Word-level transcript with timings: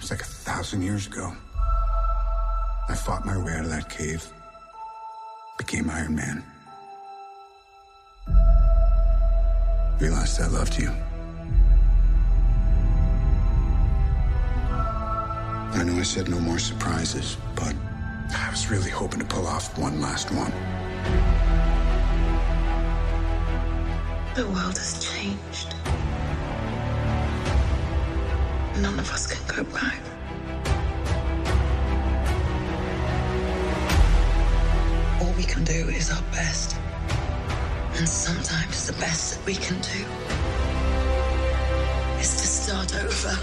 It's 0.00 0.10
like 0.10 0.22
a 0.22 0.24
thousand 0.24 0.80
years 0.80 1.06
ago. 1.06 1.30
I 2.88 2.94
fought 2.94 3.26
my 3.26 3.36
way 3.36 3.52
out 3.52 3.64
of 3.64 3.70
that 3.70 3.90
cave, 3.90 4.26
became 5.58 5.90
Iron 5.90 6.14
Man. 6.14 6.42
Realized 10.00 10.40
I 10.40 10.46
loved 10.46 10.78
you. 10.80 10.90
I 15.78 15.84
know 15.84 15.98
I 15.98 16.02
said 16.02 16.30
no 16.30 16.40
more 16.40 16.58
surprises, 16.58 17.36
but 17.54 17.74
I 18.34 18.48
was 18.50 18.70
really 18.70 18.90
hoping 18.90 19.20
to 19.20 19.26
pull 19.26 19.46
off 19.46 19.78
one 19.78 20.00
last 20.00 20.30
one. 20.30 20.50
The 24.34 24.46
world 24.46 24.78
has 24.78 25.04
changed. 25.04 25.74
None 28.80 28.98
of 28.98 29.12
us 29.12 29.26
can 29.26 29.56
go 29.56 29.62
back. 29.74 30.00
All 35.20 35.32
we 35.36 35.42
can 35.42 35.64
do 35.64 35.90
is 35.90 36.10
our 36.10 36.22
best. 36.32 36.78
And 37.96 38.08
sometimes 38.08 38.86
the 38.86 38.94
best 38.94 39.34
that 39.34 39.44
we 39.44 39.54
can 39.54 39.78
do 39.80 40.00
is 42.20 42.30
to 42.40 42.46
start 42.46 42.94
over. 42.96 43.36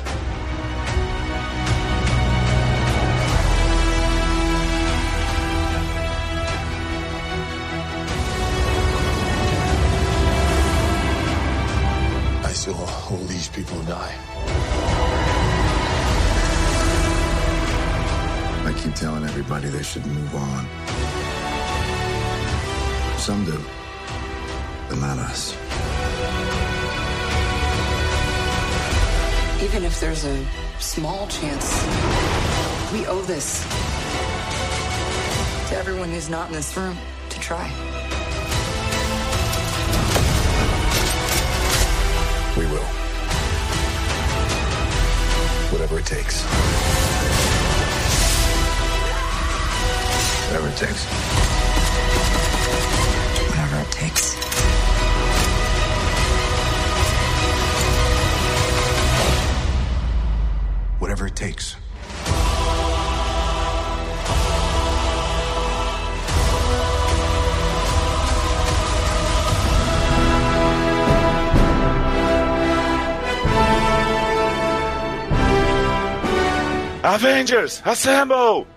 I 12.44 12.54
saw 12.54 12.74
all 13.12 13.24
these 13.28 13.50
people 13.50 13.80
die. 13.84 14.77
Keep 18.88 18.96
telling 18.96 19.24
everybody 19.26 19.68
they 19.68 19.84
should 19.84 20.06
move 20.06 20.34
on. 20.34 20.66
Some 23.18 23.44
do, 23.44 23.60
but 24.88 24.98
not 25.00 25.18
us. 25.20 25.54
Even 29.62 29.84
if 29.84 30.00
there's 30.00 30.24
a 30.24 30.46
small 30.80 31.28
chance, 31.28 31.66
we 32.94 33.06
owe 33.08 33.22
this 33.24 33.64
to 35.70 35.76
everyone 35.76 36.10
who's 36.10 36.30
not 36.30 36.48
in 36.48 36.54
this 36.54 36.78
room 36.78 36.98
to 37.30 37.40
try. 37.42 37.70
We 42.58 42.66
will. 42.68 42.88
Whatever 45.74 46.00
it 46.00 46.06
takes. 46.06 47.07
Whatever 50.48 50.70
it 50.70 50.78
takes. 50.78 51.06
Whatever 53.50 53.82
it 53.82 53.92
takes. 53.92 54.36
Whatever 61.00 61.28
it 61.28 61.36
takes. 61.36 61.76
Avengers, 77.04 77.82
assemble! 77.86 78.68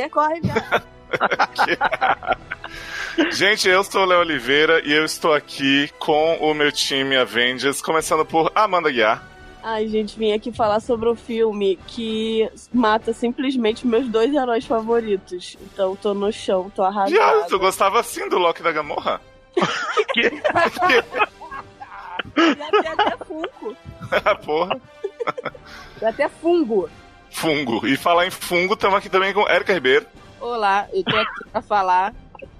Que 0.00 0.08
corre, 0.08 0.40
viado. 0.40 0.82
Gente, 3.32 3.68
eu 3.68 3.84
sou 3.84 4.02
o 4.02 4.06
Léo 4.06 4.20
Oliveira 4.20 4.80
e 4.84 4.92
eu 4.92 5.04
estou 5.04 5.34
aqui 5.34 5.90
com 5.98 6.36
o 6.36 6.54
meu 6.54 6.70
time 6.72 7.16
Avengers, 7.16 7.82
começando 7.82 8.24
por 8.24 8.50
Amanda 8.54 8.90
Guiar. 8.90 9.22
Ai, 9.62 9.86
gente, 9.88 10.18
vim 10.18 10.32
aqui 10.32 10.50
falar 10.50 10.80
sobre 10.80 11.06
o 11.06 11.14
filme 11.14 11.78
que 11.86 12.50
mata 12.72 13.12
simplesmente 13.12 13.86
meus 13.86 14.08
dois 14.08 14.32
heróis 14.32 14.64
favoritos. 14.64 15.58
Então, 15.60 15.94
tô 15.96 16.14
no 16.14 16.32
chão, 16.32 16.72
tô 16.74 16.82
arrasada. 16.82 17.10
Viado, 17.10 17.46
tu 17.48 17.58
gostava 17.58 18.00
assim 18.00 18.26
do 18.30 18.38
Loki 18.38 18.62
da 18.62 18.72
Gamorra? 18.72 19.20
Já 20.16 20.30
tem 22.70 22.88
até 22.88 23.18
fungo. 23.24 23.76
Porra, 24.46 24.80
Já 26.00 26.08
até 26.08 26.26
fungo. 26.28 26.88
Fungo. 27.30 27.86
E 27.86 27.96
falar 27.96 28.26
em 28.26 28.30
fungo, 28.30 28.74
estamos 28.74 28.96
aqui 28.96 29.08
também 29.08 29.32
com 29.32 29.48
Erika 29.48 29.72
Ribeiro. 29.72 30.06
Olá, 30.40 30.88
eu 30.92 31.04
tô 31.04 31.16
aqui 31.16 31.44
pra 31.50 31.62
falar 31.62 32.14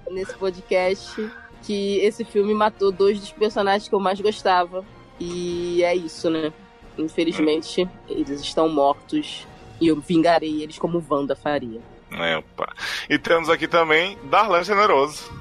nesse 0.09 0.33
podcast 0.35 1.29
que 1.63 1.99
esse 1.99 2.23
filme 2.23 2.53
matou 2.53 2.91
dois 2.91 3.19
dos 3.19 3.31
personagens 3.31 3.87
que 3.87 3.95
eu 3.95 3.99
mais 3.99 4.19
gostava. 4.19 4.83
E 5.19 5.83
é 5.83 5.95
isso, 5.95 6.29
né? 6.29 6.51
Infelizmente, 6.97 7.87
eles 8.09 8.41
estão 8.41 8.67
mortos. 8.67 9.47
E 9.79 9.87
eu 9.87 9.99
vingarei 9.99 10.61
eles 10.61 10.77
como 10.77 11.03
Wanda 11.09 11.35
faria. 11.35 11.81
É, 12.11 12.37
opa. 12.37 12.73
E 13.09 13.17
temos 13.17 13.49
aqui 13.49 13.67
também 13.67 14.17
Darlan 14.25 14.63
Generoso. 14.63 15.31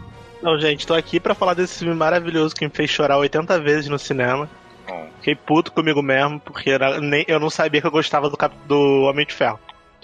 Não, 0.40 0.58
gente, 0.58 0.86
tô 0.86 0.94
aqui 0.94 1.20
pra 1.20 1.34
falar 1.34 1.52
desse 1.54 1.80
filme 1.80 1.94
maravilhoso 1.94 2.54
que 2.54 2.64
me 2.64 2.70
fez 2.70 2.88
chorar 2.88 3.18
80 3.18 3.60
vezes 3.60 3.88
no 3.88 3.98
cinema. 3.98 4.48
Bom, 4.90 5.08
Fiquei 5.18 5.34
puto 5.34 5.72
comigo 5.72 6.02
mesmo, 6.02 6.40
porque 6.40 6.70
era- 6.70 7.00
nem, 7.00 7.24
eu 7.28 7.38
não 7.40 7.50
sabia 7.50 7.80
que 7.80 7.86
eu 7.86 7.90
gostava 7.90 8.28
do, 8.28 8.36
cap, 8.36 8.54
do 8.66 9.02
Homem 9.02 9.24
de 9.26 9.34
Ferro. 9.34 9.58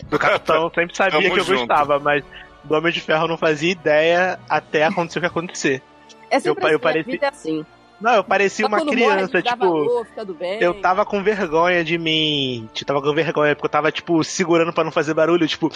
Do 0.04 0.18
Capitão 0.18 0.64
eu 0.64 0.70
sempre 0.74 0.94
sabia 0.96 1.20
Tamo 1.20 1.34
que 1.34 1.40
eu 1.40 1.44
junto. 1.44 1.58
gostava, 1.66 1.98
mas 1.98 2.22
do 2.62 2.74
Homem 2.74 2.92
de 2.92 3.00
Ferro 3.00 3.24
eu 3.24 3.28
não 3.28 3.38
fazia 3.38 3.72
ideia 3.72 4.38
até 4.48 4.84
acontecer 4.84 5.18
o 5.18 5.22
que 5.22 5.26
acontecer. 5.26 5.82
É 6.30 6.36
Eu- 6.38 6.54
eu 6.54 6.66
assim, 6.68 6.78
pareci- 6.78 7.08
a 7.08 7.12
vida 7.12 7.26
é 7.26 7.28
assim. 7.30 7.66
Não, 7.98 8.12
eu 8.12 8.22
parecia 8.24 8.64
Só 8.64 8.68
uma 8.68 8.76
morre, 8.84 8.90
criança, 8.90 9.40
dá 9.42 9.52
tipo. 9.52 9.58
valor. 9.58 10.06
Eu 10.60 10.74
tava 10.82 11.06
com 11.06 11.22
vergonha 11.22 11.82
de 11.82 11.96
mim. 11.96 12.68
Eu 12.78 12.84
tava 12.86 13.00
com 13.00 13.14
vergonha, 13.14 13.54
porque 13.56 13.66
eu 13.66 13.70
tava, 13.70 13.90
tipo, 13.90 14.22
segurando 14.22 14.70
pra 14.72 14.84
não 14.84 14.92
fazer 14.92 15.14
barulho, 15.14 15.46
tipo. 15.48 15.70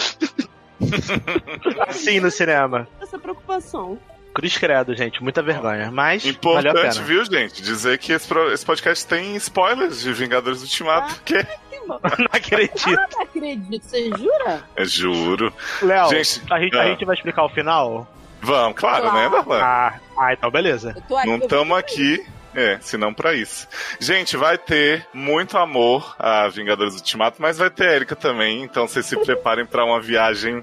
assim 1.89 2.21
no 2.21 2.31
cinema. 2.31 2.87
Essa 3.01 3.19
preocupação. 3.19 3.99
Cruz 4.41 4.57
credo, 4.59 4.95
gente, 4.95 5.23
muita 5.23 5.43
vergonha. 5.43 5.91
Mas 5.91 6.23
valeu 6.23 6.33
a 6.57 6.61
importante, 6.71 6.95
pena. 6.95 7.05
viu, 7.07 7.25
gente? 7.25 7.61
Dizer 7.63 7.99
que 7.99 8.13
esse, 8.13 8.27
pro- 8.27 8.53
esse 8.53 8.65
podcast 8.65 9.07
tem 9.07 9.37
spoilers 9.37 10.01
de 10.01 10.13
Vingadores 10.13 10.63
Ultimato, 10.63 11.15
Ah. 11.15 11.23
que. 11.25 11.35
Não 11.91 11.99
acredito. 12.31 12.89
Ah, 13.01 13.09
não 13.11 13.23
acredito, 13.23 13.83
você 13.85 14.11
jura? 14.11 14.63
é 14.77 14.85
juro. 14.85 15.53
Léo, 15.83 16.09
Gente, 16.11 16.43
a, 16.51 16.61
gente, 16.61 16.77
a 16.77 16.83
ah. 16.83 16.87
gente 16.87 17.05
vai 17.05 17.17
explicar 17.17 17.45
o 17.45 17.49
final? 17.49 18.07
Vamos, 18.41 18.79
claro, 18.79 19.03
Claro. 19.11 19.17
né, 19.19 19.29
Darlan? 19.29 19.61
Ah, 19.61 19.95
ah, 20.17 20.33
então 20.33 20.51
beleza. 20.53 20.95
Não 21.27 21.39
estamos 21.39 21.77
aqui, 21.77 22.25
é, 22.55 22.79
senão 22.81 23.13
pra 23.13 23.35
isso. 23.35 23.67
Gente, 23.99 24.37
vai 24.37 24.57
ter 24.57 25.05
muito 25.13 25.59
amor 25.59 26.15
a 26.19 26.47
Vingadores 26.49 26.95
Ultimato, 26.95 27.43
mas 27.43 27.59
vai 27.59 27.71
ter 27.71 27.89
Erika 27.91 28.15
também, 28.15 28.63
então 28.63 28.87
vocês 28.87 29.05
se 29.07 29.17
preparem 29.17 29.67
pra 29.67 29.85
uma 29.85 30.01
viagem 30.01 30.63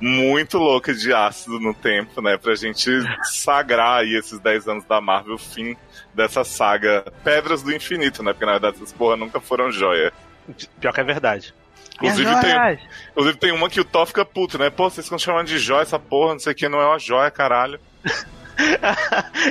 muito 0.00 0.58
louca 0.58 0.94
de 0.94 1.12
ácido 1.12 1.58
no 1.58 1.74
tempo, 1.74 2.20
né? 2.22 2.36
Pra 2.36 2.54
gente 2.54 2.90
sagrar 3.24 4.00
aí 4.00 4.14
esses 4.16 4.38
10 4.38 4.68
anos 4.68 4.84
da 4.84 5.00
Marvel, 5.00 5.34
o 5.34 5.38
fim 5.38 5.76
dessa 6.14 6.44
saga 6.44 7.04
Pedras 7.24 7.62
do 7.62 7.72
Infinito, 7.72 8.22
né? 8.22 8.32
Porque 8.32 8.46
na 8.46 8.52
verdade 8.52 8.76
essas 8.76 8.92
porra 8.92 9.16
nunca 9.16 9.40
foram 9.40 9.70
joia. 9.70 10.12
Pior 10.80 10.92
que 10.92 11.00
é 11.00 11.04
verdade. 11.04 11.54
Inclusive 11.96 12.28
Minhas 12.28 12.40
tem, 12.40 12.88
inclusive 13.10 13.38
tem 13.38 13.52
uma 13.52 13.68
que 13.68 13.80
o 13.80 13.84
Thor 13.84 14.06
fica 14.06 14.24
puto, 14.24 14.56
né? 14.56 14.70
Pô, 14.70 14.88
vocês 14.88 15.04
estão 15.04 15.18
chamando 15.18 15.48
de 15.48 15.58
joia 15.58 15.82
essa 15.82 15.98
porra, 15.98 16.34
não 16.34 16.38
sei 16.38 16.52
o 16.52 16.56
que, 16.56 16.68
não 16.68 16.80
é 16.80 16.86
uma 16.86 16.98
joia, 16.98 17.30
caralho. 17.30 17.80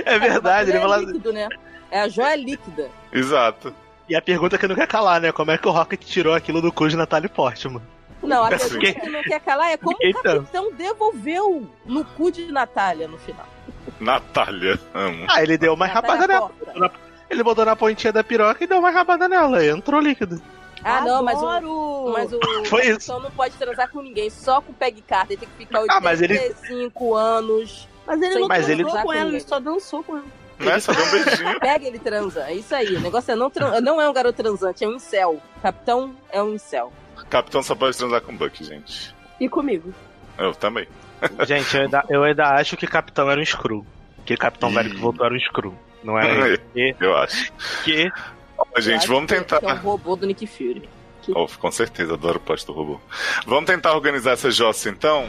É 0.06 0.20
verdade, 0.20 0.70
ele 0.72 0.80
é 0.80 0.82
fala. 0.82 0.98
líquido, 0.98 1.32
né? 1.32 1.48
É 1.90 2.02
a 2.02 2.10
joia 2.10 2.36
líquida. 2.36 2.90
Exato. 3.14 3.74
E 4.10 4.16
a 4.16 4.22
pergunta 4.22 4.58
que 4.58 4.68
não 4.68 4.76
quer 4.76 4.86
calar, 4.88 5.22
né? 5.22 5.32
Como 5.32 5.50
é 5.50 5.58
que 5.58 5.66
o 5.66 5.72
Rocket 5.72 6.02
tirou 6.04 6.34
aquilo 6.34 6.62
do 6.62 6.74
cu 6.74 6.90
de 6.90 6.98
Natalie 6.98 7.30
Portman? 7.30 7.82
Não, 8.24 8.44
a 8.44 8.50
pergunta 8.50 8.80
que 8.94 9.10
não 9.10 9.22
quer 9.24 9.40
calar 9.42 9.72
é 9.72 9.78
como 9.78 9.96
o 9.96 10.14
capitão 10.24 10.72
devolveu 10.74 11.70
no 11.86 12.04
cu 12.04 12.32
de 12.32 12.52
Natália 12.52 13.08
no 13.08 13.18
final. 13.18 13.46
Natália, 14.00 14.80
amo. 14.94 15.26
Ah, 15.30 15.42
ele 15.42 15.58
deu 15.58 15.74
uma 15.74 15.88
Natália 15.88 16.10
rabada 16.12 16.28
nela. 16.34 16.50
Porta. 16.50 16.92
Ele 17.30 17.44
botou 17.44 17.66
na 17.66 17.76
pontinha 17.76 18.14
da 18.14 18.24
piroca 18.24 18.64
e 18.64 18.68
deu 18.68 18.80
uma 18.80 18.90
rabada 18.90 19.28
nela. 19.28 19.64
E 19.64 19.70
entrou 19.70 20.00
líquido. 20.00 20.42
Ah, 20.84 21.02
não, 21.02 21.24
mas 21.24 21.42
o, 21.42 21.48
Adoro! 21.48 22.14
mas 22.14 22.32
o 22.32 22.40
Foi 22.70 22.82
isso. 22.82 22.92
capitão 23.08 23.20
não 23.20 23.32
pode 23.32 23.56
transar 23.56 23.90
com 23.90 24.02
ninguém, 24.02 24.30
só 24.30 24.62
com 24.62 24.72
o 24.72 24.76
Peg 24.76 25.02
Carter. 25.02 25.32
Ele 25.38 25.40
tem 25.40 25.50
que 25.50 25.66
ficar 25.66 25.84
Ah, 25.90 26.00
mas 26.00 26.22
ele- 26.22 26.38
85 26.38 27.16
anos. 27.16 27.88
Mas 28.06 28.22
ele 28.22 28.40
não 28.40 28.48
mas 28.48 28.66
transou 28.66 28.86
ele- 28.96 29.04
com 29.04 29.14
ela, 29.14 29.30
ele 29.30 29.40
só 29.42 29.60
dançou 29.60 30.04
com 30.04 30.18
ela. 30.18 30.26
Né? 30.60 30.80
Só 30.80 30.92
deu 30.94 31.06
um 31.06 31.12
beijinho. 31.12 31.60
Pega, 31.60 31.86
ele 31.88 32.00
transa. 32.00 32.46
É 32.50 32.54
isso 32.54 32.74
aí. 32.74 32.96
O 32.96 33.02
negócio 33.02 33.32
é 33.32 33.36
não, 33.36 33.50
tran- 33.50 33.82
não 33.82 34.00
é 34.02 34.10
um 34.10 34.14
garoto 34.14 34.36
transante, 34.42 34.84
é 34.84 34.88
um 34.88 34.94
incel. 34.94 35.42
O 35.58 35.62
capitão 35.62 36.16
é 36.32 36.42
um 36.42 36.54
incel. 36.54 36.92
Capitão 37.30 37.62
só 37.64 37.76
pode 37.76 37.98
transar 37.98 38.22
com 38.22 38.36
Buck, 38.36 38.64
gente. 38.64 39.14
E 39.40 39.48
comigo. 39.50 39.94
Eu 40.38 40.54
também. 40.54 40.88
Gente, 41.48 41.76
eu 41.76 41.82
ainda, 41.84 42.06
eu 42.10 42.24
ainda 42.24 42.46
acho 42.56 42.78
que 42.78 42.86
Capitão 42.88 43.30
era 43.30 43.40
um 43.42 43.46
Screw. 43.46 43.86
Que 44.26 44.36
Capitão 44.38 44.70
Ih. 44.70 44.74
Velho 44.76 44.90
que 44.92 44.98
voltou 44.98 45.26
era 45.26 45.34
um 45.36 45.40
Screw. 45.40 45.74
Não 46.04 46.18
era 46.20 46.48
ele. 46.48 46.58
Que, 46.74 46.96
Eu 47.00 47.18
acho. 47.18 47.52
que 47.84 48.12
Mas, 48.76 48.84
gente, 48.86 49.08
Eu 49.08 49.14
vamos 49.16 49.32
acho 49.32 49.42
que- 49.44 49.48
tentar. 49.50 49.60
Que 49.60 49.66
é 49.66 49.74
o 49.74 49.78
robô 49.78 50.16
do 50.16 50.26
Nick 50.28 50.46
Fury. 50.48 50.88
Oh, 51.36 51.46
com 51.60 51.72
certeza, 51.72 52.14
adoro 52.14 52.38
o 52.38 52.40
plot 52.40 52.66
do 52.66 52.72
robô. 52.74 53.00
Vamos 53.46 53.66
tentar 53.66 53.94
organizar 53.94 54.32
essa 54.32 54.50
jossa 54.50 54.90
então? 54.90 55.28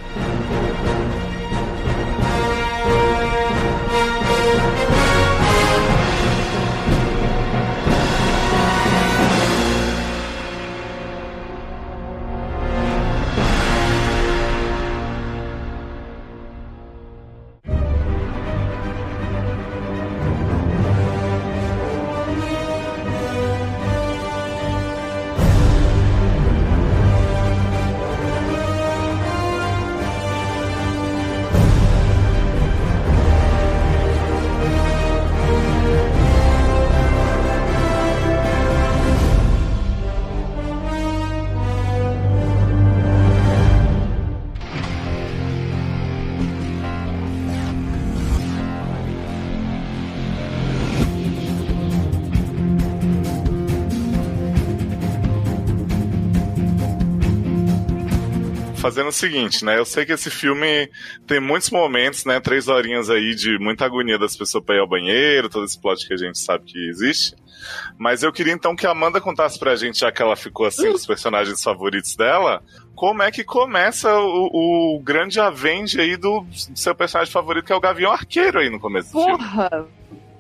Fazendo 58.88 59.08
o 59.08 59.12
seguinte, 59.12 59.66
né? 59.66 59.78
Eu 59.78 59.84
sei 59.84 60.06
que 60.06 60.12
esse 60.12 60.30
filme 60.30 60.90
tem 61.26 61.38
muitos 61.38 61.68
momentos, 61.68 62.24
né? 62.24 62.40
Três 62.40 62.68
horinhas 62.68 63.10
aí 63.10 63.34
de 63.34 63.58
muita 63.58 63.84
agonia 63.84 64.18
das 64.18 64.34
pessoas 64.34 64.64
pra 64.64 64.76
ir 64.76 64.78
ao 64.78 64.88
banheiro, 64.88 65.50
todo 65.50 65.66
esse 65.66 65.78
plot 65.78 66.08
que 66.08 66.14
a 66.14 66.16
gente 66.16 66.38
sabe 66.38 66.64
que 66.64 66.88
existe. 66.88 67.36
Mas 67.98 68.22
eu 68.22 68.32
queria 68.32 68.54
então 68.54 68.74
que 68.74 68.86
a 68.86 68.92
Amanda 68.92 69.20
contasse 69.20 69.58
pra 69.58 69.76
gente, 69.76 69.98
já 69.98 70.10
que 70.10 70.22
ela 70.22 70.34
ficou 70.36 70.64
assim, 70.64 70.88
os 70.88 71.04
personagens 71.04 71.62
favoritos 71.62 72.16
dela, 72.16 72.62
como 72.94 73.22
é 73.22 73.30
que 73.30 73.44
começa 73.44 74.10
o, 74.18 74.96
o 74.96 75.00
grande 75.00 75.38
avenge 75.38 76.00
aí 76.00 76.16
do 76.16 76.46
seu 76.74 76.94
personagem 76.94 77.30
favorito, 77.30 77.66
que 77.66 77.72
é 77.74 77.76
o 77.76 77.80
Gavião 77.80 78.10
Arqueiro 78.10 78.58
aí 78.58 78.70
no 78.70 78.80
começo 78.80 79.12
do 79.12 79.22
filme. 79.22 79.36
Porra! 79.36 79.86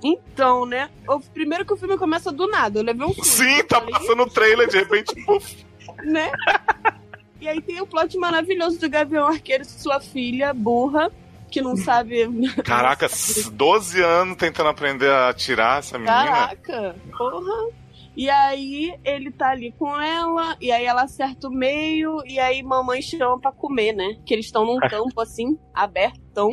Então, 0.02 0.64
né? 0.64 0.88
O, 1.06 1.20
primeiro 1.20 1.66
que 1.66 1.74
o 1.74 1.76
filme 1.76 1.98
começa 1.98 2.32
do 2.32 2.46
nada. 2.46 2.78
Eu 2.78 2.84
levei 2.84 3.06
um 3.06 3.12
susto. 3.12 3.26
Sim, 3.26 3.62
tá 3.64 3.78
Falei, 3.78 3.92
passando 3.92 4.22
o 4.22 4.30
trailer, 4.30 4.68
de 4.68 4.78
repente, 4.78 5.14
puf. 5.26 5.66
né? 6.02 6.32
E 7.40 7.48
aí 7.48 7.60
tem 7.60 7.80
o 7.80 7.86
plot 7.86 8.16
maravilhoso 8.18 8.80
do 8.80 8.88
Gavião 8.88 9.28
Arqueiro 9.28 9.62
e 9.62 9.66
sua 9.66 10.00
filha, 10.00 10.52
burra, 10.52 11.10
que 11.50 11.62
não 11.62 11.76
sabe. 11.76 12.26
Caraca, 12.64 13.08
12 13.52 14.02
anos 14.02 14.36
tentando 14.36 14.68
aprender 14.68 15.10
a 15.10 15.28
atirar 15.28 15.78
essa 15.78 15.98
menina. 15.98 16.24
Caraca, 16.24 16.96
porra. 17.16 17.70
E 18.16 18.28
aí 18.28 18.98
ele 19.04 19.30
tá 19.30 19.50
ali 19.50 19.70
com 19.78 19.96
ela, 20.00 20.56
e 20.60 20.72
aí 20.72 20.84
ela 20.84 21.02
acerta 21.02 21.46
o 21.46 21.52
meio, 21.52 22.20
e 22.26 22.40
aí 22.40 22.64
mamãe 22.64 23.00
chama 23.00 23.38
pra 23.38 23.52
comer, 23.52 23.92
né? 23.92 24.16
Que 24.26 24.34
eles 24.34 24.46
estão 24.46 24.66
num 24.66 24.78
campo 24.90 25.20
assim, 25.20 25.56
abertão. 25.72 26.50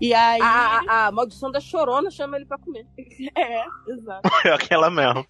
E 0.00 0.14
aí. 0.14 0.40
A, 0.40 0.80
a, 0.86 1.06
a 1.06 1.12
maldição 1.12 1.50
da 1.50 1.58
chorona 1.58 2.08
chama 2.10 2.36
ele 2.36 2.46
pra 2.46 2.58
comer. 2.58 2.86
É, 3.36 3.64
exato. 3.88 4.30
É 4.46 4.52
aquela 4.52 4.88
mesmo. 4.88 5.26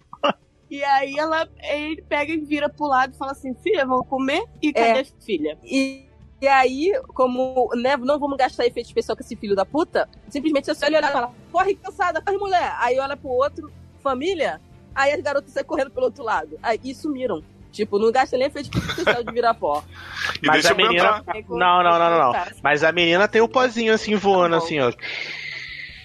E 0.69 0.83
aí 0.83 1.17
ela, 1.17 1.47
ele 1.63 2.01
pega 2.01 2.33
e 2.33 2.37
vira 2.37 2.67
pro 2.69 2.87
lado 2.87 3.13
e 3.13 3.17
fala 3.17 3.31
assim: 3.31 3.53
filha, 3.55 3.85
vamos 3.85 4.07
comer? 4.07 4.43
E 4.61 4.73
cadê 4.73 4.99
É. 4.99 5.01
a 5.01 5.05
filha? 5.23 5.57
E, 5.63 6.05
e 6.41 6.47
aí, 6.47 6.91
como 7.13 7.69
né, 7.75 7.95
não 7.97 8.19
vamos 8.19 8.37
gastar 8.37 8.65
efeito 8.65 8.87
especial 8.87 9.15
com 9.15 9.23
esse 9.23 9.35
filho 9.35 9.55
da 9.55 9.65
puta, 9.65 10.07
simplesmente 10.29 10.65
você 10.67 10.85
olha 10.85 10.99
e 10.99 11.11
fala, 11.11 11.31
corre 11.51 11.75
cansada, 11.75 12.21
corre 12.21 12.37
mulher. 12.37 12.75
Aí 12.79 12.99
olha 12.99 13.15
pro 13.17 13.29
outro, 13.29 13.71
família, 14.03 14.59
aí 14.93 15.13
as 15.13 15.21
garotas 15.21 15.51
saem 15.51 15.65
correndo 15.65 15.91
pelo 15.91 16.07
outro 16.07 16.23
lado. 16.23 16.59
Aí 16.61 16.79
e 16.83 16.93
sumiram. 16.93 17.41
Tipo, 17.71 17.99
não 17.99 18.11
gasta 18.11 18.37
nem 18.37 18.47
efeito 18.47 18.75
especial 18.77 19.23
de 19.23 19.31
virar 19.31 19.53
pó. 19.53 19.83
E 20.41 20.47
Mas 20.47 20.63
deixa 20.63 20.69
a 20.69 20.71
eu 20.71 20.77
menina- 20.77 21.23
quando- 21.23 21.57
Não, 21.59 21.83
não, 21.83 21.99
não, 21.99 22.09
não, 22.11 22.19
não. 22.25 22.31
Tá. 22.33 22.47
Mas 22.63 22.83
a 22.83 22.91
menina 22.91 23.27
tem 23.27 23.41
o 23.41 23.47
pozinho 23.47 23.93
assim 23.93 24.15
voando, 24.15 24.57
Tá 24.57 24.63
assim, 24.63 24.79
ó. 24.79 24.91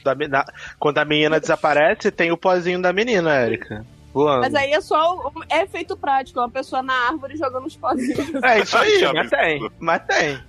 Da 0.04 0.14
na- 0.28 0.44
quando 0.78 0.98
a 0.98 1.04
menina 1.04 1.38
desaparece, 1.40 2.10
tem 2.10 2.30
o 2.32 2.36
pozinho 2.36 2.80
da 2.82 2.92
menina, 2.92 3.34
Érica. 3.34 3.86
Voando. 4.12 4.40
Mas 4.42 4.54
aí 4.54 4.72
é 4.72 4.80
só. 4.80 5.16
o- 5.16 5.32
É 5.48 5.62
efeito 5.62 5.96
prático, 5.96 6.38
é 6.38 6.42
uma 6.42 6.50
pessoa 6.50 6.82
na 6.82 6.92
árvore 7.08 7.36
jogando 7.36 7.66
os 7.66 7.76
pozinhos. 7.76 8.18
É 8.44 8.60
isso 8.60 8.76
aí, 8.76 9.12
mas 9.14 9.30
tem. 9.30 9.70
Mas 9.80 10.02
tem. 10.06 10.40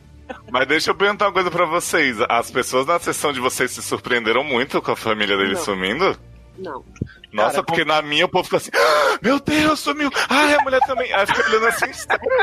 Mas 0.51 0.67
deixa 0.67 0.91
eu 0.91 0.95
perguntar 0.95 1.25
uma 1.27 1.33
coisa 1.33 1.51
pra 1.51 1.65
vocês. 1.65 2.17
As 2.29 2.49
pessoas 2.49 2.85
na 2.85 2.99
sessão 2.99 3.31
de 3.33 3.39
vocês 3.39 3.71
se 3.71 3.81
surpreenderam 3.81 4.43
muito 4.43 4.81
com 4.81 4.91
a 4.91 4.95
família 4.95 5.37
dele 5.37 5.53
Não. 5.53 5.61
sumindo? 5.61 6.17
Não. 6.57 6.83
Nossa, 7.31 7.51
Cara, 7.51 7.63
porque 7.63 7.83
na 7.83 8.01
minha 8.01 8.25
o 8.25 8.29
povo 8.29 8.43
fica 8.43 8.57
assim, 8.57 8.69
"Ah, 8.73 9.17
meu 9.21 9.39
Deus, 9.39 9.79
sumiu! 9.79 10.09
Ah, 10.29 10.55
a 10.59 10.63
mulher 10.63 10.79
também. 10.81 11.11
Aí 11.13 11.25
fica 11.25 11.49
olhando 11.49 11.67
assim, 11.67 11.91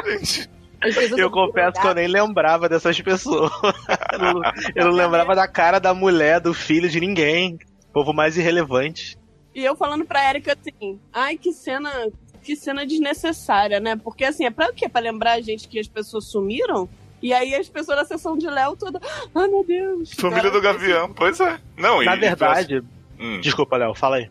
gente. 0.04 0.50
Eu 1.16 1.30
confesso 1.30 1.80
que 1.80 1.86
eu 1.86 1.94
nem 1.94 2.08
lembrava 2.08 2.68
dessas 2.68 2.98
pessoas. 3.00 3.50
Eu 4.12 4.18
não- 4.18 4.42
eu 4.74 4.84
não 4.86 4.92
lembrava 4.92 5.34
da 5.34 5.46
cara 5.46 5.78
da 5.78 5.92
mulher, 5.94 6.40
do 6.40 6.52
filho, 6.54 6.88
de 6.88 6.98
ninguém. 7.00 7.58
Povo 7.92 8.12
mais 8.12 8.36
irrelevante. 8.36 9.16
E 9.54 9.64
eu 9.64 9.74
falando 9.76 10.04
pra 10.04 10.28
Erika 10.30 10.56
assim, 10.58 10.98
ai, 11.12 11.36
que 11.36 11.52
cena. 11.52 11.90
Que 12.42 12.56
cena 12.56 12.86
desnecessária, 12.86 13.78
né? 13.80 13.96
Porque 13.96 14.24
assim, 14.24 14.46
é 14.46 14.50
pra 14.50 14.70
o 14.70 14.72
quê? 14.72 14.88
Pra 14.88 15.00
lembrar 15.00 15.32
a 15.34 15.40
gente 15.42 15.68
que 15.68 15.78
as 15.78 15.86
pessoas 15.88 16.24
sumiram? 16.24 16.88
E 17.22 17.34
aí 17.34 17.54
as 17.54 17.68
pessoas 17.68 17.98
da 17.98 18.04
sessão 18.06 18.38
de 18.38 18.46
Léo 18.46 18.76
toda. 18.76 18.98
Ai 19.34 19.46
meu 19.48 19.62
Deus. 19.62 20.14
Família 20.14 20.50
do 20.50 20.60
Gavião, 20.60 21.12
pois 21.12 21.38
é. 21.38 21.58
Não, 21.76 22.02
Na 22.02 22.16
e- 22.16 22.18
verdade. 22.20 22.82
Hum. 23.18 23.40
Desculpa, 23.42 23.76
Léo, 23.76 23.94
fala 23.94 24.16
aí. 24.16 24.30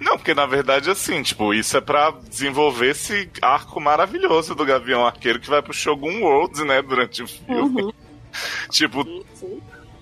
Não, 0.00 0.16
porque 0.16 0.34
na 0.34 0.46
verdade, 0.46 0.90
assim, 0.90 1.22
tipo, 1.22 1.54
isso 1.54 1.76
é 1.76 1.80
pra 1.80 2.10
desenvolver 2.28 2.90
esse 2.90 3.30
arco 3.40 3.80
maravilhoso 3.80 4.54
do 4.56 4.64
Gavião 4.64 5.06
Arqueiro 5.06 5.38
que 5.40 5.48
vai 5.48 5.62
pro 5.62 5.72
Shogun 5.72 6.20
Worlds, 6.22 6.64
né, 6.64 6.82
durante 6.82 7.22
o 7.22 7.28
filme. 7.28 7.82
Uhum. 7.82 7.92
Tipo, 8.70 9.04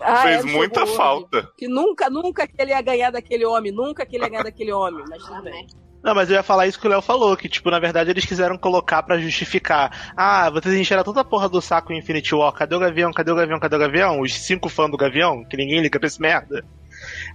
Ah, 0.00 0.22
fez 0.22 0.44
é, 0.44 0.48
muita 0.48 0.84
hoje. 0.84 0.96
falta. 0.96 1.50
Que 1.56 1.68
nunca, 1.68 2.08
nunca 2.10 2.46
que 2.46 2.54
ele 2.58 2.70
ia 2.70 2.82
ganhar 2.82 3.10
daquele 3.10 3.44
homem, 3.44 3.72
nunca 3.72 4.04
que 4.04 4.16
ele 4.16 4.24
ia 4.24 4.28
ganhar 4.30 4.44
daquele 4.44 4.72
homem, 4.72 5.04
mas 5.08 5.22
tudo 5.24 5.42
bem. 5.42 5.66
Não, 6.02 6.14
mas 6.14 6.30
eu 6.30 6.36
ia 6.36 6.42
falar 6.42 6.68
isso 6.68 6.78
que 6.78 6.86
o 6.86 6.90
Léo 6.90 7.02
falou, 7.02 7.36
que, 7.36 7.48
tipo, 7.48 7.68
na 7.68 7.80
verdade 7.80 8.10
eles 8.10 8.24
quiseram 8.24 8.56
colocar 8.56 9.02
pra 9.02 9.18
justificar. 9.18 10.12
Ah, 10.16 10.48
vocês 10.50 10.74
encheram 10.76 11.02
toda 11.02 11.22
a 11.22 11.24
porra 11.24 11.48
do 11.48 11.60
saco 11.60 11.92
em 11.92 11.98
Infinity 11.98 12.32
War. 12.32 12.52
Cadê 12.52 12.76
o 12.76 12.78
Gavião? 12.78 13.12
Cadê 13.12 13.32
o 13.32 13.34
Gavião? 13.34 13.58
Cadê 13.58 13.74
o 13.74 13.78
Gavião? 13.80 14.20
Os 14.20 14.32
cinco 14.32 14.68
fãs 14.68 14.88
do 14.88 14.96
Gavião, 14.96 15.44
que 15.44 15.56
ninguém 15.56 15.80
liga 15.80 15.98
pra 15.98 16.06
esse 16.06 16.20
merda. 16.20 16.64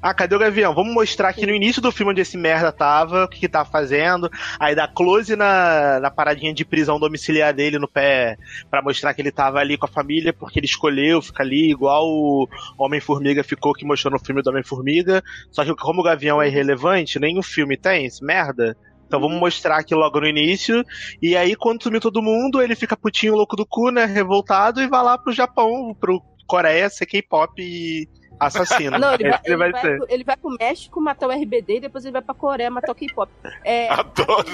Ah, 0.02 0.16
cadê 0.16 0.36
o 0.36 0.40
Gavião? 0.40 0.74
Vamos 0.74 0.96
mostrar 0.96 1.30
aqui 1.30 1.46
no 1.46 1.54
início 1.54 1.80
do 1.80 1.92
filme 1.92 2.12
onde 2.12 2.22
esse 2.22 2.36
merda 2.36 2.72
tava, 2.72 3.26
o 3.26 3.28
que 3.28 3.40
que 3.40 3.48
tava 3.48 3.70
fazendo. 3.70 4.32
Aí 4.60 4.74
dá 4.74 4.88
close 4.88 5.36
na, 5.36 6.00
na 6.00 6.10
paradinha 6.10 6.52
de 6.52 6.66
prisão 6.66 7.00
domiciliar 7.00 7.54
dele 7.54 7.78
no 7.78 7.88
pé, 7.88 8.36
pra 8.70 8.82
mostrar 8.82 9.14
que 9.14 9.22
ele 9.22 9.32
tava 9.32 9.60
ali 9.60 9.78
com 9.78 9.86
a 9.86 9.90
família, 9.90 10.34
porque 10.34 10.58
ele 10.58 10.66
escolheu 10.66 11.22
ficar 11.22 11.44
ali, 11.44 11.70
igual 11.70 12.04
o 12.08 12.48
Homem-Formiga 12.80 13.44
ficou 13.44 13.74
que 13.74 13.86
mostrou 13.86 14.12
no 14.12 14.20
filme 14.20 14.42
do 14.42 14.50
Homem-Formiga. 14.50 15.22
Só 15.52 15.64
que 15.64 15.76
como 15.76 16.02
o 16.02 16.04
Gavião 16.04 16.42
é 16.42 16.48
irrelevante, 16.48 17.20
nem 17.20 17.38
o 17.38 17.44
filme 17.44 17.78
tem 17.78 18.08
esse 18.08 18.26
merda. 18.26 18.76
Então 19.06 19.20
vamos 19.20 19.40
mostrar 19.40 19.78
aqui 19.78 19.94
logo 19.94 20.20
no 20.20 20.28
início. 20.28 20.84
E 21.22 21.38
aí, 21.38 21.56
quando 21.56 21.84
sumiu 21.84 22.02
todo 22.02 22.24
mundo, 22.24 22.60
ele 22.60 22.76
fica 22.76 22.98
putinho 22.98 23.36
louco 23.36 23.56
do 23.56 23.68
cu, 23.68 23.92
né? 23.92 24.06
Revoltado 24.06 24.82
e 24.82 24.88
vai 24.88 25.04
lá 25.04 25.16
pro 25.16 25.32
Japão, 25.32 25.96
pro 26.00 26.24
Coreia 26.48 26.90
ser 26.90 27.06
K-pop 27.06 27.62
e 27.62 28.10
assassino. 28.48 28.98
Não, 29.00 29.14
ele 29.14 29.30
vai, 29.30 29.40
ele, 29.46 29.56
vai, 29.58 29.82
ser. 29.82 29.98
pro- 29.98 30.08
ele 30.10 30.24
vai 30.24 30.38
pro 30.38 30.56
México 30.60 31.02
matar 31.02 31.28
o 31.28 31.32
RBD 31.32 31.78
e 31.78 31.80
depois 31.82 32.04
ele 32.06 32.14
vai 32.14 32.22
pra 32.22 32.34
Coreia 32.36 32.70
matar 32.70 32.92
o 32.92 32.96
K-pop. 32.96 33.32
É, 33.64 33.88
Adoro. 33.94 34.52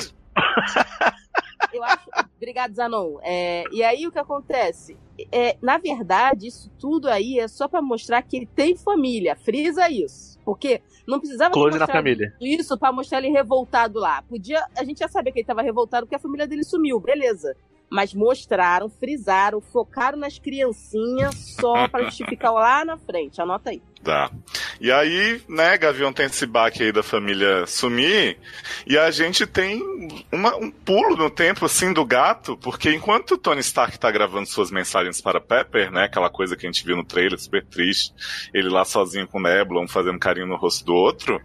eu 1.74 1.84
acho. 1.84 2.08
Obrigado, 2.38 2.74
Zanon. 2.76 3.18
É, 3.24 3.64
e 3.72 3.84
aí 3.84 4.06
o 4.08 4.12
que 4.12 4.20
acontece? 4.20 4.96
É, 5.32 5.58
na 5.62 5.78
verdade, 5.78 6.48
isso 6.48 6.70
tudo 6.80 7.10
aí 7.10 7.40
é 7.40 7.48
só 7.48 7.68
pra 7.68 7.82
mostrar 7.82 8.22
que 8.22 8.38
ele 8.38 8.46
tem 8.46 8.76
família. 8.76 9.36
Frisa 9.36 9.90
isso. 9.90 10.38
Porque 10.46 10.82
não 11.08 11.20
precisava 11.20 11.52
Close 11.54 11.78
na 11.78 11.88
família. 11.88 12.34
isso 12.40 12.78
pra 12.78 12.92
mostrar 12.92 13.18
ele 13.18 13.30
revoltado 13.30 14.00
lá. 14.00 14.22
Podia. 14.22 14.64
A 14.78 14.84
gente 14.84 15.00
já 15.00 15.08
sabia 15.08 15.34
que 15.34 15.40
ele 15.40 15.48
tava 15.48 15.62
revoltado 15.62 16.06
porque 16.06 16.16
a 16.16 16.20
família 16.20 16.48
dele 16.48 16.64
sumiu, 16.64 17.00
beleza. 17.00 17.56
Mas 17.90 18.14
mostraram, 18.14 18.90
frisaram, 18.90 19.62
focaram 19.62 20.18
nas 20.18 20.38
criancinhas 20.38 21.36
só 21.36 21.88
pra 21.88 22.04
justificar 22.10 22.52
lá 22.52 22.84
na 22.84 22.98
frente. 22.98 23.42
Anota 23.42 23.70
aí. 23.70 23.82
Tá. 24.08 24.32
E 24.80 24.90
aí, 24.90 25.42
né, 25.50 25.78
Gavião 25.78 26.14
tem 26.14 26.28
esse 26.28 26.46
baque 26.46 26.82
aí 26.82 26.94
da 26.94 27.04
família 27.04 27.66
sumir, 27.68 28.38
e 28.86 28.98
a 28.98 29.12
gente 29.12 29.46
tem 29.46 29.84
uma- 30.32 30.56
um 30.56 30.72
pulo 30.72 31.18
no 31.18 31.30
tempo, 31.30 31.66
assim, 31.66 31.92
do 31.92 32.06
gato, 32.06 32.56
porque 32.56 32.90
enquanto 32.94 33.32
o 33.32 33.38
Tony 33.38 33.60
Stark 33.60 34.00
tá 34.00 34.10
gravando 34.10 34.46
suas 34.48 34.72
mensagens 34.72 35.20
para 35.20 35.42
Pepper, 35.42 35.92
né, 35.92 36.06
aquela 36.06 36.30
coisa 36.30 36.56
que 36.56 36.66
a 36.66 36.70
gente 36.72 36.86
viu 36.86 36.96
no 36.96 37.04
trailer, 37.04 37.38
super 37.38 37.66
triste, 37.66 38.14
ele 38.54 38.70
lá 38.70 38.86
sozinho 38.86 39.28
com 39.28 39.40
o 39.40 39.42
Nebula, 39.42 39.82
um 39.82 39.90
fazendo 39.90 40.18
carinho 40.20 40.48
no 40.48 40.56
rosto 40.56 40.86
do 40.86 40.94
outro, 40.96 41.42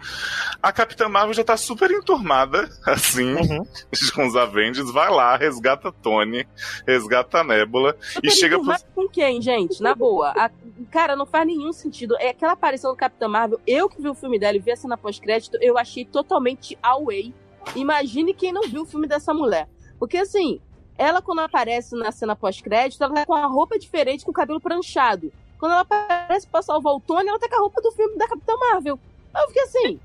a 0.62 0.70
Capitã 0.70 1.08
Marvel 1.08 1.34
já 1.34 1.42
tá 1.42 1.56
super 1.56 1.90
enturmada, 1.90 2.70
assim, 2.86 3.34
Uhum. 3.34 3.66
com 4.14 4.24
os 4.24 4.36
Avengers, 4.36 4.88
vai 4.92 5.10
lá, 5.10 5.36
resgata 5.36 5.90
Tony, 5.90 6.46
resgata 6.86 7.38
a 7.40 7.44
Nebula, 7.44 7.96
e 8.22 8.30
Super 8.30 8.30
chega 8.30 8.60
pro... 8.60 8.74
com 8.94 9.08
quem, 9.08 9.42
gente? 9.42 9.82
Na 9.82 9.96
boa. 9.96 10.30
A- 10.36 10.50
cara, 10.92 11.16
não 11.16 11.26
faz 11.26 11.44
nenhum 11.44 11.72
sentido. 11.72 12.14
É 12.20 12.28
aquela 12.30 12.51
aparição 12.52 12.90
do 12.92 12.96
Capitão 12.96 13.28
Marvel, 13.28 13.60
eu 13.66 13.88
que 13.88 14.00
vi 14.00 14.08
o 14.08 14.14
filme 14.14 14.38
dela 14.38 14.56
e 14.56 14.60
vi 14.60 14.72
a 14.72 14.76
cena 14.76 14.96
pós-crédito, 14.96 15.58
eu 15.60 15.78
achei 15.78 16.04
totalmente 16.04 16.78
away. 16.82 17.34
Imagine 17.76 18.34
quem 18.34 18.52
não 18.52 18.62
viu 18.62 18.82
o 18.82 18.86
filme 18.86 19.06
dessa 19.06 19.32
mulher. 19.32 19.68
Porque 19.98 20.18
assim, 20.18 20.60
ela 20.96 21.22
quando 21.22 21.40
aparece 21.40 21.94
na 21.94 22.12
cena 22.12 22.36
pós-crédito, 22.36 23.02
ela 23.02 23.14
tá 23.14 23.26
com 23.26 23.34
uma 23.34 23.46
roupa 23.46 23.78
diferente, 23.78 24.24
com 24.24 24.30
o 24.30 24.34
cabelo 24.34 24.60
pranchado. 24.60 25.32
Quando 25.58 25.72
ela 25.72 25.82
aparece 25.82 26.46
pra 26.46 26.62
salvar 26.62 26.94
o 26.94 27.00
Tony, 27.00 27.28
ela 27.28 27.38
tá 27.38 27.48
com 27.48 27.56
a 27.56 27.60
roupa 27.60 27.80
do 27.80 27.92
filme 27.92 28.16
da 28.16 28.26
Capitã 28.26 28.54
Marvel. 28.56 28.98
Eu 29.34 29.46
fiquei 29.48 29.62
assim, 29.62 30.00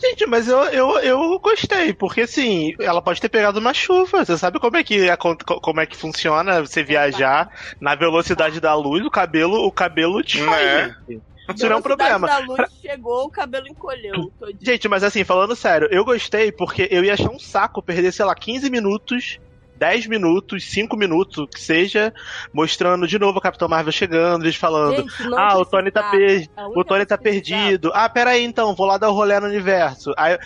Gente, 0.00 0.26
mas 0.26 0.48
eu, 0.48 0.58
eu, 0.64 0.98
eu 0.98 1.38
gostei, 1.38 1.92
porque 1.92 2.22
assim, 2.22 2.74
ela 2.80 3.00
pode 3.00 3.20
ter 3.20 3.28
pegado 3.28 3.60
uma 3.60 3.72
chuva. 3.72 4.24
Você 4.24 4.36
sabe 4.36 4.58
como 4.58 4.76
é 4.76 4.82
que 4.82 5.06
como 5.16 5.80
é 5.80 5.86
que 5.86 5.96
funciona 5.96 6.60
você 6.60 6.82
viajar 6.82 7.48
na 7.80 7.94
velocidade 7.94 8.60
da 8.60 8.74
luz, 8.74 9.04
o 9.06 9.10
cabelo, 9.10 9.64
o 9.64 9.70
cabelo 9.70 10.22
te 10.22 10.38
gente. 10.38 11.22
Isso 11.54 11.66
não 11.66 11.76
é 11.76 11.78
um 11.78 11.82
problema. 11.82 12.26
da 12.26 12.38
luz 12.38 12.70
chegou, 12.80 13.24
o 13.24 13.30
cabelo 13.30 13.66
encolheu. 13.68 14.32
Gente, 14.60 14.88
mas 14.88 15.02
assim, 15.02 15.24
falando 15.24 15.56
sério, 15.56 15.88
eu 15.90 16.04
gostei 16.04 16.52
porque 16.52 16.88
eu 16.90 17.04
ia 17.04 17.14
achar 17.14 17.30
um 17.30 17.38
saco 17.38 17.82
perder, 17.82 18.12
sei 18.12 18.24
lá, 18.24 18.34
15 18.34 18.70
minutos, 18.70 19.40
10 19.82 20.06
minutos, 20.06 20.62
5 20.70 20.96
minutos, 20.96 21.44
que 21.52 21.60
seja, 21.60 22.14
mostrando 22.52 23.04
de 23.04 23.18
novo 23.18 23.40
a 23.40 23.42
Capitão 23.42 23.66
Marvel 23.66 23.90
chegando, 23.90 24.44
eles 24.44 24.54
falando. 24.54 24.94
gente, 24.94 25.12
Ah, 25.36 25.58
o 25.58 25.64
Tony 25.64 25.90
tá 25.90 26.04
perdido. 26.04 26.52
A 26.56 26.68
O 26.68 26.84
Tony 26.84 27.04
tá 27.04 27.18
perdido. 27.18 27.90
Ah, 27.92 28.08
peraí 28.08 28.44
então, 28.44 28.76
vou 28.76 28.86
lá 28.86 28.96
dar 28.96 29.10
o 29.10 29.12
rolê 29.12 29.40
no 29.40 29.48
universo. 29.48 30.14
Aí, 30.16 30.38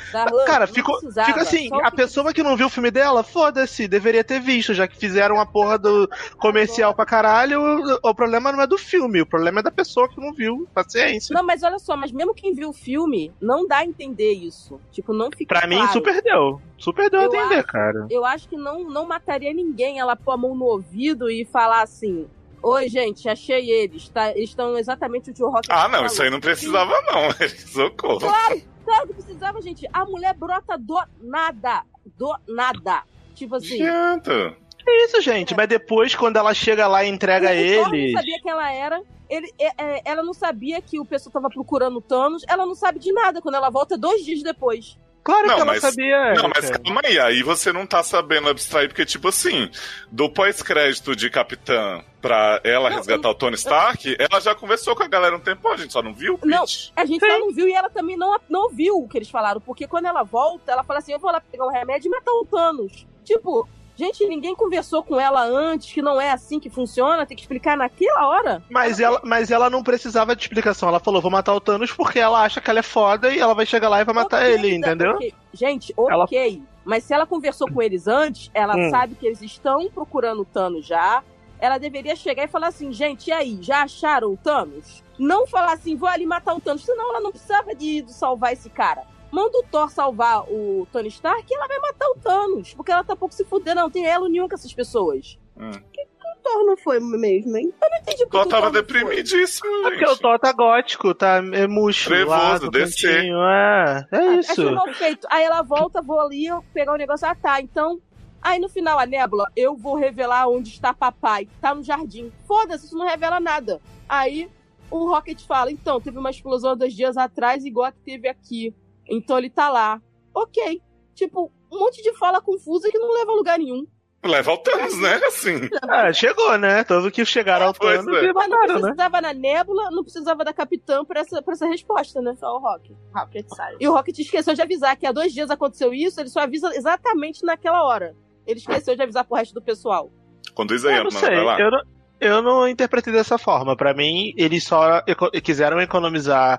cara, 0.47 0.67
precisava. 0.67 1.27
fica 1.27 1.43
assim, 1.43 1.69
o 1.71 1.85
a 1.85 1.91
que 1.91 1.97
pessoa 1.99 2.33
que 2.33 2.43
não 2.43 2.57
viu 2.57 2.69
o 2.69 2.71
filme 2.71 2.91
dela, 2.91 3.23
foda-se, 3.23 3.87
deveria 3.87 4.25
ter 4.25 4.41
visto, 4.41 4.73
já 4.73 4.89
que 4.89 4.97
fizeram 4.97 5.39
a 5.39 5.45
porra 5.45 5.79
do 5.79 6.09
comercial 6.39 6.95
pra 6.95 7.05
caralho. 7.05 7.61
O, 7.61 8.09
o 8.09 8.15
problema 8.15 8.51
não 8.51 8.63
é 8.63 8.67
do 8.67 8.79
filme, 8.79 9.21
o 9.21 9.27
problema 9.27 9.61
é 9.61 9.63
da 9.65 9.71
pessoa 9.71 10.09
que 10.09 10.19
não 10.19 10.33
viu. 10.33 10.67
Paciência. 10.73 11.35
Não, 11.35 11.45
mas 11.45 11.63
olha 11.63 11.79
só, 11.79 11.95
mas 11.95 12.11
mesmo 12.11 12.33
quem 12.33 12.55
viu 12.55 12.71
o 12.71 12.73
filme, 12.73 13.31
não 13.39 13.69
dá 13.69 13.79
a 13.79 13.85
entender 13.85 14.33
isso. 14.33 14.81
Tipo, 14.91 15.13
não 15.13 15.29
fica 15.31 15.55
Pra 15.55 15.67
mim, 15.67 15.77
claro. 15.77 15.93
super 15.93 16.23
deu. 16.23 16.59
Super 16.79 17.11
deu 17.11 17.21
a 17.21 17.25
entender, 17.25 17.55
acho- 17.59 17.67
cara. 17.69 18.07
Eu 18.11 18.25
acho 18.25 18.49
que 18.49 18.57
não, 18.57 18.85
não 18.85 19.07
mataria 19.07 19.53
ninguém 19.53 19.99
ela 19.99 20.15
pôr 20.15 20.33
a 20.33 20.37
mão 20.37 20.55
no 20.55 20.65
ouvido 20.67 21.31
e 21.31 21.45
falar 21.45 21.83
assim: 21.83 22.27
Oi, 22.63 22.89
gente, 22.89 23.29
achei 23.29 23.71
eles. 23.71 24.09
Tá, 24.09 24.31
eles 24.33 24.51
estão 24.51 24.77
exatamente 24.77 25.31
o 25.31 25.35
que 25.35 25.43
o 25.43 25.49
Rock 25.49 25.69
Ah, 25.71 25.85
não, 25.89 25.91
falou." 25.95 26.07
isso 26.07 26.23
aí 26.23 26.31
não 26.31 26.41
precisava 26.41 26.93
não, 27.03 27.31
socorro. 27.73 28.21
Claro, 28.21 28.63
claro 28.85 29.07
que 29.09 29.15
precisava, 29.15 29.63
gente. 29.63 29.87
A 29.93 30.05
mulher 30.05 30.35
brota 30.35 30.77
do 30.77 31.01
nada. 31.21 31.83
Do 32.19 32.35
nada. 32.49 33.03
Tipo 33.35 33.57
assim. 33.57 33.75
Adianta. 33.83 34.57
É 34.89 35.05
isso, 35.05 35.21
gente. 35.21 35.55
Mas 35.57 35.69
depois, 35.69 36.15
quando 36.15 36.37
ela 36.37 36.55
chega 36.55 36.87
lá 36.87 37.05
e 37.05 37.09
entrega 37.09 37.49
Thor 37.49 37.57
eles. 37.57 38.13
não 38.13 38.21
sabia 38.21 38.41
quem 38.41 38.51
ela 38.53 38.73
era. 38.73 39.03
Ele, 39.29 39.53
é, 39.59 39.73
é, 39.97 40.03
ela 40.05 40.23
não 40.23 40.33
sabia 40.33 40.81
que 40.81 41.01
o 41.01 41.05
pessoal 41.05 41.33
tava 41.33 41.49
procurando 41.49 41.97
o 41.97 42.01
Thanos. 42.01 42.45
Ela 42.49 42.65
não 42.65 42.75
sabe 42.77 43.01
de 43.01 43.13
nada 43.13 43.43
quando 43.43 43.57
ela 43.57 43.69
volta 43.71 43.99
dois 43.99 44.25
dias 44.25 44.43
depois. 44.43 44.97
Claro 45.27 45.45
Não, 45.49 45.55
que 45.57 45.61
ela 45.63 45.73
mas- 45.73 45.81
sabia. 45.81 46.35
Não, 46.35 46.49
mas 46.55 46.71
calma 46.71 47.01
aí, 47.05 47.19
aí 47.19 47.43
você 47.43 47.73
não 47.73 47.85
tá 47.85 48.01
sabendo 48.01 48.49
abstrair, 48.49 48.87
porque, 48.89 49.05
tipo 49.05 49.27
assim, 49.27 49.69
do 50.09 50.31
pós-crédito 50.31 51.17
de 51.17 51.29
Capitã 51.29 52.01
pra 52.23 52.61
ela 52.63 52.89
Não, 52.89 52.97
resgatar 52.99 53.29
o 53.31 53.35
Tony 53.35 53.57
Stark, 53.57 54.17
ela 54.21 54.41
já 54.41 54.55
conversou 54.55 54.95
com 54.95 55.03
a 55.03 55.09
galera 55.09 55.35
um 55.35 55.41
tempo, 55.41 55.67
a 55.67 55.77
gente 55.77 55.93
só 55.93 56.01
não 56.01 56.15
viu? 56.15 56.39
Não. 56.45 56.63
A 56.95 57.05
gente 57.05 57.27
só 57.27 57.39
não 57.41 57.51
viu 57.53 57.69
e 57.69 57.73
ela 57.73 57.91
também 57.91 58.17
não, 58.17 58.39
não 58.49 58.63
ouviu 58.67 58.99
o 59.03 59.09
que 59.09 59.19
eles 59.19 59.29
falaram. 59.29 59.61
Porque 59.61 59.89
quando 59.89 60.07
ela 60.07 60.23
volta, 60.23 60.71
ela 60.71 60.85
fala 60.85 61.01
assim: 61.01 61.13
Eu 61.13 61.19
vou 61.19 61.33
lá 61.33 61.41
pegar 61.41 61.67
um 61.67 61.73
remédio 61.73 62.07
e 62.07 62.11
matar 62.11 62.31
o 62.31 62.45
Thanos. 62.47 63.05
Tipo, 63.25 63.69
gente, 63.97 64.27
ninguém 64.27 64.55
conversou 64.55 65.03
com 65.03 65.19
ela 65.19 65.43
antes, 65.45 65.93
que 65.93 66.03
não 66.03 66.21
é 66.21 66.31
assim 66.31 66.61
que 66.61 66.71
funciona, 66.71 67.27
tem 67.27 67.37
que 67.37 67.43
explicar 67.43 67.77
naquela 67.77 68.29
hora. 68.29 68.63
Mas 68.71 69.01
ela, 69.01 69.21
mas 69.25 69.51
ela 69.51 69.69
não 69.71 69.83
precisava 69.83 70.37
de 70.37 70.43
explicação. 70.43 70.89
Ela 70.89 71.01
falou, 71.01 71.21
vou 71.23 71.31
matar 71.31 71.55
o 71.55 71.61
Thanos 71.61 71.93
porque 71.93 72.19
ela 72.19 72.43
acha 72.43 72.61
que 72.61 72.71
ela 72.71 72.79
é 72.81 72.83
foda 72.83 73.31
e 73.31 73.39
ela 73.39 73.55
vai 73.55 73.67
chegar 73.67 73.89
lá 73.89 74.01
e 74.01 74.05
vai 74.05 74.15
matar 74.15 74.43
Ok, 74.43 74.53
ele, 74.55 74.75
entendeu? 74.75 75.13
ok. 75.13 75.35
Gente, 75.53 75.95
ok. 75.97 76.63
Mas 76.85 77.03
se 77.05 77.13
ela 77.13 77.27
conversou 77.27 77.69
com 77.73 77.83
eles 77.83 78.07
antes, 78.07 78.51
ela 78.55 78.77
Hum. 78.77 78.91
sabe 78.91 79.15
que 79.17 79.27
eles 79.27 79.43
estão 79.43 79.91
procurando 79.91 80.43
o 80.43 80.45
Thanos 80.45 80.87
já. 80.87 81.23
Ela 81.59 81.79
deveria 81.79 82.15
chegar 82.15 82.45
e 82.45 82.49
falar 82.49 82.69
assim, 82.69 82.93
gente, 82.93 83.29
e 83.29 83.33
aí, 83.33 83.59
já 83.63 83.83
acharam 83.83 84.31
o 84.31 84.37
Thanos? 84.37 85.03
Não 85.19 85.47
falar 85.47 85.73
assim, 85.73 85.97
vou 85.97 86.09
ali 86.09 86.27
matar 86.27 86.55
o 86.55 86.61
Thanos, 86.61 86.85
senão 86.85 87.09
ela 87.11 87.21
não 87.21 87.31
precisava 87.33 87.75
de, 87.75 88.03
de 88.03 88.13
salvar 88.13 88.53
esse 88.53 88.69
cara. 88.69 89.03
Manda 89.31 89.59
o 89.59 89.63
Thor 89.65 89.91
salvar 89.91 90.45
o 90.51 90.87
Tony 90.93 91.09
Stark 91.09 91.45
e 91.51 91.55
ela 91.55 91.67
vai 91.69 91.79
matar 91.81 92.07
o 92.09 92.15
Thanos. 92.19 92.75
Porque 92.75 92.93
ela 92.93 93.05
tá 93.05 93.15
pouco 93.17 93.35
se 93.35 93.45
fudendo, 93.45 93.81
não 93.81 93.91
tem 93.91 94.07
elo 94.07 94.29
nenhum 94.29 94.49
com 94.49 94.55
essas 94.55 94.73
pessoas. 94.73 95.39
Hum. 95.59 95.71
O 95.71 96.49
Thor 96.49 96.65
não 96.65 96.77
foi 96.77 97.01
mesmo, 97.01 97.57
hein? 97.57 97.73
Eu 97.83 97.91
não 97.91 97.99
entendi 97.99 98.23
O 98.23 98.29
Thor 98.29 98.43
o 98.43 98.47
tava 98.47 98.71
Thor 98.71 98.73
não 98.83 98.89
foi. 98.89 99.01
deprimidíssimo, 99.01 99.69
É 99.87 99.91
porque 99.91 100.05
o 100.05 100.09
gente. 100.11 100.21
Thor 100.21 100.39
tá 100.39 100.53
gótico, 100.53 101.15
tá 101.15 101.37
é 101.53 101.67
murcho. 101.67 102.09
Trevoso, 102.09 102.61
do 102.61 102.71
descer. 102.71 103.25
É, 103.25 104.07
é 104.13 104.17
Ah, 104.17 104.35
isso. 104.37 104.53
Achei 104.53 104.71
mal 104.71 104.95
feito. 104.95 105.27
Aí 105.31 105.45
ela 105.45 105.63
volta, 105.63 106.01
vou 106.01 106.21
ali 106.21 106.47
eu 106.47 106.63
pegar 106.73 106.93
o 106.95 106.97
negócio. 106.97 107.27
Ah, 107.27 107.35
tá. 107.35 107.61
Então. 107.61 108.01
Aí 108.41 108.61
no 108.61 108.69
final, 108.69 108.97
a 108.97 109.05
Nébula, 109.07 109.51
eu 109.57 109.75
vou 109.75 109.97
revelar 109.97 110.47
onde 110.49 110.69
está 110.69 110.95
papai. 110.95 111.49
Tá 111.61 111.75
no 111.75 111.83
jardim. 111.83 112.31
Foda-se, 112.47 112.87
isso 112.87 112.97
não 112.97 113.05
revela 113.07 113.41
nada. 113.41 113.81
Aí 114.09 114.49
o 114.89 115.05
Rocket 115.11 115.43
fala: 115.45 115.73
então, 115.73 116.01
teve 116.01 116.17
uma 116.19 116.31
explosão 116.31 116.71
há 116.71 116.75
dois 116.77 116.95
dias 116.95 117.17
atrás, 117.17 117.65
igual 117.65 117.87
a 117.87 117.93
que 117.93 117.99
teve 118.05 118.29
aqui. 118.29 118.73
Então 119.09 119.39
ele 119.39 119.51
tá 119.51 119.69
lá. 119.69 120.01
Ok. 120.35 120.81
Tipo, 121.15 121.51
um 121.73 121.79
monte 121.79 122.03
de 122.03 122.13
fala 122.17 122.41
confusa 122.41 122.91
que 122.91 122.99
não 122.99 123.13
leva 123.13 123.33
a 123.33 123.35
lugar 123.35 123.59
nenhum. 123.59 123.87
Leva 124.25 124.53
o 124.53 124.59
Thanos, 124.59 125.01
né? 125.01 125.21
Assim. 125.27 125.69
É, 125.89 126.13
chegou, 126.13 126.59
né? 126.59 126.83
Todos 126.83 127.13
que 127.13 127.25
chegaram 127.25 127.67
ao 127.67 127.73
Thanos 127.73 128.07
é. 128.17 128.25
e 128.25 128.33
Mas 128.33 128.49
não 128.49 128.61
né? 128.61 128.81
precisava 128.81 129.21
na 129.21 129.33
Nébula, 129.33 129.91
não 129.93 130.03
precisava 130.03 130.45
da 130.45 130.53
Capitã 130.53 131.05
pra 131.05 131.21
essa, 131.21 131.41
pra 131.41 131.53
essa 131.53 131.67
resposta, 131.67 132.21
né? 132.21 132.35
Só 132.35 132.57
o 132.57 132.59
Rock. 132.59 132.93
Rocket 133.15 133.47
sabe. 133.49 133.77
E 133.79 133.87
o 133.89 133.93
Rocket 133.93 134.19
esqueceu 134.19 134.53
de 134.55 134.63
avisar 134.63 134.97
que 134.97 135.07
há 135.07 135.13
dois 135.13 135.33
dias 135.33 135.49
aconteceu 135.49 135.95
isso, 135.95 136.21
ele 136.21 136.29
só 136.29 136.41
avisa 136.41 136.75
exatamente 136.75 137.45
naquela 137.45 137.85
hora. 137.85 138.17
Ele 138.47 138.59
esqueceu 138.59 138.97
de 138.97 139.03
avisar 139.03 139.25
pro 139.25 139.37
resto 139.37 139.55
do 139.55 139.63
pessoal. 139.63 140.11
Conduz 140.55 140.85
aí, 140.85 140.97
Eu 140.97 141.05
não 141.05 141.11
mano, 141.13 141.25
sei, 141.27 141.35
vai 141.37 141.45
lá. 141.45 141.61
eu 141.61 141.71
não, 141.71 141.81
eu 142.19 142.43
não 142.43 142.69
interpretei 142.69 143.13
dessa 143.13 143.39
forma. 143.39 143.77
Pra 143.77 143.95
mim, 143.95 144.33
eles 144.37 144.65
só 144.65 145.03
quiseram 145.45 145.81
economizar, 145.81 146.59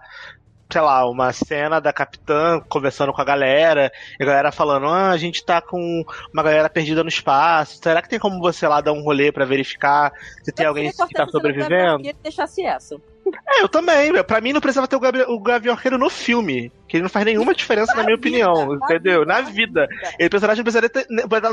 sei 0.69 0.81
lá, 0.81 1.09
uma 1.09 1.31
cena 1.31 1.79
da 1.79 1.93
Capitã 1.93 2.59
conversando 2.67 3.13
com 3.13 3.21
a 3.21 3.25
galera, 3.25 3.91
e 4.19 4.23
a 4.23 4.25
galera 4.25 4.51
falando, 4.51 4.87
ah, 4.87 5.11
a 5.11 5.17
gente 5.17 5.43
tá 5.43 5.61
com 5.61 6.03
uma 6.33 6.43
galera 6.43 6.69
perdida 6.69 7.03
no 7.03 7.09
espaço, 7.09 7.79
será 7.81 8.01
que 8.01 8.09
tem 8.09 8.19
como 8.19 8.39
você 8.39 8.67
lá 8.67 8.81
dar 8.81 8.91
um 8.91 9.01
rolê 9.01 9.31
pra 9.31 9.45
verificar 9.45 10.11
se 10.43 10.51
tem 10.51 10.65
Eu 10.65 10.69
alguém 10.69 10.91
queria 10.91 11.07
que 11.07 11.13
tá 11.13 11.27
sobrevivendo? 11.27 12.01
Que 12.03 12.09
ele 12.09 12.17
deixasse 12.21 12.63
essa. 12.63 12.95
É, 13.45 13.61
eu 13.61 13.67
também. 13.67 14.11
Pra 14.23 14.39
mim 14.39 14.53
não 14.53 14.61
precisava 14.61 14.87
ter 14.87 14.95
o, 14.95 14.99
Gabriel, 15.01 15.29
o 15.29 15.39
Gavião 15.39 15.73
Arqueiro 15.75 15.97
no 15.97 16.09
filme. 16.09 16.71
Que 16.87 16.95
ele 16.95 17.03
não 17.03 17.09
faz 17.09 17.25
nenhuma 17.25 17.53
diferença, 17.53 17.93
na, 17.93 18.03
minha 18.03 18.15
vida, 18.15 18.19
opinião. 18.27 18.75
na 18.77 18.85
entendeu? 18.85 19.19
vida, 19.19 19.25
na 19.33 19.41
na 19.41 19.49
vida. 19.49 19.87
vida. 19.87 20.13
Ele 20.17 20.29
personagem 20.29 20.57
não 20.59 20.63
precisaria 20.63 20.89
ter, 20.89 21.05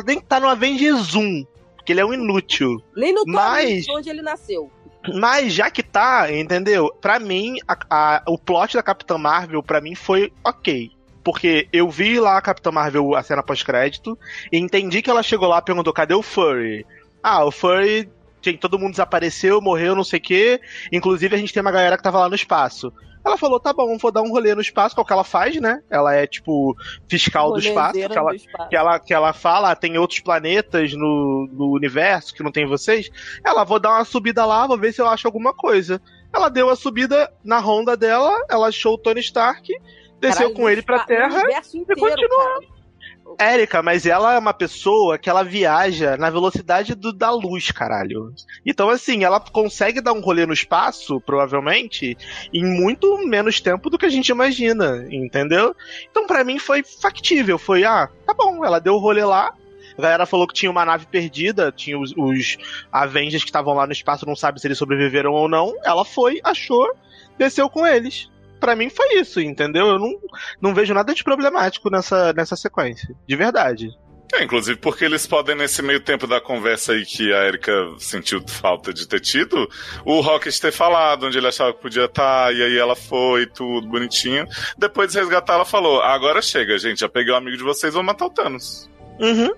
nem 0.06 0.18
estar 0.18 0.40
no 0.40 0.48
Avengers 0.48 1.14
1. 1.16 1.44
Porque 1.76 1.92
ele 1.92 2.00
é 2.00 2.04
um 2.06 2.14
inútil. 2.14 2.80
Nem 2.96 3.12
no 3.12 3.24
Mas- 3.26 3.86
onde 3.88 4.08
ele 4.08 4.22
nasceu. 4.22 4.70
Mas 5.12 5.52
já 5.52 5.70
que 5.70 5.82
tá, 5.82 6.32
entendeu? 6.32 6.90
Pra 7.00 7.18
mim, 7.18 7.56
a- 7.68 7.76
a- 7.90 8.22
o 8.26 8.38
plot 8.38 8.74
da 8.74 8.82
Capitã 8.82 9.18
Marvel, 9.18 9.62
pra 9.62 9.80
mim, 9.80 9.94
foi 9.94 10.32
ok. 10.44 10.90
Porque 11.22 11.68
eu 11.72 11.88
vi 11.90 12.20
lá 12.20 12.36
a 12.36 12.42
Capitã 12.42 12.70
Marvel, 12.70 13.14
a 13.14 13.22
cena 13.22 13.42
pós-crédito, 13.42 14.18
e 14.52 14.58
entendi 14.58 15.00
que 15.02 15.10
ela 15.10 15.22
chegou 15.22 15.48
lá 15.48 15.58
e 15.58 15.62
perguntou: 15.62 15.92
cadê 15.92 16.14
o 16.14 16.22
Furry? 16.22 16.86
Ah, 17.22 17.44
o 17.44 17.50
Furry. 17.50 18.08
Gente, 18.42 18.58
todo 18.58 18.78
mundo 18.78 18.90
desapareceu, 18.90 19.58
morreu, 19.62 19.96
não 19.96 20.04
sei 20.04 20.18
o 20.18 20.22
quê. 20.22 20.60
Inclusive, 20.92 21.34
a 21.34 21.38
gente 21.38 21.50
tem 21.52 21.62
uma 21.62 21.72
galera 21.72 21.96
que 21.96 22.02
tava 22.02 22.18
lá 22.18 22.28
no 22.28 22.34
espaço. 22.34 22.92
Ela 23.24 23.38
falou: 23.38 23.58
tá 23.58 23.72
bom, 23.72 23.96
vou 23.96 24.12
dar 24.12 24.22
um 24.22 24.30
rolê 24.30 24.54
no 24.54 24.60
espaço, 24.60 24.94
que 24.94 25.00
é 25.00 25.02
o 25.02 25.06
que 25.06 25.12
ela 25.12 25.24
faz, 25.24 25.56
né? 25.56 25.82
Ela 25.88 26.14
é, 26.14 26.26
tipo, 26.26 26.76
fiscal 27.08 27.52
do 27.52 27.58
espaço. 27.58 27.94
Que 27.94 28.02
ela, 28.02 28.30
do 28.30 28.36
espaço. 28.36 28.68
que 28.68 28.76
ela, 28.76 28.98
que 28.98 29.14
ela 29.14 29.32
fala, 29.32 29.70
ah, 29.70 29.76
tem 29.76 29.96
outros 29.96 30.20
planetas 30.20 30.92
no, 30.92 31.48
no 31.50 31.72
universo 31.72 32.34
que 32.34 32.42
não 32.42 32.52
tem 32.52 32.66
vocês. 32.66 33.08
Ela, 33.44 33.64
vou 33.64 33.80
dar 33.80 33.92
uma 33.92 34.04
subida 34.04 34.44
lá, 34.44 34.66
vou 34.66 34.78
ver 34.78 34.92
se 34.92 35.00
eu 35.00 35.08
acho 35.08 35.26
alguma 35.26 35.54
coisa. 35.54 36.00
Ela 36.34 36.48
deu 36.48 36.68
a 36.68 36.76
subida 36.76 37.32
na 37.42 37.58
ronda 37.58 37.96
dela, 37.96 38.44
ela 38.50 38.68
achou 38.68 38.94
o 38.94 38.98
Tony 38.98 39.20
Stark, 39.20 39.72
desceu 40.20 40.48
Caralho, 40.48 40.54
com 40.54 40.68
ele 40.68 40.82
pra 40.82 41.04
Terra. 41.04 41.42
continua. 41.96 42.60
cara. 42.60 42.73
Érica, 43.38 43.82
mas 43.82 44.06
ela 44.06 44.34
é 44.34 44.38
uma 44.38 44.54
pessoa 44.54 45.18
que 45.18 45.28
ela 45.28 45.42
viaja 45.42 46.16
na 46.16 46.30
velocidade 46.30 46.94
do, 46.94 47.12
da 47.12 47.30
luz, 47.30 47.70
caralho. 47.70 48.32
Então, 48.64 48.90
assim, 48.90 49.24
ela 49.24 49.40
consegue 49.40 50.00
dar 50.00 50.12
um 50.12 50.20
rolê 50.20 50.46
no 50.46 50.52
espaço, 50.52 51.20
provavelmente, 51.20 52.16
em 52.52 52.64
muito 52.64 53.18
menos 53.26 53.60
tempo 53.60 53.90
do 53.90 53.98
que 53.98 54.06
a 54.06 54.10
gente 54.10 54.28
imagina, 54.28 55.06
entendeu? 55.10 55.74
Então, 56.10 56.26
pra 56.26 56.44
mim, 56.44 56.58
foi 56.58 56.82
factível. 56.82 57.58
Foi, 57.58 57.84
ah, 57.84 58.08
tá 58.26 58.34
bom, 58.34 58.64
ela 58.64 58.78
deu 58.78 58.94
o 58.94 58.98
rolê 58.98 59.24
lá, 59.24 59.52
a 59.96 60.02
galera 60.02 60.26
falou 60.26 60.46
que 60.46 60.54
tinha 60.54 60.70
uma 60.70 60.84
nave 60.84 61.06
perdida, 61.06 61.72
tinha 61.72 61.98
os, 61.98 62.12
os 62.16 62.58
Avengers 62.90 63.44
que 63.44 63.48
estavam 63.48 63.74
lá 63.74 63.86
no 63.86 63.92
espaço, 63.92 64.26
não 64.26 64.34
sabe 64.34 64.60
se 64.60 64.66
eles 64.66 64.78
sobreviveram 64.78 65.32
ou 65.32 65.48
não. 65.48 65.74
Ela 65.84 66.04
foi, 66.04 66.40
achou, 66.42 66.92
desceu 67.38 67.70
com 67.70 67.86
eles. 67.86 68.28
Pra 68.64 68.74
mim 68.74 68.88
foi 68.88 69.20
isso, 69.20 69.40
entendeu? 69.42 69.88
Eu 69.88 69.98
não, 69.98 70.10
não 70.58 70.74
vejo 70.74 70.94
nada 70.94 71.12
de 71.14 71.22
problemático 71.22 71.90
nessa, 71.90 72.32
nessa 72.32 72.56
sequência. 72.56 73.14
De 73.28 73.36
verdade. 73.36 73.90
É, 74.32 74.42
inclusive 74.42 74.78
porque 74.78 75.04
eles 75.04 75.26
podem, 75.26 75.54
nesse 75.54 75.82
meio 75.82 76.00
tempo 76.00 76.26
da 76.26 76.40
conversa 76.40 76.92
aí 76.92 77.04
que 77.04 77.30
a 77.30 77.44
Erika 77.44 77.72
sentiu 77.98 78.42
falta 78.48 78.90
de 78.92 79.06
ter 79.06 79.20
tido, 79.20 79.68
o 80.02 80.20
Rocket 80.22 80.58
ter 80.58 80.72
falado 80.72 81.26
onde 81.26 81.36
ele 81.36 81.46
achava 81.46 81.74
que 81.74 81.82
podia 81.82 82.06
estar, 82.06 82.54
e 82.54 82.62
aí 82.62 82.78
ela 82.78 82.96
foi, 82.96 83.46
tudo 83.46 83.86
bonitinho. 83.86 84.46
Depois 84.78 85.12
de 85.12 85.18
resgatar, 85.18 85.54
ela 85.54 85.64
falou: 85.66 86.00
agora 86.00 86.40
chega, 86.40 86.78
gente, 86.78 87.00
já 87.00 87.08
peguei 87.08 87.34
o 87.34 87.36
amigo 87.36 87.56
de 87.58 87.62
vocês, 87.62 87.92
vou 87.92 88.02
matar 88.02 88.24
o 88.24 88.30
Thanos. 88.30 88.90
Uhum. 89.20 89.50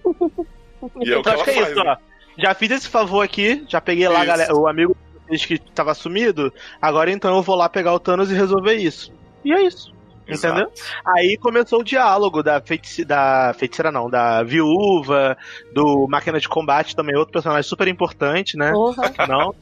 E 1.04 1.12
é 1.12 1.16
o 1.16 1.22
que 1.22 1.30
Então 1.30 1.32
ela 1.32 1.34
acho 1.34 1.44
que 1.44 1.50
é 1.50 1.54
faz. 1.54 1.70
isso, 1.70 1.80
ó. 1.80 1.96
Já 2.38 2.54
fiz 2.54 2.70
esse 2.72 2.88
favor 2.88 3.22
aqui, 3.22 3.64
já 3.68 3.80
peguei 3.80 4.08
lá 4.08 4.18
Isso. 4.18 4.26
galera, 4.26 4.54
o 4.54 4.66
amigo 4.66 4.94
que 5.28 5.58
tava 5.58 5.94
sumido. 5.94 6.52
Agora 6.80 7.10
então 7.10 7.34
eu 7.36 7.42
vou 7.42 7.56
lá 7.56 7.68
pegar 7.68 7.92
o 7.94 8.00
Thanos 8.00 8.30
e 8.30 8.34
resolver 8.34 8.74
isso. 8.74 9.12
E 9.44 9.52
é 9.52 9.62
isso. 9.62 9.94
Exato. 10.26 10.60
Entendeu? 10.60 10.72
Aí 11.04 11.36
começou 11.36 11.80
o 11.80 11.84
diálogo 11.84 12.42
da, 12.42 12.60
feitici 12.60 13.04
da 13.04 13.54
feiticeira, 13.56 13.92
não, 13.92 14.10
da 14.10 14.42
viúva, 14.42 15.36
do 15.72 16.06
máquina 16.08 16.40
de 16.40 16.48
combate 16.48 16.96
também, 16.96 17.16
outro 17.16 17.32
personagem 17.32 17.68
super 17.68 17.86
importante, 17.86 18.56
né? 18.56 18.72
Porra. 18.72 19.12
Não. 19.28 19.54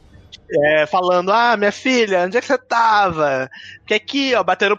É, 0.47 0.85
falando, 0.85 1.31
ah, 1.31 1.57
minha 1.57 1.71
filha, 1.71 2.25
onde 2.25 2.37
é 2.37 2.41
que 2.41 2.47
você 2.47 2.57
tava? 2.57 3.49
Porque 3.79 3.95
aqui, 3.95 4.35
ó, 4.35 4.43
batendo. 4.43 4.77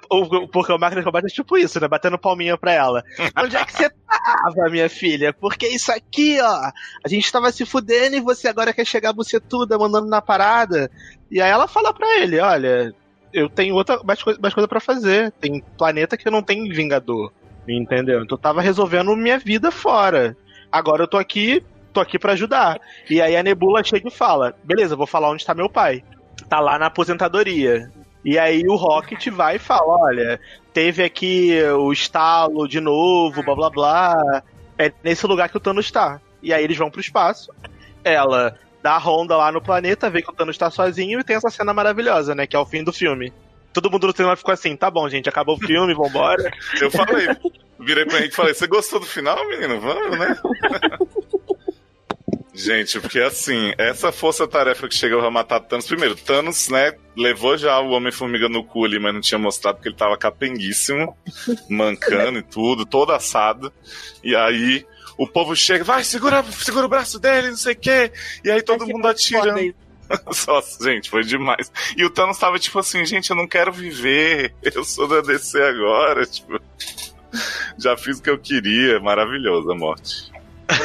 Porque 0.52 0.72
o 0.72 0.78
máquina 0.78 1.00
de 1.00 1.04
combate 1.04 1.26
é 1.26 1.28
tipo 1.28 1.56
isso, 1.56 1.80
né? 1.80 1.88
Batendo 1.88 2.18
palminha 2.18 2.56
pra 2.56 2.72
ela. 2.72 3.02
Onde 3.36 3.56
é 3.56 3.64
que 3.64 3.72
você 3.72 3.90
tava, 3.90 4.70
minha 4.70 4.88
filha? 4.88 5.32
Porque 5.32 5.66
isso 5.66 5.90
aqui, 5.90 6.40
ó, 6.40 6.70
a 7.04 7.08
gente 7.08 7.30
tava 7.30 7.50
se 7.50 7.66
fudendo 7.66 8.16
e 8.16 8.20
você 8.20 8.48
agora 8.48 8.72
quer 8.72 8.86
chegar 8.86 9.12
bucetuda 9.12 9.78
mandando 9.78 10.06
na 10.06 10.22
parada. 10.22 10.90
E 11.30 11.40
aí 11.40 11.50
ela 11.50 11.66
fala 11.66 11.92
pra 11.92 12.18
ele: 12.18 12.38
olha, 12.38 12.94
eu 13.32 13.48
tenho 13.48 13.74
outra, 13.74 14.00
mais, 14.04 14.22
coisa, 14.22 14.38
mais 14.40 14.54
coisa 14.54 14.68
pra 14.68 14.80
fazer. 14.80 15.32
Tem 15.32 15.62
planeta 15.76 16.16
que 16.16 16.30
não 16.30 16.42
tem 16.42 16.68
Vingador. 16.68 17.32
Entendeu? 17.68 18.22
Então 18.22 18.36
eu 18.36 18.40
tava 18.40 18.60
resolvendo 18.60 19.16
minha 19.16 19.38
vida 19.38 19.70
fora. 19.70 20.36
Agora 20.70 21.02
eu 21.02 21.08
tô 21.08 21.16
aqui, 21.16 21.64
tô 21.96 22.00
aqui 22.00 22.18
pra 22.18 22.34
ajudar. 22.34 22.78
E 23.08 23.22
aí 23.22 23.34
a 23.36 23.42
Nebula 23.42 23.82
chega 23.82 24.08
e 24.08 24.12
fala: 24.12 24.54
beleza, 24.62 24.94
vou 24.94 25.06
falar 25.06 25.30
onde 25.30 25.44
tá 25.44 25.54
meu 25.54 25.68
pai. 25.68 26.04
Tá 26.48 26.60
lá 26.60 26.78
na 26.78 26.86
aposentadoria. 26.86 27.90
E 28.22 28.38
aí 28.38 28.62
o 28.68 28.76
Rocket 28.76 29.28
vai 29.28 29.56
e 29.56 29.58
fala: 29.58 30.04
olha, 30.04 30.40
teve 30.74 31.02
aqui 31.02 31.58
o 31.72 31.90
estalo 31.92 32.68
de 32.68 32.80
novo, 32.80 33.42
blá 33.42 33.54
blá 33.54 33.70
blá. 33.70 34.42
É 34.78 34.92
nesse 35.02 35.26
lugar 35.26 35.48
que 35.48 35.56
o 35.56 35.60
Thanos 35.60 35.90
tá. 35.90 36.20
E 36.42 36.52
aí 36.52 36.62
eles 36.62 36.76
vão 36.76 36.90
pro 36.90 37.00
espaço. 37.00 37.50
Ela 38.04 38.58
dá 38.82 38.92
a 38.92 38.98
ronda 38.98 39.36
lá 39.36 39.50
no 39.50 39.62
planeta, 39.62 40.10
vê 40.10 40.20
que 40.20 40.30
o 40.30 40.34
Thanos 40.34 40.58
tá 40.58 40.70
sozinho 40.70 41.18
e 41.18 41.24
tem 41.24 41.36
essa 41.36 41.48
cena 41.48 41.72
maravilhosa, 41.72 42.34
né? 42.34 42.46
Que 42.46 42.54
é 42.54 42.58
o 42.58 42.66
fim 42.66 42.84
do 42.84 42.92
filme. 42.92 43.32
Todo 43.72 43.90
mundo 43.90 44.06
no 44.06 44.14
cinema 44.14 44.36
ficou 44.36 44.52
assim, 44.52 44.76
tá 44.76 44.90
bom, 44.90 45.08
gente, 45.08 45.28
acabou 45.28 45.56
o 45.56 45.66
filme, 45.66 45.94
vambora. 45.94 46.50
Eu 46.80 46.90
falei, 46.90 47.28
virei 47.80 48.04
pro 48.04 48.16
Henrique 48.16 48.32
e 48.32 48.36
falei: 48.36 48.54
Você 48.54 48.66
gostou 48.66 49.00
do 49.00 49.06
final, 49.06 49.46
menino? 49.48 49.80
Vamos, 49.80 50.18
né? 50.18 50.36
Gente, 52.56 52.98
porque 52.98 53.20
assim, 53.20 53.74
essa 53.76 54.10
força-tarefa 54.10 54.88
que 54.88 54.94
chega 54.94 55.18
pra 55.18 55.30
matar 55.30 55.60
Thanos. 55.60 55.86
Primeiro, 55.86 56.16
Thanos, 56.16 56.70
né, 56.70 56.94
levou 57.14 57.58
já 57.58 57.78
o 57.80 57.90
Homem-Formiga 57.90 58.48
no 58.48 58.64
cu 58.64 58.86
ali, 58.86 58.98
mas 58.98 59.12
não 59.12 59.20
tinha 59.20 59.38
mostrado 59.38 59.76
porque 59.76 59.90
ele 59.90 59.96
tava 59.96 60.16
capenguíssimo, 60.16 61.14
mancando 61.68 62.38
e 62.38 62.42
tudo, 62.42 62.86
todo 62.86 63.12
assado. 63.12 63.70
E 64.24 64.34
aí 64.34 64.86
o 65.18 65.26
povo 65.26 65.54
chega, 65.54 65.84
vai, 65.84 66.02
segura, 66.02 66.42
segura 66.44 66.86
o 66.86 66.88
braço 66.88 67.20
dele, 67.20 67.50
não 67.50 67.58
sei 67.58 67.74
o 67.74 67.78
quê. 67.78 68.10
E 68.42 68.50
aí 68.50 68.62
todo 68.62 68.84
Achei 68.84 68.94
mundo 68.94 69.06
atirando. 69.06 69.60
isso. 69.60 69.76
Nossa, 70.48 70.82
gente, 70.82 71.10
foi 71.10 71.24
demais. 71.24 71.70
E 71.94 72.06
o 72.06 72.10
Thanos 72.10 72.38
tava 72.38 72.58
tipo 72.58 72.78
assim, 72.78 73.04
gente, 73.04 73.28
eu 73.28 73.36
não 73.36 73.46
quero 73.46 73.70
viver, 73.70 74.54
eu 74.62 74.82
sou 74.82 75.06
da 75.06 75.20
DC 75.20 75.60
agora, 75.60 76.24
tipo. 76.24 76.58
Já 77.78 77.98
fiz 77.98 78.18
o 78.18 78.22
que 78.22 78.30
eu 78.30 78.38
queria, 78.38 78.98
maravilhosa 78.98 79.72
a 79.72 79.74
morte. 79.74 80.35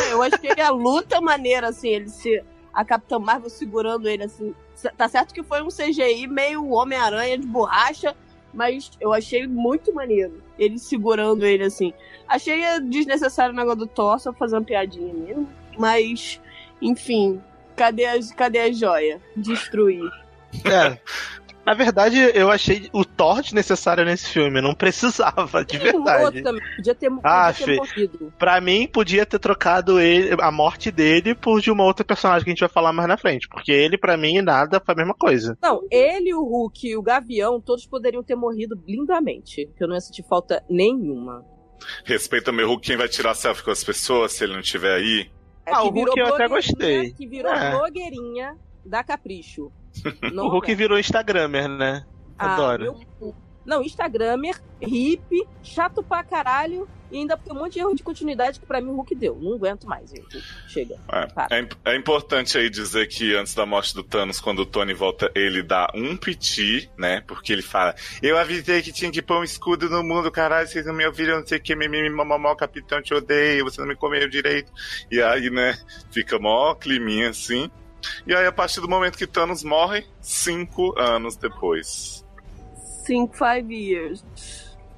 Eu 0.10 0.22
achei 0.22 0.62
a 0.62 0.70
luta 0.70 1.20
maneira, 1.22 1.70
assim, 1.70 1.89
ele 1.89 2.10
se. 2.10 2.44
A 2.74 2.86
Capitã 2.86 3.20
Marvel 3.20 3.50
segurando 3.50 4.08
ele, 4.08 4.24
assim. 4.24 4.56
Tá 4.98 5.08
certo 5.08 5.34
que 5.34 5.44
foi 5.44 5.62
um 5.62 5.67
CGI 5.67 6.26
meio 6.28 6.70
Homem-Aranha 6.70 7.38
de 7.38 7.46
borracha, 7.46 8.15
mas 8.54 8.91
eu 9.00 9.13
achei 9.13 9.46
muito 9.46 9.94
maneiro. 9.94 10.41
Ele 10.58 10.80
segurando 10.80 11.46
ele, 11.46 11.63
assim. 11.65 11.94
Achei 12.28 12.62
desnecessário 12.82 13.54
o 13.54 13.58
negócio 13.58 13.80
do 13.80 13.88
Thor, 13.88 14.20
só 14.20 14.32
fazer 14.32 14.56
uma 14.56 14.63
piadinha 14.63 15.13
mesmo. 15.13 15.50
Mas, 15.78 16.39
enfim. 16.82 17.41
Cadê 17.76 18.04
cadê 18.36 18.60
a 18.60 18.72
joia? 18.72 19.22
Destruir. 19.36 20.10
É. 20.65 20.98
Na 21.71 21.75
verdade, 21.75 22.17
eu 22.34 22.51
achei 22.51 22.89
o 22.91 23.05
Thor 23.05 23.41
desnecessário 23.41 24.03
nesse 24.03 24.27
filme, 24.27 24.60
não 24.60 24.75
precisava, 24.75 25.63
de 25.63 25.77
verdade. 25.79 26.25
outro 26.25 26.43
também, 26.43 26.62
podia 26.75 26.93
ter, 26.95 27.10
podia 27.10 27.21
Ah, 27.23 27.53
ter 27.53 27.75
morrido. 27.77 28.34
Pra 28.38 28.60
mim, 28.60 28.88
podia 28.91 29.25
ter 29.25 29.39
trocado 29.39 29.97
ele, 29.97 30.36
a 30.41 30.51
morte 30.51 30.91
dele 30.91 31.34
por 31.34 31.62
de 31.62 31.71
uma 31.71 31.86
outra 31.86 32.03
personagem 32.03 32.43
que 32.43 32.49
a 32.49 32.53
gente 32.53 32.60
vai 32.60 32.67
falar 32.67 32.91
mais 32.91 33.07
na 33.07 33.15
frente. 33.15 33.47
Porque 33.47 33.71
ele, 33.71 33.97
pra 33.97 34.17
mim, 34.17 34.41
nada 34.41 34.81
foi 34.86 34.93
a 34.93 34.97
mesma 34.97 35.13
coisa. 35.13 35.57
Não, 35.63 35.79
ele, 35.89 36.34
o 36.34 36.43
Hulk 36.43 36.89
e 36.89 36.97
o 36.97 37.01
Gavião, 37.01 37.62
todos 37.62 37.86
poderiam 37.88 38.21
ter 38.21 38.36
morrido 38.36 38.77
lindamente. 38.86 39.69
Que 39.77 39.81
eu 39.86 39.88
não 39.88 39.95
ia 39.95 40.01
sentir 40.01 40.23
falta 40.27 40.62
nenhuma. 40.69 41.45
Respeita 42.03 42.51
meu 42.51 42.67
Hulk, 42.67 42.86
quem 42.86 42.97
vai 42.97 43.07
tirar 43.07 43.34
selfie 43.34 43.63
com 43.63 43.71
as 43.71 43.81
pessoas 43.81 44.34
se 44.34 44.43
ele 44.43 44.51
não 44.51 44.60
estiver 44.60 44.93
aí? 44.93 45.31
É 45.65 45.71
Ah, 45.71 45.81
que 45.84 45.88
o 45.88 45.89
Hulk 45.91 46.19
eu 46.19 46.36
até 46.36 46.49
gostei. 46.49 47.12
Que 47.13 47.25
virou 47.25 47.53
É. 47.53 47.71
blogueirinha 47.71 48.57
da 48.86 49.01
Capricho. 49.05 49.71
Não 50.34 50.45
o 50.45 50.49
Hulk 50.49 50.73
virou 50.75 50.97
Instagramer, 50.97 51.67
né? 51.67 52.06
Ah, 52.38 52.54
Adoro. 52.54 52.84
meu 52.84 52.99
cu. 53.19 53.36
Não, 53.63 53.84
Instagramer, 53.84 54.60
hippie, 54.82 55.47
chato 55.62 56.01
pra 56.01 56.23
caralho. 56.23 56.88
E 57.12 57.17
ainda 57.17 57.36
tem 57.36 57.54
um 57.54 57.60
monte 57.60 57.73
de 57.73 57.80
erro 57.80 57.93
de 57.93 58.01
continuidade 58.01 58.58
que 58.58 58.65
pra 58.65 58.80
mim 58.80 58.89
o 58.89 58.95
Hulk 58.95 59.13
deu. 59.15 59.38
Não 59.39 59.54
aguento 59.54 59.86
mais. 59.86 60.13
Chega. 60.67 60.95
É, 61.12 61.27
Para. 61.27 61.58
é 61.58 61.67
é 61.84 61.95
importante 61.97 62.58
aí 62.58 62.69
dizer 62.69 63.06
que 63.08 63.36
antes 63.36 63.54
da 63.54 63.65
morte 63.65 63.93
do 63.93 64.01
Thanos, 64.01 64.39
quando 64.39 64.60
o 64.60 64.65
Tony 64.65 64.93
volta, 64.93 65.30
ele 65.36 65.62
dá 65.62 65.91
um 65.93 66.15
piti, 66.15 66.89
né? 66.97 67.21
Porque 67.27 67.51
ele 67.51 67.62
fala: 67.62 67.93
Eu 68.21 68.38
avisei 68.38 68.82
que 68.82 68.93
tinha 68.93 69.12
que 69.12 69.21
pôr 69.21 69.39
um 69.41 69.43
escudo 69.43 69.89
no 69.89 70.01
mundo, 70.01 70.32
caralho, 70.32 70.67
vocês 70.67 70.86
não 70.86 70.93
me 70.93 71.06
ouviram, 71.06 71.39
não 71.39 71.45
sei 71.45 71.58
o 71.58 71.62
que, 71.62 71.75
mimimi, 71.75 72.10
mamamó, 72.10 72.56
capitão, 72.56 73.01
te 73.01 73.13
odeio, 73.13 73.65
você 73.65 73.82
não 73.82 73.89
me 73.89 73.95
comeu 73.95 74.30
direito. 74.30 74.71
E 75.12 75.21
aí, 75.21 75.49
né, 75.49 75.77
fica 76.12 76.39
mó 76.39 76.73
climinha 76.75 77.30
assim. 77.30 77.69
E 78.26 78.34
aí, 78.34 78.46
a 78.46 78.52
partir 78.52 78.82
do 78.82 78.88
momento 78.90 79.18
que 79.18 79.28
Thanos 79.28 79.64
morre, 79.64 80.06
cinco 80.22 80.98
anos 81.00 81.36
depois. 81.36 82.26
Cinco, 83.06 83.36
five 83.36 83.74
years. 83.74 84.24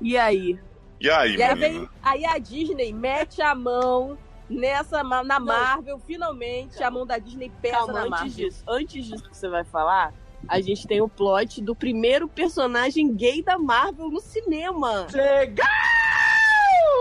E 0.02 0.18
aí? 0.18 0.60
E 1.00 1.10
aí, 1.10 1.36
E 1.36 1.44
aí, 1.44 1.56
vem, 1.56 1.90
aí 2.02 2.26
a 2.26 2.38
Disney 2.38 2.94
mete 2.94 3.42
a 3.42 3.54
mão 3.54 4.18
nessa 4.50 5.04
na 5.04 5.40
Marvel, 5.40 6.00
finalmente 6.00 6.82
a 6.84 6.90
mão 6.92 7.06
da 7.06 7.18
Disney 7.18 7.52
pesa 7.62 7.78
Calma, 7.78 7.94
na 7.94 8.00
antes 8.02 8.10
Marvel. 8.12 8.30
disso, 8.30 8.64
antes 8.68 9.06
disso 9.06 9.30
que 9.30 9.36
você 9.38 9.50
vai 9.50 9.64
falar, 9.64 10.14
a 10.48 10.60
gente 10.62 10.86
tem 10.88 11.02
o 11.02 11.08
plot 11.10 11.62
do 11.62 11.76
primeiro 11.76 12.28
personagem 12.28 13.14
gay 13.16 13.42
da 13.42 13.58
Marvel 13.58 14.10
no 14.10 14.20
cinema. 14.20 15.08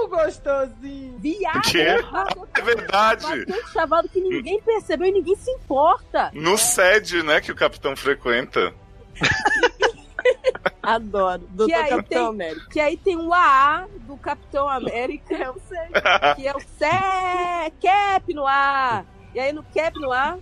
Gostosinho! 0.08 1.18
Viado! 1.18 1.62
Quê? 1.62 2.02
Bateu- 2.10 2.48
É 2.54 2.60
verdade! 2.62 3.44
Um 3.48 3.66
chavado 3.72 4.08
que 4.08 4.20
ninguém 4.20 4.60
percebeu 4.62 5.08
e 5.08 5.12
ninguém 5.12 5.36
se 5.36 5.50
importa. 5.50 6.30
No 6.34 6.56
SED, 6.58 7.22
né, 7.22 7.40
que 7.40 7.50
o 7.52 7.56
capitão 7.56 7.96
frequenta. 7.96 8.72
Adoro. 10.82 11.42
Doutor 11.50 11.66
Que 11.66 11.74
aí 11.74 11.90
Capitão 11.90 12.08
tem- 12.36 12.46
América. 12.46 12.66
Que 12.70 12.80
aí 12.80 12.96
tem 12.96 13.16
o 13.16 13.32
AA 13.32 13.86
do 14.00 14.16
Capitão 14.16 14.68
América, 14.68 15.34
Eu 15.34 15.56
sei. 15.68 16.34
que 16.36 16.46
é 16.48 16.52
o 16.56 16.60
Cé, 16.78 17.72
Cap 17.80 18.34
no 18.34 18.46
ar. 18.46 19.04
E 19.34 19.40
aí 19.40 19.52
no 19.52 19.62
Cap 19.62 19.98
no 19.98 20.10
ar 20.12 20.38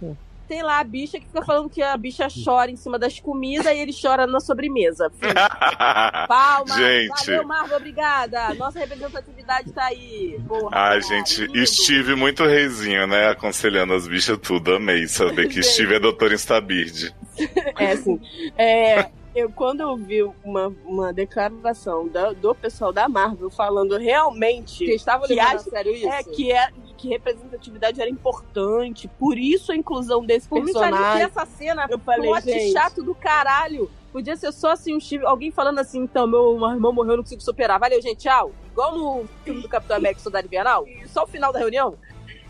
tem 0.50 0.62
lá 0.64 0.80
a 0.80 0.84
bicha 0.84 1.20
que 1.20 1.26
fica 1.26 1.44
falando 1.44 1.70
que 1.70 1.80
a 1.80 1.96
bicha 1.96 2.26
chora 2.44 2.72
em 2.72 2.76
cima 2.76 2.98
das 2.98 3.20
comidas 3.20 3.66
e 3.72 3.78
ele 3.78 3.92
chora 3.92 4.26
na 4.26 4.40
sobremesa. 4.40 5.08
Palma, 6.26 6.76
Gente. 6.76 7.26
valeu 7.26 7.46
Marvel, 7.46 7.76
obrigada. 7.76 8.52
Nossa 8.54 8.80
representatividade 8.80 9.72
tá 9.72 9.84
aí. 9.84 10.40
Porra, 10.48 10.68
Ai, 10.72 11.02
gente, 11.02 11.46
lindo. 11.46 11.66
Steve 11.66 12.14
muito 12.16 12.44
reizinho, 12.44 13.06
né? 13.06 13.28
Aconselhando 13.28 13.94
as 13.94 14.08
bichas 14.08 14.38
tudo. 14.38 14.74
Amei 14.74 15.06
saber 15.06 15.48
que. 15.48 15.62
Steve 15.70 15.94
é 15.94 16.00
doutor 16.00 16.32
Instabird. 16.32 17.14
É 17.78 17.92
assim. 17.92 18.20
É, 18.58 19.08
Eu, 19.34 19.48
quando 19.50 19.80
eu 19.80 19.96
vi 19.96 20.22
uma, 20.44 20.74
uma 20.84 21.12
declaração 21.12 22.06
da- 22.08 22.32
do 22.32 22.54
pessoal 22.54 22.92
da 22.92 23.08
Marvel 23.08 23.48
falando 23.48 23.96
realmente 23.96 24.84
Que 24.84 24.92
estavam 24.94 25.26
que, 25.26 25.34
levando 25.34 25.52
a 25.52 25.54
acha- 25.54 25.70
sério 25.70 25.94
isso? 25.94 26.08
é, 26.08 26.22
que, 26.24 26.52
é, 26.52 26.68
que 27.00 27.08
representatividade 27.08 27.98
era 28.00 28.10
importante, 28.10 29.08
por 29.18 29.38
isso 29.38 29.72
a 29.72 29.76
inclusão 29.76 30.24
desse 30.24 30.46
Por 30.46 30.58
que 30.58 30.66
personagem. 30.72 31.22
essa 31.22 31.46
cena 31.46 31.86
Eu 31.88 31.98
falei, 31.98 32.28
plot 32.30 32.44
gente. 32.44 32.72
chato 32.72 33.02
do 33.02 33.14
caralho. 33.14 33.90
Podia 34.12 34.36
ser 34.36 34.52
só 34.52 34.72
assim, 34.72 34.94
um 34.94 35.00
Steve, 35.00 35.24
alguém 35.24 35.50
falando 35.50 35.78
assim, 35.78 36.00
então, 36.00 36.26
meu 36.26 36.52
irmão 36.70 36.92
morreu, 36.92 37.16
não 37.16 37.22
consigo 37.22 37.40
superar. 37.40 37.78
Valeu, 37.78 38.02
gente, 38.02 38.18
tchau. 38.18 38.52
Igual 38.66 38.98
no 38.98 39.24
filme 39.44 39.62
do 39.62 39.68
Capitão 39.68 39.96
América, 39.96 40.20
Soldado 40.20 40.46
Invernal. 40.46 40.84
Só 41.06 41.22
o 41.22 41.26
final 41.26 41.52
da 41.52 41.58
reunião. 41.58 41.96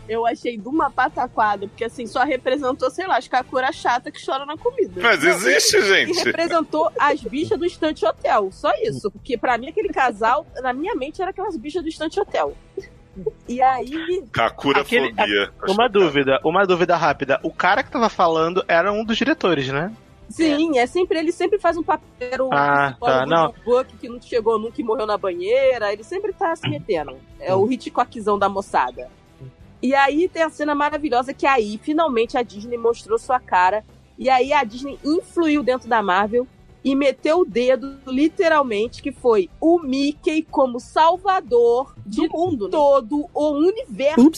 Eu 0.09 0.25
achei 0.25 0.57
de 0.57 0.67
uma 0.67 0.89
pataquada, 0.89 1.67
porque 1.67 1.85
assim, 1.85 2.05
só 2.07 2.23
representou, 2.23 2.89
sei 2.89 3.07
lá, 3.07 3.17
as 3.17 3.27
Kakura 3.27 3.71
chata 3.71 4.11
que 4.11 4.23
chora 4.25 4.45
na 4.45 4.57
comida. 4.57 4.99
Mas 5.01 5.23
existe, 5.23 5.77
E 5.77 5.81
gente. 5.81 6.23
representou 6.25 6.91
as 6.99 7.21
bichas 7.21 7.57
do 7.57 7.65
Estante 7.65 8.05
Hotel. 8.05 8.49
Só 8.51 8.71
isso. 8.81 9.09
Porque 9.11 9.37
pra 9.37 9.57
mim, 9.57 9.69
aquele 9.69 9.89
casal, 9.89 10.45
na 10.61 10.73
minha 10.73 10.95
mente, 10.95 11.21
era 11.21 11.31
aquelas 11.31 11.55
bichas 11.55 11.83
do 11.83 11.87
Estante 11.87 12.19
Hotel. 12.19 12.53
E 13.47 13.61
aí, 13.61 14.23
Kakura 14.31 14.81
Aquele- 14.81 15.09
fobia. 15.09 15.51
Uma 15.67 15.87
dúvida, 15.89 16.39
uma 16.43 16.65
dúvida 16.65 16.95
rápida. 16.95 17.39
O 17.43 17.51
cara 17.51 17.83
que 17.83 17.91
tava 17.91 18.09
falando 18.09 18.63
era 18.67 18.91
um 18.91 19.03
dos 19.03 19.17
diretores, 19.17 19.67
né? 19.67 19.91
sim, 20.29 20.77
é, 20.79 20.87
sempre, 20.87 21.19
ele 21.19 21.31
sempre 21.33 21.59
faz 21.59 21.75
um 21.75 21.83
papel. 21.83 22.47
o 22.47 22.53
Ah, 22.53 22.95
tá, 23.01 23.25
não. 23.25 23.47
do 23.51 23.55
Buck 23.65 23.97
que 23.97 24.07
não 24.07 24.21
chegou 24.21 24.57
nunca 24.57 24.79
e 24.79 24.83
morreu 24.83 25.05
na 25.05 25.17
banheira. 25.17 25.91
Ele 25.91 26.05
sempre 26.05 26.31
tá 26.31 26.55
se 26.55 26.69
metendo. 26.69 27.17
É 27.37 27.53
o 27.53 27.69
Hitchcockzão 27.69 28.39
da 28.39 28.47
moçada. 28.47 29.09
E 29.83 29.93
aí 29.93 30.29
tem 30.29 30.43
a 30.43 30.49
cena 30.49 30.73
maravilhosa 30.73 31.33
que 31.33 31.45
aí, 31.45 31.77
finalmente, 31.83 32.37
a 32.37 32.43
Disney 32.43 32.77
mostrou 32.77 33.17
sua 33.19 33.41
cara. 33.41 33.83
E 34.17 34.29
aí 34.29 34.53
a 34.53 34.63
Disney 34.63 34.97
influiu 35.03 35.61
dentro 35.63 35.89
da 35.89 36.01
Marvel 36.01 36.47
e 36.83 36.95
meteu 36.95 37.41
o 37.41 37.45
dedo, 37.45 37.99
literalmente, 38.07 39.01
que 39.01 39.11
foi 39.11 39.49
o 39.59 39.79
Mickey 39.79 40.43
como 40.43 40.79
salvador 40.79 41.93
de 42.05 42.27
mundo, 42.27 42.65
né? 42.65 42.71
todo 42.71 43.29
o 43.33 43.49
universo. 43.51 44.31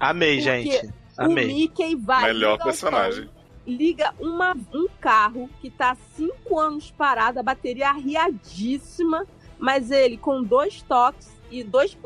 Amei, 0.00 0.36
Porque 0.36 0.62
gente. 0.62 0.86
O 1.18 1.22
Amei. 1.24 1.46
Mickey 1.46 1.94
vai. 1.96 2.32
Melhor 2.32 2.58
o 2.58 2.64
personagem. 2.64 3.28
liga 3.66 4.14
uma, 4.18 4.56
um 4.72 4.86
carro 5.00 5.50
que 5.60 5.70
tá 5.70 5.90
há 5.90 5.96
cinco 6.14 6.58
anos 6.58 6.90
parado, 6.90 7.38
a 7.38 7.42
bateria 7.42 7.90
arriadíssima, 7.90 9.26
mas 9.58 9.90
ele 9.90 10.16
com 10.16 10.42
dois 10.42 10.80
toques 10.82 11.30
e 11.50 11.62
dois 11.62 11.96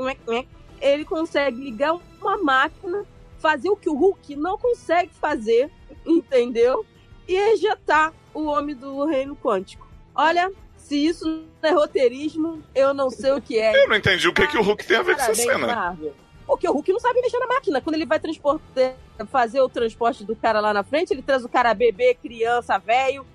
ele 0.81 1.05
consegue 1.05 1.63
ligar 1.63 1.97
uma 2.21 2.37
máquina, 2.39 3.07
fazer 3.39 3.71
o 3.71 3.77
que 3.77 3.89
o 3.89 3.95
Hulk 3.95 4.35
não 4.35 4.59
consegue 4.59 5.13
fazer, 5.15 5.71
entendeu? 6.05 6.85
E 7.29 7.37
ejetar 7.37 8.13
o 8.35 8.45
homem 8.47 8.75
do 8.75 9.05
reino 9.07 9.37
quântico. 9.37 9.87
Olha, 10.15 10.51
se 10.77 11.07
isso 11.07 11.27
não 11.63 11.71
é 11.71 11.73
roteirismo, 11.73 12.63
eu 12.75 12.93
não 12.93 13.09
sei 13.09 13.33
o 13.33 13.41
que 13.41 13.59
é. 13.59 13.85
Eu 13.85 13.89
não 13.89 13.97
entendi 13.97 14.29
o 14.29 14.35
que, 14.35 14.47
que 14.47 14.59
o 14.59 14.63
Hulk 14.63 14.85
tem 14.85 14.99
a 14.99 15.03
ver 15.03 15.17
com 15.17 15.23
essa 15.23 15.35
cena. 15.35 15.67
Marvel. 15.67 16.15
Porque 16.47 16.69
o 16.69 16.73
Hulk 16.73 16.93
não 16.93 17.01
sabe 17.01 17.23
mexer 17.23 17.39
na 17.39 17.47
máquina. 17.47 17.81
Quando 17.81 17.95
ele 17.95 18.05
vai 18.05 18.21
fazer 19.31 19.61
o 19.61 19.69
transporte 19.69 20.25
do 20.25 20.37
cara 20.37 20.61
lá 20.61 20.75
na 20.75 20.83
frente, 20.83 21.13
ele 21.13 21.23
traz 21.23 21.43
o 21.45 21.49
cara 21.49 21.73
bebê, 21.73 22.15
criança, 22.15 22.77
velho, 22.79 23.27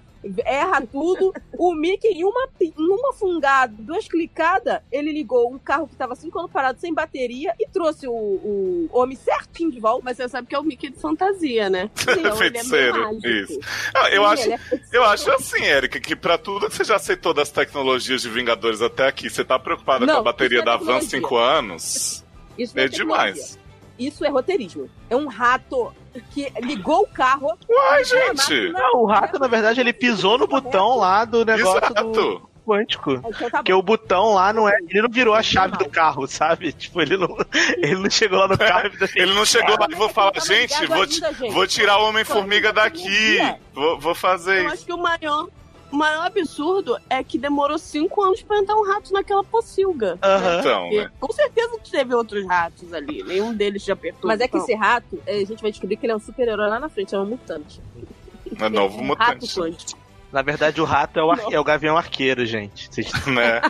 erra 0.45 0.81
tudo. 0.85 1.33
o 1.57 1.73
Mickey, 1.73 2.07
em 2.09 2.23
uma, 2.23 2.47
uma 2.77 3.13
fungada, 3.13 3.73
duas 3.79 4.07
clicadas, 4.07 4.79
ele 4.91 5.11
ligou 5.11 5.53
um 5.53 5.57
carro 5.59 5.87
que 5.87 5.95
tava 5.95 6.15
cinco 6.15 6.39
anos 6.39 6.51
parado 6.51 6.79
sem 6.79 6.93
bateria 6.93 7.53
e 7.59 7.67
trouxe 7.67 8.07
o, 8.07 8.11
o 8.13 8.89
homem 8.91 9.15
certinho 9.15 9.71
de 9.71 9.79
volta. 9.79 10.01
Mas 10.03 10.17
você 10.17 10.27
sabe 10.29 10.47
que 10.47 10.55
é 10.55 10.59
o 10.59 10.63
Mickey 10.63 10.89
de 10.89 10.99
fantasia, 10.99 11.69
né? 11.69 11.89
Então, 12.19 12.33
é 12.33 12.35
Feiticeiro, 12.35 13.01
mágico. 13.01 13.27
isso. 13.27 13.59
Ah, 13.95 14.09
eu 14.09 14.21
Sim, 14.23 14.27
acho, 14.33 14.43
ele 14.43 14.53
é. 14.53 14.59
Eu 14.91 15.03
acho 15.05 15.31
assim, 15.31 15.63
Erika, 15.63 15.99
que 15.99 16.15
pra 16.15 16.37
tudo 16.37 16.69
que 16.69 16.75
você 16.75 16.83
já 16.83 16.95
aceitou 16.97 17.33
das 17.33 17.49
tecnologias 17.49 18.21
de 18.21 18.29
Vingadores 18.29 18.81
até 18.81 19.07
aqui, 19.07 19.29
você 19.29 19.43
tá 19.45 19.57
preocupada 19.57 20.05
Não, 20.05 20.15
com 20.15 20.19
a 20.19 20.23
bateria 20.23 20.59
não 20.59 20.65
da 20.65 20.73
é 20.73 20.77
Van. 20.77 21.01
5 21.01 21.37
anos? 21.37 22.25
Isso 22.57 22.77
É 22.77 22.87
tecnologia. 22.89 22.97
demais. 22.97 23.59
Isso 23.97 24.23
é 24.25 24.29
roteirismo. 24.29 24.89
É 25.09 25.15
um 25.15 25.27
rato 25.27 25.93
que 26.31 26.51
ligou 26.61 27.01
o 27.03 27.07
carro. 27.07 27.57
Uai, 27.69 28.03
gente! 28.03 28.35
máquina, 28.37 28.79
Não, 28.79 29.01
o 29.01 29.05
rato, 29.05 29.39
na 29.39 29.47
verdade, 29.47 29.79
ele 29.79 29.93
pisou 29.93 30.37
no 30.37 30.47
botão 30.47 30.97
lá 30.97 31.25
do 31.25 31.43
negócio 31.45 31.81
do 31.81 31.85
Exato! 31.85 32.49
quântico. 32.65 33.13
Então 33.13 33.31
tá 33.49 33.57
Porque 33.57 33.73
bom. 33.73 33.79
o 33.79 33.81
botão 33.81 34.33
lá 34.35 34.53
não 34.53 34.69
é. 34.69 34.77
Ele 34.89 35.01
não 35.01 35.09
virou 35.09 35.33
a 35.33 35.41
chave 35.41 35.75
do 35.77 35.89
carro, 35.89 36.27
sabe? 36.27 36.71
Tipo, 36.71 37.01
ele 37.01 37.17
não, 37.17 37.35
ele 37.77 37.95
não 37.95 38.09
chegou 38.11 38.37
lá 38.39 38.47
no 38.47 38.57
carro 38.57 38.91
e 38.99 39.03
assim. 39.03 39.19
Ele 39.19 39.33
não 39.33 39.43
chegou 39.45 39.75
lá 39.79 39.87
e 39.89 39.95
vou 39.95 40.07
falar, 40.09 40.31
Tava 40.33 40.45
gente, 40.45 40.85
vou, 40.85 41.01
ainda, 41.01 41.33
gente. 41.33 41.51
vou 41.51 41.65
tirar 41.65 41.97
o 41.97 42.07
Homem-Formiga 42.09 42.71
daqui. 42.71 43.37
Vou, 43.73 43.99
vou 43.99 44.13
fazer 44.13 44.59
Eu 44.59 44.63
isso. 44.65 44.73
acho 44.73 44.85
que 44.85 44.93
o 44.93 44.97
maior, 44.99 45.47
o 45.91 45.95
maior 45.95 46.25
absurdo 46.27 46.97
é 47.09 47.23
que 47.23 47.37
demorou 47.37 47.77
cinco 47.77 48.21
anos 48.21 48.41
pra 48.41 48.57
entrar 48.57 48.75
um 48.75 48.85
rato 48.85 49.11
naquela 49.13 49.43
pocilga. 49.43 50.17
Aham. 50.21 50.59
Então, 50.59 50.89
né? 50.91 51.11
Com 51.19 51.31
certeza 51.33 51.77
teve 51.91 52.13
outros 52.13 52.45
ratos 52.47 52.93
ali. 52.93 53.23
Nenhum 53.23 53.53
deles 53.53 53.83
já 53.83 53.93
apertou. 53.93 54.27
Mas 54.27 54.39
é 54.39 54.47
que 54.47 54.57
esse 54.57 54.73
rato, 54.75 55.21
é, 55.25 55.37
a 55.41 55.45
gente 55.45 55.61
vai 55.61 55.71
descobrir 55.71 55.97
que 55.97 56.05
ele 56.05 56.13
é 56.13 56.15
um 56.15 56.19
super-herói 56.19 56.67
lá 56.69 56.79
na 56.79 56.89
frente, 56.89 57.13
é 57.15 57.19
um 57.19 57.25
mutante. 57.25 57.81
É 58.59 58.69
novo 58.69 59.01
mutante. 59.03 59.59
Rato. 59.59 59.97
Na 60.31 60.41
verdade, 60.43 60.79
o 60.79 60.85
rato 60.85 61.19
é 61.19 61.23
o, 61.23 61.31
ar- 61.31 61.51
é 61.51 61.59
o 61.59 61.63
gavião 61.63 61.97
arqueiro, 61.97 62.45
gente. 62.45 62.87
Vocês- 62.93 63.11
Né? 63.27 63.61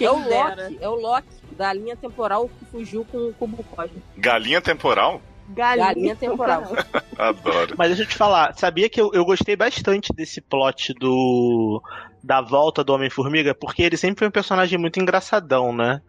é 0.00 0.10
o. 0.10 0.18
Loki, 0.18 0.78
é 0.80 0.88
o 0.88 0.94
Loki 0.94 1.28
da 1.52 1.72
linha 1.72 1.96
temporal 1.96 2.48
que 2.48 2.64
fugiu 2.66 3.04
com 3.04 3.18
o 3.18 3.34
cubo 3.34 3.62
cósmico. 3.64 4.00
Galinha 4.16 4.60
temporal? 4.60 5.20
Galinha, 5.48 5.86
Galinha 5.86 6.16
temporal. 6.16 6.62
Adoro. 7.18 7.74
Mas 7.76 7.88
deixa 7.88 8.02
eu 8.02 8.06
te 8.06 8.14
falar, 8.16 8.54
sabia 8.54 8.88
que 8.88 9.00
eu, 9.00 9.10
eu 9.14 9.24
gostei 9.24 9.56
bastante 9.56 10.12
desse 10.12 10.40
plot 10.40 10.92
do 10.94 11.82
da 12.22 12.40
volta 12.40 12.82
do 12.84 12.92
Homem-Formiga, 12.92 13.54
porque 13.54 13.82
ele 13.82 13.96
sempre 13.96 14.18
foi 14.18 14.28
um 14.28 14.32
personagem 14.32 14.78
muito 14.78 15.00
engraçadão, 15.00 15.72
né? 15.72 16.00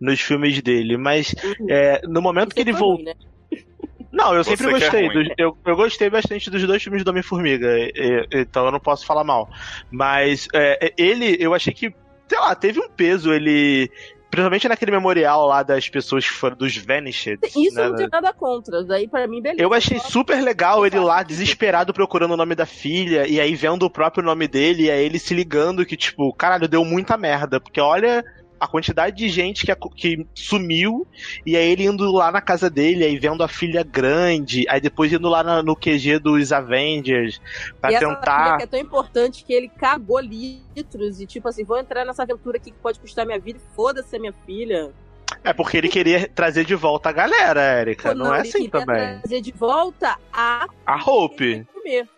Nos 0.00 0.20
filmes 0.20 0.60
dele. 0.62 0.96
Mas 0.96 1.34
é, 1.68 2.00
no 2.04 2.20
momento 2.22 2.54
que 2.54 2.60
ele 2.60 2.72
voltou. 2.72 3.04
né? 3.04 3.14
Não, 4.10 4.34
eu 4.34 4.42
Você 4.42 4.56
sempre 4.56 4.68
é 4.68 4.80
gostei. 4.80 5.08
dos- 5.10 5.34
eu, 5.36 5.56
eu 5.64 5.76
gostei 5.76 6.08
bastante 6.10 6.50
dos 6.50 6.66
dois 6.66 6.82
filmes 6.82 7.04
do 7.04 7.10
Homem-Formiga. 7.10 7.68
Então 8.32 8.64
eu 8.64 8.72
não 8.72 8.80
posso 8.80 9.06
falar 9.06 9.22
mal. 9.22 9.48
Mas 9.90 10.48
é, 10.54 10.92
ele, 10.96 11.36
eu 11.38 11.54
achei 11.54 11.72
que, 11.74 11.94
sei 12.26 12.38
lá, 12.40 12.54
teve 12.54 12.80
um 12.80 12.88
peso, 12.88 13.32
ele. 13.32 13.90
Principalmente 14.30 14.68
naquele 14.68 14.90
memorial 14.90 15.46
lá 15.46 15.62
das 15.62 15.88
pessoas 15.88 16.26
que 16.26 16.32
foram 16.32 16.56
dos 16.56 16.76
Vanished. 16.76 17.38
Isso 17.56 17.76
né, 17.76 17.84
eu 17.84 17.88
não 17.90 17.96
tenho 17.96 18.08
nada 18.10 18.32
contra. 18.32 18.84
Daí, 18.84 19.08
pra 19.08 19.26
mim, 19.26 19.40
beleza. 19.40 19.62
Eu 19.62 19.72
achei 19.72 19.98
super 19.98 20.42
legal 20.42 20.86
ele 20.86 20.98
lá, 20.98 21.22
desesperado, 21.22 21.94
procurando 21.94 22.34
o 22.34 22.36
nome 22.36 22.54
da 22.54 22.66
filha, 22.66 23.26
e 23.26 23.40
aí 23.40 23.54
vendo 23.54 23.84
o 23.84 23.90
próprio 23.90 24.22
nome 24.22 24.46
dele, 24.46 24.84
e 24.84 24.90
aí 24.90 25.04
ele 25.04 25.18
se 25.18 25.34
ligando 25.34 25.86
que, 25.86 25.96
tipo, 25.96 26.32
caralho, 26.34 26.68
deu 26.68 26.84
muita 26.84 27.16
merda. 27.16 27.58
Porque 27.58 27.80
olha 27.80 28.24
a 28.60 28.66
quantidade 28.66 29.16
de 29.16 29.28
gente 29.28 29.64
que, 29.66 29.74
que 29.96 30.26
sumiu, 30.34 31.06
e 31.46 31.56
aí 31.56 31.70
ele 31.70 31.84
indo 31.84 32.10
lá 32.12 32.30
na 32.32 32.40
casa 32.40 32.68
dele, 32.68 33.04
aí 33.04 33.18
vendo 33.18 33.42
a 33.42 33.48
filha 33.48 33.82
grande, 33.82 34.64
aí 34.68 34.80
depois 34.80 35.12
indo 35.12 35.28
lá 35.28 35.42
na- 35.42 35.62
no 35.62 35.76
QG 35.76 36.18
dos 36.18 36.52
Avengers, 36.52 37.40
pra 37.80 37.92
e 37.92 37.94
essa 37.94 38.06
tentar. 38.06 38.56
que 38.56 38.62
é 38.64 38.66
tão 38.66 38.80
importante 38.80 39.44
que 39.44 39.52
ele 39.52 39.68
cagou 39.68 40.20
litros 40.20 41.20
e, 41.20 41.26
tipo 41.26 41.48
assim, 41.48 41.64
vou 41.64 41.78
entrar 41.78 42.04
nessa 42.04 42.22
aventura 42.22 42.56
aqui 42.56 42.70
que 42.70 42.78
pode 42.78 42.98
custar 43.00 43.24
minha 43.26 43.38
vida. 43.38 43.58
Foda-se 43.74 44.14
a 44.16 44.18
minha 44.18 44.34
filha. 44.44 44.92
É 45.44 45.52
porque 45.52 45.76
ele 45.76 45.88
queria 45.88 46.28
trazer 46.28 46.64
de 46.64 46.74
volta 46.74 47.08
a 47.08 47.12
galera, 47.12 47.80
Erika. 47.80 48.14
Não, 48.14 48.34
é 48.34 48.40
ele 48.40 48.48
assim 48.48 48.52
queria 48.64 48.70
também. 48.70 49.18
trazer 49.20 49.40
de 49.40 49.52
volta 49.52 50.16
a 50.32 50.66
A 50.86 50.96
Hope. 51.10 51.66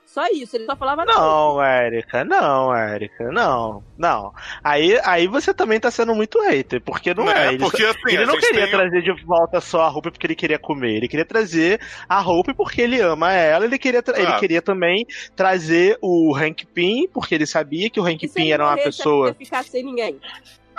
Só 0.04 0.26
isso. 0.26 0.56
Ele 0.56 0.64
só 0.66 0.74
falava 0.74 1.04
Não, 1.04 1.62
Érica, 1.62 2.24
não, 2.24 2.74
Érica, 2.74 3.30
não, 3.30 3.84
não. 3.96 4.34
Aí, 4.64 4.98
aí 5.04 5.28
você 5.28 5.54
também 5.54 5.78
tá 5.78 5.88
sendo 5.92 6.12
muito 6.12 6.40
hater, 6.42 6.82
porque 6.82 7.14
não 7.14 7.26
Né? 7.26 7.46
é. 7.46 7.48
Ele, 7.50 7.58
Porque 7.58 7.84
assim, 7.84 8.00
ele 8.08 8.26
não 8.26 8.36
queria 8.36 8.62
tem- 8.62 8.70
trazer 8.72 9.02
de 9.02 9.12
volta 9.24 9.60
só 9.60 9.82
a 9.82 9.88
roupa 9.88 10.10
porque 10.10 10.26
ele 10.26 10.34
queria 10.34 10.58
comer. 10.58 10.96
Ele 10.96 11.06
queria 11.06 11.24
trazer 11.24 11.80
a 12.08 12.18
roupa 12.18 12.52
porque 12.52 12.82
ele 12.82 13.00
ama 13.00 13.32
ela. 13.32 13.64
Ele 13.64 13.78
queria, 13.78 14.02
tra- 14.02 14.18
ele 14.20 14.32
queria 14.40 14.60
também 14.60 15.06
trazer 15.36 15.96
o 16.02 16.34
Hank 16.34 16.66
Pym, 16.66 17.06
porque 17.06 17.32
ele 17.36 17.46
sabia 17.46 17.88
que 17.88 18.00
o 18.00 18.04
Hank 18.04 18.26
Pym 18.26 18.50
era 18.50 18.64
uma 18.66 18.76
pessoa. 18.76 19.32
ficar 19.34 19.62
sem 19.62 19.84
ninguém. 19.84 20.18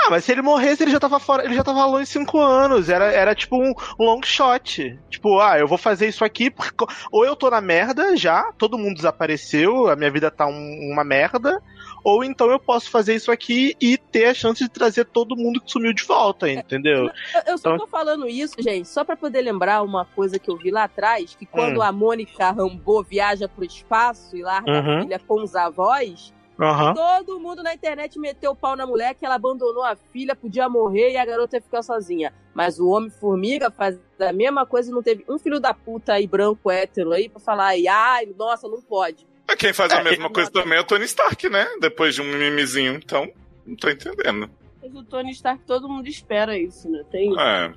Ah, 0.04 0.10
mas 0.10 0.24
se 0.26 0.32
ele 0.32 0.42
morresse, 0.42 0.84
ele 0.84 0.92
já 0.92 1.00
tava 1.00 1.20
fora, 1.20 1.44
ele 1.46 1.54
já 1.54 1.64
tava 1.64 1.86
longe 1.86 2.06
cinco 2.08 2.40
anos. 2.40 2.90
Era, 2.90 3.06
era 3.12 3.36
tipo 3.36 3.56
um, 3.58 3.72
um 4.00 4.06
long 4.06 4.22
shot. 4.24 4.98
Tipo, 5.10 5.40
ah, 5.40 5.60
eu 5.60 5.68
vou 5.68 5.78
fazer 5.78 6.08
isso 6.08 6.24
aqui 6.26 6.50
porque 6.50 6.86
ou 7.12 7.26
eu 7.26 7.36
tô 7.36 7.50
na 7.50 7.62
merda 7.62 8.16
já, 8.18 8.52
todo 8.58 8.78
mundo 8.78 8.96
desapareceu, 8.96 9.88
a 9.90 9.96
minha 9.96 10.10
vida 10.12 10.32
tá 10.32 10.48
um- 10.48 10.90
uma 10.92 11.04
merda, 11.04 11.62
ou 12.04 12.24
então 12.24 12.50
eu 12.50 12.60
posso 12.60 12.90
fazer 12.90 13.14
isso 13.16 13.32
aqui 13.32 13.76
e 13.80 13.98
ter 13.98 14.26
a 14.26 14.34
chance 14.34 14.64
de 14.64 14.70
trazer 14.70 15.06
todo 15.06 15.36
mundo 15.36 15.62
que 15.62 15.72
sumiu 15.72 15.94
de 15.94 16.04
volta, 16.04 16.50
entendeu? 16.50 17.06
Eu, 17.06 17.42
eu 17.48 17.58
só 17.58 17.70
Então- 17.76 17.78
tô 17.86 17.88
falando 17.88 18.28
isso, 18.28 18.56
gente, 18.60 18.88
só 18.88 19.04
pra 19.04 19.16
poder 19.16 19.42
lembrar 19.42 19.84
uma 19.84 20.04
coisa 20.06 20.40
que 20.40 20.50
eu 20.50 20.58
vi 20.58 20.72
lá 20.72 20.86
atrás, 20.86 21.36
que 21.38 21.46
quando 21.46 21.78
Hum. 21.80 21.84
a 21.84 21.92
Mônica 21.92 22.50
Rambeau 22.52 23.04
viaja 23.04 23.48
pro 23.48 23.64
espaço 23.64 24.36
e 24.36 24.42
larga 24.42 24.72
Uhum. 24.72 24.98
a 24.98 25.02
filha 25.04 25.20
com 25.20 25.44
os 25.44 25.56
avós, 25.56 26.34
Aham. 26.62 26.94
todo 26.94 27.40
mundo 27.40 27.64
na 27.64 27.74
internet 27.74 28.20
meteu 28.20 28.52
o 28.52 28.56
pau 28.56 28.76
na 28.76 28.86
mulher 28.86 29.16
que 29.16 29.26
ela 29.26 29.36
abandonou 29.36 29.84
a 29.84 29.96
filha, 29.96 30.36
podia 30.36 30.70
morrer 30.70 31.12
e 31.12 31.18
a 31.18 31.26
garota 31.26 31.58
ia 31.58 31.62
ficar 31.62 31.82
sozinha. 31.82 32.34
Mas 32.54 32.80
o 32.80 32.88
Homem-Formiga 32.90 33.72
faz 33.72 33.98
a 34.20 34.32
mesma 34.32 34.66
coisa 34.66 34.92
e 34.92 34.94
não 34.94 35.02
teve 35.02 35.26
um 35.28 35.40
filho 35.40 35.60
da 35.60 35.74
puta 35.74 36.14
aí, 36.14 36.28
branco, 36.28 36.70
hétero 36.70 37.12
aí, 37.14 37.28
pra 37.30 37.40
falar, 37.40 37.68
ai, 37.68 37.88
ai, 37.88 38.26
nossa, 38.38 38.68
não 38.68 38.82
pode. 38.82 39.26
Quem 39.58 39.74
faz 39.74 39.92
a 39.92 39.98
É, 40.00 40.04
mesma 40.04 40.30
coisa 40.30 40.50
também 40.52 40.78
é 40.78 40.82
o 40.82 40.86
Tony 40.86 41.04
Stark, 41.06 41.50
né? 41.50 41.68
Depois 41.80 42.16
de 42.16 42.22
um 42.22 42.26
mimizinho, 42.26 42.94
então. 42.96 43.30
Não 43.66 43.76
tô 43.76 43.90
entendendo. 43.90 44.50
Mas 44.82 44.96
o 44.96 45.04
Tony 45.04 45.32
Stark, 45.32 45.64
todo 45.66 45.90
mundo 45.90 46.08
espera 46.08 46.58
isso, 46.58 46.90
né? 46.90 47.04
Tem. 47.12 47.34
É. 47.40 47.74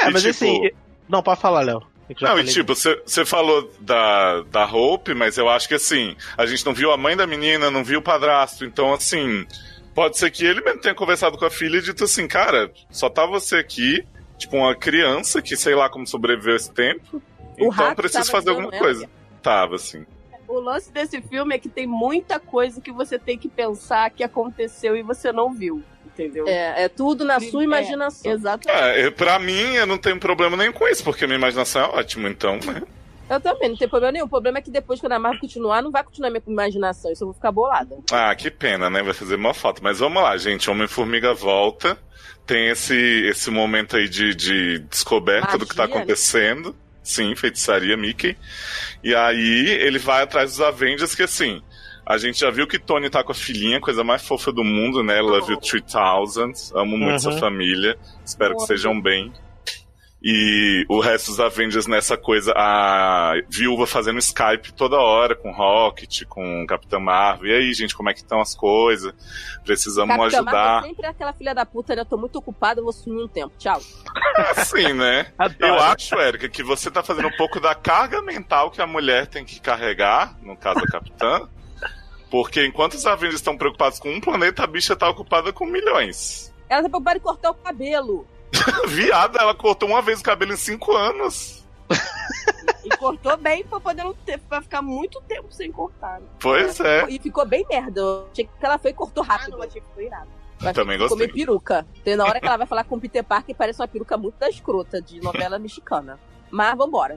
É, 0.00 0.10
mas 0.10 0.22
tipo, 0.22 0.30
assim. 0.30 0.70
Não, 1.08 1.22
pode 1.22 1.40
falar, 1.40 1.62
Léo. 1.62 1.82
Não, 2.20 2.38
e 2.38 2.44
tipo, 2.44 2.74
você 2.74 3.24
falou 3.24 3.70
da, 3.80 4.42
da 4.42 4.66
Hope, 4.66 5.14
mas 5.14 5.38
eu 5.38 5.48
acho 5.48 5.66
que 5.68 5.74
assim, 5.74 6.16
a 6.36 6.44
gente 6.44 6.64
não 6.66 6.74
viu 6.74 6.92
a 6.92 6.96
mãe 6.96 7.16
da 7.16 7.26
menina, 7.26 7.70
não 7.70 7.82
viu 7.82 8.00
o 8.00 8.02
padrasto, 8.02 8.64
então 8.64 8.92
assim, 8.92 9.46
pode 9.94 10.18
ser 10.18 10.30
que 10.30 10.44
ele 10.44 10.60
mesmo 10.60 10.80
tenha 10.80 10.94
conversado 10.94 11.38
com 11.38 11.44
a 11.44 11.50
filha 11.50 11.78
e 11.78 11.82
dito 11.82 12.04
assim, 12.04 12.28
cara, 12.28 12.70
só 12.90 13.08
tá 13.08 13.24
você 13.24 13.56
aqui, 13.56 14.04
tipo, 14.36 14.56
uma 14.56 14.74
criança 14.74 15.40
que 15.40 15.56
sei 15.56 15.74
lá 15.74 15.88
como 15.88 16.06
sobreviveu 16.06 16.56
esse 16.56 16.72
tempo, 16.72 17.22
O 17.58 17.72
então 17.72 17.94
preciso 17.94 18.30
fazer 18.30 18.50
alguma 18.50 18.68
ela, 18.68 18.78
coisa. 18.78 19.08
Tava, 19.42 19.76
assim. 19.76 20.04
O 20.46 20.58
lance 20.58 20.92
desse 20.92 21.20
filme 21.22 21.54
é 21.54 21.58
que 21.58 21.68
tem 21.68 21.86
muita 21.86 22.38
coisa 22.38 22.80
que 22.80 22.92
você 22.92 23.18
tem 23.18 23.38
que 23.38 23.48
pensar 23.48 24.10
que 24.10 24.22
aconteceu 24.22 24.96
e 24.96 25.02
você 25.02 25.32
não 25.32 25.52
viu. 25.52 25.82
Entendeu? 26.14 26.46
É, 26.48 26.84
é 26.84 26.88
tudo 26.88 27.24
na 27.24 27.40
sua 27.40 27.62
É, 27.62 27.64
imaginação. 27.64 28.32
Exatamente. 28.32 28.98
É, 29.00 29.10
pra 29.10 29.38
mim, 29.38 29.74
eu 29.74 29.86
não 29.86 29.98
tenho 29.98 30.18
problema 30.18 30.56
nenhum 30.56 30.72
com 30.72 30.86
isso, 30.86 31.02
porque 31.02 31.24
a 31.24 31.26
minha 31.26 31.38
imaginação 31.38 31.82
é 31.82 31.98
ótima, 31.98 32.28
então, 32.28 32.58
né? 32.64 32.82
Eu 33.28 33.40
também, 33.40 33.70
não 33.70 33.76
tem 33.76 33.88
problema 33.88 34.12
nenhum. 34.12 34.26
O 34.26 34.28
problema 34.28 34.58
é 34.58 34.62
que 34.62 34.70
depois, 34.70 35.00
quando 35.00 35.12
a 35.12 35.18
Marvel 35.18 35.40
continuar, 35.40 35.82
não 35.82 35.90
vai 35.90 36.04
continuar 36.04 36.30
minha 36.30 36.42
imaginação. 36.46 37.10
Isso 37.10 37.24
eu 37.24 37.28
vou 37.28 37.34
ficar 37.34 37.50
bolada. 37.50 37.96
Ah, 38.12 38.34
que 38.34 38.50
pena, 38.50 38.90
né? 38.90 39.02
Vai 39.02 39.14
fazer 39.14 39.36
uma 39.36 39.54
foto. 39.54 39.82
Mas 39.82 39.98
vamos 39.98 40.22
lá, 40.22 40.36
gente. 40.36 40.70
Homem-Formiga 40.70 41.32
volta. 41.32 41.98
Tem 42.46 42.68
esse, 42.68 42.94
esse 43.26 43.50
momento 43.50 43.96
aí 43.96 44.08
de, 44.08 44.34
de 44.34 44.78
descoberta 44.80 45.56
do 45.56 45.66
que 45.66 45.74
tá 45.74 45.84
Magia, 45.84 45.94
né? 45.94 46.02
acontecendo. 46.02 46.76
Sim, 47.02 47.34
feitiçaria 47.34 47.96
Mickey. 47.96 48.36
E 49.02 49.14
aí 49.14 49.70
ele 49.70 49.98
vai 49.98 50.22
atrás 50.22 50.50
dos 50.52 50.60
Avengers, 50.60 51.14
que 51.14 51.22
assim. 51.22 51.62
A 52.06 52.18
gente 52.18 52.38
já 52.40 52.50
viu 52.50 52.66
que 52.66 52.78
Tony 52.78 53.08
tá 53.08 53.24
com 53.24 53.32
a 53.32 53.34
filhinha, 53.34 53.80
coisa 53.80 54.04
mais 54.04 54.26
fofa 54.26 54.52
do 54.52 54.62
mundo, 54.62 55.02
né? 55.02 55.20
Love 55.22 55.52
You 55.52 55.60
3000. 55.60 56.52
Amo 56.74 56.98
muito 56.98 57.12
Uhum. 57.12 57.18
sua 57.18 57.32
família. 57.38 57.96
Espero 58.24 58.50
que 58.50 58.56
Porra. 58.56 58.64
estejam 58.74 59.00
bem. 59.00 59.32
E 60.26 60.86
o 60.88 61.00
resto 61.00 61.26
dos 61.32 61.38
Avengers 61.40 61.86
nessa 61.86 62.16
coisa, 62.16 62.50
a 62.56 63.34
viúva 63.50 63.86
fazendo 63.86 64.18
Skype 64.18 64.72
toda 64.72 64.96
hora 64.96 65.34
com 65.36 65.52
Rocket, 65.52 66.24
com 66.26 66.64
Capitã 66.66 66.98
Marvel. 66.98 67.46
E 67.50 67.52
aí, 67.54 67.74
gente, 67.74 67.94
como 67.94 68.08
é 68.08 68.14
que 68.14 68.20
estão 68.20 68.40
as 68.40 68.54
coisas? 68.54 69.12
Precisamos 69.64 70.16
Capitã 70.16 70.42
Marvel 70.42 70.60
ajudar. 70.62 70.78
é 70.84 70.88
sempre 70.88 71.06
aquela 71.06 71.32
filha 71.34 71.54
da 71.54 71.66
puta, 71.66 71.94
né? 71.94 72.00
Eu 72.00 72.06
tô 72.06 72.16
muito 72.16 72.36
ocupada, 72.36 72.80
eu 72.80 72.84
vou 72.84 72.92
sumir 72.94 73.22
um 73.22 73.28
tempo. 73.28 73.52
Tchau. 73.58 73.78
Assim, 74.56 74.94
né? 74.94 75.26
Adoro. 75.38 75.56
Eu 75.74 75.78
acho, 75.78 76.14
Érica, 76.14 76.48
que 76.48 76.62
você 76.62 76.90
tá 76.90 77.02
fazendo 77.02 77.28
um 77.28 77.36
pouco 77.36 77.60
da 77.60 77.74
carga 77.74 78.22
mental 78.22 78.70
que 78.70 78.80
a 78.80 78.86
mulher 78.86 79.26
tem 79.26 79.44
que 79.44 79.60
carregar, 79.60 80.38
no 80.42 80.56
caso 80.56 80.78
a 80.80 80.86
Capitã. 80.86 81.46
Porque 82.34 82.66
enquanto 82.66 82.94
os 82.94 83.06
Avengers 83.06 83.36
estão 83.36 83.56
preocupados 83.56 84.00
com 84.00 84.10
um 84.12 84.20
planeta, 84.20 84.64
a 84.64 84.66
bicha 84.66 84.96
tá 84.96 85.08
ocupada 85.08 85.52
com 85.52 85.64
milhões. 85.64 86.52
Ela 86.68 86.82
tá 86.82 86.88
preocupada 86.88 87.16
em 87.16 87.20
cortar 87.20 87.50
o 87.52 87.54
cabelo. 87.54 88.26
Viada, 88.88 89.38
ela 89.38 89.54
cortou 89.54 89.88
uma 89.88 90.02
vez 90.02 90.18
o 90.18 90.24
cabelo 90.24 90.52
em 90.52 90.56
cinco 90.56 90.96
anos. 90.96 91.64
E 92.84 92.88
cortou 92.96 93.36
bem 93.36 93.62
pra 93.62 93.78
poder 93.78 94.02
não 94.02 94.12
ter, 94.14 94.40
pra 94.40 94.60
ficar 94.60 94.82
muito 94.82 95.20
tempo 95.28 95.46
sem 95.52 95.70
cortar. 95.70 96.18
né? 96.20 96.26
Pois 96.40 96.80
é. 96.80 97.06
E 97.08 97.20
ficou 97.20 97.46
bem 97.46 97.64
merda. 97.70 98.00
Eu 98.00 98.28
achei 98.32 98.46
que 98.46 98.66
ela 98.66 98.78
foi 98.78 98.90
e 98.90 98.94
cortou 98.94 99.22
rápido. 99.22 99.62
achei 99.62 99.80
que 99.80 99.86
foi 99.94 100.06
irado. 100.06 100.28
Eu 100.60 100.72
Também 100.74 100.98
ficou 100.98 101.10
gostei. 101.10 101.28
meio 101.28 101.46
peruca. 101.46 101.86
Tem 102.02 102.16
na 102.16 102.24
hora 102.24 102.40
que 102.40 102.46
ela 102.48 102.56
vai 102.56 102.66
falar 102.66 102.82
com 102.82 102.96
o 102.96 103.00
Peter 103.00 103.22
Parker, 103.22 103.54
parece 103.54 103.80
uma 103.80 103.86
peruca 103.86 104.16
muito 104.16 104.40
da 104.40 104.48
escrota, 104.50 105.00
de 105.00 105.20
novela 105.20 105.56
mexicana. 105.56 106.18
Mas 106.50 106.76
vambora. 106.76 107.16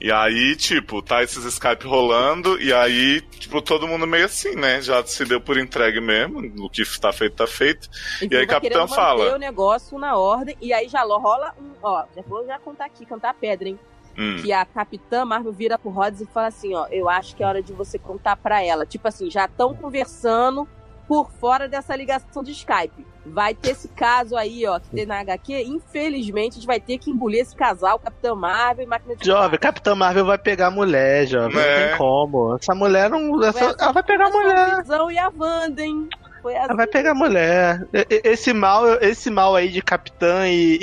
E 0.00 0.10
aí, 0.10 0.56
tipo, 0.56 1.00
tá 1.00 1.22
esses 1.22 1.44
Skype 1.44 1.86
rolando, 1.86 2.60
e 2.60 2.72
aí, 2.72 3.20
tipo, 3.20 3.62
todo 3.62 3.86
mundo 3.88 4.06
meio 4.06 4.26
assim, 4.26 4.54
né? 4.54 4.80
Já 4.80 5.04
se 5.04 5.24
deu 5.24 5.40
por 5.40 5.58
entregue 5.58 6.00
mesmo, 6.00 6.40
o 6.64 6.68
que 6.68 6.82
tá 7.00 7.12
feito, 7.12 7.36
tá 7.36 7.46
feito. 7.46 7.88
E 8.20 8.24
aí, 8.24 8.28
vai 8.28 8.46
Capitã 8.46 8.60
querendo 8.60 8.90
manter 8.90 8.94
fala. 8.94 9.34
o 9.34 9.38
negócio 9.38 9.98
na 9.98 10.16
ordem, 10.16 10.56
e 10.60 10.72
aí 10.72 10.88
já 10.88 11.02
rola 11.02 11.54
um. 11.60 11.70
Ó, 11.82 12.04
já 12.14 12.22
vou 12.22 12.46
já 12.46 12.58
contar 12.58 12.86
aqui, 12.86 13.06
cantar 13.06 13.30
a 13.30 13.34
pedra, 13.34 13.68
hein? 13.68 13.78
Hum. 14.16 14.36
Que 14.40 14.52
a 14.52 14.64
Capitã 14.64 15.24
Marvel 15.24 15.52
vira 15.52 15.78
pro 15.78 15.90
Rhodes 15.90 16.20
e 16.20 16.26
fala 16.26 16.48
assim: 16.48 16.74
ó, 16.74 16.86
eu 16.90 17.08
acho 17.08 17.34
que 17.34 17.42
é 17.42 17.46
hora 17.46 17.62
de 17.62 17.72
você 17.72 17.98
contar 17.98 18.36
pra 18.36 18.62
ela. 18.62 18.86
Tipo 18.86 19.08
assim, 19.08 19.30
já 19.30 19.46
estão 19.46 19.74
conversando 19.74 20.68
por 21.08 21.30
fora 21.32 21.68
dessa 21.68 21.94
ligação 21.94 22.42
de 22.42 22.52
Skype. 22.52 23.06
Vai 23.26 23.54
ter 23.54 23.70
esse 23.70 23.88
caso 23.88 24.36
aí, 24.36 24.66
ó, 24.66 24.78
que 24.78 24.88
tem 24.90 25.06
na 25.06 25.18
HQ. 25.20 25.62
Infelizmente, 25.64 26.52
a 26.52 26.54
gente 26.56 26.66
vai 26.66 26.78
ter 26.80 26.98
que 26.98 27.10
engolir 27.10 27.40
esse 27.40 27.56
casal, 27.56 27.98
Capitã 27.98 28.34
Marvel 28.34 28.84
e 28.84 28.86
Máquina 28.88 29.16
de 29.16 29.24
Jovem, 29.26 29.58
Capitã 29.58 29.94
Marvel 29.94 30.26
vai 30.26 30.36
pegar 30.38 30.66
a 30.66 30.70
mulher, 30.70 31.26
jovem. 31.26 31.58
É. 31.58 31.80
Não 31.82 31.88
tem 31.88 31.98
como. 31.98 32.54
Essa 32.56 32.74
mulher 32.74 33.08
não. 33.08 33.42
essa- 33.42 33.64
essa 33.64 33.76
ela 33.82 33.92
vai 33.92 34.02
pegar 34.02 34.26
a 34.26 34.30
mulher. 34.30 34.82
Visão 34.82 35.10
e 35.10 35.18
a 35.18 35.32
Wanda, 35.36 35.82
hein? 35.82 36.08
Assim. 36.44 36.54
Ela 36.54 36.74
vai 36.74 36.86
pegar 36.86 37.12
a 37.12 37.14
mulher. 37.14 37.86
Esse 38.22 38.52
mal, 38.52 38.86
esse 39.00 39.30
mal 39.30 39.56
aí 39.56 39.70
de 39.70 39.80
Capitã 39.80 40.46
e, 40.46 40.78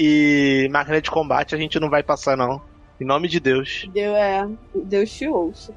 e 0.65 0.69
máquina 0.69 0.99
de 0.99 1.11
combate 1.11 1.53
a 1.53 1.57
gente 1.59 1.79
não 1.79 1.87
vai 1.91 2.01
passar, 2.01 2.35
não. 2.35 2.59
Em 2.99 3.05
nome 3.05 3.27
de 3.27 3.39
Deus. 3.39 3.87
Deu, 3.93 4.15
é. 4.15 4.47
Deus 4.73 5.11
te 5.11 5.27
ouça. 5.27 5.73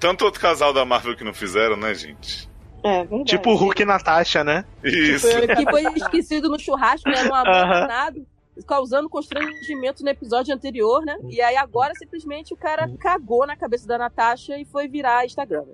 Tanto 0.00 0.24
outro 0.24 0.40
casal 0.40 0.72
da 0.72 0.84
Marvel 0.84 1.16
que 1.16 1.22
não 1.24 1.32
fizeram, 1.32 1.76
né, 1.76 1.94
gente? 1.94 2.48
É 2.84 2.98
verdade. 2.98 3.24
Tipo 3.24 3.50
o 3.50 3.56
Hulk 3.56 3.82
e 3.82 3.86
Natasha, 3.86 4.44
né? 4.44 4.64
Isso. 4.84 5.26
Que 5.26 5.64
foi 5.70 5.82
esquecido 5.96 6.50
no 6.50 6.58
churrasco, 6.58 7.08
era 7.08 7.28
um 7.28 7.34
Aham. 7.34 7.40
abandonado, 7.40 8.26
causando 8.66 9.08
constrangimento 9.08 10.04
no 10.04 10.10
episódio 10.10 10.54
anterior, 10.54 11.02
né? 11.04 11.16
E 11.30 11.40
aí 11.40 11.56
agora 11.56 11.94
simplesmente 11.94 12.52
o 12.52 12.56
cara 12.56 12.88
cagou 13.00 13.46
na 13.46 13.56
cabeça 13.56 13.86
da 13.88 13.96
Natasha 13.96 14.58
e 14.58 14.64
foi 14.66 14.86
virar 14.86 15.24
Instagram. 15.24 15.64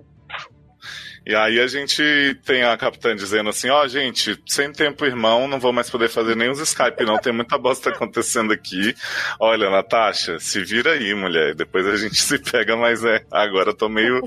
E 1.25 1.35
aí 1.35 1.59
a 1.59 1.67
gente 1.67 2.01
tem 2.43 2.63
a 2.63 2.75
capitã 2.75 3.15
dizendo 3.15 3.49
assim, 3.49 3.69
ó, 3.69 3.87
gente, 3.87 4.41
sem 4.47 4.71
tempo, 4.71 5.05
irmão, 5.05 5.47
não 5.47 5.59
vou 5.59 5.71
mais 5.71 5.89
poder 5.89 6.09
fazer 6.09 6.35
nem 6.35 6.49
os 6.49 6.59
Skype, 6.59 7.03
não. 7.05 7.19
Tem 7.19 7.31
muita 7.31 7.57
bosta 7.59 7.89
acontecendo 7.91 8.51
aqui. 8.51 8.95
Olha, 9.39 9.69
Natasha, 9.69 10.39
se 10.39 10.63
vira 10.63 10.93
aí, 10.93 11.13
mulher. 11.13 11.53
Depois 11.53 11.85
a 11.85 11.95
gente 11.95 12.15
se 12.23 12.39
pega, 12.39 12.75
mas 12.75 13.03
é. 13.03 13.23
Agora 13.29 13.69
eu 13.69 13.75
tô 13.75 13.87
meio. 13.87 14.21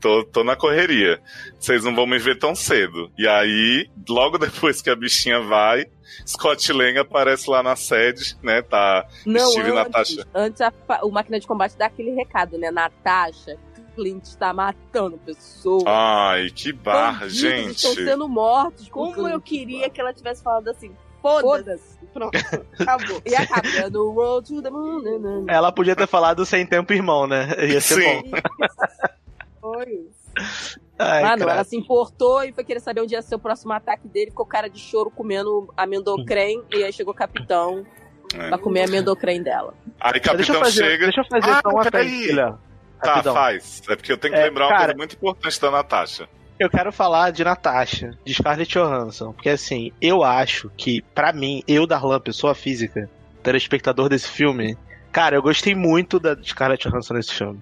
Tô, 0.00 0.24
tô 0.24 0.42
na 0.44 0.56
correria. 0.56 1.20
Vocês 1.58 1.84
não 1.84 1.94
vão 1.94 2.06
me 2.06 2.18
ver 2.18 2.38
tão 2.38 2.54
cedo. 2.54 3.10
E 3.18 3.26
aí, 3.26 3.88
logo 4.08 4.38
depois 4.38 4.80
que 4.82 4.90
a 4.90 4.96
bichinha 4.96 5.40
vai, 5.40 5.86
Scott 6.26 6.72
Lang 6.72 6.98
aparece 6.98 7.48
lá 7.50 7.62
na 7.62 7.76
sede, 7.76 8.36
né? 8.42 8.62
Tá 8.62 9.06
Não, 9.24 9.50
Steve 9.50 9.68
e 9.68 9.72
antes, 9.72 9.84
Natasha. 9.84 10.26
antes 10.34 10.60
a, 10.60 10.72
o 11.02 11.10
Máquina 11.10 11.38
de 11.40 11.46
Combate 11.46 11.76
dá 11.76 11.86
aquele 11.86 12.10
recado, 12.12 12.56
né? 12.58 12.70
Natasha, 12.70 13.58
Clint 13.94 14.24
está 14.24 14.52
matando 14.52 15.18
pessoas. 15.18 15.84
Ai, 15.86 16.50
que 16.50 16.72
barra, 16.72 17.20
Bandidos 17.20 17.38
gente. 17.38 17.76
estão 17.76 17.94
sendo 17.94 18.28
mortos. 18.28 18.88
com 18.88 19.12
Como 19.12 19.28
eu 19.28 19.40
queria 19.40 19.88
que 19.90 20.00
ela 20.00 20.12
tivesse 20.12 20.42
falado 20.42 20.68
assim, 20.68 20.90
foda-se. 21.22 21.96
Pronto, 22.12 22.38
acabou. 22.78 23.20
E 23.26 23.34
acaba 23.34 23.90
no 23.90 24.10
Road 24.10 24.48
to 24.54 24.62
the 24.62 24.70
Moon. 24.70 25.00
né, 25.02 25.10
né, 25.18 25.40
né. 25.40 25.44
Ela 25.54 25.70
podia 25.72 25.94
ter 25.96 26.06
falado 26.06 26.46
sem 26.46 26.66
tempo, 26.66 26.92
irmão, 26.92 27.26
né? 27.26 27.48
Ia 27.66 27.80
ser 27.80 28.02
Sim. 28.02 28.22
bom. 28.30 28.38
Ai, 30.98 31.22
cara. 31.22 31.52
ela 31.52 31.64
se 31.64 31.76
importou 31.76 32.42
e 32.44 32.52
foi 32.52 32.64
querer 32.64 32.80
saber 32.80 33.00
onde 33.02 33.14
ia 33.14 33.22
ser 33.22 33.34
o 33.34 33.38
próximo 33.38 33.72
ataque 33.72 34.08
dele. 34.08 34.30
Ficou 34.30 34.46
cara 34.46 34.68
de 34.68 34.78
choro 34.78 35.10
comendo 35.10 35.72
amendocrem. 35.76 36.62
e 36.72 36.84
aí 36.84 36.92
chegou 36.92 37.12
o 37.12 37.16
capitão 37.16 37.84
É. 38.34 38.48
pra 38.48 38.58
comer 38.58 38.82
a 38.82 38.84
amendocrem 38.86 39.42
dela. 39.42 39.74
Aí 40.00 40.12
Deixa 40.14 40.30
capitão 40.32 40.54
eu 40.56 40.60
fazer, 40.64 40.84
chega. 40.84 41.04
deixa 41.06 41.20
eu 41.20 41.24
fazer 41.30 41.50
Ah, 41.50 41.60
só 41.62 41.68
uma 41.70 41.82
Léo. 42.34 42.58
Tá, 43.02 43.10
Rapidão. 43.14 43.34
faz. 43.34 43.82
É 43.88 43.96
porque 43.96 44.10
eu 44.12 44.16
tenho 44.18 44.32
que 44.34 44.40
É, 44.40 44.44
lembrar 44.44 44.64
uma 44.66 44.70
cara- 44.70 44.84
coisa 44.86 44.96
muito 44.96 45.16
importante 45.16 45.60
da 45.60 45.70
Natasha. 45.70 46.28
Eu 46.58 46.70
quero 46.70 46.90
falar 46.90 47.30
de 47.30 47.44
Natasha, 47.44 48.18
de 48.24 48.32
Scarlett 48.32 48.72
Johansson, 48.72 49.32
porque 49.34 49.50
assim, 49.50 49.92
eu 50.00 50.24
acho 50.24 50.70
que, 50.78 51.02
pra 51.14 51.30
mim, 51.30 51.62
eu, 51.68 51.86
Darlan, 51.86 52.18
pessoa 52.18 52.54
física, 52.54 53.10
telespectador 53.42 54.08
desse 54.08 54.28
filme, 54.30 54.74
cara, 55.16 55.34
eu 55.34 55.40
gostei 55.40 55.74
muito 55.74 56.20
da 56.20 56.36
Scarlett 56.42 56.86
Johansson 56.86 57.14
nesse 57.14 57.32
filme. 57.32 57.58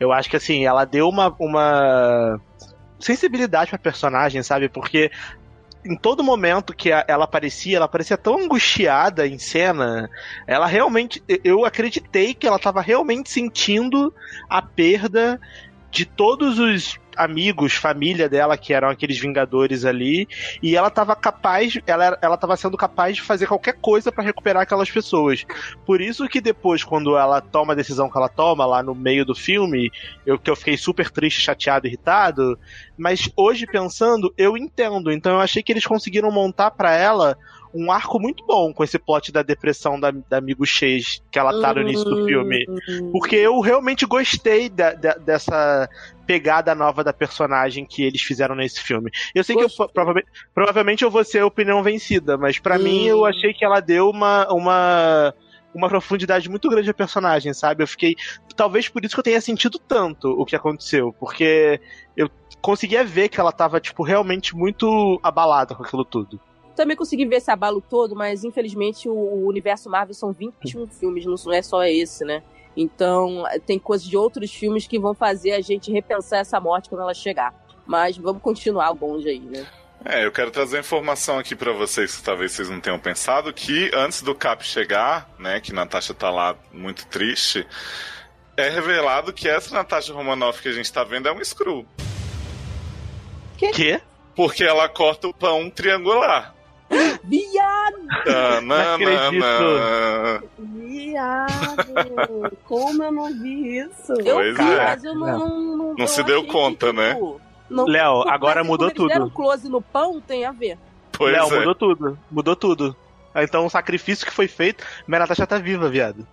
Eu 0.00 0.10
acho 0.10 0.28
que 0.28 0.34
assim, 0.34 0.66
ela 0.66 0.84
deu 0.84 1.08
uma, 1.08 1.32
uma 1.38 2.40
sensibilidade 2.98 3.70
pra 3.70 3.78
personagem, 3.78 4.42
sabe? 4.42 4.68
Porque 4.68 5.12
em 5.84 5.94
todo 5.94 6.24
momento 6.24 6.74
que 6.74 6.90
ela 6.90 7.22
aparecia, 7.22 7.76
ela 7.76 7.86
parecia 7.86 8.18
tão 8.18 8.40
angustiada 8.40 9.24
em 9.24 9.38
cena. 9.38 10.10
Ela 10.48 10.66
realmente. 10.66 11.22
Eu 11.44 11.64
acreditei 11.64 12.34
que 12.34 12.44
ela 12.44 12.58
tava 12.58 12.80
realmente 12.80 13.30
sentindo 13.30 14.12
a 14.50 14.60
perda 14.60 15.40
de 15.92 16.06
todos 16.06 16.58
os 16.58 16.98
amigos, 17.16 17.74
família 17.74 18.28
dela, 18.28 18.56
que 18.56 18.72
eram 18.72 18.88
aqueles 18.88 19.18
vingadores 19.18 19.84
ali, 19.84 20.28
e 20.62 20.76
ela 20.76 20.90
tava 20.90 21.14
capaz, 21.16 21.78
ela, 21.86 22.18
ela 22.20 22.36
tava 22.36 22.56
sendo 22.56 22.76
capaz 22.76 23.16
de 23.16 23.22
fazer 23.22 23.46
qualquer 23.46 23.74
coisa 23.74 24.12
pra 24.12 24.24
recuperar 24.24 24.62
aquelas 24.62 24.90
pessoas. 24.90 25.44
Por 25.84 26.00
isso 26.00 26.28
que 26.28 26.40
depois, 26.40 26.84
quando 26.84 27.16
ela 27.16 27.40
toma 27.40 27.72
a 27.72 27.76
decisão 27.76 28.10
que 28.10 28.18
ela 28.18 28.28
toma 28.28 28.66
lá 28.66 28.82
no 28.82 28.94
meio 28.94 29.24
do 29.24 29.34
filme, 29.34 29.90
eu 30.24 30.38
que 30.38 30.50
eu 30.50 30.56
fiquei 30.56 30.76
super 30.76 31.10
triste, 31.10 31.40
chateado, 31.40 31.86
irritado, 31.86 32.58
mas 32.96 33.30
hoje 33.36 33.66
pensando, 33.66 34.32
eu 34.36 34.56
entendo. 34.56 35.10
Então 35.12 35.32
eu 35.32 35.40
achei 35.40 35.62
que 35.62 35.72
eles 35.72 35.86
conseguiram 35.86 36.30
montar 36.30 36.70
pra 36.70 36.94
ela 36.94 37.36
um 37.74 37.92
arco 37.92 38.18
muito 38.18 38.42
bom 38.46 38.72
com 38.72 38.82
esse 38.82 38.98
plot 38.98 39.30
da 39.30 39.42
depressão 39.42 40.00
da, 40.00 40.10
da 40.10 40.38
amigo 40.38 40.64
Chase 40.64 41.20
que 41.30 41.38
ela 41.38 41.60
tá 41.60 41.74
no 41.74 41.82
início 41.82 42.08
do 42.08 42.24
filme. 42.24 42.64
Porque 43.12 43.36
eu 43.36 43.60
realmente 43.60 44.06
gostei 44.06 44.70
da- 44.70 44.94
da- 44.94 45.14
dessa, 45.16 45.88
pegada 46.26 46.74
nova 46.74 47.04
da 47.04 47.12
personagem 47.12 47.84
que 47.84 48.02
eles 48.02 48.20
fizeram 48.20 48.54
nesse 48.56 48.80
filme. 48.80 49.10
Eu 49.34 49.44
sei 49.44 49.54
que 49.56 49.62
eu, 49.62 49.68
provavelmente, 49.92 50.26
provavelmente 50.54 51.04
eu 51.04 51.10
vou 51.10 51.22
ser 51.22 51.38
a 51.40 51.46
opinião 51.46 51.82
vencida, 51.82 52.36
mas 52.36 52.58
pra 52.58 52.76
Hum. 52.78 52.82
mim 52.82 53.04
eu 53.06 53.24
achei 53.24 53.52
que 53.54 53.64
ela 53.64 53.78
deu 53.80 54.10
uma, 54.10 54.46
uma, 54.52 55.32
uma 55.76 55.88
profundidade 55.88 56.48
muito 56.48 56.68
grande 56.68 56.88
à 56.88 56.94
personagem, 56.94 57.52
sabe? 57.52 57.82
Eu 57.82 57.86
fiquei. 57.86 58.16
Talvez 58.56 58.88
por 58.88 59.04
isso 59.04 59.14
que 59.14 59.20
eu 59.20 59.24
tenha 59.24 59.40
sentido 59.40 59.78
tanto 59.78 60.28
o 60.30 60.44
que 60.46 60.56
aconteceu, 60.56 61.14
porque 61.18 61.80
eu 62.16 62.30
conseguia 62.62 63.04
ver 63.04 63.28
que 63.28 63.38
ela 63.38 63.52
tava, 63.52 63.78
tipo, 63.78 64.02
realmente 64.02 64.56
muito 64.56 65.20
abalada 65.22 65.74
com 65.74 65.82
aquilo 65.82 66.04
tudo. 66.04 66.40
Também 66.74 66.96
consegui 66.96 67.26
ver 67.26 67.36
esse 67.36 67.50
abalo 67.50 67.80
todo, 67.80 68.16
mas 68.16 68.44
infelizmente 68.44 69.08
o, 69.08 69.46
universo 69.46 69.88
Marvel 69.88 70.14
são 70.14 70.32
21 70.32 70.86
filmes, 70.98 71.24
não 71.26 71.52
é 71.52 71.62
só 71.62 71.84
esse, 71.84 72.24
né? 72.24 72.42
Então 72.76 73.44
tem 73.64 73.78
coisas 73.78 74.06
de 74.06 74.16
outros 74.16 74.52
filmes 74.52 74.86
que 74.86 74.98
vão 74.98 75.14
fazer 75.14 75.52
a 75.52 75.60
gente 75.60 75.90
repensar 75.90 76.40
essa 76.40 76.60
morte 76.60 76.88
quando 76.88 77.02
ela 77.02 77.14
chegar. 77.14 77.54
Mas 77.86 78.16
vamos 78.16 78.42
continuar 78.42 78.90
o 78.90 78.94
bonde 78.94 79.28
aí, 79.28 79.40
né? 79.40 79.66
É, 80.04 80.24
eu 80.24 80.30
quero 80.30 80.50
trazer 80.52 80.78
informação 80.78 81.38
aqui 81.38 81.56
pra 81.56 81.72
vocês 81.72 82.14
que 82.16 82.22
talvez 82.22 82.52
vocês 82.52 82.70
não 82.70 82.80
tenham 82.80 82.98
pensado 82.98 83.52
que 83.52 83.90
antes 83.92 84.22
do 84.22 84.34
Cap 84.34 84.64
chegar, 84.64 85.28
né, 85.38 85.60
que 85.60 85.72
Natasha 85.72 86.14
tá 86.14 86.30
lá 86.30 86.54
muito 86.72 87.06
triste, 87.06 87.66
é 88.56 88.68
revelado 88.68 89.32
que 89.32 89.48
essa 89.48 89.74
Natasha 89.74 90.12
Romanoff 90.12 90.62
que 90.62 90.68
a 90.68 90.72
gente 90.72 90.92
tá 90.92 91.02
vendo 91.02 91.28
é 91.28 91.32
um 91.32 91.44
screw. 91.44 91.84
Que? 93.58 94.00
Porque 94.36 94.62
ela 94.62 94.88
corta 94.88 95.26
o 95.28 95.34
pão 95.34 95.68
triangular. 95.70 96.54
Viado! 97.24 97.96
Viado! 100.58 102.56
Como 102.64 103.02
eu 103.02 103.12
não 103.12 103.32
vi 103.42 103.78
isso? 103.78 104.12
Eu 104.24 104.36
Pois 104.36 104.56
vi, 104.56 104.62
é. 104.62 104.76
mas 104.76 105.04
eu 105.04 105.14
não. 105.14 105.26
Não, 105.38 105.48
não, 105.76 105.76
Não 105.94 105.96
eu 105.98 106.06
se 106.06 106.22
deu 106.22 106.44
conta, 106.44 106.88
que, 106.88 106.92
né? 106.92 107.14
tipo, 107.14 107.40
não- 107.40 107.45
Léo, 107.70 108.28
agora 108.28 108.62
mudou 108.62 108.88
eles 108.88 108.98
deram 109.08 109.26
tudo. 109.26 109.26
um 109.26 109.30
close 109.30 109.68
no 109.68 109.80
pão 109.82 110.20
tem 110.20 110.44
a 110.44 110.52
ver. 110.52 110.78
Pois 111.12 111.32
Léo, 111.32 111.52
é. 111.54 111.58
mudou 111.58 111.74
tudo. 111.74 112.18
Mudou 112.30 112.56
tudo. 112.56 112.96
Então 113.34 113.66
o 113.66 113.70
sacrifício 113.70 114.26
que 114.26 114.32
foi 114.32 114.48
feito, 114.48 114.84
minha 115.06 115.18
Natasha 115.20 115.46
tá 115.46 115.58
viva, 115.58 115.88
viado. 115.88 116.26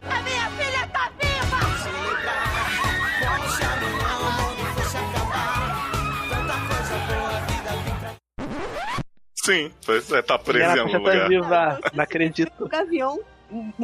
Sim, 9.43 9.71
pois 9.85 10.09
é, 10.11 10.21
tá 10.21 10.35
Minha 10.35 10.43
preso 10.45 10.75
em 10.77 10.79
algum 10.79 10.91
tá 10.91 10.97
lugar. 10.99 11.27
viva. 11.27 11.79
Não 11.93 12.03
acredito. 12.03 12.63
O 12.63 12.67
Gavião 12.69 13.19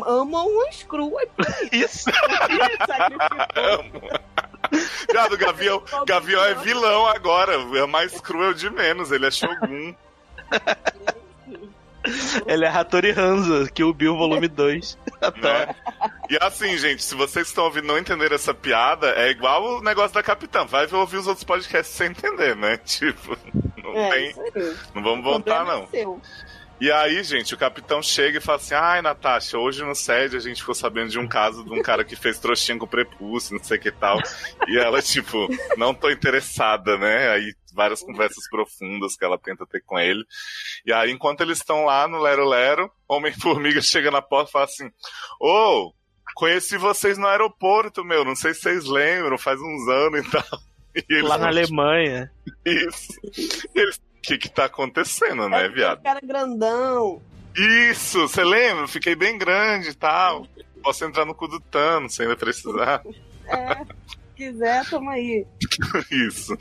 ama 0.05 0.43
um 0.43 0.71
screw. 0.71 1.19
É 1.19 1.75
Isso. 1.75 2.09
sacrificou. 2.87 3.37
Amo. 3.55 4.01
Viado, 5.11 5.33
o 5.33 5.37
Gavião, 5.37 5.83
Gavião 6.07 6.43
é 6.45 6.55
vilão 6.55 7.07
agora. 7.07 7.53
É 7.77 7.85
mais 7.85 8.19
cruel 8.21 8.53
de 8.53 8.69
menos. 8.69 9.11
Ele 9.11 9.25
é 9.25 9.31
Shogun. 9.31 9.93
Ele 12.47 12.63
é 12.65 12.69
Hattori 12.69 13.11
Hanzo, 13.11 13.69
que 13.73 13.83
o 13.83 13.93
Bill 13.93 14.15
volume 14.15 14.47
2. 14.47 14.97
né? 15.41 15.75
E 16.29 16.37
assim, 16.41 16.77
gente, 16.77 17.03
se 17.03 17.13
vocês 17.13 17.47
estão 17.47 17.65
ouvindo 17.65 17.87
não 17.87 17.97
entender 17.97 18.31
essa 18.31 18.53
piada, 18.53 19.09
é 19.15 19.29
igual 19.29 19.77
o 19.77 19.81
negócio 19.81 20.13
da 20.13 20.23
Capitã. 20.23 20.65
Vai 20.65 20.87
ouvir 20.91 21.17
os 21.17 21.27
outros 21.27 21.43
podcasts 21.43 21.93
sem 21.95 22.07
entender, 22.07 22.55
né? 22.55 22.77
Tipo, 22.77 23.37
não 23.83 23.93
É, 23.95 24.09
tem. 24.11 24.35
Não 24.95 25.03
vamos 25.03 25.23
voltar, 25.23 25.65
problema 25.65 25.73
não. 25.79 25.83
é 25.83 25.87
seu. 25.87 26.21
E 26.81 26.89
aí, 26.89 27.21
gente, 27.25 27.53
o 27.53 27.57
capitão 27.57 28.01
chega 28.01 28.37
e 28.37 28.41
fala 28.41 28.57
assim: 28.57 28.73
ai, 28.73 29.01
Natasha, 29.01 29.57
hoje 29.57 29.83
no 29.83 29.93
SED 29.93 30.37
a 30.37 30.39
gente 30.39 30.61
ficou 30.61 30.73
sabendo 30.73 31.09
de 31.09 31.19
um 31.19 31.27
caso 31.27 31.63
de 31.65 31.73
um 31.73 31.81
cara 31.81 32.05
que 32.05 32.15
fez 32.15 32.39
trouxinha 32.39 32.77
com 32.77 32.87
prepúcio, 32.87 33.57
não 33.57 33.63
sei 33.63 33.77
o 33.77 33.81
que 33.81 33.91
tal. 33.91 34.17
E 34.67 34.77
ela, 34.77 35.01
tipo, 35.01 35.49
não 35.75 35.93
tô 35.93 36.09
interessada, 36.09 36.97
né? 36.97 37.29
Aí 37.31 37.53
várias 37.73 38.01
conversas 38.01 38.47
profundas 38.49 39.17
que 39.17 39.25
ela 39.25 39.37
tenta 39.37 39.65
ter 39.65 39.81
com 39.81 39.99
ele. 39.99 40.23
E 40.85 40.93
aí, 40.93 41.11
enquanto 41.11 41.41
eles 41.41 41.57
estão 41.57 41.83
lá 41.83 42.07
no 42.07 42.21
Lero 42.21 42.47
Lero, 42.47 42.89
Homem-Formiga 43.09 43.81
chega 43.83 44.09
na 44.09 44.21
porta 44.21 44.49
e 44.49 44.53
fala 44.53 44.65
assim: 44.65 44.89
Ô, 45.37 45.93
conheci 46.33 46.77
vocês 46.77 47.17
no 47.17 47.27
aeroporto, 47.27 48.05
meu, 48.05 48.23
não 48.23 48.35
sei 48.37 48.53
se 48.53 48.61
vocês 48.61 48.85
lembram, 48.85 49.37
faz 49.37 49.59
uns 49.59 49.87
anos 49.89 50.25
e 50.25 50.31
tal. 50.31 50.43
E 51.07 51.21
Lá 51.21 51.37
na 51.37 51.47
Alemanha. 51.49 52.31
Isso. 52.65 53.13
E 53.75 53.79
eles, 53.79 54.01
o 54.19 54.21
que 54.21 54.37
que 54.37 54.49
tá 54.49 54.65
acontecendo, 54.65 55.47
né, 55.49 55.65
É 55.65 55.69
viado? 55.69 56.01
cara 56.03 56.19
grandão. 56.21 57.21
Isso, 57.89 58.21
você 58.27 58.43
lembra? 58.43 58.87
Fiquei 58.87 59.15
bem 59.15 59.37
grande 59.37 59.89
e 59.89 59.93
tal. 59.93 60.45
Posso 60.83 61.03
entrar 61.03 61.25
no 61.25 61.33
cu 61.35 61.47
do 61.47 61.59
Thanos 61.59 62.13
se 62.15 62.21
ainda 62.21 62.35
precisar. 62.35 63.01
É, 63.51 63.77
se 64.05 64.15
quiser, 64.35 64.87
toma 64.91 65.13
aí. 65.13 65.43
Isso. 66.11 66.55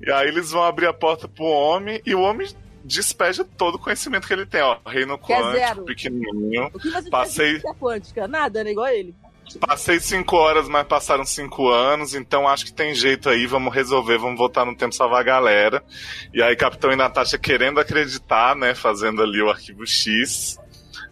E 0.00 0.10
aí 0.10 0.26
eles 0.26 0.50
vão 0.52 0.62
abrir 0.64 0.86
a 0.86 0.92
porta 0.94 1.28
pro 1.28 1.44
homem 1.44 2.00
e 2.06 2.14
o 2.14 2.20
homem 2.22 2.48
despeja 2.82 3.44
todo 3.44 3.74
o 3.74 3.78
conhecimento 3.78 4.26
que 4.26 4.32
ele 4.32 4.46
tem. 4.46 4.62
Ó, 4.62 4.78
reino 4.86 5.18
quântico, 5.18 5.84
pequenininho. 5.84 6.68
O 6.72 6.78
que 6.78 6.88
você 6.90 7.10
Passei- 7.10 7.60
quântica? 7.78 8.26
Nada, 8.26 8.64
né? 8.64 8.70
Igual 8.70 8.88
ele. 8.88 9.14
Passei 9.58 9.98
cinco 9.98 10.36
horas, 10.36 10.68
mas 10.68 10.86
passaram 10.86 11.24
cinco 11.24 11.68
anos, 11.68 12.14
então 12.14 12.46
acho 12.46 12.64
que 12.64 12.72
tem 12.72 12.94
jeito 12.94 13.28
aí, 13.28 13.46
vamos 13.46 13.74
resolver, 13.74 14.18
vamos 14.18 14.38
voltar 14.38 14.64
no 14.64 14.76
tempo 14.76 14.94
salvar 14.94 15.20
a 15.20 15.24
galera. 15.24 15.82
E 16.32 16.42
aí, 16.42 16.54
Capitão 16.54 16.92
e 16.92 16.96
Natasha 16.96 17.38
querendo 17.38 17.80
acreditar, 17.80 18.54
né, 18.54 18.74
fazendo 18.74 19.22
ali 19.22 19.42
o 19.42 19.50
arquivo 19.50 19.86
X. 19.86 20.58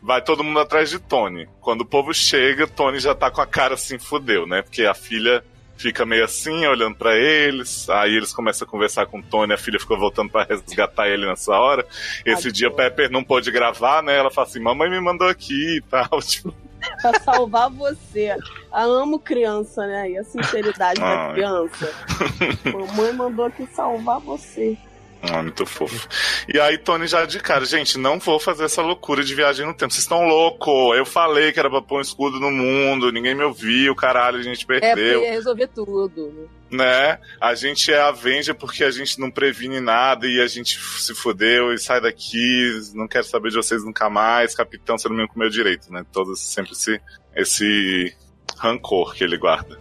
Vai 0.01 0.22
todo 0.22 0.44
mundo 0.44 0.61
atrás 0.61 0.90
de 0.90 0.98
Tony. 0.98 1.48
Quando 1.61 1.81
o 1.81 1.87
povo 1.87 2.14
chega, 2.14 2.68
Tony 2.68 3.01
já 3.01 3.14
tá 3.14 3.31
com 3.31 3.40
a 3.40 3.46
cara 3.46 3.74
assim, 3.74 3.98
fudeu, 3.98 4.46
né? 4.46 4.62
Porque 4.62 4.85
a 4.85 4.94
filha 4.94 5.42
fica 5.77 6.05
meio 6.05 6.24
assim, 6.24 6.66
olhando 6.66 6.96
pra 6.96 7.16
eles. 7.16 7.88
Aí 7.90 8.14
eles 8.14 8.33
começam 8.33 8.66
a 8.66 8.70
conversar 8.70 9.07
com 9.07 9.18
o 9.18 9.22
Tony, 9.22 9.53
a 9.53 9.59
filha 9.59 9.79
ficou 9.79 9.98
voltando 9.98 10.31
pra 10.31 10.44
resgatar 10.44 11.09
ele 11.09 11.27
nessa 11.27 11.53
hora. 11.53 11.87
Esse 12.24 12.48
Ai, 12.48 12.53
dia. 12.53 12.70
Pepper 12.70 13.11
não 13.11 13.24
pôde 13.24 13.51
gravar, 13.51 14.03
né? 14.03 14.16
Ela 14.16 14.31
fala 14.31 14.46
assim: 14.46 14.61
mamãe 14.61 14.88
me 14.88 15.01
mandou 15.01 15.29
aqui 15.29 15.79
e 15.79 15.81
tal. 15.83 16.09
Tipo, 16.22 16.55
Pra 17.03 17.20
salvar 17.20 17.70
você. 17.70 18.35
Eu 18.72 18.92
amo 18.92 19.18
criança, 19.18 19.87
né? 19.87 20.11
E 20.11 20.18
a 20.18 20.24
sinceridade 20.24 21.01
da 21.01 21.31
criança. 21.33 21.92
Mamãe 22.72 23.12
mandou 23.12 23.44
aqui 23.46 23.66
salvar 23.72 24.20
você. 24.20 24.77
Ah, 25.20 25.42
muito 25.42 25.66
fofo. 25.66 26.09
E 26.53 26.61
aí, 26.61 26.79
Tony 26.79 27.09
já 27.09 27.24
de 27.27 27.40
cara, 27.40 27.64
gente, 27.64 27.98
não 27.98 28.20
vou 28.20 28.38
fazer 28.38 28.64
essa 28.64 28.81
loucura 28.83 29.24
de 29.24 29.35
viagem 29.35 29.66
no 29.66 29.74
tempo. 29.74 29.92
Vocês 29.92 30.05
estão 30.05 30.29
loucos. 30.29 30.96
Eu 30.96 31.05
falei 31.05 31.51
que 31.51 31.59
era 31.59 31.68
pra 31.68 31.83
pôr 31.83 31.98
um 31.98 32.01
escudo 32.01 32.38
no 32.38 32.51
mundo, 32.53 33.11
ninguém 33.11 33.35
me 33.35 33.42
ouviu, 33.42 33.94
caralho, 33.96 34.38
a 34.38 34.42
gente 34.42 34.64
É, 34.64 34.66
perdeu. 34.81 35.22
ia 35.22 35.33
resolver 35.33 35.66
tudo. 35.68 36.48
Né? 36.70 37.18
A 37.40 37.54
gente 37.54 37.90
é 37.90 37.98
Avenger 37.98 38.54
porque 38.54 38.85
a 38.85 38.90
gente 38.90 39.18
não 39.18 39.31
previne 39.31 39.81
nada 39.81 40.26
e 40.26 40.40
a 40.40 40.46
gente 40.46 40.78
se 40.78 41.14
fodeu 41.14 41.72
e 41.72 41.78
sai 41.78 42.00
daqui, 42.00 42.70
não 42.94 43.09
quero 43.09 43.24
saber 43.24 43.48
de 43.48 43.57
vocês 43.57 43.83
nunca 43.85 44.11
mais. 44.11 44.54
Capitão, 44.54 44.98
você 44.98 45.09
não 45.09 45.16
me 45.16 45.28
comeu 45.28 45.48
direito, 45.48 45.90
né? 45.90 46.04
Todos 46.12 46.40
sempre 46.40 46.72
esse, 46.72 47.00
esse 47.35 48.14
rancor 48.59 49.14
que 49.14 49.24
ele 49.24 49.38
guarda. 49.38 49.78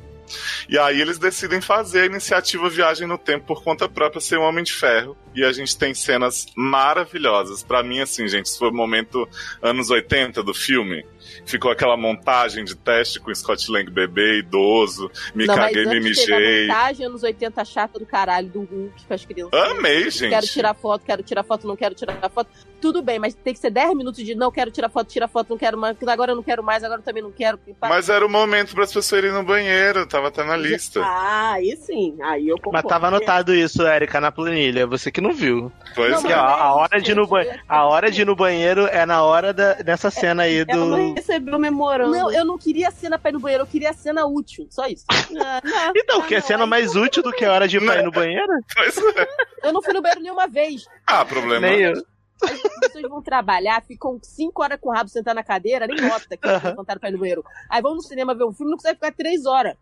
E 0.68 0.78
aí 0.78 1.00
eles 1.02 1.18
decidem 1.18 1.62
fazer 1.62 2.02
a 2.02 2.06
iniciativa 2.06 2.70
Viagem 2.70 3.08
no 3.08 3.18
Tempo 3.18 3.46
por 3.46 3.64
conta 3.64 3.88
própria, 3.88 4.22
ser 4.22 4.38
um 4.38 4.44
Homem 4.44 4.64
de 4.64 4.74
Ferro. 4.74 5.18
E 5.34 5.44
a 5.44 5.52
gente 5.52 5.78
tem 5.78 5.94
cenas 5.94 6.46
maravilhosas. 6.56 7.64
Pra 7.64 7.84
mim, 7.84 8.00
assim, 8.00 8.28
gente, 8.28 8.48
isso 8.48 8.60
foi 8.60 8.70
o 8.70 8.74
momento 8.74 9.28
anos 9.62 9.90
80 9.90 10.44
do 10.44 10.54
filme. 10.54 11.06
Ficou 11.46 11.72
aquela 11.72 11.96
montagem 11.98 12.64
de 12.64 12.76
teste 12.76 13.20
com 13.20 13.34
Scott 13.34 13.70
Lang 13.72 13.90
bebê, 13.90 14.40
idoso, 14.40 15.10
me 15.34 15.46
não, 15.46 15.56
caguei, 15.56 15.86
mas 15.86 15.94
me 15.94 16.00
a 16.00 16.02
mijei. 16.02 16.68
montagem 16.68 17.06
anos 17.06 17.24
80 17.24 17.66
chata 17.66 18.00
do 18.00 18.06
caralho 18.06 18.48
do 18.50 18.60
Hulk 18.62 19.06
com 19.08 19.14
as 19.14 19.26
crianças. 19.26 19.60
Amei, 19.72 20.10
gente. 20.10 20.30
Quero 20.30 20.48
tirar 20.48 20.74
foto, 20.74 21.04
quero 21.06 21.24
tirar 21.24 21.44
foto, 21.44 21.68
não 21.68 21.76
quero 21.76 21.96
tirar 21.96 22.30
foto. 22.30 22.50
Tudo 22.80 23.02
bem, 23.02 23.18
mas 23.18 23.34
tem 23.34 23.54
que 23.54 23.60
ser 23.60 23.72
10 23.72 23.96
minutos 23.96 24.24
de 24.24 24.36
não 24.36 24.52
quero 24.52 24.70
tirar 24.70 24.90
foto, 24.90 25.08
tira 25.08 25.28
foto, 25.28 25.50
não 25.50 25.58
quero 25.58 25.78
mais. 25.78 25.98
Agora 26.08 26.32
eu 26.32 26.36
não 26.36 26.44
quero 26.44 26.64
mais, 26.64 26.84
agora 26.84 27.00
eu 27.02 27.04
também 27.06 27.24
não 27.24 27.32
quero. 27.32 27.60
Mas 27.82 28.08
era 28.10 28.26
o 28.26 28.30
momento 28.30 28.74
para 28.76 28.84
as 28.84 28.94
pessoas 28.94 29.24
irem 29.24 29.32
no 29.32 29.44
banheiro, 29.44 30.06
tava 30.06 30.28
até 30.28 30.44
na 30.44 30.56
lista. 30.56 31.02
Ah, 31.04 31.54
aí 31.54 31.76
sim. 31.78 32.16
Aí 32.22 32.48
eu 32.48 32.56
Mas 32.56 32.64
concordo. 32.64 32.88
tava 32.88 33.08
anotado 33.08 33.54
isso, 33.54 33.82
Érica, 33.86 34.22
na 34.22 34.32
planilha. 34.32 34.86
Você 34.86 35.12
que 35.12 35.20
não 35.22 35.34
viu. 35.34 35.72
Pois 35.96 36.12
Não, 36.24 36.30
é. 36.30 36.36
mas 36.36 36.60
a 36.62 36.66
é 36.68 36.72
hora 36.72 36.98
isso, 36.98 37.06
de 37.06 37.12
ir 37.12 37.16
no 37.16 37.28
banheiro, 37.28 37.60
a 37.68 37.86
hora 37.86 38.12
de 38.12 38.22
ir 38.22 38.26
no 38.26 38.36
banheiro 38.36 38.86
é 38.88 39.06
na 39.06 39.24
hora 39.24 39.54
da, 39.54 39.74
dessa 39.74 40.12
cena 40.12 40.44
aí 40.44 40.64
não 40.68 41.14
do. 41.16 41.17
Recebeu 41.18 41.56
o 41.56 41.60
memorando. 41.60 42.12
Não, 42.12 42.32
eu 42.32 42.46
não 42.46 42.58
queria 42.58 42.90
a 42.90 42.92
cena 42.92 43.18
pra 43.18 43.30
ir 43.30 43.34
no 43.34 43.40
banheiro, 43.40 43.64
eu 43.64 43.68
queria 43.68 43.90
a 43.90 43.94
cena 43.94 44.26
útil, 44.26 44.68
só 44.70 44.88
isso. 44.88 45.06
Ah, 45.10 45.62
não. 45.64 45.94
Então, 45.96 46.22
que 46.22 46.36
é 46.36 46.42
cena 46.42 46.66
mais 46.66 46.96
útil 46.96 47.24
do 47.24 47.32
que 47.32 47.44
a 47.44 47.52
hora 47.52 47.68
de 47.68 47.78
ir 47.78 47.86
pra 47.86 47.98
ir 47.98 48.04
no 48.04 48.12
banheiro? 48.12 48.48
Pois 48.74 48.98
é. 48.98 49.28
Eu 49.64 49.74
não 49.74 49.82
fui 49.82 49.94
no 49.94 50.02
banheiro 50.02 50.22
nenhuma 50.22 50.48
vez. 50.48 50.86
Ah, 51.06 51.26
problema. 51.26 51.68
Nem 51.68 51.82
eu. 51.82 51.94
As 52.42 52.80
pessoas 52.80 53.10
vão 53.10 53.22
trabalhar, 53.22 53.84
ficam 53.84 54.20
5 54.22 54.62
horas 54.62 54.80
com 54.80 54.90
o 54.90 54.94
rabo 54.94 55.10
sentado 55.10 55.36
na 55.36 55.44
cadeira, 55.44 55.88
nem 55.88 56.00
nota 56.00 56.38
que 56.38 56.48
Aham. 56.48 56.70
levantaram 56.70 57.00
pra 57.00 57.10
ir 57.10 57.14
no 57.14 57.20
banheiro. 57.20 57.44
Aí 57.70 57.82
vão 57.82 57.96
no 57.96 58.02
cinema 58.02 58.36
ver 58.36 58.44
um 58.44 58.54
filme, 58.54 58.72
não 58.72 58.78
consegue 58.78 58.96
ficar 58.96 59.12
3 59.12 59.46
horas. 59.46 59.76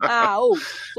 Ah, 0.00 0.38
ou. 0.38 0.56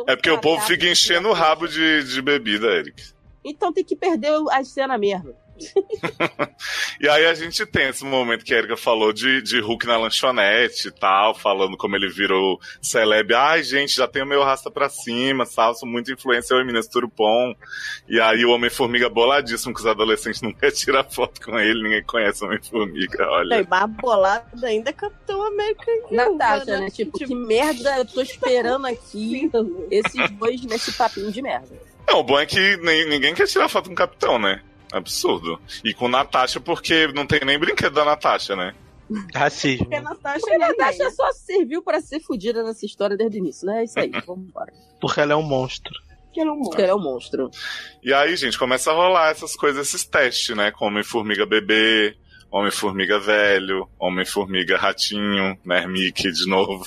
É 0.07 0.15
porque 0.15 0.29
o 0.29 0.39
povo 0.39 0.61
fica 0.65 0.85
enchendo 0.85 1.29
o 1.29 1.33
rabo 1.33 1.67
de, 1.67 2.03
de 2.03 2.21
bebida, 2.21 2.67
Eric. 2.67 3.13
Então 3.43 3.71
tem 3.71 3.83
que 3.83 3.95
perder 3.95 4.33
a 4.51 4.63
cena 4.63 4.97
mesmo. 4.97 5.33
e 6.99 7.07
aí 7.07 7.25
a 7.25 7.33
gente 7.33 7.65
tem 7.65 7.89
esse 7.89 8.03
momento 8.03 8.43
que 8.45 8.53
a 8.53 8.57
Erika 8.57 8.77
falou 8.77 9.11
de, 9.13 9.41
de 9.41 9.59
Hulk 9.59 9.85
na 9.85 9.97
lanchonete 9.97 10.87
e 10.87 10.91
tal, 10.91 11.33
falando 11.35 11.77
como 11.77 11.95
ele 11.95 12.09
virou 12.09 12.59
celeb. 12.81 13.33
Ai, 13.33 13.63
gente, 13.63 13.95
já 13.95 14.07
tenho 14.07 14.25
meu 14.25 14.43
rasta 14.43 14.71
pra 14.71 14.89
cima, 14.89 15.45
sabe? 15.45 15.79
Sou 15.79 15.87
muito 15.87 16.11
influência 16.11 16.55
em 16.55 16.65
Minas 16.65 16.87
Turupom. 16.87 17.53
E 18.07 18.19
aí 18.19 18.45
o 18.45 18.51
Homem-Formiga 18.51 19.09
boladíssimo 19.09 19.73
que 19.73 19.79
os 19.79 19.87
adolescentes 19.87 20.41
não 20.43 20.53
querem 20.53 20.75
tirar 20.75 21.03
foto 21.03 21.41
com 21.41 21.57
ele, 21.59 21.83
ninguém 21.83 22.03
conhece 22.03 22.43
o 22.43 22.47
Homem-Formiga, 22.47 23.27
olha. 23.29 23.57
Bem, 23.57 23.67
mais 23.69 23.89
bolada 23.91 24.67
ainda 24.67 24.89
é 24.89 24.93
Capitão 24.93 25.45
América. 25.45 25.91
Natasha, 26.11 26.79
né? 26.79 26.89
Tipo, 26.89 27.17
que 27.17 27.35
merda 27.35 27.97
eu 27.97 28.05
tô 28.05 28.21
esperando 28.21 28.85
aqui 28.85 29.49
esses 29.91 30.29
dois 30.31 30.61
nesse 30.63 30.91
papinho 30.93 31.31
de 31.31 31.41
merda. 31.41 31.89
Não, 32.07 32.19
o 32.19 32.23
bom 32.23 32.39
é 32.39 32.45
que 32.45 32.77
nem, 32.77 33.07
ninguém 33.07 33.35
quer 33.35 33.45
tirar 33.45 33.69
foto 33.69 33.87
com 33.87 33.93
o 33.93 33.95
Capitão, 33.95 34.39
né? 34.39 34.61
Absurdo. 34.91 35.59
E 35.83 35.93
com 35.93 36.07
Natasha, 36.07 36.59
porque 36.59 37.07
não 37.13 37.25
tem 37.25 37.39
nem 37.45 37.59
brinquedo 37.59 37.93
da 37.93 38.05
Natasha, 38.05 38.55
né? 38.55 38.73
Racismo. 39.33 39.85
Porque 39.85 39.95
a 39.95 40.01
Natasha, 40.01 40.39
Porque 40.39 40.51
a 40.51 40.55
é 40.55 40.69
Natasha 40.69 40.91
ninguém. 40.99 41.11
só 41.11 41.31
serviu 41.33 41.81
pra 41.81 41.99
ser 42.01 42.19
fodida 42.19 42.63
nessa 42.63 42.85
história 42.85 43.17
desde 43.17 43.37
o 43.37 43.39
início, 43.39 43.65
né? 43.65 43.81
É 43.81 43.83
isso 43.85 43.99
aí, 43.99 44.11
vamos 44.25 44.47
embora. 44.47 44.71
Porque 45.01 45.19
ela 45.19 45.33
é 45.33 45.35
um 45.35 45.41
monstro. 45.43 45.93
Que 46.31 46.41
ela 46.41 46.51
é 46.51 46.53
um 46.53 46.61
Porque 46.61 46.81
ele 46.81 46.91
é 46.91 46.95
um 46.95 47.01
monstro. 47.01 47.49
E 48.03 48.13
aí, 48.13 48.35
gente, 48.35 48.57
começa 48.57 48.91
a 48.91 48.93
rolar 48.93 49.31
essas 49.31 49.55
coisas, 49.55 49.87
esses 49.87 50.05
testes, 50.05 50.55
né? 50.55 50.71
Com 50.71 50.85
Homem-Formiga 50.85 51.45
bebê, 51.45 52.15
Homem-Formiga 52.51 53.19
velho, 53.19 53.87
Homem-Formiga 53.99 54.77
ratinho, 54.77 55.57
né? 55.63 55.85
Mickey 55.85 56.31
de 56.31 56.47
novo. 56.47 56.83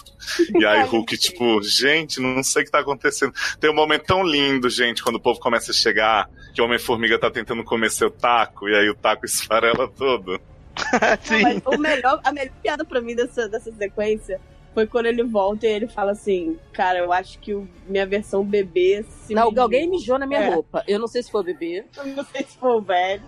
E 0.59 0.65
aí, 0.65 0.83
Hulk, 0.85 1.17
tipo, 1.19 1.63
gente, 1.63 2.21
não 2.21 2.43
sei 2.43 2.63
o 2.63 2.65
que 2.65 2.71
tá 2.71 2.81
acontecendo. 2.81 3.33
Tem 3.61 3.71
um 3.71 3.75
momento 3.75 4.05
tão 4.05 4.25
lindo, 4.25 4.69
gente, 4.69 5.03
quando 5.03 5.17
o 5.17 5.21
povo 5.21 5.39
começa 5.39 5.71
a 5.71 5.75
chegar, 5.75 6.29
que 6.55 6.61
o 6.61 6.65
Homem-Formiga 6.65 7.19
tá 7.19 7.31
tentando 7.31 7.63
comer 7.65 7.91
seu 7.91 8.11
taco, 8.11 8.69
e 8.69 8.75
aí 8.75 8.89
o 8.91 8.95
taco 8.95 9.25
esfarela 9.25 9.87
todo. 9.89 10.41
Não, 10.93 11.19
Sim. 11.23 11.43
mas 11.43 11.63
o 11.67 11.79
melhor, 11.79 12.21
a 12.25 12.33
melhor 12.33 12.53
piada 12.63 12.85
pra 12.85 13.01
mim 13.01 13.15
dessa, 13.15 13.47
dessa 13.49 13.71
sequência 13.73 14.41
foi 14.75 14.87
quando 14.87 15.05
ele 15.05 15.23
volta 15.23 15.67
e 15.67 15.71
ele 15.71 15.87
fala 15.87 16.13
assim: 16.13 16.59
Cara, 16.73 16.99
eu 17.01 17.13
acho 17.13 17.39
que 17.41 17.53
o- 17.55 17.69
minha 17.87 18.07
versão 18.07 18.43
bebê 18.43 19.05
se. 19.21 19.35
Não, 19.35 19.49
mijou." 19.51 19.63
alguém 19.63 19.89
mijou 19.89 20.19
na 20.19 20.27
minha 20.27 20.41
É. 20.41 20.49
roupa. 20.55 20.83
Eu 20.89 20.99
não 20.99 21.07
sei 21.07 21.23
se 21.23 21.31
foi 21.31 21.43
o 21.43 21.45
bebê, 21.45 21.85
Eu 21.97 22.07
Não 22.07 22.25
sei 22.25 22.43
se 22.45 22.57
foi 22.57 22.71
o 22.71 22.81
velho. 22.81 23.23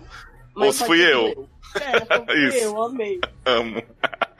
mas 0.55 0.65
Ou 0.67 0.73
se 0.73 0.85
fui 0.85 0.99
eu. 1.01 1.47
É, 1.81 2.33
Isso. 2.47 2.57
eu, 2.57 2.83
amei. 2.83 3.19
Amo. 3.45 3.81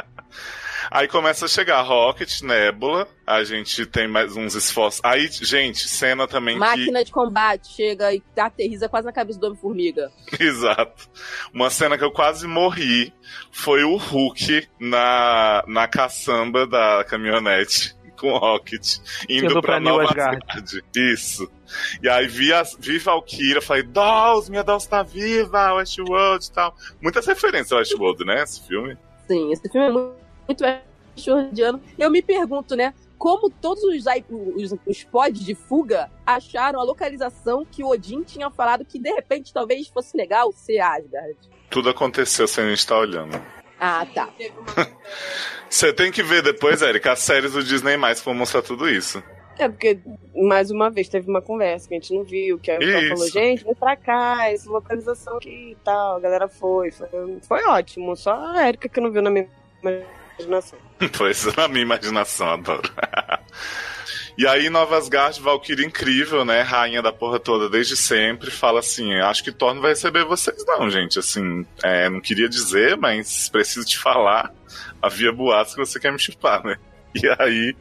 Aí 0.91 1.07
começa 1.07 1.45
a 1.45 1.47
chegar 1.47 1.81
Rocket, 1.81 2.41
Nebula, 2.41 3.07
a 3.25 3.43
gente 3.43 3.85
tem 3.85 4.07
mais 4.07 4.35
uns 4.35 4.53
esforços. 4.53 5.01
Aí, 5.03 5.27
gente, 5.31 5.87
cena 5.87 6.27
também 6.27 6.57
Máquina 6.57 7.03
de 7.03 7.11
combate 7.11 7.73
chega 7.73 8.13
e 8.13 8.21
aterriza 8.37 8.87
quase 8.87 9.05
na 9.05 9.11
cabeça 9.11 9.39
do 9.39 9.47
Homem-Formiga. 9.47 10.11
que. 10.27 10.41
Exato. 10.43 11.09
Uma 11.53 11.69
cena 11.69 11.97
que 11.97 12.03
eu 12.03 12.11
quase 12.11 12.47
morri 12.47 13.11
foi 13.51 13.83
o 13.83 13.97
Hulk 13.97 14.67
na, 14.79 15.63
na 15.67 15.87
caçamba 15.87 16.67
da 16.67 17.03
caminhonete 17.03 17.94
com 18.19 18.31
o 18.31 18.37
Rocket, 18.37 18.97
indo 19.29 19.45
Indo 19.45 19.53
pra 19.61 19.61
pra 19.61 19.79
Nova 19.79 20.03
Asgard. 20.03 20.43
Asgard. 20.47 20.83
Isso. 20.95 21.51
E 22.01 22.07
aí 22.09 22.27
vi, 22.27 22.53
a, 22.53 22.63
vi 22.79 22.97
Valkyria, 22.99 23.61
falei, 23.61 23.83
Dolls, 23.83 24.49
minha 24.49 24.63
Dolls 24.63 24.87
tá 24.87 25.03
viva, 25.03 25.73
Westworld 25.75 26.45
e 26.45 26.51
tal. 26.51 26.75
Muitas 27.01 27.25
referências 27.25 27.71
ao 27.71 27.79
Westworld, 27.79 28.23
né, 28.25 28.43
esse 28.43 28.61
filme? 28.67 28.97
Sim, 29.27 29.51
esse 29.51 29.67
filme 29.69 29.87
é 29.87 29.91
muito, 29.91 30.15
muito 30.47 30.63
Westworldiano. 31.15 31.81
Eu 31.97 32.11
me 32.11 32.21
pergunto, 32.21 32.75
né? 32.75 32.93
Como 33.17 33.49
todos 33.49 33.81
os, 33.83 34.05
ai- 34.07 34.25
os, 34.29 34.73
os 34.85 35.03
pods 35.05 35.43
de 35.43 35.55
fuga 35.55 36.11
acharam 36.25 36.79
a 36.79 36.83
localização 36.83 37.65
que 37.65 37.81
o 37.83 37.87
Odin 37.87 38.23
tinha 38.23 38.49
falado 38.51 38.83
que 38.85 38.99
de 38.99 39.09
repente 39.09 39.53
talvez 39.53 39.87
fosse 39.87 40.15
legal 40.17 40.51
ser 40.51 40.79
Asgard. 40.79 41.35
Tudo 41.69 41.89
aconteceu 41.89 42.45
sem 42.47 42.65
a 42.65 42.69
gente 42.69 42.79
estar 42.79 42.97
olhando. 42.99 43.41
Ah, 43.79 44.05
tá. 44.13 44.29
Você 45.69 45.91
tem 45.91 46.11
que 46.11 46.23
ver 46.23 46.41
depois, 46.41 46.81
Erika, 46.81 47.11
as 47.11 47.19
séries 47.19 47.51
do 47.53 47.63
Disney 47.63 47.97
mais 47.97 48.19
que 48.19 48.25
vão 48.25 48.33
mostrar 48.33 48.61
tudo 48.61 48.89
isso. 48.89 49.21
É 49.57 49.69
porque, 49.69 49.99
mais 50.35 50.69
uma 50.69 50.89
vez, 50.89 51.07
teve 51.07 51.29
uma 51.29 51.41
conversa 51.41 51.87
que 51.87 51.95
a 51.95 51.99
gente 51.99 52.13
não 52.13 52.23
viu, 52.23 52.59
que 52.59 52.69
a 52.69 52.77
Isso. 52.77 53.09
falou, 53.09 53.29
gente, 53.29 53.63
vem 53.63 53.73
pra 53.73 53.95
cá, 53.95 54.49
essa 54.49 54.69
localização 54.69 55.37
aqui 55.37 55.71
e 55.71 55.77
tal. 55.83 56.17
A 56.17 56.19
galera 56.19 56.47
foi, 56.49 56.91
foi, 56.91 57.07
foi 57.41 57.63
ótimo. 57.65 58.15
Só 58.17 58.33
a 58.33 58.67
Erika 58.67 58.89
que 58.89 58.99
não 58.99 59.11
viu 59.11 59.21
na 59.21 59.29
minha 59.29 59.47
imaginação. 59.81 60.77
Pois 61.17 61.55
na 61.55 61.67
minha 61.67 61.83
imaginação, 61.83 62.47
adoro. 62.47 62.89
E 64.37 64.45
aí, 64.45 64.69
Nova 64.69 64.97
Asgard, 64.97 65.39
Valkyrie 65.39 65.85
incrível, 65.85 66.43
né? 66.43 66.61
Rainha 66.61 67.01
da 67.01 67.11
porra 67.11 67.39
toda 67.39 67.69
desde 67.69 67.95
sempre, 67.95 68.51
fala 68.51 68.79
assim: 68.79 69.13
acho 69.15 69.43
que 69.43 69.51
Thor 69.51 69.73
não 69.73 69.81
vai 69.81 69.91
receber 69.91 70.25
vocês, 70.25 70.63
não, 70.65 70.89
gente. 70.89 71.17
Assim, 71.17 71.65
é, 71.81 72.09
não 72.09 72.19
queria 72.19 72.49
dizer, 72.49 72.97
mas 72.97 73.47
preciso 73.49 73.85
te 73.85 73.97
falar. 73.97 74.53
Havia 75.01 75.31
boatos 75.31 75.73
que 75.73 75.79
você 75.79 75.99
quer 75.99 76.11
me 76.11 76.19
chupar, 76.19 76.63
né? 76.63 76.77
E 77.15 77.27
aí. 77.39 77.75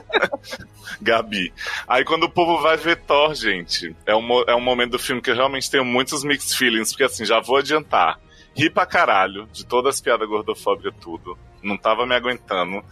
Gabi. 1.00 1.52
Aí 1.88 2.04
quando 2.04 2.24
o 2.24 2.30
povo 2.30 2.60
vai 2.60 2.76
ver 2.76 2.96
Thor, 2.96 3.34
gente, 3.34 3.96
é 4.04 4.14
um, 4.14 4.42
é 4.46 4.54
um 4.54 4.60
momento 4.60 4.92
do 4.92 4.98
filme 4.98 5.22
que 5.22 5.30
eu 5.30 5.34
realmente 5.34 5.70
tenho 5.70 5.84
muitos 5.84 6.22
mixed 6.22 6.56
feelings, 6.56 6.90
porque 6.90 7.04
assim, 7.04 7.24
já 7.24 7.40
vou 7.40 7.56
adiantar. 7.56 8.20
Ri 8.54 8.68
pra 8.68 8.84
caralho 8.84 9.48
de 9.50 9.64
todas 9.64 9.94
as 9.94 10.00
piadas 10.02 10.28
gordofóbicas, 10.28 10.92
tudo. 11.00 11.38
Não 11.62 11.76
tava 11.76 12.06
me 12.06 12.14
aguentando. 12.14 12.82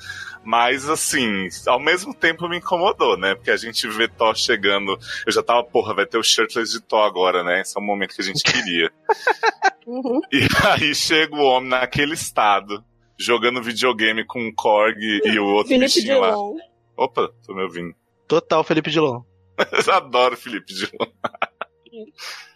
Mas, 0.43 0.89
assim, 0.89 1.49
ao 1.67 1.79
mesmo 1.79 2.15
tempo 2.15 2.49
me 2.49 2.59
incomodou, 2.59 3.17
né? 3.17 3.35
Porque 3.35 3.51
a 3.51 3.57
gente 3.57 3.87
vê 3.89 4.09
Thor 4.09 4.35
chegando. 4.35 4.99
Eu 5.27 5.33
já 5.33 5.43
tava, 5.43 5.63
porra, 5.65 5.95
vai 5.95 6.07
ter 6.07 6.19
o 6.19 6.23
shirtless 6.23 6.73
de 6.73 6.81
Thor 6.81 7.05
agora, 7.05 7.45
né? 7.45 7.61
Esse 7.61 7.77
é 7.77 7.81
o 7.81 7.85
momento 7.85 8.15
que 8.15 8.23
a 8.23 8.25
gente 8.25 8.43
queria. 8.43 8.91
Uhum. 9.87 10.21
e 10.31 10.47
aí 10.69 10.95
chega 10.95 11.35
o 11.35 11.43
homem 11.43 11.71
naquele 11.71 12.15
estado, 12.15 12.85
jogando 13.19 13.63
videogame 13.63 14.25
com 14.25 14.47
o 14.47 14.55
Korg 14.55 14.97
e 15.01 15.37
o 15.37 15.47
outro 15.47 15.69
Felipe 15.69 15.87
bichinho 15.87 16.21
lá. 16.21 16.29
Dilon. 16.29 16.57
Opa, 16.97 17.33
tô 17.45 17.55
me 17.55 17.63
ouvindo. 17.63 17.93
Total, 18.29 18.63
Felipe 18.63 18.91
Dilon. 18.91 19.23
Eu 19.59 19.95
adoro 19.95 20.37
Felipe 20.37 20.73
Dilon. 20.73 21.11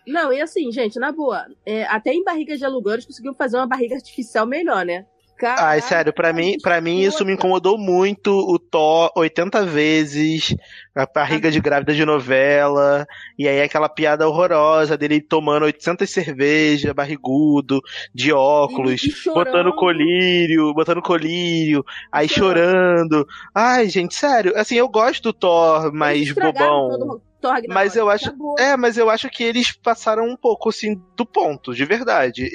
Não, 0.07 0.33
e 0.33 0.41
assim, 0.41 0.71
gente, 0.71 0.99
na 0.99 1.11
boa, 1.11 1.47
é, 1.65 1.85
até 1.87 2.13
em 2.13 2.23
barriga 2.23 2.57
de 2.57 2.65
aluguel 2.65 2.95
eles 2.95 3.07
conseguiram 3.07 3.35
fazer 3.35 3.57
uma 3.57 3.67
barriga 3.67 3.97
artificial 3.97 4.47
melhor, 4.47 4.85
né? 4.85 5.07
Caralho, 5.39 5.67
Ai, 5.67 5.81
sério, 5.81 6.13
pra 6.13 6.33
mim, 6.33 6.57
pra 6.63 6.81
mim 6.81 7.01
isso 7.01 7.25
me 7.25 7.33
incomodou 7.33 7.77
muito. 7.77 8.31
O 8.31 8.59
Thor 8.59 9.11
80 9.17 9.65
vezes, 9.67 10.55
a 10.95 11.07
barriga 11.07 11.51
de 11.51 11.61
grávida 11.61 11.93
de 11.93 12.05
novela, 12.05 13.05
e 13.39 13.49
aí 13.49 13.61
aquela 13.61 13.89
piada 13.89 14.29
horrorosa 14.29 14.97
dele 14.97 15.21
tomando 15.21 15.65
800 15.65 16.09
cerveja, 16.09 16.95
barrigudo, 16.95 17.81
de 18.15 18.33
óculos, 18.33 19.03
E- 19.03 19.09
e 19.09 19.11
chorando. 19.11 19.45
botando 19.45 19.75
colírio, 19.77 20.73
botando 20.73 21.03
colírio, 21.03 21.85
aí 22.13 22.29
chorando. 22.29 23.27
Ai, 23.55 23.89
gente, 23.89 24.15
sério, 24.15 24.53
assim, 24.57 24.77
eu 24.77 24.89
gosto 24.89 25.23
do 25.25 25.33
Thor 25.33 25.93
mais 25.93 26.33
bobão. 26.33 26.89
todo 26.91 27.23
Thor 27.45 27.61
Mas 27.69 27.95
eu 27.95 28.09
acho- 28.09 28.29
acabou. 28.29 28.55
É, 28.59 28.77
mas 28.77 28.97
eu 28.97 29.11
acho 29.11 29.29
que 29.29 29.45
eles 29.45 29.71
passaram 29.77 30.25
um 30.27 30.37
pouco, 30.37 30.71
assim, 30.71 30.95
do 31.17 31.27
ponto, 31.27 31.75
de 31.75 31.85
verdade. 31.85 32.49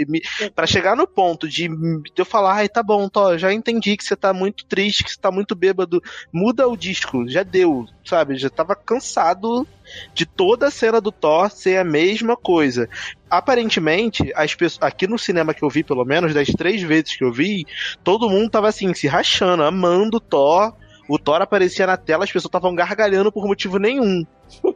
Pra 0.56 0.66
chegar 0.66 0.96
no 0.96 1.06
ponto 1.08 1.48
de, 1.48 1.68
de 1.68 2.12
eu 2.18 2.26
falar, 2.26 2.56
ai, 2.56 2.68
tá 2.70 2.82
bom, 2.82 3.08
Thor, 3.08 3.38
já 3.38 3.54
entendi 3.54 3.96
que 3.96 4.04
você 4.04 4.16
tá 4.16 4.34
muito 4.34 4.66
triste, 4.66 5.04
que 5.04 5.12
você 5.12 5.20
tá 5.20 5.32
muito 5.32 5.56
bêbado, 5.56 6.02
muda 6.34 6.68
o 6.68 6.76
disco, 6.76 7.28
já 7.28 7.44
deu, 7.44 7.86
sabe? 8.04 8.36
Já 8.38 8.50
tava 8.50 8.76
cansado 8.76 9.68
de 10.14 10.26
toda 10.26 10.68
a 10.68 10.72
cena 10.72 11.00
do 11.00 11.12
Thor 11.12 11.50
ser 11.52 11.78
a 11.78 11.84
mesma 11.84 12.36
coisa. 12.36 12.88
Aparentemente, 13.30 14.32
as 14.36 14.56
pessoas, 14.56 14.80
aqui 14.82 15.06
no 15.08 15.18
cinema 15.20 15.54
que 15.54 15.64
eu 15.64 15.70
vi, 15.70 15.84
pelo 15.84 16.04
menos, 16.06 16.34
das 16.34 16.48
três 16.48 16.82
vezes 16.82 17.16
que 17.16 17.24
eu 17.24 17.32
vi, 17.32 17.66
todo 18.04 18.30
mundo 18.30 18.50
tava 18.50 18.68
assim, 18.68 18.94
se 18.94 19.08
rachando, 19.08 19.64
amando 19.64 20.18
o 20.18 20.22
Thor. 20.22 20.74
O 21.10 21.18
Thor 21.18 21.42
aparecia 21.42 21.88
na 21.88 21.98
tela, 21.98 22.24
as 22.24 22.32
pessoas 22.32 22.50
estavam 22.50 22.76
gargalhando 22.76 23.32
por 23.32 23.46
motivo 23.48 23.80
nenhum. 23.80 24.24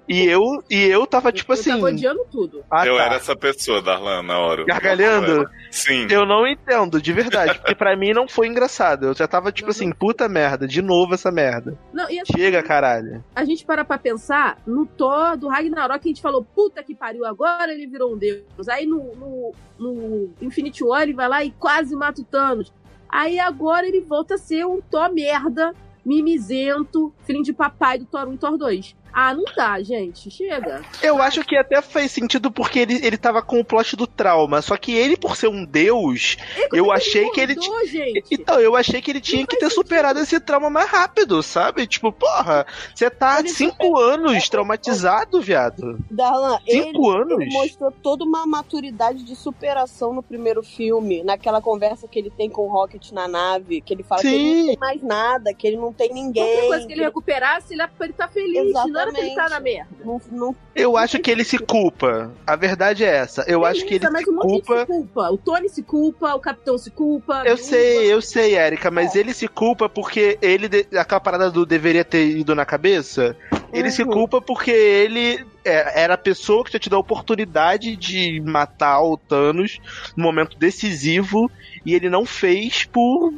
E 0.07 0.25
eu, 0.25 0.41
e 0.69 0.83
eu 0.83 1.05
tava 1.07 1.31
tipo 1.31 1.51
eu 1.51 1.53
assim. 1.53 1.69
tava 1.71 1.87
odiando 1.87 2.25
tudo. 2.31 2.63
ah, 2.69 2.85
eu 2.85 2.97
tá. 2.97 3.03
era 3.03 3.15
essa 3.15 3.35
pessoa, 3.35 3.81
Darlan, 3.81 4.21
na 4.21 4.37
hora. 4.39 4.65
Gargalhando? 4.65 5.49
Sim. 5.71 6.07
Eu 6.09 6.25
não 6.25 6.47
entendo, 6.47 7.01
de 7.01 7.13
verdade. 7.13 7.57
Porque 7.59 7.73
pra 7.73 7.95
mim 7.95 8.13
não 8.13 8.27
foi 8.27 8.47
engraçado. 8.47 9.07
Eu 9.07 9.13
já 9.13 9.27
tava 9.27 9.51
tipo 9.51 9.69
assim, 9.71 9.91
puta 9.91 10.27
merda, 10.27 10.67
de 10.67 10.81
novo 10.81 11.13
essa 11.13 11.31
merda. 11.31 11.77
Não, 11.91 12.09
e 12.09 12.19
assim, 12.19 12.33
Chega, 12.33 12.61
caralho. 12.61 13.23
a 13.35 13.45
gente 13.45 13.65
para 13.65 13.85
pra 13.85 13.97
pensar 13.97 14.57
no 14.65 14.85
Thor 14.85 15.37
do 15.37 15.47
Ragnarok, 15.47 16.01
a 16.03 16.07
gente 16.07 16.21
falou, 16.21 16.43
puta 16.43 16.83
que 16.83 16.93
pariu, 16.95 17.25
agora 17.25 17.71
ele 17.71 17.87
virou 17.87 18.13
um 18.13 18.17
deus. 18.17 18.43
Aí 18.69 18.85
no, 18.85 19.15
no, 19.15 19.51
no 19.79 20.29
Infinity 20.41 20.83
War 20.83 21.03
ele 21.03 21.13
vai 21.13 21.27
lá 21.27 21.43
e 21.43 21.51
quase 21.51 21.95
mata 21.95 22.21
o 22.21 22.25
Thanos. 22.25 22.71
Aí 23.09 23.39
agora 23.39 23.87
ele 23.87 24.01
volta 24.01 24.35
a 24.35 24.37
ser 24.39 24.65
um 24.65 24.81
Thor 24.81 25.11
merda, 25.13 25.73
mimizento, 26.05 27.13
filho 27.23 27.43
de 27.43 27.53
papai 27.53 27.97
do 27.97 28.05
Thor 28.05 28.27
1 28.27 28.33
e 28.33 28.37
Thor 28.37 28.57
2. 28.57 28.95
Ah, 29.13 29.33
não 29.33 29.43
dá, 29.55 29.79
gente. 29.81 30.31
Chega. 30.31 30.81
Eu 31.01 31.21
acho 31.21 31.43
que 31.43 31.55
até 31.55 31.81
faz 31.81 32.11
sentido 32.11 32.51
porque 32.51 32.79
ele, 32.79 32.95
ele 33.05 33.17
tava 33.17 33.41
com 33.41 33.59
o 33.59 33.65
plot 33.65 33.95
do 33.95 34.07
trauma. 34.07 34.61
Só 34.61 34.75
que 34.75 34.91
ele, 34.91 35.15
por 35.15 35.35
ser 35.35 35.47
um 35.47 35.63
deus, 35.63 36.37
E 36.71 36.77
Eu 36.77 36.91
achei 36.91 37.29
que 37.29 37.39
ele 37.39 37.53
engordou, 37.53 37.87
gente. 37.87 38.23
Então, 38.31 38.59
eu 38.59 38.75
achei 38.75 39.01
que 39.01 39.11
ele 39.11 39.21
tinha 39.21 39.45
que 39.45 39.57
ter 39.57 39.69
superado 39.69 40.19
esse 40.19 40.39
trauma 40.39 40.69
mais 40.69 40.89
rápido, 40.89 41.43
sabe? 41.43 41.85
Tipo, 41.85 42.11
porra, 42.11 42.65
você 42.95 43.09
tá 43.09 43.35
há 43.35 43.39
Ele 43.39 43.49
cinco 43.49 43.97
anos 43.97 44.49
traumatizado, 44.49 45.39
viado. 45.39 45.99
Darlan, 46.09 46.57
ele, 46.65 46.83
Cinco 46.83 47.11
anos? 47.11 47.39
ele 47.39 47.51
mostrou 47.51 47.91
toda 47.91 48.23
uma 48.23 48.45
maturidade 48.47 49.23
de 49.23 49.35
superação 49.35 50.13
no 50.13 50.23
primeiro 50.23 50.63
filme, 50.63 51.23
naquela 51.23 51.61
conversa 51.61 52.07
que 52.07 52.17
ele 52.17 52.31
tem 52.31 52.49
com 52.49 52.63
o 52.67 52.71
Rocket 52.71 53.11
na 53.11 53.27
nave, 53.27 53.81
que 53.81 53.93
ele 53.93 54.03
fala 54.03 54.21
que 54.21 54.27
ele 54.27 54.37
Sim. 54.37 54.57
não 54.59 54.65
tem 54.67 54.77
mais 54.79 55.03
nada, 55.03 55.53
que 55.53 55.67
ele 55.67 55.77
não 55.77 55.93
tem 55.93 56.11
ninguém. 56.11 56.43
Qualquer 56.43 56.67
coisa 56.67 56.87
que 56.87 56.93
ele 56.93 57.03
recuperasse, 57.03 57.73
ele 57.73 57.83
pra 57.87 58.05
ele 58.05 58.13
estar 58.13 58.27
feliz. 58.29 58.73
Não 58.73 59.02
pra 59.11 59.19
ele 59.21 59.29
estar 59.29 59.49
na 59.49 59.59
merda. 59.59 59.89
não, 60.03 60.21
não 60.31 60.55
Eu 60.75 60.95
acho 60.97 61.19
que 61.19 61.29
ele 61.31 61.43
se 61.43 61.57
culpa. 61.57 62.31
A 62.45 62.55
verdade 62.55 63.03
é 63.03 63.07
essa. 63.15 63.43
Eu 63.47 63.65
acho 63.65 63.85
que 63.85 63.95
ele 63.95 64.09
mas 64.09 64.23
se 64.23 64.29
um 64.31 64.37
culpa. 64.37 64.79
se 64.81 64.85
culpa. 64.85 65.29
O 65.31 65.37
Tony 65.37 65.69
se 65.69 65.83
culpa, 65.83 66.33
o 66.35 66.39
Capitão 66.39 66.77
se 66.77 66.89
culpa. 66.91 67.43
Eu 67.45 67.57
sei, 67.57 68.11
eu 68.13 68.21
sei, 68.21 68.57
Erika, 68.57 68.89
mas 68.91 69.15
ele 69.15 69.33
se 69.33 69.47
culpa 69.47 69.87
porque 69.89 70.37
ele. 70.41 70.67
Aquela 70.97 71.19
parada 71.19 71.49
do 71.51 71.65
deveria 71.65 72.05
ter 72.05 72.25
ido 72.37 72.53
na 72.55 72.65
cabeça. 72.65 73.35
Ele 73.71 73.89
se 73.89 74.03
Uhum. 74.03 74.09
culpa 74.11 74.39
porque 74.41 74.69
ele 74.71 75.43
é- 75.65 76.03
era 76.03 76.13
a 76.13 76.17
pessoa 76.17 76.63
que 76.63 76.69
tinha 76.69 76.79
tido 76.79 76.95
a 76.95 76.99
oportunidade 76.99 77.95
de 77.95 78.39
matar 78.41 79.01
o 79.01 79.17
Thanos 79.17 79.79
no 80.15 80.23
momento 80.23 80.57
decisivo 80.57 81.49
e 81.85 81.93
ele 81.95 82.09
não 82.09 82.25
fez 82.25 82.83
por. 82.85 83.33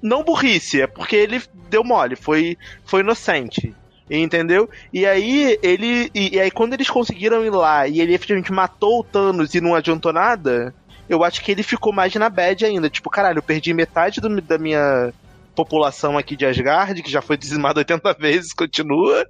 Não 0.00 0.22
burrice, 0.22 0.80
é 0.80 0.86
porque 0.86 1.16
ele 1.16 1.42
deu 1.68 1.82
mole, 1.82 2.14
foi, 2.16 2.56
foi 2.84 3.00
inocente. 3.00 3.74
Entendeu? 4.10 4.68
E 4.92 5.04
aí 5.06 5.58
ele. 5.62 6.10
E, 6.14 6.36
e 6.36 6.40
aí 6.40 6.50
quando 6.50 6.72
eles 6.74 6.88
conseguiram 6.88 7.44
ir 7.44 7.50
lá 7.50 7.86
e 7.86 8.00
ele 8.00 8.14
efetivamente 8.14 8.52
matou 8.52 9.00
o 9.00 9.04
Thanos 9.04 9.54
e 9.54 9.60
não 9.60 9.74
adiantou 9.74 10.12
nada, 10.12 10.74
eu 11.08 11.22
acho 11.24 11.42
que 11.42 11.52
ele 11.52 11.62
ficou 11.62 11.92
mais 11.92 12.14
na 12.14 12.28
bad 12.30 12.64
ainda. 12.64 12.88
Tipo, 12.88 13.10
caralho, 13.10 13.38
eu 13.38 13.42
perdi 13.42 13.74
metade 13.74 14.20
do- 14.20 14.40
da 14.40 14.58
minha 14.58 15.12
população 15.54 16.16
aqui 16.16 16.36
de 16.36 16.46
Asgard, 16.46 17.02
que 17.02 17.10
já 17.10 17.20
foi 17.20 17.36
dizimada 17.36 17.80
80 17.80 18.12
vezes, 18.18 18.52
continua. 18.54 19.26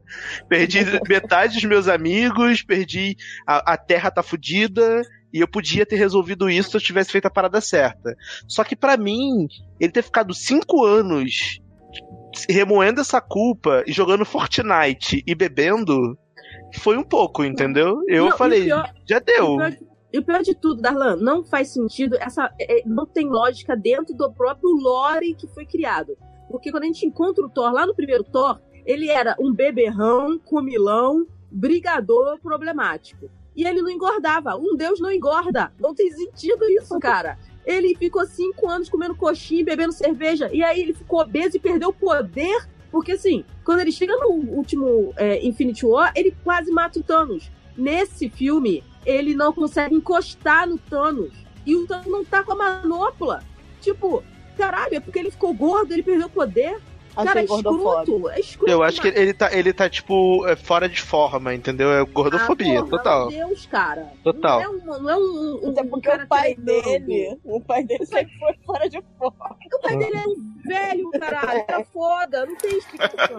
Perdi 0.49 0.81
metade 1.09 1.55
dos 1.55 1.65
meus 1.65 1.89
amigos, 1.89 2.63
perdi. 2.63 3.17
A, 3.47 3.73
a 3.73 3.77
terra 3.77 4.11
tá 4.11 4.23
fudida. 4.23 5.03
E 5.33 5.41
eu 5.41 5.49
podia 5.49 5.85
ter 5.85 5.97
resolvido 5.97 6.49
isso 6.49 6.71
se 6.71 6.77
eu 6.79 6.81
tivesse 6.81 7.13
feito 7.13 7.27
a 7.27 7.31
parada 7.31 7.61
certa. 7.61 8.15
Só 8.47 8.65
que 8.65 8.75
pra 8.75 8.97
mim, 8.97 9.47
ele 9.79 9.93
ter 9.93 10.03
ficado 10.03 10.33
cinco 10.33 10.83
anos 10.87 11.59
remoendo 12.49 13.01
essa 13.01 13.21
culpa 13.21 13.83
e 13.87 13.93
jogando 13.93 14.25
Fortnite 14.25 15.23
e 15.27 15.35
bebendo 15.35 16.17
foi 16.81 16.97
um 16.97 17.03
pouco, 17.05 17.45
entendeu? 17.45 18.03
Eu 18.07 18.27
Não, 18.31 18.37
falei, 18.37 18.65
pior- 18.65 18.93
já 19.09 19.19
deu. 19.19 19.57
E 20.13 20.19
o 20.19 20.25
pior 20.25 20.43
de 20.43 20.55
tudo, 20.55 20.81
Darlan, 20.81 21.17
não 21.17 21.45
faz 21.45 21.69
sentido, 21.73 22.17
essa 22.19 22.51
é, 22.61 22.83
não 22.87 23.07
tem 23.07 23.27
lógica 23.29 23.77
dentro 23.77 24.15
do 24.15 24.33
próprio 24.33 24.71
lore 24.71 25.35
que 25.35 25.47
foi 25.49 25.67
criado. 25.67 26.17
Porque 26.51 26.71
quando 26.71 26.85
a 26.85 26.87
gente 26.87 27.05
encontra 27.07 27.45
o 27.45 27.51
Thor 27.51 27.71
lá 27.73 27.87
no 27.87 27.95
primeiro 27.95 28.25
Thor, 28.25 28.59
ele 28.87 29.11
era 29.11 29.37
um 29.39 29.53
beberrão, 29.53 30.39
comilão, 30.39 31.27
brigador 31.51 32.39
problemático. 32.41 33.29
E 33.55 33.67
ele 33.67 33.83
não 33.83 33.91
engordava. 33.91 34.57
Um 34.57 34.77
deus 34.77 34.99
não 35.01 35.11
engorda. 35.13 35.71
Não 35.79 35.95
tem 35.95 36.11
sentido 36.11 36.65
isso, 36.71 36.99
cara. 36.99 37.37
Ele 37.69 37.95
ficou 37.95 38.25
cinco 38.25 38.67
anos 38.67 38.89
comendo 38.89 39.15
coxinha 39.15 39.63
bebendo 39.63 39.93
cerveja. 39.93 40.49
E 40.51 40.65
aí 40.65 40.81
ele 40.81 40.95
ficou 40.95 41.21
obeso 41.21 41.59
e 41.59 41.61
perdeu 41.61 41.91
o 41.91 41.93
poder. 41.93 42.67
Porque 42.91 43.13
assim, 43.13 43.45
quando 43.63 43.81
ele 43.81 43.93
chega 43.93 44.17
no 44.17 44.31
último 44.31 45.13
é, 45.19 45.47
Infinity 45.47 45.85
War, 45.85 46.11
ele 46.17 46.35
quase 46.43 46.73
mata 46.73 46.99
o 46.99 47.03
Thanos. 47.03 47.51
Nesse 47.77 48.31
filme, 48.31 48.83
ele 49.05 49.35
não 49.35 49.53
consegue 49.53 49.95
encostar 49.95 50.67
no 50.67 50.79
Thanos. 50.79 51.35
E 51.67 51.77
o 51.77 51.87
Thanos 51.87 52.07
não 52.07 52.25
tá 52.25 52.43
com 52.43 52.53
a 52.53 52.57
manopla. 52.57 53.45
Tipo, 53.83 54.25
caralho, 54.57 54.95
é 54.95 55.01
porque 55.01 55.19
ele 55.19 55.31
ficou 55.31 55.53
gordo, 55.53 55.93
ele 55.93 56.03
perdeu 56.03 56.29
o 56.29 56.31
poder. 56.31 56.81
Cara, 57.25 57.41
é 57.41 57.45
escroto. 57.45 58.29
É 58.31 58.41
escroto 58.41 58.71
Eu 58.73 58.83
acho 58.83 59.01
que 59.01 59.09
ele 59.09 59.33
tá, 59.35 59.53
ele 59.53 59.73
tá 59.73 59.89
tipo, 59.89 60.47
é, 60.47 60.57
fora 60.57 60.89
de 60.89 61.01
forma, 61.01 61.55
entendeu? 61.55 61.91
É 61.93 62.05
gordofobia, 62.05 62.81
Ah, 62.81 62.83
porra, 62.85 62.91
total. 62.99 63.31
Meu 63.31 63.49
Deus, 63.49 63.67
cara. 63.67 64.07
Total. 64.23 64.61
Não 64.61 64.65
é 64.65 64.69
um, 64.69 65.03
não 65.03 65.11
é 65.11 65.17
um, 65.17 65.61
um, 65.67 65.71
Até 65.71 65.85
porque 65.85 66.09
cara 66.09 66.25
o 66.25 66.29
pai 66.29 66.55
treinando. 66.55 67.07
dele, 67.07 67.39
o 67.45 67.61
pai 67.61 67.85
dele 67.85 68.07
sempre 68.07 68.33
foi 68.39 68.55
fora 68.65 68.89
de 68.89 69.03
forma. 69.19 69.57
O 69.79 69.81
pai 69.81 69.97
dele 69.97 70.17
é 70.17 70.25
um 70.29 70.53
velho, 70.67 71.11
caralho. 71.21 71.65
Tá 71.67 71.85
foda. 71.93 72.45
Não 72.47 72.57
tem 72.57 72.79
explicação. 72.79 73.39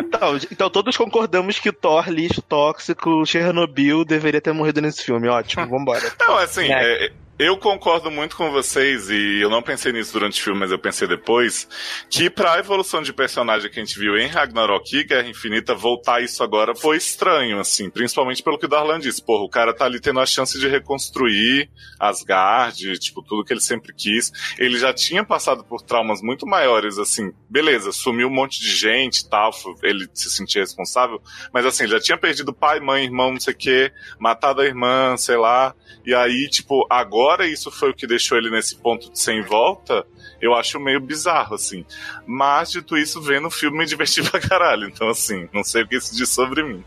Então, 0.00 0.36
então 0.50 0.70
todos 0.70 0.96
concordamos 0.96 1.58
que 1.58 1.70
Thor, 1.72 2.08
lixo 2.08 2.40
tóxico, 2.42 3.24
Chernobyl 3.26 4.04
deveria 4.04 4.40
ter 4.40 4.52
morrido 4.52 4.80
nesse 4.80 5.02
filme. 5.02 5.28
Ótimo, 5.28 5.66
vambora. 5.68 6.00
Não, 6.18 6.38
assim, 6.38 6.72
É. 6.72 7.06
é, 7.06 7.12
eu 7.38 7.58
concordo 7.58 8.10
muito 8.10 8.34
com 8.34 8.50
vocês, 8.50 9.10
e 9.10 9.40
eu 9.40 9.50
não 9.50 9.60
pensei 9.60 9.92
nisso 9.92 10.12
durante 10.12 10.40
o 10.40 10.44
filme, 10.44 10.60
mas 10.60 10.70
eu 10.70 10.78
pensei 10.78 11.06
depois, 11.06 11.68
que 12.08 12.30
pra 12.30 12.58
evolução 12.58 13.02
de 13.02 13.12
personagem 13.12 13.70
que 13.70 13.78
a 13.78 13.84
gente 13.84 13.98
viu 13.98 14.16
em 14.16 14.26
Ragnarok 14.26 14.96
e 14.96 15.04
Guerra 15.04 15.28
Infinita, 15.28 15.74
voltar 15.74 16.22
isso 16.22 16.42
agora 16.42 16.74
foi 16.74 16.96
estranho, 16.96 17.60
assim, 17.60 17.90
principalmente 17.90 18.42
pelo 18.42 18.58
que 18.58 18.64
o 18.64 18.68
Darlan 18.68 18.98
disse. 18.98 19.22
Porra, 19.22 19.44
o 19.44 19.50
cara 19.50 19.74
tá 19.74 19.84
ali 19.84 20.00
tendo 20.00 20.18
a 20.18 20.24
chance 20.24 20.58
de 20.58 20.66
reconstruir 20.66 21.68
Asgard, 22.00 22.98
tipo, 22.98 23.22
tudo 23.22 23.44
que 23.44 23.52
ele 23.52 23.60
sempre 23.60 23.92
quis. 23.94 24.32
Ele 24.58 24.78
já 24.78 24.94
tinha 24.94 25.22
passado 25.22 25.62
por 25.62 25.82
traumas 25.82 26.22
muito 26.22 26.46
maiores, 26.46 26.96
assim, 26.98 27.32
beleza, 27.50 27.92
sumiu 27.92 28.28
um 28.28 28.34
monte 28.34 28.60
de 28.60 28.74
gente 28.74 29.18
e 29.18 29.28
tal, 29.28 29.50
ele 29.82 30.08
se 30.14 30.30
sentia 30.30 30.62
responsável, 30.62 31.20
mas 31.52 31.66
assim, 31.66 31.84
ele 31.84 31.92
já 31.92 32.00
tinha 32.00 32.16
perdido 32.16 32.54
pai, 32.54 32.80
mãe, 32.80 33.04
irmão, 33.04 33.32
não 33.32 33.40
sei 33.40 33.52
o 33.52 33.56
quê, 33.56 33.92
matado 34.18 34.62
a 34.62 34.64
irmã, 34.64 35.16
sei 35.18 35.36
lá, 35.36 35.74
e 36.04 36.14
aí, 36.14 36.48
tipo, 36.48 36.86
agora 36.88 37.25
isso 37.46 37.70
foi 37.70 37.90
o 37.90 37.94
que 37.94 38.06
deixou 38.06 38.36
ele 38.38 38.50
nesse 38.50 38.76
ponto 38.76 39.10
de 39.10 39.18
sem 39.18 39.42
volta, 39.42 40.06
eu 40.40 40.54
acho 40.54 40.78
meio 40.78 41.00
bizarro, 41.00 41.54
assim. 41.54 41.84
Mas, 42.26 42.70
dito 42.70 42.96
isso, 42.96 43.20
vendo 43.20 43.48
o 43.48 43.50
filme 43.50 43.78
me 43.78 43.86
diverti 43.86 44.22
pra 44.30 44.40
caralho. 44.40 44.88
Então, 44.88 45.08
assim, 45.08 45.48
não 45.52 45.64
sei 45.64 45.82
o 45.82 45.88
que 45.88 45.96
isso 45.96 46.14
diz 46.14 46.28
sobre 46.28 46.62
mim. 46.62 46.84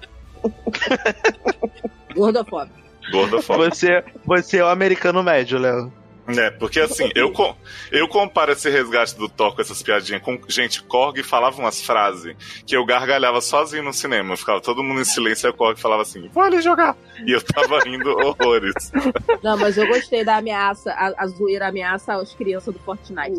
Gordofóbico. 2.16 2.80
Gorda 3.12 3.42
foda. 3.42 3.70
Você, 3.70 4.04
você 4.26 4.58
é 4.58 4.64
o 4.64 4.68
americano 4.68 5.24
médio, 5.24 5.58
Léo. 5.58 5.92
É, 6.38 6.50
porque 6.52 6.80
assim, 6.80 7.10
eu, 7.16 7.32
com- 7.32 7.56
eu 7.92 8.08
comparo 8.08 8.52
esse 8.52 8.70
resgate 8.70 9.16
do 9.16 9.28
Thor 9.30 9.56
com 9.56 9.62
essas 9.62 9.82
piadinhas 9.82 10.22
com. 10.22 10.40
Gente, 10.48 10.84
Korg 10.84 11.22
falava 11.24 11.60
umas 11.60 11.82
frases 11.82 12.36
que 12.66 12.76
eu 12.76 12.86
gargalhava 12.86 13.42
sozinho 13.42 13.84
no 13.84 13.94
cinema. 13.94 14.36
Ficava 14.38 14.62
todo 14.62 14.84
mundo 14.84 15.02
em 15.02 15.06
silêncio 15.06 15.48
e 15.48 15.50
o 15.50 15.54
Korg 15.54 15.80
falava 15.80 16.02
assim: 16.04 16.28
vou 16.30 16.44
ali 16.44 16.62
jogar. 16.62 16.96
E 17.26 17.32
eu 17.32 17.42
tava 17.42 17.80
rindo 17.80 18.10
horrores. 18.12 18.74
Não, 19.44 19.58
mas 19.58 19.78
eu 19.78 19.88
gostei 19.88 20.24
da 20.24 20.38
ameaça, 20.38 20.92
a, 20.92 21.14
a 21.24 21.28
zoeira 21.28 21.68
ameaça 21.68 22.14
às 22.14 22.34
crianças 22.34 22.74
do 22.74 22.80
Fortnite. 22.80 23.36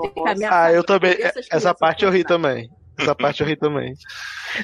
Ah, 0.50 0.72
eu 0.72 0.82
também. 0.84 1.16
Essa 1.50 1.74
parte 1.74 2.04
eu 2.04 2.10
ri 2.10 2.24
também. 2.24 2.70
Essa 2.98 3.14
parte 3.14 3.40
eu 3.40 3.46
ri 3.46 3.56
também. 3.56 3.94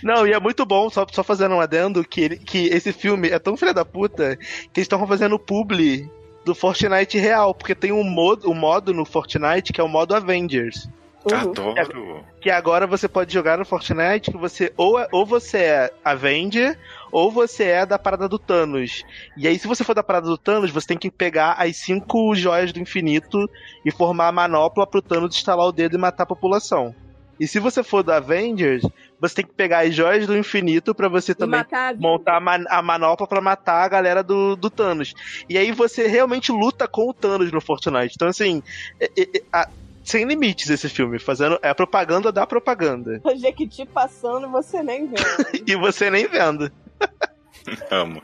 Não, 0.02 0.26
e 0.26 0.32
é 0.32 0.38
muito 0.40 0.66
bom, 0.66 0.90
só, 0.90 1.06
só 1.10 1.22
fazendo 1.24 1.54
um 1.54 1.60
adendo, 1.60 2.04
que, 2.04 2.20
ele- 2.20 2.36
que 2.38 2.66
esse 2.66 2.92
filme 2.92 3.28
é 3.30 3.38
tão 3.38 3.56
filha 3.56 3.72
da 3.72 3.84
puta 3.84 4.36
que 4.36 4.42
eles 4.80 4.84
estão 4.84 5.06
fazendo 5.06 5.38
publi 5.38 6.10
do 6.46 6.54
Fortnite 6.54 7.18
real, 7.18 7.52
porque 7.52 7.74
tem 7.74 7.90
um 7.90 8.04
modo, 8.04 8.48
um 8.48 8.54
modo 8.54 8.94
no 8.94 9.04
Fortnite 9.04 9.72
que 9.72 9.80
é 9.80 9.84
o 9.84 9.88
modo 9.88 10.14
Avengers. 10.14 10.88
Adoro. 11.34 12.24
Que 12.40 12.48
agora 12.50 12.86
você 12.86 13.08
pode 13.08 13.34
jogar 13.34 13.58
no 13.58 13.64
Fortnite 13.64 14.30
que 14.30 14.36
você 14.36 14.72
ou, 14.76 14.96
é- 14.96 15.08
ou 15.10 15.26
você 15.26 15.58
é 15.58 15.90
Avenger 16.04 16.78
ou 17.10 17.32
você 17.32 17.64
é 17.64 17.84
da 17.84 17.98
parada 17.98 18.28
do 18.28 18.38
Thanos. 18.38 19.02
E 19.36 19.48
aí, 19.48 19.58
se 19.58 19.66
você 19.66 19.82
for 19.82 19.92
da 19.92 20.04
parada 20.04 20.28
do 20.28 20.38
Thanos, 20.38 20.70
você 20.70 20.86
tem 20.86 20.96
que 20.96 21.10
pegar 21.10 21.54
as 21.54 21.78
cinco 21.78 22.32
joias 22.36 22.72
do 22.72 22.78
infinito 22.78 23.50
e 23.84 23.90
formar 23.90 24.28
a 24.28 24.32
manopla 24.32 24.86
pro 24.86 25.02
Thanos 25.02 25.34
estalar 25.34 25.66
o 25.66 25.72
dedo 25.72 25.96
e 25.96 25.98
matar 25.98 26.22
a 26.22 26.26
população. 26.26 26.94
E 27.40 27.48
se 27.48 27.58
você 27.58 27.82
for 27.82 28.04
do 28.04 28.12
Avengers, 28.12 28.86
você 29.20 29.36
tem 29.36 29.46
que 29.46 29.52
pegar 29.54 29.80
as 29.86 29.94
joias 29.94 30.26
do 30.26 30.36
infinito 30.36 30.94
pra 30.94 31.08
você 31.08 31.34
também 31.34 31.60
a 31.60 31.94
montar 31.98 32.36
a, 32.36 32.40
man- 32.40 32.64
a 32.68 32.82
manopla 32.82 33.26
pra 33.26 33.40
matar 33.40 33.84
a 33.84 33.88
galera 33.88 34.22
do, 34.22 34.56
do 34.56 34.68
Thanos. 34.70 35.14
E 35.48 35.56
aí 35.56 35.72
você 35.72 36.06
realmente 36.06 36.52
luta 36.52 36.86
com 36.86 37.08
o 37.08 37.14
Thanos 37.14 37.50
no 37.52 37.60
Fortnite. 37.60 38.14
Então, 38.14 38.28
assim, 38.28 38.62
é- 39.00 39.10
é- 39.16 39.38
é- 39.38 39.42
a- 39.52 39.68
sem 40.04 40.24
limites 40.24 40.70
esse 40.70 40.88
filme, 40.88 41.18
fazendo 41.18 41.58
é 41.62 41.68
a 41.68 41.74
propaganda 41.74 42.30
da 42.30 42.46
propaganda. 42.46 43.20
O 43.24 43.34
Jequiti 43.36 43.84
passando 43.86 44.46
e 44.46 44.50
você 44.50 44.82
nem 44.82 45.06
vê. 45.08 45.16
E 45.66 45.74
você 45.76 46.10
nem 46.10 46.26
vendo. 46.28 46.70
Amo. 47.90 48.22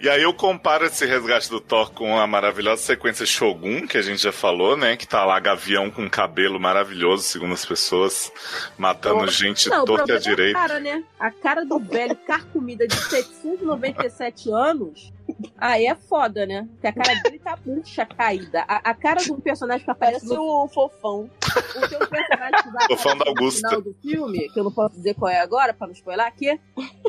E 0.00 0.08
aí 0.08 0.22
eu 0.22 0.32
comparo 0.34 0.84
esse 0.86 1.04
resgate 1.06 1.48
do 1.50 1.60
Thor 1.60 1.92
com 1.92 2.18
a 2.18 2.26
maravilhosa 2.26 2.82
sequência 2.82 3.26
Shogun, 3.26 3.86
que 3.86 3.98
a 3.98 4.02
gente 4.02 4.22
já 4.22 4.32
falou, 4.32 4.76
né? 4.76 4.96
Que 4.96 5.06
tá 5.06 5.24
lá 5.24 5.38
gavião 5.38 5.90
com 5.90 6.08
cabelo 6.08 6.58
maravilhoso, 6.58 7.22
segundo 7.24 7.54
as 7.54 7.64
pessoas, 7.64 8.32
matando 8.78 9.26
gente 9.28 9.68
Não, 9.68 9.84
torta 9.84 10.12
e 10.12 10.12
à 10.12 10.14
é 10.14 10.18
a 10.18 10.20
direita. 10.20 10.58
cara, 10.58 10.80
né? 10.80 11.04
A 11.18 11.30
cara 11.30 11.64
do 11.64 11.78
velho 11.78 12.16
carcomida 12.26 12.86
de 12.86 12.96
797 12.96 14.50
anos 14.50 15.12
Aí 15.58 15.86
é 15.86 15.94
foda, 15.94 16.44
né? 16.46 16.68
Porque 16.72 16.86
a 16.86 16.92
cara 16.92 17.14
dele 17.22 17.38
tá 17.38 17.58
murcha, 17.64 18.04
caída. 18.04 18.64
A, 18.68 18.90
a 18.90 18.94
cara 18.94 19.22
do 19.24 19.40
personagem 19.40 19.84
que 19.84 19.90
aparece 19.90 20.26
Parece 20.26 20.34
no 20.34 20.64
o 20.64 20.68
fofão. 20.68 21.30
o 21.76 21.88
teu 21.88 22.06
personagem 22.08 22.62
que 22.62 22.70
vai 22.70 22.86
O 22.90 22.96
fã 22.96 23.16
da 23.16 23.22
aparecer 23.22 23.24
no 23.24 23.28
Augusta. 23.28 23.68
final 23.68 23.82
do 23.82 23.94
filme, 24.02 24.48
que 24.50 24.58
eu 24.60 24.64
não 24.64 24.72
posso 24.72 24.94
dizer 24.96 25.14
qual 25.14 25.30
é 25.30 25.40
agora, 25.40 25.72
pra 25.72 25.86
não 25.86 25.94
spoiler 25.94 26.26
aqui, 26.26 26.58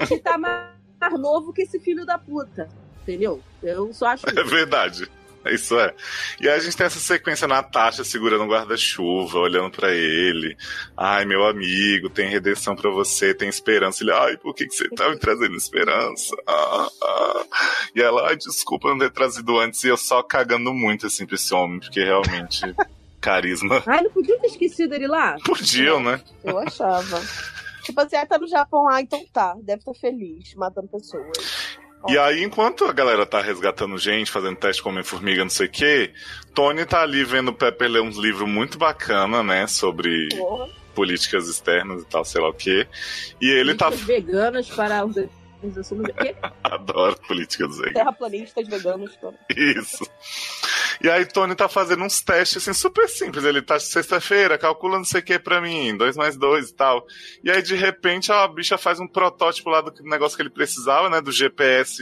que 0.07 0.19
tá 0.19 0.37
mais, 0.37 0.72
mais 1.09 1.19
novo 1.19 1.53
que 1.53 1.63
esse 1.63 1.79
filho 1.79 2.05
da 2.05 2.17
puta. 2.17 2.69
Entendeu? 3.01 3.41
Eu 3.61 3.93
só 3.93 4.07
acho 4.07 4.25
É 4.29 4.43
verdade. 4.43 5.09
Isso 5.51 5.77
é. 5.77 5.93
E 6.39 6.47
aí 6.47 6.55
a 6.55 6.59
gente 6.59 6.77
tem 6.77 6.85
essa 6.85 6.99
sequência 6.99 7.45
Natasha 7.45 8.05
segurando 8.05 8.45
o 8.45 8.47
guarda-chuva, 8.47 9.39
olhando 9.39 9.71
pra 9.71 9.91
ele. 9.91 10.55
Ai, 10.95 11.25
meu 11.25 11.45
amigo, 11.45 12.09
tem 12.09 12.29
redenção 12.29 12.77
pra 12.77 12.89
você, 12.89 13.33
tem 13.33 13.49
esperança. 13.49 14.03
Ele, 14.03 14.13
ai, 14.13 14.37
por 14.37 14.55
que, 14.55 14.65
que 14.65 14.73
você 14.73 14.87
tá 14.89 15.09
me 15.09 15.17
trazendo 15.17 15.55
esperança? 15.57 16.33
Ah, 16.47 16.87
ah. 17.03 17.45
E 17.93 18.01
ela, 18.01 18.29
ai, 18.29 18.37
desculpa 18.37 18.87
não 18.87 18.99
ter 18.99 19.11
trazido 19.11 19.59
antes. 19.59 19.83
E 19.83 19.89
eu 19.89 19.97
só 19.97 20.23
cagando 20.23 20.73
muito, 20.73 21.07
assim, 21.07 21.25
pra 21.25 21.35
esse 21.35 21.53
homem, 21.53 21.81
porque 21.81 22.01
realmente, 22.01 22.61
carisma. 23.19 23.83
Ai, 23.85 24.01
não 24.01 24.11
podia 24.11 24.39
ter 24.39 24.47
esquecido 24.47 24.95
ele 24.95 25.07
lá? 25.07 25.35
Podiam, 25.43 26.01
né? 26.01 26.21
Eu 26.41 26.57
achava. 26.57 27.21
Tipo 27.83 27.99
assim, 28.01 28.15
ah, 28.15 28.25
tá 28.25 28.37
no 28.37 28.47
Japão, 28.47 28.87
ah, 28.89 29.01
então 29.01 29.23
tá. 29.31 29.55
Deve 29.61 29.79
estar 29.79 29.93
feliz, 29.93 30.55
matando 30.55 30.87
pessoas. 30.87 31.37
E 32.07 32.17
aí, 32.17 32.43
enquanto 32.43 32.83
a 32.83 32.91
galera 32.91 33.25
tá 33.25 33.41
resgatando 33.41 33.97
gente, 33.97 34.29
fazendo 34.29 34.57
teste 34.57 34.83
com 34.83 34.89
Homem-Formiga, 34.89 35.43
não 35.43 35.49
sei 35.49 35.67
o 35.67 35.71
quê, 35.71 36.11
Tony 36.53 36.85
tá 36.85 37.01
ali 37.01 37.23
vendo 37.23 37.49
o 37.49 37.53
Pepper 37.53 37.89
ler 37.89 38.01
uns 38.01 38.17
livros 38.17 38.49
muito 38.49 38.77
bacana, 38.77 39.41
né? 39.41 39.67
Sobre 39.67 40.27
Porra. 40.29 40.67
políticas 40.93 41.47
externas 41.47 42.01
e 42.01 42.05
tal, 42.05 42.25
sei 42.25 42.41
lá 42.41 42.49
o 42.49 42.53
quê. 42.53 42.87
E 43.39 43.49
ele 43.49 43.75
tá. 43.75 43.89
Listas 43.89 44.05
veganas 44.05 44.69
para 44.69 45.05
os 45.05 45.15
organização 45.67 45.97
do 45.97 46.13
quê? 46.13 46.35
Adoro 46.63 47.17
políticas 47.27 47.77
veganas. 47.77 47.93
Terraplanistas 47.93 48.67
veganos. 48.67 49.17
Isso. 49.49 50.05
E 51.01 51.09
aí, 51.09 51.25
Tony 51.25 51.55
tá 51.55 51.67
fazendo 51.67 52.03
uns 52.03 52.21
testes 52.21 52.57
assim 52.57 52.73
super 52.73 53.07
simples. 53.09 53.43
Ele 53.43 53.61
tá 53.61 53.79
sexta-feira, 53.79 54.57
calcula 54.57 54.97
não 54.97 55.05
sei 55.05 55.21
o 55.21 55.23
que 55.23 55.39
pra 55.39 55.59
mim, 55.61 55.95
dois 55.97 56.15
mais 56.15 56.37
dois 56.37 56.69
e 56.69 56.73
tal. 56.75 57.05
E 57.43 57.49
aí, 57.51 57.61
de 57.61 57.75
repente, 57.75 58.31
a 58.31 58.47
bicha 58.47 58.77
faz 58.77 58.99
um 58.99 59.07
protótipo 59.07 59.69
lá 59.69 59.81
do 59.81 59.91
negócio 60.03 60.35
que 60.35 60.43
ele 60.43 60.49
precisava, 60.49 61.09
né? 61.09 61.19
Do 61.21 61.31
GPS, 61.31 62.01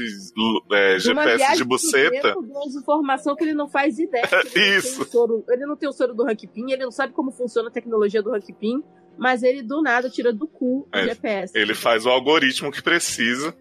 é, 0.72 0.96
De 0.96 1.00
GPS 1.02 1.56
de 1.58 1.64
buceta. 1.64 2.34
de 2.36 2.78
informação 2.78 3.36
que 3.36 3.44
ele 3.44 3.54
não 3.54 3.68
faz 3.70 3.98
ideia. 3.98 4.22
Ele 4.32 4.44
não 4.44 4.52
tem 4.52 4.78
Isso. 4.78 5.02
o 5.02 5.06
soro- 5.06 5.44
ele 5.50 5.66
não 5.66 5.76
tem 5.76 5.90
o 5.90 5.94
soro 5.94 6.14
do 6.14 6.24
Hank 6.28 6.46
Pym, 6.48 6.72
ele 6.72 6.84
não 6.84 6.92
sabe 6.92 7.14
como 7.14 7.32
funciona 7.32 7.70
a 7.70 7.72
tecnologia 7.72 8.22
do 8.22 8.34
Hank 8.34 8.52
Pym, 8.54 8.84
mas 9.18 9.44
ele 9.44 9.62
do 9.62 9.82
nada 9.82 10.10
tira 10.10 10.34
do 10.34 10.48
cu 10.48 10.82
o 10.82 10.88
É, 10.92 11.04
GPS. 11.06 11.58
Ele 11.58 11.74
faz 11.74 12.06
o 12.06 12.10
algoritmo 12.10 12.72
que 12.72 12.82
precisa. 12.82 13.56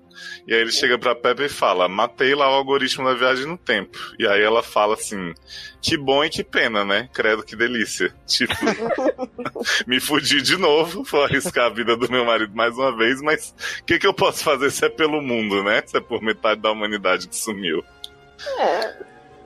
E 0.46 0.52
aí 0.52 0.60
ele 0.60 0.72
chega 0.72 0.98
pra 0.98 1.14
Pepper 1.14 1.46
e 1.46 1.48
fala: 1.48 1.88
Matei 1.88 2.34
lá 2.34 2.50
o 2.50 2.54
algoritmo 2.54 3.04
da 3.06 3.14
viagem 3.14 3.46
no 3.46 3.56
tempo. 3.56 3.98
E 4.18 4.26
aí 4.26 4.42
ela 4.42 4.62
fala 4.62 4.94
assim: 4.94 5.32
Que 5.80 5.96
bom 5.96 6.24
e 6.24 6.28
que 6.28 6.44
pena, 6.44 6.84
né? 6.84 7.08
Credo 7.12 7.42
que 7.42 7.56
delícia. 7.56 8.12
Tipo, 8.26 8.52
me 9.86 9.98
fudi 10.00 10.42
de 10.42 10.56
novo, 10.56 11.02
vou 11.04 11.24
arriscar 11.24 11.66
a 11.66 11.70
vida 11.70 11.96
do 11.96 12.10
meu 12.10 12.24
marido 12.24 12.54
mais 12.54 12.76
uma 12.76 12.94
vez, 12.94 13.22
mas 13.22 13.54
o 13.80 13.84
que, 13.84 13.98
que 13.98 14.06
eu 14.06 14.12
posso 14.12 14.44
fazer 14.44 14.70
se 14.70 14.84
é 14.84 14.88
pelo 14.88 15.22
mundo, 15.22 15.62
né? 15.62 15.82
Se 15.86 15.96
é 15.96 16.00
por 16.00 16.20
metade 16.22 16.60
da 16.60 16.70
humanidade 16.70 17.28
que 17.28 17.36
sumiu. 17.36 17.82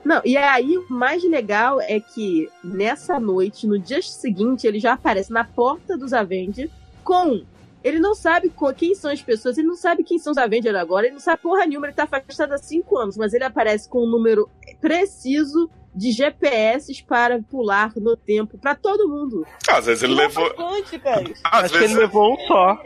Não, 0.05 0.21
e 0.23 0.37
aí 0.37 0.77
o 0.77 0.85
mais 0.87 1.23
legal 1.23 1.81
é 1.81 1.99
que 1.99 2.47
nessa 2.63 3.19
noite, 3.19 3.65
no 3.65 3.79
dia 3.79 3.99
seguinte, 4.03 4.67
ele 4.67 4.79
já 4.79 4.93
aparece 4.93 5.33
na 5.33 5.43
porta 5.43 5.97
dos 5.97 6.13
Avengers 6.13 6.69
com. 7.03 7.43
Ele 7.83 7.99
não 7.99 8.13
sabe 8.13 8.53
quem 8.77 8.93
são 8.93 9.11
as 9.11 9.21
pessoas, 9.21 9.57
ele 9.57 9.67
não 9.67 9.75
sabe 9.75 10.03
quem 10.03 10.19
são 10.19 10.31
os 10.31 10.37
Avengers 10.37 10.75
agora, 10.75 11.07
ele 11.07 11.15
não 11.15 11.19
sabe 11.19 11.41
porra 11.41 11.65
nenhuma, 11.65 11.87
ele 11.87 11.95
tá 11.95 12.03
afastado 12.03 12.53
há 12.53 12.57
cinco 12.57 12.97
anos, 12.97 13.17
mas 13.17 13.33
ele 13.33 13.43
aparece 13.43 13.89
com 13.89 14.03
um 14.05 14.09
número 14.09 14.47
preciso 14.79 15.69
de 15.95 16.11
GPS 16.11 17.03
para 17.07 17.41
pular 17.41 17.93
no 17.95 18.17
tempo 18.17 18.57
pra 18.57 18.75
todo 18.75 19.07
mundo. 19.07 19.45
Às 19.67 19.85
vezes 19.85 20.03
ele 20.03 20.13
levou. 20.13 20.49
Quânticas. 20.53 21.41
Às 21.43 21.63
Acho 21.65 21.73
que 21.73 21.79
vezes. 21.79 21.95
ele 21.95 22.01
levou 22.05 22.33
um 22.33 22.47
só. 22.47 22.77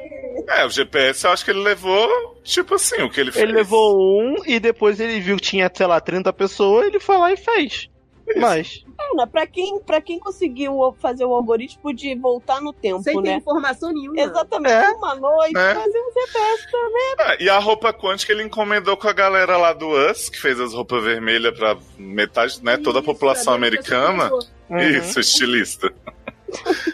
É, 0.48 0.66
o 0.66 0.70
GPS 0.70 1.26
eu 1.26 1.32
acho 1.32 1.44
que 1.44 1.52
ele 1.52 1.62
levou, 1.62 2.40
tipo 2.44 2.76
assim, 2.76 3.02
o 3.02 3.10
que 3.10 3.20
ele 3.20 3.32
fez. 3.32 3.44
Ele 3.44 3.54
levou 3.54 4.22
um 4.22 4.36
e 4.46 4.60
depois 4.60 5.00
ele 5.00 5.20
viu 5.20 5.36
que 5.38 5.44
tinha, 5.44 5.72
sei 5.74 5.88
lá, 5.88 6.00
30 6.00 6.32
pessoas, 6.34 6.88
ele 6.88 7.00
foi 7.00 7.18
lá 7.18 7.32
e 7.32 7.38
fez. 7.38 7.90
Mas. 8.38 8.84
Ana, 9.14 9.28
pra 9.28 9.46
quem, 9.48 9.80
pra 9.82 10.02
quem 10.02 10.20
conseguiu 10.20 10.96
fazer 11.00 11.26
o 11.26 11.34
algoritmo 11.34 11.94
de 11.94 12.16
voltar 12.16 12.62
no 12.62 12.72
tempo, 12.74 13.02
Sem 13.04 13.22
ter 13.22 13.30
né? 13.30 13.36
informação 13.38 13.92
nenhuma. 13.92 14.20
Exatamente, 14.22 14.74
É. 14.74 14.90
uma 14.92 15.16
noite, 15.16 15.58
É. 15.58 15.76
fazer 15.76 16.00
um 16.00 16.12
GPS 16.14 16.72
também. 16.72 17.16
Ah, 17.20 17.36
e 17.40 17.50
a 17.50 17.58
roupa 17.60 17.94
quântica 17.94 18.32
ele 18.32 18.44
encomendou 18.44 18.96
com 18.98 19.08
a 19.08 19.14
galera 19.14 19.58
lá 19.58 19.74
do 19.74 19.88
US, 19.90 20.30
que 20.30 20.40
fez 20.40 20.60
as 20.60 20.74
roupas 20.74 21.04
vermelhas 21.04 21.58
pra 21.58 21.78
metade, 21.98 22.64
né, 22.64 22.78
toda 22.78 23.00
a 23.00 23.02
Isso, 23.02 23.12
população 23.12 23.54
americana. 23.54 24.30
Uhum. 24.70 24.78
Isso, 24.80 25.20
estilista. 25.20 25.92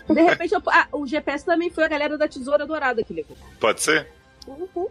De 0.09 0.21
repente, 0.21 0.53
eu- 0.53 0.61
ah, 0.67 0.87
o 0.91 1.07
GPS 1.07 1.45
também 1.45 1.69
foi 1.69 1.83
a 1.85 1.87
galera 1.87 2.17
da 2.17 2.27
Tesoura 2.27 2.65
Dourada 2.65 3.03
que 3.03 3.13
levou. 3.13 3.37
Pode 3.59 3.81
ser? 3.81 4.07
Uhum. 4.47 4.87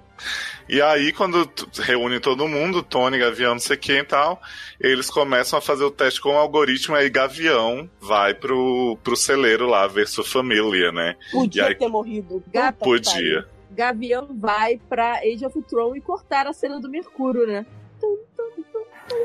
E 0.69 0.81
aí, 0.83 1.13
quando 1.13 1.49
reúne 1.81 2.19
todo 2.21 2.49
mundo, 2.49 2.83
Tony, 2.83 3.19
Gavião, 3.19 3.53
não 3.53 3.61
sei 3.61 3.77
quem 3.77 3.99
e 3.99 4.05
tal, 4.05 4.41
eles 4.81 5.09
começam 5.11 5.59
a 5.59 5.63
fazer 5.63 5.85
o 5.85 5.91
teste 5.91 6.21
com 6.21 6.31
o 6.31 6.39
algoritmo, 6.39 6.97
aí 6.97 7.09
Gavião 7.11 7.89
vai 8.01 8.35
pro, 8.35 8.99
pro 9.05 9.15
celeiro 9.17 9.67
lá 9.67 9.87
ver 9.87 10.09
sua 10.09 10.25
família, 10.25 10.91
né? 10.91 11.17
Podia 11.31 11.67
aí- 11.67 11.75
ter 11.75 11.89
morrido. 11.89 12.43
Gata, 12.53 12.85
Podia. 12.85 13.47
Gavião 13.71 14.29
vai 14.39 14.81
pra 14.89 15.19
Age 15.19 15.45
of 15.47 15.61
Thrones 15.63 15.99
e 15.99 16.01
cortar 16.01 16.47
a 16.47 16.53
cena 16.53 16.81
do 16.81 16.89
Mercúrio, 16.89 17.47
né? 17.47 17.67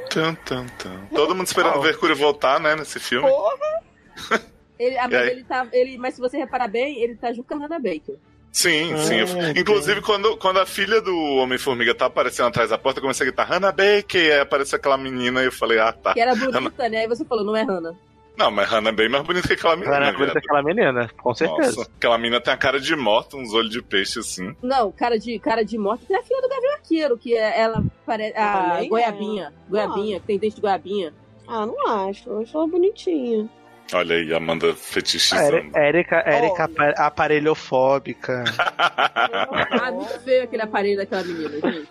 Tum, 0.10 0.36
tum, 0.46 0.66
tum. 0.78 1.08
Todo 1.16 1.36
mundo 1.36 1.48
esperando 1.48 1.76
Oh. 1.78 1.80
o 1.80 1.84
Mercúrio 1.84 2.16
voltar, 2.16 2.60
né, 2.60 2.76
nesse 2.76 3.00
filme. 3.00 3.28
Porra, 3.30 3.82
Ele, 4.80 4.96
mas 4.96 5.14
aí? 5.14 5.30
ele 5.32 5.44
tá. 5.44 5.68
Ele, 5.74 5.98
mas 5.98 6.14
se 6.16 6.22
você 6.22 6.38
reparar 6.38 6.68
bem, 6.70 7.02
ele 7.02 7.16
tá 7.16 7.32
junto 7.34 7.48
com 7.48 7.56
a 7.56 7.58
Hannah 7.58 7.80
Baker. 7.80 8.16
Sim, 8.52 8.94
Ah, 8.94 8.98
sim. 8.98 9.16
Inclusive, 9.56 10.02
quando, 10.02 10.36
quando 10.38 10.60
a 10.60 10.66
filha 10.66 11.00
do 11.02 11.16
Homem-Formiga 11.36 11.94
tá 11.94 12.06
aparecendo 12.08 12.48
atrás 12.48 12.70
da 12.72 12.78
porta, 12.78 13.00
eu 13.00 13.04
comecei 13.04 13.26
a 13.26 13.30
gritar 13.30 13.46
Hannah 13.46 13.72
Baker, 13.72 14.34
aí 14.34 14.40
apareceu 14.40 14.78
aquela 14.78 14.98
menina 14.98 15.42
e 15.42 15.46
eu 15.46 15.52
falei, 15.52 15.80
ah, 15.80 15.92
tá. 15.92 16.14
Que 16.14 16.22
era 16.22 16.36
bonita, 16.36 16.90
né? 16.90 16.98
Aí 17.00 17.08
você 17.08 17.24
falou, 17.24 17.44
não 17.46 17.56
é 17.56 17.64
Hannah. 17.64 17.94
Não, 18.38 18.50
mas 18.50 18.70
Hannah 18.70 18.90
é 18.90 18.94
bem 18.94 19.10
mais 19.10 19.24
bonita 19.26 19.48
que 19.50 19.54
aquela 19.54 19.76
menina, 19.76 19.96
era 19.98 20.06
viado. 20.06 20.18
bonita 20.18 20.40
aquela 20.40 20.64
menina, 20.64 21.10
com 21.18 21.36
certeza. 21.36 21.78
Nossa, 21.78 21.92
aquela 21.98 22.18
menina 22.18 22.40
tem 22.40 22.54
a 22.54 22.58
cara 22.58 22.80
de 22.80 22.96
morta, 22.96 23.36
uns 23.36 23.54
olhos 23.54 23.70
de 23.70 23.82
peixe 23.82 24.20
assim. 24.20 24.56
Não, 24.64 24.92
cara 24.94 25.20
de, 25.20 25.38
cara 25.40 25.64
de 25.64 25.78
morte 25.78 26.06
tem 26.06 26.16
a 26.18 26.24
filha 26.24 26.42
do 26.42 26.48
Gavião 26.48 26.74
Arqueiro, 26.74 27.18
que 27.18 27.36
é, 27.36 27.60
ela 27.60 27.84
parece. 28.06 28.38
A 28.38 28.82
é. 28.82 28.88
goiabinha. 28.88 29.54
Goiabinha, 29.70 30.20
que 30.22 30.26
tem 30.26 30.40
dente 30.40 30.56
de 30.56 30.62
goiabinha. 30.62 31.14
ah, 31.50 31.66
não 31.66 31.88
acho. 32.08 32.30
Eu 32.30 32.40
acho 32.42 32.58
ela 32.58 32.68
bonitinha. 32.68 33.50
Olha 33.94 34.16
aí, 34.16 34.34
Amanda 34.34 34.74
fetichizando. 34.76 35.72
Érica, 35.76 36.18
Érica 36.26 36.66
apa- 36.66 36.94
aparelhofóbica. 36.98 38.44
Ah, 38.78 39.92
muito 39.92 40.20
feio 40.22 40.44
aquele 40.44 40.62
aparelho 40.62 40.98
daquela 40.98 41.24
menina, 41.24 41.72
gente. 41.72 41.90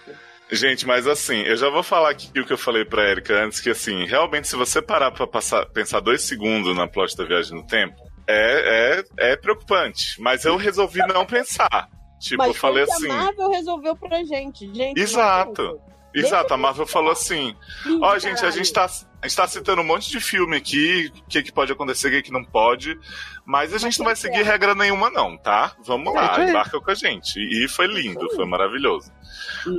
Gente, 0.51 0.87
mas 0.87 1.07
assim, 1.07 1.43
eu 1.43 1.57
já 1.57 1.69
vou 1.69 1.83
falar 1.83 2.11
aqui 2.11 2.41
o 2.41 2.47
que 2.47 2.53
eu 2.53 2.57
falei 2.59 2.83
pra 2.85 3.03
Erika 3.11 3.35
antes, 3.35 3.61
que 3.61 3.69
assim, 3.69 4.07
realmente 4.07 4.49
se 4.49 4.57
você 4.57 4.81
parar 4.81 5.11
pra 5.11 5.27
passar, 5.27 5.67
pensar 5.67 6.01
dois 6.01 6.23
segundos 6.23 6.75
na 6.75 6.87
plot 6.89 7.15
da 7.17 7.25
viagem 7.25 7.55
no 7.55 7.67
tempo, 7.67 7.95
é, 8.27 9.03
é, 9.19 9.33
é 9.33 9.37
preocupante. 9.37 10.19
Mas 10.21 10.45
eu 10.47 10.57
resolvi 10.57 11.01
não 11.07 11.27
pensar. 11.27 11.89
Tipo, 12.19 12.39
Mas 12.39 12.49
eu 12.49 12.55
falei 12.55 12.83
assim. 12.85 13.07
que 13.07 13.13
a 13.13 13.15
Marvel 13.15 13.51
resolveu 13.51 13.95
pra 13.97 14.25
gente. 14.25 14.75
gente 14.75 14.99
Exato. 14.99 15.79
Exato, 16.19 16.53
a 16.55 16.57
Marvel 16.57 16.87
falou 16.87 17.13
assim: 17.13 17.55
Ó, 18.01 18.19
gente, 18.19 18.45
a 18.45 18.51
gente, 18.51 18.73
tá, 18.73 18.85
a 19.23 19.27
gente 19.27 19.37
tá 19.37 19.47
citando 19.47 19.83
um 19.83 19.85
monte 19.85 20.11
de 20.11 20.21
filme 20.21 20.57
aqui, 20.57 21.13
o 21.17 21.29
que, 21.29 21.43
que 21.43 21.53
pode 21.53 21.73
acontecer, 21.73 22.09
o 22.09 22.11
que, 22.11 22.23
que 22.23 22.33
não 22.33 22.45
pode, 22.45 22.99
mas 23.45 23.75
a 23.75 23.79
gente 23.79 23.99
não 23.99 24.07
vai 24.07 24.15
tá 24.15 24.21
seguir 24.21 24.43
regra 24.43 24.75
nenhuma, 24.75 25.11
não, 25.11 25.37
tá? 25.37 25.75
Vamos 25.85 26.15
É 26.15 26.21
lá, 26.21 26.45
embarca 26.45 26.81
com 26.81 26.91
a 26.91 26.95
gente. 26.95 27.39
E 27.39 27.69
foi 27.69 27.87
lindo, 27.87 28.21
Isso 28.21 28.31
aí. 28.31 28.37
foi 28.37 28.47
maravilhoso. 28.47 29.13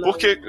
Porque 0.03 0.39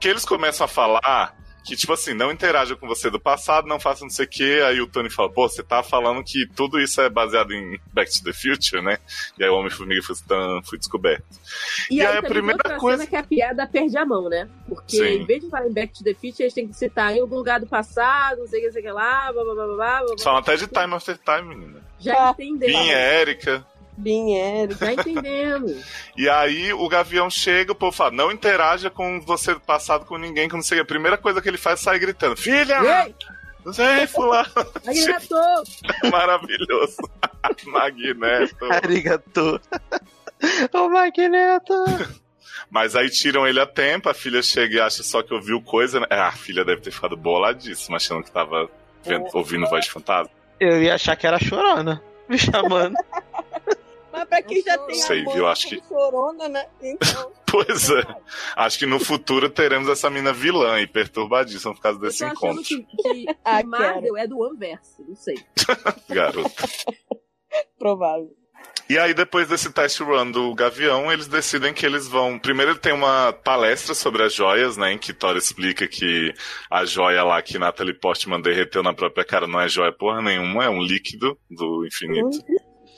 que 0.00 0.08
eles 0.08 0.24
começam 0.24 0.64
a 0.64 0.68
falar 0.68 1.34
que, 1.64 1.76
tipo 1.76 1.92
assim, 1.92 2.14
não 2.14 2.30
interaja 2.32 2.74
com 2.74 2.86
você 2.86 3.10
do 3.10 3.20
passado, 3.20 3.66
não 3.68 3.78
faça 3.78 4.02
não 4.02 4.10
sei 4.10 4.24
o 4.24 4.28
quê. 4.28 4.62
Aí 4.66 4.80
o 4.80 4.86
Tony 4.86 5.10
fala, 5.10 5.30
pô, 5.30 5.48
você 5.48 5.62
tá 5.62 5.82
falando 5.82 6.22
que 6.24 6.46
tudo 6.56 6.80
isso 6.80 7.00
é 7.00 7.08
baseado 7.08 7.52
em 7.52 7.78
Back 7.92 8.10
to 8.12 8.24
the 8.24 8.32
Future, 8.32 8.82
né? 8.82 8.98
E 9.38 9.44
aí 9.44 9.50
o 9.50 9.54
Homem-Formiga 9.56 10.02
foi, 10.02 10.16
foi 10.64 10.78
descoberto. 10.78 11.24
E, 11.90 11.96
E 11.96 12.00
aí, 12.00 12.12
aí 12.12 12.18
a 12.18 12.22
primeira 12.22 12.78
coisa- 12.78 13.06
que 13.06 13.16
a 13.16 13.22
piada 13.22 13.66
perde 13.66 13.96
a 13.96 14.04
mão, 14.06 14.28
né? 14.28 14.48
Porque 14.68 14.96
Sim. 14.96 15.22
em 15.22 15.24
vez 15.26 15.42
de 15.42 15.50
falar 15.50 15.66
em 15.66 15.72
Back 15.72 15.92
to 15.94 16.04
the 16.04 16.14
Future, 16.14 16.42
eles 16.44 16.54
têm 16.54 16.66
que 16.68 16.74
citar 16.74 17.14
em 17.14 17.20
algum 17.20 17.36
lugar 17.36 17.60
do 17.60 17.66
passado, 17.66 18.38
não 18.40 18.46
sei 18.46 18.60
o 18.60 18.64
que, 18.66 18.72
sei 18.72 18.82
o 18.82 18.84
que 18.86 18.90
lá, 18.92 19.32
blá 19.32 19.44
blá 19.44 19.54
blá 19.54 19.66
blá 19.66 19.74
blá. 19.76 20.02
blá. 20.04 20.18
Falam 20.22 20.38
até 20.40 20.56
de 20.56 20.66
Time 20.66 20.94
After 20.94 21.18
Time, 21.18 21.54
menina. 21.54 21.80
Já 21.98 22.14
Ah, 22.14 22.30
entendemos. 22.30 22.76
Vim, 22.80 22.90
Érica. 22.90 23.66
Bem, 24.00 24.38
Érica. 24.38 24.86
Já 24.86 24.92
entendemos. 24.92 26.00
E 26.16 26.28
aí 26.28 26.72
o 26.72 26.86
Gavião 26.88 27.30
chega, 27.30 27.72
o 27.72 27.74
povo 27.74 27.96
fala, 27.96 28.10
não 28.10 28.30
interaja 28.30 28.90
com 28.90 29.20
você 29.20 29.54
do 29.54 29.60
passado 29.60 30.04
com 30.04 30.18
ninguém, 30.18 30.48
que 30.48 30.54
não 30.54 30.62
sei 30.62 30.78
o 30.78 30.80
que. 30.80 30.82
A 30.82 30.86
primeira 30.94 31.16
coisa 31.16 31.40
que 31.40 31.48
ele 31.48 31.56
faz 31.56 31.80
é 31.80 31.82
sair 31.84 31.98
gritando, 31.98 32.36
filha! 32.36 33.06
Ei, 33.06 33.14
Não 33.64 33.72
sei, 33.72 34.06
fulano. 34.06 34.50
Maravilhoso. 36.10 36.96
Magneto. 37.66 38.64
Arigato. 38.70 39.60
Ô, 40.74 40.88
Magneto. 40.88 41.74
Mas 42.70 42.94
aí 42.94 43.08
tiram 43.08 43.46
ele 43.46 43.60
a 43.60 43.66
tempo, 43.66 44.08
a 44.08 44.14
filha 44.14 44.42
chega 44.42 44.76
e 44.76 44.80
acha 44.80 45.02
só 45.02 45.22
que 45.22 45.32
ouviu 45.32 45.60
coisa. 45.62 46.00
Né? 46.00 46.06
Ah, 46.10 46.28
a 46.28 46.32
filha 46.32 46.64
deve 46.64 46.82
ter 46.82 46.90
ficado 46.90 47.16
boladíssima, 47.16 47.96
achando 47.96 48.22
que 48.22 48.30
tava 48.30 48.68
vendo, 49.04 49.26
ouvindo 49.32 49.66
voz 49.68 49.84
de 49.86 49.90
fantasma. 49.90 50.30
Eu 50.58 50.82
ia 50.82 50.94
achar 50.94 51.16
que 51.16 51.26
era 51.26 51.38
chorona. 51.38 52.02
Me 52.28 52.38
chamando. 52.38 52.94
Mas 54.12 54.28
pra 54.28 54.42
quem 54.42 54.62
já 54.62 54.76
tem 54.78 54.94
Sei, 54.96 55.24
viu? 55.24 55.46
Acho 55.46 55.68
que- 55.68 55.82
chorona, 55.88 56.48
né? 56.48 56.66
Então, 56.82 57.32
Pois 57.50 57.90
é. 57.90 58.02
Acho 58.56 58.78
que 58.78 58.86
no 58.86 59.00
futuro 59.00 59.50
teremos 59.50 59.88
essa 59.88 60.08
mina 60.08 60.32
vilã 60.32 60.80
e 60.80 60.86
perturbadíssima 60.86 61.74
por 61.74 61.80
causa 61.82 61.98
desse 61.98 62.24
encontro. 62.24 62.62
que, 62.62 62.82
que, 62.82 62.96
que 62.96 63.26
Ah, 63.44 63.62
Marvel 63.64 64.16
é 64.16 64.26
do 64.26 64.38
One-Verse, 64.38 65.02
não 65.06 65.16
sei. 65.16 65.34
Garoto. 66.08 66.50
provável. 67.78 68.30
E 68.88 68.98
aí, 68.98 69.14
depois 69.14 69.48
desse 69.48 69.72
test 69.72 70.00
run 70.00 70.30
do 70.32 70.52
Gavião, 70.54 71.12
eles 71.12 71.28
decidem 71.28 71.72
que 71.72 71.86
eles 71.86 72.08
vão. 72.08 72.38
Primeiro, 72.38 72.72
ele 72.72 72.78
tem 72.80 72.92
uma 72.92 73.32
palestra 73.32 73.94
sobre 73.94 74.24
as 74.24 74.34
joias, 74.34 74.76
né? 74.76 74.92
Em 74.92 74.98
que 74.98 75.12
Thor 75.12 75.36
explica 75.36 75.86
que 75.86 76.34
a 76.68 76.84
joia 76.84 77.22
lá 77.22 77.40
que 77.40 77.56
Natalie 77.58 77.94
Portman 77.98 78.40
derreteu 78.40 78.82
na 78.82 78.92
própria 78.92 79.24
cara 79.24 79.46
não 79.46 79.60
é 79.60 79.68
joia 79.68 79.92
porra 79.92 80.20
nenhuma, 80.20 80.64
é 80.64 80.68
um 80.68 80.82
líquido 80.82 81.38
do 81.48 81.86
infinito. 81.86 82.36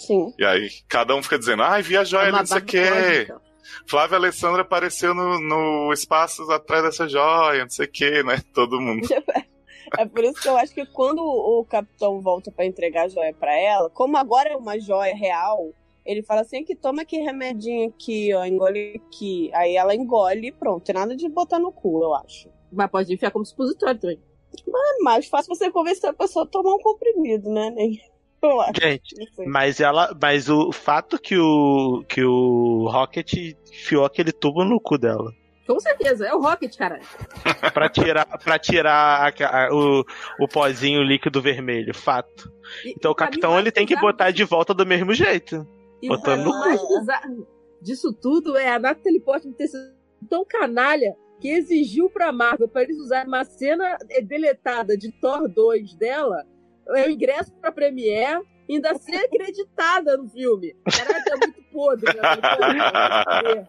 Sim. 0.06 0.32
E 0.38 0.44
aí, 0.44 0.68
cada 0.88 1.14
um 1.14 1.22
fica 1.22 1.38
dizendo, 1.38 1.62
ai, 1.62 1.82
vi 1.82 1.96
a 1.96 2.04
joia, 2.04 2.28
É 2.28 2.32
não 2.32 2.44
sei 2.46 2.58
o 2.58 2.64
quê. 2.64 3.26
barra 3.28 3.40
Flávia 3.86 4.18
Alessandra 4.18 4.62
apareceu 4.62 5.14
no, 5.14 5.38
no 5.40 5.92
espaço 5.92 6.42
atrás 6.50 6.82
dessa 6.82 7.08
joia, 7.08 7.62
não 7.62 7.70
sei 7.70 7.86
o 7.86 7.90
quê, 7.90 8.22
né? 8.22 8.42
Todo 8.54 8.80
mundo. 8.80 9.06
É 9.98 10.06
por 10.06 10.24
isso 10.24 10.40
que 10.40 10.48
eu 10.48 10.56
acho 10.56 10.72
que 10.72 10.86
quando 10.86 11.20
o 11.20 11.66
capitão 11.66 12.18
volta 12.18 12.50
pra 12.50 12.64
entregar 12.64 13.04
a 13.04 13.08
joia 13.08 13.34
pra 13.34 13.54
ela, 13.54 13.90
como 13.90 14.16
agora 14.16 14.48
é 14.48 14.56
uma 14.56 14.80
joia 14.80 15.14
real, 15.14 15.70
ele 16.06 16.22
fala 16.22 16.40
assim: 16.40 16.60
aqui, 16.60 16.74
toma 16.74 17.02
aqui 17.02 17.18
remedinho 17.18 17.90
aqui, 17.90 18.32
ó, 18.32 18.42
engole 18.44 19.02
aqui. 19.06 19.50
Aí 19.52 19.76
ela 19.76 19.94
engole 19.94 20.48
e 20.48 20.52
pronto. 20.52 20.84
Tem 20.84 20.94
nada 20.94 21.14
de 21.14 21.28
botar 21.28 21.58
no 21.58 21.70
cu, 21.70 22.02
eu 22.02 22.14
acho. 22.14 22.48
Mas 22.72 22.90
pode 22.90 23.12
enfiar 23.12 23.30
como 23.32 23.44
supositório 23.44 24.00
também. 24.00 24.18
É 24.66 25.02
mais 25.02 25.26
fácil 25.26 25.54
você 25.54 25.70
convencer 25.70 26.08
a 26.08 26.14
pessoa 26.14 26.46
a 26.46 26.48
tomar 26.48 26.74
um 26.74 26.78
comprimido, 26.78 27.50
né? 27.50 27.68
Nem. 27.70 28.00
Eu 28.42 28.60
acho. 28.60 28.72
Gente, 28.80 29.14
mas 29.46 29.80
ela. 29.80 30.16
Mas 30.20 30.48
o 30.48 30.72
fato 30.72 31.18
que 31.18 31.36
o. 31.38 32.02
que 32.08 32.22
o 32.24 32.88
Rocket 32.90 33.32
enfiou 33.70 34.04
aquele 34.04 34.32
tubo 34.32 34.64
no 34.64 34.80
cu 34.80 34.98
dela. 34.98 35.32
Com 35.66 35.78
certeza, 35.78 36.26
é 36.26 36.34
o 36.34 36.40
Rocket, 36.40 36.76
caralho. 36.76 37.02
Pra 37.72 37.88
tirar, 37.88 38.26
pra 38.26 38.58
tirar 38.58 39.32
a- 39.40 39.66
a- 39.66 39.72
o, 39.72 40.04
o 40.40 40.48
pozinho 40.48 41.02
líquido 41.02 41.40
vermelho, 41.40 41.94
fato. 41.94 42.52
E- 42.84 42.90
Então 42.96 43.10
e 43.10 43.12
o 43.12 43.14
capitão 43.14 43.58
ele 43.58 43.70
tem 43.70 43.86
que 43.86 43.96
botar 43.96 44.32
de 44.32 44.42
volta 44.44 44.74
do 44.74 44.84
mesmo 44.84 45.14
jeito. 45.14 45.64
E 46.02 46.08
botando 46.08 46.40
o 46.40 46.44
no 46.46 46.50
mais 46.58 46.80
bizarro 46.88 47.46
disso 47.80 48.12
tudo 48.12 48.56
é 48.56 48.70
a 48.72 48.78
Natalie 48.78 49.20
Portman 49.20 49.52
ter 49.54 49.68
sido 49.68 49.92
tão 50.28 50.44
canalha 50.44 51.14
que 51.40 51.48
exigiu 51.48 52.10
pra 52.10 52.32
Marvel 52.32 52.68
pra 52.68 52.82
eles 52.82 52.96
usarem 52.98 53.28
uma 53.28 53.44
cena 53.44 53.96
deletada 54.26 54.96
de 54.96 55.10
Thor 55.20 55.48
2 55.48 55.94
dela, 55.94 56.44
é 56.88 57.06
o 57.06 57.10
ingresso 57.10 57.52
pra 57.60 57.72
Premiere, 57.72 58.42
ainda 58.68 58.94
ser 58.94 59.16
acreditada 59.16 60.16
no 60.16 60.28
filme. 60.28 60.76
Caralho, 60.90 61.24
é 61.26 61.36
muito 61.36 61.62
podre, 61.72 62.12
né? 62.14 63.68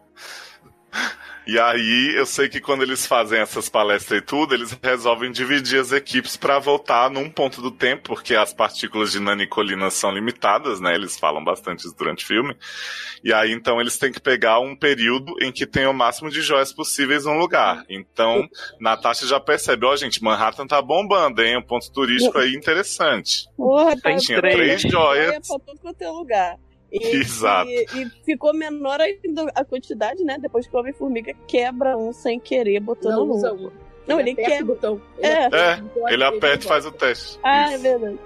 E 1.46 1.58
aí, 1.58 2.14
eu 2.16 2.24
sei 2.24 2.48
que 2.48 2.60
quando 2.60 2.82
eles 2.82 3.06
fazem 3.06 3.38
essas 3.38 3.68
palestras 3.68 4.20
e 4.20 4.22
tudo, 4.24 4.54
eles 4.54 4.76
resolvem 4.82 5.30
dividir 5.30 5.78
as 5.78 5.92
equipes 5.92 6.36
pra 6.36 6.58
voltar 6.58 7.10
num 7.10 7.28
ponto 7.28 7.60
do 7.60 7.70
tempo, 7.70 8.04
porque 8.04 8.34
as 8.34 8.54
partículas 8.54 9.12
de 9.12 9.20
nanicolina 9.20 9.90
são 9.90 10.10
limitadas, 10.10 10.80
né? 10.80 10.94
Eles 10.94 11.18
falam 11.18 11.44
bastante 11.44 11.80
isso 11.80 11.94
durante 11.96 12.24
o 12.24 12.26
filme. 12.26 12.56
E 13.22 13.32
aí, 13.32 13.52
então, 13.52 13.80
eles 13.80 13.98
têm 13.98 14.10
que 14.10 14.20
pegar 14.20 14.58
um 14.58 14.74
período 14.74 15.34
em 15.42 15.52
que 15.52 15.66
tem 15.66 15.86
o 15.86 15.92
máximo 15.92 16.30
de 16.30 16.40
joias 16.40 16.72
possíveis 16.72 17.24
num 17.26 17.38
lugar. 17.38 17.84
Então, 17.90 18.48
Natasha 18.80 19.26
já 19.26 19.38
percebe, 19.38 19.84
ó, 19.84 19.94
gente, 19.96 20.22
Manhattan 20.22 20.66
tá 20.66 20.80
bombando, 20.80 21.42
hein? 21.42 21.58
Um 21.58 21.62
ponto 21.62 21.90
turístico 21.92 22.38
aí 22.38 22.54
interessante. 22.54 23.46
Porra, 23.56 23.94
Tem 24.00 24.16
Tinha 24.16 24.40
três 24.40 24.80
joias. 24.80 25.46
Pra 25.46 25.74
quanto 25.76 26.02
é 26.02 26.08
lugar. 26.08 26.63
E, 26.94 27.16
Exato. 27.16 27.68
E, 27.68 27.84
e 27.94 28.10
ficou 28.24 28.54
menor 28.54 29.00
ainda 29.00 29.50
a 29.54 29.64
quantidade, 29.64 30.22
né? 30.24 30.38
Depois 30.38 30.66
que 30.66 30.76
o 30.76 30.78
Homem-Formiga 30.80 31.34
quebra 31.46 31.96
um 31.96 32.12
sem 32.12 32.38
querer, 32.38 32.80
botando 32.80 33.16
Não 33.16 33.26
um. 33.26 33.30
usa 33.30 33.52
um. 33.52 33.70
Não, 34.06 34.20
ele 34.20 34.32
aperta 34.32 34.50
quebra. 34.50 34.64
o 34.64 34.74
botão. 34.74 35.02
É. 35.18 35.44
aperta 35.44 35.56
É, 35.56 35.76
botão, 35.80 36.08
Ele 36.08 36.24
aperta 36.24 36.64
e 36.64 36.68
faz 36.68 36.86
o 36.86 36.92
teste. 36.92 37.38
Ah, 37.42 37.72
é 37.72 37.74
Isso. 37.74 37.82
verdade. 37.82 38.18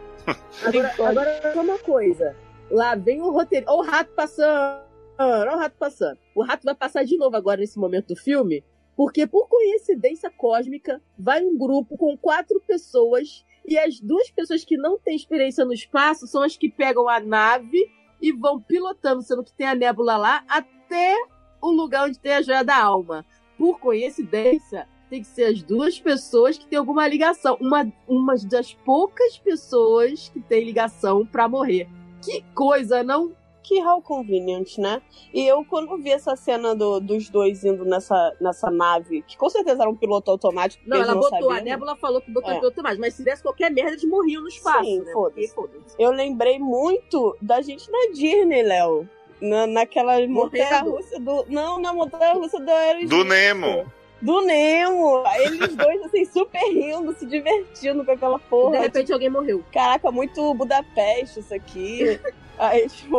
Agora, 0.99 1.39
agora 1.39 1.61
uma 1.63 1.79
coisa. 1.79 2.37
Lá 2.71 2.95
vem 2.95 3.23
o 3.23 3.31
roteiro. 3.31 3.67
Olha 3.69 3.79
o 3.79 3.83
rato 3.91 4.11
passando. 4.15 4.83
Olha 5.19 5.55
o 5.55 5.59
rato 5.59 5.77
passando. 5.79 6.19
O 6.35 6.43
rato 6.43 6.65
vai 6.65 6.75
passar 6.75 7.05
de 7.05 7.17
novo 7.17 7.35
agora 7.37 7.61
nesse 7.61 7.79
momento 7.79 8.09
do 8.09 8.17
filme. 8.17 8.63
Porque, 8.97 9.27
por 9.27 9.49
coincidência 9.49 10.29
cósmica, 10.31 11.01
vai 11.17 11.43
um 11.45 11.57
grupo 11.57 11.97
com 11.97 12.17
quatro 12.19 12.61
pessoas. 12.67 13.45
E 13.65 13.79
as 13.79 14.01
duas 14.01 14.31
pessoas 14.31 14.65
que 14.65 14.77
não 14.77 14.99
têm 14.99 15.15
experiência 15.15 15.65
no 15.65 15.73
espaço 15.73 16.27
são 16.27 16.43
as 16.43 16.57
que 16.57 16.69
pegam 16.69 17.09
a 17.09 17.21
nave 17.21 17.89
e 18.21 18.33
vão 18.33 18.61
pilotando, 18.61 19.23
sendo 19.23 19.45
que 19.45 19.53
tem 19.53 19.67
a 19.67 19.75
nébula 19.75 20.17
lá, 20.17 20.45
até 20.49 21.17
o 21.61 21.71
lugar 21.71 22.07
onde 22.07 22.19
tem 22.19 22.35
a 22.35 22.43
joia 22.43 22.65
da 22.65 22.77
alma. 22.77 23.25
Por 23.57 23.79
coincidência, 23.81 24.89
tem 25.11 25.23
que 25.23 25.27
ser 25.27 25.45
as 25.45 25.63
duas 25.63 25.99
pessoas 25.99 26.59
que 26.59 26.67
têm 26.67 26.79
alguma 26.79 27.07
ligação. 27.09 27.57
Uma, 27.61 27.91
uma 28.07 28.37
das 28.37 28.75
poucas 28.75 29.39
pessoas 29.39 30.29
que 30.29 30.41
tem 30.41 30.65
ligação 30.65 31.27
pra 31.27 31.49
morrer. 31.49 31.89
Que 32.23 32.43
coisa, 32.55 33.03
não? 33.03 33.33
Que 33.69 33.83
how 33.83 34.01
convenient, 34.01 34.79
né? 34.79 35.03
E 35.35 35.47
eu, 35.47 35.63
quando 35.63 35.99
vi 35.99 36.11
essa 36.11 36.35
cena 36.37 36.75
do- 36.75 37.01
dos 37.01 37.29
dois 37.29 37.63
indo 37.65 37.85
nessa, 37.85 38.35
nessa 38.41 38.71
nave, 38.71 39.21
que 39.23 39.37
com 39.37 39.51
certeza 39.51 39.83
era 39.83 39.91
um 39.91 39.95
piloto 39.95 40.31
automático, 40.31 40.83
Não, 40.87 40.97
ela 40.97 41.09
não 41.09 41.21
botou, 41.21 41.31
sabiam, 41.39 41.51
a 41.51 41.61
Nébula 41.61 41.95
falou 41.97 42.23
que 42.23 42.31
botou 42.31 42.51
É. 42.51 42.59
piloto 42.61 42.83
mais, 42.83 42.97
mas 42.99 43.13
se 43.13 43.23
desse 43.23 43.43
qualquer 43.43 43.71
merda, 43.71 43.91
eles 43.91 44.05
morriam 44.05 44.41
no 44.41 44.49
espaço. 44.49 44.85
Sim, 44.85 45.01
né? 45.01 45.13
foda-se. 45.13 45.55
Foda-se. 45.55 45.95
Eu 45.99 46.11
lembrei 46.13 46.59
muito 46.59 47.37
da 47.43 47.61
gente 47.61 47.91
na 47.91 47.99
Disney, 48.15 48.63
Léo. 48.63 49.07
Na, 49.41 49.67
naquela 49.67 50.27
montanha 50.27 50.81
russa 50.81 51.21
do. 51.21 51.45
Não, 51.49 51.79
na 51.79 51.93
montanha 51.93 52.33
russa 52.33 52.59
do 52.59 52.71
Aerosmith. 52.71 53.09
Do 53.11 53.23
Nemo. 53.25 53.87
Do 54.21 54.41
Nemo. 54.41 55.23
Eles 55.39 55.77
dois, 55.77 56.03
assim, 56.05 56.25
super 56.25 56.61
rindo, 56.73 57.15
se 57.19 57.25
divertindo 57.27 58.05
com 58.05 58.11
aquela 58.13 58.37
E 58.37 58.41
porra. 58.51 58.77
de 58.77 58.83
repente 58.83 59.13
alguém 59.13 59.29
morreu. 59.31 59.65
Caraca, 59.73 60.11
muito 60.11 60.53
Budapeste 60.55 61.41
isso 61.41 61.55
aqui. 61.55 62.19
Aí, 62.59 62.89
tipo, 62.89 63.17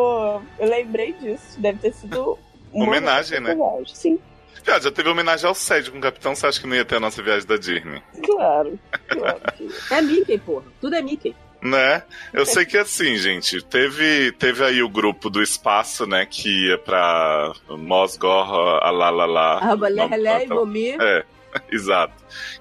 eu 0.59 0.67
lembrei 0.69 1.13
disso. 1.13 1.59
Deve 1.59 1.79
ter 1.79 1.93
sido. 1.93 2.37
uma 2.73 2.85
Homenagem, 2.85 3.39
né? 3.39 3.53
homenagem. 3.53 3.95
Sim, 3.95 4.19
Já, 4.65 4.77
já 4.79 4.91
teve 4.91 5.07
homenagem 5.09 5.47
ao 5.47 5.55
Sede 5.55 5.89
com 5.89 5.97
o 5.97 6.01
Capitão, 6.01 6.35
você 6.35 6.45
acha 6.47 6.59
que 6.59 6.67
não 6.67 6.75
ia 6.75 6.83
ter 6.83 6.95
a 6.95 6.99
nossa 6.99 7.23
viagem 7.23 7.47
da 7.47 7.55
Disney? 7.55 8.01
claro. 8.25 8.77
claro. 9.07 9.39
É 9.91 10.01
Mickey, 10.01 10.37
porra. 10.37 10.65
Tudo 10.81 10.95
é 10.95 11.01
Mickey. 11.01 11.33
Né? 11.62 12.03
Eu 12.32 12.45
sei 12.45 12.66
que 12.66 12.78
assim, 12.78 13.18
gente, 13.18 13.62
teve, 13.62 14.32
teve 14.34 14.64
aí 14.64 14.82
o 14.82 14.88
grupo 14.88 15.30
do 15.30 15.43
espaço, 15.43 16.07
né, 16.07 16.26
que 16.26 16.68
ia 16.68 16.78
pra 16.78 17.51
Mosgor, 17.70 18.49
Alalala. 18.82 19.60
Arbalé, 19.62 20.45
e 20.45 20.47
não, 20.47 20.57
Vomir. 20.57 20.95
É, 21.01 21.26
exato. 21.70 22.14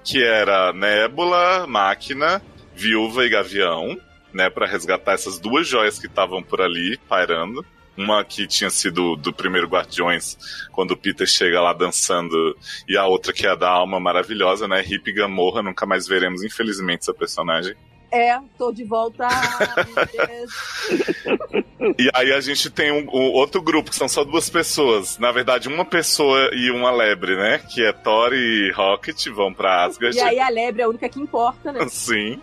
Que 0.03 0.21
era 0.21 0.73
Nébula, 0.73 1.65
Máquina, 1.65 2.41
Viúva 2.75 3.25
e 3.25 3.29
Gavião, 3.29 3.97
né, 4.33 4.49
Pra 4.49 4.67
resgatar 4.67 5.13
essas 5.13 5.39
duas 5.39 5.67
joias 5.67 5.97
que 5.97 6.07
estavam 6.07 6.43
por 6.43 6.61
ali, 6.61 6.97
pairando. 7.07 7.65
Uma 7.97 8.23
que 8.23 8.47
tinha 8.47 8.69
sido 8.69 9.17
do 9.17 9.33
primeiro 9.33 9.67
Guardiões, 9.67 10.37
quando 10.71 10.91
o 10.91 10.97
Peter 10.97 11.27
chega 11.27 11.59
lá 11.59 11.73
dançando, 11.73 12.57
e 12.87 12.95
a 12.95 13.05
outra 13.05 13.33
que 13.33 13.45
é 13.45 13.49
a 13.49 13.55
da 13.55 13.69
alma 13.69 13.99
maravilhosa, 13.99 14.69
né? 14.69 14.81
Hip 14.81 15.11
Gamorra, 15.11 15.61
nunca 15.61 15.85
mais 15.85 16.07
veremos, 16.07 16.41
infelizmente, 16.41 17.01
essa 17.01 17.13
personagem. 17.13 17.75
É, 18.11 18.39
tô 18.57 18.71
de 18.71 18.83
volta. 18.83 19.27
E 21.97 22.09
aí 22.13 22.33
a 22.33 22.41
gente 22.41 22.69
tem 22.69 22.91
um, 22.91 23.07
um 23.09 23.31
outro 23.31 23.61
grupo, 23.61 23.89
que 23.89 23.95
são 23.95 24.07
só 24.07 24.23
duas 24.23 24.49
pessoas. 24.49 25.17
Na 25.17 25.31
verdade, 25.31 25.69
uma 25.69 25.85
pessoa 25.85 26.49
e 26.53 26.69
uma 26.71 26.91
lebre, 26.91 27.37
né? 27.37 27.59
Que 27.59 27.85
é 27.85 27.93
Thor 27.93 28.33
e 28.33 28.71
Rocket, 28.71 29.27
vão 29.29 29.53
pra 29.53 29.85
Asgard. 29.85 30.17
e 30.17 30.19
aí 30.19 30.39
a 30.39 30.49
lebre 30.49 30.81
é 30.81 30.85
a 30.85 30.89
única 30.89 31.07
que 31.07 31.19
importa, 31.19 31.71
né? 31.71 31.87
Sim. 31.89 32.41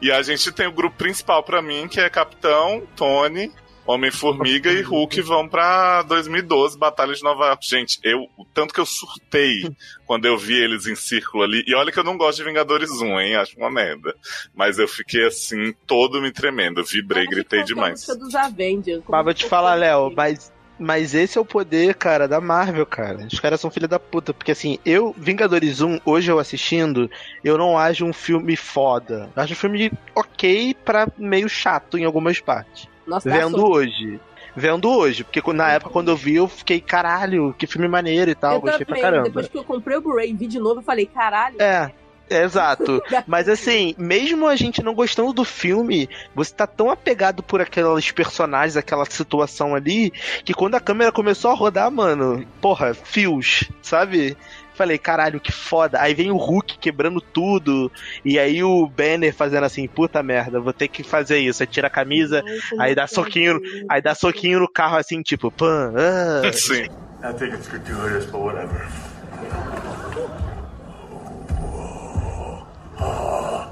E 0.00 0.12
a 0.12 0.20
gente 0.22 0.52
tem 0.52 0.66
o 0.66 0.72
grupo 0.72 0.96
principal 0.96 1.42
pra 1.42 1.62
mim, 1.62 1.88
que 1.88 1.98
é 1.98 2.10
Capitão, 2.10 2.82
Tony, 2.94 3.50
Homem-Formiga 3.86 4.72
e 4.72 4.82
Hulk 4.82 5.20
vão 5.22 5.48
pra 5.48 6.02
2012, 6.02 6.76
Batalha 6.76 7.14
de 7.14 7.22
Nova 7.22 7.46
York. 7.46 7.68
Gente, 7.68 8.00
eu, 8.02 8.28
o 8.36 8.44
tanto 8.44 8.74
que 8.74 8.80
eu 8.80 8.86
surtei 8.86 9.70
quando 10.04 10.26
eu 10.26 10.36
vi 10.36 10.54
eles 10.54 10.86
em 10.86 10.96
círculo 10.96 11.44
ali. 11.44 11.62
E 11.66 11.74
olha 11.74 11.92
que 11.92 11.98
eu 11.98 12.04
não 12.04 12.18
gosto 12.18 12.38
de 12.38 12.44
Vingadores 12.44 12.90
1, 12.90 13.20
hein? 13.20 13.36
Acho 13.36 13.56
uma 13.56 13.70
merda. 13.70 14.14
Mas 14.54 14.78
eu 14.78 14.88
fiquei 14.88 15.24
assim, 15.26 15.72
todo 15.86 16.20
me 16.20 16.32
tremendo. 16.32 16.84
Vibrei, 16.84 17.26
gritei 17.26 17.62
demais. 17.62 18.04
dos 18.06 18.34
Avengers. 18.34 19.04
Mas 19.08 19.24
vou 19.24 19.34
te 19.34 19.46
falar, 19.46 19.74
Léo, 19.74 20.12
mas, 20.16 20.52
mas 20.78 21.14
esse 21.14 21.38
é 21.38 21.40
o 21.40 21.44
poder, 21.44 21.94
cara, 21.94 22.26
da 22.26 22.40
Marvel, 22.40 22.86
cara. 22.86 23.26
Os 23.30 23.38
caras 23.38 23.60
são 23.60 23.70
filha 23.70 23.86
da 23.86 24.00
puta. 24.00 24.34
Porque 24.34 24.50
assim, 24.50 24.78
eu, 24.84 25.14
Vingadores 25.16 25.80
1, 25.80 26.00
hoje 26.04 26.30
eu 26.30 26.40
assistindo, 26.40 27.08
eu 27.44 27.56
não 27.56 27.78
acho 27.78 28.04
um 28.04 28.12
filme 28.12 28.56
foda. 28.56 29.30
Eu 29.36 29.42
acho 29.44 29.52
um 29.52 29.56
filme 29.56 29.92
ok 30.12 30.74
pra 30.84 31.06
meio 31.16 31.48
chato 31.48 31.96
em 31.96 32.04
algumas 32.04 32.40
partes. 32.40 32.88
Nossa, 33.06 33.28
dá 33.28 33.36
Vendo 33.36 33.66
hoje. 33.66 34.20
Vendo 34.54 34.90
hoje. 34.90 35.22
Porque 35.22 35.52
na 35.52 35.72
época, 35.72 35.92
quando 35.92 36.10
eu 36.10 36.16
vi, 36.16 36.36
eu 36.36 36.48
fiquei, 36.48 36.80
caralho, 36.80 37.54
que 37.58 37.66
filme 37.66 37.86
maneiro 37.86 38.30
e 38.30 38.34
tal. 38.34 38.54
Eu 38.54 38.60
gostei 38.60 38.86
pra 38.86 38.96
também, 38.96 39.02
caramba. 39.02 39.28
Depois 39.28 39.48
que 39.48 39.58
eu 39.58 39.64
comprei 39.64 39.96
o 39.96 40.00
Blu-ray 40.00 40.30
e 40.30 40.34
vi 40.34 40.46
de 40.46 40.58
novo, 40.58 40.80
eu 40.80 40.84
falei, 40.84 41.06
caralho. 41.06 41.60
É. 41.60 41.92
é, 42.30 42.42
Exato. 42.42 43.02
Mas 43.26 43.48
assim, 43.48 43.94
mesmo 43.98 44.46
a 44.46 44.56
gente 44.56 44.82
não 44.82 44.94
gostando 44.94 45.32
do 45.32 45.44
filme, 45.44 46.08
você 46.34 46.54
tá 46.54 46.66
tão 46.66 46.90
apegado 46.90 47.42
por 47.42 47.60
aqueles 47.60 48.10
personagens, 48.10 48.76
aquela 48.76 49.04
situação 49.04 49.74
ali, 49.74 50.10
que 50.42 50.54
quando 50.54 50.74
a 50.74 50.80
câmera 50.80 51.12
começou 51.12 51.50
a 51.50 51.54
rodar, 51.54 51.90
mano, 51.90 52.46
porra, 52.60 52.94
fios, 52.94 53.70
sabe? 53.82 54.36
Falei, 54.76 54.98
caralho, 54.98 55.40
que 55.40 55.50
foda. 55.50 56.00
Aí 56.00 56.12
vem 56.12 56.30
o 56.30 56.36
Hulk 56.36 56.78
quebrando 56.78 57.20
tudo. 57.20 57.90
E 58.24 58.38
aí 58.38 58.62
o 58.62 58.86
Banner 58.86 59.34
fazendo 59.34 59.64
assim, 59.64 59.88
puta 59.88 60.22
merda, 60.22 60.60
vou 60.60 60.72
ter 60.72 60.88
que 60.88 61.02
fazer 61.02 61.38
isso. 61.38 61.62
Aí 61.62 61.66
tira 61.66 61.86
a 61.86 61.90
camisa, 61.90 62.42
aí 62.78 62.94
dá 62.94 63.06
soquinho, 63.06 63.58
aí 63.88 64.02
dá 64.02 64.14
soquinho 64.14 64.60
no 64.60 64.68
carro 64.68 64.98
assim, 64.98 65.22
tipo, 65.22 65.50
pã, 65.50 65.92
ah. 65.96 66.50
Sim. 66.52 66.88
I 67.22 67.32
think 67.32 67.54
it's 67.54 67.66
gratuitous, 67.66 68.26
but 68.26 68.40
whatever. 68.40 68.86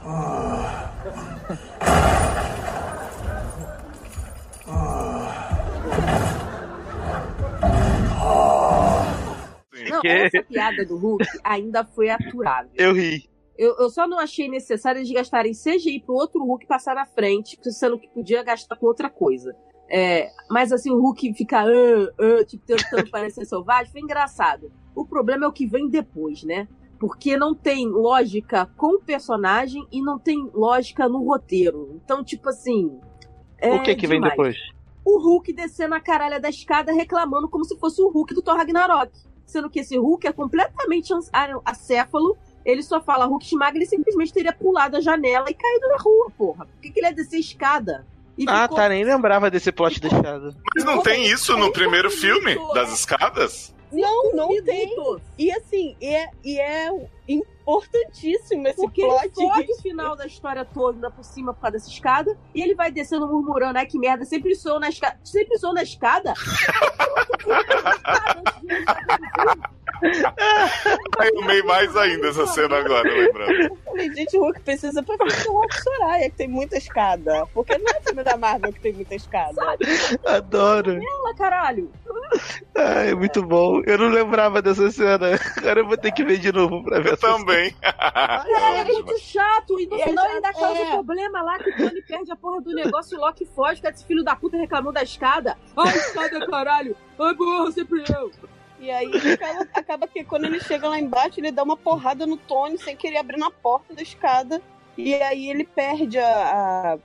Não, 0.05 0.64
Que- 10.09 10.37
essa 10.39 10.43
piada 10.43 10.85
do 10.85 10.97
Hulk 10.97 11.25
ainda 11.43 11.85
foi 11.85 12.11
aturável. 12.11 12.71
Eu 12.75 12.93
ri. 12.93 13.29
Eu, 13.57 13.77
eu 13.79 13.89
só 13.89 14.07
não 14.07 14.19
achei 14.19 14.49
necessário 14.49 14.99
eles 14.99 15.11
gastarem 15.11 15.53
CGI 15.53 16.01
pro 16.01 16.15
outro 16.15 16.45
Hulk 16.45 16.67
passar 16.67 16.95
na 16.95 17.07
frente, 17.07 17.57
sendo 17.71 17.99
que 17.99 18.09
podia 18.09 18.43
gastar 18.43 18.77
com 18.77 18.87
outra 18.87 19.09
coisa. 19.09 19.55
É, 19.89 20.29
mas 20.51 20.73
assim, 20.73 20.91
o 20.91 21.01
Hulk 21.01 21.35
fica, 21.35 21.61
ah, 21.61 21.69
ah, 21.69 22.45
tipo, 22.45 22.65
tentando 22.67 23.11
parecer 23.11 23.45
selvagem, 23.47 23.93
foi 23.93 24.01
engraçado. 24.01 24.73
O 24.95 25.07
problema 25.07 25.45
é 25.45 25.49
o 25.49 25.53
que 25.53 25.67
vem 25.67 25.89
depois, 25.89 26.43
né? 26.43 26.67
Porque 26.99 27.37
não 27.37 27.55
tem 27.55 27.89
lógica 27.89 28.67
com 28.77 28.97
o 28.97 29.01
personagem 29.01 29.87
e 29.93 30.03
não 30.03 30.19
tem 30.19 30.51
lógica 30.53 31.09
no 31.09 31.23
roteiro. 31.25 32.01
Então, 32.03 32.25
tipo 32.25 32.49
assim. 32.49 32.99
é 33.59 33.75
o 33.75 33.83
que 33.83 33.95
que 33.95 34.07
vem 34.07 34.21
depois? 34.21 34.57
o 35.05 35.19
Hulk 35.19 35.53
descendo 35.53 35.95
a 35.95 36.01
caralha 36.01 36.41
da 36.41 36.49
escada 36.49 36.93
reclamando 36.93 37.49
como 37.49 37.65
se 37.65 37.79
fosse 37.79 38.01
o 38.01 38.09
Hulk 38.09 38.35
do 38.35 38.43
Thor 38.43 38.57
Ragnarok. 38.57 39.13
Sendo 39.47 39.69
que 39.71 39.81
esse 39.81 39.97
Hulk 39.97 40.27
é 40.27 40.33
completamente 40.33 41.13
acéfalo, 41.65 42.37
ele 42.65 42.83
só 42.83 43.01
fala 43.01 43.27
Hulk 43.27 43.45
esmaga, 43.45 43.77
ele 43.77 43.87
simplesmente 43.87 44.33
teria 44.33 44.53
pulado 44.53 44.97
a 44.97 45.01
janela 45.01 45.51
e 45.51 45.55
caído 45.55 45.89
na 45.89 45.97
rua, 45.99 46.31
porra. 46.37 46.65
Por 46.67 46.81
que, 46.81 46.91
que 46.91 47.01
ele 47.01 47.07
ia 47.09 47.13
descer 47.15 47.37
a 47.37 47.41
escada? 47.41 48.07
E 48.37 48.45
Ah, 48.49 48.63
ficou- 48.63 48.77
tá, 48.79 48.89
nem 48.89 49.05
lembrava 49.05 49.51
desse 49.51 49.71
plot 49.71 50.01
deixado. 50.01 50.57
Mas 50.75 50.85
não 50.85 51.03
tem 51.03 51.27
isso 51.27 51.57
no 51.57 51.73
primeiro 51.73 52.11
filme 52.11 52.57
das 52.75 52.93
escadas? 52.93 53.73
Não, 53.93 54.33
não 54.33 54.49
tem. 54.65 54.97
E 55.39 55.53
assim, 55.53 55.95
e 56.01 56.07
é, 56.09 56.31
e 56.43 56.59
é 56.59 56.91
importantíssimo 57.27 58.69
esse 58.69 58.77
Porque 58.77 59.03
plot. 59.03 59.25
ele 59.25 59.49
fode 59.49 59.73
o 59.73 59.83
final 59.83 60.17
da 60.17 60.27
história 60.27 60.65
toda 60.65 61.11
por 61.11 61.25
cima 61.25 61.55
por 61.55 61.61
causa 61.63 61.79
dessa 61.79 61.89
escada, 61.89 62.37
e 62.55 62.63
ele 62.63 62.75
vai 62.75 62.91
descendo 62.91 63.27
murmurando, 63.27 63.79
ai 63.79 63.87
que 63.87 63.99
merda, 63.99 64.25
sempre 64.25 64.55
sou 64.55 64.79
na 64.79 64.89
escada. 64.89 65.19
Sempre 65.25 65.59
sou 65.59 65.73
na 65.73 65.83
escada? 65.83 66.35
Aí 71.19 71.31
eu 71.33 71.43
amei 71.43 71.63
mais 71.63 71.97
ainda 71.97 72.29
essa 72.29 72.47
cena 72.49 72.77
agora, 72.79 73.09
lembrando. 73.09 73.53
Eu 73.53 73.77
falei, 73.85 74.13
gente, 74.13 74.37
o 74.37 74.43
Hulk 74.43 74.61
precisa 74.61 75.03
pra 75.03 75.17
fazer 75.17 75.49
o 75.49 75.53
Hulk 75.53 75.83
Soraya, 75.83 76.31
que 76.31 76.37
tem 76.37 76.49
muita 76.49 76.77
escada. 76.77 77.47
Porque 77.55 77.79
não 77.79 77.91
é 77.91 78.01
filme 78.03 78.23
da 78.23 78.37
Marvel 78.37 78.73
que 78.73 78.81
tem 78.81 78.93
muita 78.93 79.15
escada. 79.15 79.63
Adoro. 80.27 80.93
Ela, 80.93 81.35
caralho. 81.37 81.91
Ai, 82.77 83.15
muito 83.15 83.43
bom. 83.43 83.81
Eu 83.87 83.97
não 83.97 84.09
lembrava 84.09 84.61
dessa 84.61 84.91
cena. 84.91 85.41
Agora 85.57 85.81
eu 85.81 85.87
vou 85.87 85.97
ter 85.97 86.13
que 86.13 86.25
ver 86.25 86.39
de 86.39 86.53
novo 86.53 86.83
pra 86.85 87.01
ver 87.01 87.14
Eu 87.15 87.17
também. 87.19 87.75
É, 88.47 88.81
é 88.81 88.85
muito 88.85 89.19
chato. 89.19 89.79
E 89.81 89.87
no 89.87 89.99
É, 90.01 90.05
final 90.05 90.25
ainda 90.27 90.53
causa 90.53 90.81
é. 90.81 90.91
problema 90.91 91.43
lá 91.43 91.59
que 91.59 91.71
o 91.71 91.77
Tony 91.77 92.03
perde 92.03 92.33
a 92.33 92.37
porra 92.37 92.61
do 92.61 92.73
negócio 92.75 93.15
e 93.15 93.19
o 93.19 93.21
Loki 93.21 93.45
foge, 93.47 93.81
que 93.81 93.87
esse 93.89 94.05
filho 94.05 94.23
da 94.25 94.35
puta 94.37 94.57
reclamou 94.57 94.93
da 94.93 95.03
escada. 95.03 95.57
Ai, 95.77 95.97
escada, 95.97 96.47
caralho. 96.47 96.97
Ai, 97.19 97.35
porra, 97.35 97.73
sempre 97.73 98.05
eu. 98.13 98.31
E 98.81 98.91
aí 98.91 99.11
acaba, 99.33 99.69
acaba 99.75 100.09
que 100.09 100.25
quando 100.25 100.45
ele 100.45 100.61
chega 100.61 100.89
lá 100.89 100.99
embaixo, 100.99 101.41
ele 101.41 101.51
dá 101.51 101.63
uma 101.63 101.77
porrada 101.77 102.27
no 102.27 102.37
Tony 102.37 102.77
sem 102.79 102.97
querer 102.97 103.19
abrir 103.19 103.39
na 103.39 103.51
porta 103.51 103.95
da 103.95 104.03
escada. 104.03 104.61
E 104.99 105.15
aí 105.15 105.49
ele 105.49 105.65
perde 105.65 106.19
a, 106.19 106.95
a- 106.95 106.99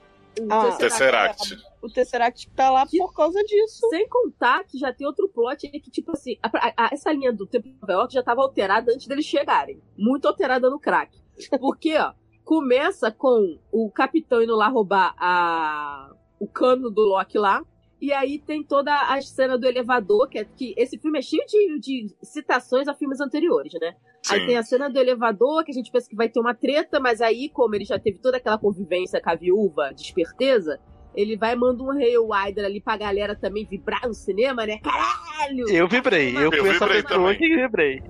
Ah, 0.50 0.72
Tesseract. 0.78 1.58
o 1.82 1.90
Tesseract 1.90 2.48
que 2.48 2.54
tá 2.54 2.70
lá 2.70 2.86
por 2.86 3.14
causa 3.14 3.44
disso. 3.44 3.88
Sem 3.90 4.08
contar 4.08 4.64
que 4.64 4.78
já 4.78 4.94
tem 4.94 5.06
outro 5.08 5.28
plot 5.30 5.66
aí 5.68 5.80
que, 5.80 5.90
tipo 5.92 6.12
assim, 6.12 6.38
a- 6.44 6.74
a- 6.86 6.90
essa 6.92 7.12
linha 7.12 7.32
do 7.34 7.46
tempo 7.48 7.68
de 7.68 7.76
Nova 7.80 7.94
York 7.94 8.14
já 8.14 8.24
tava 8.24 8.42
alterada 8.42 8.92
antes 8.94 9.08
deles 9.08 9.26
chegarem. 9.26 9.82
Muito 9.98 10.28
alterada 10.28 10.70
no 10.70 10.80
crack. 10.80 11.18
Porque, 11.60 11.98
ó, 11.98 12.14
começa 12.44 13.12
com 13.12 13.60
o 13.72 13.90
capitão 13.92 14.42
indo 14.42 14.56
lá 14.56 14.68
roubar 14.68 15.14
a, 15.18 16.12
o 16.40 16.48
cano 16.48 16.90
do 16.90 17.02
Loki 17.02 17.38
lá. 17.38 17.64
E 18.02 18.14
aí 18.14 18.40
tem 18.40 18.64
toda 18.64 18.94
a 18.94 19.22
cena 19.22 19.58
do 19.58 19.68
elevador, 19.68 20.30
que, 20.30 20.40
é, 20.40 20.46
que 20.46 20.74
esse 20.78 20.98
filme 20.98 21.20
é 21.20 21.22
cheio 21.22 21.46
de, 21.46 21.80
de 21.80 22.16
citações 22.24 22.88
a 22.88 22.94
filmes 22.94 23.20
anteriores, 23.20 23.74
né? 23.74 23.94
Aí 24.30 24.40
Sim. 24.40 24.46
tem 24.48 24.58
a 24.58 24.64
cena 24.64 24.90
do 24.90 24.98
elevador, 24.98 25.66
que 25.66 25.72
a 25.72 25.74
gente 25.74 25.92
pensa 25.92 26.10
que 26.10 26.16
vai 26.16 26.30
ter 26.30 26.40
uma 26.40 26.54
treta, 26.54 27.00
mas 27.00 27.20
aí, 27.22 27.50
como 27.50 27.76
ele 27.76 27.84
já 27.84 28.00
teve 28.00 28.20
toda 28.20 28.38
aquela 28.38 28.58
convivência 28.58 29.22
com 29.22 29.30
a 29.30 29.36
viúva 29.36 29.92
de 29.94 30.02
esperteza, 30.02 30.80
ele 31.14 31.36
vai 31.36 31.54
e 31.54 31.56
manda 31.58 31.84
um 31.84 31.92
Hail 31.92 32.28
Hydra 32.28 32.68
ali 32.68 32.80
pra 32.80 32.96
galera 32.96 33.36
também 33.36 33.66
vibrar 33.66 34.08
no 34.08 34.14
cinema, 34.14 34.66
né? 34.66 34.80
Caralho! 34.80 35.70
Eu 35.70 35.88
vibrei. 35.88 36.36
Eu, 36.38 36.44
Eu 36.44 36.52
fui 36.52 36.70
essa 36.70 36.88
pessoa 36.88 37.04
também. 37.04 37.38
que 37.38 37.56
vibrei. 37.56 38.02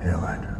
Hail 0.00 0.18
Hydra. 0.18 0.54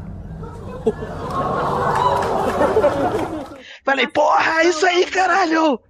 Falei, 3.85 4.07
porra, 4.07 4.63
é 4.63 4.69
isso 4.69 4.87
aí, 4.87 5.05
caralho! 5.07 5.81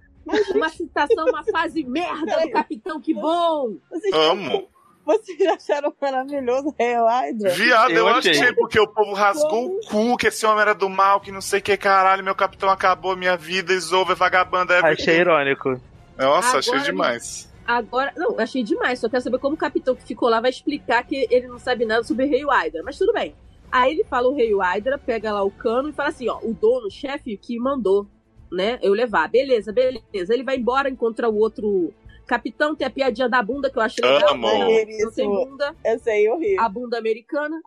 Uma 0.53 0.69
citação, 0.69 1.25
uma 1.27 1.43
fase 1.43 1.83
merda 1.83 2.41
do 2.41 2.51
Capitão, 2.51 2.99
que 2.99 3.13
bom! 3.13 3.75
Vocês, 3.91 4.13
Amo. 4.13 4.67
vocês 5.05 5.39
acharam 5.47 5.93
maravilhoso 6.01 6.73
Hail 6.79 7.05
Hydra? 7.05 7.49
Viado, 7.51 7.91
eu, 7.91 7.97
Eu 7.97 8.07
achei. 8.07 8.31
achei, 8.31 8.53
porque 8.53 8.79
o 8.79 8.87
povo 8.87 9.13
rasgou 9.13 9.67
o 9.67 9.79
cu, 9.87 10.17
que 10.17 10.27
esse 10.27 10.45
homem 10.45 10.61
era 10.61 10.73
do 10.73 10.89
mal, 10.89 11.21
que 11.21 11.31
não 11.31 11.41
sei 11.41 11.59
o 11.59 11.61
que, 11.61 11.77
caralho, 11.77 12.23
meu 12.23 12.33
capitão 12.35 12.69
acabou 12.69 13.15
minha 13.15 13.37
vida, 13.37 13.73
Isolve, 13.73 14.15
vagabanda, 14.15 14.77
everything. 14.77 15.01
Achei 15.03 15.19
irônico. 15.19 15.79
Nossa, 16.17 16.47
Agora 16.47 16.59
achei 16.59 16.79
demais. 16.79 17.53
Agora, 17.67 18.13
não, 18.15 18.39
achei 18.39 18.63
demais. 18.63 18.99
Só 18.99 19.09
quero 19.09 19.23
saber 19.23 19.39
como 19.39 19.55
o 19.55 19.57
capitão 19.57 19.95
que 19.95 20.03
ficou 20.03 20.29
lá 20.29 20.39
vai 20.39 20.49
explicar 20.51 21.03
que 21.03 21.27
ele 21.29 21.47
não 21.47 21.59
sabe 21.59 21.85
nada 21.85 22.03
sobre 22.03 22.25
Rei 22.25 22.43
Hydra. 22.45 22.81
Mas 22.83 22.97
tudo 22.97 23.11
bem. 23.11 23.35
Aí 23.71 23.91
ele 23.93 24.03
fala 24.05 24.27
o 24.29 24.35
Rei 24.35 24.53
Hydra, 24.55 24.97
pega 24.97 25.33
lá 25.33 25.43
o 25.43 25.49
cano 25.51 25.89
e 25.89 25.93
fala 25.93 26.09
assim: 26.09 26.29
ó, 26.29 26.37
o 26.43 26.53
dono, 26.53 26.87
o 26.87 26.91
chefe 26.91 27.35
que 27.37 27.57
mandou, 27.59 28.07
né, 28.55 28.79
eu 28.81 28.93
levar. 28.93 29.29
Beleza, 29.29 29.71
beleza. 29.71 30.33
Ele 30.33 30.43
vai 30.43 30.55
embora, 30.57 30.89
encontra 30.89 31.29
o 31.29 31.37
outro 31.37 31.93
capitão, 32.25 32.75
tem 32.75 32.87
a 32.87 32.89
piadinha 32.89 33.29
da 33.29 33.43
bunda 33.43 33.69
que 33.69 33.77
eu 33.77 33.81
achei 33.83 34.03
legal. 34.03 34.33
Amo. 34.33 34.47
né? 34.47 34.85
Não 34.99 35.11
tem 35.11 35.27
bunda, 35.29 35.75
Essa 35.83 36.09
aí 36.09 36.25
eu 36.25 36.39
ri. 36.39 36.57
a 36.57 36.67
bunda 36.67 36.97
americana. 36.97 37.61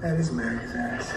That 0.00 0.18
is 0.20 0.30
America's 0.30 0.74
ass. 0.74 1.12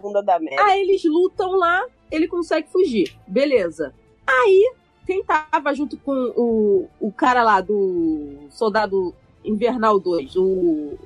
Bunda 0.00 0.22
da 0.22 0.38
merda. 0.38 0.62
Aí 0.64 0.80
eles 0.82 1.02
lutam 1.04 1.52
lá, 1.52 1.84
ele 2.10 2.28
consegue 2.28 2.68
fugir. 2.68 3.14
Beleza. 3.26 3.92
Aí, 4.26 4.72
quem 5.06 5.24
tava 5.24 5.74
junto 5.74 5.96
com 5.98 6.12
o, 6.36 6.88
o 7.00 7.10
cara 7.12 7.42
lá 7.42 7.60
do 7.60 8.46
Soldado 8.50 9.14
Invernal 9.44 9.98
2, 9.98 10.36
o, 10.36 10.42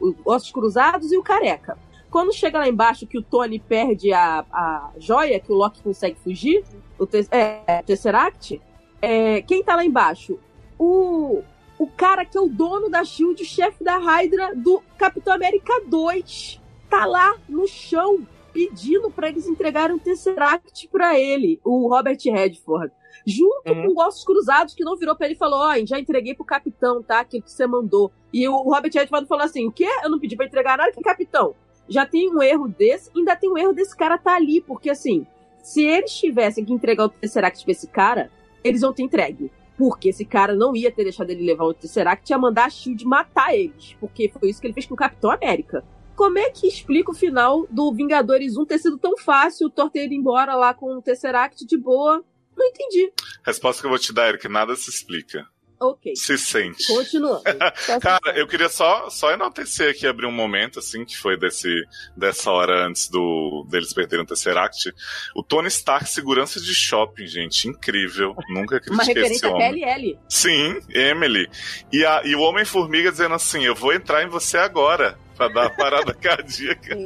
o 0.00 0.14
Ossos 0.24 0.50
Cruzados 0.50 1.12
e 1.12 1.16
o 1.16 1.22
Careca. 1.22 1.78
Quando 2.12 2.32
chega 2.32 2.58
lá 2.58 2.68
embaixo 2.68 3.06
que 3.06 3.16
o 3.18 3.22
Tony 3.22 3.58
perde 3.58 4.12
a, 4.12 4.44
a 4.52 4.90
joia, 4.98 5.40
que 5.40 5.50
o 5.50 5.56
Loki 5.56 5.82
consegue 5.82 6.16
fugir, 6.22 6.62
o, 6.98 7.06
te, 7.06 7.26
é, 7.30 7.80
o 7.80 7.84
Tesseract, 7.86 8.60
é, 9.00 9.40
quem 9.42 9.64
tá 9.64 9.74
lá 9.74 9.82
embaixo? 9.84 10.38
O, 10.78 11.42
o 11.78 11.86
cara 11.86 12.24
que 12.26 12.36
é 12.36 12.40
o 12.40 12.48
dono 12.48 12.90
da 12.90 13.02
SHIELD, 13.02 13.42
o 13.42 13.46
chefe 13.46 13.82
da 13.82 13.96
Hydra 13.96 14.54
do 14.54 14.82
Capitão 14.98 15.32
América 15.32 15.72
2, 15.86 16.60
tá 16.90 17.06
lá 17.06 17.34
no 17.48 17.66
chão 17.66 18.26
pedindo 18.52 19.10
pra 19.10 19.28
eles 19.30 19.46
entregarem 19.48 19.96
um 19.96 19.98
Tesseract 19.98 20.86
pra 20.88 21.18
ele, 21.18 21.58
o 21.64 21.88
Robert 21.88 22.18
Redford. 22.22 22.92
Junto 23.26 23.62
Uhum. 23.72 23.94
com 23.94 24.02
Ossos 24.02 24.24
Cruzados, 24.24 24.74
que 24.74 24.84
não 24.84 24.96
virou 24.96 25.14
pra 25.14 25.26
ele 25.26 25.34
e 25.34 25.38
falou: 25.38 25.60
Ó, 25.60 25.72
já 25.86 25.98
entreguei 25.98 26.34
pro 26.34 26.44
capitão, 26.44 27.02
tá? 27.02 27.20
Aquilo 27.20 27.42
que 27.42 27.50
você 27.52 27.66
mandou. 27.66 28.10
E 28.32 28.48
o 28.48 28.56
Robert 28.62 28.90
Redford 28.92 29.28
falou 29.28 29.44
assim: 29.44 29.66
O 29.66 29.70
quê? 29.72 29.86
Eu 30.02 30.10
não 30.10 30.18
pedi 30.18 30.34
pra 30.34 30.44
entregar 30.44 30.76
nada, 30.76 30.90
que 30.90 31.00
capitão? 31.00 31.54
Já 31.88 32.06
tem 32.06 32.30
um 32.34 32.42
erro 32.42 32.68
desse, 32.68 33.10
ainda 33.14 33.36
tem 33.36 33.50
um 33.50 33.58
erro 33.58 33.72
desse 33.72 33.96
cara 33.96 34.16
tá 34.18 34.34
ali, 34.34 34.60
porque 34.60 34.90
assim, 34.90 35.26
se 35.62 35.82
eles 35.82 36.12
tivessem 36.12 36.64
que 36.64 36.72
entregar 36.72 37.04
o 37.04 37.08
Tesseract 37.08 37.64
pra 37.64 37.72
esse 37.72 37.86
cara, 37.86 38.30
eles 38.64 38.82
iam 38.82 38.92
ter 38.92 39.02
entregue. 39.02 39.50
Porque 39.76 40.10
esse 40.10 40.24
cara 40.24 40.54
não 40.54 40.76
ia 40.76 40.92
ter 40.92 41.04
deixado 41.04 41.30
ele 41.30 41.44
levar 41.44 41.64
o 41.64 41.74
Tesseract, 41.74 42.30
ia 42.30 42.38
mandar 42.38 42.66
a 42.66 42.70
Shield 42.70 43.04
matar 43.04 43.54
eles. 43.54 43.96
Porque 43.98 44.28
foi 44.28 44.50
isso 44.50 44.60
que 44.60 44.66
ele 44.66 44.74
fez 44.74 44.86
com 44.86 44.94
o 44.94 44.96
Capitão 44.96 45.30
América. 45.30 45.84
como 46.14 46.38
é 46.38 46.50
que 46.50 46.68
explica 46.68 47.10
o 47.10 47.14
final 47.14 47.66
do 47.70 47.92
Vingadores 47.92 48.56
1 48.56 48.66
ter 48.66 48.78
sido 48.78 48.98
tão 48.98 49.16
fácil, 49.16 49.66
o 49.66 49.70
Thor 49.70 49.90
ter 49.90 50.04
ido 50.04 50.14
embora 50.14 50.54
lá 50.54 50.72
com 50.72 50.96
o 50.96 51.02
Tesseract 51.02 51.66
de 51.66 51.76
boa? 51.76 52.22
Não 52.56 52.66
entendi. 52.66 53.10
Resposta 53.44 53.80
que 53.80 53.86
eu 53.86 53.90
vou 53.90 53.98
te 53.98 54.12
dar, 54.12 54.28
Eric, 54.28 54.46
nada 54.46 54.76
se 54.76 54.90
explica. 54.90 55.46
Ok. 55.82 56.14
Se 56.14 56.38
sente. 56.38 56.86
Continuando. 56.86 57.42
Cara, 58.00 58.36
eu 58.36 58.46
queria 58.46 58.68
só, 58.68 59.10
só 59.10 59.32
enaltecer 59.32 59.90
aqui, 59.90 60.06
abrir 60.06 60.26
um 60.26 60.32
momento, 60.32 60.78
assim, 60.78 61.04
que 61.04 61.18
foi 61.18 61.36
desse, 61.36 61.68
dessa 62.16 62.52
hora 62.52 62.86
antes 62.86 63.08
do 63.08 63.66
deles 63.68 63.92
perderem 63.92 64.24
o 64.24 64.26
Tesseract. 64.26 64.92
O 65.34 65.42
Tony 65.42 65.66
Stark, 65.68 66.08
segurança 66.08 66.60
de 66.60 66.72
shopping, 66.72 67.26
gente, 67.26 67.66
incrível. 67.68 68.36
Nunca 68.48 68.80
Uma 68.88 69.02
critiquei 69.04 69.22
esse 69.24 69.44
referência 69.44 69.48
a 69.48 69.52
homem. 69.52 69.80
PLL. 69.80 70.18
Sim, 70.28 70.78
Emily. 70.90 71.50
E, 71.92 72.04
a, 72.04 72.22
e 72.24 72.34
o 72.36 72.40
Homem-Formiga 72.40 73.10
dizendo 73.10 73.34
assim: 73.34 73.64
Eu 73.64 73.74
vou 73.74 73.92
entrar 73.92 74.22
em 74.22 74.28
você 74.28 74.58
agora, 74.58 75.18
pra 75.36 75.48
dar 75.48 75.66
a 75.66 75.70
parada 75.70 76.14
cardíaca. 76.14 76.96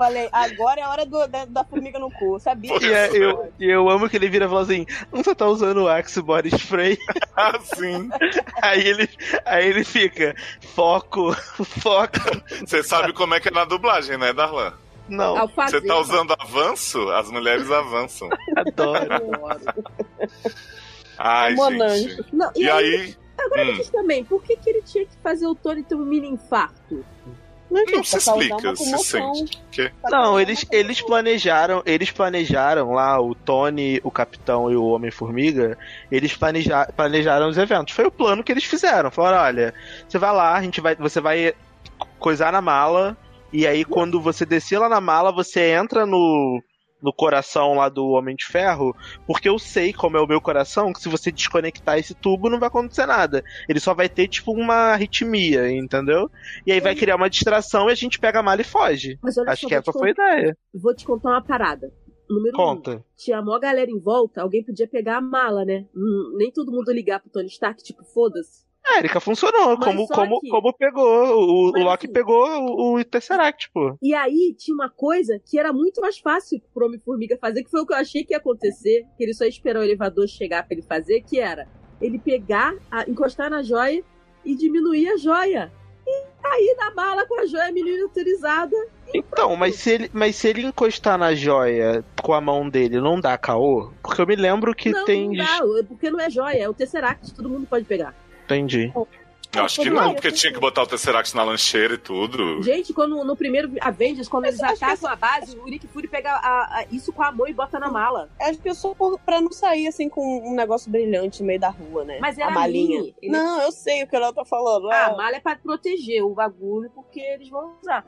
Falei, 0.00 0.30
agora 0.32 0.80
é 0.80 0.82
a 0.82 0.88
hora 0.88 1.04
do- 1.04 1.28
da, 1.28 1.44
da 1.44 1.62
formiga 1.62 1.98
no 1.98 2.10
cu, 2.10 2.40
sabia? 2.40 2.72
E 2.80 2.90
é- 2.90 3.10
eu, 3.14 3.52
e 3.58 3.66
eu 3.68 3.86
amo 3.90 4.08
que 4.08 4.16
ele 4.16 4.30
vira 4.30 4.46
e 4.46 4.48
fala 4.48 4.62
assim: 4.62 4.86
não 5.12 5.22
você 5.22 5.34
tá 5.34 5.46
usando 5.46 5.82
o 5.82 5.88
Axe 5.88 6.22
Body 6.22 6.48
Spray? 6.56 6.96
Ah, 7.36 7.58
sim. 7.60 8.08
Aí 8.62 8.86
ele, 8.86 9.08
aí 9.46 9.66
ele 9.68 9.84
fica, 9.84 10.34
foco, 10.74 11.32
foco. 11.64 12.16
Você 12.66 12.82
sabe 12.82 13.12
como 13.12 13.34
é 13.34 13.40
que 13.40 13.48
é 13.48 13.50
na 13.50 13.64
dublagem, 13.66 14.16
né, 14.18 14.32
Darlan? 14.32 14.72
Não, 15.08 15.46
Você 15.48 15.80
tá 15.82 15.98
usando 15.98 16.34
avanço? 16.38 17.08
As 17.10 17.30
mulheres 17.30 17.70
avançam. 17.70 18.28
adoro. 18.56 19.08
Ai, 21.18 21.54
Monange. 21.54 22.08
gente. 22.10 22.34
Não, 22.34 22.50
e, 22.56 22.62
E 22.62 22.70
aí, 22.70 22.94
aí. 22.94 23.16
agora 23.38 23.64
me 23.66 23.72
hum. 23.72 23.76
diz 23.76 23.90
também, 23.90 24.24
por 24.24 24.42
que, 24.42 24.56
que 24.56 24.70
ele 24.70 24.82
tinha 24.82 25.04
que 25.04 25.16
fazer 25.22 25.46
o 25.46 25.54
Tony 25.54 25.82
ter 25.82 25.94
um 25.94 26.04
mini 26.04 26.28
infarto? 26.28 27.04
Não, 27.70 27.84
Não 27.84 28.04
se 28.04 28.16
explica, 28.16 28.74
se 28.74 28.98
sente. 28.98 29.62
Que? 29.70 29.92
Não, 30.10 30.40
eles, 30.40 30.66
eles 30.72 31.00
planejaram, 31.00 31.82
eles 31.86 32.10
planejaram 32.10 32.92
lá, 32.92 33.20
o 33.20 33.34
Tony, 33.34 34.00
o 34.02 34.10
Capitão 34.10 34.70
e 34.70 34.76
o 34.76 34.86
Homem-Formiga, 34.86 35.78
eles 36.10 36.36
planeja, 36.36 36.86
planejaram 36.96 37.48
os 37.48 37.56
eventos. 37.56 37.94
Foi 37.94 38.06
o 38.06 38.10
plano 38.10 38.42
que 38.42 38.50
eles 38.50 38.64
fizeram. 38.64 39.10
Falaram, 39.10 39.44
olha, 39.44 39.74
você 40.08 40.18
vai 40.18 40.32
lá, 40.32 40.56
a 40.56 40.62
gente 40.62 40.80
vai, 40.80 40.96
você 40.96 41.20
vai 41.20 41.54
coisar 42.18 42.52
na 42.52 42.60
mala, 42.60 43.16
e 43.52 43.66
aí 43.66 43.84
quando 43.84 44.20
você 44.20 44.44
descer 44.44 44.78
lá 44.78 44.88
na 44.88 45.00
mala, 45.00 45.30
você 45.32 45.70
entra 45.70 46.04
no, 46.04 46.60
no 47.02 47.12
coração 47.12 47.74
lá 47.74 47.88
do 47.88 48.08
Homem 48.08 48.36
de 48.36 48.46
Ferro, 48.46 48.94
porque 49.26 49.48
eu 49.48 49.58
sei 49.58 49.92
como 49.92 50.16
é 50.16 50.20
o 50.20 50.26
meu 50.26 50.40
coração, 50.40 50.92
que 50.92 51.00
se 51.00 51.08
você 51.08 51.30
desconectar 51.32 51.98
esse 51.98 52.14
tubo 52.14 52.50
não 52.50 52.58
vai 52.58 52.68
acontecer 52.68 53.06
nada. 53.06 53.42
Ele 53.68 53.80
só 53.80 53.94
vai 53.94 54.08
ter, 54.08 54.28
tipo, 54.28 54.52
uma 54.52 54.92
arritmia, 54.92 55.70
entendeu? 55.70 56.30
E 56.66 56.72
aí 56.72 56.80
vai 56.80 56.94
criar 56.94 57.16
uma 57.16 57.30
distração 57.30 57.88
e 57.88 57.92
a 57.92 57.96
gente 57.96 58.18
pega 58.18 58.40
a 58.40 58.42
mala 58.42 58.60
e 58.60 58.64
foge. 58.64 59.18
Mas 59.22 59.36
olha 59.38 59.50
Acho 59.50 59.62
só, 59.62 59.68
que 59.68 59.74
essa 59.74 59.92
foi 59.92 60.08
a 60.08 60.12
ideia. 60.12 60.58
Vou 60.74 60.94
te 60.94 61.04
contar 61.04 61.30
uma 61.30 61.42
parada. 61.42 61.92
Número 62.28 62.54
um, 62.54 62.56
Conta. 62.56 63.04
tinha 63.16 63.38
a 63.38 63.42
maior 63.42 63.58
galera 63.58 63.90
em 63.90 63.98
volta, 63.98 64.40
alguém 64.40 64.64
podia 64.64 64.86
pegar 64.86 65.16
a 65.16 65.20
mala, 65.20 65.64
né? 65.64 65.84
Hum, 65.94 66.36
Nem 66.36 66.52
todo 66.52 66.70
mundo 66.70 66.92
ligar 66.92 67.18
pro 67.18 67.28
Tony 67.30 67.48
Stark, 67.48 67.82
tipo, 67.82 68.04
foda-se. 68.04 68.69
É, 68.86 68.98
Erika, 68.98 69.20
funcionou. 69.20 69.76
Mas 69.76 69.84
Como, 69.84 70.08
como, 70.08 70.40
que- 70.40 70.48
como 70.48 70.72
pegou. 70.72 71.68
O, 71.68 71.72
Mas 71.72 71.82
o 71.82 71.84
Loki 71.84 72.06
assim- 72.06 72.12
pegou 72.12 72.46
o, 72.48 72.94
o 72.98 73.04
Tesseract, 73.04 73.70
pô. 73.72 73.96
E 74.02 74.14
aí 74.14 74.54
tinha 74.58 74.74
uma 74.74 74.88
coisa 74.90 75.38
que 75.44 75.58
era 75.58 75.72
muito 75.72 76.00
mais 76.00 76.18
fácil 76.18 76.60
pro 76.72 76.86
Homem-Formiga 76.86 77.36
fazer, 77.40 77.62
que 77.62 77.70
foi 77.70 77.80
o 77.82 77.86
que 77.86 77.92
eu 77.92 77.98
achei 77.98 78.24
que 78.24 78.32
ia 78.32 78.38
acontecer, 78.38 79.04
que 79.16 79.24
ele 79.24 79.34
só 79.34 79.44
ia 79.44 79.50
esperar 79.50 79.80
o 79.80 79.84
elevador 79.84 80.26
chegar 80.26 80.66
pra 80.66 80.74
ele 80.74 80.82
fazer, 80.86 81.20
que 81.22 81.38
era 81.38 81.68
ele 82.00 82.18
pegar, 82.18 82.74
a- 82.90 83.04
encostar 83.08 83.50
na 83.50 83.62
joia 83.62 84.02
e 84.44 84.54
diminuir 84.56 85.08
a 85.10 85.16
joia. 85.18 85.70
E 86.06 86.24
cair 86.42 86.74
na 86.78 86.90
bala 86.90 87.26
com 87.26 87.38
a 87.38 87.46
joia 87.46 87.70
miniaturizada. 87.70 88.74
Então, 89.14 89.54
mas 89.56 89.76
se, 89.76 89.90
ele, 89.90 90.10
mas 90.12 90.34
se 90.36 90.48
ele 90.48 90.62
encostar 90.62 91.18
na 91.18 91.34
joia 91.34 92.04
com 92.22 92.32
a 92.32 92.40
mão 92.40 92.68
dele, 92.68 93.00
não 93.00 93.20
dá 93.20 93.36
caô? 93.36 93.90
Porque 94.02 94.20
eu 94.22 94.26
me 94.26 94.34
lembro 94.36 94.74
que 94.74 94.90
não, 94.90 95.04
tem. 95.04 95.28
não 95.28 95.44
dá, 95.44 95.84
porque 95.86 96.10
não 96.10 96.18
é 96.18 96.30
joia, 96.30 96.62
é 96.62 96.68
o 96.68 96.74
Tesseract, 96.74 97.34
todo 97.34 97.48
mundo 97.48 97.66
pode 97.68 97.84
pegar. 97.84 98.14
Entendi. 98.54 98.92
Eu 99.52 99.64
acho 99.64 99.82
que 99.82 99.90
não, 99.90 100.12
porque 100.14 100.30
tinha 100.30 100.52
que 100.52 100.60
botar 100.60 100.84
o 100.84 100.86
Tesseract 100.86 101.34
na 101.34 101.42
lancheira 101.42 101.94
e 101.94 101.98
tudo. 101.98 102.62
Gente, 102.62 102.92
quando 102.92 103.24
no 103.24 103.34
primeiro 103.36 103.68
Avengers, 103.80 104.28
quando 104.28 104.44
eles 104.44 104.62
atacam 104.62 105.10
a 105.10 105.16
base, 105.16 105.58
o 105.58 105.64
Nick 105.64 105.88
Fury 105.88 106.06
pega 106.06 106.30
a- 106.30 106.78
a- 106.78 106.84
isso 106.92 107.12
com 107.12 107.20
a 107.20 107.32
mão 107.32 107.48
e 107.48 107.52
bota 107.52 107.76
na 107.80 107.90
mala. 107.90 108.28
Acho 108.40 108.60
que 108.60 108.68
é 108.68 108.74
só 108.74 108.94
por, 108.94 109.18
pra 109.18 109.40
não 109.40 109.50
sair 109.50 109.88
assim 109.88 110.08
com 110.08 110.48
um 110.48 110.54
negócio 110.54 110.88
brilhante 110.88 111.40
no 111.40 111.48
meio 111.48 111.58
da 111.58 111.68
rua, 111.70 112.04
né? 112.04 112.18
Mas 112.20 112.38
a 112.38 112.42
era 112.42 112.50
malinha. 112.52 113.00
mini, 113.00 113.14
ele- 113.20 113.32
Não, 113.32 113.60
eu 113.60 113.72
sei 113.72 114.04
o 114.04 114.06
que 114.06 114.14
ela 114.14 114.32
tá 114.32 114.44
falando. 114.44 114.88
Ah, 114.88 114.94
é. 114.94 115.04
a 115.06 115.16
mala 115.16 115.34
é 115.36 115.40
pra 115.40 115.56
proteger 115.56 116.22
o 116.22 116.30
bagulho, 116.32 116.88
porque 116.94 117.18
eles 117.18 117.48
vão 117.48 117.74
usar. 117.82 118.06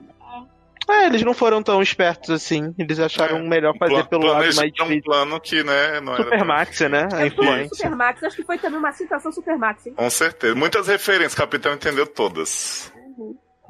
É, 0.88 1.06
eles 1.06 1.22
não 1.22 1.34
foram 1.34 1.62
tão 1.62 1.80
espertos 1.80 2.30
assim. 2.30 2.74
Eles 2.78 2.98
acharam 2.98 3.40
melhor 3.46 3.76
fazer 3.78 4.04
pelo 4.08 4.26
lado 4.26 4.38
mais 4.38 4.54
planejaram 4.56 4.84
um 4.84 4.88
difícil. 4.88 5.02
plano 5.02 5.40
que, 5.40 5.62
né, 5.62 6.00
não 6.00 6.14
era. 6.14 6.24
Supermax, 6.24 6.80
né? 6.80 7.08
A 7.12 7.26
influência. 7.26 7.76
Supermax, 7.76 8.22
acho 8.24 8.36
que 8.36 8.42
foi 8.44 8.58
também 8.58 8.78
uma 8.78 8.92
citação 8.92 9.32
Supermax, 9.32 9.86
hein? 9.86 9.94
Com 9.94 10.10
certeza. 10.10 10.54
Muitas 10.54 10.88
referências, 10.88 11.34
o 11.34 11.36
Capitão 11.36 11.72
entendeu 11.72 12.06
todas. 12.06 12.92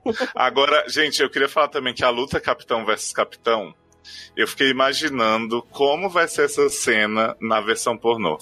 Agora, 0.35 0.85
gente, 0.89 1.23
eu 1.23 1.31
queria 1.31 1.49
falar 1.49 1.69
também 1.69 1.95
que 1.95 2.05
a 2.05 2.11
luta 2.11 2.41
Capitão 2.41 2.85
versus 2.85 3.13
Capitão, 3.13 3.75
eu 4.37 4.49
fiquei 4.49 4.71
imaginando 4.71 5.63
como 5.71 6.09
vai 6.09 6.27
ser 6.27 6.47
essa 6.47 6.69
cena 6.69 7.37
na 7.41 7.61
versão 7.61 7.97
pornô. 7.97 8.39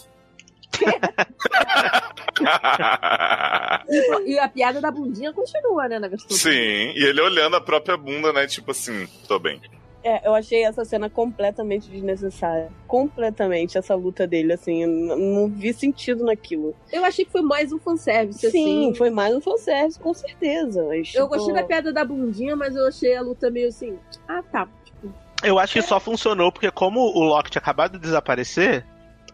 E, 3.88 4.30
e 4.34 4.38
a 4.38 4.48
piada 4.48 4.80
da 4.80 4.90
bundinha 4.90 5.32
continua, 5.32 5.88
né, 5.88 5.98
na 5.98 6.08
versão. 6.08 6.30
Sim, 6.30 6.50
e 6.50 7.04
ele 7.04 7.20
olhando 7.20 7.56
a 7.56 7.60
própria 7.60 7.96
bunda, 7.96 8.32
né? 8.32 8.46
Tipo 8.46 8.70
assim, 8.70 9.06
tô 9.26 9.38
bem. 9.38 9.60
É, 10.02 10.26
eu 10.26 10.34
achei 10.34 10.64
essa 10.64 10.84
cena 10.84 11.10
completamente 11.10 11.90
desnecessária. 11.90 12.70
Completamente, 12.86 13.76
essa 13.76 13.94
luta 13.94 14.26
dele, 14.26 14.54
assim. 14.54 14.86
Não 14.86 15.48
vi 15.48 15.74
sentido 15.74 16.24
naquilo. 16.24 16.74
Eu 16.90 17.04
achei 17.04 17.24
que 17.24 17.30
foi 17.30 17.42
mais 17.42 17.70
um 17.70 17.78
fanservice, 17.78 18.50
Sim, 18.50 18.88
assim. 18.88 18.94
foi 18.94 19.10
mais 19.10 19.34
um 19.34 19.40
fanservice, 19.40 19.98
com 19.98 20.14
certeza. 20.14 20.82
Mas, 20.84 21.14
Eu 21.14 21.24
tipo, 21.24 21.36
gostei 21.36 21.54
da 21.54 21.62
piada 21.64 21.92
da 21.92 22.04
bundinha, 22.04 22.56
mas 22.56 22.74
eu 22.74 22.86
achei 22.86 23.14
a 23.14 23.20
luta 23.20 23.50
meio 23.50 23.68
assim. 23.68 23.98
Ah, 24.26 24.42
tá. 24.42 24.66
Tipo, 24.84 25.12
Eu 25.44 25.58
acho 25.58 25.74
que 25.74 25.82
só 25.82 26.00
funcionou 26.00 26.50
porque, 26.50 26.70
como 26.70 27.00
o 27.00 27.22
Loki 27.22 27.50
tinha 27.50 27.60
acabado 27.60 27.92
de 27.92 27.98
desaparecer, 27.98 28.86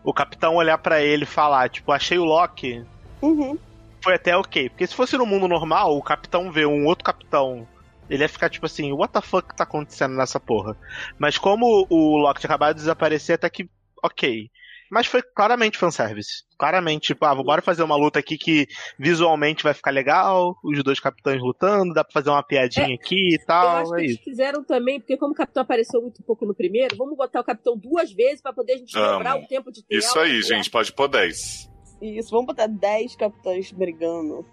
o 0.07 0.15
capitão 0.15 0.55
olhar 0.55 0.79
pra 0.79 1.03
ele 1.03 1.25
e 1.25 1.27
falar, 1.27 1.69
tipo, 1.69 1.91
achei 1.91 2.17
o 2.17 2.25
Loki, 2.25 2.85
Uhum. 3.21 3.59
foi 4.05 4.15
até 4.15 4.37
ok. 4.37 4.71
Porque 4.71 4.87
se 4.87 4.95
fosse 4.95 5.19
no 5.19 5.27
mundo 5.27 5.49
normal, 5.49 5.97
o 5.97 6.03
capitão 6.03 6.53
vê 6.53 6.65
um 6.65 6.87
outro 6.87 7.05
capitão, 7.05 7.67
ele 8.09 8.23
ia 8.23 8.29
ficar 8.29 8.49
tipo 8.49 8.65
assim, 8.67 8.93
what 8.93 9.13
the 9.13 9.21
fuck 9.21 9.53
tá 9.57 9.65
acontecendo 9.65 10.15
nessa 10.15 10.39
porra? 10.39 10.77
Mas 11.19 11.37
como 11.37 11.89
o 11.91 12.17
Loki 12.19 12.41
tinha 12.41 12.49
acabado 12.49 12.77
de 12.77 12.83
desaparecer, 12.83 13.35
até 13.35 13.51
que 13.51 13.69
ok. 14.01 14.49
Mas 14.91 15.07
foi 15.07 15.23
claramente 15.23 15.79
fanservice. 15.79 16.45
Claramente, 16.59 17.09
tipo, 17.09 17.25
ah, 17.25 17.35
bora 17.35 17.61
fazer 17.61 17.83
uma 17.83 17.97
luta 17.97 18.19
aqui 18.19 18.39
que 18.39 18.67
visualmente 18.99 19.63
vai 19.63 19.75
ficar 19.75 19.91
legal, 19.91 20.57
os 20.65 20.83
dois 20.83 20.99
capitães 20.99 21.41
lutando, 21.41 21.93
dá 21.93 22.03
pra 22.03 22.13
fazer 22.13 22.31
uma 22.31 22.43
piadinha 22.43 22.95
aqui 22.95 23.33
e 23.33 23.35
eu 23.35 23.47
tal, 23.47 23.77
acho 23.79 23.91
que 23.91 23.97
é 23.97 24.01
eles 24.05 24.13
isso. 24.13 24.25
fizeram 24.25 24.65
também, 24.65 24.99
porque 24.99 25.17
como 25.17 25.33
o 25.33 25.37
Capitão 25.37 25.63
apareceu 25.63 26.01
muito 26.01 26.23
pouco 26.23 26.47
no 26.47 26.55
primeiro, 26.55 26.97
vamos 26.97 27.17
botar 27.17 27.41
o 27.41 27.45
Capitão 27.45 27.77
duas 27.77 28.11
vezes 28.13 28.41
pra 28.41 28.53
poder 28.53 28.75
a 28.75 28.79
gente 28.79 28.97
lembrar 28.97 29.37
o 29.39 29.47
tempo 29.47 29.71
de 29.71 29.83
tela. 29.85 29.99
Isso 29.99 30.19
aí, 30.19 30.43
gente, 30.43 30.71
pode 30.71 30.93
pôr 30.93 31.09
10. 31.09 31.71
Isso, 32.01 32.31
vamos 32.31 32.47
botar 32.47 32.67
10 32.67 33.17
capitães 33.17 33.73
brigando. 33.73 34.45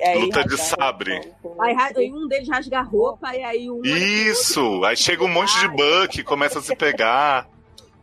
Aí 0.00 0.18
Luta 0.20 0.44
de 0.44 0.56
sabre. 0.56 1.20
roupa. 1.42 1.64
Aí, 1.64 1.76
aí 1.96 2.12
um 2.12 2.28
deles 2.28 2.48
rasga 2.48 2.78
a 2.78 2.82
roupa 2.82 3.34
e 3.34 3.42
aí 3.42 3.70
um. 3.70 3.82
Isso! 3.84 4.84
Aí 4.84 4.96
chega 4.96 5.24
um 5.24 5.28
monte 5.28 5.58
de 5.58 5.68
Buck, 5.68 6.22
começa 6.22 6.60
a 6.60 6.62
se 6.62 6.74
pegar. 6.76 7.48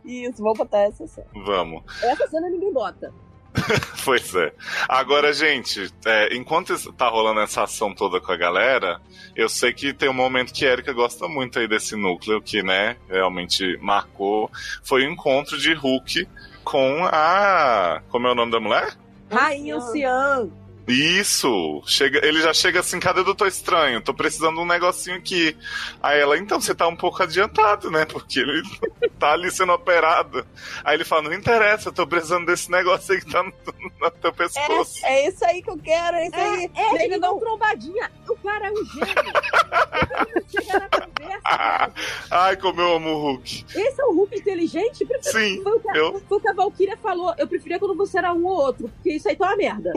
Isso, 0.06 0.42
vamos 0.42 0.58
botar 0.58 0.82
essa 0.82 1.06
cena. 1.06 1.26
Vamos. 1.34 1.82
Essa 2.02 2.28
cena 2.28 2.48
ninguém 2.48 2.72
bota. 2.72 3.12
Pois 4.04 4.34
é. 4.34 4.52
Agora, 4.88 5.32
gente, 5.32 5.92
é, 6.04 6.36
enquanto 6.36 6.76
tá 6.92 7.08
rolando 7.08 7.40
essa 7.40 7.62
ação 7.62 7.92
toda 7.94 8.20
com 8.20 8.30
a 8.30 8.36
galera, 8.36 9.00
eu 9.34 9.48
sei 9.48 9.72
que 9.72 9.92
tem 9.92 10.08
um 10.08 10.14
momento 10.14 10.52
que 10.52 10.64
a 10.64 10.72
Erika 10.72 10.92
gosta 10.92 11.26
muito 11.26 11.58
aí 11.58 11.66
desse 11.66 11.96
núcleo, 11.96 12.40
que, 12.40 12.62
né, 12.62 12.96
realmente 13.08 13.76
marcou. 13.80 14.50
Foi 14.82 15.04
o 15.04 15.10
encontro 15.10 15.58
de 15.58 15.72
Hulk 15.74 16.28
com 16.62 17.04
a. 17.04 18.00
Como 18.08 18.28
é 18.28 18.32
o 18.32 18.34
nome 18.34 18.52
da 18.52 18.60
mulher? 18.60 18.94
Rainha 19.30 19.76
Anciã. 19.76 20.48
Isso! 20.88 21.82
Chega, 21.86 22.24
ele 22.24 22.40
já 22.40 22.54
chega 22.54 22.80
assim, 22.80 23.00
cadê 23.00 23.20
o 23.20 23.24
Doutor 23.24 23.48
Estranho? 23.48 24.00
Tô 24.00 24.14
precisando 24.14 24.54
de 24.56 24.60
um 24.60 24.66
negocinho 24.66 25.16
aqui. 25.16 25.56
Aí 26.02 26.20
ela, 26.20 26.38
então, 26.38 26.60
você 26.60 26.74
tá 26.74 26.86
um 26.86 26.94
pouco 26.96 27.22
adiantado, 27.22 27.90
né? 27.90 28.04
Porque 28.04 28.38
ele 28.40 28.62
tá 29.18 29.32
ali 29.32 29.50
sendo 29.50 29.72
operado. 29.72 30.46
Aí 30.84 30.96
ele 30.96 31.04
fala, 31.04 31.22
não 31.22 31.32
interessa, 31.34 31.88
eu 31.88 31.92
tô 31.92 32.06
precisando 32.06 32.46
desse 32.46 32.70
negócio 32.70 33.14
aí 33.14 33.20
que 33.20 33.30
tá 33.30 33.42
no, 33.42 33.52
no 34.00 34.10
teu 34.12 34.32
pescoço. 34.32 35.04
É, 35.04 35.24
é 35.24 35.28
isso 35.28 35.44
aí 35.44 35.60
que 35.62 35.70
eu 35.70 35.78
quero, 35.78 36.16
é 36.16 36.26
isso 36.26 36.36
aí. 36.36 36.70
É, 36.74 36.92
Nega, 36.92 37.04
ele 37.04 37.18
dá 37.18 37.30
uma 37.32 37.40
trombadinha. 37.40 38.10
O 38.28 38.36
cara 38.36 38.66
é 38.68 38.70
um 38.70 38.84
gênio. 38.84 39.06
Ele 40.36 40.44
chega 40.48 40.78
na 40.78 40.88
conversa. 40.88 41.92
Ai, 42.30 42.56
como 42.56 42.80
eu 42.80 42.96
amo 42.96 43.10
o 43.10 43.18
Hulk. 43.22 43.64
Esse 43.74 44.00
é 44.00 44.04
um 44.04 44.14
Hulk 44.14 44.36
inteligente? 44.38 45.04
Prefiro- 45.04 45.32
Sim, 45.38 45.62
Foi 45.62 45.72
o, 45.76 45.80
que, 45.80 45.90
a- 45.90 45.96
eu- 45.96 46.20
foi 46.28 46.38
o 46.38 46.40
que 46.40 46.48
a 46.48 46.52
Valkyria 46.52 46.96
falou. 46.96 47.34
Eu 47.38 47.46
preferia 47.48 47.78
quando 47.78 47.96
você 47.96 48.18
era 48.18 48.32
um 48.32 48.44
ou 48.44 48.56
outro, 48.56 48.88
porque 48.88 49.12
isso 49.12 49.28
aí 49.28 49.36
tá 49.36 49.46
uma 49.46 49.56
merda. 49.56 49.92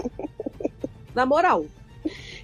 Na 1.14 1.26
moral. 1.26 1.66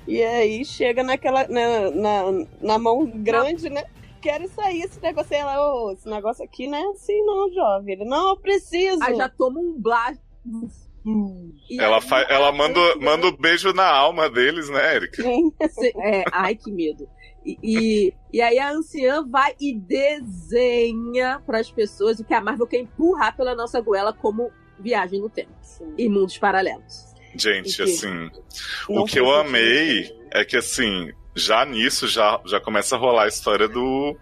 E 0.08 0.22
aí 0.22 0.64
chega 0.66 1.04
naquela. 1.04 1.48
na, 1.48 1.92
na, 1.92 2.46
na 2.62 2.80
mão 2.80 3.06
grande, 3.06 3.70
né? 3.70 3.84
Quero 4.22 4.48
sair 4.50 4.82
esse 4.82 5.02
negócio 5.02 5.36
aí. 5.36 5.42
Ela, 5.42 5.62
ô, 5.62 5.92
esse 5.92 6.10
negócio 6.10 6.44
aqui 6.44 6.68
não 6.68 6.78
é 6.78 6.92
assim, 6.92 7.22
não, 7.24 7.54
jovem. 7.54 7.96
Ele, 7.96 8.06
não, 8.06 8.30
eu 8.30 8.38
preciso. 8.38 9.04
Aí 9.04 9.16
já 9.16 9.30
toma 9.30 9.60
um 9.60 9.80
blast. 9.80 10.22
E 11.70 11.80
Ela, 11.80 11.98
aí, 11.98 12.02
fa... 12.02 12.22
ela 12.22 12.52
manda, 12.52 12.80
manda 12.96 13.28
um 13.28 13.38
beijo 13.38 13.72
na 13.74 13.88
alma 13.88 14.28
deles, 14.28 14.70
né, 14.70 14.96
Erika? 14.96 15.24
É, 16.02 16.24
ai, 16.32 16.56
que 16.56 16.72
medo. 16.72 17.08
E, 17.46 17.60
e, 17.62 18.14
e 18.34 18.42
aí 18.42 18.58
a 18.58 18.72
anciã 18.72 19.24
vai 19.24 19.54
e 19.62 19.76
desenha 19.76 21.40
para 21.46 21.60
as 21.60 21.70
pessoas 21.70 22.20
o 22.20 22.26
que 22.26 22.34
a 22.34 22.42
Marvel 22.42 22.66
quer 22.66 22.80
empurrar 22.80 23.38
pela 23.38 23.54
nossa 23.54 23.80
goela 23.80 24.12
como 24.12 24.52
viagem 24.80 25.22
no 25.22 25.30
tempo 25.30 25.52
e 25.96 26.10
mundos 26.10 26.40
paralelos. 26.40 27.15
Gente, 27.38 27.82
assim, 27.82 28.30
o 28.88 29.06
que 29.06 29.20
eu 29.20 29.34
amei 29.34 30.10
é 30.32 30.46
que, 30.46 30.58
assim, 30.58 31.12
já 31.36 31.66
nisso 31.66 32.08
já, 32.08 32.40
já 32.46 32.60
começa 32.60 32.96
a 32.96 33.00
rolar 33.00 33.24
a 33.24 33.28
história 33.28 33.68
do 33.68 34.18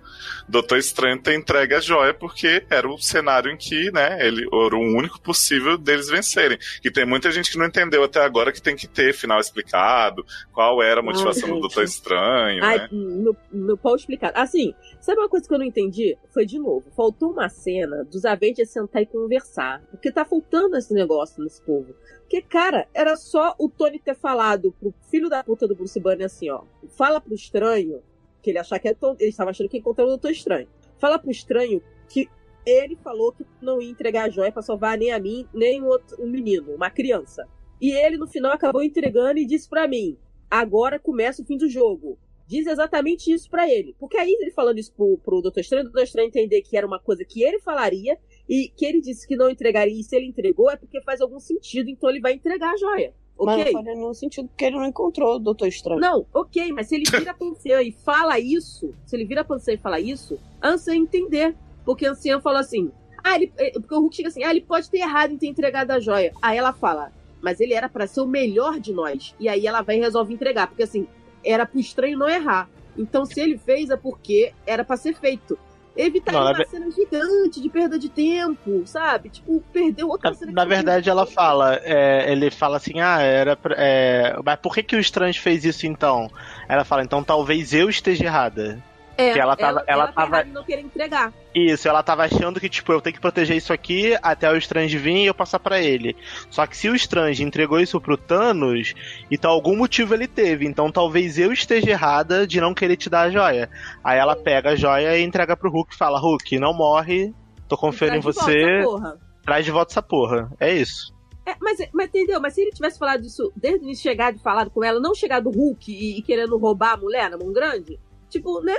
Doutor 0.48 0.78
Estranho 0.78 1.22
ter 1.22 1.36
entregue 1.36 1.76
a 1.76 1.80
joia, 1.80 2.14
porque 2.14 2.66
era 2.70 2.88
o 2.88 2.98
cenário 2.98 3.52
em 3.52 3.58
que, 3.58 3.92
né, 3.92 4.26
ele 4.26 4.46
era 4.52 4.76
o 4.76 4.98
único 4.98 5.20
possível 5.22 5.78
deles 5.78 6.08
vencerem. 6.08 6.58
E 6.84 6.92
tem 6.92 7.06
muita 7.06 7.32
gente 7.32 7.52
que 7.52 7.58
não 7.58 7.66
entendeu 7.66 8.04
até 8.04 8.22
agora 8.22 8.52
que 8.52 8.62
tem 8.62 8.76
que 8.76 8.88
ter 8.88 9.14
final 9.14 9.40
explicado, 9.40 10.26
qual 10.52 10.82
era 10.82 11.00
a 11.00 11.04
motivação 11.04 11.50
do. 11.50 11.64
Doutor 11.64 11.84
Estranho, 11.84 12.64
Ai, 12.64 12.78
né? 12.78 12.90
no, 12.92 13.36
no 13.52 13.78
pau 13.78 13.96
explicado. 13.96 14.38
Assim, 14.38 14.74
sabe 15.00 15.20
uma 15.20 15.30
coisa 15.30 15.48
que 15.48 15.54
eu 15.54 15.58
não 15.58 15.66
entendi? 15.66 16.18
Foi 16.34 16.46
de 16.46 16.60
novo. 16.60 16.92
Faltou 16.96 17.32
uma 17.32 17.48
cena 17.48 18.04
dos 18.04 18.26
Avengers 18.26 18.70
sentar 18.70 19.02
e 19.02 19.06
conversar. 19.06 19.82
Porque 19.92 20.12
tá 20.12 20.26
faltando 20.26 20.76
esse 20.76 20.94
negócio 20.94 21.42
nesse 21.42 21.62
povo. 21.62 21.96
Porque, 22.22 22.42
cara, 22.42 22.88
era 22.94 23.16
só 23.16 23.56
o 23.58 23.70
Tony 23.70 24.00
ter 24.00 24.16
falado 24.16 24.74
pro 24.80 24.94
filho 25.10 25.30
da 25.30 25.44
puta 25.44 25.68
do 25.68 25.76
Bruce 25.76 26.00
Banner 26.00 26.26
assim, 26.26 26.50
ó. 26.50 26.64
Fala 26.98 27.22
pro 27.22 27.34
estranho, 27.34 28.02
que 28.44 28.52
ele 28.52 28.60
achar 28.60 28.78
que 28.78 28.90
é 28.90 28.94
Tom, 28.94 29.16
ele 29.18 29.30
estava 29.30 29.52
achando 29.52 29.70
que 29.70 29.78
ia 29.78 29.80
encontrar 29.80 30.04
o 30.04 30.10
Doutor 30.10 30.32
Estranho. 30.32 30.68
Fala 31.00 31.18
pro 31.18 31.32
estranho 31.32 31.82
que 32.10 32.30
ele 32.66 32.96
falou 32.98 33.32
que 33.32 33.46
não 33.62 33.82
ia 33.82 33.90
entregar 33.90 34.26
a 34.26 34.30
joia 34.30 34.52
pra 34.52 34.62
salvar 34.62 34.98
nem 34.98 35.12
a 35.12 35.20
mim, 35.20 35.48
nem 35.54 35.82
o 35.82 35.86
outro, 35.86 36.22
um 36.22 36.30
menino, 36.30 36.76
uma 36.76 36.90
criança. 36.90 37.48
E 37.82 37.92
ele, 37.92 38.18
no 38.18 38.28
final, 38.28 38.52
acabou 38.52 38.84
entregando 38.84 39.40
e 39.40 39.46
disse 39.46 39.68
pra 39.68 39.88
mim: 39.88 40.18
agora 40.52 41.00
começa 41.00 41.42
o 41.42 41.46
fim 41.46 41.58
do 41.58 41.70
jogo. 41.70 42.20
Diz 42.46 42.68
exatamente 42.68 43.32
isso 43.32 43.50
pra 43.50 43.70
ele. 43.70 43.96
Porque 43.98 44.18
aí 44.18 44.38
ele 44.40 44.52
falando 44.52 44.78
isso 44.78 44.94
pro, 44.94 45.18
pro 45.18 45.42
Doutor 45.42 45.62
Estranho, 45.62 45.84
o 45.84 45.86
Doutor 45.86 46.04
Estranho 46.04 46.28
entender 46.28 46.62
que 46.62 46.76
era 46.76 46.86
uma 46.86 47.00
coisa 47.00 47.24
que 47.24 47.42
ele 47.42 47.60
falaria 47.60 48.18
e 48.48 48.68
que 48.68 48.86
ele 48.86 49.02
disse 49.02 49.26
que 49.26 49.38
não 49.38 49.50
entregaria. 49.50 49.98
E 49.98 50.04
se 50.04 50.16
ele 50.16 50.28
entregou 50.28 50.70
é 50.70 50.76
porque 50.76 51.02
faz 51.02 51.22
algum 51.22 51.40
sentido, 51.40 51.90
então 51.90 52.10
ele 52.10 52.20
vai 52.20 52.34
entregar 52.34 52.74
a 52.74 52.78
joia. 52.78 53.14
Mas 53.40 53.60
Ok? 53.60 53.74
não 53.74 53.84
faria 53.84 53.96
no 53.96 54.14
sentido 54.14 54.48
porque 54.48 54.66
ele 54.66 54.76
não 54.78 54.86
encontrou 54.86 55.36
o 55.36 55.40
Doutor 55.40 55.68
Estranho. 55.68 56.00
Não, 56.00 56.26
ok, 56.34 56.72
mas 56.72 56.88
se 56.88 56.96
ele 56.96 57.04
vira 57.10 57.34
pra 57.36 57.48
anciã 57.48 57.82
e 57.82 57.92
fala 57.92 58.40
isso, 58.40 58.94
se 59.06 59.16
ele 59.16 59.26
vira 59.26 59.44
pra 59.44 59.56
anciã 59.56 59.74
e 59.74 59.78
fala 59.78 60.00
isso, 60.00 60.40
a 60.62 60.70
anciã 60.70 60.96
entender. 60.96 61.56
Porque 61.84 62.06
a 62.06 62.12
anciã 62.12 62.40
falou 62.40 62.60
assim, 62.60 62.92
ah, 63.24 63.36
ele, 63.36 63.52
eh, 63.58 63.72
porque 63.72 63.94
o 63.94 64.00
Hulk 64.00 64.16
chega 64.16 64.30
assim, 64.30 64.44
ah, 64.44 64.52
ele 64.52 64.62
pode 64.62 64.90
ter 64.90 65.00
errado 65.00 65.32
em 65.32 65.38
ter 65.38 65.48
entregado 65.48 65.92
a 65.92 66.00
joia. 66.00 66.34
Aí 66.42 66.58
ela 66.58 66.72
fala, 66.72 67.12
mas 67.42 67.60
ele 67.60 67.74
era 67.74 67.90
pra 67.90 68.08
ser 68.08 68.22
o 68.22 68.26
melhor 68.28 68.80
de 68.80 68.94
nós. 68.94 69.36
E 69.40 69.50
aí 69.50 69.68
ela 69.68 69.82
vai 69.82 69.98
e 69.98 70.00
resolve 70.00 70.34
entregar, 70.34 70.68
porque 70.68 70.84
assim, 70.84 71.08
era 71.44 71.66
pro 71.66 71.80
estranho 71.80 72.18
não 72.18 72.30
errar. 72.30 72.70
Então 72.98 73.26
se 73.26 73.42
ele 73.42 73.58
fez 73.58 73.90
é 73.90 73.98
porque 73.98 74.54
era 74.66 74.86
pra 74.86 74.96
ser 74.96 75.14
feito. 75.16 75.58
Evitaria 75.96 76.40
Não, 76.40 76.46
na 76.46 76.52
uma 76.52 76.58
ve- 76.58 76.66
cena 76.66 76.90
gigante 76.90 77.62
de 77.62 77.70
perda 77.70 78.00
de 78.00 78.10
tempo, 78.10 78.82
sabe? 78.86 79.30
Tipo, 79.30 79.64
perdeu 79.72 80.08
outra 80.10 80.32
Na, 80.32 80.36
cena. 80.36 80.52
na 80.52 80.66
verdade, 80.66 81.10
ela 81.10 81.26
fala, 81.26 81.80
é, 81.84 82.32
ele 82.32 82.50
fala 82.50 82.78
assim, 82.78 83.00
ah, 83.00 83.22
era 83.22 83.56
pra, 83.56 83.76
é, 83.78 84.36
mas 84.44 84.56
por 84.60 84.74
que 84.74 84.82
que 84.82 84.96
o 84.96 85.00
Strange 85.00 85.40
fez 85.40 85.64
isso 85.64 85.86
então? 85.86 86.32
Ela 86.68 86.84
fala, 86.84 87.04
então 87.04 87.24
talvez 87.24 87.74
eu 87.74 87.90
esteja 87.90 88.26
errada. 88.26 88.82
É, 89.18 89.34
que 89.34 89.40
ela 89.40 89.56
tava- 89.56 89.84
ela 89.86 90.08
tá 90.08 90.14
tava- 90.14 90.28
errada 90.38 90.50
em 90.50 90.54
não 90.54 90.64
querer 90.64 90.82
entregar. 90.82 91.32
Isso, 91.54 91.88
ela 91.88 92.02
tava 92.02 92.24
achando 92.24 92.60
que, 92.60 92.68
tipo, 92.68 92.92
eu 92.92 93.00
tenho 93.00 93.14
que 93.14 93.22
proteger 93.22 93.56
isso 93.56 93.72
aqui 93.72 94.18
até 94.24 94.52
o 94.52 94.58
Strange 94.58 94.98
vir 94.98 95.18
e 95.18 95.26
eu 95.28 95.34
passar 95.36 95.60
pra 95.60 95.80
ele. 95.80 96.16
Só 96.50 96.66
que 96.66 96.76
se 96.76 96.90
o 96.90 96.96
Strange 96.96 97.44
entregou 97.44 97.80
isso 97.80 98.02
pro 98.02 98.18
Thanos, 98.18 98.94
então 99.30 99.52
algum 99.52 99.76
motivo 99.76 100.14
ele 100.16 100.28
teve. 100.28 100.66
Então 100.66 100.92
talvez 100.92 101.38
eu 101.38 101.54
esteja 101.54 101.92
errada 101.92 102.48
de 102.48 102.60
não 102.60 102.74
querer 102.74 102.96
te 102.98 103.10
dar 103.10 103.22
a 103.24 103.30
joia. 103.30 103.70
Aí 104.04 104.18
ela 104.18 104.36
pega 104.36 104.72
a 104.72 104.76
joia 104.76 105.18
e 105.18 105.24
entrega 105.24 105.56
pro 105.56 105.70
Hulk 105.70 105.94
e 105.94 105.98
fala, 105.98 106.20
Hulk, 106.20 106.58
não 106.58 106.74
morre, 106.74 107.32
tô 107.68 107.78
confiando 107.78 108.16
em 108.16 108.20
de 108.20 108.26
você, 108.26 108.82
volta, 108.82 109.20
traz 109.44 109.64
de 109.64 109.72
volta 109.72 109.92
essa 109.94 110.02
porra. 110.02 110.52
É 110.60 110.74
isso. 110.74 111.14
É, 111.46 111.56
mas, 111.62 111.78
mas 111.94 112.08
entendeu? 112.08 112.40
Mas 112.42 112.54
se 112.54 112.62
ele 112.62 112.72
tivesse 112.72 112.98
falado 112.98 113.22
isso 113.26 113.52
desde 113.56 113.82
o 113.82 113.84
início, 113.84 114.02
chegado 114.02 114.38
e 114.38 114.42
falado 114.42 114.72
com 114.72 114.84
ela, 114.84 115.00
não 115.00 115.14
chegar 115.14 115.40
do 115.42 115.52
Hulk 115.52 115.92
e, 115.92 116.18
e 116.18 116.22
querendo 116.22 116.58
roubar 116.58 116.94
a 116.94 116.98
mulher 116.98 117.30
na 117.30 117.38
mão 117.38 117.52
grande, 117.52 118.00
tipo, 118.30 118.62
né? 118.62 118.74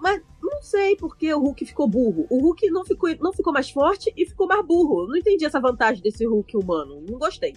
Mas 0.00 0.22
não 0.42 0.62
sei 0.62 0.96
porque 0.96 1.32
o 1.32 1.40
Hulk 1.40 1.64
ficou 1.66 1.88
burro. 1.88 2.26
O 2.30 2.40
Hulk 2.40 2.70
não 2.70 2.84
ficou, 2.84 3.14
não 3.20 3.32
ficou 3.32 3.52
mais 3.52 3.70
forte 3.70 4.12
e 4.16 4.26
ficou 4.26 4.46
mais 4.46 4.64
burro. 4.64 5.02
Eu 5.02 5.08
não 5.08 5.16
entendi 5.16 5.44
essa 5.44 5.60
vantagem 5.60 6.02
desse 6.02 6.24
Hulk 6.26 6.56
humano. 6.56 7.04
Não 7.08 7.18
gostei. 7.18 7.54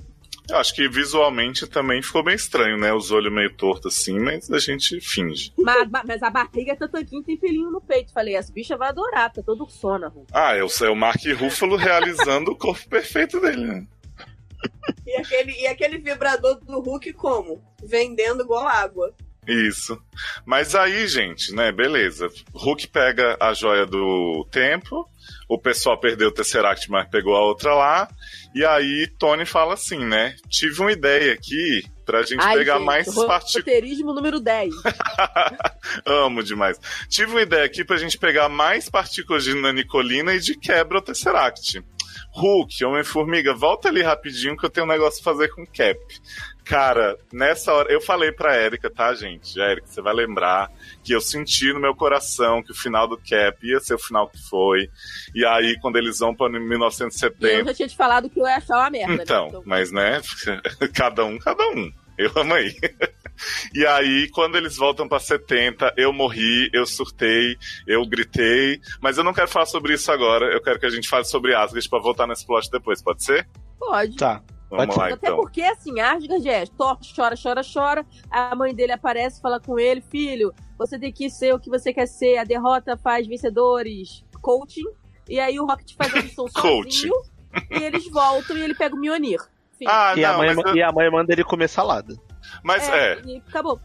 Eu 0.50 0.58
acho 0.58 0.76
que 0.76 0.90
visualmente 0.90 1.66
também 1.66 2.02
ficou 2.02 2.22
bem 2.22 2.36
estranho, 2.36 2.78
né? 2.78 2.94
Os 2.94 3.12
olhos 3.12 3.32
meio 3.32 3.56
tortos 3.56 3.96
assim, 3.96 4.20
mas 4.20 4.52
a 4.52 4.60
gente 4.60 5.00
finge. 5.00 5.54
Mas, 5.58 5.90
mas 6.06 6.22
a 6.22 6.30
barriga 6.30 6.76
tá 6.76 6.88
tanquinho 6.88 7.24
tem 7.24 7.38
pelinho 7.38 7.72
no 7.72 7.80
peito. 7.80 8.12
Falei, 8.12 8.36
essa 8.36 8.52
bicha 8.52 8.76
vai 8.76 8.90
adorar, 8.90 9.32
tá 9.32 9.42
todo 9.42 9.70
sona, 9.70 10.10
Hulk. 10.10 10.28
Ah, 10.34 10.54
é 10.56 10.64
o, 10.64 10.68
é 10.68 10.90
o 10.90 10.96
Mark 10.96 11.22
Ruffalo 11.40 11.78
realizando 11.78 12.52
o 12.52 12.58
corpo 12.58 12.88
perfeito 12.90 13.40
dele, 13.40 13.66
né? 13.66 13.88
E 15.06 15.16
aquele, 15.16 15.52
e 15.62 15.68
aquele 15.68 15.98
vibrador 15.98 16.60
do 16.60 16.80
Hulk 16.82 17.14
como? 17.14 17.64
Vendendo 17.82 18.44
igual 18.44 18.68
água. 18.68 19.14
Isso. 19.48 19.98
Mas 20.46 20.76
aí, 20.76 21.08
gente, 21.08 21.54
né, 21.54 21.72
beleza. 21.72 22.30
Hulk 22.54 22.88
pega 22.88 23.38
a 23.40 23.54
joia 23.54 23.86
do 23.86 24.48
tempo, 24.52 25.08
o 25.50 25.58
pessoal 25.60 26.00
perdeu 26.00 26.30
o 26.30 26.32
Tesseract, 26.32 26.90
mas 26.90 27.10
pegou 27.10 27.36
a 27.36 27.42
outra 27.42 27.74
lá. 27.74 28.08
E 28.56 28.64
aí 28.64 29.08
Tony 29.20 29.46
fala 29.46 29.74
assim, 29.74 30.00
né? 30.00 30.36
Tive 30.50 30.80
uma 30.82 30.92
ideia 30.92 31.34
aqui 31.34 31.84
pra 32.06 32.22
gente 32.22 32.42
Ai, 32.42 32.58
pegar 32.58 32.78
gente, 32.78 32.86
mais 32.86 33.06
partículas. 33.06 33.54
roteirismo 33.56 34.14
número 34.14 34.40
10. 34.40 34.74
Amo 36.06 36.44
demais. 36.44 36.80
Tive 37.10 37.32
uma 37.32 37.42
ideia 37.42 37.66
aqui 37.66 37.84
pra 37.84 37.98
gente 37.98 38.18
pegar 38.18 38.50
mais 38.50 38.90
partículas 38.90 39.44
de 39.44 39.54
nanicolina 39.54 40.34
e 40.34 40.40
de 40.40 40.56
quebra 40.58 41.00
o 41.00 41.02
Tesseract. 41.02 41.84
Hulk, 42.36 42.84
Homem-Formiga, 42.84 43.54
volta 43.54 43.90
ali 43.90 44.02
rapidinho 44.02 44.58
que 44.58 44.66
eu 44.66 44.70
tenho 44.70 44.86
um 44.86 44.90
negócio 44.90 45.24
pra 45.24 45.34
fazer 45.34 45.50
com 45.50 45.62
o 45.64 45.68
Cap. 45.68 46.00
Cara, 46.66 47.18
nessa 47.32 47.74
hora, 47.74 47.92
eu 47.92 48.00
falei 48.00 48.32
pra 48.32 48.58
Erika, 48.58 48.90
tá, 48.90 49.14
gente? 49.14 49.60
Erika, 49.60 49.86
você 49.88 50.02
vai 50.02 50.14
lembrar 50.14 50.72
que 51.04 51.14
eu 51.14 51.20
senti 51.20 51.74
no 51.74 51.80
meu 51.80 51.94
coração 51.94 52.64
que 52.64 52.72
o 52.72 52.76
final 52.76 53.08
do 53.08 53.18
Cap 53.18 53.58
ia 53.62 53.80
ser 53.82 53.96
o 53.96 54.00
final 54.00 54.30
que 54.30 54.38
foi. 54.50 54.90
E 55.36 55.46
aí, 55.46 55.78
quando 55.82 55.98
eles 55.98 56.20
vão 56.20 56.34
pra 56.34 56.48
E 56.50 56.56
eu 56.56 56.62
1970. 56.62 57.66
já 57.66 57.74
tinha 57.74 57.88
te 57.88 57.96
falado 57.98 58.30
que 58.30 58.40
eu 58.40 58.46
ia 58.46 58.56
achar 58.58 58.78
uma 58.78 58.90
merda. 58.90 59.16
né? 59.18 59.24
Então, 59.24 59.64
mas 59.66 59.92
né, 59.92 60.22
cada 60.94 61.26
um, 61.26 61.38
cada 61.38 61.64
um. 61.70 61.92
Eu 62.18 62.32
amei. 62.36 62.74
E 63.74 63.84
aí, 63.84 64.30
quando 64.30 64.56
eles 64.56 64.78
voltam 64.78 65.08
pra 65.08 65.20
70, 65.20 65.96
eu 65.98 66.14
morri, 66.14 66.70
eu 66.72 66.86
surtei, 66.86 67.58
eu 67.88 68.06
gritei. 68.06 68.80
Mas 69.02 69.18
eu 69.18 69.24
não 69.24 69.34
quero 69.34 69.48
falar 69.48 69.66
sobre 69.66 69.96
isso 69.96 70.12
agora. 70.12 70.54
Eu 70.54 70.62
quero 70.62 70.80
que 70.80 70.86
a 70.86 70.90
gente 70.90 71.10
fale 71.10 71.26
sobre 71.26 71.56
Asgard 71.56 71.90
pra 71.90 71.98
voltar 72.00 72.28
nesse 72.28 72.46
plot 72.46 72.70
depois, 72.70 73.02
pode 73.02 73.24
ser? 73.24 73.48
Pode. 73.80 74.16
Tá. 74.16 74.40
Vamos 74.78 74.96
lá, 74.96 75.06
Até 75.08 75.28
então. 75.28 75.36
porque, 75.38 75.62
assim, 75.62 76.00
Asgard 76.00 76.50
é 76.50 76.64
chora, 77.16 77.36
chora, 77.42 77.62
chora. 77.64 78.06
A 78.30 78.56
mãe 78.56 78.74
dele 78.74 78.92
aparece, 78.92 79.40
fala 79.42 79.60
com 79.60 79.78
ele: 79.80 80.02
Filho, 80.02 80.54
você 80.78 80.98
tem 80.98 81.12
que 81.12 81.30
ser 81.30 81.54
o 81.54 81.60
que 81.60 81.70
você 81.70 81.94
quer 81.94 82.08
ser. 82.08 82.38
A 82.38 82.44
derrota 82.44 82.98
faz 82.98 83.28
vencedores. 83.28 84.24
Coaching. 84.42 84.86
E 85.30 85.40
aí 85.40 85.60
o 85.60 85.66
Rocket 85.66 85.94
faz 85.96 86.14
a 86.14 86.22
missão 86.22 86.46
Coaching. 86.54 87.10
sozinho. 87.10 87.14
e 87.72 87.84
eles 87.84 88.10
voltam 88.10 88.58
e 88.58 88.62
ele 88.62 88.74
pega 88.76 88.96
o. 88.96 89.40
Enfim, 89.76 89.86
Ah, 89.88 90.14
E, 90.18 90.26
a 90.26 90.32
não, 90.32 90.38
mãe, 90.40 90.56
mas, 90.56 90.66
eu- 90.66 90.76
e 90.76 90.82
a 90.84 90.92
mãe 90.92 91.10
manda 91.12 91.32
ele 91.32 91.44
comer 91.44 91.68
salada. 91.70 92.16
mas 92.64 92.88
é, 92.90 93.22
E 93.26 93.38
acabou. 93.48 93.80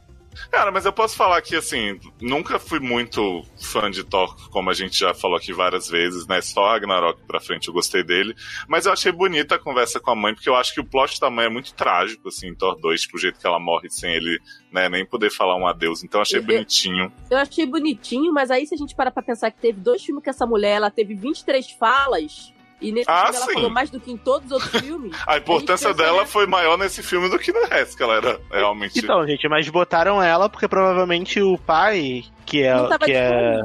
Cara, 0.51 0.71
mas 0.71 0.85
eu 0.85 0.93
posso 0.93 1.17
falar 1.17 1.41
que, 1.43 1.55
assim, 1.57 1.99
nunca 2.21 2.59
fui 2.59 2.81
muito 2.81 3.43
fã 3.61 3.91
de 3.91 4.03
Thor, 4.05 4.35
como 4.51 4.71
a 4.71 4.75
gente 4.75 4.99
já 4.99 5.13
falou 5.15 5.37
aqui 5.37 5.53
várias 5.53 5.89
vezes, 5.89 6.27
né? 6.27 6.41
Só 6.41 6.69
Ragnarok 6.69 7.21
pra 7.27 7.41
frente 7.41 7.69
eu 7.69 7.75
gostei 7.75 8.03
dele. 8.03 8.35
Mas 8.67 8.87
eu 8.87 8.93
achei 8.93 9.13
bonita 9.13 9.57
a 9.57 9.59
conversa 9.59 10.01
com 10.01 10.11
a 10.11 10.15
mãe, 10.15 10.35
porque 10.35 10.49
eu 10.49 10.55
acho 10.57 10.73
que 10.73 10.81
o 10.81 10.85
plot 10.85 11.21
da 11.21 11.29
mãe 11.31 11.47
é 11.47 11.51
muito 11.51 11.75
trágico, 11.75 12.29
assim, 12.29 12.49
em 12.49 12.55
Thor 12.55 12.77
2, 12.81 13.01
tipo, 13.03 13.17
o 13.17 13.21
jeito 13.21 13.39
que 13.39 13.47
ela 13.47 13.59
morre 13.59 13.91
sem 13.91 14.13
ele, 14.15 14.41
né, 14.73 14.89
nem 14.89 15.05
poder 15.05 15.31
falar 15.31 15.57
um 15.57 15.67
adeus. 15.67 16.03
Então 16.03 16.19
eu 16.19 16.23
achei 16.23 16.41
Uhum. 16.41 16.47
bonitinho. 16.47 17.13
Eu 17.31 17.39
achei 17.39 17.67
bonitinho, 17.67 18.33
mas 18.33 18.51
aí 18.51 18.67
se 18.67 18.75
a 18.75 18.79
gente 18.79 18.95
parar 18.95 19.11
pra 19.11 19.23
pensar 19.23 19.51
que 19.51 19.61
teve 19.61 19.81
dois 19.81 20.03
filmes 20.03 20.23
com 20.25 20.31
essa 20.31 20.47
mulher, 20.47 20.77
ela 20.77 20.91
teve 20.91 21.15
23 21.15 21.71
falas. 21.73 22.53
E 22.81 22.93
nesse 22.93 23.11
Ah, 23.11 23.25
filme 23.25 23.37
ela 23.37 23.47
sim. 23.47 23.53
falou 23.55 23.71
mais 23.71 23.91
do 23.91 23.99
que 24.01 24.13
em 24.13 24.17
todos 24.17 24.47
os 24.47 24.53
outros 24.53 24.71
filmes. 24.83 25.13
A 25.27 25.37
importância 25.39 25.91
A 25.91 25.93
dela 25.93 26.25
foi 26.25 26.47
maior 26.47 26.79
nesse 26.79 27.03
filme 27.03 27.29
do 27.29 27.39
que 27.39 27.53
no 27.53 27.67
resto, 27.67 27.97
que 27.97 28.03
ela 28.03 28.15
era 28.15 28.41
realmente. 28.51 28.99
Então, 28.99 29.27
gente, 29.27 29.49
mas 29.49 29.69
botaram 29.69 30.23
ela 30.23 30.49
porque 30.49 30.69
provavelmente 30.69 31.41
o 31.43 31.59
pai, 31.59 32.23
que 32.47 32.63
é. 32.63 32.75
que 33.05 33.13
é 33.13 33.61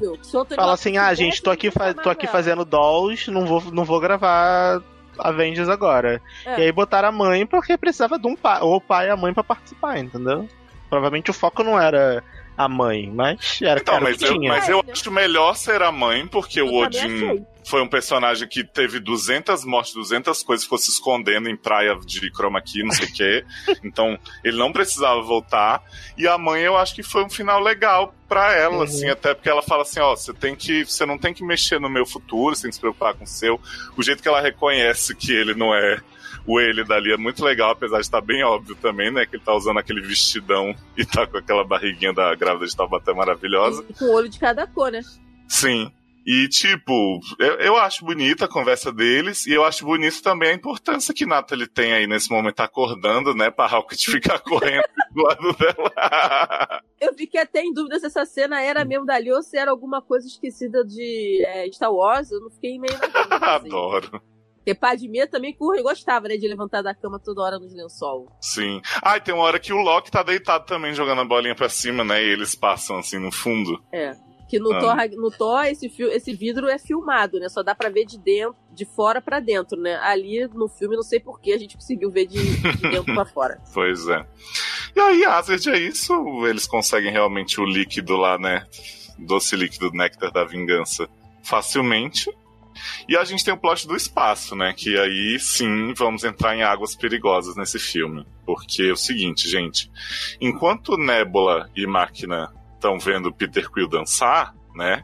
fala 0.56 0.74
assim: 0.74 0.98
ah, 0.98 1.14
gente, 1.14 1.42
tô 1.42 1.52
aqui, 1.52 1.70
fa- 1.70 1.94
tô 1.94 2.10
aqui 2.10 2.26
fazendo 2.28 2.66
dolls, 2.66 3.30
não 3.30 3.46
vou, 3.46 3.62
não 3.72 3.84
vou 3.86 4.00
gravar 4.00 4.82
Avengers 5.20 5.70
agora. 5.70 6.22
É. 6.46 6.60
E 6.60 6.62
aí 6.64 6.72
botaram 6.72 7.10
a 7.10 7.12
mãe 7.12 7.46
porque 7.46 7.78
precisava 7.78 8.18
de 8.18 8.28
um 8.28 8.36
pai, 8.36 8.60
ou 8.62 8.78
o 8.78 8.82
pai 8.82 9.08
e 9.08 9.12
a 9.12 9.16
mãe 9.16 9.34
pra 9.34 9.44
participar, 9.44 10.00
entendeu? 10.00 10.48
Provavelmente 10.90 11.30
o 11.30 11.34
foco 11.34 11.64
não 11.64 11.80
era 11.80 12.24
a 12.58 12.68
mãe, 12.70 13.12
mas 13.14 13.60
era, 13.62 13.80
Então, 13.80 13.96
era 13.96 14.04
o 14.04 14.08
mas 14.08 14.18
que 14.18 14.26
eu, 14.26 14.34
tinha. 14.34 14.50
mas 14.50 14.70
eu 14.70 14.84
acho 14.92 15.12
melhor 15.12 15.56
ser 15.56 15.82
a 15.82 15.92
mãe, 15.92 16.28
porque 16.28 16.62
o 16.62 16.66
Eu 16.84 16.90
também 16.90 17.06
Odin 17.06 17.26
achei. 17.32 17.44
foi 17.66 17.82
um 17.82 17.88
personagem 17.88 18.48
que 18.48 18.64
teve 18.64 19.00
200 19.00 19.66
mortes, 19.66 19.94
200 19.94 20.44
coisas, 20.44 20.64
ficou 20.64 20.78
se 20.78 20.90
escondendo 20.92 21.50
em 21.50 21.56
praia 21.58 21.96
de 22.06 22.30
chroma 22.32 22.62
key, 22.62 22.84
não 22.84 22.92
sei 22.92 23.08
o 23.08 23.14
quê. 23.14 23.46
Então, 23.84 24.18
ele 24.44 24.58
não 24.58 24.72
precisava 24.72 25.22
voltar. 25.22 25.82
E 26.18 26.28
a 26.28 26.38
mãe, 26.38 26.62
eu 26.62 26.78
acho 26.78 26.94
que 26.96 27.04
foi 27.04 27.24
um 27.24 27.30
final 27.30 27.60
legal 27.62 28.14
pra 28.30 28.54
ela, 28.54 28.78
Uhum. 28.78 28.82
assim, 28.84 29.10
até 29.10 29.34
porque 29.34 29.50
ela 29.50 29.62
fala 29.62 29.82
assim, 29.84 30.00
ó, 30.00 30.16
você 30.16 30.34
tem 30.34 30.56
que, 30.56 30.84
você 30.86 31.06
não 31.06 31.18
tem 31.18 31.34
que 31.34 31.44
mexer 31.44 31.80
no 31.80 31.90
meu 31.90 32.06
futuro, 32.06 32.56
você 32.56 32.64
tem 32.64 32.70
que 32.70 32.76
se 32.76 32.82
preocupar 32.82 33.14
com 33.14 33.24
o 33.24 33.28
seu. 33.28 33.60
O 33.98 34.02
jeito 34.04 34.22
que 34.22 34.28
ela 34.28 34.42
reconhece 34.42 35.16
que 35.16 35.32
ele 35.32 35.54
não 35.54 35.74
é 35.74 36.00
o 36.48 36.60
ele 36.60 36.84
dali 36.84 37.12
é 37.14 37.18
muito 37.18 37.44
legal, 37.44 37.72
apesar 37.72 37.98
de 37.98 38.04
estar 38.04 38.22
bem 38.22 38.44
óbvio 38.44 38.76
também, 38.76 39.12
né? 39.12 39.26
Que 39.26 39.36
ele 39.36 39.44
tá 39.44 39.54
usando 39.54 39.80
aquele 39.80 40.02
vestidão 40.02 40.76
e 40.98 41.06
tá 41.06 41.26
com 41.26 41.38
aquela 41.38 41.64
barriguinha 41.64 42.14
da 42.14 42.34
grávida 42.36 42.66
de 42.66 42.76
Taubaté 42.76 43.14
maravilhosa. 43.14 43.86
E 43.90 43.94
com 43.94 44.06
o 44.06 44.14
olho 44.14 44.30
de 44.30 44.40
cada 44.40 44.68
cor, 44.68 44.92
né? 44.92 45.02
Sim. 45.48 45.92
E, 46.26 46.48
tipo, 46.48 47.20
eu, 47.38 47.56
eu 47.56 47.76
acho 47.76 48.06
bonita 48.06 48.46
a 48.46 48.48
conversa 48.48 48.94
deles, 48.94 49.46
e 49.46 49.52
eu 49.52 49.66
acho 49.66 49.86
bonito 49.86 50.24
também 50.24 50.52
a 50.52 50.54
importância 50.54 51.14
que 51.14 51.26
Natalie 51.26 51.68
tem 51.68 51.92
aí 51.92 52.08
nesse 52.08 52.32
momento, 52.32 52.62
acordando, 52.62 53.36
né, 53.36 53.52
pra 53.52 53.68
Hawkett 53.68 54.10
ficar 54.10 54.40
correndo 54.42 54.86
do 55.12 55.22
lado 55.22 55.54
dela. 55.58 56.82
Eu 57.00 57.14
fiquei 57.14 57.42
até 57.42 57.62
em 57.62 57.74
dúvida 57.74 58.00
se 58.00 58.06
essa 58.06 58.26
cena 58.26 58.62
era 58.62 58.86
mesmo 58.86 59.06
dali 59.06 59.34
ou 59.34 59.44
se 59.44 59.58
era 59.58 59.70
alguma 59.70 60.02
coisa 60.02 60.26
esquecida 60.26 60.86
de 60.86 61.44
é, 61.46 61.70
Star 61.74 61.92
Wars. 61.92 62.32
Eu 62.32 62.40
não 62.40 62.50
fiquei 62.50 62.80
meio 62.80 62.98
na 62.98 63.08
dúvida. 63.08 63.36
assim. 63.36 63.68
Adoro. 63.68 64.33
Porque 64.64 64.74
Padmé 64.74 65.28
também 65.28 65.54
curre, 65.54 65.82
gostava, 65.84 66.30
né, 66.30 66.38
de 66.38 66.48
levantar 66.48 66.82
da 66.82 66.96
cama 66.96 67.20
toda 67.20 67.42
hora 67.42 67.60
nos 67.60 67.74
lençol. 67.76 68.32
Sim. 68.40 68.82
Ah, 69.02 69.18
e 69.18 69.22
tem 69.22 69.34
uma 69.34 69.44
hora 69.44 69.60
que 69.60 69.74
o 69.74 69.82
Loki 69.82 70.10
tá 70.10 70.24
deitado 70.24 70.66
também, 70.66 70.94
jogando 70.94 71.20
a 71.20 71.26
bolinha 71.26 71.54
pra 71.54 71.68
cima, 71.68 72.04
né, 72.04 72.24
e 72.24 72.30
eles 72.30 72.56
passam, 72.56 72.98
assim, 72.98 73.20
no 73.20 73.30
fundo. 73.32 73.84
É. 73.92 74.16
Que 74.48 74.60
no 74.60 74.72
Ah. 74.72 74.80
Thor, 74.80 74.96
no 75.20 75.32
Thor 75.32 75.66
esse, 75.66 75.90
fio- 75.90 76.12
esse 76.12 76.32
vidro 76.34 76.70
é 76.70 76.78
filmado, 76.78 77.40
né? 77.40 77.50
Só 77.50 77.64
dá 77.64 77.74
pra 77.74 77.90
ver 77.90 78.06
de 78.06 78.18
dentro, 78.20 78.56
de 78.72 78.86
fora 78.86 79.20
pra 79.20 79.40
dentro, 79.40 79.78
né? 79.80 79.96
Ali 79.96 80.48
no 80.54 80.68
filme, 80.70 80.96
não 80.96 81.02
sei 81.04 81.20
porquê, 81.20 81.54
a 81.54 81.58
gente 81.58 81.76
conseguiu 81.76 82.12
ver 82.12 82.28
de, 82.28 82.38
de 82.62 82.78
dentro 82.90 83.14
pra 83.16 83.26
fora. 83.34 83.60
Pois 83.74 84.08
é. 84.08 84.24
E 84.96 85.00
aí, 85.00 85.26
Asgard 85.26 85.70
é 85.72 85.78
isso, 85.80 86.14
eles 86.46 86.68
conseguem 86.68 87.12
realmente 87.12 87.60
o 87.60 87.66
líquido 87.66 88.16
lá, 88.16 88.38
né, 88.38 88.66
doce 89.18 89.56
líquido 89.56 89.92
néctar 89.92 90.32
da 90.32 90.44
vingança 90.46 91.10
facilmente. 91.42 92.32
E 93.08 93.18
a 93.18 93.24
gente 93.24 93.44
tem 93.44 93.54
o 93.54 93.58
plot 93.58 93.88
do 93.88 93.96
espaço, 93.96 94.56
né? 94.56 94.74
Que 94.76 94.98
aí 94.98 95.38
sim 95.40 95.94
vamos 95.94 96.24
entrar 96.24 96.56
em 96.56 96.64
águas 96.64 96.96
perigosas 96.96 97.56
nesse 97.56 97.80
filme. 97.80 98.26
Porque 98.46 98.84
é 98.84 98.92
o 98.92 98.98
seguinte, 98.98 99.50
gente. 99.50 99.92
Enquanto 100.40 100.98
Nebula 100.98 101.70
e 101.76 101.86
Máquina 101.88 102.52
estão 102.76 103.00
vendo 103.00 103.34
Peter 103.34 103.70
Quill 103.72 103.88
dançar, 103.88 104.54
né? 104.76 105.04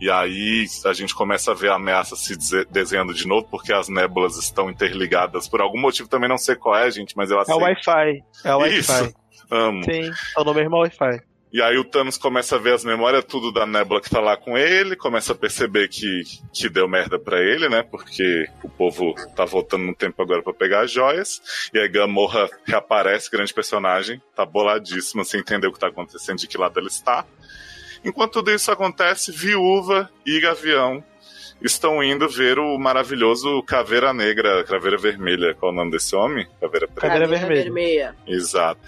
E 0.00 0.08
aí 0.08 0.64
a 0.84 0.92
gente 0.92 1.12
começa 1.12 1.50
a 1.50 1.54
ver 1.54 1.70
a 1.70 1.74
ameaça 1.74 2.14
se 2.14 2.36
desenhando 2.70 3.12
de 3.12 3.26
novo, 3.26 3.48
porque 3.50 3.72
as 3.72 3.88
nébulas 3.88 4.36
estão 4.36 4.70
interligadas 4.70 5.48
por 5.48 5.60
algum 5.60 5.80
motivo, 5.80 6.08
também 6.08 6.28
não 6.28 6.38
sei 6.38 6.54
qual 6.54 6.76
é, 6.76 6.88
gente, 6.88 7.16
mas 7.16 7.30
eu 7.30 7.36
É 7.36 7.40
o 7.40 7.42
aceito. 7.42 7.60
Wi-Fi. 7.60 8.24
É 8.44 8.54
o. 8.54 8.58
Wi-Fi. 8.58 9.14
Amo. 9.50 9.82
Sim, 9.82 10.10
é 10.36 10.40
o 10.40 10.54
mesmo 10.54 10.76
Wi-Fi. 10.76 11.20
E 11.50 11.62
aí 11.62 11.78
o 11.78 11.84
Thanos 11.84 12.18
começa 12.18 12.56
a 12.56 12.58
ver 12.58 12.74
as 12.74 12.84
memórias 12.84 13.24
tudo 13.24 13.50
da 13.50 13.66
Nebula 13.66 14.02
que 14.02 14.10
tá 14.10 14.20
lá 14.20 14.36
com 14.36 14.56
ele, 14.56 14.94
começa 14.94 15.32
a 15.32 15.36
perceber 15.36 15.88
que, 15.88 16.22
que 16.52 16.68
deu 16.68 16.86
merda 16.86 17.18
pra 17.18 17.40
ele, 17.40 17.68
né? 17.70 17.82
Porque 17.82 18.46
o 18.62 18.68
povo 18.68 19.14
tá 19.34 19.46
voltando 19.46 19.84
no 19.84 19.94
tempo 19.94 20.20
agora 20.20 20.42
pra 20.42 20.52
pegar 20.52 20.80
as 20.82 20.90
joias. 20.90 21.40
E 21.72 21.78
aí 21.78 21.88
Gamorra 21.88 22.50
reaparece, 22.64 23.30
grande 23.30 23.54
personagem, 23.54 24.20
tá 24.36 24.44
boladíssima, 24.44 25.24
sem 25.24 25.40
entender 25.40 25.66
o 25.66 25.72
que 25.72 25.78
tá 25.78 25.88
acontecendo, 25.88 26.38
de 26.38 26.46
que 26.46 26.58
lado 26.58 26.78
ela 26.78 26.88
está. 26.88 27.24
Enquanto 28.04 28.34
tudo 28.34 28.50
isso 28.50 28.70
acontece, 28.70 29.32
Viúva 29.32 30.10
e 30.26 30.38
Gavião 30.40 31.02
estão 31.62 32.02
indo 32.02 32.28
ver 32.28 32.58
o 32.58 32.78
maravilhoso 32.78 33.62
Caveira 33.62 34.12
Negra, 34.12 34.62
Caveira 34.64 34.96
Vermelha. 34.96 35.54
Qual 35.54 35.72
é 35.72 35.74
o 35.74 35.76
nome 35.76 35.90
desse 35.90 36.14
homem? 36.14 36.46
Caveira 36.60 36.86
Preta. 36.86 37.00
Caveira 37.08 37.24
Caveira 37.26 37.46
vermelha. 37.46 37.62
vermelha. 37.64 38.16
Exato. 38.26 38.80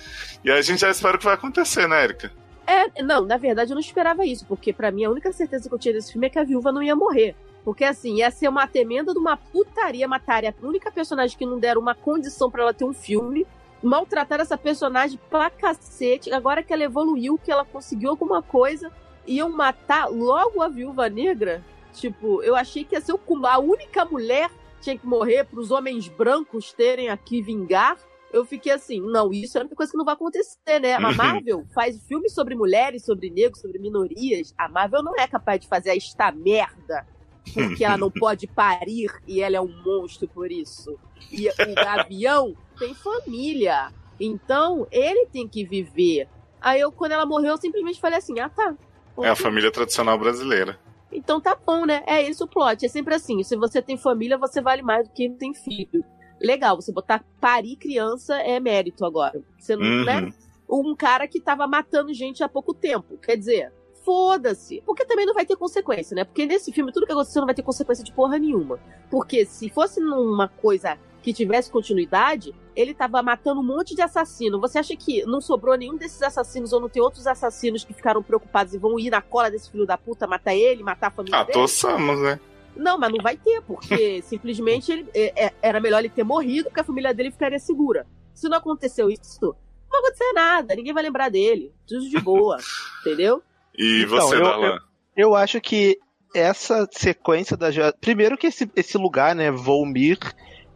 E 0.44 0.50
aí 0.50 0.58
a 0.58 0.62
gente 0.62 0.80
já 0.80 0.90
espera 0.90 1.16
o 1.16 1.18
que 1.18 1.24
vai 1.24 1.34
acontecer, 1.34 1.88
né, 1.88 2.04
Erika? 2.04 2.30
É, 2.70 3.02
não, 3.02 3.22
na 3.26 3.36
verdade 3.36 3.72
eu 3.72 3.74
não 3.74 3.80
esperava 3.80 4.24
isso, 4.24 4.46
porque 4.46 4.72
pra 4.72 4.92
mim 4.92 5.02
a 5.02 5.10
única 5.10 5.32
certeza 5.32 5.68
que 5.68 5.74
eu 5.74 5.78
tinha 5.78 5.92
desse 5.92 6.12
filme 6.12 6.28
é 6.28 6.30
que 6.30 6.38
a 6.38 6.44
viúva 6.44 6.70
não 6.70 6.80
ia 6.80 6.94
morrer. 6.94 7.34
Porque 7.64 7.82
assim, 7.82 8.18
ia 8.18 8.30
ser 8.30 8.46
uma 8.46 8.64
temenda 8.64 9.12
de 9.12 9.18
uma 9.18 9.36
putaria, 9.36 10.06
mataria 10.06 10.54
a 10.56 10.66
única 10.66 10.92
personagem 10.92 11.36
que 11.36 11.44
não 11.44 11.58
deram 11.58 11.80
uma 11.80 11.96
condição 11.96 12.48
pra 12.48 12.62
ela 12.62 12.72
ter 12.72 12.84
um 12.84 12.92
filme. 12.92 13.44
Maltratar 13.82 14.38
essa 14.38 14.56
personagem 14.56 15.18
pra 15.28 15.50
cacete. 15.50 16.32
Agora 16.32 16.62
que 16.62 16.72
ela 16.72 16.84
evoluiu, 16.84 17.40
que 17.42 17.50
ela 17.50 17.64
conseguiu 17.64 18.08
alguma 18.08 18.40
coisa, 18.40 18.92
iam 19.26 19.50
matar 19.50 20.06
logo 20.06 20.62
a 20.62 20.68
viúva 20.68 21.08
negra. 21.08 21.64
Tipo, 21.92 22.40
eu 22.40 22.54
achei 22.54 22.84
que 22.84 22.94
ia 22.94 23.00
ser 23.00 23.14
o 23.14 23.46
a 23.46 23.58
única 23.58 24.04
mulher 24.04 24.48
tinha 24.80 24.96
que 24.96 25.06
morrer 25.06 25.44
pros 25.44 25.72
homens 25.72 26.06
brancos 26.06 26.72
terem 26.72 27.08
aqui 27.08 27.42
vingar. 27.42 27.96
Eu 28.32 28.44
fiquei 28.44 28.72
assim, 28.72 29.00
não, 29.00 29.32
isso 29.32 29.58
é 29.58 29.60
a 29.60 29.62
única 29.62 29.76
coisa 29.76 29.90
que 29.90 29.98
não 29.98 30.04
vai 30.04 30.14
acontecer, 30.14 30.78
né? 30.80 30.94
A 30.94 31.00
Marvel 31.12 31.66
faz 31.74 32.00
filmes 32.06 32.32
sobre 32.32 32.54
mulheres, 32.54 33.04
sobre 33.04 33.28
negros, 33.30 33.60
sobre 33.60 33.78
minorias. 33.78 34.54
A 34.56 34.68
Marvel 34.68 35.02
não 35.02 35.14
é 35.16 35.26
capaz 35.26 35.60
de 35.60 35.68
fazer 35.68 35.96
esta 35.96 36.30
merda 36.30 37.06
porque 37.52 37.84
ela 37.84 37.96
não 37.96 38.10
pode 38.12 38.46
parir 38.46 39.10
e 39.26 39.40
ela 39.40 39.56
é 39.56 39.60
um 39.60 39.82
monstro 39.84 40.28
por 40.28 40.50
isso. 40.50 40.98
E 41.30 41.48
o 41.48 41.74
Gavião 41.74 42.54
tem 42.78 42.94
família. 42.94 43.92
Então, 44.18 44.86
ele 44.90 45.26
tem 45.26 45.48
que 45.48 45.64
viver. 45.64 46.28
Aí 46.60 46.80
eu, 46.80 46.92
quando 46.92 47.12
ela 47.12 47.24
morreu, 47.24 47.52
eu 47.52 47.56
simplesmente 47.56 48.00
falei 48.00 48.18
assim: 48.18 48.38
ah, 48.38 48.48
tá. 48.48 48.74
É 49.22 49.28
a 49.28 49.36
família 49.36 49.70
tradicional 49.70 50.18
brasileira. 50.18 50.78
Então 51.12 51.40
tá 51.40 51.56
bom, 51.56 51.84
né? 51.84 52.02
É 52.06 52.22
esse 52.22 52.42
o 52.42 52.46
plot. 52.46 52.84
É 52.84 52.88
sempre 52.88 53.14
assim: 53.14 53.42
se 53.42 53.56
você 53.56 53.82
tem 53.82 53.96
família, 53.96 54.38
você 54.38 54.60
vale 54.60 54.82
mais 54.82 55.08
do 55.08 55.12
que 55.12 55.28
tem 55.30 55.52
filho. 55.54 56.04
Legal, 56.40 56.76
você 56.76 56.90
botar 56.92 57.24
parir 57.40 57.76
criança 57.76 58.36
é 58.36 58.58
mérito 58.58 59.04
agora. 59.04 59.42
Você 59.58 59.76
não, 59.76 59.84
Uhum. 59.84 60.04
né? 60.04 60.32
Um 60.68 60.94
cara 60.94 61.26
que 61.26 61.40
tava 61.40 61.66
matando 61.66 62.14
gente 62.14 62.42
há 62.42 62.48
pouco 62.48 62.72
tempo. 62.72 63.18
Quer 63.18 63.36
dizer, 63.36 63.72
foda-se. 64.04 64.82
Porque 64.86 65.04
também 65.04 65.26
não 65.26 65.34
vai 65.34 65.44
ter 65.44 65.56
consequência, 65.56 66.14
né? 66.14 66.24
Porque 66.24 66.46
nesse 66.46 66.72
filme 66.72 66.92
tudo 66.92 67.06
que 67.06 67.12
aconteceu 67.12 67.40
não 67.40 67.46
vai 67.46 67.54
ter 67.54 67.62
consequência 67.62 68.04
de 68.04 68.12
porra 68.12 68.38
nenhuma. 68.38 68.78
Porque 69.10 69.44
se 69.44 69.68
fosse 69.68 70.00
numa 70.00 70.48
coisa 70.48 70.96
que 71.22 71.34
tivesse 71.34 71.70
continuidade, 71.70 72.54
ele 72.74 72.94
tava 72.94 73.22
matando 73.22 73.60
um 73.60 73.64
monte 73.64 73.94
de 73.94 74.00
assassino. 74.00 74.58
Você 74.60 74.78
acha 74.78 74.96
que 74.96 75.22
não 75.26 75.40
sobrou 75.40 75.76
nenhum 75.76 75.96
desses 75.96 76.22
assassinos 76.22 76.72
ou 76.72 76.80
não 76.80 76.88
tem 76.88 77.02
outros 77.02 77.26
assassinos 77.26 77.84
que 77.84 77.92
ficaram 77.92 78.22
preocupados 78.22 78.72
e 78.72 78.78
vão 78.78 78.98
ir 78.98 79.10
na 79.10 79.20
cola 79.20 79.50
desse 79.50 79.70
filho 79.70 79.84
da 79.84 79.98
puta, 79.98 80.26
matar 80.26 80.54
ele, 80.54 80.82
matar 80.82 81.08
a 81.08 81.10
família 81.10 81.40
Ah, 81.40 81.44
dele? 81.44 81.58
toçamos, 81.58 82.20
né? 82.22 82.40
Não, 82.76 82.98
mas 82.98 83.10
não 83.12 83.22
vai 83.22 83.36
ter, 83.36 83.60
porque 83.62 84.22
simplesmente 84.26 84.90
ele, 84.92 85.06
é- 85.14 85.46
é- 85.46 85.52
era 85.62 85.80
melhor 85.80 85.98
ele 86.00 86.08
ter 86.08 86.24
morrido, 86.24 86.64
porque 86.68 86.80
a 86.80 86.84
família 86.84 87.12
dele 87.14 87.30
ficaria 87.30 87.58
segura. 87.58 88.06
Se 88.34 88.48
não 88.48 88.56
aconteceu 88.58 89.10
isso, 89.10 89.38
não 89.42 89.54
vai 89.90 90.00
acontecer 90.00 90.32
nada, 90.32 90.74
ninguém 90.74 90.92
vai 90.94 91.02
lembrar 91.02 91.28
dele. 91.30 91.72
Tudo 91.86 92.08
de 92.08 92.18
boa, 92.20 92.56
entendeu? 93.00 93.42
E 93.76 94.02
Então, 94.04 94.20
você, 94.26 94.36
eu- 94.36 94.42
Dalan? 94.42 94.78
Eu 95.16 95.34
acho 95.34 95.60
que 95.60 95.98
essa 96.34 96.88
sequência 96.92 97.56
da 97.56 97.68
Primeiro 98.00 98.38
que 98.38 98.46
esse, 98.46 98.70
esse 98.76 98.96
lugar, 98.96 99.34
né, 99.34 99.50
Volmir, 99.50 100.18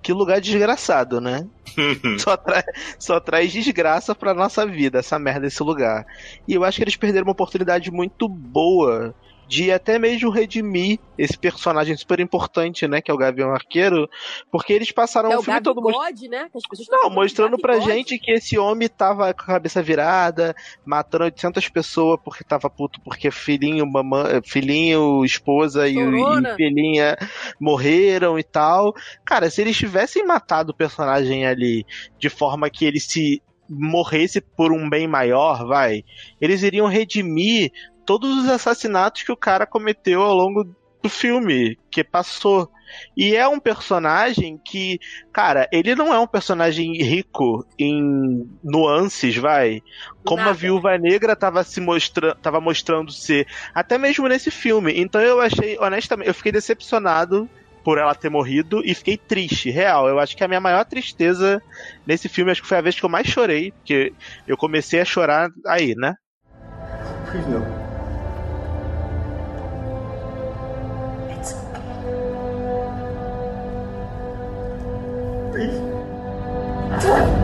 que 0.02 0.12
lugar 0.12 0.40
desgraçado, 0.40 1.20
né? 1.20 1.48
só, 2.18 2.36
tra- 2.36 2.64
só 2.98 3.20
traz 3.20 3.52
desgraça 3.52 4.14
pra 4.14 4.34
nossa 4.34 4.66
vida, 4.66 4.98
essa 4.98 5.18
merda 5.18 5.40
desse 5.42 5.62
lugar. 5.62 6.04
E 6.46 6.52
eu 6.54 6.64
acho 6.64 6.76
que 6.76 6.84
eles 6.84 6.96
perderam 6.96 7.26
uma 7.26 7.32
oportunidade 7.32 7.90
muito 7.90 8.28
boa 8.28 9.14
de 9.46 9.70
até 9.70 9.98
mesmo 9.98 10.30
redimir 10.30 10.98
esse 11.16 11.38
personagem 11.38 11.96
super 11.96 12.20
importante, 12.20 12.86
né, 12.88 13.00
que 13.00 13.10
é 13.10 13.14
o 13.14 13.18
Gavião 13.18 13.52
Arqueiro, 13.52 14.08
porque 14.50 14.72
eles 14.72 14.90
passaram 14.90 15.30
é 15.30 15.36
o 15.36 15.40
o 15.40 15.42
filme 15.42 15.60
todo 15.60 15.80
mostrando 15.80 16.02
Gabigode, 16.02 16.28
né? 16.28 16.50
Não, 16.90 17.10
mostrando 17.10 17.58
pra 17.58 17.80
gente 17.80 18.18
que 18.18 18.32
esse 18.32 18.58
homem 18.58 18.88
tava 18.88 19.32
com 19.32 19.42
a 19.42 19.46
cabeça 19.46 19.82
virada, 19.82 20.54
matando 20.84 21.24
800 21.24 21.68
pessoas 21.68 22.18
porque 22.24 22.42
tava 22.44 22.68
puto, 22.68 23.00
porque 23.02 23.30
filhinho, 23.30 23.86
mamãe, 23.86 24.40
filhinho, 24.44 25.24
esposa 25.24 25.88
e, 25.88 25.96
e 25.96 26.56
filhinha 26.56 27.16
morreram 27.60 28.38
e 28.38 28.42
tal. 28.42 28.94
Cara, 29.24 29.50
se 29.50 29.60
eles 29.60 29.76
tivessem 29.76 30.24
matado 30.24 30.72
o 30.72 30.76
personagem 30.76 31.46
ali 31.46 31.86
de 32.18 32.28
forma 32.28 32.70
que 32.70 32.84
ele 32.84 33.00
se 33.00 33.42
morresse 33.68 34.40
por 34.40 34.72
um 34.72 34.88
bem 34.88 35.06
maior, 35.06 35.66
vai, 35.66 36.04
eles 36.40 36.62
iriam 36.62 36.86
redimir 36.86 37.72
todos 38.05 38.44
os 38.44 38.48
assassinatos 38.48 39.22
que 39.22 39.32
o 39.32 39.36
cara 39.36 39.66
cometeu 39.66 40.22
ao 40.22 40.35
longo 40.35 40.64
do 41.02 41.09
filme 41.10 41.78
que 41.90 42.02
passou. 42.02 42.70
E 43.16 43.36
é 43.36 43.47
um 43.47 43.59
personagem 43.59 44.59
que, 44.64 44.98
cara, 45.32 45.68
ele 45.70 45.94
não 45.94 46.14
é 46.14 46.18
um 46.18 46.26
personagem 46.26 46.93
rico 47.02 47.66
em 47.78 48.48
nuances, 48.62 49.36
vai. 49.36 49.82
Como 50.24 50.40
a 50.40 50.47
Nada. 50.47 50.56
Viúva 50.56 50.97
Negra 50.97 51.36
tava 51.36 51.62
se 51.62 51.81
mostrando, 51.81 52.36
tava 52.36 52.60
mostrando 52.60 53.12
ser, 53.12 53.47
até 53.74 53.98
mesmo 53.98 54.28
nesse 54.28 54.51
filme. 54.51 54.94
Então 54.97 55.20
eu 55.20 55.40
achei, 55.40 55.76
honestamente, 55.78 56.28
eu 56.28 56.35
fiquei 56.35 56.52
decepcionado 56.52 57.48
por 57.85 57.98
ela 57.98 58.14
ter 58.14 58.31
morrido 58.31 58.81
e 58.82 58.94
fiquei 58.94 59.18
triste, 59.18 59.70
real. 59.70 60.09
Eu 60.09 60.18
acho 60.18 60.35
que 60.35 60.43
a 60.43 60.48
minha 60.48 60.60
maior 60.60 60.85
tristeza 60.86 61.60
nesse 62.06 62.31
filme, 62.31 62.51
acho 62.51 62.62
que 62.62 62.68
foi 62.68 62.78
a 62.78 62.82
vez 62.82 62.98
que 62.98 63.05
eu 63.05 63.10
mais 63.10 63.26
chorei, 63.26 63.72
porque 63.72 64.14
eu 64.48 64.56
comecei 64.56 65.01
a 65.01 65.05
chorar 65.05 65.51
aí, 65.66 65.94
né? 65.94 66.14
Please 67.31 67.84
Come 77.00 77.43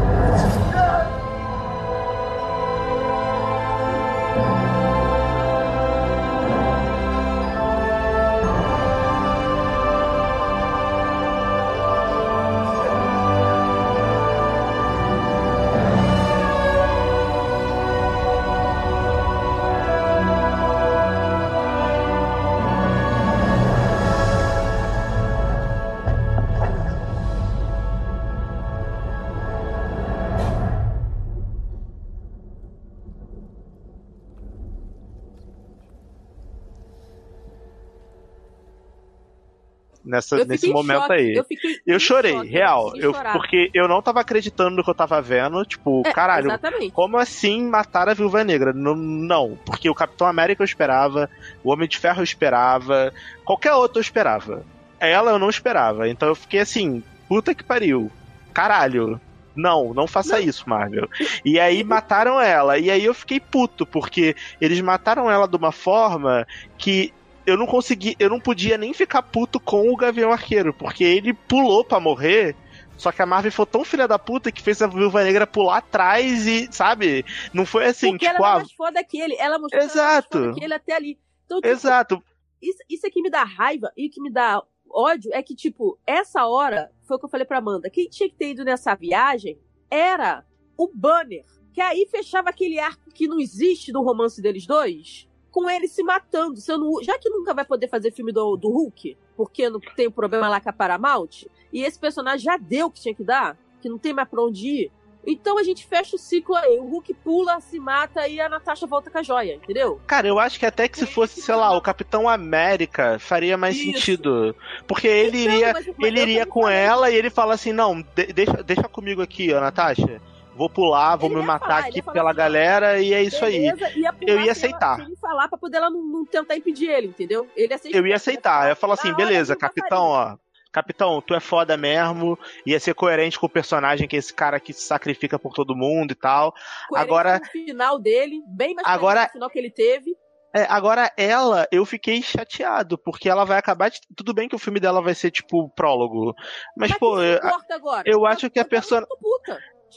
Nessa, 40.10 40.44
nesse 40.44 40.68
momento 40.68 41.02
choque, 41.02 41.12
aí. 41.12 41.34
Eu, 41.34 41.46
Eu 41.86 42.00
chorei, 42.00 42.32
choque, 42.32 42.48
real. 42.48 42.92
Eu, 42.96 43.12
porque 43.32 43.70
eu 43.72 43.86
não 43.86 44.02
tava 44.02 44.20
acreditando 44.20 44.76
no 44.76 44.84
que 44.84 44.90
eu 44.90 44.94
tava 44.94 45.20
vendo. 45.22 45.64
Tipo, 45.64 46.02
É, 46.04 46.12
caralho, 46.12 46.48
Exatamente. 46.48 46.90
como 46.90 47.16
assim 47.16 47.62
matar 47.62 48.08
a 48.08 48.14
Viúva 48.14 48.42
Negra? 48.42 48.72
Não, 48.72 48.96
não, 48.96 49.58
porque 49.64 49.88
o 49.88 49.94
Capitão 49.94 50.26
América 50.26 50.62
eu 50.62 50.66
esperava, 50.66 51.30
o 51.62 51.72
Homem 51.72 51.88
de 51.88 51.98
Ferro 51.98 52.20
eu 52.20 52.24
esperava, 52.24 53.12
qualquer 53.44 53.72
outro 53.74 53.98
eu 53.98 54.02
esperava. 54.02 54.64
Ela 54.98 55.30
eu 55.30 55.38
não 55.38 55.48
esperava. 55.48 56.08
Então 56.08 56.28
eu 56.28 56.34
fiquei 56.34 56.60
assim, 56.60 57.02
puta 57.28 57.54
que 57.54 57.62
pariu. 57.62 58.10
Caralho. 58.52 59.20
Não, 59.54 59.92
não 59.92 60.06
faça 60.06 60.40
isso, 60.40 60.68
Marvel. 60.68 61.08
E 61.44 61.58
aí 61.58 61.82
mataram 61.84 62.40
ela. 62.40 62.78
E 62.78 62.90
aí 62.90 63.04
eu 63.04 63.14
fiquei 63.14 63.40
puto, 63.40 63.84
porque 63.84 64.34
eles 64.60 64.80
mataram 64.80 65.30
ela 65.30 65.46
de 65.46 65.56
uma 65.56 65.72
forma 65.72 66.46
que 66.78 67.12
eu 67.46 67.56
não 67.56 67.66
consegui, 67.66 68.16
eu 68.18 68.28
não 68.28 68.40
podia 68.40 68.76
nem 68.76 68.92
ficar 68.92 69.22
puto 69.22 69.58
com 69.58 69.90
o 69.90 69.96
Gavião 69.96 70.32
Arqueiro, 70.32 70.72
porque 70.72 71.04
ele 71.04 71.32
pulou 71.32 71.84
pra 71.84 72.00
morrer. 72.00 72.56
Só 72.96 73.10
que 73.10 73.22
a 73.22 73.26
Marvel 73.26 73.50
foi 73.50 73.64
tão 73.64 73.82
filha 73.82 74.06
da 74.06 74.18
puta 74.18 74.52
que 74.52 74.60
fez 74.60 74.82
a 74.82 74.86
Viúva 74.86 75.24
Negra 75.24 75.46
pular 75.46 75.78
atrás 75.78 76.46
e, 76.46 76.68
sabe? 76.70 77.24
Não 77.52 77.64
foi 77.64 77.86
assim, 77.86 78.10
Porque 78.10 78.26
tipo, 78.26 78.36
ela 78.36 78.52
ah, 78.52 78.56
mais 78.56 78.72
foda 78.72 79.02
que 79.02 79.18
ele. 79.18 79.34
Ela 79.36 79.58
mostrou 79.58 79.82
Exato. 79.82 80.36
ela 80.36 80.44
mais 80.44 80.50
foda 80.50 80.60
que 80.60 80.64
ele 80.64 80.74
até 80.74 80.94
ali. 80.94 81.18
Então, 81.46 81.60
tipo, 81.62 81.72
exato. 81.72 82.22
isso, 82.60 82.78
isso 82.88 83.06
é 83.06 83.10
que 83.10 83.22
me 83.22 83.30
dá 83.30 83.42
raiva 83.42 83.90
e 83.96 84.10
que 84.10 84.20
me 84.20 84.30
dá 84.30 84.62
ódio 84.92 85.30
é 85.32 85.42
que, 85.42 85.54
tipo, 85.54 85.98
essa 86.06 86.46
hora, 86.46 86.90
foi 87.06 87.16
o 87.16 87.20
que 87.20 87.24
eu 87.24 87.30
falei 87.30 87.46
pra 87.46 87.58
Amanda, 87.58 87.88
quem 87.88 88.08
tinha 88.08 88.28
que 88.28 88.34
ter 88.34 88.50
ido 88.50 88.64
nessa 88.64 88.94
viagem 88.94 89.58
era 89.90 90.44
o 90.76 90.90
Banner. 90.92 91.44
Que 91.72 91.80
aí 91.80 92.06
fechava 92.10 92.50
aquele 92.50 92.78
arco 92.78 93.10
que 93.10 93.28
não 93.28 93.38
existe 93.38 93.92
no 93.92 94.02
romance 94.02 94.42
deles 94.42 94.66
dois, 94.66 95.28
com 95.50 95.68
ele 95.68 95.88
se 95.88 96.02
matando. 96.02 96.60
Sendo, 96.60 97.02
já 97.02 97.18
que 97.18 97.28
nunca 97.30 97.52
vai 97.54 97.64
poder 97.64 97.88
fazer 97.88 98.12
filme 98.12 98.32
do, 98.32 98.56
do 98.56 98.68
Hulk, 98.68 99.16
porque 99.36 99.68
não 99.68 99.80
tem 99.80 100.06
o 100.06 100.12
problema 100.12 100.48
lá 100.48 100.60
com 100.60 100.68
a 100.70 100.72
Paramount, 100.72 101.46
e 101.72 101.82
esse 101.82 101.98
personagem 101.98 102.40
já 102.44 102.56
deu 102.56 102.86
o 102.86 102.90
que 102.90 103.00
tinha 103.00 103.14
que 103.14 103.24
dar, 103.24 103.56
que 103.80 103.88
não 103.88 103.98
tem 103.98 104.12
mais 104.12 104.28
pra 104.28 104.42
onde 104.42 104.66
ir. 104.66 104.92
Então 105.26 105.58
a 105.58 105.62
gente 105.62 105.86
fecha 105.86 106.16
o 106.16 106.18
ciclo 106.18 106.56
aí. 106.56 106.78
O 106.78 106.84
Hulk 106.84 107.12
pula, 107.22 107.60
se 107.60 107.78
mata 107.78 108.26
e 108.26 108.40
a 108.40 108.48
Natasha 108.48 108.86
volta 108.86 109.10
com 109.10 109.18
a 109.18 109.22
joia, 109.22 109.54
entendeu? 109.56 110.00
Cara, 110.06 110.26
eu 110.26 110.38
acho 110.38 110.58
que 110.58 110.64
até 110.64 110.88
que 110.88 110.98
se 110.98 111.04
fosse, 111.04 111.42
sei 111.42 111.54
lá, 111.54 111.76
o 111.76 111.80
Capitão 111.82 112.26
América 112.26 113.18
faria 113.18 113.56
mais 113.58 113.76
Isso. 113.76 113.84
sentido. 113.92 114.56
Porque 114.88 115.06
ele 115.06 115.42
Então, 115.42 115.54
iria, 115.56 115.74
ele 116.00 116.20
iria 116.22 116.46
com 116.46 116.66
ela 116.66 117.10
e 117.10 117.14
ele 117.16 117.28
fala 117.28 117.52
assim: 117.52 117.70
não, 117.70 118.00
de- 118.00 118.32
deixa, 118.32 118.62
deixa 118.62 118.84
comigo 118.84 119.20
aqui, 119.20 119.52
ó, 119.52 119.60
Natasha. 119.60 120.22
Vou 120.60 120.68
pular, 120.68 121.16
vou 121.16 121.28
Ele 121.30 121.36
me 121.36 121.40
ia 121.40 121.46
matar 121.46 121.66
falar, 121.66 121.78
aqui 121.86 121.96
ia 121.96 122.02
pela 122.02 122.30
assim, 122.32 122.36
galera 122.36 123.00
e 123.00 123.14
é 123.14 123.22
isso 123.22 123.42
aí. 123.42 123.60
Beleza, 123.72 123.98
ia 123.98 124.12
pular 124.12 124.28
Eu 124.30 124.36
ia 124.36 124.42
ela- 124.42 124.52
aceitar. 124.52 125.00
ele 125.00 125.16
falar 125.16 125.48
pra 125.48 125.56
poder 125.56 125.78
ela 125.78 125.88
não, 125.88 126.02
não 126.02 126.26
tentar 126.26 126.54
impedir 126.54 126.90
ele, 126.90 127.06
entendeu? 127.06 127.48
Ele 127.56 127.72
aceitar. 127.72 127.96
Eu 127.98 128.06
ia 128.06 128.16
aceitar. 128.16 128.64
Eu 128.64 128.68
ia 128.68 128.76
falar 128.76 128.92
assim, 128.92 129.14
beleza, 129.14 129.56
capitão, 129.56 130.08
ó. 130.08 130.36
Capitão, 130.70 131.22
tu 131.22 131.34
é 131.34 131.40
foda 131.40 131.78
mesmo. 131.78 132.38
Ia 132.66 132.78
ser 132.78 132.94
coerente 132.94 133.38
com 133.40 133.46
o 133.46 133.48
personagem, 133.50 134.06
que 134.06 134.16
é 134.16 134.18
esse 134.18 134.34
cara 134.34 134.60
que 134.60 134.74
se 134.74 134.82
sacrifica 134.82 135.38
por 135.38 135.54
todo 135.54 135.74
mundo 135.74 136.12
e 136.12 136.14
tal. 136.14 136.52
Coerente 136.90 137.08
agora- 137.10 137.40
o 137.42 137.46
final 137.50 137.98
dele, 137.98 138.42
bem 138.46 138.74
mais 138.74 138.86
Agora- 138.86 139.28
o 139.28 139.32
final 139.32 139.48
que 139.48 139.58
ele 139.58 139.70
teve. 139.70 140.14
É, 140.54 140.64
agora 140.68 141.10
ela, 141.16 141.66
eu 141.72 141.86
fiquei 141.86 142.20
chateado, 142.22 142.98
porque 142.98 143.28
ela 143.30 143.44
vai 143.44 143.56
acabar 143.56 143.88
de. 143.88 143.98
Tudo 144.16 144.34
bem 144.34 144.48
que 144.48 144.54
o 144.56 144.58
filme 144.58 144.78
dela 144.80 145.00
vai 145.00 145.14
ser 145.14 145.30
tipo 145.30 145.70
prólogo. 145.70 146.34
Mas, 146.76 146.90
Mas 146.90 146.98
pô, 146.98 147.20
eu, 147.22 147.36
importa 147.38 147.74
agora? 147.74 148.02
eu 148.04 148.20
Tá- 148.20 148.28
acho 148.28 148.50
que 148.50 148.58
a 148.58 148.64
tá 148.64 148.68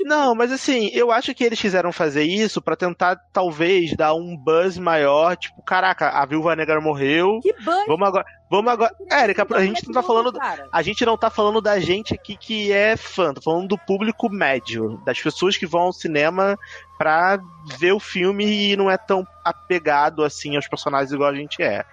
Não, 0.01 0.33
mas 0.33 0.51
assim, 0.51 0.89
eu 0.93 1.11
acho 1.11 1.33
que 1.33 1.43
eles 1.43 1.61
quiseram 1.61 1.91
fazer 1.91 2.23
isso 2.23 2.61
pra 2.61 2.75
tentar, 2.75 3.15
talvez, 3.31 3.95
dar 3.95 4.13
um 4.13 4.35
buzz 4.35 4.77
maior. 4.77 5.35
Tipo, 5.37 5.61
caraca, 5.61 6.09
a 6.09 6.25
Viúva 6.25 6.55
Negra 6.55 6.81
morreu. 6.81 7.39
Que 7.41 7.53
banho. 7.61 7.85
Vamos 7.87 8.07
agora. 8.07 8.25
Vamos 8.49 8.71
agora. 8.71 8.95
Érica, 9.11 9.47
a 9.49 9.65
gente 9.65 9.85
não 9.85 9.93
tá 9.93 10.03
falando. 10.03 10.39
A 10.71 10.81
gente 10.81 11.05
não 11.05 11.17
tá 11.17 11.29
falando 11.29 11.61
da 11.61 11.79
gente 11.79 12.13
aqui 12.13 12.37
que 12.37 12.71
é 12.71 12.95
fã, 12.95 13.33
tá 13.33 13.41
falando 13.41 13.67
do 13.67 13.77
público 13.77 14.29
médio, 14.29 15.01
das 15.05 15.19
pessoas 15.19 15.57
que 15.57 15.65
vão 15.65 15.81
ao 15.81 15.93
cinema 15.93 16.57
pra 17.03 17.37
ver 17.77 17.91
o 17.91 17.99
filme 17.99 18.45
e 18.45 18.77
não 18.77 18.89
é 18.89 18.97
tão 18.97 19.27
apegado 19.43 20.23
assim 20.23 20.55
aos 20.55 20.69
personagens 20.69 21.11
igual 21.11 21.29
a 21.29 21.35
gente 21.35 21.61
é. 21.61 21.83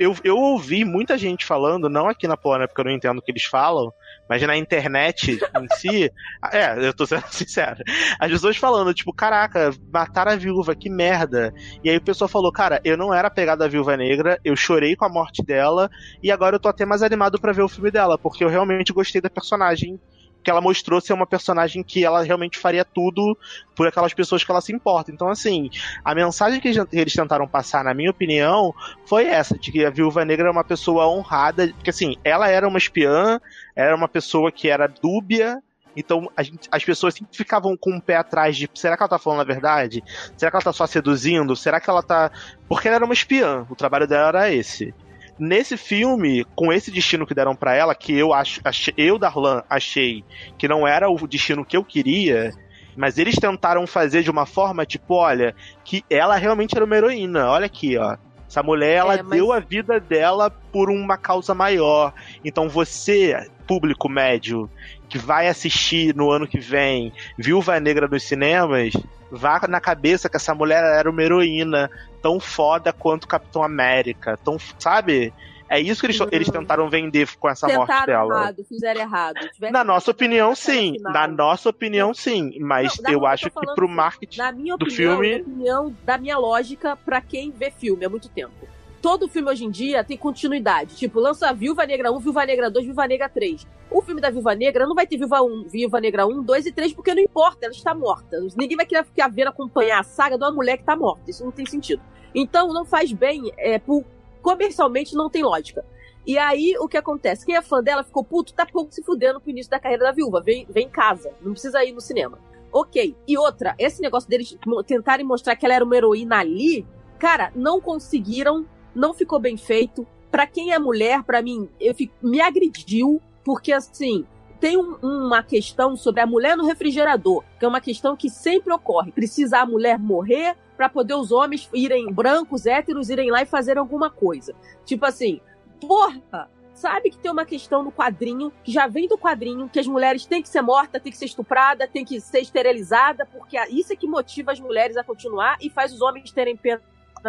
Eu, 0.00 0.16
eu 0.24 0.38
ouvi 0.38 0.86
muita 0.86 1.18
gente 1.18 1.44
falando, 1.44 1.90
não 1.90 2.08
aqui 2.08 2.26
na 2.26 2.34
Polônia, 2.34 2.66
porque 2.66 2.80
eu 2.80 2.86
não 2.86 2.92
entendo 2.92 3.18
o 3.18 3.22
que 3.22 3.30
eles 3.30 3.44
falam, 3.44 3.92
mas 4.26 4.40
na 4.40 4.56
internet 4.56 5.32
em 5.32 5.66
si. 5.76 6.10
É, 6.50 6.78
eu 6.78 6.94
tô 6.94 7.04
sendo 7.04 7.24
sincero. 7.28 7.76
As 8.18 8.30
pessoas 8.30 8.56
falando, 8.56 8.94
tipo, 8.94 9.12
caraca, 9.12 9.70
mataram 9.92 10.32
a 10.32 10.36
viúva, 10.36 10.74
que 10.74 10.88
merda. 10.88 11.52
E 11.84 11.90
aí 11.90 11.98
o 11.98 12.02
pessoal 12.02 12.26
falou, 12.26 12.50
cara, 12.50 12.80
eu 12.82 12.96
não 12.96 13.12
era 13.12 13.28
apegado 13.28 13.60
à 13.60 13.68
viúva 13.68 13.98
negra, 13.98 14.40
eu 14.42 14.56
chorei 14.56 14.96
com 14.96 15.04
a 15.04 15.10
morte 15.10 15.44
dela, 15.44 15.90
e 16.22 16.32
agora 16.32 16.56
eu 16.56 16.60
tô 16.60 16.70
até 16.70 16.86
mais 16.86 17.02
animado 17.02 17.38
pra 17.38 17.52
ver 17.52 17.62
o 17.62 17.68
filme 17.68 17.90
dela, 17.90 18.16
porque 18.16 18.42
eu 18.42 18.48
realmente 18.48 18.94
gostei 18.94 19.20
da 19.20 19.28
personagem 19.28 20.00
que 20.42 20.50
ela 20.50 20.60
mostrou 20.60 21.00
ser 21.00 21.12
uma 21.12 21.26
personagem 21.26 21.82
que 21.82 22.04
ela 22.04 22.22
realmente 22.22 22.58
faria 22.58 22.84
tudo 22.84 23.36
por 23.74 23.86
aquelas 23.86 24.14
pessoas 24.14 24.42
que 24.42 24.50
ela 24.50 24.60
se 24.60 24.72
importa. 24.72 25.10
Então, 25.10 25.28
assim, 25.28 25.68
a 26.04 26.14
mensagem 26.14 26.60
que 26.60 26.68
eles 26.92 27.12
tentaram 27.12 27.46
passar, 27.46 27.84
na 27.84 27.94
minha 27.94 28.10
opinião, 28.10 28.74
foi 29.06 29.26
essa, 29.26 29.58
de 29.58 29.70
que 29.70 29.84
a 29.84 29.90
Viúva 29.90 30.24
Negra 30.24 30.48
é 30.48 30.50
uma 30.50 30.64
pessoa 30.64 31.08
honrada, 31.08 31.68
porque 31.68 31.90
assim, 31.90 32.16
ela 32.24 32.48
era 32.48 32.66
uma 32.66 32.78
espiã, 32.78 33.40
era 33.76 33.94
uma 33.94 34.08
pessoa 34.08 34.50
que 34.50 34.68
era 34.68 34.86
dúbia, 34.86 35.62
então 35.96 36.30
gente- 36.40 36.68
as 36.70 36.84
pessoas 36.84 37.14
sempre 37.14 37.36
ficavam 37.36 37.76
com 37.76 37.90
um 37.90 38.00
pé 38.00 38.16
atrás 38.16 38.56
de 38.56 38.70
será 38.74 38.96
que 38.96 39.02
ela 39.02 39.10
tá 39.10 39.18
falando 39.18 39.40
a 39.40 39.44
verdade? 39.44 40.02
Será 40.36 40.50
que 40.50 40.56
ela 40.56 40.64
tá 40.64 40.72
só 40.72 40.86
seduzindo? 40.86 41.56
Será 41.56 41.80
que 41.80 41.90
ela 41.90 42.02
tá. 42.02 42.30
Porque 42.68 42.86
ela 42.86 42.96
era 42.96 43.04
uma 43.04 43.14
espiã, 43.14 43.66
o 43.68 43.74
trabalho 43.74 44.06
dela 44.06 44.28
era 44.28 44.52
esse. 44.54 44.94
Nesse 45.38 45.76
filme, 45.76 46.44
com 46.56 46.72
esse 46.72 46.90
destino 46.90 47.26
que 47.26 47.34
deram 47.34 47.54
pra 47.54 47.74
ela, 47.74 47.94
que 47.94 48.12
eu 48.12 48.32
acho, 48.32 48.60
achei, 48.64 48.92
eu 48.96 49.18
Darlan 49.18 49.62
achei 49.70 50.24
que 50.58 50.66
não 50.66 50.86
era 50.86 51.08
o 51.08 51.26
destino 51.28 51.64
que 51.64 51.76
eu 51.76 51.84
queria, 51.84 52.52
mas 52.96 53.18
eles 53.18 53.36
tentaram 53.36 53.86
fazer 53.86 54.22
de 54.22 54.30
uma 54.30 54.46
forma 54.46 54.84
tipo, 54.84 55.14
olha, 55.14 55.54
que 55.84 56.04
ela 56.10 56.36
realmente 56.36 56.74
era 56.74 56.84
uma 56.84 56.96
heroína. 56.96 57.48
Olha 57.50 57.66
aqui, 57.66 57.96
ó. 57.96 58.16
Essa 58.48 58.62
mulher, 58.62 58.94
ela 58.96 59.14
É, 59.14 59.22
mas- 59.22 59.30
deu 59.30 59.52
a 59.52 59.60
vida 59.60 60.00
dela 60.00 60.50
por 60.50 60.90
uma 60.90 61.16
causa 61.18 61.54
maior. 61.54 62.12
Então 62.44 62.68
você, 62.68 63.46
público 63.66 64.08
médio, 64.08 64.68
que 65.08 65.18
vai 65.18 65.48
assistir 65.48 66.14
no 66.14 66.30
ano 66.30 66.46
que 66.46 66.58
vem 66.58 67.12
Viúva 67.36 67.78
Negra 67.80 68.06
nos 68.08 68.22
cinemas, 68.24 68.92
vá 69.30 69.60
na 69.68 69.80
cabeça 69.80 70.28
que 70.28 70.36
essa 70.36 70.54
mulher 70.54 70.82
era 70.84 71.10
uma 71.10 71.22
heroína 71.22 71.90
tão 72.22 72.38
foda 72.40 72.92
quanto 72.92 73.26
Capitão 73.28 73.62
América. 73.62 74.38
Tão, 74.44 74.56
sabe? 74.78 75.32
É 75.70 75.78
isso 75.78 76.00
que 76.00 76.06
eles, 76.06 76.18
Uhum. 76.18 76.28
eles 76.32 76.48
tentaram 76.50 76.88
vender 76.88 77.28
com 77.38 77.46
essa 77.48 77.68
morte 77.68 77.88
Tentaram 77.90 78.06
dela. 78.06 78.40
errado, 78.40 78.64
fizeram 78.66 79.00
errado. 79.02 79.36
Na 79.70 79.84
nossa 79.84 80.10
opinião, 80.10 80.54
sim. 80.54 80.96
Na 81.00 81.26
nossa 81.28 81.68
opinião, 81.68 82.14
sim. 82.14 82.58
Mas 82.58 82.98
Não, 83.02 83.10
eu 83.12 83.26
acho 83.26 83.44
que 83.44 83.50
falando, 83.50 83.74
pro 83.74 83.86
sim. 83.86 83.94
marketing. 83.94 84.38
Na 84.38 84.50
minha 84.50 84.76
do 84.78 84.84
opinião, 84.86 85.12
filme- 85.20 85.36
na 85.36 85.42
opinião 85.42 85.94
da 86.04 86.16
minha 86.16 86.38
lógica, 86.38 86.96
pra 86.96 87.20
quem 87.20 87.50
vê 87.52 87.70
filme 87.70 88.02
há 88.04 88.08
muito 88.08 88.30
tempo. 88.30 88.66
Todo 89.08 89.26
filme 89.26 89.50
hoje 89.50 89.64
em 89.64 89.70
dia 89.70 90.04
tem 90.04 90.18
continuidade. 90.18 90.94
Tipo, 90.94 91.18
lança 91.18 91.50
Viúva 91.54 91.86
Negra 91.86 92.12
1, 92.12 92.18
Viúva 92.18 92.44
Negra 92.44 92.70
2, 92.70 92.84
Viúva 92.84 93.06
Negra 93.06 93.26
3. 93.26 93.66
O 93.90 94.02
filme 94.02 94.20
da 94.20 94.28
Viúva 94.28 94.54
Negra 94.54 94.86
não 94.86 94.94
vai 94.94 95.06
ter 95.06 95.16
Viúva, 95.16 95.40
1, 95.40 95.66
Viúva 95.66 95.98
Negra 95.98 96.26
1, 96.26 96.42
2 96.42 96.66
e 96.66 96.72
3, 96.72 96.92
porque 96.92 97.14
não 97.14 97.22
importa, 97.22 97.64
ela 97.64 97.72
está 97.72 97.94
morta. 97.94 98.38
Ninguém 98.54 98.76
vai 98.76 98.84
querer 98.84 99.06
ficar 99.06 99.28
vendo 99.28 99.48
acompanhar 99.48 100.00
a 100.00 100.02
saga 100.02 100.36
de 100.36 100.44
uma 100.44 100.52
mulher 100.52 100.76
que 100.76 100.84
tá 100.84 100.94
morta. 100.94 101.22
Isso 101.26 101.42
não 101.42 101.50
tem 101.50 101.64
sentido. 101.64 102.02
Então 102.34 102.68
não 102.68 102.84
faz 102.84 103.10
bem, 103.10 103.50
é, 103.56 103.78
por, 103.78 104.04
comercialmente 104.42 105.14
não 105.14 105.30
tem 105.30 105.42
lógica. 105.42 105.82
E 106.26 106.36
aí, 106.36 106.76
o 106.78 106.86
que 106.86 106.98
acontece? 106.98 107.46
Quem 107.46 107.56
é 107.56 107.62
fã 107.62 107.82
dela 107.82 108.04
ficou 108.04 108.22
puto, 108.22 108.52
tá 108.52 108.66
pouco 108.66 108.92
se 108.92 109.02
fudendo 109.02 109.40
pro 109.40 109.48
início 109.48 109.70
da 109.70 109.80
carreira 109.80 110.04
da 110.04 110.12
viúva. 110.12 110.42
Vem, 110.42 110.66
vem 110.68 110.84
em 110.84 110.90
casa, 110.90 111.32
não 111.40 111.52
precisa 111.52 111.82
ir 111.82 111.92
no 111.92 112.00
cinema. 112.02 112.38
Ok. 112.70 113.16
E 113.26 113.38
outra, 113.38 113.74
esse 113.78 114.02
negócio 114.02 114.28
deles 114.28 114.54
tentarem 114.86 115.24
mostrar 115.24 115.56
que 115.56 115.64
ela 115.64 115.76
era 115.76 115.84
uma 115.84 115.96
heroína 115.96 116.40
ali, 116.40 116.86
cara, 117.18 117.50
não 117.56 117.80
conseguiram, 117.80 118.66
não 118.94 119.14
ficou 119.14 119.38
bem 119.38 119.56
feito. 119.56 120.06
Pra 120.30 120.46
quem 120.46 120.72
é 120.72 120.78
mulher, 120.78 121.22
pra 121.22 121.40
mim, 121.42 121.68
eu 121.80 121.94
fico- 121.94 122.14
me 122.22 122.40
agrediu, 122.40 123.20
porque 123.44 123.72
assim, 123.72 124.26
tem 124.60 124.76
um- 124.76 124.96
uma 125.02 125.42
questão 125.42 125.96
sobre 125.96 126.20
a 126.20 126.26
mulher 126.26 126.56
no 126.56 126.66
refrigerador, 126.66 127.44
que 127.58 127.64
é 127.64 127.68
uma 127.68 127.80
questão 127.80 128.16
que 128.16 128.28
sempre 128.28 128.72
ocorre. 128.72 129.12
Precisa 129.12 129.58
a 129.60 129.66
mulher 129.66 129.98
morrer 129.98 130.56
pra 130.76 130.88
poder 130.88 131.14
os 131.14 131.32
homens 131.32 131.68
irem 131.72 132.12
brancos, 132.12 132.66
héteros, 132.66 133.08
irem 133.08 133.30
lá 133.30 133.42
e 133.42 133.46
fazer 133.46 133.78
alguma 133.78 134.10
coisa. 134.10 134.54
Tipo 134.84 135.06
assim, 135.06 135.40
porra, 135.80 136.50
sabe 136.74 137.10
que 137.10 137.18
tem 137.18 137.30
uma 137.30 137.44
questão 137.44 137.82
no 137.82 137.90
quadrinho, 137.90 138.52
que 138.62 138.70
já 138.70 138.86
vem 138.86 139.08
do 139.08 139.18
quadrinho, 139.18 139.68
que 139.68 139.80
as 139.80 139.86
mulheres 139.86 140.26
têm 140.26 140.42
que 140.42 140.48
ser 140.48 140.62
mortas, 140.62 141.02
têm 141.02 141.10
que 141.10 141.18
ser 141.18 141.24
estupradas, 141.24 141.90
têm 141.90 142.04
que 142.04 142.20
ser 142.20 142.40
esterilizada, 142.40 143.26
porque 143.26 143.56
isso 143.70 143.92
é 143.92 143.96
que 143.96 144.06
motiva 144.06 144.52
as 144.52 144.60
mulheres 144.60 144.96
a 144.96 145.02
continuar 145.02 145.56
e 145.60 145.68
faz 145.70 145.92
os 145.92 146.00
homens 146.00 146.30
terem 146.30 146.56
pena 146.56 146.80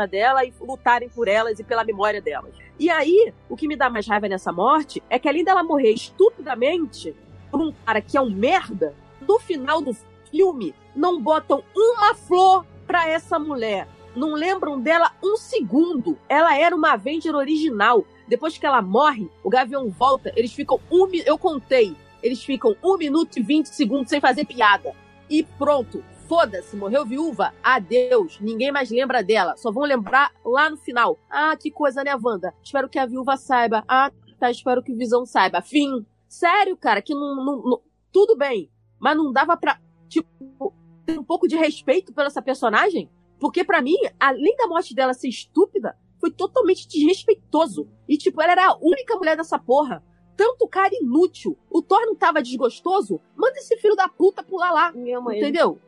dela 0.08 0.46
e 0.46 0.54
lutarem 0.60 1.10
por 1.10 1.28
elas 1.28 1.60
e 1.60 1.64
pela 1.64 1.84
memória 1.84 2.22
delas. 2.22 2.54
E 2.80 2.90
aí, 2.90 3.34
o 3.50 3.58
que 3.58 3.68
me 3.68 3.76
dá 3.76 3.90
mais 3.90 4.08
raiva 4.08 4.28
nessa 4.28 4.52
morte 4.52 5.04
é 5.10 5.20
que 5.20 5.28
além 5.28 5.44
dela 5.44 5.64
morrer 5.64 5.92
estupidamente 5.92 7.16
por 7.52 7.62
um 7.62 7.74
cara 7.86 8.02
que 8.02 8.18
é 8.18 8.22
um 8.22 8.30
merda, 8.30 8.94
no 9.28 9.40
final 9.40 9.82
do 9.82 9.96
filme 10.30 10.74
não 10.96 11.22
botam 11.22 11.64
uma 11.76 12.14
flor 12.16 12.66
pra 12.88 13.08
essa 13.08 13.38
mulher. 13.38 13.88
Não 14.16 14.34
lembram 14.34 14.80
dela 14.80 15.12
um 15.24 15.38
segundo. 15.38 16.18
Ela 16.28 16.58
era 16.58 16.76
uma 16.76 16.94
Avenger 16.94 17.36
original. 17.36 18.06
Depois 18.28 18.58
que 18.58 18.66
ela 18.66 18.82
morre, 18.82 19.30
o 19.44 19.50
Gavião 19.50 19.90
volta, 19.90 20.32
eles 20.36 20.54
ficam 20.54 20.80
um 20.92 21.08
Eu 21.26 21.38
contei. 21.38 21.96
Eles 22.22 22.44
ficam 22.44 22.76
um 22.84 22.98
minuto 22.98 23.38
e 23.38 23.42
20 23.42 23.68
segundos 23.68 24.10
sem 24.10 24.20
fazer 24.20 24.46
piada. 24.46 24.94
E 25.30 25.44
pronto. 25.44 26.04
Foda-se, 26.30 26.76
morreu 26.78 27.04
viúva. 27.08 27.52
Adeus. 27.64 28.40
Ninguém 28.40 28.72
mais 28.72 28.92
lembra 28.92 29.24
dela. 29.24 29.58
Só 29.58 29.72
vão 29.72 29.84
lembrar 29.84 30.32
lá 30.46 30.70
no 30.70 30.78
final. 30.78 31.18
Ah, 31.28 31.58
que 31.58 31.72
coisa, 31.72 32.04
né, 32.04 32.12
Wanda? 32.24 32.54
Espero 32.64 32.88
que 32.88 33.00
a 33.00 33.06
viúva 33.08 33.36
saiba. 33.36 33.84
Ah, 33.88 34.12
tá, 34.40 34.52
espero 34.52 34.84
que 34.84 34.94
o 34.94 34.96
Visão 34.96 35.26
saiba. 35.26 35.60
Fim. 35.60 36.06
Sério, 36.28 36.78
cara, 36.78 37.02
que 37.02 37.16
não. 37.16 37.36
não- 37.44 37.62
não- 37.64 37.82
Tudo 38.12 38.38
bem. 38.38 38.70
Mas 39.00 39.18
não 39.18 39.32
dava 39.34 39.58
pra. 39.58 39.80
Tipo, 40.08 40.72
ter 41.04 41.18
um 41.18 41.24
pouco 41.24 41.48
de 41.48 41.56
respeito 41.56 42.14
pela 42.14 42.28
essa 42.28 42.42
personagem? 42.44 43.10
Porque 43.40 43.64
pra 43.64 43.82
mim, 43.82 43.96
além 44.20 44.56
da 44.56 44.68
morte 44.68 44.94
dela 44.94 45.14
ser 45.16 45.30
estúpida, 45.30 45.98
foi 46.20 46.30
totalmente 46.30 46.88
desrespeitoso. 46.88 47.88
E, 48.08 48.18
tipo, 48.18 48.40
ela 48.42 48.52
era 48.52 48.68
a 48.68 48.78
única 48.80 49.16
mulher 49.16 49.36
dessa 49.36 49.58
porra. 49.58 50.04
Tanto 50.38 50.68
cara 50.68 50.94
inútil. 50.94 51.58
O 51.72 51.82
Thor 51.82 52.02
não 52.06 52.16
tava 52.16 52.42
desgostoso? 52.42 53.20
Manda 53.36 53.58
esse 53.58 53.76
filho 53.78 53.96
da 53.96 54.08
puta 54.08 54.44
pular 54.44 54.72
lá. 54.72 54.90
Ama 54.90 55.36
ele. 55.36 55.42
Entendeu? 55.42 55.80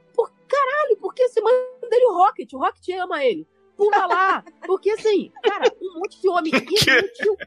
Por 0.51 0.57
caralho, 0.57 0.97
porque 0.99 1.27
você 1.29 1.41
manda 1.41 1.57
ele 1.91 2.05
o 2.07 2.13
Rocket. 2.17 2.51
O 2.53 2.57
Rocket 2.59 2.89
ama 2.99 3.23
ele. 3.23 3.47
Pula 3.77 4.05
lá. 4.05 4.43
Porque 4.65 4.91
assim, 4.91 5.31
cara, 5.43 5.71
um 5.81 5.99
monte 5.99 6.21
de 6.21 6.27
homem 6.29 6.51
inútil. 6.53 7.37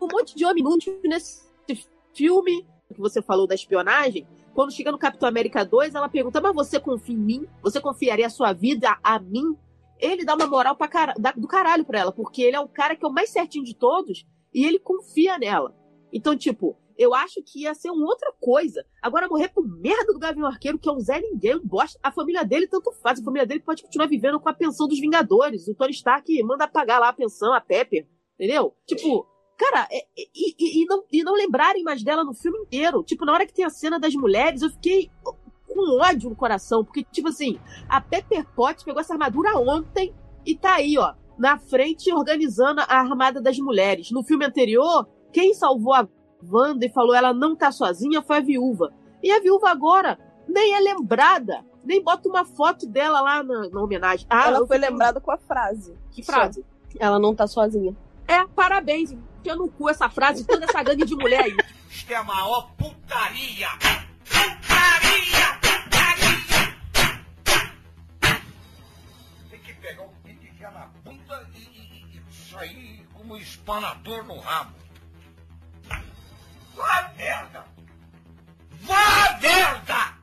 Um 0.00 0.08
monte 0.10 0.34
de 0.36 0.44
homem 0.44 0.62
inútil 0.62 1.00
nesse 1.04 1.46
filme 2.14 2.66
que 2.92 3.00
você 3.00 3.22
falou 3.22 3.46
da 3.46 3.54
espionagem. 3.54 4.26
Quando 4.54 4.72
chega 4.72 4.90
no 4.90 4.98
Capitão 4.98 5.28
América 5.28 5.64
2, 5.64 5.94
ela 5.94 6.08
pergunta: 6.08 6.40
Mas 6.40 6.54
você 6.54 6.80
confia 6.80 7.14
em 7.14 7.18
mim? 7.18 7.46
Você 7.62 7.80
confiaria 7.80 8.26
a 8.26 8.30
sua 8.30 8.52
vida 8.52 8.98
a 9.02 9.18
mim? 9.18 9.56
Ele 9.98 10.24
dá 10.24 10.34
uma 10.34 10.46
moral 10.46 10.76
pra 10.76 10.88
cara, 10.88 11.14
da- 11.18 11.32
do 11.32 11.46
caralho 11.48 11.84
pra 11.84 11.98
ela, 11.98 12.12
porque 12.12 12.42
ele 12.42 12.56
é 12.56 12.60
o 12.60 12.68
cara 12.68 12.94
que 12.94 13.04
é 13.04 13.08
o 13.08 13.12
mais 13.12 13.30
certinho 13.30 13.64
de 13.64 13.74
todos 13.74 14.26
e 14.52 14.64
ele 14.66 14.78
confia 14.78 15.38
nela. 15.38 15.74
Então, 16.12 16.36
tipo, 16.36 16.76
eu 16.98 17.14
acho 17.14 17.42
que 17.42 17.62
ia 17.62 17.74
ser 17.74 17.90
uma 17.90 18.06
outra 18.06 18.32
coisa. 18.40 18.84
Agora, 19.02 19.28
morrer 19.28 19.48
por 19.48 19.66
merda 19.66 20.12
do 20.12 20.18
Gavião 20.18 20.46
Arqueiro, 20.46 20.78
que 20.78 20.88
é 20.88 20.92
um 20.92 21.00
Zé 21.00 21.20
Ninguém, 21.20 21.56
um 21.56 21.66
bosta. 21.66 21.98
A 22.02 22.10
família 22.10 22.44
dele 22.44 22.66
tanto 22.66 22.90
faz. 23.02 23.20
A 23.20 23.24
família 23.24 23.46
dele 23.46 23.60
pode 23.60 23.82
continuar 23.82 24.06
vivendo 24.06 24.40
com 24.40 24.48
a 24.48 24.54
pensão 24.54 24.86
dos 24.88 24.98
Vingadores. 25.00 25.68
O 25.68 25.74
Tony 25.74 25.92
Stark 25.92 26.42
manda 26.42 26.66
pagar 26.68 26.98
lá 26.98 27.08
a 27.08 27.12
pensão, 27.12 27.52
a 27.54 27.60
Pepper. 27.60 28.06
Entendeu? 28.34 28.74
Tipo, 28.86 29.26
cara, 29.56 29.86
é- 29.90 29.98
é- 29.98 30.28
e, 30.34 30.54
e- 30.58 30.82
e 30.82 30.86
não, 30.86 31.04
e 31.10 31.22
não 31.22 31.34
lembrarem 31.34 31.82
mais 31.82 32.02
dela 32.02 32.22
no 32.24 32.34
filme 32.34 32.58
inteiro. 32.60 33.02
Tipo, 33.02 33.24
na 33.24 33.32
hora 33.32 33.46
que 33.46 33.54
tem 33.54 33.64
a 33.64 33.70
cena 33.70 33.98
das 33.98 34.14
mulheres, 34.14 34.62
eu 34.62 34.70
fiquei 34.70 35.10
com 35.66 36.00
ódio 36.00 36.30
no 36.30 36.36
coração. 36.36 36.84
Porque, 36.84 37.04
tipo 37.04 37.28
assim, 37.28 37.58
a 37.88 38.00
Pepper 38.00 38.46
Potts 38.54 38.84
pegou 38.84 39.00
essa 39.00 39.12
armadura 39.14 39.56
ontem 39.58 40.14
e 40.44 40.54
tá 40.54 40.74
aí, 40.76 40.96
ó, 40.98 41.14
na 41.38 41.58
frente 41.58 42.12
organizando 42.12 42.80
a 42.80 42.98
armada 42.98 43.40
das 43.40 43.58
mulheres. 43.58 44.10
No 44.10 44.22
filme 44.22 44.44
anterior, 44.46 45.06
quem 45.32 45.52
salvou 45.52 45.92
a 45.92 46.08
Wanda 46.42 46.84
e 46.86 46.88
falou 46.90 47.14
ela 47.14 47.32
não 47.32 47.54
tá 47.56 47.70
sozinha 47.72 48.22
foi 48.22 48.36
a 48.38 48.40
viúva. 48.40 48.92
E 49.22 49.30
a 49.32 49.40
viúva 49.40 49.70
agora 49.70 50.18
nem 50.48 50.74
é 50.74 50.80
lembrada. 50.80 51.64
Nem 51.84 52.02
bota 52.02 52.28
uma 52.28 52.44
foto 52.44 52.86
dela 52.86 53.20
lá 53.20 53.42
na, 53.42 53.68
na 53.68 53.80
homenagem. 53.80 54.26
Ah, 54.28 54.48
ela 54.48 54.58
eu 54.58 54.66
foi 54.66 54.78
lembrada 54.78 55.20
com 55.20 55.30
a 55.30 55.38
frase. 55.38 55.96
Que 56.10 56.22
frase? 56.22 56.64
Ela 56.98 57.18
não 57.18 57.34
tá 57.34 57.46
sozinha. 57.46 57.94
É, 58.26 58.44
parabéns. 58.46 59.12
Enfia 59.12 59.54
no 59.54 59.68
cu 59.68 59.88
essa 59.88 60.08
frase, 60.08 60.44
toda 60.44 60.64
essa 60.64 60.82
gangue 60.82 61.04
de 61.04 61.14
mulher 61.14 61.44
aí. 61.44 61.56
Isto 61.88 62.10
é 62.12 62.16
a 62.16 62.24
maior 62.24 62.70
putaria! 62.76 63.68
Putaria! 64.24 65.46
Putaria! 65.62 66.76
Tem 69.50 69.60
que 69.60 69.72
pegar 69.74 70.02
o 70.02 70.08
pinto 70.24 70.44
e 70.44 70.48
enfiar 70.48 70.72
na 70.72 70.86
bunda 71.04 71.48
e, 71.54 71.58
e- 71.60 72.18
e 72.18 72.34
sair 72.34 73.06
como 73.14 73.34
um 73.34 73.36
espanador 73.36 74.24
no 74.26 74.38
rabo. 74.40 74.74
Vá 76.76 77.12
merda! 77.16 77.64
Vá 78.82 79.38
merda! 79.40 80.16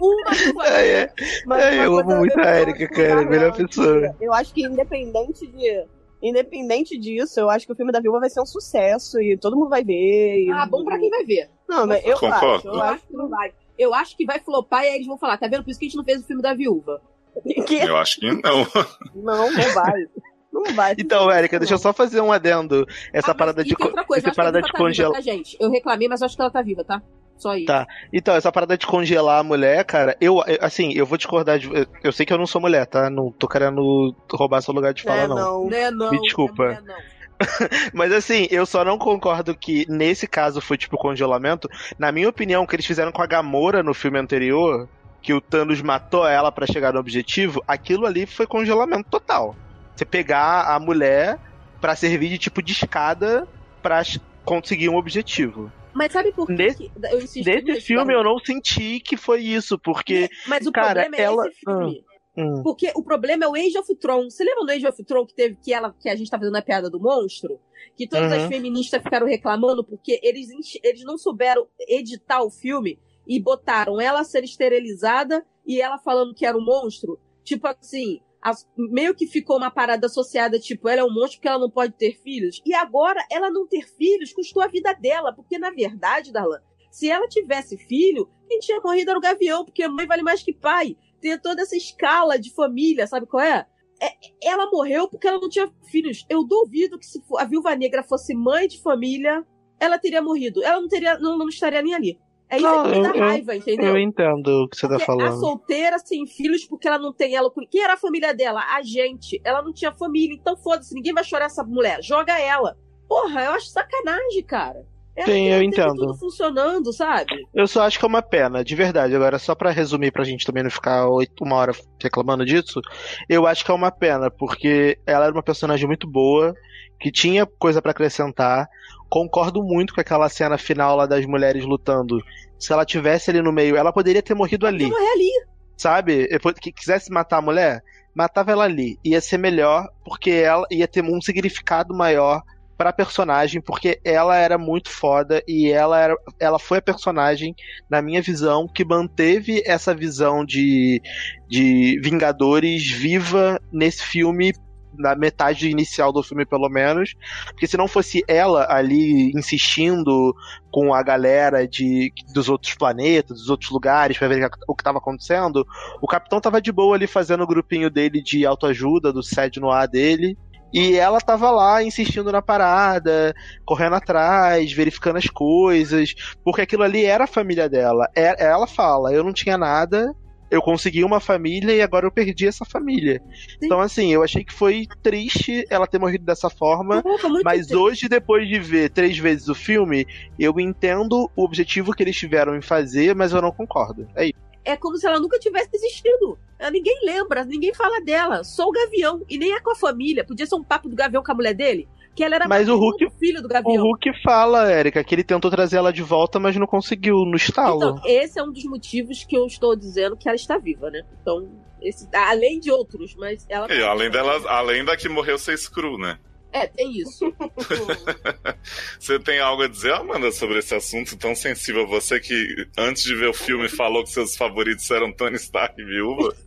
Uma 0.00 0.66
É, 0.66 0.88
é. 1.02 1.12
Mas 1.46 1.64
É, 1.64 1.70
uma 1.72 1.84
eu 1.84 1.98
amo 1.98 2.16
muito 2.18 2.38
a 2.40 2.44
eu 2.56 2.62
Erika, 2.62 2.84
acho 2.84 2.92
cara, 2.94 3.08
bizarra, 3.16 3.30
melhor 3.30 3.52
pessoa. 3.56 4.16
Eu 4.20 4.32
acho 4.32 4.54
que 4.54 4.62
independente 4.62 5.46
de. 5.46 5.84
Independente 6.22 6.98
disso, 6.98 7.38
eu 7.38 7.50
acho 7.50 7.66
que 7.66 7.72
o 7.72 7.76
filme 7.76 7.92
da 7.92 8.00
Viúva 8.00 8.20
vai 8.20 8.30
ser 8.30 8.40
um 8.40 8.46
sucesso 8.46 9.20
e 9.20 9.36
todo 9.36 9.56
mundo 9.56 9.68
vai 9.68 9.84
ver. 9.84 10.44
e- 10.44 10.50
Ah, 10.50 10.66
bom 10.66 10.82
pra 10.84 10.98
quem 10.98 11.10
vai 11.10 11.24
ver. 11.24 11.50
Não, 11.68 11.86
mas 11.86 12.04
eu 12.06 12.18
Concordo. 12.18 12.46
acho. 12.56 12.68
Eu 12.68 12.74
acho 12.82 12.94
acho 12.94 13.06
que 13.06 13.12
não 13.16 13.28
vai. 13.28 13.52
Eu 13.78 13.94
acho 13.94 14.16
que 14.16 14.24
vai 14.24 14.38
flopar 14.40 14.84
e 14.84 14.88
aí 14.88 14.94
eles 14.94 15.06
vão 15.06 15.18
falar, 15.18 15.36
tá 15.36 15.46
vendo? 15.46 15.62
Por 15.64 15.70
isso 15.70 15.78
que 15.78 15.84
a 15.86 15.88
gente 15.88 15.96
não 15.98 16.04
fez 16.04 16.20
o 16.22 16.26
filme 16.26 16.40
da 16.42 16.54
viúva. 16.54 17.02
que 17.66 17.74
Eu 17.76 17.96
acho 17.98 18.18
que 18.20 18.26
não. 18.30 18.66
não, 19.14 19.52
não 19.52 19.74
vai. 19.74 19.92
Não 20.64 20.74
vai. 20.74 20.94
Então, 20.98 21.30
Érica, 21.30 21.58
deixa 21.58 21.74
eu 21.74 21.78
só 21.78 21.92
fazer 21.92 22.20
um 22.20 22.32
adendo. 22.32 22.86
Essa 23.12 23.32
Ah, 23.32 23.34
parada 23.34 23.62
de, 23.64 23.74
outra 23.78 24.04
coisa, 24.04 24.28
essa 24.28 24.34
parada 24.36 24.60
de 24.62 24.70
tá 24.70 24.78
congelar. 24.78 25.12
tá, 25.14 25.20
gente? 25.20 25.56
Eu 25.60 25.70
reclamei, 25.70 26.08
mas 26.08 26.22
acho 26.22 26.34
que 26.34 26.40
ela 26.42 26.50
tá 26.50 26.62
viva, 26.62 26.82
tá? 26.84 27.02
Só 27.36 27.54
isso. 27.54 27.66
Tá. 27.66 27.86
Então, 28.12 28.34
essa 28.34 28.50
parada 28.50 28.78
de 28.78 28.86
congelar 28.86 29.40
a 29.40 29.42
mulher, 29.42 29.84
cara, 29.84 30.16
eu, 30.20 30.42
eu- 30.46 30.58
assim, 30.62 30.92
eu 30.94 31.04
vou 31.04 31.18
discordar 31.18 31.58
de. 31.58 31.66
eu- 31.72 31.86
Eu 32.02 32.12
sei 32.12 32.24
que 32.24 32.32
eu 32.32 32.38
não 32.38 32.46
sou 32.46 32.60
mulher, 32.60 32.86
tá? 32.86 33.10
Não 33.10 33.30
tô 33.30 33.46
querendo 33.46 34.14
roubar 34.32 34.62
seu 34.62 34.72
lugar 34.72 34.94
de 34.94 35.02
fala, 35.02 35.20
É, 35.22 35.28
não. 35.28 35.36
não. 35.36 35.66
Né, 35.66 35.90
não. 35.90 36.10
Me 36.10 36.20
desculpa. 36.20 36.64
é 36.64 36.80
não. 36.80 36.94
Mas 37.92 38.12
assim, 38.12 38.48
eu 38.50 38.64
só 38.64 38.82
não 38.82 38.96
concordo 38.96 39.54
que 39.54 39.84
nesse 39.90 40.26
caso 40.26 40.60
foi 40.62 40.78
tipo 40.78 40.96
congelamento. 40.96 41.68
Na 41.98 42.10
minha 42.10 42.28
opinião, 42.30 42.62
o 42.62 42.66
que 42.66 42.74
eles 42.74 42.86
fizeram 42.86 43.12
com 43.12 43.20
a 43.20 43.26
Gamora 43.26 43.82
no 43.82 43.92
filme 43.92 44.18
anterior, 44.18 44.88
que 45.20 45.34
o 45.34 45.40
Thanos 45.40 45.82
matou 45.82 46.26
ela 46.26 46.50
pra 46.50 46.66
chegar 46.66 46.94
no 46.94 47.00
objetivo, 47.00 47.62
aquilo 47.68 48.06
ali 48.06 48.24
foi 48.24 48.46
congelamento 48.46 49.10
total. 49.10 49.54
Você 49.96 50.04
pegar 50.04 50.74
a 50.74 50.78
mulher 50.78 51.38
pra 51.80 51.96
servir 51.96 52.28
de 52.28 52.38
tipo 52.38 52.62
de 52.62 52.72
escada 52.72 53.48
pra 53.82 54.04
ch- 54.04 54.20
conseguir 54.44 54.88
um 54.88 54.96
objetivo. 54.96 55.72
Mas 55.94 56.12
sabe 56.12 56.30
por 56.32 56.46
que 56.46 56.52
Nesse- 56.52 56.76
que 56.76 56.92
eu 57.10 57.18
Nesse 57.64 57.80
filme 57.80 58.12
eu 58.12 58.22
não 58.22 58.38
senti 58.38 59.00
que 59.00 59.16
foi 59.16 59.40
isso, 59.40 59.78
porque. 59.78 60.28
Mas 60.46 60.66
o 60.66 60.72
cara, 60.72 61.00
problema 61.02 61.16
é 61.16 61.22
ela- 61.22 61.48
esse 61.48 61.58
filme. 61.60 62.04
hum, 62.36 62.62
Porque 62.62 62.92
o 62.94 63.02
problema 63.02 63.46
é 63.46 63.48
o 63.48 63.54
Age 63.54 63.78
of 63.78 63.94
Tron. 63.96 64.24
Você 64.28 64.44
lembra 64.44 64.66
do 64.66 64.70
Age 64.72 64.86
of 64.86 65.04
Tron 65.04 65.24
que 65.24 65.34
teve 65.34 65.56
que 65.56 65.72
ela 65.72 65.94
que 65.98 66.08
a 66.10 66.14
gente 66.14 66.30
tá 66.30 66.38
fazendo 66.38 66.56
a 66.56 66.60
piada 66.60 66.90
do 66.90 67.00
monstro? 67.00 67.58
Que 67.96 68.06
todas 68.06 68.30
Uhum. 68.30 68.38
as 68.42 68.46
feministas 68.48 69.02
ficaram 69.02 69.26
reclamando 69.26 69.82
porque 69.82 70.20
eles, 70.22 70.48
eles 70.84 71.02
não 71.04 71.16
souberam 71.16 71.66
editar 71.88 72.42
o 72.42 72.50
filme 72.50 72.98
e 73.26 73.40
botaram 73.40 73.98
ela 73.98 74.22
ser 74.22 74.44
esterilizada 74.44 75.42
e 75.66 75.80
ela 75.80 75.96
falando 75.98 76.34
que 76.34 76.44
era 76.44 76.58
um 76.58 76.64
monstro. 76.64 77.18
Tipo 77.42 77.68
assim, 77.68 78.20
as- 78.46 78.64
meio 78.76 79.12
que 79.12 79.26
ficou 79.26 79.56
uma 79.56 79.72
parada 79.72 80.06
associada, 80.06 80.56
tipo, 80.60 80.88
ela 80.88 81.00
é 81.00 81.04
um 81.04 81.12
monstro 81.12 81.38
porque 81.38 81.48
ela 81.48 81.58
não 81.58 81.70
pode 81.70 81.94
ter 81.94 82.12
filhos. 82.22 82.62
E 82.64 82.72
agora, 82.74 83.20
ela 83.28 83.50
não 83.50 83.66
ter 83.66 83.82
filhos 83.98 84.32
custou 84.32 84.62
a 84.62 84.68
vida 84.68 84.92
dela. 84.94 85.32
Porque, 85.34 85.58
na 85.58 85.70
verdade, 85.70 86.30
Darlan, 86.32 86.60
se 86.88 87.10
ela 87.10 87.26
tivesse 87.26 87.76
filho, 87.76 88.30
quem 88.48 88.60
tinha 88.60 88.80
morrido 88.80 89.10
era 89.10 89.18
o 89.18 89.22
gavião, 89.22 89.64
porque 89.64 89.88
mãe 89.88 90.06
vale 90.06 90.22
mais 90.22 90.44
que 90.44 90.52
pai. 90.54 90.96
Tem 91.20 91.36
toda 91.36 91.62
essa 91.62 91.76
escala 91.76 92.38
de 92.38 92.54
família, 92.54 93.06
sabe 93.08 93.26
qual 93.26 93.42
é? 93.42 93.66
É- 94.00 94.14
ela 94.48 94.70
morreu 94.70 95.08
porque 95.08 95.26
ela 95.26 95.40
não 95.40 95.48
tinha 95.48 95.68
filhos. 95.90 96.24
Eu 96.28 96.44
duvido 96.44 96.98
que 97.00 97.06
se 97.06 97.20
a 97.38 97.44
viúva 97.44 97.74
negra 97.74 98.04
fosse 98.04 98.32
mãe 98.32 98.68
de 98.68 98.80
família, 98.80 99.44
ela 99.80 99.98
teria 99.98 100.22
morrido. 100.22 100.62
Ela 100.62 100.80
não 100.80 100.88
teria, 100.88 101.18
não, 101.18 101.36
não 101.36 101.48
estaria 101.48 101.82
nem 101.82 101.94
ali. 101.94 102.20
É 102.48 102.56
isso 102.58 102.64
Não, 102.66 102.84
que 102.84 103.00
dá 103.02 103.08
eu- 103.08 103.18
raiva, 103.20 103.56
entendeu? 103.56 103.86
Eu 103.88 103.98
entendo 103.98 104.46
o 104.64 104.68
que 104.68 104.76
você 104.76 104.82
tá 104.88 104.90
Porque 104.96 105.02
a 105.02 105.06
falando. 105.06 105.40
solteira 105.40 105.98
sem 105.98 106.26
filhos 106.26 106.64
porque 106.64 106.86
ela 106.86 106.98
não 106.98 107.12
tem 107.12 107.34
ela. 107.34 107.50
Quem 107.70 107.82
era 107.82 107.94
a 107.94 107.98
família 107.98 108.32
dela? 108.32 108.62
A 108.72 108.82
gente. 108.82 109.40
Ela 109.44 109.62
não 109.62 109.72
tinha 109.72 109.92
família, 109.92 110.34
então 110.34 110.56
foda-se, 110.56 110.94
ninguém 110.94 111.12
vai 111.12 111.24
chorar 111.24 111.46
essa 111.46 111.64
mulher. 111.64 111.98
Joga 112.02 112.38
ela. 112.38 112.76
Porra, 113.08 113.44
eu 113.44 113.50
acho 113.52 113.66
sacanagem, 113.66 114.42
cara. 114.44 114.84
Ela 115.16 115.26
Sim, 115.26 115.32
tem- 115.32 115.48
eu 115.52 115.62
entendo. 115.62 115.94
tudo 115.96 116.14
funcionando, 116.14 116.92
sabe? 116.92 117.46
Eu 117.54 117.66
só 117.66 117.82
acho 117.82 117.98
que 117.98 118.04
é 118.04 118.08
uma 118.08 118.20
pena, 118.20 118.62
de 118.62 118.74
verdade. 118.74 119.16
Agora, 119.16 119.38
só 119.38 119.54
pra 119.54 119.70
resumir, 119.70 120.12
pra 120.12 120.24
gente 120.24 120.44
também 120.44 120.62
não 120.62 120.70
ficar 120.70 121.08
oito, 121.08 121.42
uma 121.42 121.56
hora 121.56 121.72
reclamando 122.00 122.44
disso, 122.44 122.80
eu 123.28 123.46
acho 123.46 123.64
que 123.64 123.70
é 123.70 123.74
uma 123.74 123.90
pena, 123.90 124.30
porque 124.30 124.98
ela 125.06 125.24
era 125.24 125.32
uma 125.32 125.42
personagem 125.42 125.86
muito 125.86 126.06
boa, 126.06 126.54
que 126.98 127.10
tinha 127.10 127.46
coisa 127.46 127.80
pra 127.80 127.90
acrescentar. 127.90 128.68
Concordo 129.08 129.62
muito 129.62 129.94
com 129.94 130.00
aquela 130.00 130.28
cena 130.28 130.58
final 130.58 130.96
lá 130.96 131.06
das 131.06 131.24
mulheres 131.26 131.64
lutando. 131.64 132.18
Se 132.58 132.72
ela 132.72 132.84
tivesse 132.84 133.30
ali 133.30 133.40
no 133.40 133.52
meio, 133.52 133.76
ela 133.76 133.92
poderia 133.92 134.22
ter 134.22 134.34
morrido 134.34 134.66
ali. 134.66 134.86
Morrer 134.86 135.12
ali. 135.12 135.30
Sabe? 135.76 136.28
Que 136.60 136.72
quisesse 136.72 137.10
matar 137.10 137.38
a 137.38 137.42
mulher, 137.42 137.82
matava 138.14 138.52
ela 138.52 138.64
ali. 138.64 138.98
Ia 139.04 139.20
ser 139.20 139.38
melhor, 139.38 139.88
porque 140.04 140.30
ela 140.30 140.66
ia 140.70 140.88
ter 140.88 141.04
um 141.04 141.20
significado 141.20 141.94
maior 141.94 142.42
pra 142.76 142.92
personagem, 142.92 143.60
porque 143.60 143.98
ela 144.04 144.36
era 144.36 144.58
muito 144.58 144.90
foda 144.90 145.42
e 145.48 145.70
ela 145.70 145.98
era, 145.98 146.14
ela 146.38 146.58
foi 146.58 146.78
a 146.78 146.82
personagem, 146.82 147.54
na 147.88 148.02
minha 148.02 148.20
visão, 148.20 148.68
que 148.68 148.84
manteve 148.84 149.62
essa 149.64 149.94
visão 149.94 150.44
de, 150.44 151.00
de 151.48 151.98
Vingadores 152.02 152.90
viva 152.90 153.60
nesse 153.72 154.02
filme. 154.02 154.52
Na 154.98 155.14
metade 155.14 155.68
inicial 155.68 156.12
do 156.12 156.22
filme, 156.22 156.44
pelo 156.44 156.68
menos. 156.68 157.14
Porque 157.46 157.66
se 157.66 157.76
não 157.76 157.88
fosse 157.88 158.22
ela 158.26 158.66
ali 158.70 159.30
insistindo 159.34 160.34
com 160.70 160.92
a 160.92 161.02
galera 161.02 161.66
de, 161.66 162.12
dos 162.34 162.48
outros 162.48 162.74
planetas, 162.74 163.38
dos 163.38 163.48
outros 163.48 163.70
lugares, 163.70 164.18
pra 164.18 164.28
ver 164.28 164.48
o 164.68 164.74
que 164.74 164.84
tava 164.84 164.98
acontecendo, 164.98 165.66
o 166.02 166.06
capitão 166.06 166.40
tava 166.40 166.60
de 166.60 166.70
boa 166.70 166.96
ali 166.96 167.06
fazendo 167.06 167.42
o 167.44 167.46
grupinho 167.46 167.90
dele 167.90 168.22
de 168.22 168.44
autoajuda, 168.44 169.12
do 169.12 169.22
sede 169.22 169.60
no 169.60 169.70
ar 169.70 169.88
dele. 169.88 170.36
E 170.72 170.96
ela 170.96 171.20
tava 171.20 171.50
lá 171.50 171.82
insistindo 171.82 172.30
na 172.30 172.42
parada, 172.42 173.32
correndo 173.64 173.94
atrás, 173.94 174.72
verificando 174.72 175.16
as 175.16 175.26
coisas, 175.28 176.14
porque 176.44 176.62
aquilo 176.62 176.82
ali 176.82 177.04
era 177.04 177.24
a 177.24 177.28
família 177.28 177.68
dela. 177.68 178.06
É- 178.14 178.44
Ela 178.44 178.66
fala: 178.66 179.12
eu 179.12 179.24
não 179.24 179.32
tinha 179.32 179.56
nada, 179.56 180.12
eu 180.50 180.62
consegui 180.62 181.04
uma 181.04 181.20
família 181.20 181.74
e 181.74 181.82
agora 181.82 182.06
eu 182.06 182.10
perdi 182.10 182.46
essa 182.46 182.64
família. 182.64 183.22
Então, 183.62 183.80
assim, 183.80 184.12
eu 184.12 184.22
achei 184.22 184.44
que 184.44 184.52
foi 184.52 184.86
triste 185.02 185.64
ela 185.68 185.86
ter 185.86 185.98
morrido 185.98 186.24
dessa 186.24 186.48
forma. 186.48 187.02
Mas 187.44 187.66
triste. 187.66 187.76
hoje, 187.76 188.08
depois 188.08 188.48
de 188.48 188.58
ver 188.58 188.90
três 188.90 189.18
vezes 189.18 189.48
o 189.48 189.54
filme, 189.54 190.06
eu 190.38 190.58
entendo 190.60 191.30
o 191.34 191.44
objetivo 191.44 191.92
que 191.92 192.02
eles 192.02 192.16
tiveram 192.16 192.56
em 192.56 192.62
fazer, 192.62 193.14
mas 193.14 193.32
eu 193.32 193.42
não 193.42 193.52
concordo. 193.52 194.08
É 194.14 194.26
isso. 194.26 194.46
É 194.64 194.76
como 194.76 194.96
se 194.96 195.06
ela 195.06 195.20
nunca 195.20 195.38
tivesse 195.38 195.70
existido. 195.72 196.38
Ninguém 196.72 196.98
lembra, 197.04 197.44
ninguém 197.44 197.72
fala 197.72 198.00
dela. 198.00 198.42
Só 198.42 198.66
o 198.66 198.72
Gavião. 198.72 199.22
E 199.28 199.38
nem 199.38 199.52
é 199.52 199.60
com 199.60 199.70
a 199.70 199.76
família. 199.76 200.24
Podia 200.24 200.46
ser 200.46 200.56
um 200.56 200.64
papo 200.64 200.88
do 200.88 200.96
Gavião 200.96 201.22
com 201.22 201.30
a 201.30 201.34
mulher 201.34 201.54
dele. 201.54 201.88
Que 202.16 202.24
ela 202.24 202.36
era 202.36 202.48
Mas 202.48 202.66
o 202.68 202.76
Hulk- 202.76 203.10
filho 203.20 203.42
do 203.42 203.46
O 203.46 203.48
Gavião. 203.48 203.82
Hulk 203.82 204.10
fala, 204.22 204.70
Érica, 204.72 205.04
que 205.04 205.14
ele 205.14 205.22
tentou 205.22 205.50
trazer 205.50 205.76
ela 205.76 205.92
de 205.92 206.02
volta, 206.02 206.40
mas 206.40 206.56
não 206.56 206.66
conseguiu 206.66 207.16
no 207.26 207.36
estalo. 207.36 207.76
Então, 207.76 208.00
esse 208.06 208.38
é 208.38 208.42
um 208.42 208.50
dos 208.50 208.64
motivos 208.64 209.22
que 209.22 209.36
eu 209.36 209.44
estou 209.46 209.76
dizendo 209.76 210.16
que 210.16 210.26
ela 210.28 210.34
está 210.36 210.56
viva, 210.56 210.90
né? 210.90 211.02
Então, 211.20 211.46
esse, 211.82 212.08
além 212.14 212.58
de 212.58 212.70
outros, 212.70 213.14
mas 213.16 213.44
ela. 213.50 213.70
E 213.72 213.82
além 213.82 214.10
dela, 214.10 214.40
além 214.50 214.82
da 214.84 214.96
que 214.96 215.08
morreu 215.10 215.36
ser 215.38 215.58
screw, 215.58 215.98
né? 215.98 216.18
É, 216.52 216.66
tem 216.66 216.90
isso. 216.96 217.30
Você 218.98 219.18
tem 219.18 219.38
algo 219.40 219.62
a 219.62 219.68
dizer, 219.68 219.92
Amanda, 219.92 220.30
sobre 220.32 220.58
esse 220.58 220.74
assunto 220.74 221.16
tão 221.18 221.34
sensível? 221.34 221.86
Você 221.86 222.18
que, 222.20 222.66
antes 222.78 223.02
de 223.02 223.14
ver 223.14 223.28
o 223.28 223.34
filme, 223.34 223.68
falou 223.68 224.02
que 224.02 224.10
seus 224.10 224.36
favoritos 224.36 224.90
eram 224.90 225.12
Tony 225.12 225.36
Stark 225.36 225.80
e 225.80 225.84
Viúva. 225.84 226.34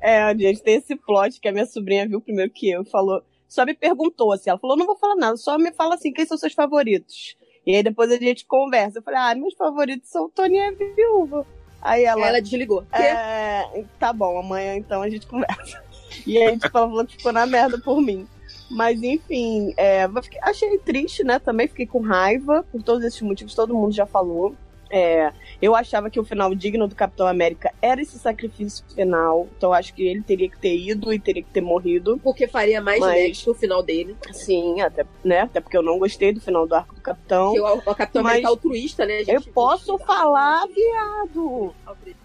É, 0.00 0.32
gente, 0.38 0.62
tem 0.62 0.76
esse 0.76 0.94
plot 0.94 1.40
que 1.40 1.48
a 1.48 1.52
minha 1.52 1.66
sobrinha 1.66 2.06
viu 2.06 2.20
primeiro 2.20 2.52
que 2.52 2.70
eu, 2.70 2.84
falou, 2.84 3.20
só 3.50 3.66
me 3.66 3.74
perguntou 3.74 4.32
assim, 4.32 4.48
ela 4.48 4.58
falou, 4.58 4.76
não 4.76 4.86
vou 4.86 4.96
falar 4.96 5.16
nada, 5.16 5.36
só 5.36 5.58
me 5.58 5.72
fala 5.72 5.96
assim, 5.96 6.12
quem 6.12 6.24
são 6.24 6.38
seus 6.38 6.52
favoritos? 6.54 7.36
E 7.66 7.74
aí 7.74 7.82
depois 7.82 8.10
a 8.10 8.16
gente 8.16 8.46
conversa, 8.46 9.00
eu 9.00 9.02
falei, 9.02 9.20
ah, 9.20 9.34
meus 9.34 9.54
favoritos 9.54 10.08
são 10.08 10.26
o 10.26 10.28
Tony 10.28 10.56
e 10.56 10.60
a 10.60 10.70
Viúva. 10.70 11.46
Aí 11.82 12.04
ela, 12.04 12.28
Ela 12.28 12.40
desligou. 12.40 12.84
é, 12.92 13.84
tá 13.98 14.12
bom, 14.12 14.38
amanhã 14.38 14.76
então 14.76 15.02
a 15.02 15.10
gente 15.10 15.26
conversa. 15.26 15.82
E 16.26 16.38
aí, 16.38 16.58
tipo, 16.58 16.76
ela 16.76 16.88
falou 16.88 17.06
que 17.06 17.16
ficou 17.16 17.32
na 17.32 17.46
merda 17.46 17.78
por 17.78 18.00
mim. 18.00 18.26
Mas 18.70 19.02
enfim, 19.02 19.74
é, 19.76 20.08
achei 20.42 20.78
triste, 20.78 21.24
né? 21.24 21.38
Também 21.38 21.66
fiquei 21.66 21.86
com 21.86 22.00
raiva 22.00 22.64
por 22.70 22.82
todos 22.82 23.04
esses 23.04 23.20
motivos, 23.20 23.54
todo 23.54 23.74
mundo 23.74 23.92
já 23.92 24.06
falou. 24.06 24.54
É, 24.90 25.32
eu 25.62 25.76
achava 25.76 26.10
que 26.10 26.18
o 26.18 26.24
final 26.24 26.52
digno 26.54 26.88
do 26.88 26.96
Capitão 26.96 27.26
América 27.26 27.72
era 27.80 28.02
esse 28.02 28.18
sacrifício 28.18 28.84
final. 28.92 29.46
Então 29.56 29.70
eu 29.70 29.74
acho 29.74 29.94
que 29.94 30.02
ele 30.06 30.20
teria 30.22 30.50
que 30.50 30.58
ter 30.58 30.76
ido 30.76 31.12
e 31.12 31.18
teria 31.20 31.42
que 31.42 31.50
ter 31.50 31.60
morrido. 31.60 32.18
Porque 32.22 32.48
faria 32.48 32.80
mais 32.80 32.98
Mas- 33.00 33.46
o 33.46 33.54
final 33.54 33.82
dele. 33.82 34.16
Sim, 34.32 34.80
até, 34.80 35.06
né? 35.24 35.42
Até 35.42 35.60
porque 35.60 35.76
eu 35.76 35.82
não 35.82 35.98
gostei 35.98 36.32
do 36.32 36.40
final 36.40 36.66
do 36.66 36.74
arco 36.74 36.94
do 36.94 37.00
Capitão. 37.00 37.54
Porque 37.54 37.60
o, 37.88 37.92
o 37.92 37.94
Capitão 37.94 38.22
Mas- 38.22 38.32
América 38.32 38.48
é 38.48 38.50
altruísta, 38.50 39.06
né? 39.06 39.22
Eu 39.28 39.40
posso 39.54 39.96
falar, 39.98 40.66
viado. 40.66 41.74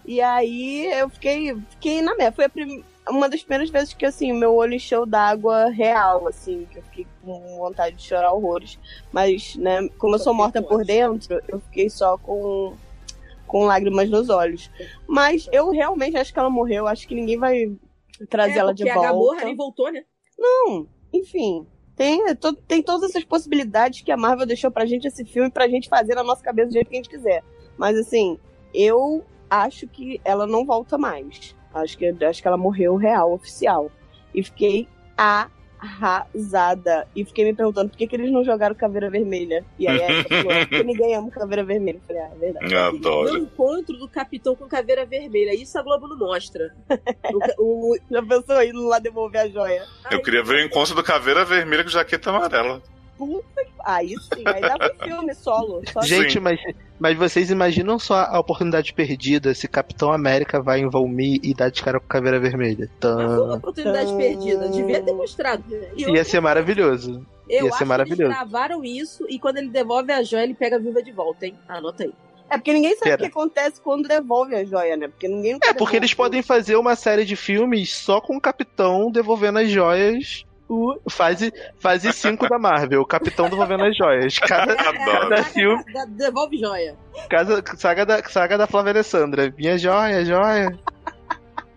E 0.04 0.20
aí 0.20 0.86
eu 0.98 1.08
fiquei, 1.08 1.56
fiquei 1.70 2.02
na 2.02 2.14
merda. 2.16 2.34
Foi 2.34 2.44
a 2.46 2.48
prim- 2.48 2.84
uma 3.08 3.28
das 3.28 3.40
primeiras 3.42 3.70
vezes 3.70 3.94
que 3.94 4.04
assim, 4.06 4.32
o 4.32 4.36
meu 4.36 4.54
olho 4.54 4.74
encheu 4.74 5.06
d'água 5.06 5.66
real, 5.70 6.26
assim, 6.28 6.66
que 6.70 6.78
eu 6.78 6.82
fiquei 6.82 7.06
com 7.24 7.56
vontade 7.58 7.96
de 7.96 8.02
chorar 8.02 8.32
horrores. 8.32 8.78
Mas, 9.12 9.54
né, 9.56 9.88
como 9.98 10.14
eu 10.14 10.18
sou 10.18 10.34
morta 10.34 10.60
por 10.62 10.84
dentro, 10.84 11.40
eu 11.48 11.60
fiquei 11.60 11.88
só 11.90 12.18
com, 12.18 12.74
com 13.46 13.64
lágrimas 13.64 14.08
nos 14.10 14.28
olhos. 14.28 14.70
Mas 15.06 15.48
eu 15.52 15.70
realmente 15.70 16.16
acho 16.16 16.32
que 16.32 16.38
ela 16.38 16.50
morreu, 16.50 16.86
acho 16.86 17.06
que 17.06 17.14
ninguém 17.14 17.38
vai 17.38 17.72
trazer 18.28 18.54
É, 18.54 18.58
ela 18.58 18.74
de 18.74 18.82
porque 18.84 18.94
volta. 18.94 19.08
a 19.08 19.12
Gamorra 19.12 19.44
nem 19.44 19.56
voltou, 19.56 19.92
né? 19.92 20.04
Não, 20.38 20.86
enfim. 21.12 21.66
Tem, 21.96 22.34
to- 22.36 22.52
tem 22.54 22.82
todas 22.82 23.08
essas 23.08 23.24
possibilidades 23.24 24.02
que 24.02 24.12
a 24.12 24.16
Marvel 24.18 24.44
deixou 24.46 24.70
pra 24.70 24.84
gente 24.84 25.06
esse 25.08 25.24
filme 25.24 25.50
pra 25.50 25.66
gente 25.66 25.88
fazer 25.88 26.14
na 26.14 26.22
nossa 26.22 26.42
cabeça 26.42 26.68
do 26.68 26.72
jeito 26.74 26.88
que 26.90 26.94
a 26.96 26.98
gente 26.98 27.08
quiser. 27.08 27.42
Mas 27.78 27.96
assim, 27.96 28.38
eu 28.74 29.24
acho 29.48 29.86
que 29.88 30.20
ela 30.22 30.46
não 30.46 30.66
volta 30.66 30.98
mais. 30.98 31.55
Acho 31.82 31.96
que, 31.98 32.06
acho 32.24 32.42
que 32.42 32.48
ela 32.48 32.56
morreu 32.56 32.96
real, 32.96 33.32
oficial. 33.32 33.90
E 34.34 34.42
fiquei 34.42 34.86
arrasada. 35.16 37.06
E 37.14 37.24
fiquei 37.24 37.44
me 37.44 37.54
perguntando 37.54 37.90
por 37.90 37.96
que, 37.96 38.06
que 38.06 38.16
eles 38.16 38.30
não 38.30 38.44
jogaram 38.44 38.74
Caveira 38.74 39.10
Vermelha. 39.10 39.64
E 39.78 39.86
aí, 39.88 40.02
aí 40.02 40.24
porque 40.68 40.82
ninguém 40.82 41.14
ama 41.14 41.30
Caveira 41.30 41.64
Vermelha. 41.64 41.96
Eu 41.98 42.02
falei, 42.06 42.22
ah, 42.22 42.30
é 42.34 42.38
verdade. 42.38 42.74
Eu 42.74 42.80
O 42.80 42.84
adoro. 42.84 43.38
encontro 43.38 43.96
do 43.96 44.08
Capitão 44.08 44.54
com 44.54 44.66
Caveira 44.66 45.04
Vermelha. 45.04 45.54
Isso 45.54 45.78
a 45.78 45.82
Globo 45.82 46.08
não 46.08 46.18
mostra. 46.18 46.74
O, 47.58 47.92
o- 47.92 47.98
Já 48.10 48.22
pensou 48.22 48.62
indo 48.62 48.86
lá 48.86 48.98
devolver 48.98 49.42
a 49.42 49.48
joia? 49.48 49.84
Eu 50.10 50.22
queria 50.22 50.42
ver 50.42 50.56
o 50.62 50.66
encontro 50.66 50.94
do 50.94 51.02
Caveira 51.02 51.44
Vermelha 51.44 51.84
com 51.84 51.90
jaqueta 51.90 52.30
amarela. 52.30 52.82
Puta 53.18 53.64
que... 53.64 53.72
Aí 53.84 54.08
sim, 54.08 54.42
aí 54.44 54.60
dava 54.60 54.92
um 54.94 55.04
filme 55.04 55.34
solo. 55.34 55.80
Só 55.92 56.02
Gente, 56.02 56.34
Sim. 56.34 56.40
mas, 56.40 56.58
mas 56.98 57.16
vocês 57.16 57.50
imaginam 57.50 57.98
só 57.98 58.16
a 58.24 58.38
oportunidade 58.38 58.92
perdida 58.92 59.54
se 59.54 59.68
Capitão 59.68 60.12
América 60.12 60.60
vai 60.60 60.80
em 60.80 60.88
Volmi 60.90 61.38
e 61.42 61.54
dá 61.54 61.68
de 61.68 61.82
cara 61.82 62.00
com 62.00 62.06
Caveira 62.06 62.40
Vermelha. 62.40 62.90
Mas 63.02 63.14
foi 63.14 63.38
uma 63.38 63.48
Tã. 63.52 63.56
oportunidade 63.56 64.10
Tã. 64.10 64.16
perdida. 64.16 64.68
Devia 64.68 65.02
ter 65.02 65.12
mostrado. 65.12 65.64
E 65.96 66.02
eu, 66.02 66.14
Ia 66.14 66.24
ser 66.24 66.40
maravilhoso. 66.40 67.24
eu 67.48 67.64
ia 67.64 67.68
acho 67.68 67.78
ser 67.78 67.84
que 67.84 67.88
maravilhoso. 67.88 68.22
eles 68.22 68.36
gravaram 68.36 68.84
isso 68.84 69.24
e 69.28 69.38
quando 69.38 69.58
ele 69.58 69.68
devolve 69.68 70.10
a 70.12 70.22
joia, 70.22 70.42
ele 70.44 70.54
pega 70.54 70.76
a 70.76 70.78
viúva 70.78 71.02
de 71.02 71.12
volta, 71.12 71.46
hein? 71.46 71.54
Anota 71.68 72.04
aí. 72.04 72.12
É 72.48 72.56
porque 72.56 72.72
ninguém 72.72 72.92
sabe 72.94 73.02
Pera. 73.10 73.16
o 73.16 73.18
que 73.18 73.26
acontece 73.26 73.80
quando 73.80 74.06
devolve 74.06 74.54
a 74.54 74.64
joia, 74.64 74.96
né? 74.96 75.08
Porque 75.08 75.26
ninguém 75.26 75.58
É, 75.64 75.72
porque 75.72 75.96
eles 75.96 76.14
podem 76.14 76.42
fazer 76.42 76.76
uma 76.76 76.94
série 76.94 77.24
de 77.24 77.34
filmes 77.34 77.92
só 77.92 78.20
com 78.20 78.36
o 78.36 78.40
Capitão 78.40 79.10
devolvendo 79.10 79.58
as 79.58 79.68
joias. 79.68 80.45
Fase, 81.08 81.52
fase 81.78 82.12
5 82.12 82.48
da 82.48 82.58
Marvel, 82.58 83.00
o 83.00 83.06
Capitão 83.06 83.48
devolvendo 83.48 83.84
as 83.84 83.96
joias. 83.96 84.38
Cada, 84.38 84.74
cada 84.76 85.44
filme, 85.44 85.84
Da- 85.92 86.04
Devolve 86.06 86.58
joia. 86.58 86.96
cada, 87.28 87.62
saga, 87.76 88.04
da, 88.04 88.22
saga 88.24 88.58
da 88.58 88.66
Flávia 88.66 88.90
Alessandra. 88.92 89.52
Minha 89.56 89.78
joia, 89.78 90.24
joia. 90.24 90.76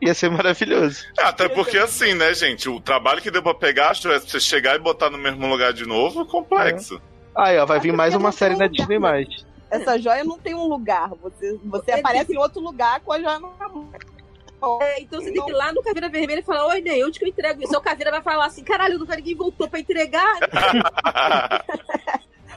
Ia 0.01 0.13
ser 0.13 0.31
maravilhoso. 0.31 1.03
Até 1.19 1.49
porque 1.49 1.77
assim, 1.77 2.13
né, 2.13 2.33
gente? 2.33 2.69
O 2.69 2.79
trabalho 2.79 3.21
que 3.21 3.29
deu 3.29 3.43
pra 3.43 3.53
pegar, 3.53 3.89
acho 3.89 4.03
que 4.03 4.07
pra 4.07 4.17
você 4.19 4.39
chegar 4.39 4.75
e 4.75 4.79
botar 4.79 5.09
no 5.09 5.17
mesmo 5.17 5.45
lugar 5.45 5.73
de 5.73 5.85
novo 5.85 6.21
é 6.21 6.25
complexo. 6.25 7.01
Aí, 7.35 7.57
ó, 7.59 7.65
vai 7.65 7.79
vir 7.79 7.93
mais 7.93 8.15
uma 8.15 8.31
série 8.31 8.53
lugar, 8.53 8.69
Disney+. 8.69 8.97
mais. 8.97 9.27
Essa 9.69 9.99
joia 9.99 10.23
não 10.23 10.39
tem 10.39 10.55
um 10.55 10.67
lugar. 10.67 11.09
Você, 11.21 11.59
você 11.65 11.91
aparece 11.91 12.33
em 12.33 12.37
outro 12.37 12.59
lugar 12.61 13.01
com 13.01 13.11
a 13.13 13.19
joia 13.21 13.39
na 13.39 13.67
mão. 13.69 13.89
É, 14.81 15.01
então 15.01 15.21
você 15.21 15.31
tem 15.31 15.43
que 15.43 15.51
ir 15.51 15.55
lá 15.55 15.71
no 15.71 15.81
Caveira 15.81 16.09
Vermelha 16.09 16.39
e 16.39 16.43
falar: 16.43 16.67
Oi, 16.67 16.81
Ney, 16.81 17.03
onde 17.05 17.17
que 17.17 17.23
eu 17.25 17.29
entrego 17.29 17.63
isso? 17.63 17.73
Aí 17.73 17.79
o 17.79 17.81
Caveira 17.81 18.11
vai 18.11 18.21
falar 18.21 18.45
assim: 18.45 18.63
Caralho, 18.63 18.99
nunca 18.99 19.15
ninguém 19.15 19.35
voltou 19.35 19.69
pra 19.69 19.79
entregar. 19.79 20.37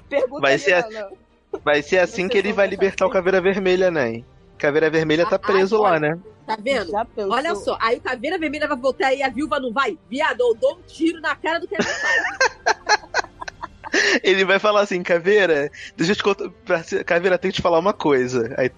Pergunta 0.08 0.40
Vai 0.40 0.58
ser- 0.58 0.82
não, 0.90 0.90
não. 0.90 1.12
Vai 1.64 1.82
ser 1.82 1.98
assim 1.98 2.28
que 2.28 2.36
ele 2.38 2.52
vai 2.52 2.66
libertar 2.66 3.06
o 3.06 3.10
Caveira 3.10 3.40
Vermelha, 3.40 3.90
né? 3.90 4.22
Caveira 4.58 4.90
Vermelha 4.90 5.26
tá 5.26 5.36
Ah, 5.36 5.38
preso 5.38 5.76
agora. 5.76 5.92
lá, 5.94 6.00
né? 6.00 6.18
Tá 6.46 6.56
vendo? 6.58 6.92
Olha 7.30 7.54
só, 7.54 7.76
aí 7.80 7.98
o 7.98 8.00
Caveira 8.00 8.38
Vermelha 8.38 8.66
vai 8.66 8.76
voltar 8.76 9.12
e 9.12 9.22
a 9.22 9.28
viúva 9.28 9.60
não 9.60 9.72
vai. 9.72 9.98
Viado, 10.08 10.40
eu 10.40 10.54
dou 10.54 10.78
um 10.78 10.82
tiro 10.82 11.20
na 11.20 11.34
cara 11.36 11.60
do 11.60 11.68
Kevin. 11.68 11.84
Ele 14.24 14.44
vai 14.44 14.58
falar 14.58 14.80
assim, 14.80 15.02
Caveira, 15.02 15.70
deixa 15.96 16.12
eu 16.12 16.16
te 16.16 16.22
contar. 16.22 16.50
Caveira, 17.04 17.36
tem 17.36 17.50
que 17.50 17.56
te 17.56 17.62
falar 17.62 17.78
uma 17.78 17.92
coisa. 17.92 18.54
Aí, 18.56 18.70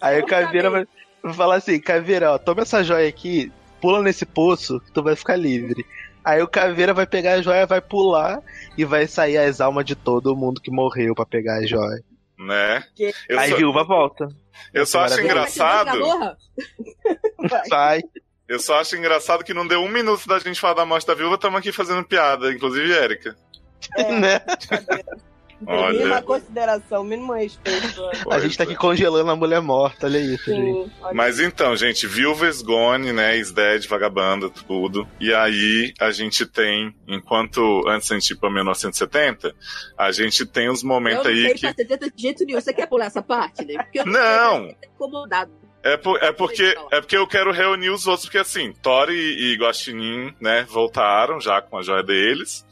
aí 0.00 0.20
o 0.20 0.26
Caveira 0.26 0.70
vai, 0.70 0.86
falar 1.34 1.56
assim, 1.56 1.80
Caveira, 1.80 2.32
ó, 2.32 2.38
toma 2.38 2.62
essa 2.62 2.82
joia 2.82 3.08
aqui, 3.08 3.52
pula 3.80 4.02
nesse 4.02 4.24
poço, 4.26 4.80
que 4.80 4.92
tu 4.92 5.02
vai 5.02 5.16
ficar 5.16 5.36
livre. 5.36 5.84
Aí 6.24 6.42
o 6.42 6.48
Caveira 6.48 6.92
vai 6.92 7.06
pegar 7.06 7.34
a 7.34 7.42
joia, 7.42 7.66
vai 7.66 7.80
pular 7.80 8.42
e 8.76 8.84
vai 8.84 9.06
sair 9.06 9.38
as 9.38 9.60
almas 9.60 9.84
de 9.84 9.94
todo 9.94 10.36
mundo 10.36 10.60
que 10.60 10.70
morreu 10.70 11.14
pra 11.14 11.24
pegar 11.24 11.56
a 11.56 11.66
joia. 11.66 12.02
Né? 12.38 12.84
Eu 13.28 13.38
Aí 13.38 13.50
só, 13.50 13.56
viúva 13.56 13.82
volta. 13.82 14.28
eu 14.72 14.86
só 14.86 15.00
acho 15.00 15.20
engraçado. 15.20 15.98
Sai. 17.68 18.02
Eu 18.48 18.60
só 18.60 18.80
acho 18.80 18.96
engraçado 18.96 19.44
que 19.44 19.52
não 19.52 19.66
deu 19.66 19.80
um 19.80 19.88
minuto 19.88 20.26
da 20.26 20.38
gente 20.38 20.60
falar 20.60 20.74
da 20.74 20.86
morte 20.86 21.06
da 21.06 21.14
viúva, 21.14 21.34
estamos 21.34 21.58
aqui 21.58 21.72
fazendo 21.72 22.04
piada, 22.04 22.52
inclusive 22.52 22.92
Érica. 22.92 23.36
né? 24.20 24.40
Olha. 25.66 25.98
Mínima 25.98 26.22
consideração, 26.22 27.02
mínimo 27.02 27.32
respeito. 27.32 28.00
A 28.30 28.38
gente 28.38 28.56
tá 28.56 28.64
aqui 28.64 28.76
congelando 28.76 29.30
a 29.30 29.34
mulher 29.36 29.60
morta, 29.60 30.06
olha 30.06 30.18
isso, 30.18 30.44
gente. 30.54 30.84
Sim, 30.84 30.92
olha. 31.02 31.14
Mas 31.14 31.40
então, 31.40 31.74
gente, 31.76 32.06
Viúva 32.06 32.48
is 32.48 32.62
gone, 32.62 33.12
né? 33.12 33.36
Is 33.36 33.50
dead, 33.50 33.86
vagabanda, 33.88 34.48
tudo. 34.48 35.06
E 35.20 35.34
aí 35.34 35.92
a 36.00 36.10
gente 36.12 36.46
tem, 36.46 36.94
enquanto 37.08 37.82
antes 37.88 38.10
a 38.10 38.14
gente 38.14 38.30
ir 38.30 38.36
pra 38.36 38.50
1970, 38.50 39.54
a 39.98 40.12
gente 40.12 40.46
tem 40.46 40.68
os 40.70 40.82
Eu 40.82 40.88
momentos 40.88 41.24
não 41.24 41.30
aí 41.30 41.42
sei 41.42 41.54
que. 41.54 41.60
pra 41.60 41.74
70 41.74 42.10
de 42.10 42.22
jeito 42.22 42.44
nenhum. 42.44 42.60
Você 42.60 42.72
quer 42.72 42.86
pular 42.86 43.06
essa 43.06 43.22
parte, 43.22 43.64
né? 43.64 43.82
Porque 43.82 44.00
eu 44.00 44.06
Não! 44.06 44.68
tô 44.68 44.88
incomodado. 44.94 45.50
É, 45.82 45.96
por- 45.96 46.22
é 46.22 46.32
porque, 46.32 46.74
é 46.90 47.00
porque 47.00 47.16
eu 47.16 47.26
quero 47.26 47.52
reunir 47.52 47.90
os 47.90 48.06
outros, 48.06 48.26
porque 48.26 48.38
assim, 48.38 48.72
Thor 48.82 49.10
e, 49.10 49.52
e 49.52 49.56
Guaxinim, 49.56 50.34
né, 50.40 50.66
voltaram 50.68 51.40
já 51.40 51.62
com 51.62 51.78
a 51.78 51.82
joia 51.82 52.02
deles. 52.02 52.66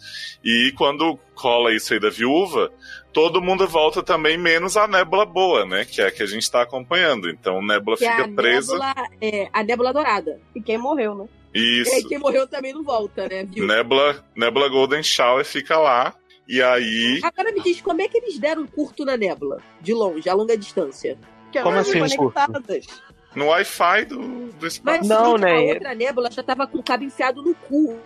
E 0.45 0.73
quando 0.77 1.17
cola 1.35 1.73
isso 1.73 1.95
aí 1.95 2.01
da 2.01 2.11
viúva, 2.11 2.71
todo 3.13 3.41
mundo 3.41 3.67
volta 3.67 4.03
também, 4.03 4.37
menos 4.37 4.77
a 4.77 4.87
Nébula 4.89 5.25
Boa, 5.25 5.65
né? 5.65 5.85
Que 5.85 6.03
é 6.03 6.07
a 6.09 6.11
que 6.11 6.23
a 6.23 6.27
gente 6.27 6.51
tá 6.51 6.63
acompanhando. 6.63 7.31
Então 7.31 7.63
Nébula 7.65 7.97
Que 7.97 8.05
é 8.07 8.11
fica 8.11 8.25
a 8.25 8.33
presa. 8.35 8.73
nébula, 8.73 8.95
é, 9.21 9.49
a 9.53 9.63
nébula 9.63 9.93
dourada. 9.93 10.41
E 10.55 10.61
quem 10.61 10.77
morreu, 10.77 11.15
né? 11.15 11.27
E 11.55 11.59
aí 11.59 11.81
Isso. 12.01 12.09
quem 12.09 12.19
morreu 12.19 12.47
também 12.47 12.73
não 12.75 12.83
volta, 12.83 13.27
né? 13.29 13.45
Viu? 13.45 13.67
Nébula, 13.67 14.23
Nébula 14.35 14.69
Golden 14.69 15.03
Shower 15.03 15.45
fica 15.45 15.79
lá. 15.79 16.13
E 16.49 16.61
aí. 16.63 17.19
Agora 17.25 17.51
me 17.53 17.61
diz, 17.63 17.81
como 17.81 18.03
é 18.03 18.09
que 18.09 18.19
eles 18.19 18.39
deram 18.39 18.67
curto 18.67 19.05
na 19.05 19.17
nébula? 19.17 19.61
De 19.81 19.93
longe, 19.95 20.29
a 20.29 20.35
longa 20.35 20.57
distância. 20.57 21.19
Que 21.59 21.63
Como 21.63 21.77
elas 21.77 21.89
assim, 21.89 21.99
conectadas. 22.17 22.87
No 23.35 23.47
Wi-Fi 23.49 24.05
do, 24.07 24.19
do 24.53 24.67
espaço. 24.67 24.99
Mas 25.01 25.09
Não, 25.09 25.37
né? 25.37 25.53
a 25.57 25.61
outra 25.75 25.95
nébula 25.95 26.31
já 26.31 26.43
tava 26.43 26.67
com 26.67 26.79
o 26.79 26.83
cabo 26.83 27.05
enfiado 27.05 27.43
no 27.43 27.55
cu, 27.55 27.99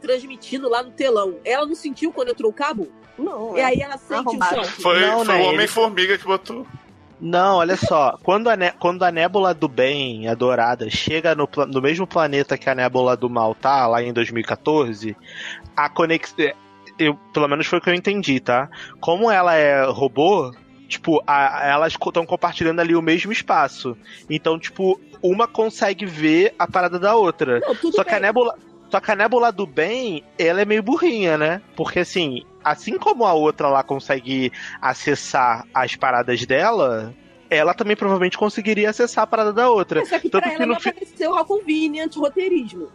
transmitindo 0.00 0.68
lá 0.68 0.82
no 0.82 0.90
telão. 0.90 1.36
Ela 1.44 1.66
não 1.66 1.74
sentiu 1.74 2.12
quando 2.12 2.30
entrou 2.30 2.50
o 2.50 2.54
cabo? 2.54 2.88
Não, 3.18 3.56
E 3.56 3.60
é. 3.60 3.64
aí 3.64 3.80
ela 3.80 3.96
sente 3.96 4.36
o 4.36 4.42
choque. 4.44 4.82
Foi, 4.82 5.00
Não, 5.00 5.24
foi 5.24 5.34
né, 5.34 5.34
o 5.34 5.42
ele- 5.44 5.48
Homem-Formiga 5.54 6.18
que 6.18 6.24
botou. 6.24 6.66
Não, 7.18 7.56
olha 7.56 7.76
só. 7.76 8.18
Quando 8.22 8.48
a, 8.50 8.56
né- 8.56 8.74
quando 8.78 9.02
a 9.02 9.10
nébula 9.10 9.54
do 9.54 9.66
bem, 9.68 10.28
a 10.28 10.34
dourada, 10.34 10.88
chega 10.90 11.34
no, 11.34 11.48
no 11.68 11.80
mesmo 11.80 12.06
planeta 12.06 12.58
que 12.58 12.68
a 12.68 12.74
nébula 12.74 13.16
do 13.16 13.30
mal 13.30 13.54
tá, 13.54 13.86
lá 13.86 14.02
em 14.02 14.12
2014, 14.12 15.16
a 15.74 15.88
conexão. 15.88 16.36
Eu, 16.98 17.14
pelo 17.32 17.48
menos 17.48 17.66
foi 17.66 17.78
o 17.78 17.82
que 17.82 17.90
eu 17.90 17.94
entendi, 17.94 18.38
tá? 18.38 18.68
Como 19.00 19.30
ela 19.30 19.54
é 19.54 19.84
robô, 19.86 20.54
tipo, 20.88 21.22
a- 21.26 21.66
elas 21.66 21.92
estão 21.94 22.24
compartilhando 22.26 22.80
ali 22.80 22.94
o 22.94 23.02
mesmo 23.02 23.32
espaço. 23.32 23.96
Então, 24.30 24.58
tipo, 24.58 25.00
uma 25.22 25.46
consegue 25.48 26.06
ver 26.06 26.54
a 26.58 26.66
parada 26.66 26.98
da 26.98 27.14
outra. 27.16 27.60
Não, 27.60 27.74
Só 27.92 28.04
que 28.04 28.10
a 28.10 28.14
bem. 28.14 28.22
nébula. 28.22 28.54
Só 28.90 29.00
que 29.00 29.10
a 29.10 29.16
nébula 29.16 29.50
do 29.50 29.66
bem, 29.66 30.22
ela 30.38 30.60
é 30.62 30.64
meio 30.64 30.82
burrinha, 30.82 31.36
né? 31.36 31.60
Porque 31.74 31.98
assim, 31.98 32.42
assim 32.62 32.96
como 32.96 33.24
a 33.24 33.32
outra 33.32 33.68
lá 33.68 33.82
consegue 33.82 34.52
acessar 34.80 35.66
as 35.74 35.96
paradas 35.96 36.46
dela, 36.46 37.12
ela 37.50 37.74
também 37.74 37.96
provavelmente 37.96 38.38
conseguiria 38.38 38.88
acessar 38.90 39.24
a 39.24 39.26
parada 39.26 39.52
da 39.52 39.68
outra. 39.68 40.04
Só 40.06 40.18
que 40.20 40.28
Tanto 40.30 40.42
pra 40.42 40.50
que 40.54 40.62
ela 40.62 40.72
não 40.74 40.80
fi- 40.80 40.90
apareceu 40.90 41.34
a 41.36 41.44
convenient 41.44 42.14
roteirismo. 42.14 42.88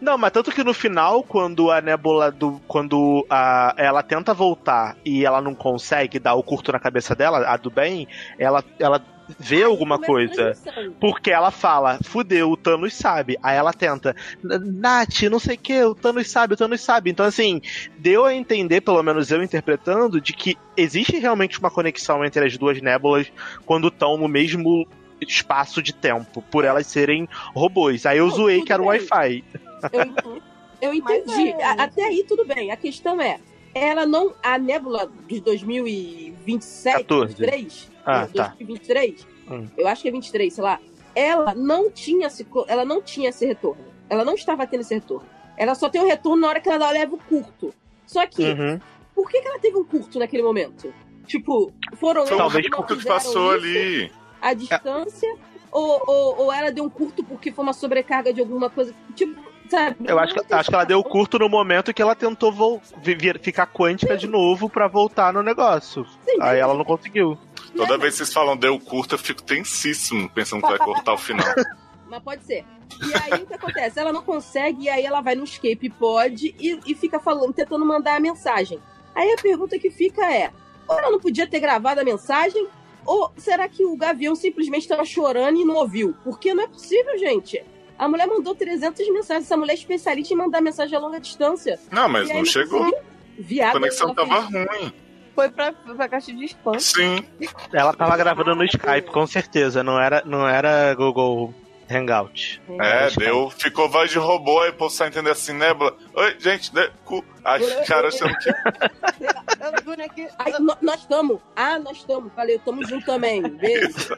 Não, 0.00 0.18
mas 0.18 0.32
tanto 0.32 0.50
que 0.50 0.64
no 0.64 0.74
final, 0.74 1.22
quando 1.22 1.70
a 1.70 1.80
nébula 1.80 2.30
do. 2.30 2.60
Quando 2.66 3.26
a, 3.28 3.74
ela 3.76 4.02
tenta 4.02 4.34
voltar 4.34 4.96
e 5.04 5.24
ela 5.24 5.40
não 5.40 5.54
consegue 5.54 6.18
dar 6.18 6.34
o 6.34 6.42
curto 6.42 6.72
na 6.72 6.78
cabeça 6.78 7.14
dela, 7.14 7.46
a 7.46 7.56
do 7.56 7.70
bem, 7.70 8.06
ela, 8.38 8.64
ela 8.78 9.02
vê 9.38 9.62
alguma 9.62 9.98
coisa. 9.98 10.52
Porque 11.00 11.30
ela 11.30 11.50
fala, 11.50 11.98
fudeu, 12.04 12.50
o 12.50 12.56
Thanos 12.56 12.94
sabe. 12.94 13.36
Aí 13.42 13.56
ela 13.56 13.72
tenta, 13.72 14.14
Nath, 14.42 15.22
não 15.30 15.38
sei 15.38 15.56
o 15.56 15.58
que, 15.58 15.82
o 15.82 15.94
Thanos 15.94 16.30
sabe, 16.30 16.54
o 16.54 16.56
Thanos 16.56 16.80
sabe. 16.80 17.10
Então, 17.10 17.26
assim, 17.26 17.60
deu 17.98 18.24
a 18.24 18.34
entender, 18.34 18.80
pelo 18.80 19.02
menos 19.02 19.30
eu 19.30 19.42
interpretando, 19.42 20.20
de 20.20 20.32
que 20.32 20.56
existe 20.76 21.18
realmente 21.18 21.58
uma 21.58 21.70
conexão 21.70 22.24
entre 22.24 22.44
as 22.44 22.56
duas 22.56 22.80
nébulas 22.80 23.30
quando 23.64 23.88
estão 23.88 24.16
no 24.16 24.28
mesmo 24.28 24.86
espaço 25.20 25.82
de 25.82 25.92
tempo, 25.94 26.42
por 26.50 26.64
elas 26.64 26.86
serem 26.86 27.28
robôs. 27.54 28.04
Aí 28.06 28.18
eu 28.18 28.26
Não, 28.28 28.34
zoei 28.34 28.62
que 28.62 28.72
era 28.72 28.82
o. 28.82 28.86
Wi-Fi. 28.86 29.44
Eu, 29.92 30.40
eu 30.80 30.94
entendi. 30.94 31.52
Mas 31.54 31.60
é- 31.60 31.80
Até 31.82 32.04
aí 32.04 32.24
tudo 32.26 32.44
bem. 32.44 32.70
A 32.70 32.76
questão 32.76 33.20
é, 33.20 33.38
ela 33.74 34.06
não. 34.06 34.32
A 34.42 34.58
nébula 34.58 35.10
de 35.28 35.40
2027, 35.40 36.96
14. 37.04 37.34
23, 37.34 37.90
Ah, 38.04 38.26
tá. 38.34 38.48
2023, 38.58 39.26
Hum. 39.50 39.66
eu 39.76 39.86
acho 39.88 40.02
que 40.02 40.08
é 40.08 40.12
23, 40.12 40.52
sei 40.52 40.64
lá. 40.64 40.78
Ela 41.14 41.54
não 41.54 41.90
tinha 41.90 42.26
esse, 42.26 42.46
ela 42.66 42.84
não 42.84 43.00
tinha 43.00 43.28
esse 43.30 43.46
retorno. 43.46 43.84
Ela 44.10 44.24
não 44.24 44.34
estava 44.34 44.66
tendo 44.66 44.80
esse 44.80 44.94
retorno. 44.94 45.26
Ela 45.56 45.74
só 45.74 45.88
tem 45.88 46.00
o 46.02 46.06
retorno 46.06 46.42
na 46.42 46.48
hora 46.48 46.60
que 46.60 46.68
ela 46.68 46.90
leva 46.90 47.14
o 47.14 47.18
curto. 47.18 47.72
Só 48.06 48.26
que, 48.26 48.42
Uhum. 48.42 48.80
por 49.14 49.30
que, 49.30 49.40
que 49.40 49.46
ela 49.48 49.58
teve 49.58 49.76
um 49.76 49.84
curto 49.84 50.18
naquele 50.18 50.42
momento? 50.42 50.92
Tipo, 51.26 51.72
foram 51.94 52.22
Foi 52.26 52.32
eles 52.32 52.32
um 52.32 52.36
Talvez 52.36 52.64
que 52.66 52.70
curto 52.72 53.04
passou 53.06 53.56
isso 53.56 53.64
ali. 53.66 54.12
À 54.50 54.54
distância? 54.54 55.36
Ou, 55.72 56.02
ou, 56.06 56.38
ou 56.44 56.52
ela 56.52 56.70
deu 56.70 56.84
um 56.84 56.88
curto 56.90 57.24
porque 57.24 57.50
foi 57.50 57.64
uma 57.64 57.72
sobrecarga 57.72 58.32
de 58.32 58.40
alguma 58.40 58.70
coisa? 58.70 58.94
Tipo, 59.16 59.40
sabe? 59.68 59.96
Eu 60.06 60.18
acho 60.18 60.34
que, 60.34 60.54
acho 60.54 60.68
que 60.68 60.74
ela 60.74 60.84
deu 60.84 61.02
curto 61.02 61.38
no 61.38 61.48
momento 61.48 61.92
que 61.92 62.00
ela 62.00 62.14
tentou 62.14 62.52
vol- 62.52 62.80
vir- 63.02 63.40
ficar 63.40 63.66
quântica 63.66 64.16
de 64.16 64.26
novo 64.28 64.68
pra 64.70 64.86
voltar 64.86 65.32
no 65.32 65.42
negócio. 65.42 66.04
Sim, 66.24 66.38
Aí 66.40 66.58
ela 66.60 66.74
não 66.74 66.84
conseguiu. 66.84 67.36
Toda 67.76 67.98
vez 67.98 68.12
que 68.12 68.18
vocês 68.18 68.32
falam 68.32 68.56
deu 68.56 68.78
curto, 68.78 69.16
eu 69.16 69.18
fico 69.18 69.42
tensíssimo 69.42 70.28
pensando 70.30 70.62
que 70.62 70.68
vai 70.68 70.78
cortar 70.78 71.14
o 71.14 71.18
final. 71.18 71.46
Mas 72.08 72.22
pode 72.22 72.44
ser. 72.44 72.64
E 73.02 73.14
aí 73.32 73.42
o 73.42 73.46
que 73.46 73.54
acontece? 73.54 73.98
Ela 73.98 74.12
não 74.12 74.22
consegue, 74.22 74.84
e 74.84 74.88
aí 74.88 75.04
ela 75.04 75.20
vai 75.20 75.34
no 75.34 75.42
escape 75.42 75.90
pod 75.90 76.54
e, 76.56 76.78
e 76.86 76.94
fica 76.94 77.18
falando, 77.18 77.52
tentando 77.52 77.84
mandar 77.84 78.14
a 78.14 78.20
mensagem. 78.20 78.78
Aí 79.12 79.32
a 79.32 79.42
pergunta 79.42 79.76
que 79.78 79.90
fica 79.90 80.22
é: 80.32 80.52
ou 80.86 80.96
ela 80.96 81.10
não 81.10 81.18
podia 81.18 81.48
ter 81.48 81.58
gravado 81.58 82.00
a 82.00 82.04
mensagem? 82.04 82.68
Ou 83.06 83.30
será 83.36 83.68
que 83.68 83.84
o 83.84 83.96
Gavião 83.96 84.34
simplesmente 84.34 84.82
estava 84.82 85.04
chorando 85.04 85.58
e 85.60 85.64
não 85.64 85.74
ouviu? 85.76 86.14
Porque 86.24 86.54
não 86.54 86.64
é 86.64 86.66
possível, 86.68 87.18
gente. 87.18 87.62
A 87.98 88.08
mulher 88.08 88.26
mandou 88.26 88.54
300 88.54 89.08
mensagens. 89.12 89.44
Essa 89.46 89.56
mulher 89.56 89.72
é 89.72 89.76
especialista 89.76 90.34
em 90.34 90.36
mandar 90.36 90.60
mensagem 90.60 90.96
a 90.96 91.00
longa 91.00 91.20
distância. 91.20 91.78
Não, 91.90 92.08
mas 92.08 92.28
aí 92.30 92.36
não 92.38 92.44
chegou. 92.44 92.80
conseguiu. 92.80 92.98
A 93.00 93.42
Viado. 93.42 93.72
conexão 93.72 94.14
tava 94.14 94.42
fez- 94.48 94.66
ruim. 94.68 94.92
Foi 95.34 95.48
pra, 95.50 95.72
pra 95.72 96.08
caixa 96.08 96.32
de 96.32 96.44
spam. 96.44 96.78
Sim. 96.78 97.24
Ela 97.72 97.92
tava 97.92 98.16
gravando 98.16 98.54
no 98.54 98.64
Skype, 98.64 99.10
com 99.10 99.26
certeza. 99.26 99.82
Não 99.82 100.00
era, 100.00 100.22
não 100.24 100.46
era 100.48 100.94
Google 100.94 101.52
Hangout. 101.90 102.60
É, 102.80 103.06
Skype. 103.08 103.24
deu. 103.24 103.50
Ficou 103.50 103.88
voz 103.88 104.10
de 104.10 104.18
robô, 104.18 104.60
aí 104.62 104.70
o 104.70 104.74
povo 104.74 104.90
só 104.94 105.06
entender 105.06 105.30
assim, 105.30 105.52
nébula. 105.52 105.96
Oi, 106.14 106.36
gente, 106.38 106.74
né? 106.74 106.88
Cu. 107.04 107.24
Ai, 107.44 107.60
cara, 107.84 108.08
achando 108.08 108.34
que. 108.38 110.28
Ai, 110.38 110.52
nó- 110.60 110.76
nós 110.80 111.00
estamos. 111.00 111.40
Ah, 111.54 111.78
nós 111.78 111.96
estamos. 111.98 112.32
Falei, 112.34 112.56
estamos 112.56 112.88
junto 112.88 113.04
também. 113.06 113.42
Beijo. 113.58 114.14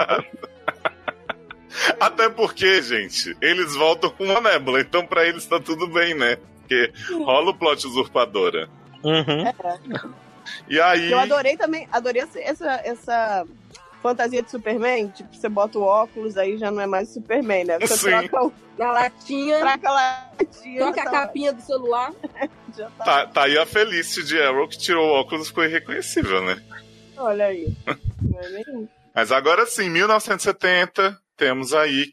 Até 2.00 2.28
porque, 2.30 2.80
gente, 2.80 3.36
eles 3.40 3.74
voltam 3.74 4.10
com 4.10 4.24
uma 4.24 4.40
nébula, 4.40 4.80
então 4.80 5.06
pra 5.06 5.26
eles 5.26 5.44
tá 5.46 5.60
tudo 5.60 5.86
bem, 5.88 6.14
né? 6.14 6.36
Porque 6.60 6.92
rola 7.24 7.50
o 7.50 7.54
plot 7.54 7.86
usurpadora. 7.86 8.68
Uhum. 9.04 9.52
E 10.68 10.80
aí. 10.80 11.10
Eu 11.12 11.18
adorei 11.18 11.56
também, 11.56 11.86
adorei 11.92 12.22
essa, 12.22 12.70
essa 12.82 13.46
fantasia 14.02 14.42
de 14.42 14.50
Superman. 14.50 15.08
Tipo, 15.08 15.34
você 15.34 15.48
bota 15.48 15.78
o 15.78 15.82
óculos, 15.82 16.36
aí 16.36 16.56
já 16.58 16.70
não 16.70 16.80
é 16.80 16.86
mais 16.86 17.08
Superman, 17.08 17.64
né? 17.64 17.78
Você 17.80 17.96
Sim. 17.96 18.10
troca, 18.28 18.44
o, 18.46 18.52
Na 18.78 18.92
latinha. 18.92 19.58
troca 19.58 19.88
a 19.88 19.92
latinha. 19.92 20.78
Troca 20.80 21.00
a 21.00 21.04
tá- 21.04 21.10
capinha 21.10 21.52
do 21.52 21.62
celular. 21.62 22.12
já 22.76 22.90
tá- 22.90 23.04
Tá, 23.04 23.26
tá 23.26 23.42
aí 23.44 23.56
a 23.58 23.66
Felice 23.66 24.22
de 24.24 24.40
Arrow 24.40 24.68
que 24.68 24.78
tirou 24.78 25.06
o 25.06 25.20
óculos 25.20 25.46
e 25.46 25.48
ficou 25.48 25.64
irreconhecível, 25.64 26.42
né? 26.42 26.62
Olha 27.16 27.46
aí. 27.46 27.74
Não 28.22 28.40
é 28.40 28.48
nem- 28.50 28.88
Mas 29.14 29.32
agora 29.32 29.64
sim, 29.66 29.88
1970, 29.88 31.18
temos 31.36 31.74
aí 31.74 32.12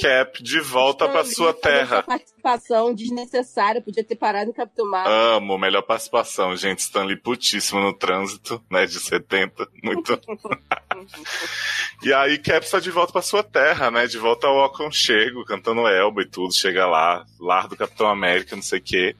Cap 0.00 0.42
de 0.42 0.60
volta 0.60 1.04
Stanley 1.06 1.34
sua 1.34 1.52
terra. 1.54 2.02
participação 2.02 2.94
desnecessária, 2.94 3.80
podia 3.80 4.04
ter 4.04 4.16
parado 4.16 4.50
em 4.50 4.52
Capitão 4.52 4.88
Marvel. 4.90 5.12
Amo, 5.12 5.58
melhor 5.58 5.82
participação, 5.82 6.54
gente. 6.56 6.80
Stanley 6.80 7.16
putíssimo 7.16 7.80
no 7.80 7.92
trânsito, 7.92 8.62
né, 8.70 8.86
de 8.86 8.98
70. 9.00 9.66
Muito. 9.82 10.18
e 12.02 12.12
aí, 12.12 12.38
Cap 12.38 12.64
está 12.64 12.78
de 12.80 12.90
volta 12.90 13.12
pra 13.12 13.22
sua 13.22 13.42
terra, 13.42 13.90
né? 13.90 14.06
De 14.06 14.18
volta 14.18 14.46
ao 14.46 14.64
aconchego, 14.64 15.44
cantando 15.44 15.86
Elba 15.86 16.22
e 16.22 16.26
tudo. 16.26 16.54
Chega 16.54 16.86
lá, 16.86 17.24
lar 17.38 17.68
do 17.68 17.76
Capitão 17.76 18.08
América, 18.08 18.54
não 18.56 18.62
sei 18.62 18.78
o 18.78 18.82
quê. 18.82 19.16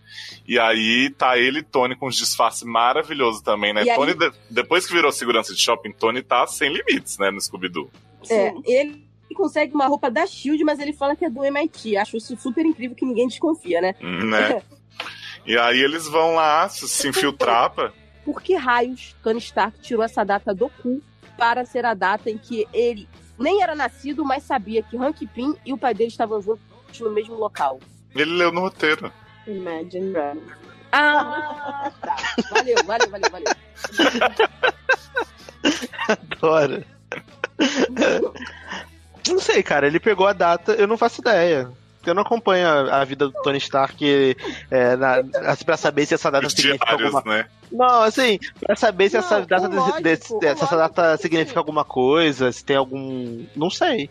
E 0.46 0.58
aí 0.58 1.10
tá 1.10 1.38
ele 1.38 1.60
e 1.60 1.62
Tony 1.62 1.96
com 1.96 2.08
uns 2.08 2.16
disfarces 2.16 2.62
maravilhosos 2.62 3.40
também, 3.42 3.72
né? 3.72 3.84
E 3.84 3.90
aí- 3.90 3.96
Tony, 3.96 4.14
de- 4.14 4.32
depois 4.50 4.86
que 4.86 4.92
virou 4.92 5.12
segurança 5.12 5.54
de 5.54 5.60
shopping, 5.60 5.92
Tony 5.92 6.22
tá 6.22 6.46
sem 6.46 6.72
limites, 6.72 7.18
né, 7.18 7.30
no 7.30 7.40
Scooby-Doo. 7.40 7.90
É, 8.28 8.52
ele 8.66 9.08
consegue 9.34 9.74
uma 9.74 9.86
roupa 9.86 10.10
da 10.10 10.26
Shield, 10.26 10.62
mas 10.64 10.78
ele 10.78 10.92
fala 10.92 11.16
que 11.16 11.24
é 11.24 11.30
do 11.30 11.44
MIT. 11.44 11.96
Acho 11.96 12.16
isso 12.16 12.36
super 12.36 12.64
incrível 12.64 12.96
que 12.96 13.06
ninguém 13.06 13.28
desconfia, 13.28 13.80
né? 13.80 13.94
Né? 14.00 14.62
E 15.46 15.56
aí 15.56 15.80
eles 15.80 16.06
vão 16.06 16.34
lá 16.34 16.68
se 16.68 16.88
se 16.88 17.08
infiltrar 17.08 17.70
pra... 17.70 17.92
Por 18.24 18.42
que 18.42 18.54
raios 18.54 19.16
Tony 19.22 19.38
Stark 19.38 19.80
tirou 19.80 20.04
essa 20.04 20.24
data 20.24 20.54
do 20.54 20.68
cu 20.68 21.02
para 21.38 21.64
ser 21.64 21.86
a 21.86 21.94
data 21.94 22.30
em 22.30 22.36
que 22.36 22.66
ele 22.72 23.08
nem 23.38 23.62
era 23.62 23.74
nascido, 23.74 24.24
mas 24.24 24.42
sabia 24.42 24.82
que 24.82 24.96
Hank 24.98 25.26
Pym 25.28 25.54
e 25.64 25.72
o 25.72 25.78
pai 25.78 25.94
dele 25.94 26.10
estavam 26.10 26.40
juntos 26.42 27.00
no 27.00 27.10
mesmo 27.10 27.34
local? 27.36 27.80
Ele 28.14 28.32
leu 28.36 28.52
no 28.52 28.60
roteiro. 28.60 29.10
Imagine 29.46 30.12
Dragons. 30.12 30.52
Ah, 30.92 31.90
tá. 32.00 32.16
Valeu, 32.50 32.76
valeu, 32.84 33.10
valeu, 33.10 33.30
valeu. 33.30 33.46
Adoro. 36.08 36.84
Não 39.28 39.40
sei, 39.40 39.62
cara. 39.62 39.86
Ele 39.86 40.00
pegou 40.00 40.26
a 40.26 40.32
data, 40.32 40.72
eu 40.72 40.86
não 40.86 40.96
faço 40.96 41.20
ideia. 41.20 41.70
Eu 42.06 42.14
não 42.14 42.22
acompanho 42.22 42.66
a, 42.66 43.00
a 43.00 43.04
vida 43.04 43.26
do 43.26 43.42
Tony 43.42 43.58
Stark 43.58 44.36
é, 44.70 44.96
na, 44.96 45.16
assim, 45.50 45.64
pra 45.64 45.76
saber 45.76 46.06
se 46.06 46.14
essa 46.14 46.30
data 46.30 46.46
Os 46.46 46.54
significa 46.54 46.86
diários, 46.86 47.14
alguma 47.14 47.36
né? 47.36 47.46
Não, 47.70 48.02
assim, 48.02 48.38
pra 48.58 48.74
saber 48.74 49.10
se 49.10 49.16
Não, 49.16 49.24
essa 49.24 49.40
data, 49.42 49.68
lógico, 49.68 49.98
se 50.40 50.46
essa 50.46 50.64
lógico 50.64 50.76
data 50.76 51.16
significa 51.18 51.52
sim. 51.52 51.58
alguma 51.58 51.84
coisa, 51.84 52.50
se 52.50 52.64
tem 52.64 52.76
algum. 52.76 53.44
Não 53.54 53.68
sei. 53.68 54.08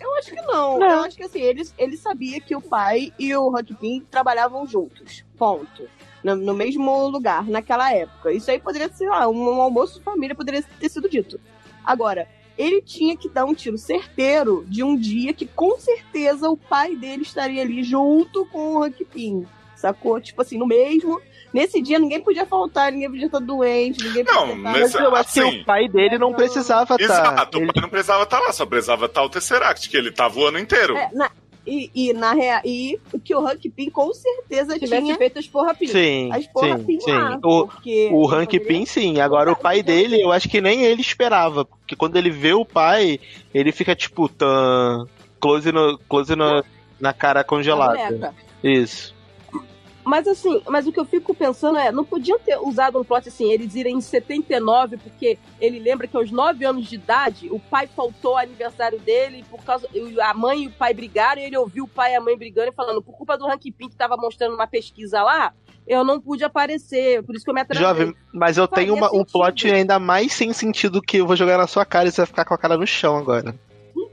Eu 0.00 0.14
acho 0.16 0.30
que 0.30 0.42
não. 0.42 0.78
Não. 0.78 0.88
Eu 0.88 1.00
acho 1.02 1.16
que 1.16 1.22
assim, 1.22 1.40
ele, 1.40 1.62
ele 1.78 1.96
sabia 1.96 2.40
que 2.40 2.56
o 2.56 2.60
pai 2.60 3.12
e 3.18 3.34
o 3.36 3.52
Pym 3.78 4.00
trabalhavam 4.10 4.66
juntos. 4.66 5.24
Ponto. 5.38 5.88
No, 6.24 6.34
no 6.34 6.52
mesmo 6.52 7.06
lugar, 7.06 7.44
naquela 7.44 7.92
época. 7.94 8.32
Isso 8.32 8.50
aí 8.50 8.58
poderia 8.58 8.90
ser, 8.90 9.08
lá, 9.08 9.28
um, 9.28 9.56
um 9.56 9.60
almoço 9.62 9.98
de 9.98 10.04
família 10.04 10.34
poderia 10.34 10.62
ter 10.62 10.88
sido 10.88 11.08
dito. 11.08 11.40
Agora, 11.84 12.28
ele 12.60 12.82
tinha 12.82 13.16
que 13.16 13.28
dar 13.28 13.44
um 13.44 13.54
tiro 13.54 13.78
certeiro 13.78 14.64
de 14.68 14.82
um 14.84 14.96
dia 14.96 15.32
que 15.32 15.46
com 15.46 15.78
certeza 15.78 16.48
o 16.48 16.56
pai 16.56 16.94
dele 16.96 17.22
estaria 17.22 17.62
ali 17.62 17.82
junto 17.82 18.44
com 18.46 18.74
o 18.76 18.82
Hank 18.82 19.04
Pym. 19.06 19.46
Sacou? 19.76 20.20
Tipo 20.20 20.42
assim, 20.42 20.58
no 20.58 20.66
mesmo. 20.66 21.20
Nesse 21.52 21.80
dia 21.82 21.98
ninguém 21.98 22.20
podia 22.20 22.46
faltar, 22.46 22.92
ninguém 22.92 23.10
podia 23.10 23.26
estar 23.26 23.40
doente, 23.40 24.04
ninguém 24.04 24.22
Não, 24.22 24.48
podia 24.48 24.54
estar... 24.56 24.70
Mas 24.72 24.94
eu 24.94 25.16
acho 25.16 25.32
que 25.32 25.40
assim, 25.40 25.60
o 25.60 25.64
pai 25.64 25.88
dele 25.88 26.16
não 26.18 26.32
precisava 26.32 26.94
estar. 26.94 27.02
Exato, 27.04 27.58
Ele- 27.58 27.64
o 27.68 27.72
pai 27.72 27.82
não 27.82 27.88
precisava 27.88 28.22
estar 28.22 28.38
lá, 28.38 28.52
só 28.52 28.64
precisava 28.66 29.06
estar 29.06 29.22
o 29.24 29.28
Tesseract, 29.28 29.88
que 29.88 29.96
ele 29.96 30.12
tava 30.12 30.38
o 30.38 30.46
ano 30.46 30.58
inteiro. 30.60 30.96
É, 30.96 31.10
na- 31.12 31.30
e, 31.66 31.90
e 31.94 32.12
na 32.12 32.32
rea, 32.32 32.60
e 32.64 32.98
que 33.24 33.34
o 33.34 33.46
Hank 33.46 33.68
Pym 33.70 33.90
com 33.90 34.12
certeza 34.12 34.78
Tivesse 34.78 35.02
tinha 35.02 35.16
feito 35.16 35.38
as 35.38 35.46
porra 35.46 35.74
pim. 35.74 35.86
Sim, 35.86 36.32
as 36.32 36.46
porra 36.46 36.78
sim, 36.78 37.00
sim. 37.00 37.12
lá. 37.12 37.38
O, 37.44 37.68
o 38.12 38.26
Hank 38.28 38.46
poderia- 38.58 38.66
Pym, 38.66 38.86
sim. 38.86 39.20
Agora, 39.20 39.52
o 39.52 39.56
pai 39.56 39.82
dele, 39.82 40.20
eu 40.20 40.32
acho 40.32 40.48
que 40.48 40.60
nem 40.60 40.82
ele 40.82 41.00
esperava. 41.00 41.64
Porque 41.64 41.94
quando 41.94 42.16
ele 42.16 42.30
vê 42.30 42.52
o 42.52 42.64
pai, 42.64 43.20
ele 43.52 43.72
fica 43.72 43.94
tipo, 43.94 44.28
tan, 44.28 45.06
close, 45.38 45.70
no, 45.70 45.98
close 46.08 46.34
no, 46.34 46.64
na 46.98 47.12
cara 47.12 47.44
congelada. 47.44 48.34
Isso. 48.62 49.14
Mas 50.04 50.26
assim, 50.26 50.62
mas 50.68 50.86
o 50.86 50.92
que 50.92 50.98
eu 50.98 51.04
fico 51.04 51.34
pensando 51.34 51.78
é, 51.78 51.92
não 51.92 52.04
podiam 52.04 52.38
ter 52.38 52.56
usado 52.58 52.98
um 52.98 53.04
plot 53.04 53.28
assim, 53.28 53.52
eles 53.52 53.74
irem 53.74 53.96
em 53.96 54.00
79, 54.00 54.96
porque 54.96 55.38
ele 55.60 55.78
lembra 55.78 56.06
que 56.06 56.16
aos 56.16 56.30
9 56.30 56.64
anos 56.64 56.86
de 56.88 56.94
idade, 56.94 57.48
o 57.50 57.60
pai 57.60 57.86
faltou 57.86 58.32
ao 58.32 58.38
aniversário 58.38 58.98
dele, 58.98 59.44
por 59.50 59.62
causa. 59.62 59.86
A 60.22 60.34
mãe 60.34 60.64
e 60.64 60.66
o 60.68 60.72
pai 60.72 60.94
brigaram, 60.94 61.40
e 61.40 61.44
ele 61.44 61.56
ouviu 61.56 61.84
o 61.84 61.88
pai 61.88 62.12
e 62.12 62.16
a 62.16 62.20
mãe 62.20 62.36
brigando 62.36 62.68
e 62.70 62.74
falando, 62.74 63.02
por 63.02 63.14
culpa 63.14 63.36
do 63.36 63.46
Hank 63.46 63.70
Pym 63.72 63.88
que 63.88 63.96
tava 63.96 64.16
mostrando 64.16 64.54
uma 64.54 64.66
pesquisa 64.66 65.22
lá, 65.22 65.52
eu 65.86 66.02
não 66.02 66.20
pude 66.20 66.44
aparecer, 66.44 67.22
por 67.22 67.34
isso 67.34 67.44
que 67.44 67.50
eu 67.50 67.54
me 67.54 67.60
atrasei. 67.60 67.86
Jovem, 67.86 68.14
mas 68.32 68.56
eu 68.56 68.66
tenho 68.66 68.94
uma- 68.94 69.14
um 69.14 69.24
plot 69.24 69.70
ainda 69.70 69.98
mais 69.98 70.32
sem 70.32 70.52
sentido 70.52 71.02
que 71.02 71.18
eu 71.18 71.26
vou 71.26 71.36
jogar 71.36 71.58
na 71.58 71.66
sua 71.66 71.84
cara 71.84 72.08
e 72.08 72.12
você 72.12 72.22
vai 72.22 72.26
ficar 72.26 72.44
com 72.44 72.54
a 72.54 72.58
cara 72.58 72.76
no 72.76 72.86
chão 72.86 73.16
agora. 73.16 73.54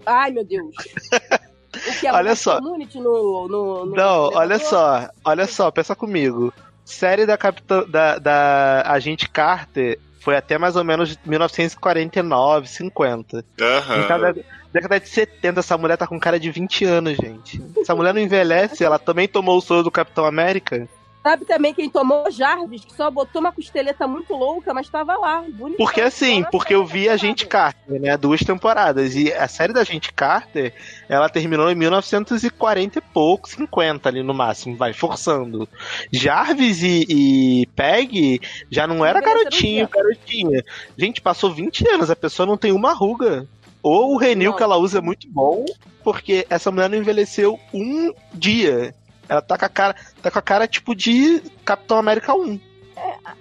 Ai, 0.06 0.32
meu 0.32 0.44
Deus. 0.44 0.76
O 1.88 2.00
que 2.00 2.08
é 2.08 2.14
Olha 2.14 2.36
só. 2.36 2.58
community 2.58 3.00
no, 3.00 3.48
no, 3.48 3.86
no 3.86 3.96
Não, 3.96 4.30
olha 4.34 4.60
só, 4.60 5.10
olha 5.24 5.48
só, 5.48 5.72
pensa 5.72 5.96
comigo. 5.96 6.54
Série 6.84 7.26
da, 7.26 7.38
capitã, 7.38 7.84
da, 7.88 8.18
da 8.18 8.84
Agente 8.86 9.30
Carter 9.30 10.00
foi 10.20 10.36
até 10.36 10.58
mais 10.58 10.76
ou 10.76 10.84
menos 10.84 11.18
1949, 11.26 12.68
50. 12.68 13.46
Aham. 13.62 13.98
Então, 14.00 14.20
da 14.20 14.34
década 14.74 15.00
de 15.00 15.08
70, 15.08 15.60
essa 15.60 15.78
mulher 15.78 15.98
tá 15.98 16.06
com 16.06 16.20
cara 16.20 16.40
de 16.40 16.52
20 16.52 16.86
anos, 16.86 17.18
gente. 17.18 17.62
Essa 17.78 17.96
mulher 17.96 18.14
não 18.14 18.22
envelhece, 18.22 18.84
ela 18.86 19.00
também 19.00 19.28
tomou 19.28 19.58
o 19.58 19.62
soro 19.62 19.84
do 19.84 19.92
Capitão 19.92 20.26
América. 20.26 20.88
Sabe 21.24 21.46
também 21.46 21.74
quem 21.74 21.90
tomou 21.90 22.32
Jarvis, 22.32 22.86
que 22.86 22.94
só 22.94 23.12
botou 23.12 23.42
uma 23.42 23.52
costeleta 23.52 24.08
muito 24.08 24.34
louca, 24.34 24.74
mas 24.74 24.88
tava 24.88 25.18
lá, 25.18 25.42
bonitão. 25.42 25.86
Porque 25.86 26.00
assim, 26.00 26.46
porque 26.52 26.74
eu 26.74 26.86
vi 26.86 27.10
a 27.10 27.14
Agente 27.14 27.46
Carter, 27.46 28.00
né? 28.00 28.16
Duas 28.16 28.42
temporadas. 28.42 29.16
E 29.16 29.34
a 29.34 29.48
série 29.48 29.74
da 29.74 29.82
Agente 29.82 30.14
Carter, 30.14 30.74
ela 31.10 31.28
terminou 31.28 31.70
em 31.70 31.76
1940 31.76 33.00
e 33.00 33.02
pouco, 33.02 33.50
50 33.50 34.08
ali 34.08 34.24
no 34.24 34.34
máximo, 34.34 34.78
vai, 34.78 34.94
forçando. 34.94 35.68
Jarvis 36.12 36.82
e, 36.82 37.06
e 37.10 37.66
Peg 37.76 38.40
já 38.70 38.88
não 38.88 39.06
era 39.06 39.20
garotinho, 39.20 39.88
garotinha. 39.90 40.64
Gente, 40.98 41.20
passou 41.20 41.52
20 41.52 41.90
anos, 41.90 42.10
a 42.10 42.16
pessoa 42.16 42.46
não 42.46 42.58
tem 42.58 42.72
uma 42.72 42.94
ruga. 42.94 43.46
Ou 43.84 44.14
o 44.14 44.18
Renil 44.18 44.54
que 44.54 44.64
ela 44.64 44.78
usa 44.78 44.98
é 44.98 45.02
muito 45.02 45.28
bom, 45.30 45.66
porque 46.04 46.46
essa 46.50 46.72
mulher 46.72 46.90
não 46.90 46.98
envelheceu 46.98 47.60
um 47.74 48.14
dia. 48.34 48.94
Ela 49.30 49.42
tá 49.42 49.58
com 49.58 49.66
a 49.66 49.70
cara, 49.70 49.96
tá 50.22 50.32
com 50.32 50.40
a 50.40 50.42
cara 50.42 50.68
tipo 50.68 50.96
de 50.96 51.42
Capitão 51.66 51.98
América 51.98 52.34
1. 52.34 52.60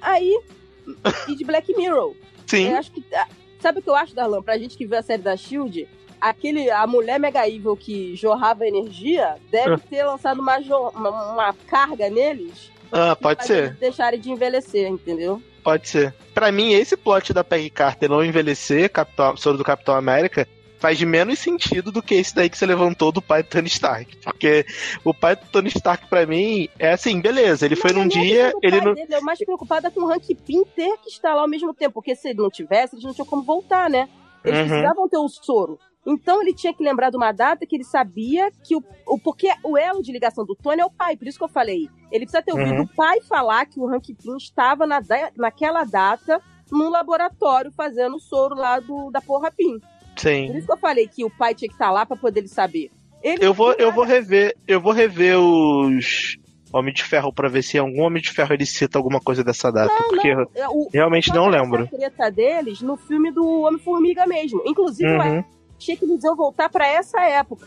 Aí, 0.01 0.41
e 1.29 1.35
de 1.37 1.45
Black 1.45 1.75
Mirror. 1.77 2.15
Sim. 2.47 2.71
Eu 2.71 2.77
acho 2.77 2.91
que. 2.93 3.05
ah, 3.15 3.27
Sabe 3.61 3.79
o 3.81 3.83
que 3.83 3.89
eu 3.91 3.97
acho, 3.97 4.15
Darlan? 4.15 4.43
Pra 4.43 4.59
gente 4.59 4.77
que 4.77 4.87
viu 4.87 4.99
a 4.99 5.03
série 5.03 5.23
da 5.23 5.37
Shield, 5.37 5.89
aquele, 6.21 6.71
a 6.71 6.87
mulher 6.87 7.19
Mega 7.19 7.49
Evil 7.49 7.77
que 7.77 8.15
jorrava 8.15 8.67
energia 8.67 9.37
deve 9.51 9.75
Ah. 9.75 9.79
ter 9.79 10.05
lançado 10.05 10.41
uma, 10.41 10.59
uma, 10.59 11.33
uma 11.33 11.53
carga 11.67 12.09
neles. 12.11 12.71
Ah, 12.93 13.17
pode 13.17 13.45
ser. 13.47 13.65
eles 13.65 13.79
deixarem 13.79 14.21
de 14.21 14.31
envelhecer, 14.31 14.87
entendeu? 14.89 15.43
Pode 15.65 15.89
ser. 15.89 16.15
Pra 16.33 16.53
mim, 16.53 16.73
esse 16.75 16.97
plot 16.97 17.33
da 17.33 17.43
Peggy 17.43 17.71
Carter 17.71 18.09
não 18.09 18.25
envelhecer, 18.25 18.89
Capitão, 18.91 19.37
soro 19.37 19.59
do 19.59 19.65
Capitão 19.65 19.97
América, 19.97 20.47
faz 20.79 21.01
menos 21.03 21.39
sentido 21.39 21.91
do 21.91 22.03
que 22.03 22.15
esse 22.15 22.35
daí 22.35 22.49
que 22.51 22.57
você 22.59 22.67
levantou 22.67 23.11
do 23.11 23.23
pai 23.23 23.43
do 23.43 23.49
Tony 23.49 23.69
Stark. 23.69 24.17
Porque 24.19 24.65
o 25.05 25.13
pai 25.15 25.37
do 25.37 25.47
Tony 25.47 25.69
Stark, 25.69 26.07
pra 26.09 26.27
mim, 26.27 26.69
é 26.79 26.93
assim, 26.93 27.21
beleza, 27.21 27.65
ele 27.67 27.77
foi 27.77 27.93
Mas 27.93 28.03
num 28.03 28.09
nem 28.09 28.23
dia, 28.23 28.53
ele 28.63 28.81
não. 28.81 28.95
dele, 28.95 29.15
Eu 29.15 29.23
mais 29.23 29.39
preocupada 29.39 29.91
com 29.91 30.01
o 30.03 30.11
Hank 30.13 30.35
Pym 30.35 30.65
ter 30.75 30.97
que 30.99 31.09
estar 31.11 31.35
lá 31.35 31.43
ao 31.43 31.49
mesmo 31.49 31.73
tempo. 31.75 31.95
Porque 31.95 32.15
se 32.15 32.29
ele 32.29 32.39
não 32.43 32.51
tivesse, 32.51 32.95
eles 32.95 33.05
não 33.05 33.15
tinham 33.15 33.27
como 33.27 33.43
voltar, 33.43 33.89
né? 33.91 34.09
Eles 34.45 34.61
Uhum. 34.61 34.67
precisavam 34.67 35.09
ter 35.09 35.19
o 35.19 35.29
soro. 35.29 35.79
Então 36.09 36.41
ele 36.41 36.55
tinha 36.55 36.73
que 36.73 36.85
lembrar 36.85 37.11
de 37.11 37.17
uma 37.17 37.33
data 37.33 37.67
que 37.67 37.75
ele 37.75 37.83
sabia 37.83 38.49
que 38.63 38.77
o, 38.77 38.85
o. 39.07 39.19
Porque 39.19 39.49
o 39.65 39.77
elo 39.77 40.03
de 40.03 40.13
ligação 40.13 40.45
do 40.47 40.55
Tony 40.55 40.81
é 40.81 40.85
o 40.85 40.91
pai, 40.91 41.17
por 41.17 41.27
isso 41.27 41.37
que 41.39 41.43
eu 41.45 41.49
falei. 41.49 41.89
Ele 42.13 42.25
precisa 42.25 42.43
ter 42.43 42.53
ouvido 42.53 42.75
Uhum. 42.77 42.83
o 42.83 42.89
pai 42.95 43.21
falar 43.23 43.67
que 43.67 43.81
o 43.81 43.89
Hank 43.93 44.15
Pym 44.15 44.37
estava 44.37 44.87
na, 44.87 45.01
naquela 45.37 45.83
data 45.83 46.41
num 46.71 46.89
laboratório 46.91 47.73
fazendo 47.73 48.17
o 48.17 48.21
soro 48.21 48.55
lá 48.55 48.79
do, 48.79 49.11
da 49.11 49.21
porra 49.21 49.51
Pym. 49.51 49.81
Por 50.17 50.23
Sim. 50.23 50.57
isso 50.57 50.67
que 50.67 50.73
eu 50.73 50.79
falei 50.79 51.07
que 51.07 51.25
o 51.25 51.31
pai 51.31 51.55
tinha 51.55 51.69
que 51.69 51.75
estar 51.75 51.91
lá 51.91 52.05
pra 52.07 52.17
poder 52.17 52.41
ele 52.41 52.49
saber. 52.49 52.91
Ele 53.23 53.45
Eu 53.45 53.53
vou, 53.55 53.73
eu 53.79 53.93
vou 53.93 54.05
rever, 54.05 54.55
eu 54.67 54.81
vou 54.81 54.93
rever 54.93 55.39
os 55.39 56.37
Homem 56.73 56.93
de 56.93 57.03
Ferro 57.05 57.33
pra 57.33 57.49
ver 57.49 57.63
se 57.63 57.77
em 57.77 57.81
algum 57.81 58.03
Homem 58.03 58.21
de 58.23 58.31
Ferro 58.31 58.53
ele 58.53 58.67
cita 58.67 58.99
alguma 58.99 59.21
coisa 59.21 59.43
dessa 59.45 59.71
data. 59.71 59.93
porque 60.09 60.29
eu 60.29 60.51
É, 60.55 60.69
o- 60.69 60.89
realmente 60.93 61.33
não 61.33 61.49
lembro. 61.49 61.87
treta 61.89 62.31
deles 62.31 62.81
no 62.83 62.97
filme 62.97 63.31
do 63.31 63.63
Homem-Formiga 63.63 64.27
mesmo. 64.27 64.63
Inclusive, 64.67 65.09
Uhum, 65.11 65.45
achei 65.79 65.97
que 65.97 66.05
eles 66.05 66.23
iam 66.25 66.37
voltar 66.37 66.69
pra 66.69 66.87
essa 66.87 67.21
época. 67.23 67.67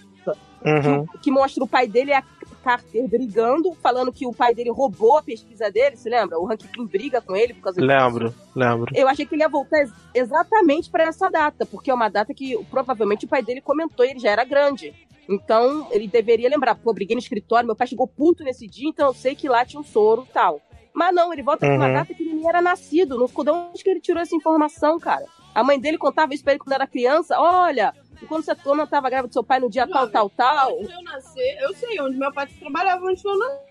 uhum. 0.65 1.05
Que, 1.07 1.17
que 1.19 1.31
mostra 1.31 1.63
o 1.63 1.67
pai 1.67 1.87
dele 1.87 2.11
e 2.11 2.13
a 2.13 2.21
Carter 2.63 3.07
brigando, 3.07 3.73
falando 3.81 4.11
que 4.11 4.25
o 4.27 4.33
pai 4.33 4.53
dele 4.53 4.69
roubou 4.71 5.17
a 5.17 5.23
pesquisa 5.23 5.71
dele, 5.71 5.95
se 5.97 6.09
lembra? 6.09 6.39
O 6.39 6.49
Hank 6.51 6.67
Pym 6.67 6.85
briga 6.85 7.21
com 7.21 7.35
ele 7.35 7.53
por 7.53 7.63
causa 7.63 7.81
disso. 7.81 7.87
Lembro, 7.91 8.33
lembro. 8.55 8.91
Eu 8.95 9.07
achei 9.07 9.25
que 9.25 9.35
ele 9.35 9.41
ia 9.43 9.49
voltar 9.49 9.79
ex- 9.79 9.91
exatamente 10.13 10.89
pra 10.89 11.03
essa 11.03 11.29
data, 11.29 11.65
porque 11.65 11.89
é 11.89 11.93
uma 11.93 12.09
data 12.09 12.33
que 12.33 12.57
provavelmente 12.69 13.25
o 13.25 13.27
pai 13.29 13.41
dele 13.41 13.61
comentou 13.61 14.05
e 14.05 14.09
ele 14.11 14.19
já 14.19 14.29
era 14.31 14.43
grande. 14.43 14.93
Então, 15.27 15.87
ele 15.91 16.07
deveria 16.07 16.49
lembrar, 16.49 16.75
pô, 16.75 16.91
briguei 16.93 17.15
no 17.15 17.21
escritório, 17.21 17.67
meu 17.67 17.75
pai 17.75 17.85
chegou 17.87 18.07
puto 18.07 18.43
nesse 18.43 18.67
dia, 18.67 18.89
então 18.89 19.07
eu 19.07 19.13
sei 19.13 19.35
que 19.35 19.47
lá 19.47 19.63
tinha 19.63 19.79
um 19.79 19.83
soro 19.83 20.25
e 20.27 20.33
tal. 20.33 20.59
Mas 20.93 21.13
não, 21.13 21.31
ele 21.31 21.43
volta 21.43 21.65
pra 21.67 21.75
uma 21.75 21.85
Uhum. 21.87 21.93
data 21.93 22.13
que 22.13 22.23
ele 22.23 22.33
nem 22.33 22.47
era 22.49 22.61
nascido. 22.61 23.17
Não 23.17 23.27
ficou 23.27 23.45
de 23.45 23.51
onde 23.51 23.83
que 23.83 23.89
ele 23.89 24.01
tirou 24.01 24.21
essa 24.21 24.35
informação, 24.35 24.99
cara? 24.99 25.23
A 25.53 25.63
mãe 25.63 25.79
dele 25.79 25.97
contava 25.99 26.33
isso 26.33 26.43
pra 26.43 26.53
ele 26.53 26.59
quando 26.59 26.73
era 26.73 26.87
criança. 26.87 27.39
Olha, 27.39 27.93
E 28.21 28.25
quando 28.25 28.43
você 28.43 28.55
não 28.65 28.87
tava 28.87 29.09
grávida 29.09 29.29
do 29.29 29.33
seu 29.33 29.43
pai 29.43 29.59
no 29.59 29.69
dia 29.69 29.87
tal, 29.87 30.09
tal, 30.09 30.29
tal. 30.29 30.73
Antes 30.73 30.87
de 30.87 30.93
eu 30.93 31.03
nascer, 31.03 31.57
eu 31.61 31.73
sei 31.73 32.01
onde 32.01 32.17
meu 32.17 32.31
pai 32.33 32.47
trabalhava 32.47 33.05
antes 33.07 33.21
de 33.21 33.27
eu 33.27 33.37
nascer. 33.37 33.69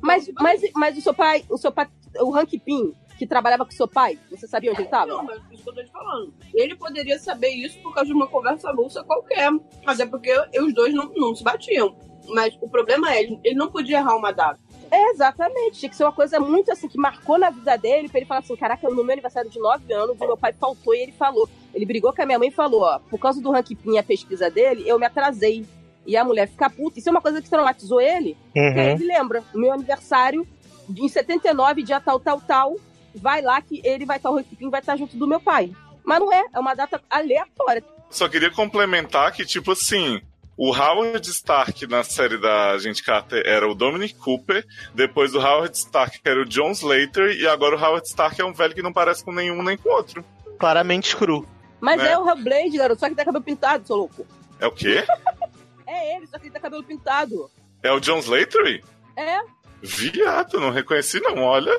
Mas, 0.00 0.30
mas, 0.38 0.62
mas 0.74 0.98
o 0.98 1.00
seu 1.00 1.14
pai, 1.14 1.44
o 1.48 1.56
seu 1.56 1.72
pai, 1.72 1.88
o 2.20 2.34
Hank 2.36 2.58
Pym, 2.58 2.94
que 3.18 3.26
trabalhava 3.26 3.64
com 3.64 3.70
seu 3.70 3.88
pai, 3.88 4.18
você 4.30 4.46
sabia 4.46 4.70
onde 4.70 4.82
ele 4.82 4.88
tava? 4.88 5.06
Não, 5.06 5.24
mas 5.24 5.38
é 5.50 5.54
isso 5.54 5.62
que 5.62 5.68
eu 5.68 5.74
tô 5.74 5.84
te 5.84 5.90
falando. 5.90 6.34
Ele 6.54 6.74
poderia 6.74 7.18
saber 7.18 7.50
isso 7.50 7.78
por 7.82 7.94
causa 7.94 8.08
de 8.08 8.14
uma 8.14 8.26
conversa 8.26 8.70
avulsa 8.70 9.04
qualquer. 9.04 9.50
Até 9.84 10.06
porque 10.06 10.32
os 10.58 10.72
dois 10.72 10.94
não, 10.94 11.12
não 11.14 11.34
se 11.34 11.44
batiam. 11.44 11.94
Mas 12.28 12.56
o 12.60 12.68
problema 12.68 13.12
é, 13.12 13.22
ele, 13.22 13.40
ele 13.44 13.56
não 13.56 13.70
podia 13.70 13.98
errar 13.98 14.16
uma 14.16 14.32
data. 14.32 14.60
É, 14.90 15.10
exatamente. 15.10 15.78
Tinha 15.78 15.90
que 15.90 15.96
ser 15.96 16.04
uma 16.04 16.12
coisa 16.12 16.40
muito 16.40 16.72
assim, 16.72 16.88
que 16.88 16.98
marcou 16.98 17.38
na 17.38 17.50
vida 17.50 17.76
dele, 17.76 18.08
pra 18.08 18.18
ele 18.18 18.26
falar 18.26 18.40
assim: 18.40 18.56
caraca, 18.56 18.88
no 18.88 19.04
meu 19.04 19.12
aniversário 19.12 19.50
de 19.50 19.58
9 19.58 19.92
anos, 19.92 20.16
o 20.20 20.26
meu 20.26 20.36
pai 20.36 20.52
faltou 20.52 20.94
e 20.94 21.00
ele 21.00 21.12
falou. 21.12 21.48
Ele 21.72 21.86
brigou 21.86 22.12
com 22.12 22.22
a 22.22 22.26
minha 22.26 22.38
mãe 22.38 22.48
e 22.48 22.52
falou: 22.52 22.82
ó, 22.82 22.98
por 22.98 23.18
causa 23.18 23.40
do 23.40 23.52
Pym 23.52 23.94
e 23.94 23.98
a 23.98 24.02
pesquisa 24.02 24.50
dele, 24.50 24.84
eu 24.86 24.98
me 24.98 25.06
atrasei. 25.06 25.64
E 26.06 26.16
a 26.16 26.24
mulher 26.24 26.48
fica 26.48 26.68
puta. 26.68 26.98
Isso 26.98 27.08
é 27.08 27.12
uma 27.12 27.20
coisa 27.20 27.40
que 27.40 27.48
traumatizou 27.48 28.00
ele. 28.00 28.36
Uhum. 28.56 28.78
Ele 28.78 29.04
lembra: 29.04 29.44
o 29.54 29.58
meu 29.58 29.72
aniversário, 29.72 30.46
em 30.88 31.08
79, 31.08 31.82
dia 31.82 32.00
tal, 32.00 32.18
tal, 32.18 32.40
tal, 32.40 32.76
vai 33.14 33.42
lá 33.42 33.60
que 33.62 33.80
ele 33.84 34.04
vai 34.04 34.16
estar, 34.16 34.30
o 34.30 34.42
Pym 34.42 34.70
vai 34.70 34.80
estar 34.80 34.96
junto 34.96 35.16
do 35.16 35.26
meu 35.26 35.40
pai. 35.40 35.72
Mas 36.02 36.18
não 36.18 36.32
é, 36.32 36.44
é 36.52 36.58
uma 36.58 36.74
data 36.74 37.00
aleatória. 37.08 37.84
Só 38.08 38.28
queria 38.28 38.50
complementar 38.50 39.30
que, 39.32 39.44
tipo 39.44 39.70
assim, 39.70 40.20
o 40.62 40.74
Howard 40.76 41.26
Stark 41.30 41.86
na 41.86 42.04
série 42.04 42.36
da 42.36 42.72
Agente 42.72 43.02
Carter 43.02 43.42
era 43.46 43.66
o 43.66 43.74
Dominic 43.74 44.14
Cooper, 44.16 44.62
depois 44.94 45.34
o 45.34 45.38
Howard 45.40 45.74
Stark 45.74 46.20
era 46.22 46.38
o 46.38 46.44
John 46.44 46.72
Slater, 46.72 47.30
e 47.34 47.46
agora 47.46 47.76
o 47.76 47.82
Howard 47.82 48.06
Stark 48.06 48.38
é 48.38 48.44
um 48.44 48.52
velho 48.52 48.74
que 48.74 48.82
não 48.82 48.92
parece 48.92 49.24
com 49.24 49.32
nenhum 49.32 49.62
nem 49.62 49.78
com 49.78 49.88
outro. 49.88 50.22
Claramente 50.58 51.16
cru. 51.16 51.48
Mas 51.80 51.96
Né? 51.96 52.12
é 52.12 52.18
o 52.18 52.28
Hellblade, 52.28 52.76
garoto, 52.76 53.00
só 53.00 53.08
que 53.08 53.14
tem 53.14 53.24
cabelo 53.24 53.42
pintado, 53.42 53.86
seu 53.86 53.96
louco. 53.96 54.26
É 54.60 54.66
o 54.66 54.70
quê? 54.72 55.02
É 55.92 56.16
ele, 56.16 56.26
só 56.28 56.38
que 56.38 56.44
ele 56.44 56.52
tem 56.52 56.62
cabelo 56.62 56.84
pintado. 56.84 57.50
É 57.82 57.90
o 57.90 57.98
John 57.98 58.18
Slater? 58.18 58.80
É, 59.16 59.38
Viado, 59.82 60.60
não 60.60 60.70
reconheci 60.70 61.20
não, 61.20 61.38
olha. 61.38 61.72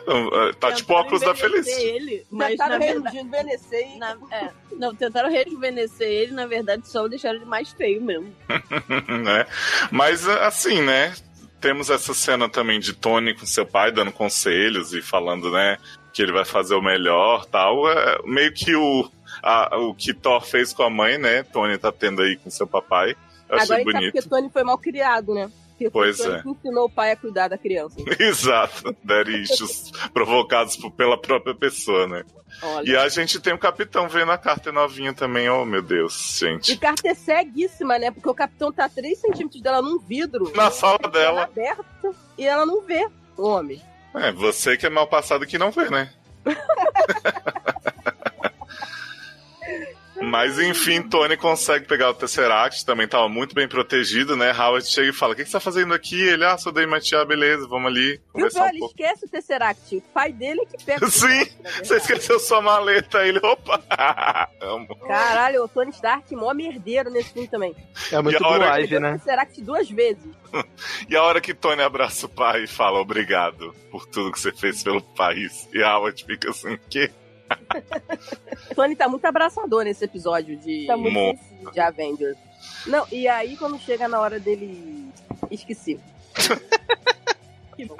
Tá 0.59 0.71
tipo 0.71 0.87
Tentaram 0.89 0.95
óculos 1.01 1.21
da 1.21 1.35
Felicidade. 1.35 1.83
Ele, 1.85 2.25
mas 2.31 2.49
tentaram 2.51 2.79
rejuvenescer 2.79 3.95
e 3.95 3.97
na- 3.99 4.17
é, 4.31 4.49
não, 4.77 4.95
tentaram 4.95 5.29
rejuvenescer 5.29 6.07
ele, 6.07 6.31
na 6.31 6.45
verdade 6.47 6.87
só 6.87 7.03
o 7.03 7.09
deixaram 7.09 7.35
ele 7.37 7.45
mais 7.45 7.69
feio 7.71 8.01
mesmo. 8.01 8.33
né? 9.23 9.45
Mas 9.91 10.27
assim, 10.27 10.81
né? 10.81 11.13
Temos 11.59 11.91
essa 11.91 12.11
cena 12.15 12.49
também 12.49 12.79
de 12.79 12.91
Tony 12.93 13.35
com 13.35 13.45
seu 13.45 13.67
pai 13.67 13.91
dando 13.91 14.11
conselhos 14.11 14.93
e 14.95 15.01
falando, 15.01 15.51
né, 15.51 15.77
que 16.11 16.19
ele 16.23 16.31
vai 16.31 16.43
fazer 16.43 16.73
o 16.73 16.81
melhor, 16.81 17.45
tal. 17.45 17.87
É 17.87 18.17
meio 18.25 18.51
que 18.51 18.75
o 18.75 19.07
a- 19.43 19.77
o 19.77 19.93
que 19.93 20.11
Thor 20.11 20.43
fez 20.43 20.73
com 20.73 20.81
a 20.81 20.89
mãe, 20.89 21.19
né? 21.19 21.43
Tony 21.43 21.77
tá 21.77 21.91
tendo 21.91 22.23
aí 22.23 22.35
com 22.37 22.49
seu 22.49 22.65
papai. 22.65 23.11
Eu 23.11 23.15
Agora 23.59 23.61
achei 23.63 23.75
gente 23.77 23.83
sabe 23.85 23.93
bonito. 23.93 24.13
porque 24.13 24.27
Tony 24.29 24.49
foi 24.51 24.63
mal 24.63 24.77
criado, 24.79 25.33
né? 25.35 25.51
Porque 25.89 26.15
Pois 26.15 26.19
o 26.19 26.31
é. 26.35 26.43
ensinou 26.45 26.85
o 26.85 26.89
pai 26.89 27.11
a 27.11 27.15
cuidar 27.15 27.47
da 27.47 27.57
criança. 27.57 27.95
Exato, 28.19 28.95
daddy 29.03 29.41
issues 29.43 29.91
provocados 30.13 30.75
por- 30.75 30.91
pela 30.91 31.19
própria 31.19 31.55
pessoa, 31.55 32.07
né? 32.07 32.23
Olha. 32.61 32.89
E 32.89 32.95
a 32.97 33.07
gente 33.09 33.39
tem 33.39 33.53
o 33.53 33.57
capitão 33.57 34.09
vendo 34.09 34.31
a 34.31 34.37
Carter 34.37 34.73
novinha 34.73 35.13
também, 35.13 35.49
oh 35.49 35.63
meu 35.65 35.81
Deus, 35.81 36.41
E 36.41 36.45
gente. 36.45 36.77
Carter 36.77 37.11
é 37.11 37.15
ceguíssima, 37.15 37.97
né? 37.97 38.11
Porque 38.11 38.29
o 38.29 38.33
capitão 38.35 38.71
tá 38.71 38.85
a 38.85 38.89
3 38.89 39.17
centímetros 39.19 39.61
dela 39.61 39.81
num 39.81 39.97
vidro. 39.99 40.51
Na 40.55 40.69
sala 40.69 40.99
Ela 41.01 41.11
dela. 41.11 41.43
aberta 41.43 42.11
e 42.37 42.45
ela 42.45 42.65
não 42.65 42.81
vê 42.81 43.07
o 43.37 43.47
homem. 43.47 43.81
É, 44.13 44.31
você 44.31 44.75
que 44.75 44.85
é 44.85 44.89
mal 44.89 45.07
passado 45.07 45.45
que 45.47 45.57
não 45.57 45.71
vê, 45.71 45.89
né? 45.89 46.11
Mas 50.21 50.59
enfim, 50.59 51.01
Tony 51.01 51.35
consegue 51.35 51.85
pegar 51.85 52.09
o 52.09 52.13
Tesseract, 52.13 52.85
também 52.85 53.07
tava 53.07 53.27
muito 53.27 53.55
bem 53.55 53.67
protegido, 53.67 54.35
né? 54.37 54.51
Howard 54.51 54.85
chega 54.87 55.09
e 55.09 55.13
fala: 55.13 55.33
O 55.33 55.35
que, 55.35 55.43
que 55.43 55.49
você 55.49 55.53
tá 55.53 55.59
fazendo 55.59 55.93
aqui? 55.93 56.21
Ele, 56.21 56.45
ah, 56.45 56.57
sou 56.57 56.71
da 56.71 56.83
Imatia, 56.83 57.25
beleza, 57.25 57.67
vamos 57.67 57.89
ali 57.91 58.13
E 58.13 58.15
o 58.15 58.21
conversar 58.33 58.69
pior, 58.69 58.75
um 58.75 58.79
pouco. 58.79 58.95
esquece 59.01 59.25
o 59.25 59.29
Tesseract. 59.29 59.95
O 59.97 60.01
pai 60.13 60.31
dele 60.31 60.61
é 60.61 60.65
que 60.65 60.83
pega 60.85 61.05
o 61.05 61.09
Sim, 61.11 61.45
Você 61.83 61.97
esqueceu 61.97 62.39
sua 62.39 62.61
maleta, 62.61 63.19
Aí 63.19 63.29
ele, 63.29 63.39
opa! 63.43 63.81
Caralho, 65.07 65.63
o 65.63 65.67
Tony 65.67 65.91
Stark, 65.91 66.33
mó 66.35 66.53
merdeiro 66.53 67.09
nesse 67.09 67.33
filme 67.33 67.47
também. 67.47 67.75
É 68.11 68.21
muito 68.21 68.41
E 68.41 68.43
a 68.43 68.47
hora 68.47 68.65
boagem, 68.65 68.87
Pegou 68.87 68.99
o 68.99 69.11
né? 69.11 69.17
Tesseract 69.17 69.61
duas 69.61 69.89
vezes. 69.89 70.23
E 71.09 71.15
a 71.15 71.23
hora 71.23 71.39
que 71.39 71.53
Tony 71.53 71.81
abraça 71.81 72.25
o 72.25 72.29
pai 72.29 72.63
e 72.63 72.67
fala 72.67 72.99
obrigado 72.99 73.73
por 73.89 74.05
tudo 74.05 74.31
que 74.31 74.39
você 74.39 74.51
fez 74.51 74.83
pelo 74.83 75.01
país, 75.01 75.67
e 75.73 75.81
Howard 75.81 76.23
fica 76.25 76.49
assim, 76.49 76.77
que? 76.89 77.09
O 78.71 78.75
Tony 78.75 78.95
tá 78.95 79.07
muito 79.07 79.25
abraçador 79.25 79.83
nesse 79.83 80.05
episódio 80.05 80.55
de, 80.57 80.85
Tá 80.87 80.95
muito 80.95 81.39
de 81.71 81.79
Avengers. 81.79 82.37
Não, 82.87 83.05
e 83.11 83.27
aí 83.27 83.57
quando 83.57 83.79
chega 83.79 84.07
na 84.07 84.19
hora 84.19 84.39
dele. 84.39 85.09
Esqueci. 85.49 85.99
Que 87.75 87.85
bom. 87.85 87.97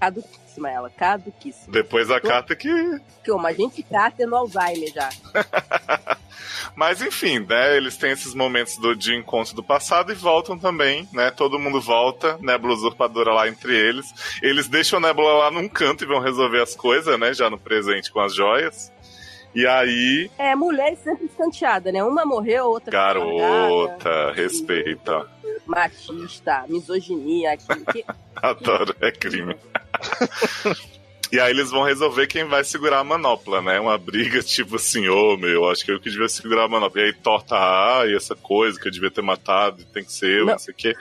Caduquíssima 0.00 0.70
ela, 0.70 0.90
caduquíssima. 0.90 1.72
Depois 1.72 2.10
a 2.10 2.20
carta 2.20 2.54
que 2.54 2.68
Que 3.22 3.30
uma 3.30 3.52
gente 3.52 3.82
Carter 3.82 4.26
no 4.26 4.36
Alzheimer 4.36 4.92
já. 4.92 5.08
Mas 6.74 7.02
enfim, 7.02 7.40
né? 7.40 7.76
Eles 7.76 7.96
têm 7.96 8.12
esses 8.12 8.34
momentos 8.34 8.76
do, 8.78 8.94
de 8.94 9.14
encontro 9.14 9.54
do 9.54 9.62
passado 9.62 10.12
e 10.12 10.14
voltam 10.14 10.58
também, 10.58 11.08
né? 11.12 11.30
Todo 11.30 11.58
mundo 11.58 11.80
volta, 11.80 12.38
Nebula 12.40 12.74
usurpadora 12.74 13.32
lá 13.32 13.48
entre 13.48 13.76
eles. 13.76 14.06
Eles 14.42 14.68
deixam 14.68 14.98
a 14.98 15.02
Nebula 15.02 15.32
lá 15.32 15.50
num 15.50 15.68
canto 15.68 16.04
e 16.04 16.06
vão 16.06 16.20
resolver 16.20 16.62
as 16.62 16.76
coisas, 16.76 17.18
né? 17.18 17.34
Já 17.34 17.50
no 17.50 17.58
presente 17.58 18.12
com 18.12 18.20
as 18.20 18.34
joias. 18.34 18.92
E 19.54 19.66
aí, 19.66 20.30
É, 20.38 20.54
mulher 20.54 20.96
sempre 20.96 21.26
escanteada, 21.26 21.90
né? 21.90 22.02
Uma 22.04 22.24
morreu, 22.24 22.66
outra 22.66 22.90
garota, 22.92 24.32
respeita. 24.32 25.26
Machista, 25.66 26.64
misoginia, 26.68 27.52
aquilo 27.52 27.84
que. 27.86 28.04
Adoro, 28.36 28.94
é 29.00 29.10
crime. 29.10 29.56
E 31.30 31.38
aí 31.38 31.50
eles 31.50 31.70
vão 31.70 31.82
resolver 31.82 32.26
quem 32.26 32.44
vai 32.44 32.64
segurar 32.64 33.00
a 33.00 33.04
manopla, 33.04 33.60
né? 33.60 33.78
Uma 33.78 33.98
briga 33.98 34.42
tipo 34.42 34.76
assim, 34.76 35.08
ô 35.08 35.36
meu, 35.36 35.68
acho 35.68 35.84
que 35.84 35.92
eu 35.92 36.00
que 36.00 36.08
devia 36.08 36.28
segurar 36.28 36.64
a 36.64 36.68
manopla. 36.68 37.02
E 37.02 37.04
aí 37.04 37.12
torta, 37.12 37.54
ah, 37.54 38.06
e 38.06 38.14
essa 38.16 38.34
coisa 38.34 38.80
que 38.80 38.88
eu 38.88 38.92
devia 38.92 39.10
ter 39.10 39.22
matado, 39.22 39.84
tem 39.86 40.04
que 40.04 40.12
ser 40.12 40.30
eu, 40.40 40.46
Não. 40.46 40.52
não 40.52 40.58
sei 40.58 40.72
o 40.72 40.76
quê. 40.76 40.94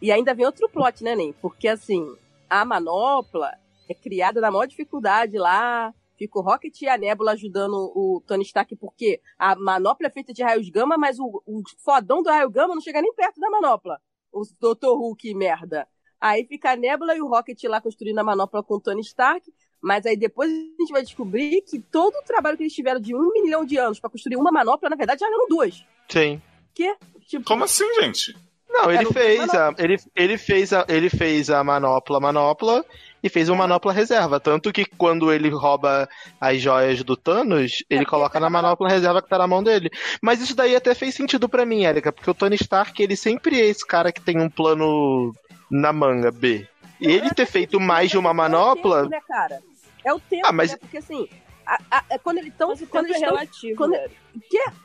E 0.00 0.10
ainda 0.10 0.32
vem 0.34 0.46
outro 0.46 0.68
plot, 0.68 1.02
né, 1.04 1.14
Nen? 1.14 1.34
Porque 1.42 1.68
assim, 1.68 2.06
a 2.48 2.64
manopla 2.64 3.52
é 3.88 3.94
criada 3.94 4.40
na 4.40 4.50
maior 4.50 4.66
dificuldade 4.66 5.36
lá. 5.36 5.92
Fica 6.16 6.38
o 6.38 6.42
Rocket 6.42 6.80
e 6.82 6.88
a 6.88 6.96
Nebula 6.96 7.32
ajudando 7.32 7.74
o 7.74 8.22
Tony 8.26 8.42
Stark, 8.42 8.74
porque 8.76 9.20
a 9.38 9.54
manopla 9.54 10.06
é 10.06 10.10
feita 10.10 10.32
de 10.32 10.42
raios 10.42 10.68
gama, 10.70 10.96
mas 10.96 11.18
o, 11.18 11.42
o 11.46 11.62
fodão 11.78 12.22
do 12.22 12.30
raio 12.30 12.50
gama 12.50 12.74
não 12.74 12.80
chega 12.80 13.02
nem 13.02 13.12
perto 13.14 13.40
da 13.40 13.50
manopla. 13.50 14.00
O 14.32 14.42
Dr. 14.42 14.88
Hulk, 14.88 15.34
merda. 15.34 15.86
Aí 16.20 16.44
fica 16.46 16.72
a 16.72 16.76
Nebula 16.76 17.14
e 17.14 17.20
o 17.20 17.28
Rocket 17.28 17.62
lá 17.64 17.80
construindo 17.80 18.18
a 18.18 18.24
manopla 18.24 18.62
com 18.62 18.74
o 18.74 18.80
Tony 18.80 19.02
Stark. 19.02 19.52
Mas 19.80 20.06
aí 20.06 20.16
depois 20.16 20.50
a 20.50 20.54
gente 20.54 20.92
vai 20.92 21.02
descobrir 21.02 21.62
que 21.62 21.78
todo 21.78 22.14
o 22.16 22.24
trabalho 22.24 22.56
que 22.56 22.62
eles 22.62 22.74
tiveram 22.74 23.00
de 23.00 23.14
um 23.14 23.30
milhão 23.32 23.64
de 23.64 23.76
anos 23.76 24.00
pra 24.00 24.10
construir 24.10 24.36
uma 24.36 24.50
manopla, 24.50 24.88
na 24.88 24.96
verdade, 24.96 25.20
já 25.20 25.26
eram 25.26 25.46
duas. 25.48 25.84
Sim. 26.08 26.40
Que? 26.74 26.96
Tipo, 27.26 27.44
Como 27.44 27.64
assim, 27.64 27.84
gente? 28.00 28.36
Não, 28.68 28.90
ele 28.90 29.06
fez 29.06 29.48
a, 29.54 29.74
ele, 29.78 29.96
ele 30.14 30.38
fez 30.38 30.72
a, 30.72 30.84
ele 30.88 31.08
fez 31.08 31.50
a 31.50 31.62
manopla 31.62 32.20
manopla 32.20 32.84
e 33.22 33.28
fez 33.28 33.48
uma 33.48 33.58
manopla 33.58 33.92
reserva, 33.92 34.38
tanto 34.38 34.72
que 34.72 34.84
quando 34.84 35.32
ele 35.32 35.48
rouba 35.48 36.08
as 36.40 36.60
joias 36.60 37.02
do 37.02 37.16
Thanos, 37.16 37.82
ele 37.90 38.04
coloca 38.04 38.38
na 38.38 38.48
manopla 38.50 38.88
reserva 38.88 39.20
que 39.22 39.28
tá 39.28 39.38
na 39.38 39.46
mão 39.46 39.62
dele. 39.62 39.90
Mas 40.22 40.40
isso 40.40 40.54
daí 40.54 40.76
até 40.76 40.94
fez 40.94 41.14
sentido 41.14 41.48
pra 41.48 41.66
mim, 41.66 41.84
Erika, 41.84 42.12
porque 42.12 42.30
o 42.30 42.34
Tony 42.34 42.56
Stark, 42.56 43.02
ele 43.02 43.16
sempre 43.16 43.60
é 43.60 43.66
esse 43.66 43.84
cara 43.86 44.12
que 44.12 44.20
tem 44.20 44.38
um 44.40 44.48
plano 44.50 45.34
na 45.70 45.92
manga 45.92 46.30
B. 46.30 46.66
E 47.00 47.08
ele 47.10 47.30
ter 47.30 47.46
feito 47.46 47.80
mais 47.80 48.10
de 48.10 48.16
uma 48.18 48.30
É 48.30 48.32
o 48.32 48.36
manopla, 48.36 48.98
tempo, 49.02 49.10
né, 49.10 49.20
cara? 49.26 49.58
É 50.04 50.14
o 50.14 50.20
tempo, 50.20 50.46
Ah, 50.46 50.52
mas- 50.52 50.70
né? 50.72 50.76
Porque 50.80 50.98
assim, 50.98 51.28
a- 51.66 51.78
a- 51.90 52.04
é 52.10 52.18
quando 52.18 52.38
eles 52.38 52.52
estão. 52.52 52.68
Quando 52.88 53.06
é 53.06 53.08
eles 53.08 53.16
estão. 53.16 53.34
relativo. 53.34 53.76
quando- 53.76 53.92
velho. 53.92 54.10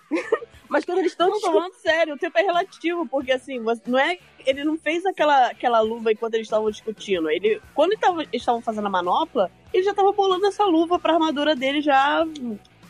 Mas 0.70 0.86
quando 0.86 1.00
eles 1.00 1.12
estão. 1.12 1.30
Não, 1.30 1.40
tô 1.42 1.52
falando 1.52 1.74
sério, 1.74 2.14
o 2.16 2.18
tempo 2.18 2.38
é 2.38 2.42
relativo, 2.44 3.06
porque 3.06 3.32
assim, 3.32 3.60
não 3.86 4.00
é. 4.00 4.18
Ele 4.46 4.64
não 4.64 4.78
fez 4.78 5.06
aquela, 5.06 5.48
aquela 5.48 5.80
luva 5.82 6.12
enquanto 6.12 6.34
eles 6.36 6.48
estavam 6.48 6.72
discutindo. 6.72 7.30
Ele, 7.30 7.62
quando 7.76 7.92
eles 7.92 8.28
estavam 8.34 8.62
fazendo 8.62 8.88
a 8.88 8.90
manopla, 8.90 9.52
ele 9.74 9.84
já 9.84 9.94
tava 9.94 10.12
bolando 10.14 10.48
essa 10.48 10.64
luva 10.64 10.98
pra 10.98 11.14
armadura 11.14 11.56
dele 11.56 11.82
já. 11.82 12.26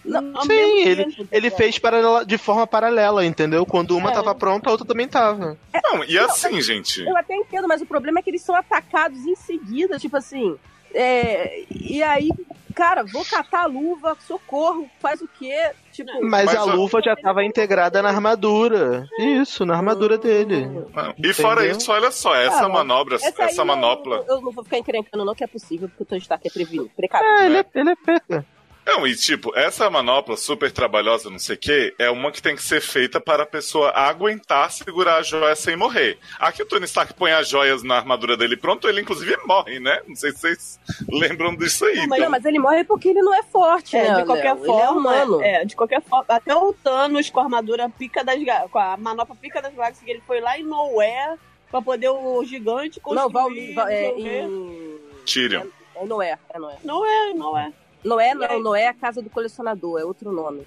Não, 0.04 0.42
sim, 0.44 0.48
mesmo 0.48 0.78
ele, 0.88 1.06
tempo, 1.06 1.28
ele 1.32 1.52
tá 1.52 1.58
fez 1.58 1.78
paralela- 1.78 2.26
de 2.26 2.36
forma 2.38 2.66
paralela, 2.66 3.24
entendeu? 3.26 3.66
Quando 3.68 3.96
uma 3.96 4.10
É. 4.10 4.14
tava 4.14 4.34
pronta, 4.34 4.68
a 4.70 4.72
outra 4.72 4.88
também 4.88 5.08
tava. 5.08 5.58
Não, 5.84 6.04
e 6.04 6.18
assim, 6.18 6.60
gente. 6.62 7.02
Eu 7.04 7.16
até 7.18 7.36
entendo, 7.36 7.68
mas 7.68 7.82
o 7.82 7.86
problema 7.86 8.20
é 8.20 8.22
que 8.24 8.30
eles 8.32 8.42
são 8.42 8.56
atacados 8.56 9.26
em 9.28 9.36
seguida, 9.36 10.00
tipo 10.00 10.18
assim. 10.18 10.58
É, 10.94 11.64
e 11.70 12.02
aí, 12.04 12.30
cara, 12.76 13.04
vou 13.04 13.24
catar 13.26 13.64
a 13.64 13.66
luva, 13.66 14.16
socorro, 14.28 14.90
faz 15.00 15.22
o 15.22 15.28
quê? 15.28 15.72
Tipo. 15.92 16.12
Mas, 16.22 16.46
Mas 16.46 16.56
a 16.56 16.60
a- 16.62 16.64
luva 16.64 17.02
já 17.04 17.16
tava 17.16 17.44
integrada 17.44 18.02
na 18.02 18.10
armadura. 18.10 19.06
Isso, 19.20 19.66
na 19.66 19.76
armadura 19.76 20.18
dele. 20.18 20.66
Não. 20.66 21.14
E 21.18 21.34
fora 21.34 21.66
isso, 21.68 21.92
olha 21.92 22.12
só, 22.12 22.34
essa 22.36 22.66
Ah, 22.66 22.70
manobra, 22.70 23.16
Essa, 23.16 23.44
essa, 23.44 23.58
não- 23.66 23.76
manopla. 23.76 24.24
Eu 24.28 24.42
não 24.42 24.52
vou 24.52 24.64
ficar 24.64 24.78
encrencando, 24.78 25.26
não, 25.26 25.36
que 25.36 25.44
é 25.44 25.48
possível, 25.48 25.90
porque 25.90 26.04
o 26.04 26.06
Tony 26.06 26.22
Stark 26.22 26.48
é 26.48 26.52
prevenido. 26.52 26.90
Precário. 26.96 27.28
É, 27.28 27.46
ele 27.46 27.58
é, 27.58 27.66
ele 27.76 27.90
é 27.92 27.96
pega. 27.96 28.46
Não, 28.86 29.06
e 29.06 29.16
tipo, 29.16 29.56
essa 29.56 29.90
manopla 29.90 30.36
super 30.36 30.72
trabalhosa, 30.72 31.30
não 31.30 31.38
sei 31.40 31.56
o 31.56 31.60
quê, 31.60 31.94
é 32.00 32.10
uma 32.10 32.32
que 32.32 32.42
tem 32.42 32.56
que 32.56 32.64
ser 32.64 32.82
feita 32.82 33.22
para 33.22 33.44
a 33.44 33.46
pessoa 33.46 33.92
aguentar 33.92 34.72
segurar 34.72 35.18
a 35.18 35.22
joia 35.22 35.56
sem 35.56 35.76
morrer. 35.76 36.18
Aqui 36.40 36.64
o 36.64 36.66
Tony 36.66 36.86
Stark 36.86 37.14
põe 37.14 37.32
as 37.32 37.48
joias 37.48 37.84
na 37.84 37.98
armadura 37.98 38.36
dele 38.36 38.58
pronto, 38.58 38.90
ele 38.90 39.02
inclusive 39.02 39.38
morre, 39.46 39.80
né? 39.80 40.02
Não 40.08 40.16
sei 40.16 40.32
se 40.32 40.40
vocês 40.40 40.80
lembram 41.10 41.56
disso 41.56 41.86
aí. 41.86 41.96
Não, 41.98 42.08
mas, 42.08 42.20
então. 42.20 42.32
mas 42.32 42.46
ele 42.46 42.60
morre 42.60 42.84
porque 42.84 43.10
ele 43.10 43.22
não 43.22 43.34
é 43.34 43.44
forte, 43.44 43.96
É, 43.96 44.10
né? 44.10 44.20
de 44.20 44.26
qualquer? 44.26 44.56
Ele 44.56 44.62
é 44.64 44.66
forma, 44.66 45.00
humano. 45.00 45.42
é, 45.44 45.64
de 45.64 45.76
qualquer 45.76 46.02
forma, 46.02 46.26
até 46.28 46.56
o 46.56 46.74
Thanos 46.74 47.30
com 47.30 47.40
a 47.40 47.44
armadura 47.44 47.88
pica 47.90 48.24
das 48.24 48.40
com 48.72 48.80
a 48.80 48.98
manopla 48.98 49.36
pica 49.36 49.62
das 49.62 49.74
galáxias, 49.74 50.04
que 50.04 50.10
ele 50.10 50.24
foi 50.26 50.42
lá 50.42 50.58
em 50.58 50.64
Nowhere 50.64 51.38
pra 51.70 51.82
poder 51.82 52.10
o 52.10 52.44
gigante 52.44 53.00
construir. 53.00 53.24
Não, 53.24 53.30
Val, 53.30 53.50
Val- 53.76 53.88
é, 53.88 54.08
em... 54.10 55.00
Tyrion. 55.26 55.66
É 55.96 56.06
Noé, 56.06 56.38
é 56.52 56.60
Noé. 56.60 56.76
Não 56.84 57.06
é, 57.06 57.34
não 57.34 57.58
é. 57.58 57.72
Noé 58.04 58.34
não, 58.34 58.50
aí? 58.50 58.60
Noé 58.62 58.82
é 58.84 58.88
a 58.88 58.94
casa 58.94 59.22
do 59.22 59.30
colecionador, 59.30 60.00
é 60.00 60.06
outro 60.06 60.32
nome. 60.32 60.66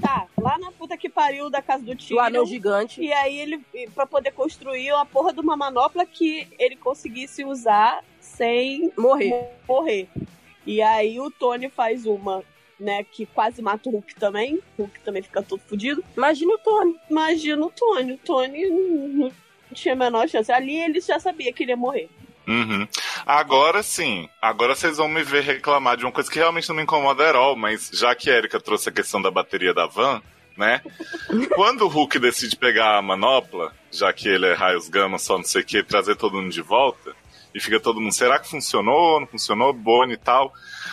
Tá, 0.00 0.26
lá 0.38 0.58
na 0.58 0.70
puta 0.70 0.96
que 0.96 1.08
pariu 1.08 1.48
da 1.48 1.62
casa 1.62 1.82
do 1.82 1.94
Do 1.94 1.96
Tyrion. 1.96 2.20
anel 2.22 2.46
gigante. 2.46 3.00
E 3.00 3.12
aí 3.12 3.38
ele, 3.38 3.64
pra 3.94 4.06
poder 4.06 4.30
construir 4.32 4.90
a 4.90 5.04
porra 5.04 5.32
de 5.32 5.40
uma 5.40 5.56
manopla 5.56 6.04
que 6.04 6.46
ele 6.58 6.76
conseguisse 6.76 7.44
usar 7.44 8.04
sem 8.20 8.92
Morrer. 8.96 9.48
morrer. 9.66 10.08
E 10.66 10.82
aí 10.82 11.18
o 11.18 11.30
Tony 11.30 11.70
faz 11.70 12.04
uma, 12.06 12.42
né, 12.78 13.04
que 13.04 13.24
quase 13.24 13.62
mata 13.62 13.88
o 13.88 13.92
Hulk 13.92 14.14
também. 14.16 14.56
O 14.76 14.82
Hulk 14.82 15.00
também 15.00 15.22
fica 15.22 15.42
todo 15.42 15.60
fudido. 15.60 16.04
Imagina 16.16 16.52
o 16.54 16.58
Tony. 16.58 16.96
Imagina 17.08 17.64
o 17.64 17.70
Tony. 17.70 18.12
O 18.12 18.18
Tony 18.18 18.68
não 18.68 19.32
tinha 19.72 19.94
a 19.94 19.96
menor 19.96 20.28
chance. 20.28 20.52
Ali 20.52 20.76
ele 20.76 21.00
já 21.00 21.18
sabia 21.18 21.52
que 21.52 21.62
ele 21.62 21.72
ia 21.72 21.76
morrer. 21.76 22.10
Uhum. 22.46 22.86
Agora 23.26 23.82
sim, 23.82 24.28
agora 24.40 24.74
vocês 24.74 24.98
vão 24.98 25.08
me 25.08 25.22
ver 25.22 25.42
reclamar 25.42 25.96
de 25.96 26.04
uma 26.04 26.12
coisa 26.12 26.30
que 26.30 26.38
realmente 26.38 26.68
não 26.68 26.76
me 26.76 26.82
incomoda 26.82 27.28
at 27.28 27.34
all, 27.34 27.56
mas 27.56 27.90
já 27.92 28.14
que 28.14 28.30
a 28.30 28.36
Erika 28.36 28.60
trouxe 28.60 28.88
a 28.88 28.92
questão 28.92 29.20
da 29.20 29.30
bateria 29.30 29.74
da 29.74 29.86
van, 29.86 30.22
né? 30.56 30.80
Quando 31.54 31.82
o 31.82 31.88
Hulk 31.88 32.18
decide 32.18 32.56
pegar 32.56 32.96
a 32.96 33.02
manopla, 33.02 33.72
já 33.90 34.12
que 34.12 34.28
ele 34.28 34.46
é 34.46 34.54
raios 34.54 34.88
gama, 34.88 35.18
só 35.18 35.36
não 35.36 35.44
sei 35.44 35.62
o 35.62 35.64
que, 35.64 35.82
trazer 35.82 36.16
todo 36.16 36.36
mundo 36.36 36.52
de 36.52 36.62
volta, 36.62 37.14
e 37.56 37.60
fica 37.60 37.80
todo 37.80 38.00
mundo, 38.00 38.12
será 38.12 38.38
que 38.38 38.50
funcionou? 38.50 39.18
Não 39.18 39.26
funcionou? 39.26 39.72
Boni 39.72 40.12
e 40.12 40.16
tal. 40.18 40.52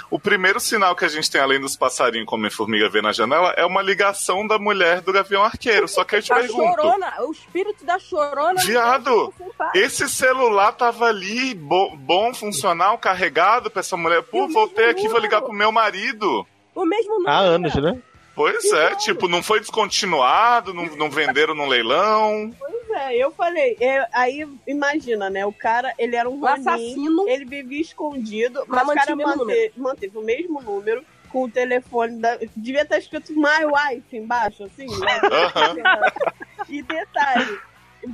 O 0.09 0.17
primeiro 0.17 0.59
sinal 0.59 0.95
que 0.95 1.03
a 1.03 1.07
gente 1.09 1.29
tem, 1.29 1.41
além 1.41 1.59
dos 1.59 1.75
passarinhos 1.75 2.25
como 2.27 2.45
a 2.45 2.49
formiga 2.51 2.87
vê 2.89 3.01
na 3.01 3.11
janela, 3.11 3.53
é 3.57 3.65
uma 3.65 3.81
ligação 3.81 4.47
da 4.47 4.57
mulher 4.57 5.01
do 5.01 5.11
Gavião 5.11 5.43
Arqueiro. 5.43 5.87
Só 5.87 6.03
que 6.03 6.15
eu 6.15 6.21
te 6.21 6.31
A 6.31 6.37
pergunto. 6.37 6.63
chorona, 6.81 7.13
o 7.21 7.31
espírito 7.31 7.83
da 7.83 7.99
chorona. 7.99 8.61
Viado, 8.63 9.33
esse 9.75 10.07
celular 10.07 10.71
tava 10.71 11.05
ali, 11.07 11.53
bo- 11.53 11.95
bom, 11.97 12.33
funcional, 12.33 12.97
carregado 12.97 13.69
pra 13.69 13.81
essa 13.81 13.97
mulher. 13.97 14.23
Pô, 14.23 14.47
voltei 14.47 14.89
aqui, 14.89 15.07
vou 15.09 15.19
ligar 15.19 15.41
número. 15.41 15.47
pro 15.49 15.57
meu 15.57 15.71
marido. 15.71 16.47
O 16.73 16.85
mesmo 16.85 17.15
nome. 17.15 17.27
Há 17.29 17.37
anos, 17.39 17.75
né? 17.75 17.99
Pois 18.35 18.63
é, 18.71 18.95
tipo, 18.95 19.27
não 19.27 19.43
foi 19.43 19.59
descontinuado, 19.59 20.73
não, 20.73 20.85
não 20.95 21.09
venderam 21.09 21.53
no 21.53 21.67
leilão. 21.67 22.51
Pois 22.57 22.82
é, 22.93 23.15
eu 23.17 23.31
falei. 23.31 23.77
é, 23.79 24.07
aí 24.13 24.47
imagina, 24.67 25.29
né? 25.29 25.45
O 25.45 25.53
cara, 25.53 25.93
ele 25.97 26.15
era 26.15 26.29
um 26.29 26.33
O 26.41 26.45
Ronin, 26.45 26.59
assassino. 26.61 27.27
ele 27.27 27.45
vivia 27.45 27.81
escondido, 27.81 28.63
Mas 28.67 28.85
mas 28.85 28.89
o 28.89 28.99
cara 28.99 29.15
manteve, 29.15 29.73
manteve 29.77 30.17
o 30.17 30.21
mesmo 30.23 30.61
número 30.61 31.03
com 31.29 31.43
o 31.45 31.49
telefone 31.49 32.19
da. 32.19 32.37
Devia 32.55 32.83
estar 32.83 32.97
escrito 32.97 33.33
My 33.33 33.65
Wife 33.65 34.15
embaixo, 34.15 34.63
assim. 34.65 34.85
né? 34.99 35.19
e 36.69 36.81
detalhe. 36.81 37.59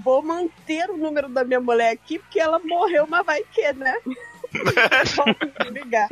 Vou 0.04 0.22
manter 0.22 0.90
o 0.90 0.98
número 0.98 1.28
da 1.30 1.44
minha 1.44 1.60
mulher 1.60 1.92
aqui, 1.92 2.20
porque 2.20 2.40
ela 2.40 2.60
morreu, 2.60 3.08
mas 3.08 3.26
vai 3.26 3.44
que, 3.52 3.74
né? 3.74 3.96
Ligar. 5.72 6.08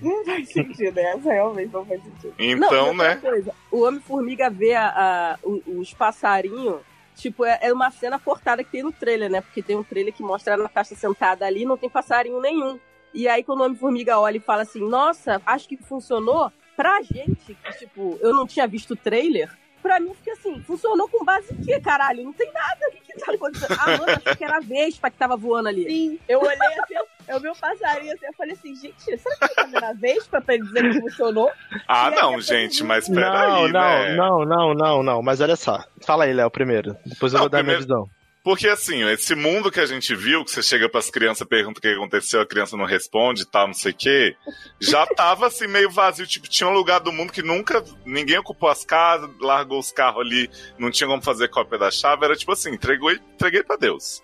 Não 0.00 0.24
faz 0.24 0.50
sentido, 0.52 0.96
essa 0.98 1.30
realmente 1.30 1.72
não 1.72 1.84
faz 1.84 2.02
sentido. 2.02 2.34
Não, 2.38 2.46
Então, 2.66 2.88
outra 2.88 3.08
né? 3.14 3.16
coisa, 3.20 3.54
o 3.70 3.82
Homem-Formiga 3.82 4.48
vê 4.48 4.74
a, 4.74 4.88
a- 4.88 5.38
os 5.66 5.92
passarinhos. 5.92 6.80
Tipo, 7.20 7.44
é, 7.44 7.58
é 7.60 7.72
uma 7.72 7.90
cena 7.90 8.18
cortada 8.18 8.64
que 8.64 8.70
tem 8.70 8.82
no 8.82 8.92
trailer, 8.92 9.30
né? 9.30 9.42
Porque 9.42 9.62
tem 9.62 9.76
um 9.76 9.84
trailer 9.84 10.12
que 10.12 10.22
mostra 10.22 10.54
ela 10.54 10.62
na 10.62 10.68
caixa 10.68 10.94
sentada 10.94 11.44
ali 11.44 11.66
não 11.66 11.76
tem 11.76 11.90
passarinho 11.90 12.40
nenhum. 12.40 12.80
E 13.12 13.28
aí, 13.28 13.44
quando 13.44 13.60
o 13.60 13.64
Homem-Formiga 13.64 14.18
olha 14.18 14.38
e 14.38 14.40
fala 14.40 14.62
assim: 14.62 14.80
Nossa, 14.88 15.40
acho 15.44 15.68
que 15.68 15.76
funcionou. 15.76 16.50
Pra 16.76 17.02
gente, 17.02 17.54
que, 17.54 17.78
tipo, 17.78 18.18
eu 18.22 18.32
não 18.32 18.46
tinha 18.46 18.66
visto 18.66 18.92
o 18.92 18.96
trailer, 18.96 19.54
pra 19.82 19.98
mim 20.00 20.14
fica 20.14 20.32
assim: 20.32 20.60
funcionou 20.62 21.08
com 21.08 21.24
base 21.24 21.52
em 21.52 21.62
quê, 21.62 21.80
caralho? 21.80 22.24
Não 22.24 22.32
tem 22.32 22.50
nada. 22.52 22.88
O 22.88 22.92
que, 22.92 23.00
que 23.12 23.18
tá 23.24 23.32
acontecendo? 23.32 23.78
A 23.78 23.84
Amanda 23.94 24.12
achou 24.24 24.36
que 24.36 24.44
era 24.44 24.56
a 24.56 24.60
Vespa 24.60 25.10
que 25.10 25.16
tava 25.16 25.36
voando 25.36 25.68
ali. 25.68 25.84
Sim, 25.84 26.18
eu 26.28 26.40
olhei 26.40 26.54
assim, 26.78 26.94
eu 27.28 27.40
vi 27.40 27.48
o 27.48 27.54
passarinho 27.56 28.12
assim, 28.14 28.26
eu 28.26 28.32
falei 28.34 28.52
assim, 28.54 28.74
gente, 28.74 29.00
será 29.04 29.36
que 29.38 29.44
ele 29.44 29.54
tá 29.54 29.62
vendo 29.64 29.84
a 29.84 29.92
Vespa 29.92 30.40
pra 30.40 30.54
ele 30.54 30.64
dizer 30.64 30.90
que 30.92 31.00
funcionou? 31.00 31.50
Ah, 31.88 32.10
E 32.10 32.14
não, 32.16 32.40
gente, 32.40 32.82
mas 32.84 33.08
Não, 33.08 33.16
peraí, 33.16 33.72
não, 33.72 34.00
né? 34.04 34.14
não, 34.16 34.44
não, 34.44 34.74
não, 34.74 35.02
não. 35.02 35.22
Mas 35.22 35.40
olha 35.40 35.56
só. 35.56 35.82
Fala 36.04 36.24
aí, 36.24 36.32
Léo, 36.32 36.50
primeiro. 36.50 36.96
Depois 37.06 37.32
eu 37.32 37.38
Não, 37.38 37.44
vou 37.44 37.48
dar 37.50 37.60
a 37.60 37.62
minha 37.62 37.76
primeiro- 37.76 38.04
visão. 38.06 38.19
Porque 38.42 38.68
assim, 38.68 39.04
esse 39.10 39.34
mundo 39.34 39.70
que 39.70 39.80
a 39.80 39.86
gente 39.86 40.14
viu, 40.14 40.44
que 40.44 40.50
você 40.50 40.62
chega 40.62 40.88
pras 40.88 41.10
crianças, 41.10 41.46
pergunta 41.46 41.78
o 41.78 41.82
que 41.82 41.88
aconteceu, 41.88 42.40
a 42.40 42.46
criança 42.46 42.76
não 42.76 42.84
responde 42.86 43.44
tal, 43.44 43.66
não 43.66 43.74
sei 43.74 43.92
o 43.92 43.94
quê, 43.94 44.36
já 44.80 45.06
tava 45.14 45.46
assim 45.46 45.66
meio 45.66 45.90
vazio, 45.90 46.26
tipo, 46.26 46.48
tinha 46.48 46.68
um 46.68 46.72
lugar 46.72 47.00
do 47.00 47.12
mundo 47.12 47.32
que 47.32 47.42
nunca 47.42 47.84
ninguém 48.04 48.38
ocupou 48.38 48.70
as 48.70 48.84
casas, 48.84 49.30
largou 49.40 49.78
os 49.78 49.92
carros 49.92 50.22
ali, 50.22 50.50
não 50.78 50.90
tinha 50.90 51.08
como 51.08 51.22
fazer 51.22 51.48
cópia 51.48 51.78
da 51.78 51.90
chave, 51.90 52.24
era 52.24 52.36
tipo 52.36 52.52
assim, 52.52 52.70
entregou, 52.70 53.10
entreguei 53.12 53.62
pra 53.62 53.76
Deus. 53.76 54.22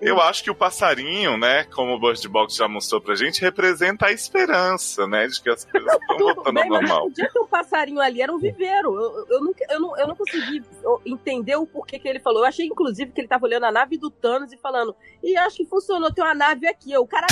Eu 0.00 0.20
acho 0.20 0.44
que 0.44 0.50
o 0.50 0.54
passarinho, 0.54 1.36
né, 1.36 1.64
como 1.64 1.94
o 1.94 2.00
Bird 2.00 2.28
Box 2.28 2.56
já 2.56 2.68
mostrou 2.68 3.00
pra 3.00 3.16
gente, 3.16 3.40
representa 3.40 4.06
a 4.06 4.12
esperança, 4.12 5.06
né, 5.06 5.26
de 5.26 5.42
que 5.42 5.50
as 5.50 5.64
coisas 5.64 5.92
estão 6.00 6.18
voltando 6.18 6.58
ao 6.58 6.62
bem, 6.62 6.70
mas 6.70 6.80
normal. 6.80 7.02
podia 7.08 7.28
ter 7.30 7.40
um 7.40 7.46
passarinho 7.46 8.00
ali, 8.00 8.22
era 8.22 8.32
um 8.32 8.38
viveiro. 8.38 8.94
Eu, 8.94 9.26
eu, 9.28 9.40
nunca, 9.40 9.64
eu, 9.68 9.80
não, 9.80 9.98
eu 9.98 10.08
não 10.08 10.14
consegui 10.14 10.62
entender 11.04 11.56
o 11.56 11.66
porquê 11.66 11.98
que 11.98 12.08
ele 12.08 12.20
falou. 12.20 12.42
Eu 12.42 12.46
achei, 12.46 12.66
inclusive, 12.66 13.10
que 13.12 13.20
ele 13.20 13.28
tava 13.28 13.44
olhando 13.44 13.66
a 13.66 13.72
nave 13.72 13.98
do 13.98 14.10
Thanos 14.10 14.52
e 14.52 14.56
falando, 14.56 14.94
e 15.22 15.36
acho 15.36 15.56
que 15.56 15.66
funcionou, 15.66 16.12
tem 16.12 16.22
uma 16.22 16.34
nave 16.34 16.68
aqui. 16.68 16.92
Eu, 16.92 17.06
caralho, 17.06 17.28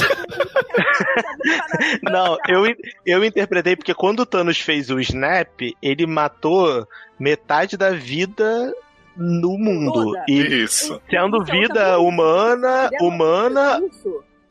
Não, 2.03 2.37
eu, 2.49 2.65
eu 3.05 3.25
interpretei 3.25 3.77
porque 3.77 3.95
quando 3.95 4.21
o 4.21 4.27
Thanos 4.27 4.61
fez 4.61 4.91
o 4.91 4.99
Snap, 4.99 5.61
ele 5.81 6.07
matou 6.07 6.87
metade 7.19 7.77
da 7.77 7.91
vida 7.91 8.75
no 9.17 9.59
mundo. 9.59 9.93
Toda. 9.93 10.25
E 10.29 10.63
Isso. 10.65 11.01
sendo 11.11 11.43
Isso 11.43 11.53
é 11.53 11.59
vida 11.61 11.99
humana, 11.99 12.91
humana, 13.01 13.81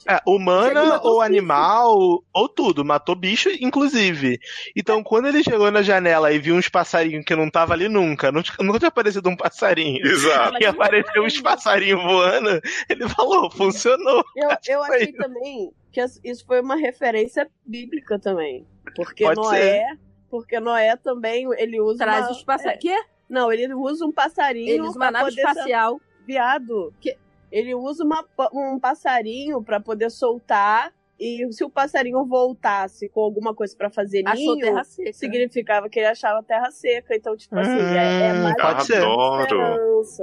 é, 0.07 0.19
humana 0.27 0.85
matou 0.85 1.11
ou 1.13 1.19
bicho. 1.19 1.25
animal, 1.31 1.97
ou 2.33 2.47
tudo. 2.49 2.85
Matou 2.85 3.15
bicho, 3.15 3.49
inclusive. 3.59 4.39
Então, 4.75 5.01
quando 5.03 5.27
ele 5.27 5.43
chegou 5.43 5.71
na 5.71 5.81
janela 5.81 6.31
e 6.31 6.37
viu 6.37 6.55
uns 6.55 6.69
passarinhos 6.69 7.25
que 7.25 7.35
não 7.35 7.49
tava 7.49 7.73
ali 7.73 7.87
nunca, 7.89 8.31
não 8.31 8.43
nunca 8.61 8.77
tinha 8.79 8.89
aparecido 8.89 9.27
um 9.29 9.35
passarinho. 9.35 10.05
Exato. 10.05 10.57
E 10.61 10.65
apareceu 10.65 11.23
uns 11.23 11.41
passarinhos 11.41 12.03
voando, 12.03 12.61
ele 12.87 13.09
falou, 13.09 13.49
funcionou. 13.49 14.23
Eu, 14.35 14.49
eu 14.67 14.83
achei 14.83 15.11
também 15.13 15.71
que 15.91 16.03
isso 16.23 16.45
foi 16.45 16.61
uma 16.61 16.75
referência 16.75 17.49
bíblica 17.65 18.19
também. 18.19 18.65
Porque 18.95 19.23
Pode 19.23 19.41
Noé, 19.41 19.83
porque 20.29 20.59
Noé 20.59 20.95
também, 20.97 21.47
ele 21.57 21.81
usa 21.81 22.03
Traz 22.03 22.25
uma- 22.25 22.31
os 22.31 22.43
passarinhos. 22.43 22.81
Quê? 22.81 22.95
Não, 23.29 23.51
ele 23.51 23.73
usa 23.73 24.05
um 24.05 24.11
passarinho 24.11 24.69
Ele 24.69 24.81
usa 24.81 24.97
uma 24.97 25.11
nave 25.11 25.29
espacial. 25.29 25.99
viado. 26.25 26.93
Que 26.99 27.17
ele 27.51 27.73
usa 27.75 28.03
uma, 28.03 28.25
um 28.53 28.79
passarinho 28.79 29.63
pra 29.63 29.79
poder 29.79 30.09
soltar 30.09 30.93
e 31.19 31.47
se 31.51 31.63
o 31.63 31.69
passarinho 31.69 32.25
voltasse 32.25 33.07
com 33.09 33.21
alguma 33.21 33.53
coisa 33.53 33.75
pra 33.77 33.89
fazer 33.89 34.23
Achou 34.25 34.55
ninho, 34.55 34.65
terra 34.65 34.83
seca. 34.83 35.13
significava 35.13 35.89
que 35.89 35.99
ele 35.99 36.07
achava 36.07 36.43
terra 36.43 36.69
seca. 36.71 37.15
Então, 37.15 37.35
tipo 37.37 37.57
assim, 37.57 37.71
é, 37.71 38.27
é 38.27 38.33
Hum, 38.33 38.43
mais 38.43 38.55
pode 38.55 38.85
ser. 38.85 39.03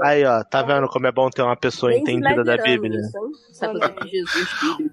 Aí, 0.03 0.25
ó, 0.25 0.43
tá 0.45 0.63
vendo 0.63 0.89
como 0.89 1.07
é 1.07 1.13
bom 1.13 1.31
ter 1.31 1.43
uma 1.43 1.57
pessoa 1.57 1.91
Bem 1.93 2.03
entendida 2.03 2.45
da 2.45 2.57
Bíblia? 2.57 3.01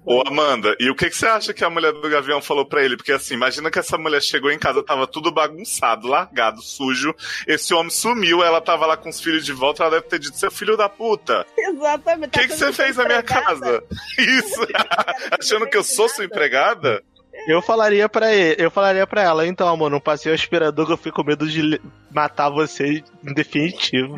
Ô, 0.04 0.22
Amanda, 0.26 0.74
e 0.78 0.90
o 0.90 0.94
que, 0.94 1.08
que 1.10 1.16
você 1.16 1.26
acha 1.26 1.52
que 1.52 1.64
a 1.64 1.70
mulher 1.70 1.92
do 1.92 2.08
Gavião 2.08 2.40
falou 2.40 2.64
pra 2.64 2.82
ele? 2.84 2.96
Porque 2.96 3.12
assim, 3.12 3.34
imagina 3.34 3.70
que 3.70 3.78
essa 3.78 3.98
mulher 3.98 4.22
chegou 4.22 4.50
em 4.50 4.58
casa, 4.58 4.82
tava 4.82 5.06
tudo 5.06 5.32
bagunçado, 5.32 6.08
largado, 6.08 6.60
sujo. 6.62 7.14
Esse 7.46 7.74
homem 7.74 7.90
sumiu, 7.90 8.42
ela 8.42 8.60
tava 8.60 8.86
lá 8.86 8.96
com 8.96 9.08
os 9.08 9.20
filhos 9.20 9.44
de 9.44 9.52
volta, 9.52 9.82
ela 9.82 9.92
deve 9.92 10.06
ter 10.06 10.18
dito, 10.18 10.36
seu 10.36 10.50
filho 10.50 10.76
da 10.76 10.88
puta. 10.88 11.46
Exatamente. 11.56 12.28
O 12.28 12.40
que, 12.40 12.48
que 12.48 12.56
você 12.56 12.72
fez 12.72 12.96
na 12.96 13.04
minha 13.04 13.22
casa? 13.22 13.82
Isso, 14.18 14.60
achando 15.38 15.66
que 15.68 15.76
eu 15.76 15.84
sou 15.94 16.08
sua 16.08 16.24
empregada? 16.24 17.02
Eu 17.46 17.62
falaria 17.62 18.06
pra 18.08 18.34
ele, 18.34 18.62
eu 18.62 18.70
falaria 18.70 19.06
para 19.06 19.22
ela, 19.22 19.46
então, 19.46 19.66
amor, 19.66 19.90
não 19.90 20.00
passei 20.00 20.30
o 20.30 20.34
aspirador 20.34 20.84
que 20.84 20.92
eu 20.92 20.96
fiquei 20.96 21.12
com 21.12 21.22
medo 21.24 21.48
de 21.48 21.80
matar 22.10 22.50
você 22.50 23.02
em 23.24 23.32
definitivo. 23.32 24.16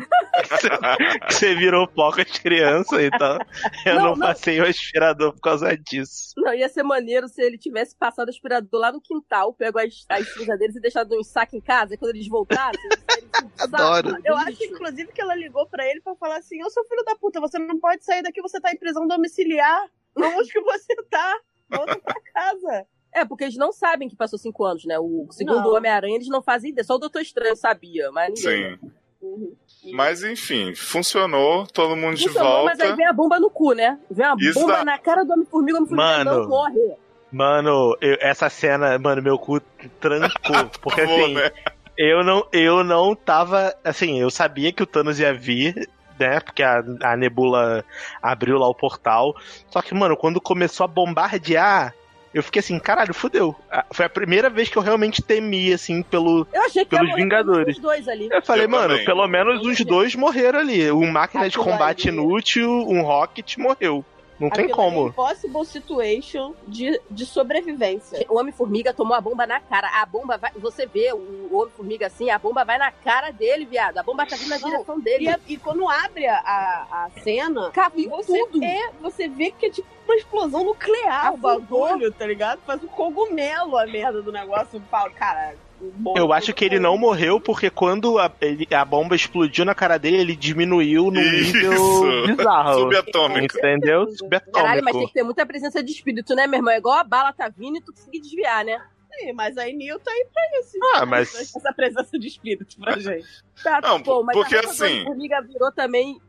que 1.27 1.31
você 1.33 1.55
virou 1.55 1.87
pó 1.87 2.11
com 2.11 2.19
as 2.19 2.31
crianças, 2.37 2.99
então 3.01 3.37
eu 3.85 3.95
Não, 3.95 4.01
não, 4.03 4.15
não. 4.15 4.27
passei 4.27 4.59
o 4.59 4.65
aspirador 4.67 5.31
por 5.31 5.39
causa 5.39 5.77
disso. 5.77 6.33
Não, 6.35 6.53
ia 6.53 6.67
ser 6.67 6.83
maneiro 6.83 7.29
se 7.29 7.41
ele 7.41 7.57
tivesse 7.57 7.95
passado 7.95 8.27
o 8.27 8.31
aspirador 8.31 8.79
lá 8.81 8.91
no 8.91 8.99
quintal, 8.99 9.53
pego 9.53 9.79
as, 9.79 10.05
as 10.09 10.33
cinzas 10.33 10.59
deles 10.59 10.75
e 10.75 10.81
deixado 10.81 11.17
um 11.17 11.23
saco 11.23 11.55
em 11.55 11.61
casa, 11.61 11.93
e 11.93 11.97
quando 11.97 12.15
eles 12.15 12.27
voltassem, 12.27 12.81
eles 12.83 13.43
Adoro. 13.59 14.21
de 14.21 14.27
Eu 14.27 14.35
acho, 14.35 14.63
inclusive, 14.65 15.11
que 15.13 15.21
ela 15.21 15.35
ligou 15.35 15.65
pra 15.67 15.85
ele 15.87 16.01
pra 16.01 16.15
falar 16.15 16.37
assim: 16.37 16.61
Ô 16.63 16.69
seu 16.69 16.83
filho 16.85 17.03
da 17.05 17.15
puta, 17.15 17.39
você 17.39 17.57
não 17.57 17.79
pode 17.79 18.03
sair 18.03 18.21
daqui, 18.21 18.41
você 18.41 18.59
tá 18.59 18.69
em 18.71 18.77
prisão 18.77 19.07
domiciliar. 19.07 19.85
Onde 20.15 20.51
que 20.51 20.61
você 20.61 20.95
tá? 21.09 21.35
Volta 21.75 21.99
pra 21.99 22.15
casa. 22.33 22.85
É, 23.13 23.23
porque 23.23 23.43
eles 23.43 23.57
não 23.57 23.71
sabem 23.71 24.09
que 24.09 24.15
passou 24.15 24.39
cinco 24.39 24.63
anos, 24.65 24.85
né? 24.85 24.97
O 24.99 25.27
segundo. 25.31 25.69
Homem-Aranha, 25.73 26.15
eles 26.15 26.27
não 26.29 26.41
fazem 26.41 26.71
ideia. 26.71 26.83
Só 26.83 26.95
o 26.95 26.99
Doutor 26.99 27.21
Estranho 27.21 27.55
sabia, 27.55 28.11
mas 28.11 28.33
ninguém. 28.33 28.77
Sim. 28.79 28.91
Uhum. 29.21 29.55
Mas 29.93 30.21
enfim, 30.23 30.73
funcionou, 30.75 31.65
todo 31.67 31.95
mundo 31.95 32.15
de 32.17 32.27
Funcionou, 32.27 32.51
volta. 32.51 32.65
mas 32.71 32.79
aí 32.81 32.93
vem 32.95 33.05
a 33.05 33.13
bomba 33.13 33.39
no 33.39 33.49
cu, 33.49 33.71
né? 33.73 33.97
Vem 34.11 34.25
a 34.25 34.35
bomba 34.35 34.83
na 34.83 34.97
cara 34.97 35.23
do 35.23 35.31
Homem-Formiga, 35.33 35.77
o 35.77 35.81
Homem-Formiga 35.83 36.23
Mano. 36.25 36.39
não 36.41 36.49
morre. 36.49 36.95
Mano, 37.31 37.97
eu- 38.01 38.17
essa 38.19 38.49
cena, 38.49 38.97
mano, 38.99 39.21
meu 39.21 39.37
cu 39.39 39.61
trancou. 39.99 40.69
Porque 40.81 41.01
assim, 41.01 41.33
né? 41.35 41.51
eu 41.97 42.23
não, 42.23 42.45
eu 42.51 42.83
não 42.83 43.15
tava. 43.15 43.73
Assim, 43.83 44.19
eu 44.19 44.29
sabia 44.29 44.71
que 44.73 44.83
o 44.83 44.85
Thanos 44.85 45.19
ia 45.19 45.33
vir, 45.33 45.89
né? 46.19 46.39
Porque 46.39 46.63
a, 46.63 46.83
a 47.03 47.15
Nebula 47.17 47.83
abriu 48.21 48.57
lá 48.57 48.67
o 48.67 48.75
portal. 48.75 49.35
Só 49.69 49.81
que, 49.81 49.93
mano, 49.93 50.15
quando 50.17 50.39
começou 50.41 50.83
a 50.83 50.87
bombardear, 50.87 51.93
eu 52.33 52.41
fiquei 52.41 52.59
assim, 52.61 52.79
caralho, 52.79 53.13
fudeu. 53.13 53.55
Foi 53.91 54.05
a 54.05 54.09
primeira 54.09 54.49
vez 54.49 54.67
que 54.67 54.77
eu 54.77 54.81
realmente 54.81 55.21
temi, 55.21 55.71
assim, 55.71 56.01
pelo. 56.01 56.47
Eu 56.51 56.63
achei 56.63 56.83
que 56.83 56.95
Pelos 56.97 57.13
Vingadores. 57.15 57.77
dois 57.79 58.07
ali. 58.07 58.27
Eu 58.31 58.41
falei, 58.41 58.65
Eu 58.65 58.69
mano, 58.69 58.89
também. 58.89 59.05
pelo 59.05 59.27
menos 59.27 59.65
os 59.65 59.79
dois 59.85 60.15
morreram 60.15 60.59
ali. 60.59 60.91
Um 60.91 61.11
máquina 61.11 61.47
de 61.47 61.57
combate 61.57 62.07
inútil, 62.09 62.69
um 62.89 63.01
Rocket 63.03 63.57
morreu. 63.57 64.03
Não 64.39 64.49
tem 64.49 64.67
como. 64.69 65.05
é 65.05 65.09
Impossible 65.09 65.65
situation 65.65 66.53
de, 66.67 66.99
de 67.09 67.25
sobrevivência. 67.25 68.25
O 68.29 68.37
Homem-Formiga 68.39 68.93
tomou 68.93 69.15
a 69.15 69.21
bomba 69.21 69.45
na 69.45 69.59
cara. 69.59 69.87
A 70.01 70.05
bomba 70.05 70.37
vai. 70.37 70.51
Você 70.55 70.85
vê 70.85 71.11
o 71.13 71.49
Homem-Formiga 71.55 72.07
assim, 72.07 72.29
a 72.29 72.39
bomba 72.39 72.63
vai 72.63 72.77
na 72.77 72.91
cara 72.91 73.31
dele, 73.31 73.65
viado. 73.65 73.97
A 73.97 74.03
bomba 74.03 74.25
tá 74.25 74.35
vindo 74.35 74.49
na 74.49 74.59
Não, 74.59 74.69
direção 74.69 74.99
dele. 74.99 75.25
E, 75.25 75.29
a- 75.29 75.39
e 75.47 75.57
quando 75.57 75.87
abre 75.87 76.27
a, 76.27 76.37
a, 76.39 77.09
cena, 77.21 77.71
Caiu 77.71 78.09
você, 78.09 78.45
tudo. 78.47 78.63
é, 78.63 78.91
você 79.01 79.27
vê 79.27 79.51
que 79.51 79.67
é 79.67 79.69
tipo 79.69 79.87
uma 80.05 80.15
explosão 80.15 80.63
nuclear 80.65 81.33
o 81.33 81.37
bagulho, 81.37 82.11
tá 82.11 82.25
ligado? 82.25 82.59
Faz 82.65 82.83
um 82.83 82.87
cogumelo 82.87 83.77
a 83.77 83.85
merda 83.85 84.21
do 84.21 84.31
negócio. 84.31 84.81
Cara, 85.15 85.55
Eu 86.15 86.31
acho 86.31 86.53
que 86.53 86.63
ele 86.63 86.79
não 86.79 86.97
morreu 86.97 87.39
porque 87.39 87.69
quando 87.69 88.17
a, 88.17 88.31
ele- 88.41 88.67
a 88.73 88.85
bomba 88.85 89.15
explodiu 89.15 89.65
na 89.65 89.75
cara 89.75 89.97
dele, 89.97 90.17
ele 90.17 90.35
diminuiu 90.35 91.11
num 91.11 91.19
Isso. 91.21 91.53
nível 91.53 92.27
bizarro. 92.27 92.79
Subatômico. 92.79 93.57
Entendeu? 93.57 94.05
Caralho, 94.53 94.83
mas 94.83 94.93
tem 94.93 95.01
Subatômico. 95.01 95.07
que 95.07 95.13
ter 95.13 95.23
muita 95.23 95.45
presença 95.45 95.83
de 95.83 95.91
espírito, 95.91 96.33
né, 96.35 96.47
meu 96.47 96.59
irmão? 96.59 96.73
É 96.73 96.77
igual 96.77 96.97
a 96.97 97.03
bala 97.03 97.33
tá 97.33 97.49
vindo 97.49 97.77
e 97.77 97.81
tu 97.81 97.91
conseguir 97.93 98.21
desviar, 98.21 98.63
né? 98.63 98.79
Sim, 99.19 99.33
mas 99.33 99.57
aí 99.57 99.73
Neil 99.73 99.99
tá 99.99 100.11
aí 100.11 100.25
pra 100.33 100.59
isso. 100.59 100.77
Ah, 100.95 101.05
mas- 101.05 101.33
Essa 101.55 101.71
presença 101.73 102.17
de 102.17 102.27
espírito 102.27 102.75
pra 102.79 102.97
gente. 102.97 103.27
Tá, 103.63 103.79
Não, 103.81 104.01
pô, 104.01 104.23
mas 104.23 104.35
porque 104.35 104.55
a 104.55 104.61
assim- 104.61 105.03
Formiga 105.03 105.41
virou 105.41 105.71
também, 105.71 106.19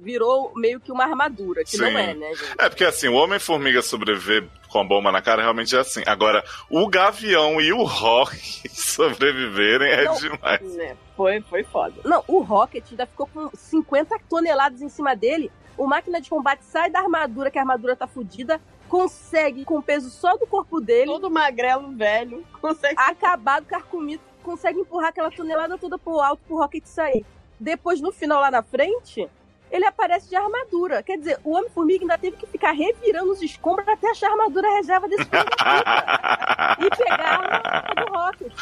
virou 0.00 0.52
meio 0.54 0.78
que 0.80 0.92
uma 0.92 1.04
armadura, 1.04 1.64
que 1.64 1.72
Sim. 1.72 1.78
não 1.78 1.98
é, 1.98 2.14
né, 2.14 2.34
gente? 2.34 2.54
É, 2.58 2.68
porque 2.68 2.84
assim, 2.84 3.08
o 3.08 3.14
Homem-Formiga 3.14 3.82
sobreviver 3.82 4.48
com 4.68 4.78
a 4.80 4.84
bomba 4.84 5.10
na 5.10 5.20
cara 5.20 5.42
realmente 5.42 5.74
é 5.74 5.80
assim. 5.80 6.02
Agora, 6.06 6.44
o 6.70 6.86
Gavião 6.88 7.60
e 7.60 7.72
o 7.72 7.82
Rock 7.82 8.36
sobreviverem 8.70 9.90
é 9.90 10.04
Não. 10.04 10.14
demais. 10.16 10.74
Né? 10.76 10.96
Foi, 11.16 11.40
foi 11.42 11.64
foda. 11.64 11.94
Não, 12.04 12.22
o 12.28 12.40
Rocket 12.40 12.84
ainda 12.90 13.06
ficou 13.06 13.26
com 13.26 13.50
50 13.54 14.16
toneladas 14.28 14.80
em 14.82 14.88
cima 14.88 15.16
dele. 15.16 15.50
O 15.76 15.86
máquina 15.86 16.20
de 16.20 16.28
combate 16.30 16.64
sai 16.64 16.90
da 16.90 17.00
armadura, 17.00 17.50
que 17.50 17.58
a 17.58 17.62
armadura 17.62 17.94
tá 17.96 18.06
fudida, 18.06 18.60
consegue, 18.88 19.64
com 19.64 19.78
o 19.78 19.82
peso 19.82 20.10
só 20.10 20.36
do 20.36 20.46
corpo 20.46 20.80
dele, 20.80 21.06
Todo 21.06 21.30
magrelo, 21.30 21.94
velho, 21.94 22.44
consegue 22.60 22.96
acabado, 22.98 23.66
carcomido, 23.66 24.22
consegue 24.42 24.80
empurrar 24.80 25.10
aquela 25.10 25.30
tonelada 25.30 25.78
toda 25.78 25.98
pro 25.98 26.20
alto 26.20 26.42
pro 26.46 26.56
Rocket 26.56 26.84
sair. 26.86 27.24
Depois, 27.60 28.00
no 28.00 28.12
final, 28.12 28.40
lá 28.40 28.50
na 28.50 28.62
frente, 28.62 29.28
ele 29.70 29.84
aparece 29.84 30.28
de 30.28 30.36
armadura. 30.36 31.02
Quer 31.02 31.18
dizer, 31.18 31.38
o 31.44 31.50
Homem-Formiga 31.56 32.04
ainda 32.04 32.18
teve 32.18 32.36
que 32.36 32.46
ficar 32.46 32.72
revirando 32.72 33.30
os 33.30 33.42
escombros 33.42 33.86
até 33.88 34.10
achar 34.10 34.28
a 34.28 34.32
armadura 34.32 34.70
reserva 34.76 35.08
desse 35.08 35.24
filho 35.24 35.44
da 35.44 35.50
puta. 35.50 36.86
e 36.86 37.04
pegar 37.04 37.84
a 37.94 38.04
do 38.04 38.12
Rocket. 38.12 38.52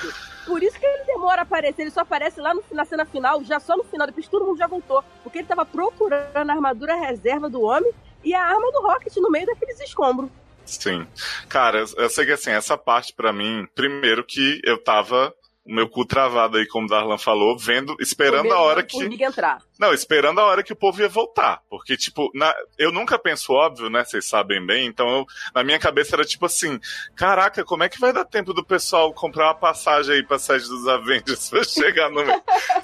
Por 0.47 0.62
isso 0.62 0.78
que 0.78 0.86
ele 0.86 1.05
demora 1.05 1.43
a 1.43 1.44
aparecer. 1.44 1.82
Ele 1.82 1.90
só 1.90 2.01
aparece 2.01 2.40
lá 2.40 2.55
no, 2.55 2.62
na 2.73 2.85
cena 2.85 3.05
final, 3.05 3.43
já 3.44 3.61
só 3.61 3.77
no 3.77 3.85
final. 3.85 4.07
Depois 4.07 4.28
todo 4.28 4.47
mundo 4.47 4.59
já 4.59 4.66
voltou. 4.66 5.05
Porque 5.23 5.39
ele 5.39 5.47
tava 5.47 5.65
procurando 5.65 6.51
a 6.51 6.53
armadura 6.53 6.97
reserva 6.97 7.48
do 7.48 7.62
homem 7.62 7.93
e 8.27 8.35
a 8.35 8.43
arma 8.43 8.73
do 8.73 8.81
Rocket 8.81 9.16
no 9.19 9.31
meio 9.31 9.47
daqueles 9.47 9.81
escombros. 9.81 10.28
Sim. 10.65 11.07
Cara, 11.48 11.85
eu, 11.97 12.11
sei 12.11 12.27
que 12.27 12.32
assim, 12.32 12.51
essa 12.51 12.77
parte 12.77 13.15
pra 13.15 13.32
mim, 13.32 13.69
primeiro 13.73 14.24
que 14.24 14.61
eu 14.65 14.82
tava. 14.82 15.32
O 15.68 15.74
meu 15.74 15.88
cu 15.88 16.05
travado 16.06 16.59
aí, 16.59 16.66
como 16.66 16.86
o 16.86 16.88
Darlan 16.88 17.18
falou, 17.18 17.59
vendo, 17.59 17.97
esperando 17.98 18.52
a 18.52 18.60
hora 18.60 18.82
que. 18.84 18.97
Entrar. 19.24 19.59
Não, 19.80 19.93
esperando 19.93 20.40
a 20.40 20.44
hora 20.44 20.62
que 20.62 20.72
o 20.72 20.76
povo 20.76 21.01
ia 21.02 21.09
voltar. 21.09 21.60
Porque, 21.68 21.97
tipo, 21.97 22.30
na- 22.34 22.55
eu 22.78 22.93
nunca 22.93 23.18
penso 23.18 23.52
óbvio, 23.52 23.90
né? 23.90 24.05
Vocês 24.05 24.24
sabem 24.28 24.64
bem. 24.64 24.86
Então, 24.86 25.09
eu- 25.09 25.26
na 25.55 25.64
minha 25.64 25.78
cabeça 25.78 26.14
era 26.14 26.24
tipo 26.24 26.47
assim: 26.47 26.78
caraca, 27.16 27.64
como 27.64 27.82
é 27.82 27.88
que 27.88 27.98
vai 27.98 28.12
dar 28.12 28.24
tempo 28.24 28.55
do 28.55 28.64
pessoal 28.64 29.12
comprar 29.12 29.47
uma 29.47 29.55
passagem 29.55 30.14
aí 30.14 30.22
pra 30.22 30.38
sede 30.38 30.68
dos 30.68 30.86
Avengers 30.86 31.51
pra 31.51 31.64
chegar 31.64 32.10
no. 32.10 32.22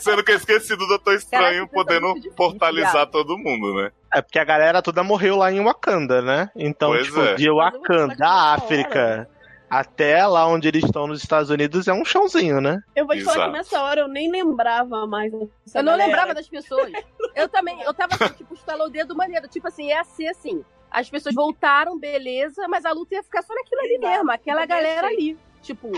Sendo 0.00 0.24
que 0.24 0.32
eu 0.32 0.36
esqueci 0.36 0.74
do 0.76 0.86
Doutor 0.88 1.14
Estranho 1.14 1.68
Caraca, 1.68 1.70
é 1.72 1.74
podendo 1.74 2.14
difícil, 2.14 2.32
portalizar 2.32 3.06
todo 3.06 3.38
mundo, 3.38 3.74
né? 3.74 3.90
É 4.14 4.20
porque 4.20 4.38
a 4.38 4.44
galera 4.44 4.82
toda 4.82 5.02
morreu 5.02 5.36
lá 5.36 5.50
em 5.50 5.62
Wakanda, 5.64 6.20
né? 6.20 6.50
Então, 6.56 6.90
Pois 6.90 7.06
tipo, 7.06 7.20
é. 7.20 7.34
de 7.34 7.48
Wakanda, 7.50 8.14
da 8.16 8.52
África, 8.54 9.28
até 9.72 10.26
lá 10.26 10.46
onde 10.46 10.68
eles 10.68 10.84
estão 10.84 11.06
nos 11.06 11.22
Estados 11.22 11.48
Unidos 11.48 11.88
é 11.88 11.94
um 11.94 12.04
chãozinho, 12.04 12.60
né? 12.60 12.82
Eu 12.94 13.06
vou 13.06 13.16
te 13.16 13.24
falar 13.24 13.36
Exato. 13.36 13.52
que 13.52 13.56
nessa 13.58 13.82
hora 13.82 14.00
eu 14.02 14.08
nem 14.08 14.30
lembrava 14.30 15.06
mais. 15.06 15.32
Eu 15.32 15.48
não 15.76 15.82
galera. 15.84 16.04
lembrava 16.04 16.34
das 16.34 16.46
pessoas. 16.46 16.92
Eu 17.34 17.48
também, 17.48 17.80
eu 17.80 17.94
tava 17.94 18.14
assim, 18.14 18.34
tipo, 18.34 18.52
estalou 18.52 18.88
o 18.88 18.90
dedo 18.90 19.16
maneiro. 19.16 19.48
Tipo 19.48 19.66
assim, 19.68 19.86
ia 19.86 20.04
ser 20.04 20.26
assim. 20.26 20.62
As 20.90 21.08
pessoas 21.08 21.34
voltaram, 21.34 21.98
beleza, 21.98 22.68
mas 22.68 22.84
a 22.84 22.92
luta 22.92 23.14
ia 23.14 23.22
ficar 23.22 23.40
só 23.40 23.54
naquilo 23.54 23.80
ali 23.80 23.94
Exato. 23.94 24.08
mesmo, 24.10 24.30
aquela 24.30 24.64
Eu 24.64 24.68
galera 24.68 25.08
pensei. 25.08 25.30
ali. 25.30 25.38
Tipo, 25.62 25.90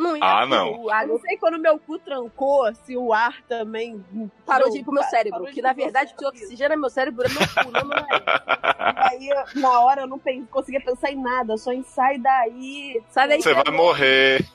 não 0.00 0.16
ia. 0.16 0.22
Ah, 0.22 0.46
não. 0.46 0.90
a 0.90 1.02
Eu 1.02 1.08
não 1.08 1.20
sei 1.20 1.36
quando 1.36 1.58
meu 1.58 1.78
cu 1.78 1.98
trancou, 1.98 2.72
se 2.84 2.96
o 2.96 3.12
ar 3.12 3.42
também. 3.48 4.04
parou 4.46 4.70
de 4.70 4.78
ir 4.78 4.84
pro 4.84 4.92
meu 4.92 5.02
cérebro. 5.04 5.44
Que 5.46 5.62
na 5.62 5.72
verdade, 5.72 6.12
o 6.12 6.16
que 6.16 6.26
oxigena 6.26 6.76
meu 6.76 6.90
cérebro 6.90 7.24
é 7.26 7.28
meu 7.28 7.40
cu, 7.40 7.70
não 7.70 7.84
nariz. 7.84 8.08
E 9.10 9.30
aí, 9.30 9.44
na 9.56 9.80
hora, 9.80 10.02
eu 10.02 10.06
não 10.06 10.20
conseguia 10.50 10.80
pensar 10.80 11.10
em 11.10 11.20
nada, 11.20 11.56
só 11.56 11.72
em 11.72 11.82
sai 11.82 12.18
daí. 12.18 13.02
Sai 13.08 13.28
daí, 13.28 13.42
Você 13.42 13.54
vai 13.54 13.72
morrer. 13.72 14.46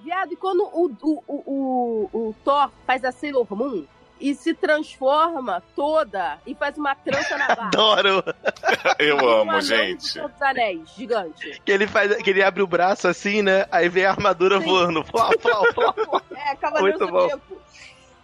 Viado, 0.00 0.32
e 0.32 0.36
quando 0.36 0.62
o, 0.62 0.86
o, 1.02 1.22
o, 1.26 2.08
o, 2.12 2.28
o 2.28 2.34
Thor 2.44 2.70
faz 2.86 3.04
a 3.04 3.12
Sailor 3.12 3.46
Moon 3.50 3.84
e 4.20 4.34
se 4.34 4.52
transforma 4.54 5.62
toda 5.74 6.38
e 6.46 6.54
faz 6.54 6.76
uma 6.76 6.94
trança 6.94 7.36
na 7.38 7.46
barra. 7.56 7.66
Adoro! 7.68 8.22
Eu 8.98 9.16
Um 9.16 9.28
amo, 9.40 9.52
do 9.52 9.60
gente. 9.62 10.20
Dos 10.20 10.42
Anéis, 10.42 10.90
gigante. 10.94 11.60
Que 11.64 11.72
ele 11.72 11.86
faz, 11.86 12.14
que 12.22 12.30
ele 12.30 12.42
abre 12.42 12.62
o 12.62 12.66
braço 12.66 13.08
assim, 13.08 13.40
né? 13.42 13.66
Aí 13.72 13.88
vem 13.88 14.04
a 14.04 14.10
armadura 14.10 14.58
Sim. 14.60 14.66
voando. 14.66 15.04
Flau, 15.04 15.30
flau, 15.40 15.64
flau. 15.72 16.22
É, 16.36 16.54
Cavaleiro 16.56 16.98
Muito 16.98 17.12
bom. 17.12 17.40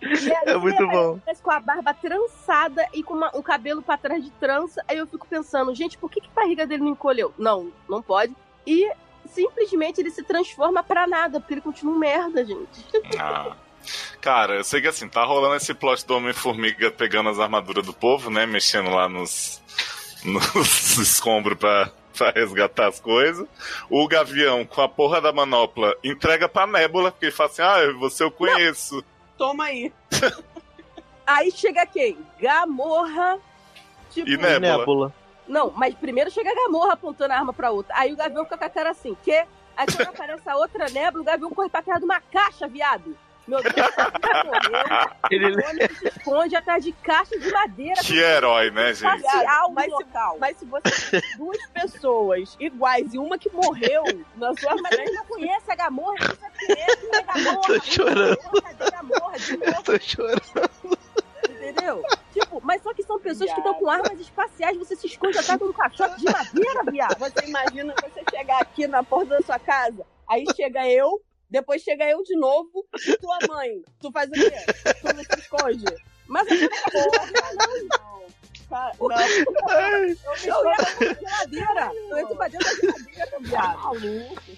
Aí, 0.03 0.33
É 0.45 0.57
muito 0.57 0.87
bom. 0.89 1.15
aparece 1.17 1.43
com 1.43 1.51
a 1.51 1.59
barba 1.59 1.95
trançada 1.95 2.87
e 2.93 3.03
com 3.03 3.15
uma- 3.15 3.35
um 3.35 3.41
cabelo 3.43 3.81
pra 3.83 3.97
trás 3.97 4.23
de 4.23 4.31
trança. 4.33 4.85
Aí 4.87 4.99
eu 4.99 5.07
fico 5.07 5.27
pensando, 5.27 5.75
gente, 5.75 5.97
por 5.97 6.11
que, 6.11 6.21
que 6.21 6.29
a 6.29 6.41
barriga 6.41 6.67
dele 6.67 6.83
não 6.85 6.91
encolheu? 6.93 7.33
Não, 7.39 7.73
não 7.89 8.03
pode. 8.03 8.37
E 8.67 8.89
simplesmente 9.25 10.01
ele 10.01 10.11
se 10.11 10.23
transforma 10.23 10.83
pra 10.83 11.07
nada, 11.07 11.41
porque 11.41 11.55
ele 11.55 11.61
continua 11.63 11.95
um 11.95 11.99
merda, 11.99 12.45
gente. 12.45 12.85
Ah. 13.19 13.57
Cara, 14.21 14.55
eu 14.57 14.65
sei 14.65 14.81
que 14.81 14.89
assim, 14.89 15.09
tá 15.09 15.25
rolando 15.25 15.57
esse 15.57 15.73
plot 15.75 16.07
do 16.07 16.17
Homem-Formiga 16.17 16.91
pegando 16.91 17.29
as 17.29 17.39
armaduras 17.39 17.85
do 17.85 17.93
povo, 17.93 18.31
né? 18.31 18.47
Mexendo 18.47 18.91
lá 18.91 19.09
nos, 19.09 19.63
nos 20.25 20.99
escombros 20.99 21.59
pra, 21.59 21.91
pra 22.17 22.31
resgatar 22.31 22.89
as 22.89 23.01
coisas. 23.01 23.47
O 23.89 24.07
Gavião, 24.09 24.65
com 24.65 24.83
a 24.83 24.89
porra 24.89 25.21
da 25.21 25.33
manopla, 25.33 25.95
entrega 26.03 26.49
pra 26.49 26.67
Nébula, 26.67 27.11
porque 27.11 27.27
ele 27.27 27.33
fala 27.33 27.51
assim: 27.51 27.63
ah, 27.63 27.93
você 27.99 28.25
eu 28.25 28.31
conheço. 28.31 29.05
Toma 29.39 29.65
aí. 29.65 29.93
Aí 31.27 31.51
chega 31.51 31.85
quem? 31.85 32.17
Gamorra. 32.41 33.39
Tipo, 34.13 34.29
E 34.29 34.37
Nébula. 34.37 34.79
Nébula. 34.79 35.15
Não, 35.49 35.71
mas 35.71 35.95
primeiro 35.95 36.31
chega 36.31 36.51
a 36.51 36.55
Gamorra 36.55 36.93
apontando 36.95 37.33
a 37.33 37.37
arma 37.37 37.53
pra 37.53 37.71
outra. 37.71 37.95
Aí 37.97 38.13
o 38.13 38.17
Gavião 38.17 38.45
fica 38.45 38.59
com 38.59 38.65
a 38.65 38.71
cara 38.71 38.91
assim, 38.91 39.17
que? 39.23 39.45
Aí 39.77 39.87
quando 39.87 40.09
aparece 40.09 40.49
a 40.49 40.57
outra 40.57 40.89
nébula, 40.89 41.23
o 41.23 41.25
Gavião 41.25 41.51
corre 41.51 41.69
pra 41.69 41.83
terra 41.83 41.99
de 41.99 42.05
uma 42.05 42.21
caixa, 42.21 42.67
viado. 42.67 43.17
Meu 43.47 43.63
Deus, 43.63 43.75
morreu. 44.45 45.11
Ele, 45.31 45.89
se 45.95 46.09
esconde 46.09 46.57
atrás 46.57 46.83
de 46.85 46.93
caixa 46.93 47.39
de 47.39 47.51
madeira. 47.51 48.01
Que 48.03 48.19
herói, 48.19 48.71
né, 48.71 48.93
gente? 48.93 49.23
Facial 49.23 49.71
Mas 49.73 49.91
no 49.91 49.97
se- 49.99 50.05
local. 50.05 50.37
Mas 50.41 50.57
se 50.59 50.65
você 50.65 51.21
tem 51.21 51.37
duas 51.37 51.67
pessoas 51.71 52.57
iguais 52.59 53.15
e 53.15 53.19
uma 53.19 53.39
que 53.39 53.49
morreu 53.51 54.03
na 54.37 54.53
sua 54.57 54.73
ele 54.99 55.13
não 55.13 55.25
conhece 55.27 55.71
a 55.71 55.75
Gamorra, 55.77 56.17
é, 56.69 56.75
quem 56.97 57.13
é 57.15 57.23
Gamorra. 57.23 57.63
Tô 57.67 57.81
chorando. 57.83 58.39
A 58.65 58.91
Gamorra? 58.91 59.37
Eu 59.77 59.83
tô 59.83 59.99
chorando. 60.01 60.43
entendeu? 61.49 62.03
Tipo, 62.33 62.61
mas 62.65 62.83
só 62.83 62.93
que 62.93 63.03
são 63.03 63.19
pessoas 63.21 63.53
que 63.53 63.59
estão 63.59 63.75
com 63.75 63.89
armas 63.89 64.19
espaciais, 64.21 64.77
você 64.77 64.95
se 64.97 65.07
esconde 65.07 65.39
atrás 65.39 65.59
de 65.59 65.65
um 65.67 65.73
caixote 65.73 66.19
de 66.19 66.25
madeira, 66.31 66.83
viado. 66.91 67.19
Você 67.19 67.47
imagina 67.47 67.95
você 68.03 68.23
chegar 68.31 68.61
aqui 68.61 68.87
na 68.87 69.03
porta 69.03 69.37
da 69.37 69.43
sua 69.43 69.59
casa, 69.59 70.05
aí 70.29 70.45
chega 70.55 70.87
eu, 70.89 71.21
depois 71.49 71.83
chega 71.83 72.09
eu 72.11 72.23
de 72.23 72.37
novo, 72.37 72.87
e 73.07 73.17
tua 73.19 73.39
mãe. 73.49 73.83
Tu 74.01 74.11
faz 74.11 74.29
o 74.29 74.33
quê? 74.33 74.51
Tu 75.01 75.15
não 75.15 75.23
se 75.23 75.41
esconde. 75.41 75.85
Mas 76.27 76.47
a 76.49 76.91
Porra, 76.91 77.27
não, 77.33 77.85
não. 77.85 78.17
Ah, 78.69 78.91
não. 78.99 79.09
Eu 79.09 80.07
ia 80.07 80.75
pra 80.75 81.15
geladeira. 81.15 81.91
Eu 82.11 82.19
entro 82.19 82.37
pra 82.37 82.49
dentro 82.49 82.67
da 82.67 82.75
geladeira, 82.75 83.39
viado. 83.41 83.97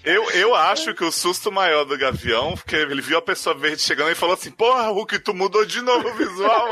Eu, 0.03 0.31
eu 0.31 0.55
acho 0.55 0.95
que 0.95 1.03
o 1.03 1.11
susto 1.11 1.51
maior 1.51 1.85
do 1.85 1.97
Gavião, 1.97 2.55
porque 2.55 2.75
ele 2.75 3.01
viu 3.01 3.19
a 3.19 3.21
pessoa 3.21 3.55
verde 3.55 3.81
chegando 3.81 4.09
e 4.11 4.15
falou 4.15 4.33
assim: 4.33 4.51
Porra, 4.51 4.87
Hulk, 4.87 5.19
tu 5.19 5.33
mudou 5.33 5.63
de 5.63 5.81
novo 5.81 6.07
o 6.07 6.13
visual. 6.15 6.69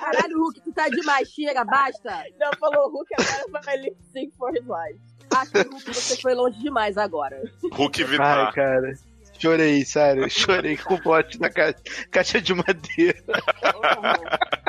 Caralho, 0.00 0.38
Hulk, 0.38 0.60
tu 0.62 0.72
tá 0.72 0.88
demais. 0.88 1.28
Chega, 1.28 1.64
basta. 1.64 2.24
Não, 2.38 2.50
falou 2.58 2.90
Hulk, 2.90 3.10
agora 3.18 3.62
vai 3.64 3.76
lip 3.76 3.96
sync 4.12 4.34
for 4.36 4.50
his 4.50 4.64
life. 4.64 5.13
Acho 5.36 5.50
que, 5.50 5.58
Hulk, 5.62 5.94
você 5.94 6.16
foi 6.20 6.34
longe 6.34 6.58
demais 6.60 6.96
agora. 6.96 7.42
Hulk 7.72 8.02
Ai, 8.02 8.08
Vitar. 8.08 8.52
cara. 8.54 8.92
Chorei, 9.38 9.84
sério. 9.84 10.30
Chorei 10.30 10.76
com 10.76 10.94
o 10.94 11.02
bote 11.02 11.40
na 11.40 11.50
caixa, 11.50 11.76
caixa 12.10 12.40
de 12.40 12.54
madeira. 12.54 13.18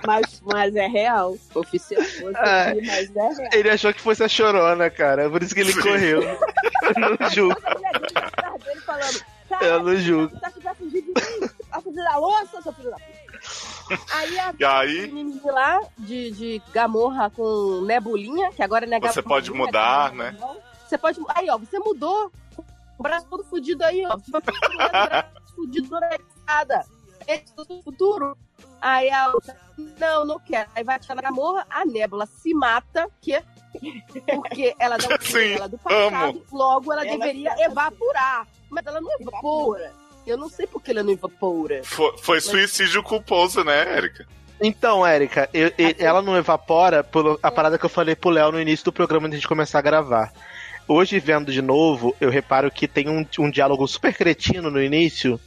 Mas, 0.06 0.42
mas 0.44 0.76
é 0.76 0.88
real. 0.88 1.38
Oficial. 1.54 2.02
Ah. 2.36 2.74
Você 2.74 2.82
mas 2.82 3.16
é 3.16 3.42
real. 3.44 3.50
Ele 3.54 3.70
achou 3.70 3.94
que 3.94 4.02
fosse 4.02 4.24
a 4.24 4.28
chorona, 4.28 4.90
cara. 4.90 5.30
Por 5.30 5.42
isso 5.42 5.54
que 5.54 5.62
ele 5.62 5.72
Sim. 5.72 5.82
correu. 5.82 6.22
Eu 6.24 6.38
não 7.18 7.30
julgo. 7.30 7.62
Falando, 8.86 9.22
Eu 9.62 9.84
não 9.84 9.96
julgo. 9.98 10.40
tá 10.40 10.52
fugindo 10.76 11.02
de 11.02 11.08
mim? 11.08 11.50
Tá 11.72 11.82
fugindo 11.82 12.04
da 12.04 12.18
louça, 12.18 12.62
seu 12.62 12.74
filho 12.74 12.90
da 12.90 12.98
puta. 12.98 13.25
Aí 14.12 14.40
a 14.40 14.54
E 14.58 14.66
aí, 14.66 15.12
menina 15.12 15.52
lá, 15.52 15.82
de, 15.98 16.32
de 16.32 16.62
gamorra 16.74 17.30
com 17.30 17.82
nebulinha, 17.82 18.52
que 18.52 18.64
agora 18.64 18.86
não 18.86 18.98
é 18.98 19.00
Você 19.00 19.22
gamorra, 19.22 19.24
pode 19.24 19.52
é 19.52 19.54
mudar, 19.54 20.10
gamorra, 20.10 20.32
né? 20.32 20.62
Você 20.88 20.98
pode. 20.98 21.20
Aí, 21.30 21.50
ó, 21.50 21.58
você 21.58 21.80
mudou. 21.80 22.32
O 22.98 23.04
braço 23.04 23.28
todo 23.30 23.44
fudido 23.44 23.84
aí, 23.84 24.06
ó. 24.06 24.18
Você 24.18 24.32
vai 24.32 24.42
ficar 24.42 24.60
com 24.60 24.74
o 24.74 24.78
braço 24.78 25.30
fudido 25.56 26.00
na 26.00 26.10
escada. 26.16 26.86
Esse 27.28 27.54
é 27.58 27.62
o 27.62 27.84
futuro. 27.84 28.38
Aí 28.82 29.10
a 29.10 29.30
outra, 29.34 29.56
não, 30.00 30.26
não 30.26 30.40
quero. 30.40 30.70
Aí 30.76 30.84
vai 30.84 30.96
atirar 30.96 31.16
na 31.16 31.22
gamorra, 31.22 31.66
a 31.70 31.86
nébula 31.86 32.26
se 32.26 32.54
mata, 32.54 33.10
que 33.20 33.42
porque 34.26 34.76
ela 34.80 34.98
não 34.98 35.10
Sim, 35.22 35.54
ela 35.54 35.66
é 35.66 35.70
do 35.70 35.78
passado, 35.78 36.16
amo. 36.16 36.44
logo 36.52 36.94
ela, 36.94 37.06
Ela 37.06 37.18
deveria 37.18 37.56
evaporar. 37.66 38.48
Mas 38.70 38.86
ela 38.86 39.02
não 39.02 39.10
evapora. 39.20 39.94
Eu 40.26 40.38
não 40.38 40.50
sei 40.50 40.66
por 40.68 40.82
que 40.82 40.92
ela 40.92 41.04
não 41.04 41.12
evapora. 41.14 41.82
foi, 41.84 42.18
foi 42.22 42.42
suicídio 42.42 43.04
culposo, 43.04 43.64
né, 43.64 43.98
Erika? 43.98 44.26
Então, 44.62 45.06
Érica, 45.06 45.50
eu- 45.54 45.72
eu- 45.78 45.96
ela 46.00 46.22
não 46.22 46.36
evapora 46.38 47.04
por 47.04 47.38
a 47.44 47.52
parada 47.52 47.78
que 47.78 47.86
eu 47.86 47.90
falei 47.90 48.16
pro 48.16 48.30
Léo 48.30 48.54
no 48.54 48.62
início 48.62 48.86
do 48.86 48.94
programa 48.94 49.28
antes 49.28 49.42
de 49.42 49.48
começar 49.48 49.80
a 49.80 49.82
gravar. 49.82 50.32
Hoje, 50.88 51.20
vendo 51.20 51.52
de 51.52 51.62
novo, 51.62 52.16
eu 52.22 52.30
reparo 52.30 52.72
que 52.72 52.88
tem 52.88 53.10
um, 53.10 53.26
um 53.40 53.50
diálogo 53.50 53.86
super 53.88 54.14
cretino 54.16 54.70
no 54.72 54.82
início 54.82 55.40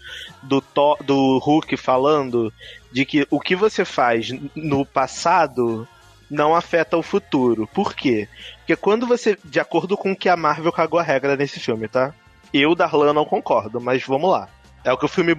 do, 0.42 0.60
to, 0.60 0.96
do 1.04 1.38
Hulk 1.38 1.76
falando 1.76 2.52
de 2.92 3.04
que 3.06 3.26
o 3.30 3.40
que 3.40 3.56
você 3.56 3.84
faz 3.84 4.28
no 4.54 4.84
passado 4.84 5.88
não 6.30 6.54
afeta 6.54 6.96
o 6.96 7.02
futuro. 7.02 7.66
Por 7.68 7.94
quê? 7.94 8.28
Porque 8.58 8.76
quando 8.76 9.06
você. 9.06 9.38
De 9.44 9.58
acordo 9.60 9.96
com 9.96 10.12
o 10.12 10.16
que 10.16 10.28
a 10.28 10.36
Marvel 10.36 10.72
cagou 10.72 11.00
a 11.00 11.02
regra 11.04 11.34
nesse 11.36 11.58
filme, 11.60 11.88
tá? 11.88 12.12
Eu, 12.52 12.74
Darlan, 12.74 13.12
não 13.14 13.24
concordo, 13.24 13.80
mas 13.80 14.02
vamos 14.04 14.30
lá. 14.30 14.48
É 14.84 14.92
o 14.92 14.96
que 14.98 15.04
o 15.04 15.08
filme, 15.08 15.34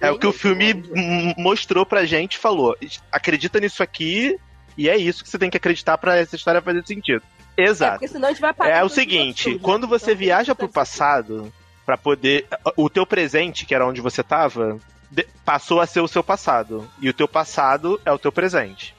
é 0.00 0.10
o 0.10 0.18
que 0.18 0.26
o 0.26 0.32
filme 0.32 0.74
mostrou 1.36 1.84
pra 1.86 2.04
gente 2.04 2.38
falou. 2.38 2.76
Acredita 3.10 3.58
nisso 3.60 3.82
aqui 3.82 4.38
e 4.76 4.88
é 4.88 4.96
isso 4.96 5.22
que 5.24 5.30
você 5.30 5.38
tem 5.38 5.50
que 5.50 5.56
acreditar 5.56 5.98
pra 5.98 6.16
essa 6.16 6.36
história 6.36 6.60
fazer 6.62 6.86
sentido. 6.86 7.22
É, 7.56 7.64
Exato. 7.64 7.92
porque 7.98 8.08
senão 8.08 8.28
a 8.28 8.32
gente 8.32 8.40
vai 8.40 8.52
parar. 8.54 8.70
É 8.78 8.82
o 8.84 8.88
seguinte, 8.88 9.44
tudo. 9.52 9.60
quando 9.60 9.86
você 9.86 10.12
Então, 10.12 10.18
viaja 10.18 10.42
isso 10.52 10.56
pro 10.56 10.66
é- 10.66 10.70
passado 10.70 11.52
pra 11.84 11.98
poder 11.98 12.46
o 12.76 12.88
teu 12.88 13.04
presente, 13.04 13.66
que 13.66 13.74
era 13.74 13.86
onde 13.86 14.00
você 14.00 14.22
tava, 14.22 14.78
passou 15.44 15.80
a 15.80 15.86
ser 15.86 16.00
o 16.00 16.08
seu 16.08 16.22
passado 16.22 16.88
e 17.00 17.08
o 17.08 17.12
teu 17.12 17.28
passado 17.28 18.00
é 18.06 18.12
o 18.12 18.18
teu 18.18 18.30
presente. 18.32 18.94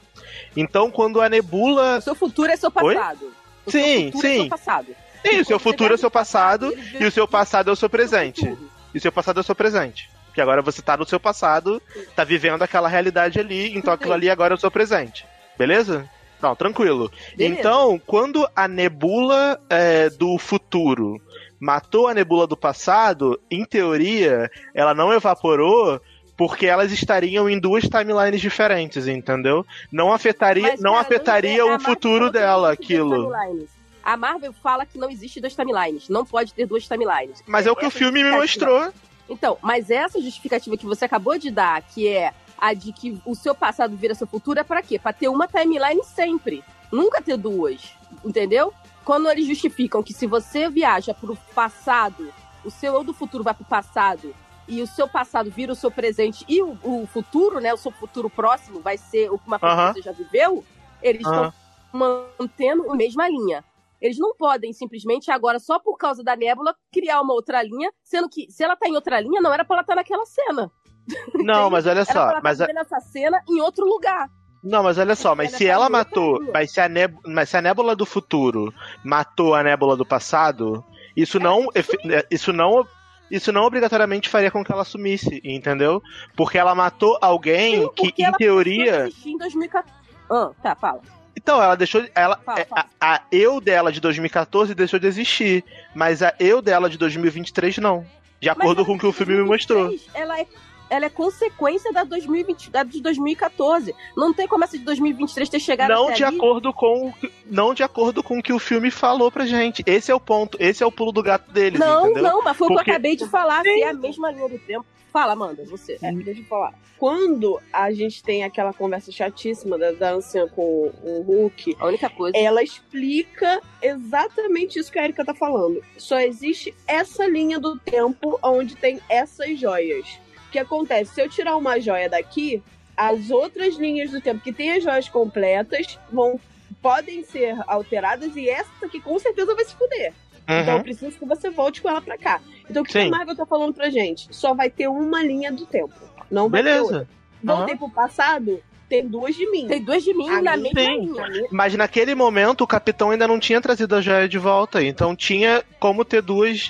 Então, 0.56 0.90
quando 0.90 1.20
a 1.20 1.28
nebula 1.28 1.98
O 1.98 2.00
seu 2.02 2.14
futuro 2.14 2.52
é 2.52 2.56
seu 2.56 2.70
passado. 2.70 3.32
O 3.66 3.70
Sim, 3.70 4.08
É 4.14 4.18
sim. 4.18 4.36
seu 4.40 4.48
passado. 4.48 4.86
Sim, 5.26 5.40
o 5.40 5.44
seu 5.44 5.58
futuro 5.58 5.94
é 5.94 5.96
o 5.96 5.98
seu 5.98 6.10
passado 6.10 6.72
e 7.00 7.04
o 7.04 7.10
seu 7.10 7.26
passado 7.26 7.70
é 7.70 7.72
o 7.72 7.76
seu 7.76 7.88
presente. 7.88 8.40
futuro. 8.42 8.70
E 8.94 9.00
seu 9.00 9.10
passado 9.12 9.38
é 9.38 9.40
o 9.40 9.44
seu 9.44 9.54
presente. 9.54 10.08
Porque 10.26 10.40
agora 10.40 10.62
você 10.62 10.80
tá 10.82 10.96
no 10.96 11.04
seu 11.06 11.20
passado, 11.20 11.80
tá 12.16 12.24
vivendo 12.24 12.62
aquela 12.62 12.88
realidade 12.88 13.38
ali, 13.38 13.76
então 13.76 13.92
aquilo 13.92 14.12
ali 14.12 14.28
agora 14.30 14.54
é 14.54 14.56
o 14.56 14.60
seu 14.60 14.70
presente. 14.70 15.24
Beleza? 15.58 16.08
Não, 16.42 16.54
tranquilo. 16.56 17.10
Beleza. 17.36 17.58
Então, 17.60 18.00
quando 18.06 18.46
a 18.54 18.66
nebula 18.68 19.58
é, 19.70 20.10
do 20.10 20.36
futuro 20.38 21.20
matou 21.60 22.08
a 22.08 22.14
nebula 22.14 22.46
do 22.46 22.56
passado, 22.56 23.40
em 23.50 23.64
teoria, 23.64 24.50
ela 24.74 24.92
não 24.92 25.12
evaporou 25.12 26.00
porque 26.36 26.66
elas 26.66 26.90
estariam 26.90 27.48
em 27.48 27.58
duas 27.58 27.84
timelines 27.84 28.40
diferentes, 28.40 29.06
entendeu? 29.06 29.64
Não 29.90 30.12
afetaria, 30.12 30.64
Mas, 30.72 30.80
não 30.80 30.94
cara, 30.94 31.02
afetaria 31.02 31.50
existe- 31.62 31.70
a 31.70 31.76
o 31.76 31.80
futuro 31.80 32.30
dela, 32.30 32.66
não 32.66 32.72
aquilo. 32.74 33.26
timelines. 33.30 33.68
A 34.04 34.16
Marvel 34.16 34.52
fala 34.52 34.84
que 34.84 34.98
não 34.98 35.10
existe 35.10 35.40
duas 35.40 35.54
timelines. 35.54 36.08
Não 36.10 36.26
pode 36.26 36.52
ter 36.52 36.66
duas 36.66 36.86
timelines. 36.86 37.42
Mas 37.46 37.66
é 37.66 37.72
o 37.72 37.76
que 37.76 37.86
o 37.86 37.90
filme 37.90 38.22
me 38.22 38.30
mostrou. 38.30 38.92
Então, 39.28 39.56
mas 39.62 39.90
essa 39.90 40.20
justificativa 40.20 40.76
que 40.76 40.84
você 40.84 41.06
acabou 41.06 41.38
de 41.38 41.50
dar, 41.50 41.80
que 41.80 42.06
é 42.06 42.34
a 42.58 42.74
de 42.74 42.92
que 42.92 43.18
o 43.24 43.34
seu 43.34 43.54
passado 43.54 43.96
vira 43.96 44.14
seu 44.14 44.26
futuro, 44.26 44.60
é 44.60 44.64
pra 44.64 44.82
quê? 44.82 44.98
Pra 44.98 45.12
ter 45.12 45.28
uma 45.28 45.48
timeline 45.48 46.04
sempre. 46.04 46.62
Nunca 46.92 47.22
ter 47.22 47.38
duas. 47.38 47.94
Entendeu? 48.22 48.74
Quando 49.04 49.30
eles 49.30 49.46
justificam 49.46 50.02
que 50.02 50.12
se 50.12 50.26
você 50.26 50.68
viaja 50.68 51.14
pro 51.14 51.36
passado, 51.54 52.32
o 52.62 52.70
seu 52.70 52.94
eu 52.94 53.04
do 53.04 53.14
futuro 53.14 53.42
vai 53.42 53.54
pro 53.54 53.64
passado, 53.64 54.34
e 54.68 54.80
o 54.80 54.86
seu 54.86 55.08
passado 55.08 55.50
vira 55.50 55.72
o 55.72 55.76
seu 55.76 55.90
presente, 55.90 56.44
e 56.48 56.62
o, 56.62 56.78
o 56.82 57.06
futuro, 57.06 57.60
né? 57.60 57.72
O 57.72 57.78
seu 57.78 57.92
futuro 57.92 58.30
próximo 58.30 58.80
vai 58.80 58.96
ser 58.96 59.30
uma 59.30 59.58
coisa 59.58 59.74
Aham. 59.74 59.92
que 59.94 60.00
você 60.00 60.04
já 60.04 60.12
viveu, 60.12 60.64
eles 61.02 61.22
estão 61.22 61.52
mantendo 61.92 62.90
a 62.90 62.96
mesma 62.96 63.28
linha. 63.28 63.64
Eles 64.04 64.18
não 64.18 64.36
podem 64.36 64.70
simplesmente 64.74 65.30
agora, 65.30 65.58
só 65.58 65.78
por 65.78 65.96
causa 65.96 66.22
da 66.22 66.36
nébula, 66.36 66.76
criar 66.92 67.22
uma 67.22 67.32
outra 67.32 67.62
linha, 67.62 67.90
sendo 68.02 68.28
que 68.28 68.50
se 68.50 68.62
ela 68.62 68.76
tá 68.76 68.86
em 68.86 68.94
outra 68.94 69.18
linha, 69.18 69.40
não 69.40 69.50
era 69.50 69.64
pra 69.64 69.76
ela 69.76 69.80
estar 69.80 69.94
naquela 69.94 70.26
cena. 70.26 70.70
Não, 71.34 71.70
mas 71.70 71.86
olha 71.86 72.00
Era 72.00 72.04
pra 72.04 72.14
só, 72.14 72.20
ela 72.30 72.40
mas 72.42 72.58
tá 72.58 72.64
a- 72.64 72.66
vivendo 72.66 72.82
essa 72.82 73.00
cena 73.00 73.42
em 73.48 73.62
outro 73.62 73.86
lugar. 73.86 74.28
Não, 74.62 74.82
mas 74.82 74.98
olha 74.98 75.14
só, 75.16 75.34
mas 75.34 75.52
se 75.52 75.66
tá 75.66 75.72
ela 75.72 75.88
matou, 75.88 76.38
mas 76.52 76.70
se, 76.70 76.80
a 76.80 76.88
nébula, 76.88 77.22
mas 77.26 77.48
se 77.48 77.56
a 77.56 77.62
nébula 77.62 77.96
do 77.96 78.04
futuro 78.04 78.72
matou 79.02 79.54
a 79.54 79.62
nébula 79.62 79.96
do 79.96 80.04
passado, 80.04 80.84
isso 81.16 81.38
não, 81.38 81.64
é, 81.74 82.26
isso 82.30 82.52
não, 82.52 82.86
isso 83.30 83.52
não 83.52 83.64
obrigatoriamente 83.64 84.28
faria 84.28 84.50
com 84.50 84.62
que 84.64 84.72
ela 84.72 84.84
sumisse, 84.84 85.40
entendeu? 85.44 86.02
Porque 86.36 86.56
ela 86.58 86.74
matou 86.74 87.18
alguém 87.22 87.82
Sim, 87.82 87.90
que, 87.94 88.22
em 88.22 88.24
ela 88.24 88.36
teoria, 88.36 89.08
em 89.24 89.36
2014. 89.38 89.94
Ah, 90.30 90.50
tá, 90.62 90.74
fala. 90.74 91.00
Então 91.36 91.62
ela 91.62 91.74
deixou, 91.76 92.04
ela, 92.14 92.36
Fala, 92.44 92.60
é, 92.60 92.64
fala. 92.64 92.86
a, 93.00 93.14
a 93.16 93.20
eu 93.32 93.60
dela 93.60 93.90
de 93.92 94.00
2014 94.00 94.74
deixou 94.74 94.98
de 94.98 95.06
existir, 95.06 95.64
mas 95.94 96.22
a 96.22 96.32
eu 96.38 96.60
dela 96.62 96.88
de 96.88 96.96
2023 96.98 97.78
não, 97.78 98.06
de 98.40 98.48
acordo 98.48 98.78
Mas 98.78 98.86
com 98.86 98.94
o 98.94 98.98
que 98.98 99.06
o 99.06 99.12
filme 99.12 99.34
me 99.36 99.44
mostrou. 99.44 99.86
2023, 99.88 100.22
Ela 100.22 100.38
é, 100.40 100.46
ela 100.90 101.06
é 101.06 101.08
consequência 101.08 101.90
da, 101.92 102.04
2020, 102.04 102.70
da 102.70 102.82
de 102.82 103.00
2014. 103.00 103.94
Não 104.16 104.34
tem 104.34 104.46
como 104.46 104.62
essa 104.64 104.76
de 104.78 104.84
2023 104.84 105.48
ter 105.48 105.58
chegado 105.58 105.88
Não 105.88 106.04
até 106.08 106.14
de 106.16 106.24
ali. 106.24 106.36
acordo 106.36 106.72
com, 106.72 107.12
não 107.46 107.72
de 107.72 107.82
acordo 107.82 108.22
com 108.22 108.38
o 108.38 108.42
que 108.42 108.52
o 108.52 108.58
filme 108.58 108.90
falou 108.90 109.32
pra 109.32 109.46
gente. 109.46 109.82
Esse 109.86 110.12
é 110.12 110.14
o 110.14 110.20
ponto, 110.20 110.56
esse 110.60 110.82
é 110.82 110.86
o 110.86 110.92
pulo 110.92 111.10
do 111.10 111.22
gato 111.22 111.50
deles, 111.50 111.80
Não, 111.80 112.04
entendeu? 112.10 112.22
não, 112.22 112.42
mas 112.44 112.56
foi 112.56 112.66
o 112.66 112.70
que 112.70 112.74
Porque- 112.76 112.90
eu 112.90 112.94
acabei 112.94 113.16
de 113.16 113.26
falar. 113.26 113.62
Se 113.62 113.82
é 113.82 113.88
a 113.88 113.94
mesma 113.94 114.30
linha 114.30 114.48
do 114.48 114.58
tempo. 114.58 114.84
Fala, 115.14 115.32
Amanda, 115.34 115.64
você. 115.64 115.96
É, 116.02 116.10
deixa 116.10 116.40
eu 116.40 116.44
falar. 116.46 116.74
Quando 116.98 117.60
a 117.72 117.92
gente 117.92 118.20
tem 118.20 118.42
aquela 118.42 118.72
conversa 118.72 119.12
chatíssima 119.12 119.78
da, 119.78 119.92
da 119.92 120.10
anciã 120.14 120.48
com 120.48 120.92
o 121.04 121.22
Hulk, 121.24 121.76
A 121.78 121.86
única 121.86 122.10
coisa. 122.10 122.36
ela 122.36 122.60
explica 122.64 123.60
exatamente 123.80 124.76
isso 124.78 124.90
que 124.90 124.98
a 124.98 125.04
Erika 125.04 125.24
tá 125.24 125.32
falando. 125.32 125.80
Só 125.96 126.18
existe 126.18 126.74
essa 126.88 127.26
linha 127.28 127.60
do 127.60 127.78
tempo 127.78 128.40
onde 128.42 128.74
tem 128.74 129.00
essas 129.08 129.56
joias. 129.58 130.18
O 130.48 130.50
que 130.50 130.58
acontece? 130.58 131.14
Se 131.14 131.20
eu 131.22 131.28
tirar 131.28 131.56
uma 131.56 131.78
joia 131.80 132.08
daqui, 132.08 132.60
as 132.96 133.30
outras 133.30 133.76
linhas 133.76 134.10
do 134.10 134.20
tempo 134.20 134.42
que 134.42 134.52
tem 134.52 134.72
as 134.72 134.82
joias 134.82 135.08
completas 135.08 135.96
vão 136.12 136.40
podem 136.82 137.22
ser 137.22 137.56
alteradas 137.68 138.34
e 138.36 138.48
essa 138.48 138.68
aqui 138.82 139.00
com 139.00 139.16
certeza 139.20 139.54
vai 139.54 139.64
se 139.64 139.76
fuder. 139.76 140.12
Então 140.42 140.72
Uhum. 140.74 140.78
eu 140.78 140.82
preciso 140.82 141.16
que 141.18 141.24
você 141.24 141.48
volte 141.50 141.80
com 141.80 141.88
ela 141.88 142.02
pra 142.02 142.18
cá. 142.18 142.42
Então 142.68 142.82
o 142.82 142.86
que 142.86 142.92
Sim. 142.92 143.08
a 143.08 143.10
Marvel 143.10 143.36
tá 143.36 143.46
falando 143.46 143.74
pra 143.74 143.90
gente? 143.90 144.28
Só 144.30 144.54
vai 144.54 144.70
ter 144.70 144.88
uma 144.88 145.22
linha 145.22 145.52
do 145.52 145.66
tempo. 145.66 145.94
Não 146.30 146.48
vai 146.48 146.62
ter 146.62 146.80
outra. 146.80 146.98
Beleza. 146.98 147.08
Voltei 147.42 147.76
pro 147.76 147.90
passado, 147.90 148.60
tem 148.88 149.06
duas 149.06 149.34
de 149.34 149.50
mim. 149.50 149.66
Tem 149.66 149.82
duas 149.82 150.02
de 150.02 150.14
mim 150.14 150.28
A 150.28 150.42
na 150.42 150.56
mesma 150.56 150.80
linha. 150.80 151.46
Mas 151.50 151.74
naquele 151.74 152.14
momento 152.14 152.62
o 152.62 152.66
capitão 152.66 153.10
ainda 153.10 153.26
não 153.26 153.38
tinha 153.38 153.60
trazido 153.60 153.94
a 153.94 154.00
joia 154.00 154.28
de 154.28 154.38
volta, 154.38 154.82
então 154.82 155.16
tinha 155.16 155.62
como 155.78 156.04
ter 156.04 156.22
duas, 156.22 156.68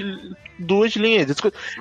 duas 0.59 0.93
linhas. 0.93 1.27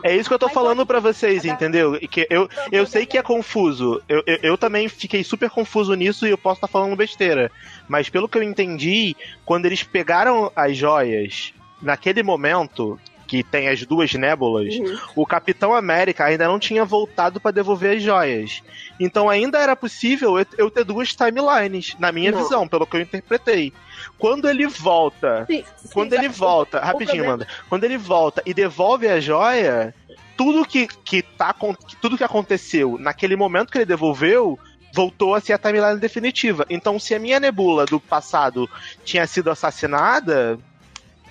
É 0.03 0.15
isso 0.15 0.29
que 0.29 0.33
eu 0.33 0.39
tô 0.39 0.47
Mas 0.47 0.53
falando 0.53 0.85
pra 0.85 0.99
vocês, 0.99 1.45
entendeu? 1.45 1.99
Que 2.09 2.27
eu, 2.29 2.49
eu 2.71 2.85
sei 2.85 3.05
que 3.05 3.17
é 3.17 3.21
confuso. 3.21 4.01
Eu, 4.07 4.23
eu, 4.25 4.39
eu 4.43 4.57
também 4.57 4.87
fiquei 4.89 5.23
super 5.23 5.49
confuso 5.49 5.93
nisso 5.93 6.27
e 6.27 6.31
eu 6.31 6.37
posso 6.37 6.57
estar 6.57 6.67
falando 6.67 6.95
besteira. 6.95 7.51
Mas 7.87 8.09
pelo 8.09 8.27
que 8.27 8.37
eu 8.37 8.43
entendi, 8.43 9.15
quando 9.45 9.65
eles 9.65 9.83
pegaram 9.83 10.51
as 10.55 10.75
joias, 10.75 11.53
naquele 11.81 12.23
momento, 12.23 12.99
que 13.27 13.43
tem 13.43 13.67
as 13.69 13.83
duas 13.85 14.13
nébulas, 14.13 14.75
Uhum. 14.75 14.97
o 15.15 15.25
Capitão 15.25 15.73
América 15.73 16.25
ainda 16.25 16.47
não 16.47 16.59
tinha 16.59 16.83
voltado 16.85 17.39
pra 17.39 17.51
devolver 17.51 17.97
as 17.97 18.03
joias. 18.03 18.61
Então 18.99 19.29
ainda 19.29 19.57
era 19.59 19.75
possível 19.75 20.37
eu- 20.57 20.69
ter 20.71 20.83
duas 20.83 21.15
timelines, 21.15 21.95
na 21.99 22.11
minha 22.11 22.31
Não. 22.31 22.43
visão, 22.43 22.67
pelo 22.67 22.85
que 22.85 22.95
eu 22.97 23.01
interpretei. 23.01 23.73
Quando 24.17 24.49
ele 24.49 24.67
volta, 24.67 25.45
Sim, 25.49 25.63
quando 25.93 26.11
sim, 26.11 26.17
ele 26.17 26.27
o- 26.27 26.31
volta, 26.31 26.79
o 26.79 26.81
rapidinho, 26.85 27.23
Amanda, 27.23 27.47
quando 27.69 27.83
ele 27.85 27.97
volta 27.97 28.41
e 28.45 28.53
devolve 28.53 29.07
a 29.07 29.19
joia, 29.19 29.93
tudo 30.37 30.65
que, 30.65 30.87
que 30.87 31.21
tá 31.21 31.55
tudo 32.01 32.17
que 32.17 32.23
aconteceu 32.23 32.97
naquele 32.99 33.35
momento 33.35 33.71
que 33.71 33.77
ele 33.77 33.85
devolveu 33.85 34.59
voltou 34.95 35.33
a 35.33 35.39
ser 35.41 35.53
a 35.53 35.57
timeline 35.57 35.99
definitiva. 35.99 36.65
Então, 36.69 36.99
se 36.99 37.15
a 37.15 37.19
minha 37.19 37.39
nebula 37.39 37.83
do 37.85 37.99
passado 37.99 38.69
tinha 39.03 39.25
sido 39.25 39.49
assassinada, 39.49 40.59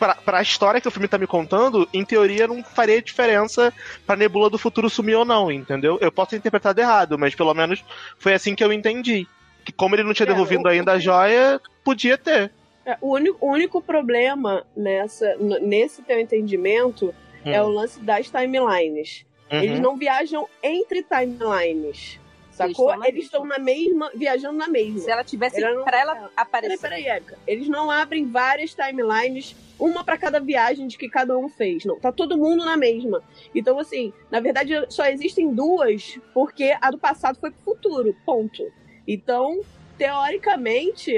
pra, 0.02 0.14
pra 0.16 0.42
história 0.42 0.80
que 0.80 0.88
o 0.88 0.90
filme 0.90 1.06
tá 1.06 1.16
me 1.16 1.28
contando, 1.28 1.88
em 1.94 2.04
teoria 2.04 2.48
não 2.48 2.60
faria 2.64 3.00
diferença 3.00 3.72
pra 4.04 4.16
nebula 4.16 4.50
do 4.50 4.58
futuro 4.58 4.90
sumir 4.90 5.14
ou 5.14 5.24
não, 5.24 5.48
entendeu? 5.52 5.96
Eu 6.00 6.10
posso 6.10 6.30
ter 6.30 6.38
interpretado 6.38 6.80
errado, 6.80 7.16
mas 7.16 7.36
pelo 7.36 7.54
menos 7.54 7.84
foi 8.18 8.34
assim 8.34 8.56
que 8.56 8.64
eu 8.64 8.72
entendi. 8.72 9.28
Que 9.64 9.70
como 9.70 9.94
ele 9.94 10.02
não 10.02 10.12
tinha 10.12 10.24
É, 10.26 10.32
devolvido 10.32 10.64
o- 10.64 10.68
ainda 10.68 10.92
a 10.94 10.98
joia, 10.98 11.60
podia 11.84 12.18
ter. 12.18 12.50
É, 12.84 12.96
o, 13.00 13.14
único, 13.14 13.46
o 13.46 13.48
único 13.52 13.80
problema 13.80 14.64
nessa, 14.76 15.36
nesse 15.60 16.02
teu 16.02 16.18
entendimento 16.18 17.14
é 17.44 17.62
o 17.62 17.68
lance 17.68 18.00
das 18.00 18.28
timelines. 18.28 19.24
Uhum. 19.52 19.62
Eles 19.62 19.78
não 19.78 19.96
viajam 19.96 20.48
entre 20.62 21.04
timelines. 21.04 22.18
Sacou? 22.52 23.04
Eles 23.04 23.24
estão 23.24 23.44
na 23.44 23.58
mesma, 23.58 24.10
viajando 24.14 24.58
na 24.58 24.68
mesma. 24.68 24.98
Se 25.00 25.10
ela 25.10 25.24
tivesse. 25.24 25.62
Ela 25.62 25.74
não- 25.74 25.84
Pra 25.84 26.00
ela 26.00 26.14
Peraí, 26.14 26.30
aparecer. 26.36 26.78
peraí, 26.80 27.06
Érica. 27.06 27.38
Eles 27.46 27.66
não 27.68 27.90
abrem 27.90 28.26
várias 28.26 28.74
timelines, 28.74 29.56
uma 29.80 30.04
pra 30.04 30.16
cada 30.18 30.38
viagem 30.38 30.86
de 30.86 30.96
que 30.98 31.08
cada 31.08 31.36
um 31.36 31.48
fez. 31.48 31.84
Não, 31.84 31.98
tá 31.98 32.12
todo 32.12 32.36
mundo 32.36 32.64
na 32.64 32.76
mesma. 32.76 33.22
Então, 33.54 33.78
assim, 33.78 34.12
na 34.30 34.38
verdade, 34.40 34.72
só 34.90 35.06
existem 35.06 35.52
duas, 35.52 36.18
porque 36.34 36.76
a 36.80 36.90
do 36.90 36.98
passado 36.98 37.38
foi 37.40 37.50
pro 37.50 37.74
futuro. 37.74 38.14
Ponto. 38.24 38.62
Então, 39.08 39.60
teoricamente, 39.98 41.14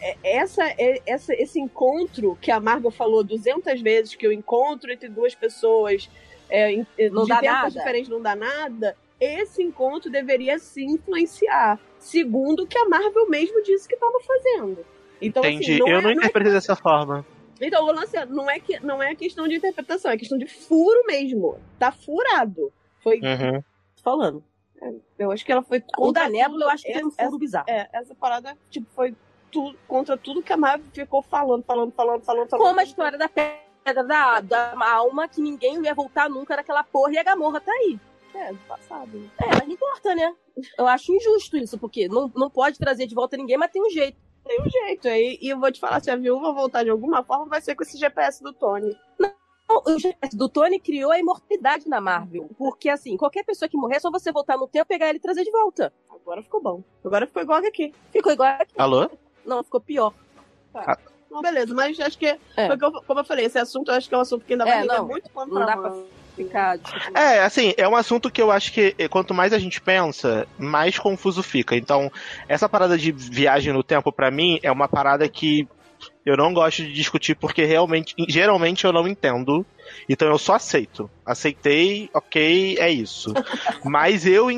é- 0.00 0.16
essa, 0.22 0.64
é- 0.78 1.00
essa, 1.06 1.32
esse 1.34 1.58
encontro 1.60 2.36
que 2.40 2.50
a 2.50 2.60
Marvel 2.60 2.90
falou 2.90 3.22
200 3.24 3.80
vezes, 3.80 4.14
que 4.14 4.26
o 4.26 4.32
encontro 4.32 4.92
entre 4.92 5.08
duas 5.08 5.34
pessoas 5.34 6.10
é, 6.50 6.76
Não 7.10 7.22
de 7.22 7.28
dá 7.30 7.40
tempos 7.40 7.44
nada. 7.44 7.70
diferentes 7.70 8.08
não 8.10 8.20
dá 8.20 8.36
nada, 8.36 8.94
esse 9.20 9.62
encontro 9.62 10.10
deveria 10.10 10.58
sim 10.58 10.86
influenciar, 10.86 11.80
segundo 11.98 12.64
o 12.64 12.66
que 12.66 12.78
a 12.78 12.88
Marvel 12.88 13.28
mesmo 13.28 13.62
disse 13.62 13.88
que 13.88 13.94
estava 13.94 14.18
fazendo. 14.20 14.84
Então, 15.20 15.44
Entendi. 15.44 15.72
assim, 15.72 15.78
não 15.78 15.88
eu 15.88 15.92
é, 15.92 15.96
não 15.96 16.02
não 16.02 16.10
é 16.10 16.14
interpretei 16.14 16.52
dessa 16.52 16.76
forma. 16.76 17.24
então, 17.60 17.84
o 17.84 17.92
lance 17.92 18.16
é, 18.16 18.26
não 18.26 18.50
é, 18.50 18.58
que, 18.60 18.78
não 18.84 19.02
é 19.02 19.14
questão 19.14 19.48
de 19.48 19.56
interpretação, 19.56 20.10
é 20.10 20.16
questão 20.16 20.36
de 20.36 20.46
furo 20.46 21.04
mesmo. 21.06 21.58
Tá 21.78 21.92
furado. 21.92 22.72
Foi, 23.02 23.20
Uhum. 23.20 23.62
Falando. 24.02 24.44
eu 25.18 25.30
acho 25.30 25.44
que 25.44 25.52
ela 25.52 25.62
foi 25.62 25.82
O 25.98 26.12
da 26.12 26.28
Nebula, 26.28 26.66
eu 26.66 26.70
acho 26.70 26.82
que 26.82 26.90
essa, 26.90 26.98
tem 26.98 27.08
um 27.08 27.10
furo 27.10 27.38
bizarro. 27.38 27.64
É, 27.68 27.88
essa 27.92 28.14
parada, 28.14 28.56
tipo, 28.70 28.86
foi 28.94 29.14
tudo, 29.50 29.78
contra 29.86 30.16
tudo 30.16 30.42
que 30.42 30.52
a 30.52 30.56
Marvel 30.56 30.86
ficou 30.92 31.22
falando, 31.22 31.62
falando, 31.64 31.92
falando, 31.92 32.22
falando, 32.22 32.48
falando. 32.48 32.66
Como 32.66 32.80
a 32.80 32.84
história 32.84 33.16
da 33.16 33.28
pedra 33.28 34.02
da, 34.04 34.40
da 34.40 34.74
alma, 34.92 35.28
que 35.28 35.40
ninguém 35.40 35.82
ia 35.84 35.94
voltar 35.94 36.28
nunca 36.28 36.56
naquela 36.56 36.82
porra 36.82 37.12
e 37.12 37.18
a 37.18 37.22
Gamorra 37.22 37.60
tá 37.60 37.72
aí. 37.72 37.98
É, 38.34 38.52
do 38.52 38.58
passado. 38.66 39.08
né? 39.18 39.28
É, 39.40 39.46
mas 39.48 39.66
não 39.66 39.72
importa, 39.72 40.14
né? 40.14 40.34
Eu 40.78 40.86
acho 40.86 41.12
injusto 41.14 41.56
isso, 41.56 41.78
porque 41.78 42.08
não, 42.08 42.30
não 42.34 42.50
pode 42.50 42.78
trazer 42.78 43.06
de 43.06 43.14
volta 43.14 43.36
ninguém, 43.36 43.56
mas 43.56 43.70
tem 43.70 43.82
um 43.82 43.90
jeito. 43.90 44.18
Tem 44.44 44.60
um 44.60 44.68
jeito. 44.68 45.08
Aí, 45.08 45.38
e 45.40 45.48
eu 45.48 45.58
vou 45.58 45.70
te 45.72 45.80
falar, 45.80 46.00
se 46.02 46.10
a 46.10 46.16
viúva 46.16 46.52
voltar 46.52 46.82
de 46.84 46.90
alguma 46.90 47.22
forma, 47.22 47.46
vai 47.46 47.60
ser 47.60 47.74
com 47.74 47.82
esse 47.82 47.96
GPS 47.96 48.42
do 48.42 48.52
Tony. 48.52 48.96
O 49.86 49.98
GPS 49.98 50.36
do 50.36 50.48
Tony 50.48 50.78
criou 50.78 51.10
a 51.10 51.18
imortalidade 51.18 51.88
na 51.88 52.00
Marvel. 52.00 52.50
Porque, 52.58 52.88
assim, 52.90 53.16
qualquer 53.16 53.44
pessoa 53.44 53.68
que 53.68 53.76
morrer, 53.76 53.96
é 53.96 54.00
só 54.00 54.10
você 54.10 54.30
voltar 54.30 54.58
no 54.58 54.68
tempo, 54.68 54.86
pegar 54.86 55.08
ele 55.08 55.18
e 55.18 55.20
trazer 55.22 55.42
de 55.44 55.50
volta. 55.50 55.92
Agora 56.10 56.42
ficou 56.42 56.60
bom. 56.62 56.82
Agora 57.04 57.26
ficou 57.26 57.42
igual 57.42 57.58
aqui. 57.60 57.94
Ficou 58.12 58.32
igual 58.32 58.50
aqui. 58.60 58.74
Alô? 58.76 59.10
Não, 59.46 59.62
ficou 59.64 59.80
pior. 59.80 60.12
Não, 61.30 61.40
beleza, 61.42 61.74
mas 61.74 61.98
acho 61.98 62.18
que, 62.18 62.26
É. 62.26 62.76
como 63.06 63.20
eu 63.20 63.24
falei, 63.24 63.46
esse 63.46 63.58
assunto 63.58 63.90
eu 63.90 63.94
acho 63.96 64.08
que 64.08 64.14
é 64.14 64.18
um 64.18 64.20
assunto 64.20 64.44
que 64.44 64.52
ainda 64.52 64.64
vai 64.64 64.82
É, 64.82 64.84
não. 64.84 65.06
muito 65.06 65.28
pano 65.30 65.52
Não 65.54 65.64
pra 65.64 65.74
dá 65.74 65.80
pra 65.80 65.90
ficar. 66.34 66.76
discutindo. 66.76 67.16
É, 67.16 67.44
assim, 67.44 67.74
é 67.76 67.88
um 67.88 67.96
assunto 67.96 68.30
que 68.30 68.42
eu 68.42 68.50
acho 68.50 68.72
que 68.72 68.94
eh, 68.98 69.08
quanto 69.08 69.34
mais 69.34 69.52
a 69.52 69.58
gente 69.58 69.80
pensa, 69.80 70.46
mais 70.58 70.98
confuso 70.98 71.42
fica. 71.42 71.76
Então, 71.76 72.10
essa 72.48 72.68
parada 72.68 72.98
de 72.98 73.12
viagem 73.12 73.72
no 73.72 73.82
tempo, 73.82 74.12
pra 74.12 74.30
mim, 74.30 74.58
é 74.62 74.70
uma 74.70 74.88
parada 74.88 75.28
que 75.28 75.68
eu 76.24 76.36
não 76.36 76.52
gosto 76.52 76.82
de 76.82 76.92
discutir 76.92 77.34
porque 77.34 77.64
realmente, 77.64 78.14
geralmente 78.28 78.84
eu 78.84 78.92
não 78.92 79.06
entendo. 79.06 79.64
Então 80.08 80.28
eu 80.28 80.38
só 80.38 80.54
aceito. 80.54 81.10
Aceitei, 81.24 82.08
ok, 82.12 82.76
é 82.78 82.90
isso. 82.90 83.32
Mas 83.84 84.26
eu, 84.26 84.48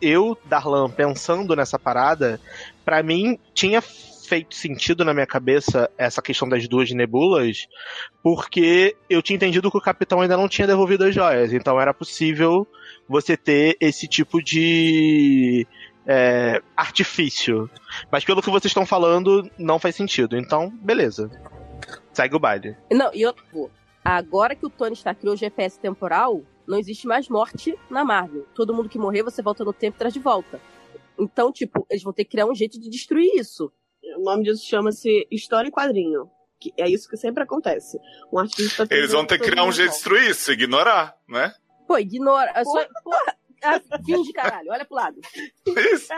eu, 0.00 0.38
Darlan, 0.44 0.90
pensando 0.90 1.56
nessa 1.56 1.78
parada, 1.78 2.40
pra 2.84 3.02
mim 3.02 3.38
tinha 3.54 3.82
feito 4.26 4.54
sentido 4.54 5.04
na 5.04 5.14
minha 5.14 5.26
cabeça 5.26 5.90
essa 5.96 6.22
questão 6.22 6.48
das 6.48 6.66
duas 6.66 6.90
nebulas, 6.90 7.66
porque 8.22 8.96
eu 9.08 9.22
tinha 9.22 9.36
entendido 9.36 9.70
que 9.70 9.78
o 9.78 9.82
capitão 9.82 10.20
ainda 10.20 10.36
não 10.36 10.48
tinha 10.48 10.66
devolvido 10.66 11.04
as 11.04 11.14
joias, 11.14 11.52
então 11.52 11.80
era 11.80 11.92
possível 11.92 12.66
você 13.08 13.36
ter 13.36 13.76
esse 13.80 14.08
tipo 14.08 14.42
de 14.42 15.66
é, 16.06 16.62
artifício. 16.76 17.70
Mas 18.10 18.24
pelo 18.24 18.42
que 18.42 18.50
vocês 18.50 18.70
estão 18.70 18.86
falando, 18.86 19.48
não 19.58 19.78
faz 19.78 19.96
sentido. 19.96 20.36
Então, 20.36 20.70
beleza. 20.70 21.30
Segue 22.12 22.36
o 22.36 22.38
baile. 22.38 22.76
Não, 22.90 23.10
e 23.14 23.26
outro. 23.26 23.70
Agora 24.04 24.54
que 24.54 24.66
o 24.66 24.70
Tony 24.70 24.94
Stark 24.94 25.20
criou 25.20 25.34
o 25.34 25.38
GPS 25.38 25.78
temporal, 25.78 26.42
não 26.66 26.78
existe 26.78 27.06
mais 27.06 27.28
morte 27.28 27.78
na 27.90 28.04
Marvel. 28.04 28.46
Todo 28.54 28.74
mundo 28.74 28.88
que 28.88 28.98
morrer, 28.98 29.22
você 29.22 29.42
volta 29.42 29.64
no 29.64 29.72
tempo 29.72 29.96
e 29.96 29.98
traz 29.98 30.12
de 30.12 30.20
volta. 30.20 30.60
Então, 31.18 31.52
tipo, 31.52 31.86
eles 31.88 32.02
vão 32.02 32.12
ter 32.12 32.24
que 32.24 32.32
criar 32.32 32.46
um 32.46 32.54
jeito 32.54 32.78
de 32.78 32.90
destruir 32.90 33.30
isso. 33.34 33.72
O 34.16 34.22
nome 34.22 34.44
disso 34.44 34.64
chama-se 34.66 35.26
História 35.30 35.68
em 35.68 35.72
Quadrinho. 35.72 36.30
Que 36.60 36.72
é 36.78 36.88
isso 36.88 37.08
que 37.08 37.16
sempre 37.16 37.42
acontece. 37.42 37.98
Um 38.32 38.38
artista. 38.38 38.86
Eles 38.90 39.12
vão 39.12 39.26
ter 39.26 39.38
que 39.38 39.50
criar 39.50 39.64
um 39.64 39.72
jeito 39.72 39.90
de 39.90 39.96
destruir 39.96 40.30
isso, 40.30 40.50
ignorar, 40.52 41.16
né? 41.28 41.54
Pô, 41.86 41.98
ignora. 41.98 42.50
é 42.54 42.64
Só, 42.64 42.86
porra, 43.02 43.36
ah, 43.62 43.80
finge, 44.04 44.32
caralho. 44.32 44.70
Olha 44.70 44.84
pro 44.84 44.96
lado. 44.96 45.20
Isso. 45.92 46.08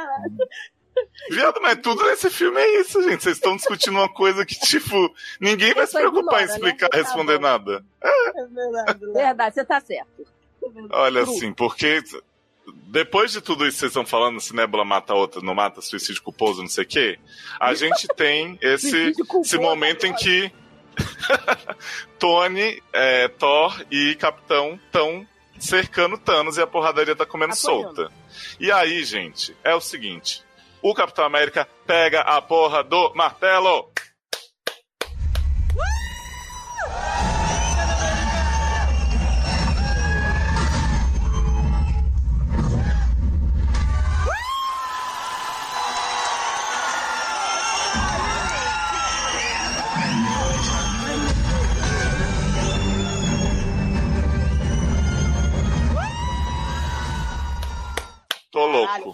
Viado, 1.30 1.60
mas 1.60 1.78
tudo 1.82 2.04
nesse 2.06 2.30
filme 2.30 2.58
é 2.58 2.80
isso, 2.80 3.02
gente. 3.02 3.22
Vocês 3.22 3.36
estão 3.36 3.54
discutindo 3.54 3.98
uma 3.98 4.08
coisa 4.08 4.46
que, 4.46 4.58
tipo, 4.58 5.14
ninguém 5.38 5.74
vai 5.74 5.86
se 5.86 5.92
preocupar 5.92 6.40
em 6.40 6.44
ignora, 6.44 6.52
explicar, 6.52 6.88
né? 6.90 7.02
Responder 7.02 7.38
nada. 7.38 7.84
É 8.02 8.46
verdade, 8.46 9.06
né? 9.06 9.12
Verdade, 9.12 9.54
você 9.54 9.64
tá 9.64 9.78
certo. 9.78 10.26
Olha 10.90 11.22
Cru. 11.22 11.32
assim, 11.32 11.52
porque 11.52 12.02
depois 12.88 13.32
de 13.32 13.40
tudo 13.40 13.66
isso 13.66 13.76
que 13.76 13.80
vocês 13.80 13.90
estão 13.90 14.06
falando, 14.06 14.40
se 14.40 14.54
Nebula 14.54 14.84
mata 14.84 15.14
outra, 15.14 15.40
não 15.42 15.54
mata 15.54 15.80
suicídio 15.80 16.22
culposo, 16.22 16.62
não 16.62 16.68
sei 16.68 16.84
o 16.84 16.86
quê, 16.86 17.18
a 17.60 17.74
gente 17.74 18.06
tem 18.16 18.58
esse, 18.60 19.12
esse 19.42 19.58
momento 19.58 20.06
em 20.06 20.10
olha. 20.10 20.18
que 20.18 20.52
Tony, 22.18 22.82
é, 22.92 23.28
Thor 23.28 23.84
e 23.90 24.14
Capitão 24.16 24.78
estão 24.86 25.26
cercando 25.58 26.18
Thanos 26.18 26.56
e 26.56 26.62
a 26.62 26.66
porradaria 26.66 27.14
tá 27.16 27.26
comendo 27.26 27.54
Apoiando. 27.54 27.94
solta. 27.96 28.12
E 28.58 28.70
aí, 28.70 29.04
gente, 29.04 29.56
é 29.62 29.74
o 29.74 29.80
seguinte: 29.80 30.42
o 30.82 30.94
Capitão 30.94 31.24
América 31.24 31.68
pega 31.86 32.20
a 32.20 32.40
porra 32.40 32.82
do 32.82 33.12
martelo. 33.14 33.90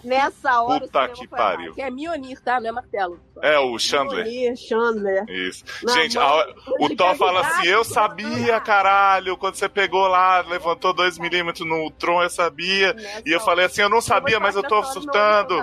Nessa 0.03 0.61
hora. 0.61 0.81
Puta 0.81 1.07
que 1.09 1.27
pariu. 1.27 1.73
Que 1.73 1.81
é 1.81 1.89
Mionir, 1.91 2.39
tá? 2.41 2.59
Não 2.59 2.69
é 2.69 2.71
martelo. 2.71 3.19
É 3.41 3.59
o 3.59 3.77
Chandler. 3.77 4.25
Mjolnir, 4.25 4.55
Chandler. 4.57 5.25
Isso. 5.29 5.63
Na 5.83 5.93
Gente, 5.93 6.15
mão, 6.17 6.25
a- 6.25 6.53
o 6.79 6.95
Thor 6.95 7.15
fala 7.15 7.41
assim: 7.41 7.67
Eu 7.67 7.83
sabia, 7.83 8.53
lá. 8.53 8.59
caralho, 8.61 9.35
quando 9.37 9.55
você 9.55 9.67
pegou 9.67 10.07
lá, 10.07 10.41
levantou 10.41 10.93
2 10.93 11.17
milímetros 11.17 11.67
no 11.67 11.91
Tron, 11.91 12.23
eu 12.23 12.29
sabia. 12.29 12.93
Nessa 12.93 13.21
E 13.25 13.31
eu 13.31 13.35
hora. 13.37 13.45
falei 13.45 13.65
assim: 13.65 13.81
Eu 13.81 13.89
não 13.89 14.01
sabia, 14.01 14.39
mas 14.39 14.55
eu 14.55 14.63
tô 14.63 14.83
surtando. 14.83 15.55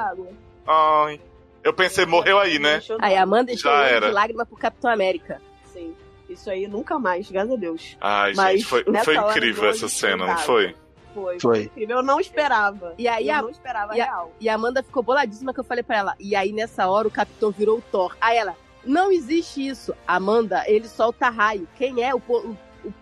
Ai. 0.66 1.20
Eu 1.62 1.74
pensei, 1.74 2.06
morreu 2.06 2.38
aí, 2.38 2.58
né? 2.58 2.80
Aí 3.00 3.14
a 3.16 3.22
Amanda 3.22 3.54
Já 3.54 3.84
era. 3.84 4.06
de 4.08 4.12
lágrima 4.14 4.46
pro 4.46 4.56
Capitão 4.56 4.90
América. 4.90 5.42
Sim. 5.72 5.94
Isso 6.28 6.48
aí 6.48 6.66
nunca 6.66 6.98
mais, 6.98 7.30
graças 7.30 7.52
a 7.52 7.56
Deus. 7.56 7.96
Ai, 8.00 8.32
Mas 8.34 8.60
gente, 8.60 8.64
foi, 8.66 8.84
foi 9.04 9.16
incrível 9.16 9.68
essa 9.68 9.88
cena, 9.88 10.26
não 10.26 10.38
foi? 10.38 10.74
Foi. 11.14 11.40
Foi. 11.40 11.62
incrível. 11.64 11.96
Eu 11.98 12.02
não 12.02 12.20
esperava. 12.20 12.94
E 12.98 13.06
aí 13.08 13.28
eu 13.28 13.34
a- 13.34 13.42
não 13.42 13.50
esperava 13.50 13.96
e 13.96 14.00
a- 14.00 14.04
real. 14.04 14.32
E 14.40 14.48
a 14.48 14.54
Amanda 14.54 14.82
ficou 14.82 15.02
boladíssima 15.02 15.52
que 15.54 15.60
eu 15.60 15.64
falei 15.64 15.82
pra 15.82 15.96
ela. 15.96 16.14
E 16.18 16.34
aí, 16.36 16.52
nessa 16.52 16.88
hora, 16.88 17.08
o 17.08 17.10
Capitão 17.10 17.50
virou 17.50 17.78
o 17.78 17.82
Thor. 17.82 18.16
Aí 18.20 18.36
ela, 18.36 18.56
não 18.84 19.10
existe 19.12 19.66
isso. 19.66 19.94
Amanda, 20.06 20.62
ele 20.66 20.88
solta 20.88 21.28
raio. 21.28 21.68
Quem 21.76 22.02
é 22.02 22.14
o, 22.14 22.18
o 22.28 22.56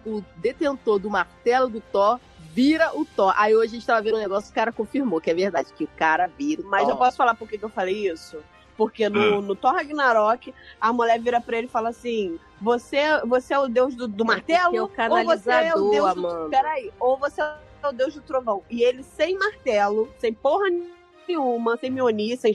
o, 0.05 0.11
o 0.17 0.25
detentor 0.39 0.99
do 0.99 1.09
martelo 1.09 1.69
do 1.69 1.81
Thor 1.81 2.19
vira 2.53 2.91
o 2.99 3.05
Thor. 3.05 3.33
Aí 3.37 3.55
hoje 3.55 3.69
a 3.69 3.75
gente 3.79 3.87
tava 3.87 4.03
vendo 4.03 4.17
um 4.17 4.21
negócio, 4.21 4.51
o 4.51 4.55
cara 4.55 4.73
confirmou 4.73 5.21
que 5.21 5.31
é 5.31 5.35
verdade, 5.35 5.73
que 5.73 5.85
o 5.85 5.91
cara 5.97 6.27
vira 6.37 6.63
o 6.63 6.65
Mas 6.67 6.83
Thor. 6.83 6.91
eu 6.91 6.97
posso 6.97 7.17
falar 7.17 7.37
por 7.37 7.49
que 7.49 7.57
que 7.57 7.65
eu 7.65 7.69
falei 7.69 8.11
isso? 8.11 8.39
Porque 8.77 9.09
no, 9.09 9.41
no 9.41 9.55
Thor 9.55 9.73
Ragnarok, 9.75 10.53
a 10.81 10.93
mulher 10.93 11.21
vira 11.21 11.41
pra 11.41 11.59
ele 11.59 11.67
e 11.69 11.71
fala 11.71 11.89
assim: 11.91 12.39
Você, 12.61 12.99
você 13.25 13.55
é 13.55 13.59
o 13.61 13.69
deus 13.69 13.95
do, 13.95 14.07
do 14.09 14.25
martelo? 14.25 14.77
é 14.77 14.81
o 14.81 14.85
ou 14.85 15.25
você 15.25 15.51
é 15.51 15.75
o 15.75 15.91
deus 15.91 16.15
do. 16.15 16.27
Amanda. 16.29 16.49
Peraí, 16.51 16.93
ou 16.99 17.17
você 17.17 17.41
é 17.41 17.55
o 17.89 17.93
deus 17.93 18.15
do 18.15 18.21
trovão. 18.21 18.63
E 18.71 18.83
ele 18.83 19.03
sem 19.03 19.39
martelo, 19.39 20.09
sem 20.19 20.33
porra 20.33 20.67
nenhuma, 21.27 21.77
sem 21.77 21.91
Mjolnir, 21.91 22.39
sem. 22.39 22.55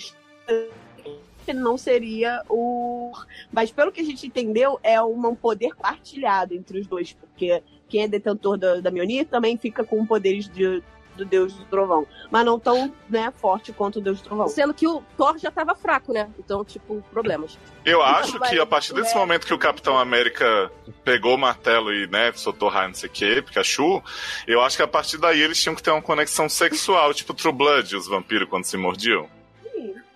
Ele 1.48 1.60
não 1.60 1.78
seria 1.78 2.42
o. 2.50 3.12
Mas 3.52 3.72
pelo 3.72 3.92
que 3.92 4.02
a 4.02 4.06
gente 4.06 4.28
entendeu, 4.28 4.80
é 4.82 5.02
um 5.02 5.36
poder 5.36 5.76
partilhado 5.76 6.54
entre 6.54 6.80
os 6.80 6.88
dois, 6.88 7.14
porque 7.14 7.62
quem 7.90 8.04
é 8.04 8.08
detentor 8.08 8.58
da, 8.58 8.80
da 8.80 8.92
Mjolnir 8.92 9.28
também 9.28 9.58
fica 9.58 9.84
com 9.84 10.06
poderes 10.06 10.48
de, 10.48 10.82
do 11.16 11.24
deus 11.26 11.54
do 11.54 11.66
trovão. 11.66 12.06
Mas 12.32 12.46
não 12.46 12.60
tão 12.60 12.94
né, 13.10 13.32
forte 13.38 13.72
quanto 13.72 14.00
o 14.00 14.02
deus 14.02 14.20
do 14.22 14.24
trovão. 14.26 14.48
Sendo 14.48 14.74
que 14.74 14.88
o 14.88 15.02
Thor 15.18 15.38
já 15.38 15.52
tava 15.52 15.76
fraco, 15.76 16.12
né? 16.14 16.30
Então, 16.40 16.64
tipo, 16.66 17.04
problemas. 17.12 17.58
Eu 17.86 18.02
acho 18.02 18.40
Mas 18.40 18.50
que 18.50 18.60
a 18.60 18.66
partir 18.66 18.94
desse 18.94 19.14
é- 19.14 19.18
momento 19.18 19.46
que 19.46 19.54
o 19.54 19.58
Capitão 19.58 19.98
América 19.98 20.72
pegou 21.04 21.36
o 21.36 21.38
martelo 21.38 21.94
e, 21.94 22.08
né, 22.08 22.32
soltou 22.34 22.70
raio, 22.70 22.88
não 22.90 22.96
sei 22.96 23.10
o 23.10 23.12
que, 23.12 23.42
Pikachu, 23.42 24.02
eu 24.48 24.62
acho 24.62 24.78
que 24.78 24.84
a 24.84 24.88
partir 24.88 25.18
daí 25.18 25.42
eles 25.42 25.62
tinham 25.62 25.76
que 25.76 25.84
ter 25.84 25.92
uma 25.92 26.02
conexão 26.02 26.48
sexual, 26.50 27.12
tipo 27.16 27.34
True 27.34 27.54
Blood, 27.54 27.96
os 27.96 28.08
vampiros 28.08 28.48
quando 28.50 28.66
se 28.66 28.78
mordiam. 28.78 29.28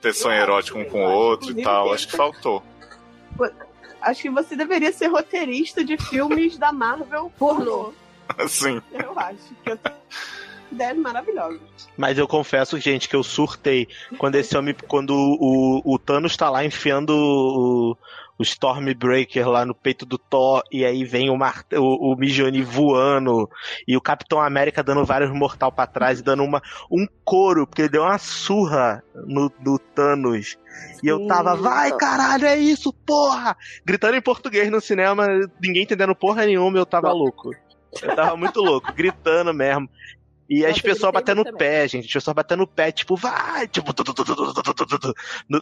Ter 0.01 0.13
sonho 0.13 0.35
eu 0.35 0.41
acho, 0.41 0.51
erótico 0.51 0.79
um 0.79 0.85
com 0.85 1.03
o 1.03 1.07
acho. 1.07 1.15
outro 1.17 1.59
e 1.59 1.63
tal. 1.63 1.91
Acho 1.91 2.07
que 2.09 2.15
faltou. 2.15 2.63
Acho 4.01 4.21
que 4.21 4.29
você 4.29 4.55
deveria 4.55 4.91
ser 4.91 5.07
roteirista 5.07 5.83
de 5.83 5.97
filmes 5.97 6.57
da 6.57 6.71
Marvel 6.71 7.31
pornô. 7.37 7.93
Assim. 8.37 8.81
Eu 8.93 9.17
acho 9.17 9.37
que 9.63 9.71
eu 9.71 9.79
ideias 10.72 10.98
maravilhosas. 10.98 11.60
Mas 11.95 12.18
eu 12.18 12.27
confesso, 12.27 12.80
gente, 12.80 13.10
que 13.10 13.15
eu 13.15 13.23
surtei 13.23 13.88
quando 14.18 14.35
esse 14.35 14.57
homem. 14.57 14.76
Quando 14.88 15.11
o, 15.11 15.81
o 15.85 15.99
Thanos 15.99 16.35
tá 16.35 16.49
lá 16.49 16.64
enfiando 16.64 17.11
o, 17.11 17.98
o 18.38 18.44
Stormbreaker 18.44 19.48
lá 19.49 19.65
no 19.65 19.73
peito 19.73 20.06
do 20.06 20.18
Thor, 20.18 20.61
e 20.72 20.85
aí 20.85 21.03
vem 21.03 21.30
o, 21.30 21.38
Mar, 21.38 21.65
o, 21.73 22.14
o 22.14 22.15
Mijoni 22.15 22.61
voando, 22.61 23.49
e 23.88 23.98
o 23.98 24.02
Capitão 24.02 24.39
América 24.39 24.84
dando 24.84 25.03
vários 25.03 25.31
mortal 25.31 25.72
pra 25.72 25.88
trás, 25.88 26.19
e 26.19 26.23
dando 26.23 26.44
uma, 26.44 26.61
um 26.91 27.07
couro, 27.26 27.65
porque 27.65 27.84
ele 27.84 27.89
deu 27.89 28.03
uma 28.03 28.18
surra 28.18 29.03
no, 29.15 29.52
no 29.60 29.80
Thanos. 29.80 30.57
E 31.02 31.07
eu 31.07 31.26
tava, 31.26 31.56
vai 31.56 31.91
caralho, 31.98 32.45
é 32.45 32.56
isso, 32.56 32.94
porra! 32.94 33.57
Gritando 33.84 34.15
em 34.15 34.22
português 34.22 34.69
no 34.69 34.80
cinema, 34.80 35.27
ninguém 35.60 35.84
entendendo 35.84 36.15
porra 36.15 36.45
nenhuma, 36.45 36.77
eu 36.77 36.85
tava 36.85 37.11
louco. 37.11 37.52
Eu 38.02 38.15
tava 38.15 38.38
muito 38.38 38.61
louco, 38.61 38.94
gritando 38.94 39.53
mesmo. 39.53 39.89
E 40.49 40.61
Nossa, 40.61 40.71
as 40.71 40.81
pessoas 40.81 41.11
batendo 41.11 41.43
no 41.43 41.57
pé, 41.57 41.87
gente. 41.87 42.05
As 42.05 42.13
pessoas 42.13 42.35
batendo 42.35 42.59
no 42.59 42.67
pé, 42.67 42.91
tipo, 42.91 43.15
vai! 43.15 43.67
Tipo, 43.67 43.93
tu, 43.93 44.03
tu, 44.03 44.13
tu, 44.13 45.15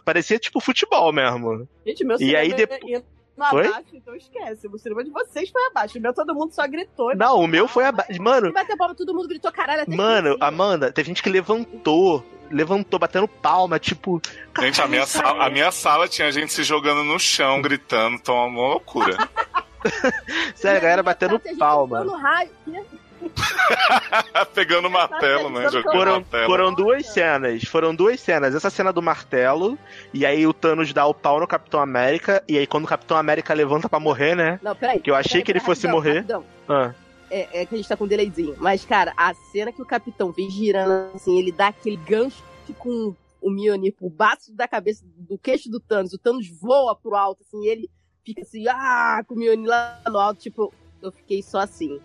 parecia 0.04 0.38
tipo 0.38 0.60
futebol 0.60 1.12
mesmo. 1.12 1.68
Gente, 1.84 2.04
meu 2.04 2.16
e 2.20 2.36
aí 2.36 2.52
depois 2.52 3.02
no 3.36 3.46
foi? 3.50 3.66
abaixo, 3.66 3.88
então 3.92 4.14
esquece. 4.14 4.66
O 4.68 4.78
cinema 4.78 5.04
de 5.04 5.10
vocês 5.10 5.50
foi 5.50 5.66
abaixo. 5.66 5.98
O 5.98 6.00
meu 6.00 6.14
todo 6.14 6.34
mundo 6.34 6.52
só 6.52 6.66
gritou. 6.66 7.14
Não, 7.16 7.40
o 7.40 7.46
meu 7.46 7.66
foi 7.66 7.84
abaixo. 7.84 8.22
Mano. 8.22 8.52
Bateu 8.52 8.76
palma, 8.76 8.94
todo 8.94 9.12
mundo 9.14 9.28
gritou, 9.28 9.52
caralho, 9.52 9.82
até 9.82 9.94
Mano. 9.94 10.36
Amanda, 10.40 10.92
teve 10.92 11.08
gente 11.08 11.22
que 11.22 11.28
levantou. 11.28 12.24
Levantou, 12.48 12.98
batendo 12.98 13.26
palma, 13.26 13.78
tipo. 13.78 14.22
Gente, 14.60 14.80
a 14.80 14.86
minha, 14.86 15.04
sala, 15.04 15.44
a 15.44 15.50
minha 15.50 15.72
sala 15.72 16.06
tinha 16.06 16.30
gente 16.30 16.52
se 16.52 16.62
jogando 16.62 17.02
no 17.02 17.18
chão, 17.18 17.60
gritando, 17.60 18.14
então 18.14 18.36
é 18.36 18.46
uma 18.46 18.68
loucura. 18.68 19.16
Sério, 20.54 20.78
a 20.78 20.80
galera 20.80 21.02
batendo 21.02 21.40
palma. 21.58 22.04
Raio, 22.18 22.50
que 22.64 22.98
Pegando 24.54 24.90
martelo, 24.90 25.50
né? 25.50 25.68
Jogando 25.70 25.92
Foram, 25.92 26.12
martelo. 26.12 26.46
foram 26.46 26.74
duas 26.74 27.06
cenas. 27.06 27.64
Foram 27.64 27.94
duas 27.94 28.20
cenas. 28.20 28.54
Essa 28.54 28.70
cena 28.70 28.92
do 28.92 29.02
martelo, 29.02 29.78
e 30.12 30.24
aí 30.24 30.46
o 30.46 30.52
Thanos 30.52 30.92
dá 30.92 31.06
o 31.06 31.14
pau 31.14 31.40
no 31.40 31.46
Capitão 31.46 31.80
América, 31.80 32.42
e 32.48 32.58
aí 32.58 32.66
quando 32.66 32.84
o 32.84 32.88
Capitão 32.88 33.16
América 33.16 33.54
levanta 33.54 33.88
pra 33.88 34.00
morrer, 34.00 34.34
né? 34.34 34.60
Não, 34.62 34.74
peraí. 34.74 35.00
Que 35.00 35.10
eu 35.10 35.14
achei 35.14 35.30
peraí, 35.30 35.44
que 35.44 35.52
ele 35.52 35.60
peraí, 35.60 35.66
fosse 35.66 35.86
rapidão, 35.86 36.00
morrer. 36.00 36.18
rapidão. 36.18 36.44
Ah. 36.68 36.94
É, 37.30 37.62
é 37.62 37.66
que 37.66 37.74
a 37.74 37.78
gente 37.78 37.88
tá 37.88 37.96
com 37.96 38.04
um 38.04 38.08
delayzinho. 38.08 38.54
Mas, 38.58 38.84
cara, 38.84 39.12
a 39.16 39.34
cena 39.34 39.72
que 39.72 39.82
o 39.82 39.86
capitão 39.86 40.30
vem 40.30 40.48
girando 40.50 41.14
assim, 41.14 41.38
ele 41.38 41.50
dá 41.50 41.68
aquele 41.68 41.96
gancho 41.96 42.42
com 42.78 43.14
o 43.40 43.50
Mjolnir 43.50 43.94
pro 43.94 44.08
baço 44.08 44.54
da 44.54 44.66
cabeça, 44.66 45.04
do 45.16 45.38
queixo 45.38 45.70
do 45.70 45.80
Thanos. 45.80 46.12
O 46.12 46.18
Thanos 46.18 46.48
voa 46.60 46.94
pro 46.96 47.14
alto, 47.14 47.42
assim, 47.42 47.64
e 47.64 47.68
ele 47.68 47.90
fica 48.24 48.42
assim, 48.42 48.66
ah, 48.68 49.22
com 49.26 49.34
o 49.34 49.38
Mjolnir 49.38 49.68
lá 49.68 50.00
no 50.06 50.18
alto. 50.18 50.40
Tipo, 50.40 50.72
eu 51.02 51.12
fiquei 51.12 51.42
só 51.42 51.58
assim. 51.58 52.00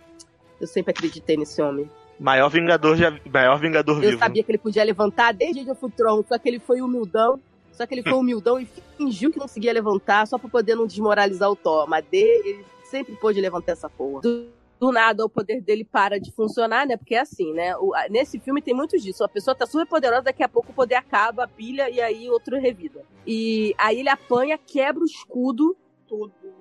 Eu 0.62 0.68
sempre 0.68 0.92
acreditei 0.92 1.36
nesse 1.36 1.62
homem. 1.62 1.90
Maior 2.20 2.50
Vingador, 2.50 2.96
já, 2.96 3.12
maior 3.34 3.60
Vingador 3.60 3.96
Eu 3.98 4.10
vivo. 4.12 4.20
sabia 4.20 4.44
que 4.44 4.52
ele 4.52 4.60
podia 4.60 4.84
levantar 4.84 5.34
desde 5.34 5.62
Age 5.62 5.72
of 5.72 5.84
Ultron, 5.84 6.24
só 6.28 6.38
que 6.38 6.48
ele 6.48 6.60
foi 6.60 6.80
humildão. 6.82 7.40
Só 7.74 7.86
que 7.88 7.96
ele 7.96 8.04
foi 8.04 8.14
humildão 8.20 8.60
e 8.60 8.68
fingiu 8.98 9.32
que 9.32 9.38
não 9.40 9.48
conseguia 9.48 9.74
levantar 9.74 10.28
só 10.28 10.38
pra 10.38 10.48
poder 10.48 10.76
não 10.76 10.86
desmoralizar 10.86 11.50
o 11.50 11.56
Thor. 11.56 11.88
Mas 11.90 12.06
de- 12.12 12.18
ele 12.18 12.66
sempre 12.84 13.16
pôde 13.16 13.42
levantar 13.42 13.72
essa 13.72 13.90
porra. 13.90 14.22
Do, 14.22 14.46
do 14.80 14.92
nada 14.92 15.26
o 15.26 15.30
poder 15.30 15.62
dele 15.62 15.84
para 15.84 16.20
de 16.20 16.32
funcionar, 16.32 16.86
né? 16.86 16.96
Porque 16.98 17.16
é 17.16 17.22
assim, 17.22 17.54
né? 17.54 17.76
O- 17.78 17.96
a- 17.96 18.08
nesse 18.10 18.40
filme 18.40 18.62
tem 18.62 18.74
muito 18.76 18.98
disso. 19.00 19.24
A 19.24 19.30
pessoa 19.30 19.56
tá 19.56 19.66
super 19.66 19.88
poderosa, 19.88 20.24
daqui 20.24 20.44
a 20.44 20.50
pouco 20.50 20.72
o 20.72 20.76
poder 20.76 20.96
acaba, 20.96 21.46
a 21.46 21.48
pilha 21.48 21.90
e 21.90 22.00
aí 22.00 22.30
outro 22.30 22.60
revida. 22.60 23.02
E 23.26 23.74
aí 23.80 24.00
ele 24.00 24.10
apanha, 24.10 24.60
quebra 24.60 25.02
o 25.02 25.06
escudo, 25.06 25.76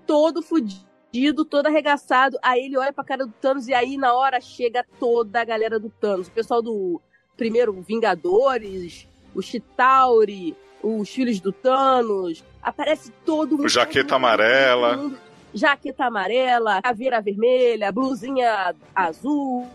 todo 0.07 0.41
fudido, 0.43 0.87
todo 1.45 1.67
arregaçado. 1.67 2.39
Aí 2.43 2.67
ele 2.67 2.77
olha 2.77 2.93
pra 2.93 3.05
cara 3.05 3.27
do 3.27 3.33
Thanos 3.41 3.69
e 3.69 3.75
aí 3.75 3.97
na 3.97 4.15
hora 4.15 4.41
chega 4.41 4.85
toda 4.99 5.41
a 5.41 5.45
galera 5.45 5.79
do 5.79 5.91
Thanos. 5.91 6.29
O 6.29 6.33
pessoal 6.33 6.63
do 6.63 7.01
primeiro 7.37 7.73
Vingadores, 7.73 9.09
o 9.35 9.43
Chitauri, 9.43 10.57
os 10.83 11.09
filhos 11.09 11.41
do 11.41 11.53
Thanos. 11.53 12.45
Aparece 12.63 13.13
todo 13.25 13.53
mundo. 13.53 13.67
O 13.67 13.69
Jaqueta 13.69 14.17
Amarela. 14.17 14.97
mundo. 14.97 15.19
Jaqueta 15.53 16.05
amarela, 16.05 16.81
caveira 16.81 17.21
vermelha, 17.21 17.91
blusinha 17.91 18.75
azul. 18.95 19.69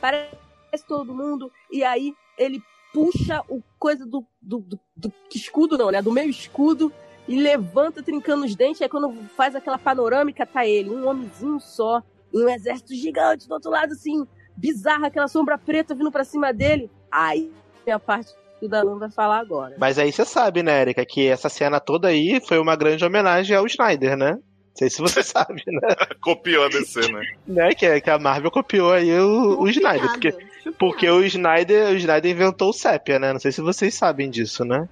Parece 0.00 0.86
todo 0.88 1.14
mundo. 1.14 1.52
E 1.70 1.84
aí 1.84 2.14
ele 2.38 2.62
puxa 2.92 3.42
o 3.48 3.62
coisa 3.78 4.06
do, 4.06 4.24
do, 4.40 4.60
do, 4.60 4.80
do 4.96 5.12
escudo, 5.34 5.76
não, 5.76 5.90
né? 5.90 6.00
Do 6.00 6.12
meio 6.12 6.30
escudo 6.30 6.92
e 7.28 7.40
levanta 7.40 8.02
trincando 8.02 8.44
os 8.44 8.54
dentes. 8.54 8.82
Aí 8.82 8.88
quando 8.88 9.12
faz 9.36 9.54
aquela 9.54 9.78
panorâmica, 9.78 10.46
tá 10.46 10.66
ele, 10.66 10.90
um 10.90 11.08
homenzinho 11.08 11.60
só, 11.60 12.02
e 12.32 12.42
um 12.42 12.48
exército 12.48 12.94
gigante 12.94 13.48
do 13.48 13.54
outro 13.54 13.70
lado, 13.70 13.92
assim, 13.92 14.26
bizarra, 14.56 15.06
aquela 15.06 15.28
sombra 15.28 15.56
preta 15.56 15.94
vindo 15.94 16.10
pra 16.10 16.24
cima 16.24 16.52
dele. 16.52 16.90
Aí 17.10 17.52
é 17.86 17.92
a 17.92 17.98
parte 17.98 18.32
que 18.58 18.66
o 18.66 18.68
Dalan 18.68 18.98
vai 18.98 19.10
falar 19.10 19.38
agora. 19.38 19.76
Mas 19.78 19.98
aí 19.98 20.12
você 20.12 20.24
sabe, 20.24 20.62
né, 20.62 20.80
Erika, 20.80 21.04
que 21.04 21.28
essa 21.28 21.48
cena 21.48 21.78
toda 21.80 22.08
aí 22.08 22.40
foi 22.46 22.58
uma 22.58 22.76
grande 22.76 23.04
homenagem 23.04 23.56
ao 23.56 23.66
Snyder, 23.66 24.16
né? 24.16 24.32
Não 24.32 24.78
sei 24.78 24.90
se 24.90 25.00
você 25.00 25.22
sabe, 25.22 25.62
né? 25.66 25.94
Copiou 26.20 26.64
a 26.64 26.68
DC, 26.68 27.12
né? 27.12 27.22
né? 27.46 27.74
Que, 27.74 28.00
que 28.00 28.10
a 28.10 28.18
Marvel 28.18 28.50
copiou 28.50 28.92
aí 28.92 29.12
o, 29.18 29.60
o 29.60 29.68
Snyder. 29.68 30.10
Porque, 30.10 30.34
porque 30.78 31.08
o 31.08 31.22
Snyder, 31.22 31.90
o 31.90 31.96
Snyder 31.96 32.30
inventou 32.30 32.70
o 32.70 32.72
Sépia, 32.72 33.18
né? 33.18 33.32
Não 33.32 33.40
sei 33.40 33.52
se 33.52 33.60
vocês 33.60 33.94
sabem 33.94 34.28
disso, 34.28 34.64
né? 34.64 34.88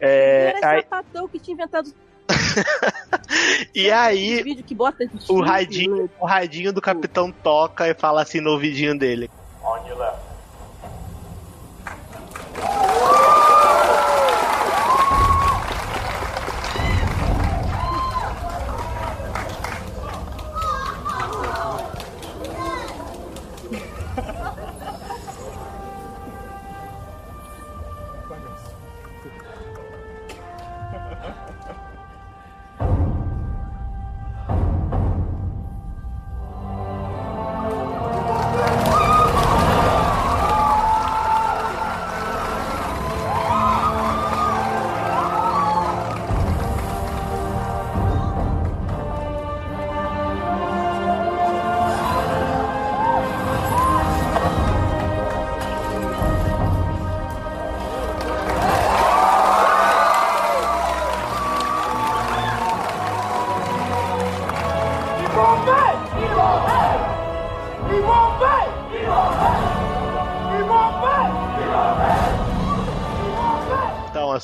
É, 0.00 0.54
Era 0.56 0.70
aí- 0.70 0.82
sapatão 0.82 1.28
que 1.28 1.38
tinha 1.38 1.54
inventado 1.54 1.92
e 3.74 3.90
aí, 3.90 4.42
vídeo 4.42 4.64
que 4.64 4.74
bota 4.74 5.08
o 5.28 5.40
radinho, 5.40 6.10
o 6.18 6.26
radinho 6.26 6.72
do 6.72 6.80
capitão 6.80 7.30
toca 7.30 7.86
e 7.88 7.94
fala 7.94 8.20
assim 8.22 8.40
no 8.40 8.50
ouvidinho 8.50 8.98
dele. 8.98 9.30
On 9.62 9.76
your 9.86 9.96
left. 9.98 10.26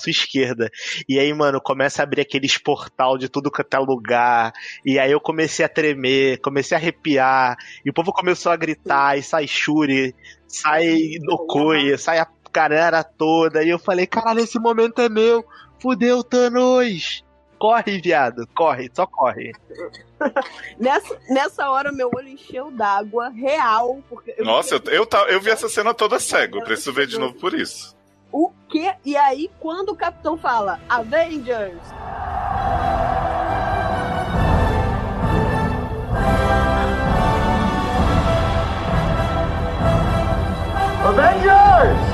Sua 0.02 0.10
esquerda. 0.10 0.70
E 1.08 1.18
aí, 1.18 1.32
mano, 1.32 1.60
começa 1.60 2.02
a 2.02 2.04
abrir 2.04 2.20
aqueles 2.22 2.58
portal 2.58 3.16
de 3.16 3.28
tudo 3.28 3.50
quanto 3.50 3.74
é 3.74 3.78
lugar. 3.78 4.52
E 4.84 4.98
aí 4.98 5.10
eu 5.12 5.20
comecei 5.20 5.64
a 5.64 5.68
tremer, 5.68 6.38
comecei 6.40 6.76
a 6.76 6.80
arrepiar. 6.80 7.56
E 7.84 7.90
o 7.90 7.92
povo 7.94 8.12
começou 8.12 8.50
a 8.52 8.56
gritar, 8.56 9.16
e 9.18 9.22
sai 9.22 9.46
Shuri, 9.46 10.14
sai 10.46 11.18
Nokoi, 11.22 11.96
sai 11.98 12.18
a 12.18 12.26
galera 12.52 13.02
toda. 13.02 13.62
E 13.64 13.68
eu 13.70 13.78
falei, 13.78 14.06
caralho, 14.06 14.40
esse 14.40 14.58
momento 14.58 15.00
é 15.00 15.08
meu. 15.08 15.44
Fudeu, 15.80 16.22
Thanos. 16.22 17.24
Corre, 17.58 18.00
viado, 18.00 18.44
corre, 18.56 18.90
só 18.92 19.06
corre. 19.06 19.52
Nessa, 20.80 21.16
nessa 21.28 21.70
hora, 21.70 21.92
meu 21.92 22.10
olho 22.14 22.28
encheu 22.28 22.70
d'água 22.72 23.28
real. 23.30 24.02
Porque 24.08 24.34
eu 24.36 24.44
Nossa, 24.44 24.74
eu, 24.74 24.78
fiquei- 24.80 24.98
eu, 24.98 25.08
eu 25.28 25.40
vi 25.40 25.50
essa 25.50 25.68
cena 25.68 25.94
toda 25.94 26.18
cego. 26.18 26.62
Preciso 26.64 26.92
ver 26.92 27.06
de 27.06 27.18
novo 27.18 27.34
por 27.34 27.54
isso. 27.54 27.96
O 28.32 28.50
quê? 28.66 28.94
E 29.04 29.14
aí, 29.14 29.50
quando 29.60 29.90
o 29.90 29.96
capitão 29.96 30.38
fala 30.38 30.80
Avengers, 30.88 31.92
Avengers! 41.04 42.11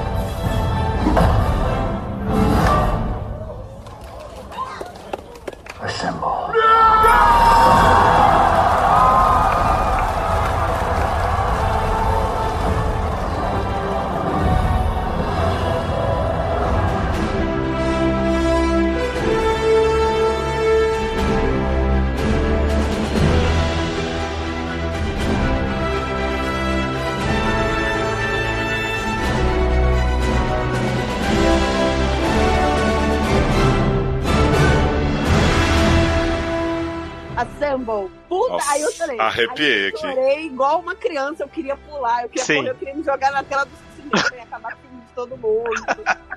Assemble. 37.69 38.11
Puta, 38.29 38.53
Nossa, 38.53 38.73
aí 38.73 38.83
eu 38.83 38.93
chorei. 38.93 39.19
arrepiei 39.21 39.75
Aí 39.75 39.83
eu 39.83 39.89
aqui. 39.89 39.99
chorei 40.01 40.47
igual 40.47 40.81
uma 40.81 40.95
criança, 40.95 41.45
eu 41.45 41.49
queria 41.49 41.77
pular, 41.77 42.23
eu 42.23 42.29
queria 42.29 42.45
Sim. 42.45 42.57
correr, 42.57 42.71
eu 42.71 42.75
queria 42.75 42.95
me 42.95 43.03
jogar 43.05 43.31
na 43.33 43.43
tela 43.43 43.65
do 43.65 43.71
cinema 43.97 44.37
e 44.37 44.41
acabar 44.41 44.77
com 44.77 44.89
de 44.99 45.13
todo 45.15 45.37
mundo. 45.37 45.71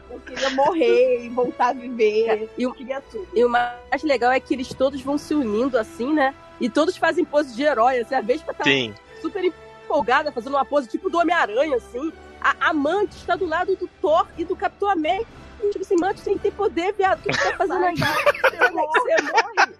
Eu 0.10 0.20
queria 0.22 0.50
morrer 0.52 1.26
e 1.26 1.30
voltar 1.30 1.70
a 1.70 1.74
viver. 1.74 2.50
E 2.58 2.64
Eu 2.64 2.74
queria 2.74 3.02
tudo. 3.02 3.28
E 3.34 3.44
o 3.46 3.50
mais 3.50 4.04
legal 4.04 4.32
é 4.32 4.40
que 4.40 4.54
eles 4.54 4.70
todos 4.70 5.02
vão 5.02 5.18
se 5.18 5.34
unindo 5.34 5.78
assim, 5.78 6.14
né? 6.14 6.34
E 6.60 6.70
todos 6.70 6.98
fazem 6.98 7.24
pose 7.26 7.56
de 7.56 7.64
herói. 7.64 8.00
Assim, 8.00 8.16
a 8.16 8.22
Vespa 8.22 8.54
tá 8.54 8.64
Sim. 8.64 8.94
super 9.22 9.44
empolgada, 9.44 10.32
fazendo 10.32 10.56
uma 10.56 10.66
pose 10.66 10.88
tipo 10.88 11.10
do 11.10 11.18
Homem-Aranha, 11.20 11.78
assim. 11.78 12.12
A 12.40 12.70
Amante 12.70 13.16
está 13.18 13.36
do 13.36 13.46
lado 13.46 13.76
do 13.76 13.88
Thor 14.02 14.28
e 14.38 14.44
do 14.44 14.56
Capitão 14.56 14.90
América. 14.90 15.30
Tipo 15.72 15.82
assim, 15.82 15.96
Mantis, 16.00 16.24
você 16.24 16.32
não 16.32 16.38
tem 16.40 16.52
poder, 16.52 16.94
viado. 16.94 17.20
O 17.20 17.22
que 17.22 17.34
você 17.34 17.52
tá 17.52 17.58
fazendo 17.58 17.86
aí? 17.86 17.96
Você 17.96 18.72
morre, 18.72 19.00
você 19.00 19.22
morre. 19.22 19.74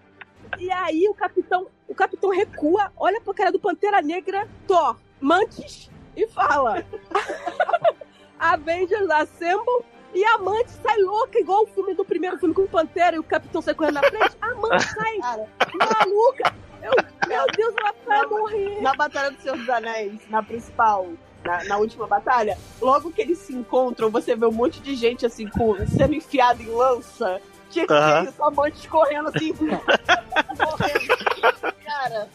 E 0.62 0.72
aí 0.72 1.10
o 1.10 1.14
capitão, 1.16 1.66
o 1.88 1.96
capitão 1.96 2.30
recua, 2.30 2.92
olha 2.96 3.20
pra 3.20 3.34
cara 3.34 3.52
do 3.52 3.60
Pantera 3.60 4.00
Negra, 4.00 4.48
Thor, 4.68 4.96
Mantis, 5.20 5.90
e 6.16 6.28
fala: 6.28 6.86
Avengers 8.40 9.10
Assemble. 9.10 9.84
E 10.14 10.24
a 10.24 10.38
Mantis 10.38 10.78
sai 10.84 10.98
louca, 11.00 11.40
igual 11.40 11.64
o 11.64 11.68
filme 11.68 11.96
do 11.96 12.06
primeiro 12.06 12.38
filme 12.38 12.54
com 12.54 12.64
o 12.64 12.68
Pantera 12.68 13.16
e 13.16 13.20
o 13.20 13.24
capitão 13.24 13.60
sai 13.60 13.74
correndo 13.74 13.96
na 13.96 14.04
frente. 14.04 14.38
A 14.40 14.54
Mantis 14.54 14.92
sai 14.92 15.18
Cara, 15.22 15.48
maluca. 15.74 16.54
Eu, 16.84 16.92
meu 17.28 17.46
Deus, 17.56 17.74
ela 17.80 17.96
vai 18.06 18.28
morrer. 18.28 18.82
na 18.82 18.94
Batalha 18.94 19.32
do 19.32 19.42
Senhor 19.42 19.58
dos 19.58 19.70
Anéis, 19.70 20.20
na 20.30 20.44
principal, 20.44 21.08
na, 21.44 21.64
na 21.64 21.78
última 21.78 22.06
batalha, 22.06 22.58
logo 22.80 23.12
que 23.12 23.22
eles 23.22 23.40
se 23.40 23.54
encontram, 23.54 24.12
você 24.12 24.36
vê 24.36 24.46
um 24.46 24.52
monte 24.52 24.80
de 24.82 24.96
gente 24.96 25.26
assim, 25.26 25.48
com, 25.48 25.76
sendo 25.88 26.14
enfiado 26.14 26.62
em 26.62 26.68
lança. 26.68 27.42
Tinha 27.72 27.88
que 27.88 27.94
Aham. 27.94 28.24
ter 28.26 28.30
isso, 28.32 28.44
amantes 28.44 28.86
correndo 28.88 29.30
assim, 29.30 29.54
morrendo. 29.54 29.82
Cara, 31.86 32.30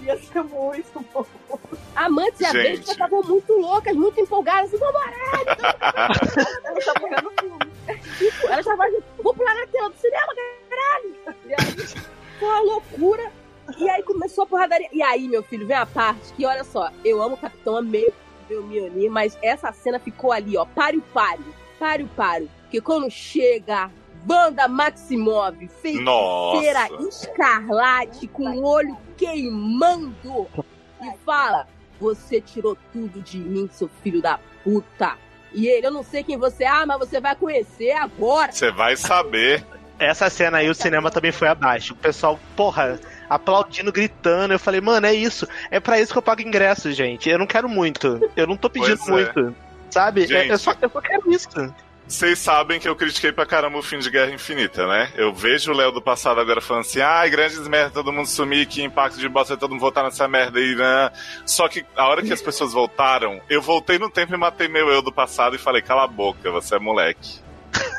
ia 0.00 0.16
ser 0.18 0.42
muito 0.44 1.04
bom. 1.12 1.26
A 1.94 2.08
Mantis 2.08 2.40
e 2.40 2.46
a 2.46 2.52
Gente. 2.52 2.76
Vespa 2.78 2.92
estavam 2.92 3.22
muito 3.22 3.52
loucas, 3.52 3.94
muito 3.96 4.20
empolgadas. 4.20 4.72
Assim, 4.72 4.78
vamos 4.78 5.00
Ela 6.64 6.80
tá 6.84 6.94
morrendo 7.00 7.22
no 7.22 7.30
filme. 7.40 7.72
Ela 8.44 8.62
já 8.62 8.76
vai, 8.76 8.90
vou 9.22 9.34
pular 9.34 9.54
na 9.54 9.66
tela 9.66 9.90
do 9.90 9.96
cinema, 9.96 10.26
caralho! 10.68 11.16
E 11.46 11.54
aí, 11.54 11.86
foi 12.38 12.48
uma 12.48 12.60
loucura. 12.60 13.30
E 13.78 13.90
aí 13.90 14.02
começou 14.02 14.44
a 14.44 14.46
porradaria. 14.46 14.88
E 14.92 15.02
aí, 15.02 15.26
meu 15.26 15.42
filho, 15.42 15.66
vem 15.66 15.76
a 15.76 15.86
parte 15.86 16.32
que, 16.34 16.46
olha 16.46 16.62
só, 16.62 16.90
eu 17.04 17.20
amo 17.20 17.34
o 17.34 17.38
Capitão, 17.38 17.76
amei 17.76 18.12
ver 18.48 18.58
o 18.58 18.62
Mjolnir, 18.62 19.10
mas 19.10 19.36
essa 19.42 19.72
cena 19.72 19.98
ficou 19.98 20.30
ali, 20.30 20.56
ó, 20.56 20.64
páreo, 20.64 21.02
páreo, 21.12 21.44
páreo, 21.78 22.08
páreo. 22.16 22.48
Porque 22.62 22.80
quando 22.80 23.10
chega 23.10 23.90
Banda 24.26 24.66
Maximov, 24.66 25.56
feiticeira 25.80 26.00
Nossa. 26.02 27.08
escarlate, 27.08 28.26
com 28.26 28.50
o 28.50 28.64
olho 28.64 28.98
queimando, 29.16 30.48
e 31.00 31.16
fala, 31.24 31.68
você 32.00 32.40
tirou 32.40 32.76
tudo 32.92 33.22
de 33.22 33.38
mim, 33.38 33.70
seu 33.72 33.88
filho 34.02 34.20
da 34.20 34.40
puta. 34.64 35.16
E 35.52 35.68
ele, 35.68 35.86
eu 35.86 35.92
não 35.92 36.02
sei 36.02 36.24
quem 36.24 36.36
você 36.36 36.64
é, 36.64 36.68
ah, 36.68 36.84
mas 36.84 36.98
você 36.98 37.20
vai 37.20 37.36
conhecer 37.36 37.92
agora. 37.92 38.50
Você 38.50 38.72
vai 38.72 38.96
saber. 38.96 39.64
Essa 39.98 40.28
cena 40.28 40.58
aí, 40.58 40.68
o 40.68 40.74
cinema 40.74 41.10
também 41.10 41.32
foi 41.32 41.48
abaixo. 41.48 41.94
O 41.94 41.96
pessoal, 41.96 42.38
porra, 42.54 43.00
aplaudindo, 43.30 43.92
gritando. 43.92 44.52
Eu 44.52 44.58
falei, 44.58 44.80
mano, 44.80 45.06
é 45.06 45.14
isso. 45.14 45.46
É 45.70 45.80
pra 45.80 46.00
isso 46.00 46.12
que 46.12 46.18
eu 46.18 46.22
pago 46.22 46.42
ingresso, 46.42 46.92
gente. 46.92 47.30
Eu 47.30 47.38
não 47.38 47.46
quero 47.46 47.68
muito. 47.68 48.20
Eu 48.36 48.46
não 48.46 48.56
tô 48.56 48.68
pedindo 48.68 49.00
é. 49.06 49.10
muito. 49.10 49.56
Sabe? 49.88 50.24
É- 50.24 50.26
Gente. 50.26 50.50
eu, 50.50 50.58
só, 50.58 50.74
eu 50.82 50.90
só 50.90 51.00
quero 51.00 51.32
isso. 51.32 51.48
Vocês 52.08 52.38
sabem 52.38 52.78
que 52.78 52.88
eu 52.88 52.94
critiquei 52.94 53.32
pra 53.32 53.44
caramba 53.44 53.78
o 53.78 53.82
fim 53.82 53.98
de 53.98 54.08
Guerra 54.08 54.32
Infinita, 54.32 54.86
né? 54.86 55.10
Eu 55.16 55.34
vejo 55.34 55.72
o 55.72 55.74
Léo 55.74 55.90
do 55.90 56.00
passado 56.00 56.40
agora 56.40 56.60
falando 56.60 56.82
assim: 56.82 57.00
ai, 57.00 57.28
grandes 57.28 57.66
merda, 57.66 57.90
todo 57.90 58.12
mundo 58.12 58.28
sumir, 58.28 58.66
que 58.66 58.80
impacto 58.80 59.18
de 59.18 59.28
bosta, 59.28 59.56
todo 59.56 59.72
mundo 59.72 59.80
voltar 59.80 60.04
nessa 60.04 60.28
merda 60.28 60.60
aí, 60.60 60.76
né? 60.76 61.10
Só 61.44 61.66
que 61.68 61.84
a 61.96 62.06
hora 62.06 62.22
que 62.22 62.32
as 62.32 62.40
pessoas 62.40 62.72
voltaram, 62.72 63.40
eu 63.50 63.60
voltei 63.60 63.98
no 63.98 64.08
tempo 64.08 64.32
e 64.32 64.36
matei 64.36 64.68
meu 64.68 64.88
eu 64.88 65.02
do 65.02 65.12
passado 65.12 65.56
e 65.56 65.58
falei: 65.58 65.82
cala 65.82 66.04
a 66.04 66.08
boca, 66.08 66.48
você 66.50 66.76
é 66.76 66.78
moleque. 66.78 67.45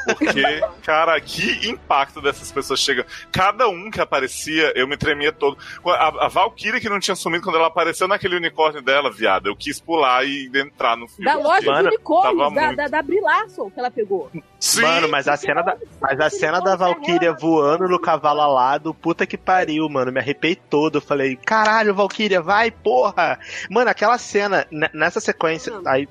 Porque, 0.06 0.62
cara, 0.84 1.20
que 1.20 1.68
impacto 1.70 2.22
dessas 2.22 2.52
pessoas 2.52 2.80
chegam. 2.80 3.04
Cada 3.32 3.68
um 3.68 3.92
que 3.92 4.00
aparecia, 4.00 4.72
eu 4.76 4.88
me 4.88 4.96
tremia 4.96 5.32
todo. 5.32 5.58
A, 5.86 6.26
a 6.26 6.28
Valkyrie 6.30 6.80
que 6.80 6.90
não 6.90 7.00
tinha 7.00 7.16
sumido 7.16 7.44
quando 7.44 7.58
ela 7.58 7.68
apareceu 7.68 8.08
naquele 8.08 8.38
unicórnio 8.38 8.82
dela, 8.82 9.12
viado, 9.12 9.48
eu 9.48 9.56
quis 9.56 9.80
pular 9.82 10.26
e 10.26 10.50
entrar 10.56 10.96
no 10.96 11.08
filme. 11.08 11.26
Da 11.26 11.36
loja 11.36 11.66
Mano, 11.70 11.90
de 11.90 11.96
unicórnios, 11.96 12.38
tava 12.38 12.56
da, 12.56 12.62
muito. 12.62 12.78
da, 12.78 12.88
da 12.88 13.02
Brie 13.02 13.20
Larson 13.22 13.70
que 13.70 13.80
ela 13.80 13.92
pegou. 13.92 14.32
Sim, 14.60 14.82
Mano, 14.82 15.10
mas 15.10 15.28
a 15.28 15.36
cena 15.38 15.62
da, 15.62 15.78
mas 16.02 16.20
a 16.20 16.30
cena 16.30 16.60
da 16.62 16.76
Valkyria 16.76 17.34
voando 17.34 17.88
no 17.88 18.00
cavalo 18.00 18.42
alado, 18.42 18.94
puta 18.94 19.26
que 19.28 19.38
pariu, 19.38 19.88
mano. 19.90 20.12
Me 20.12 20.20
arrepiei 20.20 20.56
todo. 20.56 20.98
Eu 20.98 21.02
falei, 21.02 21.36
caralho, 21.36 21.94
Valkyria, 21.94 22.42
vai, 22.42 22.72
porra! 22.72 23.38
Mano, 23.70 23.90
aquela 23.90 24.18
cena, 24.18 24.66
ne- 24.72 24.90
nessa 24.94 25.20
sequência, 25.20 25.74
aí. 25.86 26.08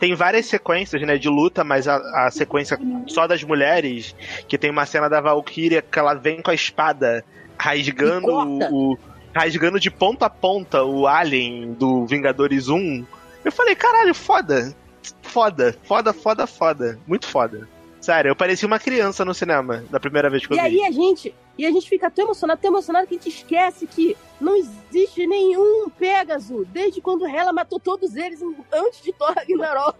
Tem 0.00 0.14
várias 0.14 0.46
sequências, 0.46 1.00
né, 1.02 1.16
de 1.18 1.28
luta, 1.28 1.62
mas 1.64 1.86
a, 1.88 2.26
a 2.26 2.30
sequência 2.30 2.78
só 3.06 3.26
das 3.26 3.42
mulheres, 3.42 4.14
que 4.48 4.56
tem 4.58 4.70
uma 4.70 4.86
cena 4.86 5.08
da 5.08 5.20
Valkyria 5.20 5.82
que 5.82 5.98
ela 5.98 6.14
vem 6.14 6.40
com 6.42 6.50
a 6.50 6.54
espada 6.54 7.24
rasgando 7.58 8.26
o, 8.28 8.92
o- 8.92 8.98
rasgando 9.34 9.78
de 9.80 9.90
ponta 9.90 10.26
a 10.26 10.30
ponta 10.30 10.82
o 10.84 11.06
alien 11.06 11.72
do 11.74 12.06
Vingadores 12.06 12.68
1. 12.68 13.04
Eu 13.44 13.52
falei, 13.52 13.74
caralho, 13.74 14.14
foda. 14.14 14.74
Foda, 15.22 15.76
foda, 15.84 16.12
foda, 16.12 16.46
foda. 16.46 16.98
Muito 17.06 17.26
foda. 17.26 17.68
Sério, 18.04 18.28
eu 18.28 18.36
parecia 18.36 18.66
uma 18.66 18.78
criança 18.78 19.24
no 19.24 19.32
cinema 19.32 19.82
da 19.90 19.98
primeira 19.98 20.28
vez 20.28 20.46
que 20.46 20.52
eu 20.52 20.58
E 20.58 20.60
vi. 20.60 20.66
aí 20.66 20.84
a 20.86 20.90
gente, 20.90 21.34
e 21.56 21.64
a 21.64 21.70
gente 21.70 21.88
fica 21.88 22.10
tão 22.10 22.26
emocionado, 22.26 22.60
tão 22.60 22.70
emocionado 22.70 23.06
que 23.06 23.14
a 23.14 23.18
gente 23.18 23.30
esquece 23.30 23.86
que 23.86 24.14
não 24.38 24.54
existe 24.56 25.26
nenhum 25.26 25.88
Pégaso 25.88 26.66
desde 26.66 27.00
quando 27.00 27.26
Hela 27.26 27.50
matou 27.50 27.80
todos 27.80 28.14
eles 28.14 28.40
antes 28.70 29.00
de 29.02 29.10
Thor 29.14 29.32
Ragnarok. 29.34 29.96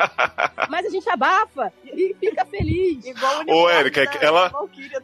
Mas 0.70 0.86
a 0.86 0.88
gente 0.88 1.08
abafa 1.10 1.70
e 1.84 2.16
fica 2.18 2.42
feliz. 2.46 3.04
Igual 3.04 3.42
o 3.46 3.52
Ô, 3.64 3.68
Érica, 3.68 4.00
é 4.04 4.24
ela- 4.24 4.50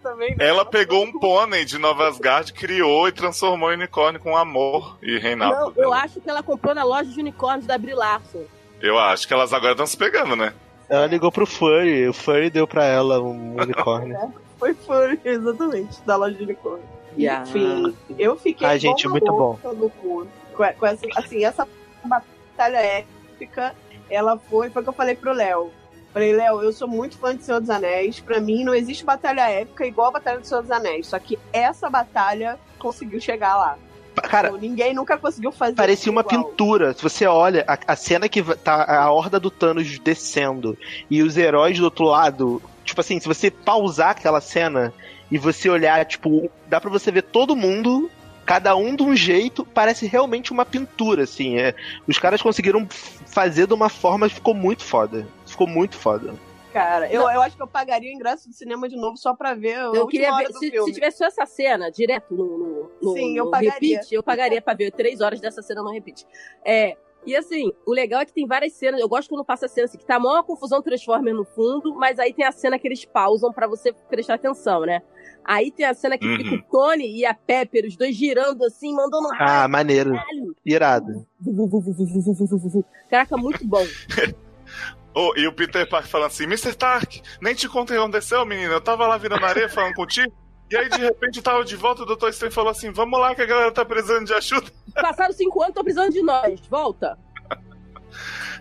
também, 0.02 0.34
né? 0.34 0.48
Ela 0.48 0.64
pegou 0.64 1.04
um 1.04 1.12
pônei 1.18 1.66
de 1.66 1.76
Nova 1.76 2.09
Asgard, 2.09 2.50
criou 2.54 3.09
e 3.09 3.12
transformou 3.12 3.70
em 3.72 3.74
unicórnio 3.76 4.20
com 4.20 4.34
amor 4.36 4.96
e 5.02 5.18
reinado. 5.18 5.54
Não, 5.54 5.72
eu 5.76 5.92
acho 5.92 6.18
que 6.18 6.30
ela 6.30 6.42
comprou 6.42 6.74
na 6.74 6.82
loja 6.82 7.10
de 7.10 7.20
unicórnios 7.20 7.66
da 7.66 7.76
Brie 7.76 7.94
Larson. 7.94 8.44
Eu 8.80 8.98
acho 8.98 9.28
que 9.28 9.34
elas 9.34 9.52
agora 9.52 9.72
estão 9.72 9.86
se 9.86 9.96
pegando, 9.98 10.34
né? 10.34 10.54
Ela 10.93 11.06
ligou 11.06 11.32
pro 11.32 11.47
Furry, 11.47 12.06
o 12.06 12.12
Furry 12.12 12.51
deu 12.51 12.66
pra 12.66 12.85
ela 12.85 13.19
um 13.19 13.55
unicórnio. 13.59 14.14
Foi 14.60 14.74
fã, 14.74 15.16
exatamente, 15.24 16.02
da 16.02 16.16
loja 16.16 16.36
de 16.36 16.43
unicórnio. 16.44 16.85
Yeah. 17.19 17.48
Enfim, 17.48 17.97
eu 18.19 18.36
fiquei 18.36 18.66
Ah, 18.66 18.77
gente, 18.77 19.09
muito 19.09 19.24
bom. 19.24 19.59
louca 19.62 19.73
no 19.73 19.89
cu. 19.89 20.27
Com, 20.55 20.64
com 20.74 20.86
essa, 20.86 21.06
assim, 21.16 21.44
essa 21.47 21.66
batalha 22.05 22.77
épica, 22.77 23.74
ela 24.10 24.36
foi, 24.51 24.69
foi 24.69 24.82
o 24.82 24.85
que 24.85 24.89
eu 24.90 24.94
falei 24.94 25.14
pro 25.14 25.32
Léo. 25.32 25.70
Falei, 26.12 26.35
Léo, 26.35 26.60
eu 26.60 26.74
sou 26.74 26.86
muito 26.86 27.16
fã 27.16 27.35
de 27.35 27.43
Senhor 27.43 27.59
dos 27.60 27.70
Anéis. 27.70 28.20
Pra 28.20 28.39
mim, 28.39 28.62
não 28.62 28.74
existe 28.74 29.02
batalha 29.02 29.48
épica 29.48 29.86
igual 29.86 30.09
a 30.09 30.12
Batalha 30.12 30.40
do 30.40 30.47
Senhor 30.47 30.60
dos 30.60 30.70
Anéis. 30.70 31.06
Só 31.06 31.19
que 31.19 31.39
essa 31.55 31.89
batalha 31.89 32.59
conseguiu 32.78 33.19
chegar 33.19 33.56
lá. 33.56 33.78
Cara, 34.23 34.49
Então, 34.49 34.61
ninguém 34.61 34.94
nunca 34.94 35.16
conseguiu 35.19 35.53
fazer 35.53 35.74
parecia 35.74 36.11
uma 36.11 36.23
igual. 36.23 36.44
pintura. 36.44 36.94
Se 36.94 37.03
você 37.03 37.27
olha 37.27 37.65
a, 37.66 37.78
a 37.93 37.97
cena 37.97 38.28
que 38.28 38.43
tá 38.57 38.85
a 38.85 39.11
horda 39.11 39.39
do 39.39 39.51
Thanos 39.51 39.99
descendo 39.99 40.77
e 41.11 41.23
os 41.23 41.36
heróis 41.36 41.78
do 41.78 41.85
outro 41.85 42.05
lado, 42.05 42.62
tipo 42.85 43.01
assim, 43.01 43.19
se 43.20 43.27
você 43.28 43.51
pausar 43.51 44.11
aquela 44.11 44.40
cena 44.40 44.93
e 45.31 45.39
você 45.39 45.69
olhar, 45.69 46.05
tipo, 46.05 46.51
dá 46.69 46.81
pra 46.81 46.90
você 46.90 47.11
ver 47.11 47.23
todo 47.23 47.57
mundo, 47.57 48.11
cada 48.44 48.77
um 48.77 48.94
de 48.94 49.03
um 49.03 49.15
jeito, 49.16 49.65
parece 49.65 50.07
realmente 50.07 50.53
uma 50.53 50.65
pintura, 50.65 51.23
assim. 51.24 51.59
É, 51.59 51.74
os 52.07 52.19
caras 52.19 52.43
conseguiram 52.43 52.86
fazer 53.27 53.66
de 53.66 53.74
uma 53.74 53.89
forma 53.89 54.28
que 54.28 54.35
ficou 54.35 54.55
muito 54.55 54.82
foda. 54.85 55.27
Ficou 55.47 55.66
muito 55.66 55.97
foda. 55.97 56.35
Cara, 56.73 57.12
eu, 57.12 57.20
eu 57.23 57.43
acho 57.43 57.57
que 57.57 57.62
eu 57.62 57.66
pagaria 57.69 58.11
o 58.11 58.15
ingresso 58.15 58.49
do 58.49 58.55
cinema 58.55 58.89
de 58.89 58.97
novo 58.97 59.16
só 59.16 59.35
pra 59.35 59.55
ver 59.55 59.74
a 59.77 59.90
Eu 59.94 60.07
queria 60.07 60.32
hora 60.32 60.47
ver, 60.47 60.53
do 60.53 60.59
se, 60.59 60.70
filme. 60.70 60.89
se 60.89 60.94
tivesse 60.94 61.19
só 61.19 61.27
essa 61.27 61.44
cena 61.47 61.90
direto 61.90 62.35
no, 62.35 62.44
no, 62.59 62.90
no- 63.01 63.12
Sim, 63.12 63.36
eu 63.36 63.44
no 63.44 63.51
pagaria. 63.51 63.97
repeat, 63.99 64.15
eu 64.15 64.23
pagaria 64.23 64.62
pra 64.62 64.74
ver 64.74 64.90
três 64.90 65.20
horas 65.20 65.40
dessa 65.40 65.61
cena 65.62 65.82
no 65.82 65.90
repeat. 65.90 66.27
É, 66.65 66.97
e 67.27 67.36
assim, 67.36 67.70
o 67.86 67.93
legal 67.93 68.20
é 68.20 68.24
que 68.24 68.32
tem 68.32 68.47
várias 68.47 68.73
cenas, 68.73 69.01
eu 69.01 69.09
gosto 69.09 69.28
quando 69.28 69.44
passa 69.44 69.66
a 69.66 69.69
cena 69.69 69.85
assim, 69.85 69.99
que 69.99 70.05
tá 70.07 70.16
a 70.16 70.20
maior 70.20 70.43
confusão 70.44 70.81
Transformer 70.82 71.35
no 71.35 71.44
fundo, 71.44 71.94
mas 71.94 72.19
aí 72.19 72.32
tem 72.32 72.44
a 72.44 72.51
cena 72.53 72.78
que 72.78 72.89
eles 72.89 73.05
pausam 73.05 73.53
pra 73.53 73.66
você 73.69 73.93
prestar 73.93 74.35
atenção, 74.35 74.81
né? 74.81 75.03
Aí 75.44 75.70
tem 75.70 75.85
a 75.86 75.94
cena 75.94 76.16
que 76.16 76.27
Uhum. 76.27 76.36
fica 76.36 76.55
o 76.55 76.62
Tony 76.70 77.19
e 77.19 77.27
a 77.27 77.35
Pepper, 77.35 77.85
os 77.86 77.97
dois 77.97 78.15
girando 78.16 78.65
assim, 78.65 78.94
mandando 78.94 79.28
um 79.28 79.32
Ah, 79.39 79.69
maneiro. 79.69 80.12
raio. 80.15 80.57
Irado. 80.65 81.27
Caraca, 83.11 83.36
muito 83.36 83.66
bom. 83.66 83.85
Oh, 85.14 85.32
e 85.36 85.47
o 85.47 85.52
Peter 85.52 85.89
Parker 85.89 86.10
falando 86.10 86.28
assim: 86.28 86.44
Mr. 86.44 86.70
Stark, 86.70 87.22
nem 87.40 87.55
te 87.55 87.68
contei 87.68 87.97
o 87.97 88.01
que 88.01 88.05
aconteceu, 88.05 88.44
menino. 88.47 88.72
Eu 88.72 88.80
tava 88.80 89.06
lá 89.06 89.16
virando 89.16 89.44
areia 89.44 89.68
falando 89.68 89.94
contigo. 89.94 90.32
E 90.70 90.76
aí, 90.76 90.89
de 90.89 90.98
repente, 90.98 91.36
eu 91.36 91.43
tava 91.43 91.62
de 91.64 91.76
volta, 91.76 92.02
o 92.02 92.06
Dr. 92.06 92.28
Strange 92.28 92.55
falou 92.55 92.70
assim: 92.70 92.90
Vamos 92.90 93.20
lá 93.20 93.34
que 93.34 93.43
a 93.43 93.47
galera 93.47 93.70
tá 93.70 93.84
precisando 93.84 94.26
de 94.26 94.32
ajuda. 94.32 94.70
Passaram 94.94 95.32
cinco 95.32 95.62
anos, 95.62 95.74
tô 95.74 95.84
precisando 95.84 96.12
de 96.12 96.22
nós. 96.22 96.60
Volta. 96.68 97.18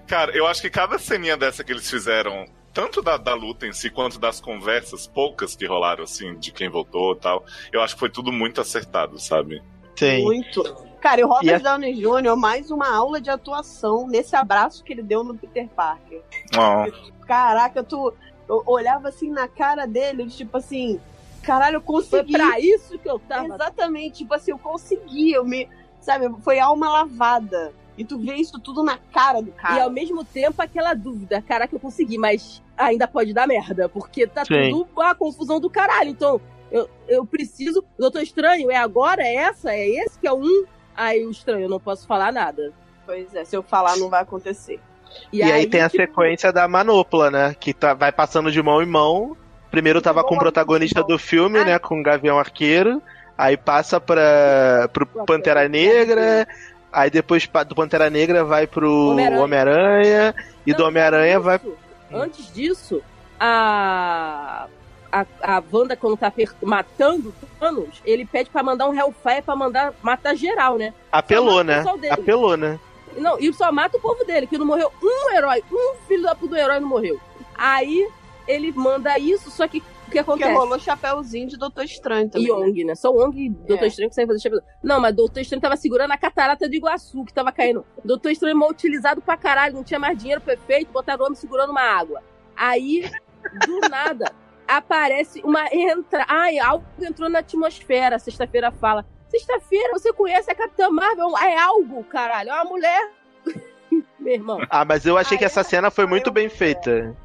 Cara, 0.07 0.36
eu 0.36 0.45
acho 0.45 0.61
que 0.61 0.69
cada 0.69 0.99
ceninha 0.99 1.38
dessa 1.38 1.64
que 1.64 1.72
eles 1.72 1.90
fizeram, 1.90 2.45
tanto 2.73 3.02
da, 3.02 3.15
da 3.15 3.34
luta 3.34 3.65
em 3.65 3.72
si, 3.72 3.90
quanto 3.90 4.19
das 4.19 4.41
conversas, 4.41 5.07
poucas 5.07 5.56
que 5.56 5.65
rolaram, 5.65 6.03
assim, 6.03 6.36
de 6.38 6.52
quem 6.52 6.69
voltou 6.69 7.14
e 7.14 7.19
tal, 7.19 7.45
eu 7.72 7.82
acho 7.82 7.94
que 7.94 7.99
foi 8.02 8.10
tudo 8.10 8.30
muito 8.30 8.60
acertado, 8.60 9.18
sabe? 9.18 9.64
Sim. 9.95 10.23
Muito. 10.23 10.90
Cara, 11.02 11.19
e 11.22 11.23
o 11.23 11.28
Robert 11.28 11.45
E 11.45 11.53
a- 11.53 11.57
Downey 11.57 11.95
Jr., 11.95 12.36
mais 12.38 12.69
uma 12.69 12.95
aula 12.95 13.19
de 13.19 13.30
atuação 13.30 14.07
nesse 14.07 14.36
abraço 14.36 14.84
que 14.84 14.94
ele 14.94 15.02
deu 15.02 15.23
no 15.23 15.36
Peter 15.36 15.68
Parker. 15.69 16.22
Oh. 16.56 17.26
Caraca, 17.26 17.84
tu 17.84 18.14
eu 18.48 18.61
olhava 18.68 19.10
assim 19.10 19.30
na 19.32 19.48
cara 19.48 19.86
dele, 19.88 20.28
tipo 20.28 20.57
assim, 20.57 20.99
caralho, 21.41 21.78
eu 21.78 21.82
Foi 21.82 21.95
consegui. 21.95 22.34
pra 22.34 22.60
isso 22.60 22.99
que 22.99 23.10
eu 23.10 23.18
tava. 23.18 23.56
Exatamente, 23.56 24.18
tipo 24.19 24.34
assim, 24.34 24.52
eu 24.52 24.60
consegui, 24.60 25.32
eu 25.32 25.44
me, 25.45 25.68
sabe, 26.02 26.30
foi 26.44 26.60
alma 26.60 26.90
lavada. 26.90 27.73
E 27.98 28.06
tu 28.06 28.18
vê 28.19 28.36
isso 28.36 28.60
tudo 28.60 28.84
na 28.84 28.98
cara 28.98 29.41
do 29.41 29.52
cara. 29.52 29.78
E 29.78 29.82
ao 29.82 29.90
mesmo 29.90 30.23
tempo 30.23 30.61
aquela 30.61 30.94
dúvida, 30.94 31.41
caraca, 31.41 31.73
eu 31.76 31.80
consegui, 31.80 32.18
mas 32.18 32.61
ainda 32.78 33.07
pode 33.07 33.34
dar 33.34 33.48
merda, 33.48 33.88
porque 33.90 34.28
tá 34.28 34.44
Sim. 34.45 34.69
tudo 34.72 34.88
uma 34.95 35.15
confusão 35.15 35.60
do 35.60 35.69
caralho. 35.69 36.10
Então, 36.10 36.40
eu, 36.72 36.90
eu 37.07 37.26
preciso. 37.26 37.84
Doutor 37.98 38.22
Estranho, 38.22 38.69
é 38.72 38.76
agora? 38.78 39.22
É 39.23 39.36
essa? 39.36 39.73
É 39.73 39.88
esse 39.88 40.18
que 40.19 40.28
é 40.28 40.32
o 40.32 40.40
um? 40.41 40.65
Aí 40.95 41.26
o 41.26 41.31
estranho, 41.31 41.63
eu 41.65 41.69
não 41.69 41.80
posso 41.80 42.05
falar 42.05 42.31
nada. 42.31 42.72
Pois 43.05 43.34
é, 43.34 43.43
se 43.43 43.55
eu 43.55 43.63
falar 43.63 43.97
não 43.97 44.09
vai 44.09 44.22
acontecer. 44.22 44.80
E, 45.31 45.43
aí, 45.43 45.68
tem 45.68 45.81
a 45.81 45.89
tipo, 45.89 46.01
sequência 46.03 46.53
da 46.53 46.68
manopla, 46.68 47.30
né? 47.30 47.55
Que 47.59 47.73
tá, 47.73 47.93
vai 47.93 48.11
passando 48.11 48.51
de 48.51 48.61
mão 48.61 48.81
em 48.81 48.85
mão. 48.85 49.35
Primeiro 49.69 50.01
tava 50.01 50.23
com 50.23 50.35
o 50.35 50.39
protagonista 50.39 51.03
do 51.03 51.18
filme, 51.18 51.59
Ah. 51.59 51.65
né? 51.65 51.80
Com 51.80 51.99
o 51.99 52.03
Gavião 52.03 52.39
Arqueiro. 52.39 53.01
Aí 53.38 53.57
passa 53.57 53.99
pra, 53.99 54.89
pro 54.93 55.05
Pantera 55.05 55.68
Negra. 55.68 56.47
Aí 56.93 57.09
depois 57.09 57.47
do 57.68 57.76
Pantera 57.76 58.09
Negra 58.09 58.43
vai 58.43 58.68
pro 58.68 59.09
Homem-Aranha. 59.11 59.41
Homem-Aranha. 59.43 60.35
e 60.65 60.73
do 60.73 60.80
Não, 60.80 60.88
Homem-Aranha 60.89 61.38
antes 61.38 61.45
vai. 61.45 61.59
Antes 62.13 62.53
disso, 62.53 63.01
a. 63.39 64.68
A, 65.12 65.26
a 65.42 65.64
Wanda, 65.72 65.96
quando 65.96 66.16
tá 66.16 66.32
matando 66.62 67.34
o 67.42 67.46
Thanos, 67.60 68.02
ele 68.06 68.26
pede 68.26 68.50
pra 68.50 68.64
mandar 68.64 68.88
um 68.88 68.94
Hellfire 68.98 69.42
pra 69.42 69.56
mandar 69.56 69.94
matar 70.02 70.36
geral, 70.36 70.78
né? 70.78 70.94
Apelou, 71.12 71.64
né? 71.64 71.84
Apelou, 72.10 72.56
né? 72.56 72.80
Não, 73.18 73.38
e 73.38 73.52
só 73.54 73.72
mata 73.72 73.98
o 73.98 74.02
povo 74.02 74.24
dele, 74.24 74.48
que 74.48 74.58
não 74.58 74.66
morreu 74.66 74.92
um 75.04 75.36
herói. 75.36 75.62
Um 75.72 75.96
filho 76.08 76.24
da 76.24 76.34
puta 76.34 76.56
do 76.56 76.58
herói 76.58 76.80
não 76.80 76.88
morreu. 76.88 77.20
Aí 77.56 78.08
ele 78.48 78.72
manda 78.72 79.18
isso, 79.20 79.52
só 79.52 79.68
que 79.68 79.80
o 79.80 79.82
que 79.82 80.22
Porque 80.24 80.44
acontece? 80.44 80.54
rolou 80.54 80.80
chapéuzinho 80.80 81.48
de 81.48 81.58
Doutor 81.58 81.84
Estranho 81.86 82.30
também. 82.30 82.48
E 82.48 82.52
Ong, 82.52 82.84
né? 82.84 82.96
Só 82.96 83.10
Ong 83.12 83.38
e 83.38 83.50
Doutor 83.50 83.86
É. 83.86 83.88
Estranho 83.88 84.10
que 84.10 84.16
sabe 84.16 84.28
fazer 84.28 84.40
chapéu. 84.40 84.60
Não, 84.84 85.00
mas 85.00 85.16
Doutor 85.16 85.40
Estranho 85.40 85.62
tava 85.62 85.78
segurando 85.78 86.12
a 86.12 86.18
catarata 86.18 86.68
do 86.68 86.76
Iguaçu, 86.76 87.24
que 87.26 87.34
tava 87.34 87.52
caindo. 87.52 87.86
Doutor 88.04 88.30
Estranho 88.32 88.58
mal 88.58 88.70
utilizado 88.70 89.22
pra 89.22 89.38
caralho, 89.38 89.74
não 89.76 89.84
tinha 89.84 90.00
mais 90.00 90.18
dinheiro 90.18 90.42
perfeito, 90.42 90.92
botaram 90.92 91.24
o 91.24 91.26
homem 91.28 91.36
segurando 91.36 91.70
uma 91.72 91.82
água. 91.82 92.22
Aí, 92.58 93.10
do 93.66 93.80
nada, 93.90 94.32
aparece 94.77 95.41
uma 95.43 95.65
entra. 95.73 96.26
Ai, 96.27 96.60
algo 96.60 96.85
entrou 97.02 97.30
na 97.30 97.39
atmosfera. 97.39 98.18
Sexta-feira 98.19 98.72
fala. 98.72 99.06
Sexta-feira, 99.30 99.91
você 99.93 100.11
conhece 100.14 100.52
a 100.52 100.56
Capitã 100.56 100.89
Marvel? 100.89 101.38
É 101.38 101.57
algo, 101.57 102.03
caralho. 102.03 102.49
É 102.49 102.53
uma 102.53 102.65
mulher. 102.65 103.10
Meu 104.19 104.34
irmão. 104.34 104.60
Ah, 104.69 104.84
mas 104.85 105.06
eu 105.06 105.18
achei 105.18 105.38
que 105.38 105.45
essa 105.45 105.64
cena 105.64 105.89
foi 105.89 106.06
muito 106.06 106.31
bem 106.31 106.49
feita. 106.49 107.15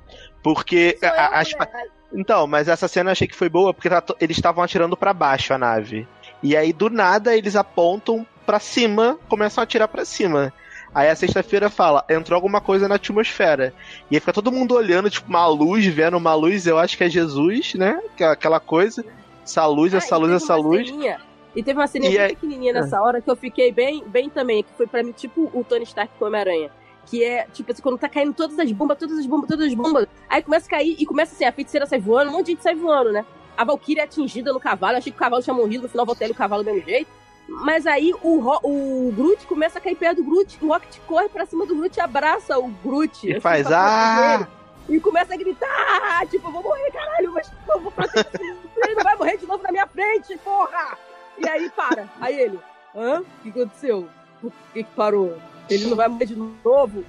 Porque. 0.43 0.97
Sou 1.01 1.09
a- 1.09 1.29
as- 1.41 1.53
mulher. 1.53 1.87
Então, 2.13 2.47
mas 2.47 2.69
essa 2.69 2.87
cena 2.87 3.11
eu 3.11 3.13
achei 3.13 3.27
que 3.27 3.35
foi 3.35 3.49
boa 3.49 3.75
porque 3.75 3.91
tá 3.91 4.03
eles 4.21 4.37
estavam 4.37 4.63
atirando 4.63 4.97
pra 4.97 5.13
baixo 5.13 5.53
a 5.53 5.59
nave. 5.59 6.07
E 6.43 6.57
aí, 6.57 6.73
do 6.73 6.89
nada, 6.89 7.37
eles 7.37 7.57
apontam 7.57 8.25
pra 8.47 8.61
cima, 8.61 9.19
começam 9.29 9.61
a 9.61 9.65
atirar 9.65 9.89
pra 9.89 10.05
cima. 10.05 10.53
Aí 10.97 11.11
a 11.11 11.15
sexta-feira 11.15 11.69
fala, 11.69 12.03
entrou 12.09 12.35
alguma 12.37 12.59
coisa 12.59 12.89
na 12.89 12.95
atmosfera. 12.95 13.75
E 14.11 14.17
aí 14.17 14.21
fica 14.21 14.33
todo 14.33 14.51
mundo 14.51 14.75
olhando, 14.75 15.11
tipo, 15.11 15.29
uma 15.29 15.47
luz, 15.47 15.85
vendo 15.85 16.17
uma 16.17 16.33
luz, 16.35 16.67
eu 16.67 16.79
acho 16.79 16.97
que 16.97 17.05
é 17.05 17.11
Jesus, 17.11 17.75
né? 17.75 18.01
Que 18.17 18.25
é 18.25 18.29
Aquela 18.29 18.59
coisa. 18.59 19.05
Essa 19.45 19.67
luz, 19.67 19.93
Ah, 19.93 19.99
essa 19.99 20.17
luz, 20.17 20.33
essa 20.33 20.57
luz. 20.57 20.89
e 21.55 21.63
teve 21.63 21.79
uma 21.79 21.87
ceninha 21.87 22.11
E 22.11 22.15
bem 22.15 22.23
aí- 22.23 22.35
pequenininha 22.35 22.73
nessa 22.73 22.99
hora 23.03 23.21
que 23.21 23.31
eu 23.31 23.37
fiquei 23.37 23.71
bem, 23.71 24.03
bem 24.07 24.31
também, 24.31 24.63
que 24.63 24.71
foi 24.75 24.87
pra 24.87 25.03
mim 25.03 25.13
tipo 25.13 25.51
o 25.53 25.63
Tony 25.63 25.85
Stark 25.85 26.11
com 26.19 26.25
o 26.25 26.29
Homem-Aranha. 26.29 26.71
Que 27.05 27.23
é, 27.23 27.47
tipo 27.53 27.71
assim, 27.71 27.83
quando 27.83 27.99
tá 27.99 28.09
caindo 28.09 28.33
todas 28.33 28.59
as 28.59 28.73
bombas, 28.73 28.97
todas 28.99 29.19
as 29.19 29.27
bombas, 29.27 29.49
todas 29.49 29.67
as 29.67 29.75
bombas. 29.75 30.07
Aí 30.31 30.43
começa 30.43 30.67
a 30.67 30.71
cair 30.71 30.97
e 30.99 31.05
começa 31.05 31.35
assim, 31.35 31.45
a 31.45 31.53
feiticeira 31.53 31.85
sai 31.87 31.99
voando, 32.01 32.31
um 32.31 32.35
monte 32.35 32.47
de 32.47 32.53
gente 32.53 32.63
sai 32.63 32.75
voando, 32.75 33.13
né? 33.13 33.23
A 33.55 33.65
Valkyrie 33.65 34.01
é 34.01 34.05
atingida 34.05 34.51
no 34.51 34.59
cavalo, 34.59 34.97
achei 34.97 35.13
que 35.13 35.17
o 35.19 35.21
cavalo 35.21 35.43
tinha 35.43 35.55
morrido, 35.55 35.83
no 35.85 35.89
final 35.91 36.05
voltei 36.07 36.29
o 36.31 36.35
cavalo 36.35 36.63
do 36.63 36.73
mesmo 36.73 36.85
jeito. 36.89 37.11
Mas 37.49 37.87
aí 37.87 38.13
o, 38.23 38.41
o 38.63 39.13
Groot 39.13 39.47
começa 39.47 39.79
a 39.79 39.81
cair 39.81 39.97
perto 39.97 40.23
do 40.23 40.25
Groot, 40.25 40.59
o 40.61 40.69
Rocket 40.69 40.99
corre 41.07 41.29
pra 41.29 41.47
cima 41.47 41.65
do 41.65 41.77
Groot 41.77 41.97
e 41.97 42.01
abraça 42.01 42.59
o 42.59 42.69
Groot. 42.69 43.27
E 43.27 43.33
assim, 43.33 43.41
faz, 43.41 43.71
ah! 43.71 44.49
E 44.89 45.01
começa 45.01 45.35
a 45.35 45.37
gritar, 45.37 46.27
tipo, 46.29 46.49
eu 46.49 46.53
vou 46.53 46.63
morrer, 46.63 46.91
caralho, 46.93 47.33
mas 47.33 47.51
eu 47.69 47.81
vou 47.81 47.91
proteger 47.91 48.57
ele 48.77 48.95
não 48.95 49.05
vai 49.05 49.17
morrer 49.17 49.37
de 49.37 49.47
novo 49.47 49.63
na 49.63 49.73
minha 49.73 49.87
frente, 49.87 50.37
porra! 50.39 50.99
E 51.39 51.49
aí 51.49 51.71
para. 51.71 52.09
Aí 52.21 52.39
ele, 52.39 52.59
hã? 52.95 53.21
O 53.21 53.43
que 53.43 53.51
aconteceu? 53.51 54.09
Por 54.41 54.53
que 54.73 54.85
que 54.85 54.91
parou? 54.95 55.39
Ele 55.69 55.87
não 55.87 55.97
vai 55.97 56.09
morrer 56.09 56.27
de 56.27 56.37
novo? 56.37 57.05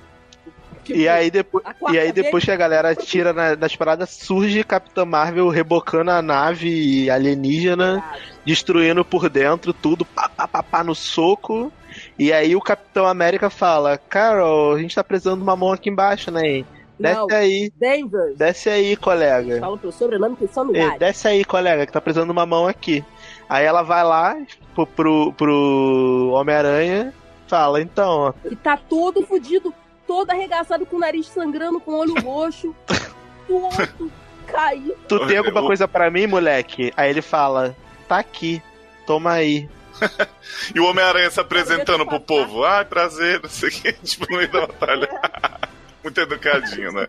Tipo, 0.88 0.99
E 0.99 1.07
aí, 1.09 1.30
depois, 1.30 1.64
e 1.91 1.99
aí 1.99 2.11
depois 2.11 2.43
que 2.45 2.51
a 2.51 2.55
galera 2.55 2.95
tira 2.95 3.34
na- 3.34 3.55
das 3.55 3.76
paradas, 3.76 4.09
surge 4.09 4.64
Capitã 4.64 5.03
Marvel 5.05 5.49
rebocando 5.49 6.11
a 6.11 6.22
nave 6.22 7.09
alienígena, 7.09 8.03
destruindo 8.45 9.03
por 9.03 9.30
dentro 9.30 9.73
tudo, 9.73 10.05
pá, 10.05 10.30
pá, 10.30 10.47
pá, 10.47 10.64
pá, 10.64 10.84
no 10.84 10.95
soco. 10.95 11.72
E 12.18 12.31
aí 12.31 12.55
o 12.55 12.61
Capitão 12.61 13.05
América 13.05 13.49
fala, 13.49 13.97
Carol, 13.97 14.76
a 14.76 14.80
gente 14.80 14.95
tá 14.95 15.03
precisando 15.03 15.38
de 15.38 15.43
uma 15.43 15.55
mão 15.55 15.72
aqui 15.73 15.89
embaixo, 15.89 16.31
né? 16.31 16.64
Desce 16.99 17.19
Não, 17.19 17.27
aí, 17.31 17.72
Denver. 17.76 18.34
desce 18.35 18.69
aí, 18.69 18.95
colega. 18.95 19.59
Falam 19.59 19.77
pelo 19.77 19.91
sobrenome 19.91 20.35
que 20.35 20.47
são 20.47 20.64
É, 20.64 20.68
milhares. 20.72 20.99
desce 20.99 21.27
aí, 21.27 21.45
colega, 21.45 21.86
que 21.86 21.91
tá 21.91 22.02
precisando 22.02 22.28
de 22.28 22.31
uma 22.31 22.45
mão 22.45 22.65
aqui. 22.68 23.03
Aí 23.49 23.65
ela 23.65 23.84
vai 23.84 24.03
lá 24.03 24.36
pro, 24.73 24.87
pro, 24.87 25.34
pro 25.34 26.31
Homem-Aranha, 26.34 27.13
fala, 27.47 27.81
então, 27.81 28.34
E 28.49 28.55
tá 28.55 28.78
todo 28.78 29.21
fudido, 29.26 29.71
todo 30.07 30.29
arregaçado 30.31 30.86
com 30.86 30.95
o 30.95 30.99
nariz 30.99 31.27
sangrando, 31.27 31.79
com 31.79 31.91
o 31.91 31.97
olho 31.97 32.15
roxo, 32.21 32.73
todo 33.47 34.11
caído. 34.47 34.95
tu 35.07 35.26
tem 35.27 35.37
alguma 35.37 35.61
coisa 35.61 35.87
pra 35.87 36.10
mim, 36.10 36.26
moleque? 36.27 36.94
Aí 36.95 37.10
ele 37.10 37.21
fala, 37.21 37.76
tá 38.07 38.18
aqui, 38.19 38.61
toma 39.05 39.34
aí. 39.34 39.69
E 40.73 40.79
o 40.79 40.86
Homem-Aranha 40.86 41.29
se 41.29 41.39
apresentando 41.39 42.05
pro 42.05 42.19
passar. 42.19 42.26
povo. 42.26 42.63
Ai, 42.63 42.86
prazer, 42.86 43.41
não 43.41 43.49
sei 43.49 43.68
o 43.69 43.71
que, 43.71 43.91
tipo, 44.03 44.26
no 44.31 44.37
meio 44.37 44.49
da 44.52 44.61
batalha. 44.61 45.10
Muito 46.03 46.21
educadinho, 46.21 46.91
né? 46.94 47.07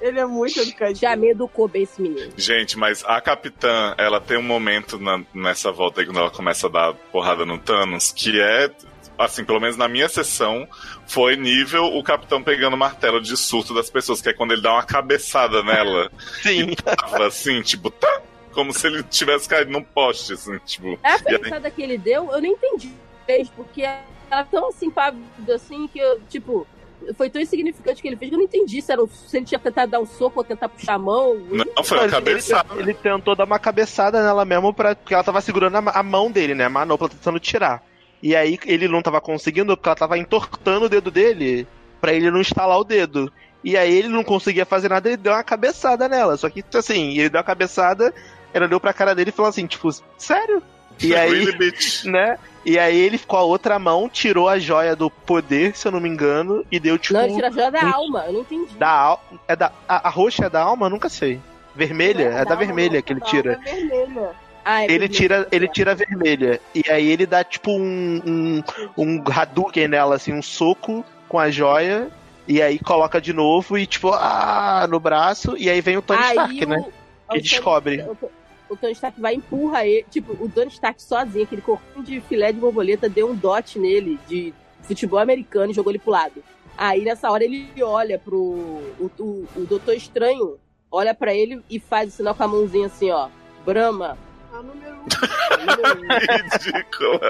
Ele 0.00 0.18
é 0.20 0.24
muito 0.24 0.58
educadinho. 0.60 0.96
Já 1.00 1.14
me 1.16 1.30
educou 1.30 1.68
bem 1.68 1.82
esse 1.82 2.00
menino. 2.00 2.32
Gente, 2.36 2.78
mas 2.78 3.04
a 3.04 3.20
Capitã, 3.20 3.94
ela 3.98 4.20
tem 4.20 4.38
um 4.38 4.42
momento 4.42 4.98
na- 4.98 5.20
nessa 5.34 5.70
volta 5.72 6.00
aí, 6.00 6.06
quando 6.06 6.20
ela 6.20 6.30
começa 6.30 6.68
a 6.68 6.70
dar 6.70 6.94
porrada 7.12 7.44
no 7.44 7.58
Thanos, 7.58 8.12
que 8.12 8.40
é 8.40 8.70
assim, 9.18 9.44
pelo 9.44 9.60
menos 9.60 9.76
na 9.76 9.88
minha 9.88 10.08
sessão, 10.08 10.66
foi 11.06 11.36
nível 11.36 11.84
o 11.84 12.02
capitão 12.02 12.42
pegando 12.42 12.74
o 12.74 12.78
martelo 12.78 13.20
de 13.20 13.36
surto 13.36 13.74
das 13.74 13.88
pessoas, 13.90 14.20
que 14.20 14.28
é 14.28 14.32
quando 14.32 14.52
ele 14.52 14.62
dá 14.62 14.72
uma 14.72 14.82
cabeçada 14.82 15.62
nela. 15.62 16.10
Sim. 16.42 16.70
E 16.70 16.76
tava 16.76 17.26
assim, 17.26 17.62
tipo, 17.62 17.90
tá. 17.90 18.20
Como 18.52 18.72
se 18.72 18.86
ele 18.86 19.02
tivesse 19.02 19.48
caído 19.48 19.70
num 19.70 19.82
poste, 19.82 20.32
assim, 20.32 20.58
tipo. 20.64 20.98
A 21.02 21.16
e 21.30 21.64
aí- 21.64 21.70
que 21.70 21.82
ele 21.82 21.98
deu, 21.98 22.30
eu 22.32 22.40
não 22.40 22.46
entendi. 22.48 22.90
Fez, 23.26 23.48
porque 23.50 23.82
ela 23.82 24.02
é 24.30 24.44
tão 24.44 24.68
assim, 24.68 24.90
pávida 24.90 25.54
assim, 25.54 25.86
que 25.88 25.98
eu, 25.98 26.20
tipo, 26.28 26.66
foi 27.16 27.28
tão 27.28 27.40
insignificante 27.42 28.00
que 28.00 28.08
ele 28.08 28.16
fez 28.16 28.30
que 28.30 28.34
eu 28.34 28.38
não 28.38 28.44
entendi 28.46 28.80
se, 28.80 28.90
era 28.90 29.02
um- 29.02 29.08
se 29.08 29.36
ele 29.36 29.44
tinha 29.46 29.58
tentado 29.58 29.90
dar 29.92 30.00
um 30.00 30.06
soco 30.06 30.40
ou 30.40 30.44
tentar 30.44 30.68
puxar 30.68 30.94
a 30.94 30.98
mão. 30.98 31.34
Não, 31.34 31.84
foi 31.84 31.98
uma 31.98 32.08
cabeçada. 32.08 32.74
Ele, 32.74 32.82
ele 32.82 32.94
tentou 32.94 33.36
dar 33.36 33.44
uma 33.44 33.58
cabeçada 33.58 34.22
nela 34.22 34.44
mesmo, 34.44 34.72
pra, 34.72 34.94
porque 34.94 35.12
ela 35.12 35.24
tava 35.24 35.40
segurando 35.40 35.76
a, 35.76 35.90
a 35.90 36.02
mão 36.02 36.30
dele, 36.30 36.54
né? 36.54 36.64
A 36.64 36.70
manopla 36.70 37.08
tentando 37.08 37.38
tirar. 37.38 37.82
E 38.22 38.34
aí 38.34 38.58
ele 38.64 38.88
não 38.88 39.02
tava 39.02 39.20
conseguindo, 39.20 39.76
porque 39.76 39.88
ela 39.88 39.96
tava 39.96 40.18
entortando 40.18 40.86
o 40.86 40.88
dedo 40.88 41.10
dele 41.10 41.66
pra 42.00 42.12
ele 42.12 42.30
não 42.30 42.40
estalar 42.40 42.78
o 42.78 42.84
dedo. 42.84 43.32
E 43.64 43.76
aí 43.76 43.92
ele 43.94 44.08
não 44.08 44.22
conseguia 44.22 44.64
fazer 44.64 44.88
nada, 44.88 45.08
ele 45.08 45.16
deu 45.16 45.32
uma 45.32 45.42
cabeçada 45.44 46.08
nela. 46.08 46.36
Só 46.36 46.48
que, 46.48 46.64
assim, 46.74 47.18
ele 47.18 47.28
deu 47.28 47.38
uma 47.38 47.44
cabeçada, 47.44 48.12
ela 48.54 48.68
deu 48.68 48.78
pra 48.80 48.92
cara 48.92 49.14
dele 49.14 49.30
e 49.30 49.32
falou 49.32 49.48
assim, 49.48 49.66
tipo, 49.66 49.88
sério? 50.16 50.62
E 51.02 51.14
aí, 51.14 51.46
né? 52.04 52.38
E 52.64 52.78
aí 52.78 52.96
ele, 52.96 53.18
com 53.18 53.36
a 53.36 53.42
outra 53.42 53.78
mão, 53.78 54.08
tirou 54.08 54.48
a 54.48 54.58
joia 54.58 54.96
do 54.96 55.10
poder, 55.10 55.76
se 55.76 55.86
eu 55.86 55.92
não 55.92 56.00
me 56.00 56.08
engano, 56.08 56.64
e 56.70 56.80
deu, 56.80 56.98
tipo... 56.98 57.14
Não, 57.14 57.24
ele 57.24 57.34
tira 57.34 57.48
a 57.48 57.50
joia 57.50 57.70
da 57.70 57.84
um- 57.84 57.94
alma, 57.94 58.24
eu 58.26 58.32
não 58.32 58.40
entendi. 58.40 58.74
Da 58.76 58.88
al... 58.90 59.22
é 59.46 59.54
da 59.56 59.72
a, 59.88 60.08
a 60.08 60.10
roxa 60.10 60.46
é 60.46 60.50
da 60.50 60.62
alma? 60.62 60.88
Nunca 60.88 61.08
sei. 61.08 61.40
Vermelha? 61.74 62.30
Não 62.30 62.38
É 62.38 62.44
da 62.44 62.52
alma, 62.52 62.64
vermelha 62.64 63.02
que 63.02 63.12
ele 63.12 63.20
da 63.20 63.26
tira. 63.26 63.54
alma 63.56 63.68
é 63.68 63.74
vermelha. 63.74 64.30
Ah, 64.68 64.82
é 64.84 64.90
Ele 64.90 65.08
tira, 65.08 65.46
ele 65.52 65.68
tira 65.68 65.92
a 65.92 65.94
vermelha. 65.94 66.60
E 66.74 66.82
aí 66.90 67.06
ele 67.08 67.24
dá 67.24 67.44
tipo 67.44 67.70
um, 67.70 68.20
um, 68.26 68.62
um 68.98 69.22
Hadouken 69.32 69.86
nela, 69.86 70.16
assim, 70.16 70.32
um 70.32 70.42
soco 70.42 71.04
com 71.28 71.38
a 71.38 71.48
joia. 71.52 72.10
E 72.48 72.60
aí 72.60 72.76
coloca 72.80 73.20
de 73.20 73.32
novo 73.32 73.78
e 73.78 73.86
tipo, 73.86 74.10
ah, 74.12 74.84
no 74.90 74.98
braço. 74.98 75.56
E 75.56 75.70
aí 75.70 75.80
vem 75.80 75.96
o 75.96 76.02
Tony 76.02 76.18
Aí 76.20 76.30
Stark, 76.30 76.64
o- 76.64 76.68
né? 76.68 76.82
Que 76.82 76.90
Tony- 77.28 77.40
descobre. 77.42 78.02
O, 78.02 78.30
o 78.70 78.76
Tony 78.76 78.92
Stark 78.92 79.20
vai 79.20 79.34
e 79.34 79.36
empurra 79.36 79.86
ele. 79.86 80.04
Tipo, 80.10 80.32
o 80.44 80.48
Tony 80.48 80.68
Stark 80.70 81.00
sozinho, 81.00 81.44
aquele 81.44 81.62
corpinho 81.62 82.04
de 82.04 82.20
filé 82.22 82.50
de 82.50 82.58
borboleta, 82.58 83.08
deu 83.08 83.30
um 83.30 83.36
dot 83.36 83.78
nele 83.78 84.18
de 84.28 84.52
futebol 84.82 85.20
americano 85.20 85.70
e 85.70 85.74
jogou 85.74 85.92
ele 85.92 86.00
pro 86.00 86.10
lado. 86.10 86.42
Aí 86.76 87.02
nessa 87.04 87.30
hora 87.30 87.44
ele 87.44 87.68
olha 87.82 88.18
pro. 88.18 88.36
O, 88.36 89.10
o, 89.18 89.46
o 89.56 89.60
Doutor 89.64 89.94
Estranho 89.94 90.56
olha 90.90 91.14
pra 91.14 91.32
ele 91.32 91.62
e 91.70 91.78
faz 91.78 92.08
o 92.12 92.16
sinal 92.16 92.34
com 92.34 92.42
a 92.42 92.48
mãozinha 92.48 92.86
assim, 92.86 93.10
ó. 93.12 93.28
Brahma. 93.64 94.18
Ah, 94.56 94.62
número 94.62 94.94
um. 94.94 95.06
número 95.60 96.00
um. 96.00 96.72
Ridículo. 96.72 97.20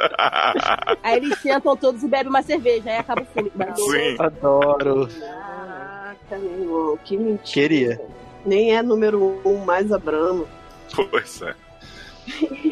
Aí 1.02 1.16
eles 1.16 1.38
sentam 1.38 1.76
todos 1.76 2.02
e 2.02 2.08
bebem 2.08 2.28
uma 2.28 2.42
cerveja. 2.42 2.90
Aí 2.90 2.98
acaba 2.98 3.22
o 3.22 3.26
filme. 3.26 3.50
Sim. 3.76 4.16
Adoro. 4.18 5.08
Caraca, 5.08 6.38
meu 6.38 6.60
irmão, 6.60 6.98
que 7.04 7.16
mentira. 7.16 7.68
Queria. 7.68 8.00
Nem 8.44 8.76
é 8.76 8.82
número 8.82 9.40
um 9.44 9.64
mais 9.64 9.90
a 9.90 9.98
Brahma. 9.98 10.46
Pois 10.94 11.42
é. 11.42 11.54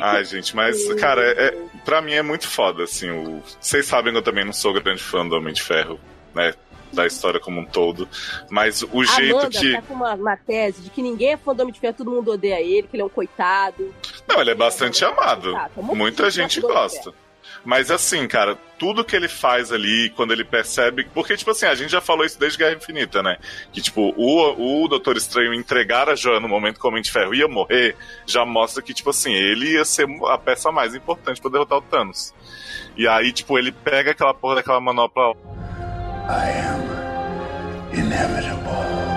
Ai, 0.01 0.25
gente, 0.25 0.55
mas, 0.55 0.93
cara, 0.95 1.23
é, 1.23 1.47
é, 1.47 1.59
pra 1.85 2.01
mim 2.01 2.13
é 2.13 2.23
muito 2.23 2.49
foda, 2.49 2.85
assim. 2.85 3.11
O... 3.11 3.43
Vocês 3.61 3.87
sabem 3.87 4.13
que 4.13 4.19
eu 4.19 4.23
também 4.23 4.45
não 4.45 4.53
sou 4.53 4.73
grande 4.73 5.03
fã 5.03 5.27
do 5.27 5.37
Homem 5.37 5.53
de 5.53 5.63
Ferro, 5.63 5.99
né? 6.35 6.55
Da 6.93 7.07
história 7.07 7.41
como 7.41 7.61
um 7.61 7.65
todo. 7.65 8.09
Mas 8.49 8.83
o 8.83 9.05
jeito 9.05 9.37
Amanda 9.37 9.59
que. 9.59 9.73
tá 9.73 9.83
com 9.83 9.95
uma, 9.95 10.15
uma 10.15 10.37
tese 10.37 10.81
de 10.81 10.91
que 10.91 11.03
ninguém 11.03 11.33
é 11.33 11.37
fã 11.37 11.55
do 11.55 11.63
Homem 11.63 11.75
de 11.75 11.81
Ferro, 11.81 11.95
todo 11.95 12.11
mundo 12.11 12.33
odeia 12.33 12.61
ele, 12.61 12.87
que 12.87 12.95
ele 12.95 13.03
é 13.03 13.07
um 13.07 13.09
coitado. 13.09 13.93
Não, 14.35 14.41
ele 14.41 14.51
é 14.51 14.55
bastante 14.55 15.05
amado. 15.05 15.53
Tá, 15.53 15.69
tá 15.69 15.83
Muita 15.83 16.25
difícil 16.25 16.43
gente 16.43 16.61
gosta. 16.61 17.15
Mas 17.65 17.91
assim, 17.91 18.27
cara, 18.29 18.59
tudo 18.79 19.05
que 19.05 19.15
ele 19.15 19.29
faz 19.29 19.73
ali, 19.73 20.11
quando 20.11 20.33
ele 20.33 20.45
percebe. 20.45 21.07
Porque, 21.15 21.37
tipo 21.37 21.51
assim, 21.51 21.67
a 21.67 21.75
gente 21.75 21.91
já 21.91 22.01
falou 22.01 22.27
isso 22.27 22.39
desde 22.39 22.59
Guerra 22.59 22.75
Infinita, 22.75 23.23
né? 23.23 23.39
Que, 23.73 23.81
tipo, 23.81 24.13
o, 24.17 24.83
o 24.85 24.89
Doutor 24.89 25.17
Estranho 25.17 25.55
entregar 25.55 26.09
a 26.09 26.15
Joia 26.15 26.41
no 26.41 26.49
momento 26.49 26.79
que 26.79 26.87
o 26.87 26.91
Homem 26.91 27.03
de 27.03 27.11
Ferro 27.11 27.35
ia 27.35 27.49
morrer, 27.49 27.97
já 28.27 28.45
mostra 28.45 28.83
que, 28.83 28.93
tipo 28.93 29.11
assim, 29.11 29.33
ele 29.33 29.75
ia 29.75 29.85
ser 29.85 30.07
a 30.27 30.37
peça 30.37 30.71
mais 30.71 30.95
importante 30.95 31.41
pra 31.41 31.51
derrotar 31.51 31.79
o 31.79 31.83
Thanos. 31.83 32.35
E 32.97 33.09
aí, 33.09 33.33
tipo, 33.33 33.59
ele 33.59 33.73
pega 33.73 34.11
aquela 34.11 34.35
porra 34.35 34.57
daquela 34.57 34.81
manopla. 34.81 35.35
I 36.27 36.51
am 36.67 37.99
inevitable. 37.99 39.14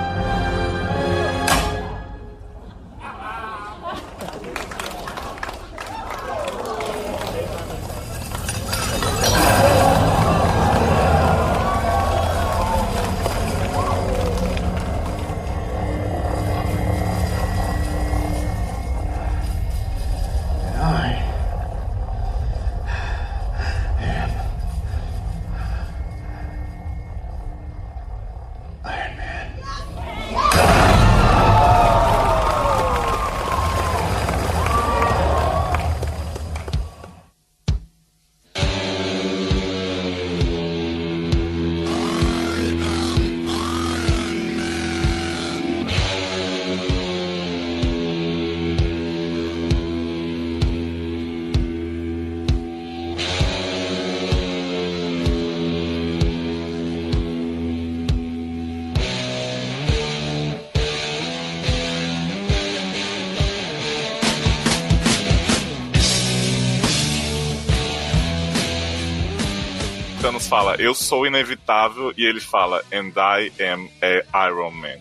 Thanos 70.48 70.50
fala, 70.50 70.76
eu 70.80 70.94
sou 70.94 71.28
inevitável, 71.28 72.14
e 72.18 72.26
ele 72.26 72.40
fala, 72.40 72.84
and 72.92 73.12
I 73.18 73.52
am 73.64 73.90
a 74.34 74.48
Iron 74.48 74.72
Man. 74.72 74.98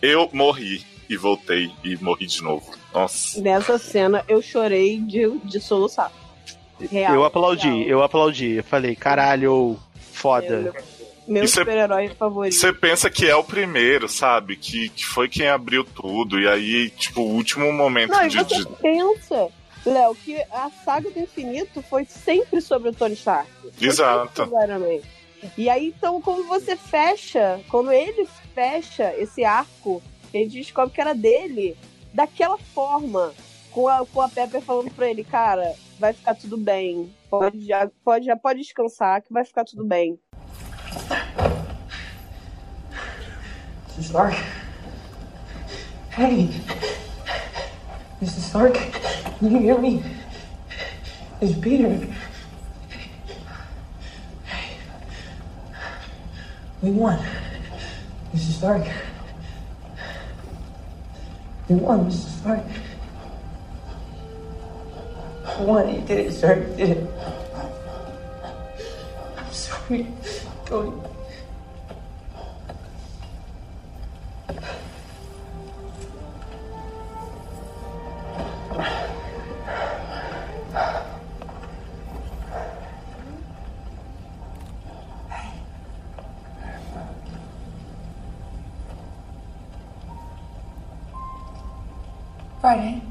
Eu 0.00 0.28
morri 0.32 0.84
e 1.08 1.16
voltei 1.16 1.70
e 1.84 1.96
morri 1.96 2.26
de 2.26 2.42
novo. 2.42 2.70
Nossa. 2.92 3.40
Nessa 3.40 3.78
cena 3.78 4.24
eu 4.26 4.40
chorei 4.42 4.98
de, 4.98 5.38
de 5.44 5.60
soluçar. 5.60 6.10
Real. 6.90 7.14
eu 7.14 7.24
aplaudi, 7.24 7.68
real. 7.68 7.88
eu 7.88 8.02
aplaudi. 8.02 8.52
Eu 8.52 8.64
falei, 8.64 8.94
caralho, 8.94 9.76
foda. 10.12 10.72
Meu 11.26 11.42
é- 11.42 11.46
super-herói 11.46 12.08
favorito. 12.10 12.54
Você 12.54 12.72
pensa 12.72 13.10
que 13.10 13.28
é 13.28 13.34
o 13.34 13.44
primeiro, 13.44 14.08
sabe? 14.08 14.56
Que, 14.56 14.88
que 14.88 15.04
foi 15.04 15.28
quem 15.28 15.48
abriu 15.48 15.84
tudo. 15.84 16.40
E 16.40 16.48
aí, 16.48 16.88
tipo, 16.90 17.20
o 17.20 17.34
último 17.34 17.70
momento 17.72 18.12
Não, 18.12 18.26
de, 18.26 18.38
você 18.38 18.58
de- 18.58 18.66
pensa, 18.80 19.48
Léo, 19.88 20.14
que 20.14 20.40
a 20.50 20.70
saga 20.84 21.10
do 21.10 21.18
infinito 21.18 21.82
foi 21.82 22.04
sempre 22.04 22.60
sobre 22.60 22.90
o 22.90 22.92
Tony 22.92 23.14
Stark. 23.14 23.50
Exato. 23.80 24.42
sobre. 24.42 25.02
E 25.56 25.68
aí, 25.68 25.94
então, 25.96 26.20
quando 26.20 26.46
você 26.46 26.76
fecha, 26.76 27.60
quando 27.68 27.92
ele 27.92 28.26
fecha 28.54 29.14
esse 29.16 29.44
arco, 29.44 30.02
ele 30.32 30.50
descobre 30.50 30.94
que 30.94 31.00
era 31.00 31.14
dele, 31.14 31.76
daquela 32.12 32.58
forma, 32.58 33.32
com 33.70 33.88
a, 33.88 34.04
com 34.04 34.20
a 34.20 34.28
Pepper 34.28 34.60
falando 34.60 34.90
pra 34.90 35.08
ele, 35.08 35.22
cara, 35.22 35.74
vai 35.98 36.12
ficar 36.12 36.34
tudo 36.34 36.56
bem. 36.56 37.12
Pode, 37.30 37.64
já, 37.64 37.88
pode, 38.02 38.26
já 38.26 38.36
pode 38.36 38.60
descansar, 38.60 39.22
que 39.22 39.32
vai 39.32 39.44
ficar 39.44 39.64
tudo 39.64 39.84
bem. 39.84 40.18
Stark? 44.00 44.36
Hey! 46.16 46.48
Mr. 48.20 48.40
Stark? 48.40 48.74
Can 49.38 49.52
you 49.52 49.58
hear 49.60 49.78
me? 49.78 50.02
It's 51.40 51.56
Peter. 51.56 52.04
We 56.82 56.90
won. 56.90 57.18
Mr. 58.34 58.52
Stark. 58.58 58.86
We 61.68 61.76
won, 61.76 62.10
Mr. 62.10 62.40
Stark. 62.40 62.64
We 65.60 65.64
won. 65.64 65.94
You 65.94 66.00
did 66.00 66.26
it, 66.26 66.32
sir. 66.32 66.66
You 66.70 66.76
did 66.76 66.90
it. 66.96 67.10
I'm 69.36 69.52
sorry, 69.52 70.06
Tony. 70.66 70.92
Vai, 92.68 92.80
hein? 92.80 93.07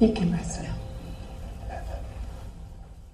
Rest 0.00 0.62
now. 0.62 0.78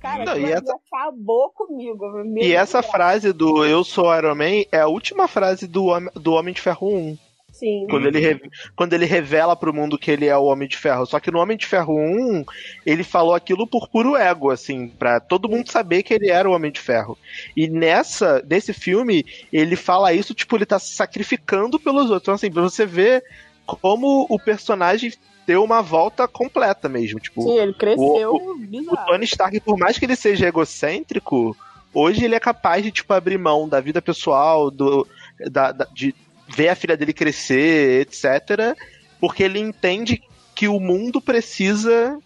Cara, 0.01 0.25
Não, 0.27 0.37
e 0.39 0.45
essa- 0.53 0.75
acabou 0.93 1.49
comigo. 1.51 2.07
meu 2.25 2.45
E 2.45 2.53
essa 2.53 2.81
Deus. 2.83 2.91
frase 2.93 3.33
do 3.33 3.65
Eu 3.65 3.83
sou 3.83 4.15
Iron 4.15 4.35
Man 4.35 4.65
é 4.71 4.81
a 4.81 4.87
última 4.87 5.27
frase 5.27 5.67
do, 5.67 5.87
Hom- 5.87 6.11
do 6.15 6.33
Homem 6.35 6.53
de 6.53 6.61
Ferro 6.61 6.89
1. 6.95 7.19
Sim. 7.51 7.87
Quando 7.89 8.09
ele, 8.09 8.19
re- 8.19 8.41
quando 8.77 8.93
ele 8.95 9.05
revela 9.07 9.55
pro 9.57 9.73
mundo 9.73 9.97
que 9.97 10.11
ele 10.11 10.27
é 10.27 10.37
o 10.37 10.45
Homem 10.45 10.69
de 10.69 10.77
Ferro. 10.77 11.07
Só 11.07 11.19
que 11.21 11.31
no 11.31 11.39
Homem 11.39 11.57
de 11.57 11.65
Ferro 11.65 11.95
1, 11.97 12.45
ele 12.85 13.03
falou 13.05 13.33
aquilo 13.33 13.65
por 13.67 13.89
puro 13.89 14.17
ego, 14.17 14.51
assim, 14.51 14.89
pra 14.89 15.21
todo 15.21 15.49
mundo 15.49 15.71
saber 15.71 16.03
que 16.03 16.13
ele 16.13 16.29
era 16.29 16.51
o 16.51 16.53
Homem 16.53 16.71
de 16.73 16.81
Ferro. 16.81 17.17
E 17.57 17.67
nessa, 17.69 18.45
nesse 18.47 18.73
filme, 18.75 19.25
ele 19.53 19.77
fala 19.77 20.13
isso, 20.13 20.35
tipo, 20.35 20.55
ele 20.57 20.67
tá 20.67 20.79
se 20.81 20.95
sacrificando 20.95 21.79
pelos 21.79 22.11
outros. 22.11 22.23
Então, 22.23 22.35
assim, 22.35 22.51
pra 22.51 22.61
você 22.63 22.85
ver 22.85 23.23
como 23.65 24.27
o 24.29 24.39
personagem 24.39 25.13
deu 25.47 25.63
uma 25.63 25.83
volta 25.83 26.27
completa 26.29 26.89
mesmo. 26.89 27.21
Tipo, 27.21 27.43
Sim, 27.43 27.59
ele 27.59 27.75
cresceu 27.75 28.33
o- 28.35 28.53
O 28.53 28.59
bizarro. 28.59 29.07
Tony 29.07 29.25
Stark, 29.25 29.61
por 29.61 29.79
mais 29.79 29.99
que 29.99 30.05
ele 30.05 30.17
seja 30.17 30.47
egocêntrico, 30.49 31.57
hoje 31.93 32.25
ele 32.25 32.35
é 32.35 32.41
capaz 32.41 32.83
de, 32.83 32.91
tipo, 32.91 33.13
abrir 33.13 33.39
mão 33.39 33.69
da 33.69 33.81
vida 33.81 34.01
pessoal, 34.03 34.71
do, 34.71 35.07
da, 35.51 35.73
da- 35.73 35.89
de 35.93 36.15
ver 36.49 36.69
a 36.69 36.75
filha 36.77 36.97
dele 36.97 37.13
crescer, 37.13 38.03
etc. 38.03 38.77
Porque 39.21 39.43
ele 39.43 39.59
entende 39.59 40.23
que 40.55 40.69
o 40.69 40.79
mundo 40.81 41.21
precisa 41.21 42.19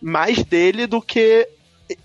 mais 0.00 0.42
dele 0.44 0.86
do 0.86 1.00
que 1.02 1.48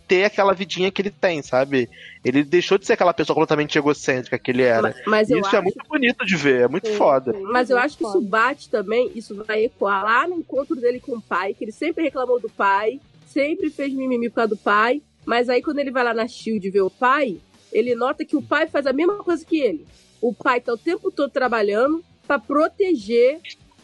ter 0.07 0.25
aquela 0.25 0.53
vidinha 0.53 0.91
que 0.91 1.01
ele 1.01 1.09
tem, 1.09 1.41
sabe? 1.41 1.89
Ele 2.23 2.43
deixou 2.43 2.77
de 2.77 2.85
ser 2.85 2.93
aquela 2.93 3.13
pessoa 3.13 3.33
completamente 3.33 3.77
egocêntrica 3.77 4.37
que 4.37 4.51
ele 4.51 4.63
era. 4.63 4.81
Mas, 4.81 5.05
mas 5.05 5.29
isso 5.29 5.47
acho, 5.47 5.55
é 5.55 5.61
muito 5.61 5.87
bonito 5.87 6.25
de 6.25 6.35
ver, 6.35 6.61
é 6.61 6.67
muito 6.67 6.89
foda. 6.93 7.33
mas 7.51 7.69
eu 7.69 7.77
acho 7.77 7.97
que 7.97 8.03
isso 8.03 8.21
bate 8.21 8.69
também, 8.69 9.11
isso 9.15 9.43
vai 9.43 9.65
ecoar 9.65 10.03
lá 10.03 10.27
no 10.27 10.35
encontro 10.35 10.75
dele 10.75 10.99
com 10.99 11.17
o 11.17 11.21
pai, 11.21 11.53
que 11.53 11.63
ele 11.63 11.71
sempre 11.71 12.03
reclamou 12.03 12.39
do 12.39 12.49
pai, 12.49 12.99
sempre 13.25 13.69
fez 13.69 13.93
mimimi 13.93 14.29
por 14.29 14.35
causa 14.35 14.49
do 14.49 14.57
pai, 14.57 15.01
mas 15.25 15.49
aí 15.49 15.61
quando 15.61 15.79
ele 15.79 15.91
vai 15.91 16.03
lá 16.03 16.13
na 16.13 16.27
Shield 16.27 16.69
ver 16.69 16.81
o 16.81 16.89
pai, 16.89 17.37
ele 17.71 17.95
nota 17.95 18.25
que 18.25 18.35
o 18.35 18.41
pai 18.41 18.67
faz 18.67 18.85
a 18.85 18.93
mesma 18.93 19.17
coisa 19.17 19.45
que 19.45 19.59
ele. 19.59 19.85
O 20.21 20.33
pai 20.33 20.61
tá 20.61 20.73
o 20.73 20.77
tempo 20.77 21.11
todo 21.11 21.31
trabalhando 21.31 22.03
pra 22.27 22.37
proteger 22.37 23.39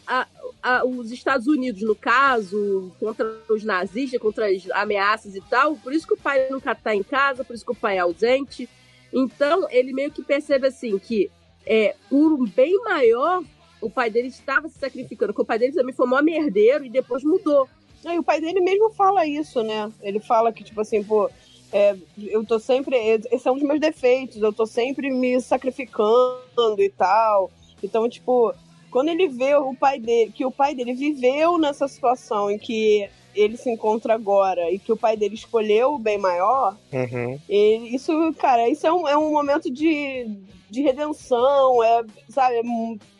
a- 0.08 0.26
a- 0.62 0.84
os 0.84 1.12
Estados 1.12 1.46
Unidos, 1.46 1.82
no 1.82 1.94
caso, 1.94 2.90
contra 2.98 3.26
os 3.50 3.62
nazistas, 3.62 4.20
contra 4.20 4.48
as 4.48 4.68
ameaças 4.70 5.36
e 5.36 5.40
tal. 5.42 5.76
Por 5.76 5.92
isso 5.92 6.06
que 6.06 6.14
o 6.14 6.18
pai 6.18 6.48
nunca 6.50 6.74
tá 6.74 6.94
em 6.94 7.02
casa, 7.02 7.44
por 7.44 7.54
isso 7.54 7.64
que 7.64 7.72
o 7.72 7.76
pai 7.76 7.96
é 7.98 8.00
ausente. 8.00 8.68
Então, 9.12 9.68
ele 9.70 9.92
meio 9.92 10.10
que 10.10 10.22
percebe 10.22 10.66
assim 10.66 10.98
que 10.98 11.30
é, 11.66 11.94
por 12.08 12.32
um 12.32 12.46
bem 12.46 12.76
maior, 12.84 13.42
o 13.80 13.90
pai 13.90 14.08
dele 14.10 14.28
estava 14.28 14.68
se 14.68 14.78
sacrificando. 14.78 15.32
Porque 15.32 15.42
o 15.42 15.46
pai 15.46 15.58
dele 15.58 15.74
também 15.74 15.94
foi 15.94 16.06
mó 16.06 16.22
merdeiro 16.22 16.84
e 16.84 16.90
depois 16.90 17.22
mudou. 17.22 17.68
E 18.04 18.18
o 18.18 18.22
pai 18.22 18.40
dele 18.40 18.60
mesmo 18.60 18.90
fala 18.90 19.26
isso, 19.26 19.62
né? 19.62 19.92
Ele 20.00 20.20
fala 20.20 20.52
que, 20.52 20.64
tipo 20.64 20.80
assim, 20.80 21.02
pô, 21.02 21.28
é, 21.70 21.94
eu 22.16 22.44
tô 22.44 22.58
sempre. 22.58 22.96
É 22.96 23.50
um 23.50 23.54
dos 23.54 23.62
meus 23.62 23.80
defeitos, 23.80 24.40
eu 24.40 24.52
tô 24.52 24.64
sempre 24.64 25.10
me 25.10 25.40
sacrificando 25.40 26.76
e 26.78 26.88
tal. 26.88 27.50
Então, 27.82 28.08
tipo, 28.08 28.54
quando 28.90 29.08
ele 29.08 29.28
vê 29.28 29.54
o 29.54 29.74
pai 29.74 29.98
dele, 29.98 30.32
que 30.34 30.44
o 30.44 30.50
pai 30.50 30.74
dele 30.74 30.94
viveu 30.94 31.58
nessa 31.58 31.86
situação 31.88 32.50
em 32.50 32.58
que 32.58 33.08
ele 33.34 33.56
se 33.56 33.70
encontra 33.70 34.14
agora 34.14 34.70
e 34.70 34.78
que 34.78 34.92
o 34.92 34.96
pai 34.96 35.16
dele 35.16 35.34
escolheu 35.34 35.94
o 35.94 35.98
bem 35.98 36.18
maior, 36.18 36.76
Uhum. 36.92 37.38
ele- 37.48 37.94
isso, 37.94 38.12
cara, 38.38 38.68
isso 38.68 38.86
é 38.86 38.92
um, 38.92 39.06
é 39.06 39.16
um 39.16 39.30
momento 39.30 39.70
de, 39.70 40.26
de 40.68 40.82
redenção, 40.82 41.82
é, 41.84 42.04
sabe, 42.28 42.56
é, 42.56 42.62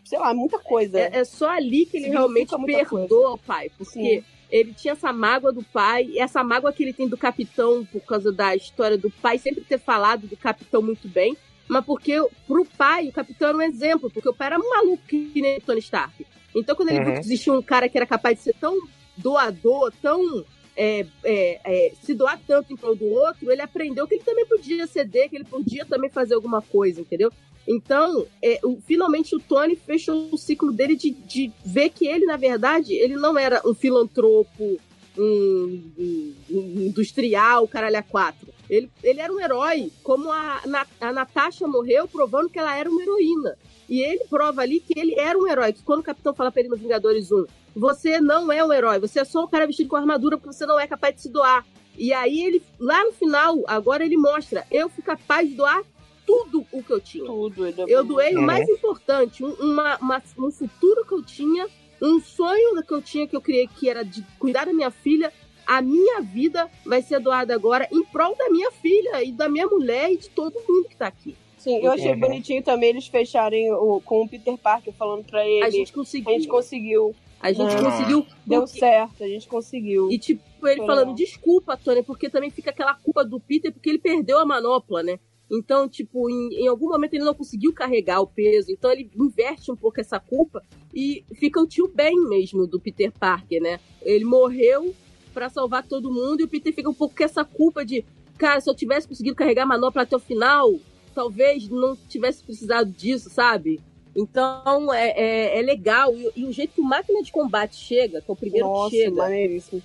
sei 0.05 0.19
lá, 0.19 0.35
muita 0.35 0.59
coisa. 0.59 0.99
É, 0.99 1.19
é 1.19 1.25
só 1.25 1.49
ali 1.51 1.87
que 1.87 1.99
ele 1.99 2.07
Significa 2.07 2.19
realmente 2.57 2.89
perdoa 2.89 3.35
o 3.35 3.39
pai. 3.39 3.71
Porque 3.77 3.91
Sim. 4.21 4.25
ele 4.51 4.73
tinha 4.73 4.93
essa 4.93 5.13
mágoa 5.13 5.53
do 5.53 5.63
pai, 5.63 6.05
e 6.05 6.19
essa 6.19 6.43
mágoa 6.43 6.73
que 6.73 6.83
ele 6.83 6.93
tem 6.95 7.07
do 7.07 7.17
capitão, 7.17 7.85
por 7.93 8.01
causa 8.01 8.33
da 8.33 8.57
história 8.57 8.97
do 8.99 9.11
pai 9.11 9.39
sempre 9.39 9.63
ter 9.63 9.79
falado 9.79 10.27
do 10.27 10.37
capitão 10.37 10.81
muito 10.83 11.07
bem. 11.07 11.37
Mas 11.69 11.85
porque 11.85 12.15
pro 12.47 12.65
pai, 12.65 13.09
o 13.09 13.13
capitão 13.13 13.49
era 13.49 13.59
um 13.59 13.63
exemplo, 13.63 14.11
porque 14.11 14.29
o 14.29 14.35
pai 14.35 14.47
era 14.49 14.59
um 14.59 14.69
maluco 14.71 15.03
que 15.07 15.31
nem 15.41 15.59
o 15.59 15.61
Tony 15.61 15.81
Stark. 15.81 16.27
Então, 16.55 16.75
quando 16.75 16.89
ele 16.89 16.99
Uhum. 17.01 17.05
viu 17.05 17.15
que 17.15 17.21
existia 17.21 17.53
um 17.53 17.63
cara 17.63 17.89
que 17.89 17.97
era 17.99 18.07
capaz 18.07 18.39
de 18.39 18.45
ser 18.45 18.55
tão 18.55 18.79
doador, 19.17 19.93
tão. 20.01 20.45
é, 20.81 21.05
é, 21.25 21.61
é, 21.65 21.93
se 22.05 22.15
doar 22.15 22.41
tanto 22.47 22.73
em 22.73 22.77
prol 22.77 22.95
do 22.95 23.05
outro, 23.07 23.51
ele 23.51 23.61
aprendeu 23.61 24.07
que 24.07 24.15
ele 24.15 24.23
também 24.23 24.47
podia 24.47 24.87
ceder, 24.87 25.29
que 25.29 25.35
ele 25.35 25.45
podia 25.45 25.85
também 25.85 26.09
fazer 26.09 26.35
alguma 26.35 26.63
coisa, 26.63 27.01
entendeu? 27.01 27.33
Então, 27.67 28.25
é, 28.41 28.61
o- 28.63 28.81
finalmente 28.87 29.35
o 29.35 29.41
Tony 29.41 29.75
fechou 29.75 30.29
o 30.31 30.39
ciclo 30.39 30.71
dele 30.73 30.95
de, 30.95 31.11
de 31.11 31.51
ver 31.67 31.91
que 31.91 32.07
ele, 32.07 32.25
na 32.27 32.37
verdade, 32.37 32.95
ele 32.95 33.17
não 33.17 33.37
era 33.37 33.61
um 33.67 33.75
filantropo, 33.75 34.79
um, 35.19 35.83
um- 35.99 36.35
um 36.51 36.81
industrial, 36.87 37.67
caralho 37.67 37.99
a 37.99 38.03
quatro. 38.03 38.47
Ele, 38.69 38.91
ele 39.03 39.21
era 39.21 39.33
um 39.33 39.41
herói, 39.41 39.91
como 40.03 40.31
a, 40.31 40.61
a 41.01 41.13
Natasha 41.13 41.67
morreu, 41.67 42.07
provando 42.07 42.49
que 42.51 42.59
ela 42.59 42.77
era 42.77 42.91
uma 42.91 43.03
heroína. 43.03 43.57
E 43.89 44.01
ele 44.03 44.25
prova 44.29 44.61
ali 44.63 44.81
que 44.81 44.99
ele 44.99 45.15
era 45.19 45.39
um 45.39 45.47
herói. 45.47 45.73
Que 45.73 45.83
quando 45.83 46.01
o 46.01 46.05
capitão 46.05 46.35
fala 46.35 46.53
pra 46.53 46.61
ele 46.61 46.69
no 46.69 46.77
Vingadores 46.77 47.33
1, 47.33 47.47
você 47.75 48.21
não 48.21 48.53
é 48.53 48.63
um 48.63 48.73
herói, 48.73 48.99
você 48.99 49.21
é 49.21 49.25
só 49.25 49.45
um 49.45 49.49
cara 49.49 49.67
vestido 49.67 49.89
com 49.89 49.97
armadura 49.97 50.37
porque 50.37 50.53
você 50.53 50.67
não 50.67 50.79
é 50.79 50.87
capaz 50.87 51.15
de 51.15 51.23
se 51.23 51.29
doar. 51.31 51.65
E 51.97 52.13
aí 52.13 52.41
ele, 52.45 52.63
lá 52.79 53.03
no 53.05 53.13
final, 53.13 53.65
agora 53.67 54.05
ele 54.05 54.17
mostra, 54.17 54.67
eu 54.71 54.89
fui 54.89 55.03
capaz 55.03 55.49
de 55.49 55.55
doar 55.57 55.83
tudo 56.27 56.65
o 56.71 56.83
que 56.83 56.93
eu 56.93 57.01
tinha. 57.01 57.25
Tudo. 57.25 57.67
ele- 57.67 57.85
Eu 57.89 58.05
doei 58.05 58.35
o 58.37 58.41
Uhum. 58.41 58.45
mais 58.47 58.69
importante, 58.69 59.43
um, 59.43 59.53
uma, 59.55 59.97
uma- 59.97 60.23
um 60.39 60.51
futuro 60.51 61.05
que 61.07 61.15
eu 61.15 61.23
tinha, 61.25 61.67
um 62.03 62.21
sonho 62.21 62.81
que 62.83 62.93
eu 62.93 63.01
tinha 63.01 63.27
que 63.27 63.35
eu 63.35 63.41
criei, 63.41 63.67
que 63.67 63.89
era 63.89 64.05
de 64.05 64.23
cuidar 64.39 64.67
da 64.67 64.73
minha 64.75 64.91
filha. 64.91 65.33
A 65.69 65.83
minha 65.83 66.23
vida 66.23 66.67
vai 66.87 67.03
ser 67.03 67.21
doada 67.21 67.55
agora 67.55 67.87
em 67.93 68.03
prol 68.07 68.35
da 68.35 68.49
minha 68.49 68.71
filha 68.73 69.23
e 69.23 69.31
da 69.31 69.51
minha 69.51 69.67
mulher 69.67 70.11
e 70.11 70.17
de 70.17 70.31
todo 70.31 70.55
mundo 70.67 70.89
que 70.89 70.97
tá 70.97 71.07
aqui. 71.09 71.37
Sim, 71.59 71.79
eu 71.85 71.93
achei 71.93 72.13
Uhum. 72.13 72.21
bonitinho 72.21 72.63
também 72.63 72.89
eles 72.89 73.07
fecharem 73.07 73.71
o, 73.73 74.01
com 74.01 74.23
o 74.23 74.29
Peter 74.29 74.57
Parker 74.57 74.95
falando 74.95 75.25
pra 75.27 75.47
ele. 75.47 75.63
A 75.63 75.69
gente 75.69 75.93
conseguiu. 75.93 76.31
A 76.31 76.33
gente 76.33 76.49
conseguiu. 76.49 77.15
A 77.41 77.53
gente 77.53 77.75
Ah. 77.75 77.83
conseguiu. 77.83 78.27
Deu 78.47 78.63
porque- 78.63 78.79
certo, 78.79 79.23
a 79.23 79.29
gente 79.29 79.47
conseguiu. 79.47 80.11
E 80.11 80.19
tipo, 80.19 80.43
ele 80.67 80.79
Foi 80.79 80.87
falando, 80.87 81.09
legal. 81.11 81.15
desculpa, 81.17 81.77
Tony, 81.77 82.03
porque 82.03 82.31
também 82.31 82.49
fica 82.51 82.71
aquela 82.71 82.95
culpa 82.95 83.23
do 83.25 83.39
Peter 83.39 83.71
porque 83.71 83.91
ele 83.91 83.99
perdeu 83.99 84.39
a 84.39 84.47
manopla, 84.47 85.03
né? 85.03 85.19
Então, 85.51 85.89
tipo, 85.89 86.29
em, 86.31 86.63
em 86.65 86.67
algum 86.69 86.89
momento 86.89 87.15
ele 87.15 87.25
não 87.25 87.35
conseguiu 87.35 87.73
carregar 87.73 88.21
o 88.21 88.27
peso, 88.27 88.71
então 88.71 88.91
ele 88.93 89.11
inverte 89.17 89.71
um 89.73 89.77
pouco 89.77 90.01
essa 90.01 90.19
culpa 90.21 90.63
e 90.95 91.25
fica 91.35 91.61
o 91.61 91.67
tio 91.67 91.89
Ben 91.89 92.15
mesmo 92.29 92.67
do 92.67 92.79
Peter 92.81 93.11
Parker, 93.13 93.61
né? 93.61 93.81
Ele 94.03 94.25
morreu 94.25 94.95
pra 95.33 95.49
salvar 95.49 95.87
todo 95.87 96.13
mundo 96.13 96.41
e 96.41 96.45
o 96.45 96.49
Peter 96.49 96.73
fica 96.73 96.89
um 96.89 96.95
pouco 96.95 97.15
com 97.17 97.25
essa 97.25 97.45
culpa 97.45 97.85
de, 97.85 98.05
cara, 98.37 98.61
se 98.61 98.69
eu 98.69 98.75
tivesse 98.75 99.07
conseguido 99.07 99.37
carregar 99.37 99.63
a 99.63 99.67
manopla 99.67 100.03
até 100.03 100.17
o 100.17 100.21
final, 100.21 100.75
talvez 101.15 101.69
não 101.69 101.97
tivesse 102.09 102.43
precisado 102.43 102.91
disso, 102.91 103.31
sabe? 103.31 103.81
Então 104.17 104.93
é, 104.93 105.11
é, 105.11 105.59
é 105.59 105.63
legal. 105.63 106.13
E, 106.15 106.33
e 106.37 106.45
o 106.45 106.53
jeito 106.53 106.75
que 106.75 106.81
o 106.81 106.85
máquina 106.85 107.23
de 107.23 107.31
combate 107.31 107.77
chega, 107.77 108.21
que 108.21 108.31
é 108.31 108.33
o 108.33 108.37
primeiro 108.37 108.67
Nossa, 108.67 108.91
que 108.91 109.05
chega, 109.05 109.37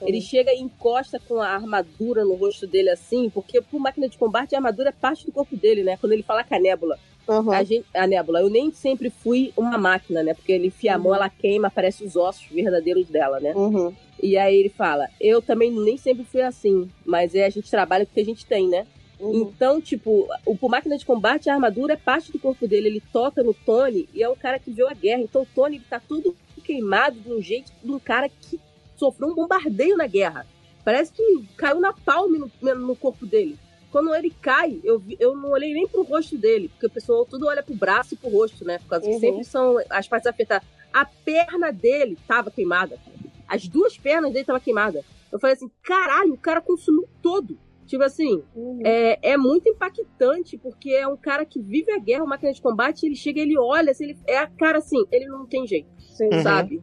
ele 0.01 0.21
chega 0.21 0.53
e 0.53 0.59
encosta 0.59 1.19
com 1.19 1.39
a 1.39 1.49
armadura 1.49 2.23
no 2.23 2.33
rosto 2.33 2.65
dele 2.65 2.89
assim, 2.89 3.29
porque 3.29 3.61
pro 3.61 3.79
máquina 3.79 4.09
de 4.09 4.17
combate 4.17 4.55
a 4.55 4.57
armadura 4.57 4.89
é 4.89 4.91
parte 4.91 5.25
do 5.25 5.31
corpo 5.31 5.55
dele, 5.55 5.83
né? 5.83 5.97
Quando 5.97 6.13
ele 6.13 6.23
fala 6.23 6.43
com 6.43 6.55
Aham. 7.27 7.53
A, 7.53 7.63
gente, 7.63 7.85
a 7.95 8.05
nébula, 8.05 8.41
eu 8.41 8.49
nem 8.49 8.71
sempre 8.71 9.09
fui 9.09 9.53
uma 9.55 9.77
máquina, 9.77 10.21
né? 10.23 10.33
Porque 10.33 10.51
ele 10.51 10.67
enfia 10.67 10.95
a 10.95 10.97
mão, 10.97 11.09
Uhum. 11.09 11.15
ela 11.15 11.29
queima, 11.29 11.67
aparece 11.67 12.03
os 12.03 12.15
ossos 12.15 12.45
verdadeiros 12.51 13.07
dela, 13.07 13.39
né? 13.39 13.53
Uhum. 13.55 13.93
E 14.21 14.37
aí 14.37 14.55
ele 14.57 14.69
fala, 14.69 15.07
eu 15.19 15.41
também 15.41 15.71
nem 15.71 15.97
sempre 15.97 16.23
fui 16.23 16.41
assim, 16.41 16.89
mas 17.05 17.33
é 17.35 17.45
a 17.45 17.49
gente 17.49 17.69
trabalha 17.69 18.05
com 18.05 18.11
o 18.11 18.13
que 18.13 18.21
a 18.21 18.25
gente 18.25 18.45
tem, 18.45 18.67
né? 18.67 18.85
Uhum. 19.19 19.41
Então, 19.41 19.79
tipo, 19.79 20.27
o 20.45 20.55
por 20.55 20.69
máquina 20.69 20.97
de 20.97 21.05
combate, 21.05 21.49
a 21.49 21.53
armadura 21.53 21.93
é 21.93 21.97
parte 21.97 22.31
do 22.31 22.39
corpo 22.39 22.67
dele. 22.67 22.87
Ele 22.89 23.03
toca 23.13 23.41
no 23.41 23.53
Tony 23.53 24.07
e 24.13 24.21
é 24.21 24.29
um 24.29 24.35
cara 24.35 24.59
que 24.59 24.69
viu 24.71 24.87
a 24.89 24.93
guerra. 24.93 25.21
Então 25.21 25.43
o 25.43 25.47
Tony 25.55 25.79
tá 25.79 25.99
todo 25.99 26.35
queimado 26.63 27.19
de 27.19 27.31
um 27.31 27.41
jeito 27.41 27.71
de 27.83 27.91
um 27.91 27.99
cara 27.99 28.29
que 28.29 28.59
sofreu 28.97 29.29
um 29.29 29.35
bombardeio 29.35 29.97
na 29.97 30.07
guerra. 30.07 30.45
Parece 30.83 31.13
que 31.13 31.45
caiu 31.55 31.79
na 31.79 31.93
palme 31.93 32.37
no, 32.37 32.75
no 32.75 32.95
corpo 32.95 33.25
dele. 33.25 33.57
Quando 33.93 34.13
ele 34.15 34.31
cai, 34.41 34.81
eu, 34.83 34.97
vi- 34.99 35.15
eu 35.19 35.35
não 35.37 35.51
olhei 35.51 35.71
nem 35.71 35.87
pro 35.87 36.01
rosto 36.01 36.35
dele, 36.35 36.67
porque 36.67 36.87
o 36.87 36.89
pessoal 36.89 37.25
tudo 37.25 37.45
olha 37.45 37.61
pro 37.61 37.75
braço 37.75 38.15
e 38.15 38.17
pro 38.17 38.27
rosto, 38.29 38.65
né? 38.65 38.79
Por 38.79 38.87
causa 38.87 39.05
que 39.05 39.13
Uhum. 39.13 39.19
sempre 39.19 39.43
são 39.45 39.77
as 39.87 40.07
partes 40.07 40.25
afetadas. 40.27 40.67
A 40.91 41.05
perna 41.05 41.71
dele 41.71 42.17
tava 42.27 42.49
queimada. 42.49 42.97
As 43.47 43.67
duas 43.67 43.95
pernas 43.95 44.33
dele 44.33 44.45
tava 44.45 44.59
queimada. 44.59 45.05
Eu 45.31 45.39
falei 45.39 45.55
assim, 45.55 45.69
caralho, 45.83 46.33
o 46.33 46.37
cara 46.37 46.59
consumiu 46.59 47.07
todo. 47.21 47.55
Tipo 47.85 48.03
assim, 48.03 48.41
é, 48.83 49.33
é 49.33 49.37
muito 49.37 49.69
impactante, 49.69 50.57
porque 50.57 50.89
é 50.89 51.07
um 51.07 51.17
cara 51.17 51.45
que 51.45 51.59
vive 51.61 51.91
a 51.91 51.99
guerra, 51.99 52.21
uma 52.23 52.29
máquina 52.29 52.51
de 52.51 52.61
combate, 52.61 53.05
ele 53.05 53.15
chega, 53.15 53.41
ele 53.41 53.57
olha, 53.59 53.91
assim, 53.91 54.05
ele, 54.05 54.17
é 54.25 54.39
a 54.39 54.47
cara 54.47 54.79
assim, 54.79 55.05
ele 55.11 55.27
não 55.27 55.45
tem 55.45 55.67
jeito, 55.67 55.87
Uhum. 56.19 56.41
sabe? 56.41 56.81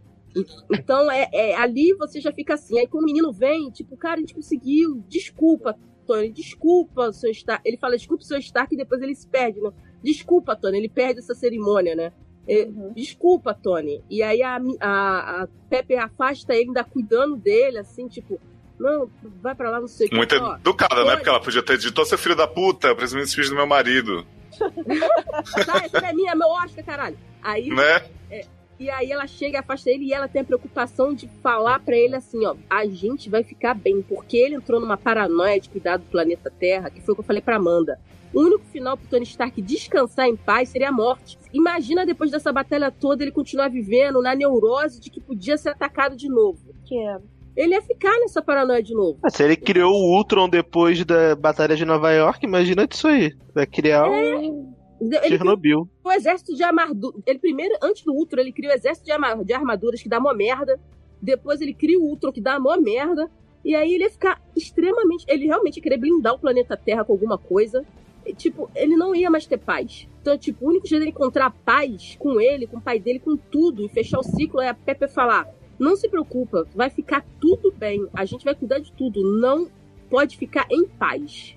Então, 0.72 1.10
é, 1.10 1.28
é- 1.32 1.56
ali 1.56 1.92
você 1.94 2.20
já 2.20 2.30
fica 2.32 2.54
assim. 2.54 2.78
Aí 2.78 2.86
quando 2.86 3.02
o 3.02 3.06
menino 3.06 3.32
vem, 3.32 3.68
tipo, 3.70 3.96
cara, 3.96 4.16
a 4.16 4.20
gente 4.20 4.34
conseguiu, 4.34 5.02
desculpa, 5.08 5.76
Tony, 6.10 6.28
desculpa, 6.30 7.12
seu 7.12 7.30
Stark. 7.30 7.62
Ele 7.64 7.76
fala, 7.76 7.96
desculpa, 7.96 8.24
seu 8.24 8.38
Stark, 8.38 8.74
e 8.74 8.76
depois 8.76 9.00
ele 9.00 9.14
se 9.14 9.28
perde, 9.28 9.60
né? 9.60 9.70
Desculpa, 10.02 10.56
Tony, 10.56 10.78
ele 10.78 10.88
perde 10.88 11.20
essa 11.20 11.36
cerimônia, 11.36 11.94
né? 11.94 12.12
É, 12.48 12.66
Desculpa, 12.96 13.54
Tony. 13.54 14.02
E 14.10 14.20
aí 14.20 14.42
a, 14.42 14.58
a, 14.80 15.42
a 15.42 15.48
Pepe 15.68 15.94
afasta 15.94 16.52
ele, 16.52 16.68
ainda 16.68 16.82
cuidando 16.82 17.36
dele, 17.36 17.78
assim, 17.78 18.08
tipo, 18.08 18.40
não, 18.76 19.08
vai 19.40 19.54
pra 19.54 19.70
lá, 19.70 19.78
não 19.80 19.86
sei 19.86 20.08
o 20.08 20.10
que. 20.10 20.16
Muito 20.16 20.34
Ó, 20.34 20.56
educada, 20.56 21.04
né? 21.04 21.14
Porque 21.14 21.28
ela 21.28 21.40
podia 21.40 21.62
ter 21.62 21.78
dito, 21.78 22.00
ô 22.00 22.04
seu 22.04 22.18
filho 22.18 22.34
da 22.34 22.48
puta, 22.48 22.92
presumindo 22.92 23.26
esse 23.26 23.36
filho 23.36 23.50
do 23.50 23.54
meu 23.54 23.66
marido. 23.68 24.26
Tá, 25.64 25.84
essa 25.84 25.98
é 26.08 26.12
minha, 26.12 26.34
meu 26.34 26.48
Oscar, 26.48 26.84
caralho. 26.84 27.16
Aí, 27.40 27.68
Né? 27.68 28.04
é, 28.30 28.46
e 28.80 28.88
aí 28.88 29.12
ela 29.12 29.26
chega, 29.26 29.60
afasta 29.60 29.90
ele 29.90 30.06
e 30.06 30.14
ela 30.14 30.26
tem 30.26 30.40
a 30.40 30.44
preocupação 30.44 31.12
de 31.12 31.28
falar 31.42 31.78
pra 31.80 31.94
ele 31.94 32.16
assim, 32.16 32.46
ó, 32.46 32.56
a 32.68 32.86
gente 32.86 33.28
vai 33.28 33.44
ficar 33.44 33.74
bem, 33.74 34.00
porque 34.00 34.38
ele 34.38 34.54
entrou 34.54 34.80
numa 34.80 34.96
paranoia 34.96 35.60
de 35.60 35.68
cuidar 35.68 35.98
do 35.98 36.06
planeta 36.06 36.50
Terra, 36.50 36.88
que 36.88 37.02
foi 37.02 37.12
o 37.12 37.16
que 37.16 37.20
eu 37.20 37.26
falei 37.26 37.42
pra 37.42 37.56
Amanda. 37.56 38.00
O 38.32 38.40
único 38.40 38.64
final 38.66 38.96
pro 38.96 39.06
Tony 39.06 39.24
Stark 39.24 39.60
descansar 39.60 40.26
em 40.26 40.36
paz 40.36 40.70
seria 40.70 40.88
a 40.88 40.92
morte. 40.92 41.38
Imagina 41.52 42.06
depois 42.06 42.30
dessa 42.30 42.50
batalha 42.52 42.90
toda 42.90 43.22
ele 43.22 43.32
continuar 43.32 43.68
vivendo 43.68 44.22
na 44.22 44.34
neurose 44.34 44.98
de 44.98 45.10
que 45.10 45.20
podia 45.20 45.58
ser 45.58 45.70
atacado 45.70 46.16
de 46.16 46.28
novo. 46.28 46.58
Que 46.86 46.96
é. 46.96 47.18
Ele 47.56 47.74
ia 47.74 47.82
ficar 47.82 48.16
nessa 48.20 48.40
paranoia 48.40 48.82
de 48.82 48.94
novo. 48.94 49.18
Ah, 49.22 49.28
Se 49.28 49.42
ele 49.42 49.56
criou 49.56 49.92
o 49.92 50.16
Ultron 50.16 50.48
depois 50.48 51.04
da 51.04 51.34
Batalha 51.34 51.76
de 51.76 51.84
Nova 51.84 52.12
York, 52.12 52.46
imagina 52.46 52.86
disso 52.86 53.08
aí. 53.08 53.34
Vai 53.52 53.66
criar 53.66 54.08
um 54.08 54.72
Ele 55.00 55.28
Chernobyl. 55.28 55.88
o 56.04 56.12
exército 56.12 56.54
de 56.54 56.62
armaduras. 56.62 57.20
Ele 57.26 57.38
primeiro, 57.38 57.74
antes 57.82 58.02
do 58.04 58.12
Ultron, 58.12 58.40
ele 58.40 58.52
cria 58.52 58.70
o 58.70 58.72
exército 58.72 59.06
de, 59.06 59.12
arma- 59.12 59.42
de 59.44 59.52
armaduras 59.52 60.02
que 60.02 60.08
dá 60.08 60.20
mó 60.20 60.32
merda. 60.34 60.78
Depois 61.22 61.60
ele 61.60 61.72
cria 61.74 61.98
o 61.98 62.02
Ultron 62.04 62.32
que 62.32 62.40
dá 62.40 62.58
mó 62.60 62.76
merda. 62.76 63.30
E 63.64 63.74
aí 63.74 63.94
ele 63.94 64.04
ia 64.04 64.10
ficar 64.10 64.40
extremamente. 64.56 65.24
Ele 65.28 65.46
realmente 65.46 65.76
ia 65.76 65.82
querer 65.82 65.98
blindar 65.98 66.34
o 66.34 66.38
planeta 66.38 66.76
Terra 66.76 67.04
com 67.04 67.12
alguma 67.12 67.36
coisa. 67.38 67.84
E, 68.24 68.34
tipo, 68.34 68.70
ele 68.74 68.96
não 68.96 69.14
ia 69.14 69.30
mais 69.30 69.46
ter 69.46 69.56
paz. 69.58 70.06
Então, 70.20 70.36
tipo, 70.36 70.64
o 70.64 70.68
único 70.68 70.86
jeito 70.86 71.00
dele 71.00 71.10
encontrar 71.10 71.50
paz 71.64 72.16
com 72.18 72.38
ele, 72.40 72.66
com 72.66 72.76
o 72.76 72.80
pai 72.80 72.98
dele, 73.00 73.18
com 73.18 73.36
tudo, 73.36 73.84
e 73.84 73.88
fechar 73.88 74.18
o 74.18 74.22
ciclo 74.22 74.60
é 74.60 74.68
a 74.68 74.74
Pepe 74.74 75.08
falar: 75.08 75.48
Não 75.78 75.96
se 75.96 76.08
preocupa, 76.08 76.66
vai 76.74 76.90
ficar 76.90 77.24
tudo 77.40 77.72
bem. 77.72 78.06
A 78.12 78.24
gente 78.26 78.44
vai 78.44 78.54
cuidar 78.54 78.78
de 78.78 78.92
tudo. 78.92 79.22
Não 79.40 79.68
pode 80.10 80.36
ficar 80.36 80.66
em 80.70 80.84
paz. 80.86 81.56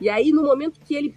E 0.00 0.08
aí, 0.08 0.30
no 0.30 0.42
momento 0.44 0.78
que 0.80 0.94
ele. 0.94 1.14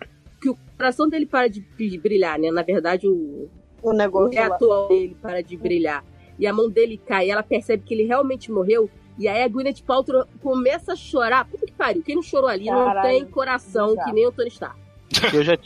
Que 0.55 0.61
o 0.73 0.75
coração 0.77 1.07
dele 1.09 1.25
para 1.25 1.47
de 1.47 1.61
brilhar, 2.01 2.37
né? 2.39 2.51
Na 2.51 2.61
verdade, 2.63 3.07
o, 3.07 3.49
O 3.81 3.93
negócio 3.93 4.35
lá. 4.35 4.47
reator 4.47 4.87
dele 4.89 5.17
para 5.21 5.41
de 5.41 5.57
brilhar. 5.57 6.03
E 6.39 6.45
a 6.45 6.53
mão 6.53 6.69
dele 6.69 6.99
cai, 7.05 7.27
e 7.27 7.31
ela 7.31 7.43
percebe 7.43 7.83
que 7.85 7.93
ele 7.93 8.03
realmente 8.03 8.51
morreu. 8.51 8.89
E 9.17 9.27
aí 9.27 9.41
a 9.41 9.47
Gwyneth 9.47 9.81
Paltrow 9.85 10.25
começa 10.43 10.93
a 10.93 10.95
chorar. 10.95 11.45
Puta 11.45 11.65
que 11.65 11.71
pariu. 11.73 12.03
Quem 12.03 12.15
não 12.15 12.21
chorou 12.21 12.47
ali 12.47 12.65
não 12.65 12.85
Caralho. 12.85 13.09
tem 13.09 13.25
coração 13.25 13.95
que 13.95 14.11
nem 14.11 14.27
o 14.27 14.31
Tony 14.31 14.49
Stark. 14.49 14.77
Eu 15.33 15.41
já, 15.43 15.57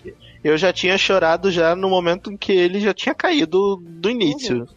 eu 0.43 0.55
já 0.57 0.71
tinha 0.71 0.97
chorado 0.97 1.49
já 1.51 1.75
no 1.75 1.89
momento 1.89 2.31
em 2.31 2.37
que 2.37 2.51
ele 2.53 2.79
já 2.79 2.93
tinha 2.93 3.13
caído 3.13 3.75
do 3.77 4.09
início. 4.09 4.67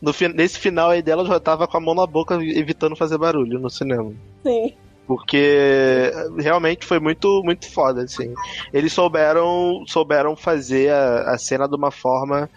No, 0.00 0.12
fi- 0.12 0.28
nesse 0.28 0.58
final 0.58 0.90
aí 0.90 1.02
dela, 1.02 1.22
eu 1.22 1.26
já 1.26 1.40
tava 1.40 1.66
com 1.66 1.76
a 1.76 1.80
mão 1.80 1.94
na 1.94 2.06
boca 2.06 2.34
evitando 2.42 2.94
fazer 2.94 3.16
barulho 3.18 3.58
no 3.58 3.68
cinema. 3.70 4.12
Sim. 4.46 4.74
Porque 5.10 6.12
realmente 6.38 6.86
foi 6.86 7.00
muito, 7.00 7.42
muito 7.44 7.68
foda, 7.72 8.04
assim. 8.04 8.32
Eles 8.72 8.92
souberam, 8.92 9.82
souberam 9.88 10.36
fazer 10.36 10.92
a, 10.92 11.32
a 11.32 11.36
cena 11.36 11.66
de 11.68 11.74
uma 11.74 11.90
forma 11.90 12.48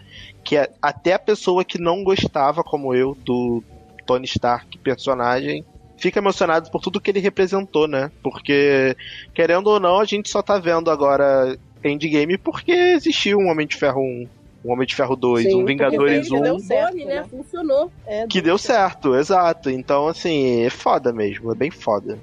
que 0.45 0.55
a- 0.55 0.69
até 0.79 1.13
a 1.13 1.19
pessoa 1.19 1.65
que 1.65 1.79
não 1.81 2.03
gostava, 2.03 2.61
como 2.63 2.93
eu, 2.93 3.17
do 3.25 3.63
Tony 4.05 4.25
Stark, 4.25 4.67
personagem, 4.83 5.65
fica 5.97 6.19
emocionado 6.19 6.69
por 6.69 6.79
tudo 6.79 7.01
que 7.01 7.09
ele 7.09 7.19
representou, 7.19 7.87
né? 7.87 8.11
Porque, 8.21 8.95
querendo 9.33 9.65
ou 9.65 9.79
não, 9.79 9.99
a 9.99 10.05
gente 10.05 10.29
só 10.29 10.43
tá 10.43 10.59
vendo 10.59 10.91
agora 10.91 11.57
Endgame 11.83 12.37
porque 12.37 12.71
existiu 12.71 13.39
um 13.39 13.49
Homem 13.49 13.65
de 13.65 13.77
Ferro 13.77 13.99
1, 13.99 14.27
um 14.63 14.73
Homem 14.73 14.85
de 14.85 14.93
Ferro 14.93 15.15
2, 15.15 15.45
Sim, 15.49 15.63
um 15.63 15.65
Vingadores 15.65 16.29
ele 16.29 16.41
deu 16.43 16.53
1. 16.55 16.59
certo, 16.59 16.91
Boni, 16.91 17.05
né? 17.05 17.15
né? 17.15 17.25
Funcionou. 17.27 17.91
É, 18.05 18.27
Que 18.27 18.41
deu 18.41 18.57
certo, 18.57 19.15
exato. 19.15 19.69
Então, 19.69 20.07
assim, 20.07 20.61
é 20.63 20.69
foda 20.69 21.11
mesmo, 21.13 21.51
é 21.51 21.55
bem 21.55 21.71
foda. 21.71 22.19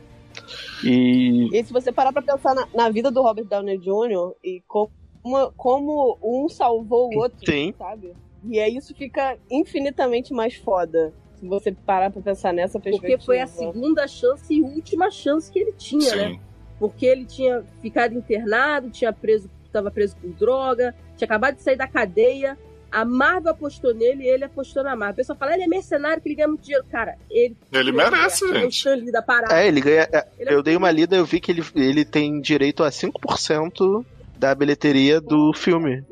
E. 0.84 1.48
E 1.52 1.64
se 1.64 1.72
você 1.72 1.92
parar 1.92 2.12
pra 2.12 2.22
pensar 2.22 2.54
na, 2.54 2.66
na 2.74 2.90
vida 2.90 3.10
do 3.10 3.22
Robert 3.22 3.46
Downey 3.46 3.78
Jr. 3.78 4.34
e 4.42 4.62
como, 4.66 4.90
como 5.56 6.18
um 6.22 6.48
salvou 6.48 7.10
o 7.12 7.18
outro, 7.18 7.38
Sim. 7.44 7.74
sabe? 7.76 8.14
E 8.44 8.58
aí 8.58 8.76
isso 8.76 8.94
fica 8.94 9.36
infinitamente 9.50 10.32
mais 10.32 10.54
foda. 10.54 11.12
Se 11.34 11.46
você 11.46 11.72
parar 11.72 12.10
pra 12.10 12.22
pensar 12.22 12.52
nessa 12.52 12.78
perspectiva. 12.78 13.18
Porque 13.18 13.24
foi 13.24 13.40
a 13.40 13.46
segunda 13.46 14.06
chance 14.06 14.52
e 14.52 14.62
última 14.62 15.10
chance 15.10 15.50
que 15.50 15.58
ele 15.58 15.72
tinha, 15.72 16.14
né? 16.14 16.28
Sim. 16.30 16.40
Porque 16.78 17.04
ele 17.06 17.26
tinha 17.26 17.62
ficado 17.82 18.14
internado, 18.14 18.90
tinha 18.90 19.12
preso, 19.12 19.50
estava 19.64 19.90
preso 19.90 20.16
por 20.16 20.30
droga, 20.30 20.94
tinha 21.16 21.26
acabado 21.26 21.56
de 21.56 21.62
sair 21.62 21.76
da 21.76 21.86
cadeia. 21.86 22.58
A 22.90 23.04
Marvel 23.04 23.52
apostou 23.52 23.94
nele 23.94 24.24
e 24.24 24.28
ele 24.28 24.44
apostou 24.44 24.82
na 24.82 24.96
Marvel. 24.96 25.12
A 25.12 25.16
pessoa 25.16 25.36
fala, 25.36 25.54
ele 25.54 25.62
é 25.62 25.66
mercenário, 25.66 26.20
que 26.22 26.28
ele 26.28 26.34
ganha 26.34 26.48
muito 26.48 26.62
dinheiro. 26.62 26.84
Cara, 26.90 27.16
ele. 27.30 27.56
Ele 27.72 27.92
merece, 27.92 28.44
é 28.44 28.48
o 28.48 28.54
gente. 28.54 28.76
Stan 28.76 28.94
Lee 28.94 29.12
da 29.12 29.22
parada. 29.22 29.54
É, 29.60 29.68
ele 29.68 29.80
ganha. 29.80 30.08
é, 30.12 30.26
Ele 30.38 30.50
é 30.50 30.54
eu 30.54 30.62
dei 30.62 30.76
uma 30.76 30.90
lida 30.90 31.16
eu 31.16 31.24
vi 31.24 31.40
que 31.40 31.52
ele, 31.52 31.62
ele 31.74 32.04
tem 32.04 32.40
direito 32.40 32.82
a 32.82 32.90
5% 32.90 34.04
da 34.38 34.54
bilheteria 34.54 35.20
do 35.20 35.52
filme. 35.52 36.02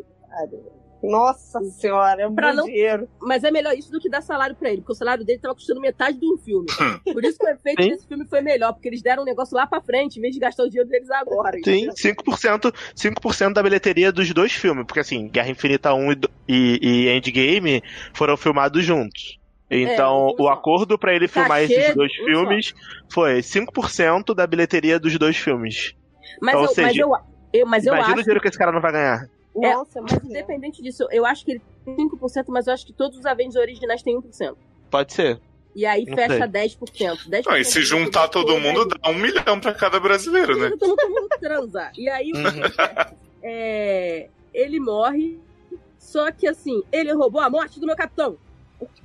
Nossa 1.03 1.61
senhora, 1.65 2.23
é 2.23 2.27
um 2.29 2.35
Pra 2.35 2.51
bom 2.51 2.57
não- 2.57 2.65
dinheiro. 2.65 3.09
Mas 3.21 3.45
é 3.45 3.51
melhor 3.51 3.73
isso 3.77 3.91
do 3.91 4.01
que 4.01 4.09
dar 4.11 4.21
salário 4.21 4.57
pra 4.57 4.69
ele, 4.69 4.79
porque 4.79 4.93
o 4.93 4.97
salário 4.97 5.25
dele 5.25 5.39
tava 5.39 5.55
custando 5.55 5.81
metade 5.81 6.19
de 6.19 6.27
um 6.27 6.37
filme. 6.39 6.67
Por 7.05 7.25
isso 7.25 7.39
que 7.39 7.47
o 7.47 7.49
efeito 7.49 7.83
Sim. 7.83 7.91
desse 7.91 8.07
filme 8.09 8.27
foi 8.27 8.41
melhor, 8.41 8.73
porque 8.73 8.89
eles 8.89 9.01
deram 9.03 9.23
um 9.23 9.27
negócio 9.27 9.57
lá 9.57 9.67
pra 9.67 9.81
frente, 9.81 10.19
em 10.19 10.23
vez 10.23 10.35
de 10.35 10.41
gastar 10.41 10.65
o 10.65 10.69
dinheiro 10.69 10.89
deles 10.89 11.09
agora. 11.11 11.53
Sim, 11.65 11.87
entendeu? 11.89 11.95
5%, 11.95 12.73
5% 12.97 13.53
da 13.55 13.63
bilheteria 13.63 14.11
dos 14.11 14.33
dois 14.35 14.53
filmes. 14.53 14.85
Porque 14.87 15.01
assim, 15.01 15.29
Guerra 15.29 15.51
Infinita 15.51 15.95
1 15.95 16.13
e, 16.13 16.15
do- 16.17 16.31
e, 16.49 16.79
e 16.83 17.09
Endgame 17.17 17.83
foram 18.13 18.37
filmados 18.37 18.85
juntos. 18.85 19.39
Então, 19.71 20.35
um 20.39 20.45
o 20.45 20.49
acordo 20.49 20.99
pra 20.99 21.15
ele 21.15 21.29
filmar 21.29 21.61
Cachê, 21.61 21.75
esses 21.75 21.95
dois 21.95 22.13
filmes 22.15 22.75
foi 23.13 23.41
5% 23.43 24.35
da 24.35 24.47
bilheteria 24.47 24.99
dos 24.99 25.17
dois 25.19 25.37
filmes. 25.37 25.95
Mas, 26.41 26.55
Ou 26.55 26.61
eu, 26.63 26.67
mas 26.67 26.75
seja, 26.75 27.03
eu, 27.03 27.13
eu, 27.53 27.67
mas 27.67 27.85
eu 27.87 27.93
Imagina 27.93 28.15
o 28.15 28.15
acho. 28.15 28.23
dinheiro 28.25 28.41
que 28.41 28.49
esse 28.49 28.59
cara 28.59 28.73
não 28.73 28.81
vai 28.81 28.93
ganhar. 28.93 29.27
É, 29.57 29.75
Nossa, 29.75 30.01
Mas 30.01 30.13
independente 30.25 30.81
disso, 30.83 31.07
eu 31.11 31.25
acho 31.27 31.45
que 31.45 31.53
ele 31.53 31.63
tem 31.85 32.09
5%, 32.09 32.45
mas 32.49 32.67
eu 32.67 32.75
acho 32.75 32.87
que 32.87 32.93
todos 32.93 33.19
os 33.19 33.27
Avengers 33.27 33.57
originais 33.57 34.03
têm 34.03 34.17
1%. 34.21 34.57
Pode 34.91 35.13
ser. 35.13 35.41
E 35.75 35.85
aí 35.87 36.05
Não 36.05 36.15
fecha 36.17 36.35
sei. 36.39 36.41
10%. 36.49 37.29
10% 37.29 37.47
Não, 37.47 37.57
e 37.57 37.65
se 37.65 37.83
juntar 37.83 38.29
todo 38.29 38.59
mundo, 38.59 38.87
dá 38.87 39.11
um 39.11 39.15
milhão 39.15 39.61
pra 39.61 39.75
cada 39.75 39.99
brasileiro, 40.01 40.57
né? 40.59 40.71
Todo 40.79 41.09
mundo 41.09 41.29
transa. 41.41 41.91
E 41.97 42.09
aí 42.09 42.33
Uhum. 42.33 42.63
é, 43.43 44.29
ele 44.53 44.81
morre. 44.81 45.39
Só 45.99 46.31
que 46.33 46.47
assim, 46.47 46.83
ele 46.91 47.13
roubou 47.13 47.41
a 47.41 47.51
morte 47.51 47.79
do 47.79 47.87
meu 47.87 47.97
capitão. 47.97 48.39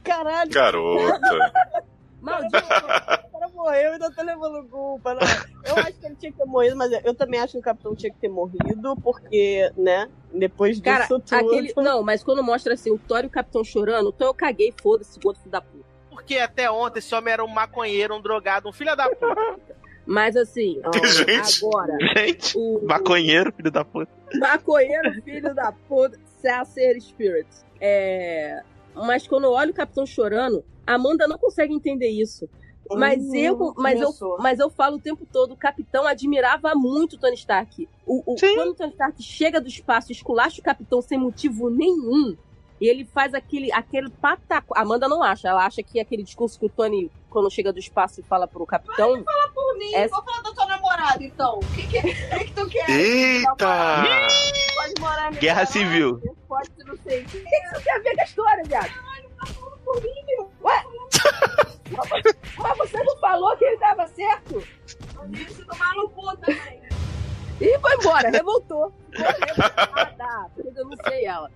Caralho, 0.03 0.51
Garota. 0.51 1.53
Maldito. 2.23 2.57
o 2.57 3.31
cara 3.31 3.47
morreu 3.53 3.81
e 3.91 3.93
ainda 3.93 4.11
tá 4.11 4.23
levando 4.23 4.67
culpa. 4.69 5.13
Não. 5.13 5.21
Eu 5.65 5.77
acho 5.77 5.93
que 5.99 6.05
ele 6.05 6.15
tinha 6.15 6.31
que 6.31 6.37
ter 6.37 6.45
morrido, 6.45 6.75
mas 6.75 6.91
eu 7.03 7.13
também 7.13 7.39
acho 7.39 7.53
que 7.53 7.59
o 7.59 7.61
capitão 7.61 7.95
tinha 7.95 8.11
que 8.11 8.19
ter 8.19 8.29
morrido, 8.29 8.95
porque, 9.03 9.71
né, 9.77 10.09
depois 10.33 10.77
disso 10.79 10.83
Cara, 10.83 11.07
tudo. 11.07 11.23
aquele. 11.31 11.73
Não, 11.77 12.01
mas 12.01 12.23
quando 12.23 12.41
mostra 12.43 12.73
assim, 12.73 12.91
o 12.91 12.97
Thor 12.97 13.23
e 13.23 13.27
o 13.27 13.29
capitão 13.29 13.63
chorando, 13.63 14.11
então 14.15 14.27
eu 14.27 14.33
caguei, 14.33 14.73
foda-se, 14.81 15.19
outro 15.23 15.41
filho 15.41 15.51
da 15.51 15.61
puta. 15.61 15.83
Porque 16.09 16.37
até 16.37 16.69
ontem 16.71 16.99
esse 16.99 17.13
homem 17.13 17.33
era 17.33 17.43
um 17.43 17.47
maconheiro, 17.47 18.15
um 18.15 18.21
drogado, 18.21 18.69
um 18.69 18.73
filho 18.73 18.95
da 18.95 19.09
puta. 19.09 19.59
Mas 20.05 20.35
assim, 20.35 20.81
Gente. 21.03 21.65
agora, 21.65 21.97
Gente, 22.15 22.57
o 22.57 22.81
maconheiro, 22.85 23.51
filho 23.53 23.71
da 23.71 23.83
puta. 23.85 24.11
maconheiro, 24.39 25.21
filho 25.23 25.53
da 25.55 25.71
puta, 25.87 26.19
Sacer 26.41 26.99
Spirit. 27.01 27.47
É. 27.79 28.61
Mas 28.95 29.27
quando 29.27 29.45
eu 29.45 29.51
olho 29.51 29.71
o 29.71 29.73
capitão 29.73 30.05
chorando, 30.05 30.63
Amanda 30.85 31.27
não 31.27 31.37
consegue 31.37 31.73
entender 31.73 32.09
isso. 32.09 32.47
Mas 32.95 33.23
Hum, 33.23 33.33
eu, 33.35 33.73
mas 33.77 33.99
eu, 34.01 34.13
mas 34.39 34.59
eu 34.59 34.69
falo 34.69 34.97
o 34.97 34.99
tempo 34.99 35.25
todo, 35.31 35.53
o 35.53 35.57
capitão 35.57 36.05
admirava 36.05 36.75
muito 36.75 37.13
o 37.13 37.17
Tony 37.17 37.35
Stark. 37.35 37.87
O, 38.05 38.33
o- 38.33 38.35
quando 38.35 38.71
o 38.71 38.75
Tony 38.75 38.91
Stark 38.91 39.23
chega 39.23 39.61
do 39.61 39.67
espaço 39.69 40.11
e 40.11 40.15
esculacha 40.15 40.59
o 40.59 40.63
capitão 40.63 41.01
sem 41.01 41.17
motivo 41.17 41.69
nenhum, 41.69 42.35
e 42.81 42.87
ele 42.89 43.05
faz 43.05 43.33
aquele, 43.33 43.71
aquele 43.71 44.09
pataco. 44.09 44.77
Amanda 44.77 45.07
não 45.07 45.23
acha, 45.23 45.47
ela 45.47 45.65
acha 45.65 45.81
que 45.81 45.97
aquele 45.99 46.23
discurso 46.23 46.59
que 46.59 46.65
o 46.65 46.69
Tony, 46.69 47.09
quando 47.29 47.49
chega 47.49 47.71
do 47.71 47.79
espaço 47.79 48.19
e 48.19 48.23
fala 48.23 48.45
pro 48.49 48.65
capitão. 48.65 49.23
por 49.53 49.77
mim, 49.77 49.93
É- 49.95 50.09
vou 50.09 50.21
falar 50.21 50.41
do 50.41 50.53
teu 50.53 50.67
namorado, 50.67 51.23
então. 51.23 51.59
O 51.59 51.75
que, 51.75 51.87
que, 51.87 52.01
que, 52.01 52.43
que 52.43 52.53
tu 52.53 52.67
quer? 52.67 52.89
Eita! 52.89 54.27
Pode 54.75 54.93
morar 54.99 55.31
Guerra 55.31 55.65
Civil. 55.65 56.19
Pode 56.49 56.69
não 56.85 56.97
sei 56.97 57.21
o 57.21 57.25
que 57.25 57.39
que 57.39 57.55
isso 57.55 57.81
tem 57.83 57.93
a 57.93 57.99
ver 57.99 58.13
com 58.15 58.21
a 58.21 58.23
história, 58.25 58.63
viado? 58.65 58.91
Ué? 60.63 60.83
Mas 62.57 62.77
você 62.77 63.03
não 63.03 63.17
falou 63.17 63.55
que 63.57 63.65
ele 63.65 63.77
tava 63.77 64.07
certo? 64.07 64.63
Tomar 65.67 65.95
no 65.95 66.09
cu 66.09 66.37
também. 66.37 66.81
embora, 67.99 68.29
revoltou. 68.29 68.93
Ficou 69.11 69.25
revoltada, 69.25 70.49
porque 70.55 70.71
denunciei 70.71 71.25
ela. 71.25 71.51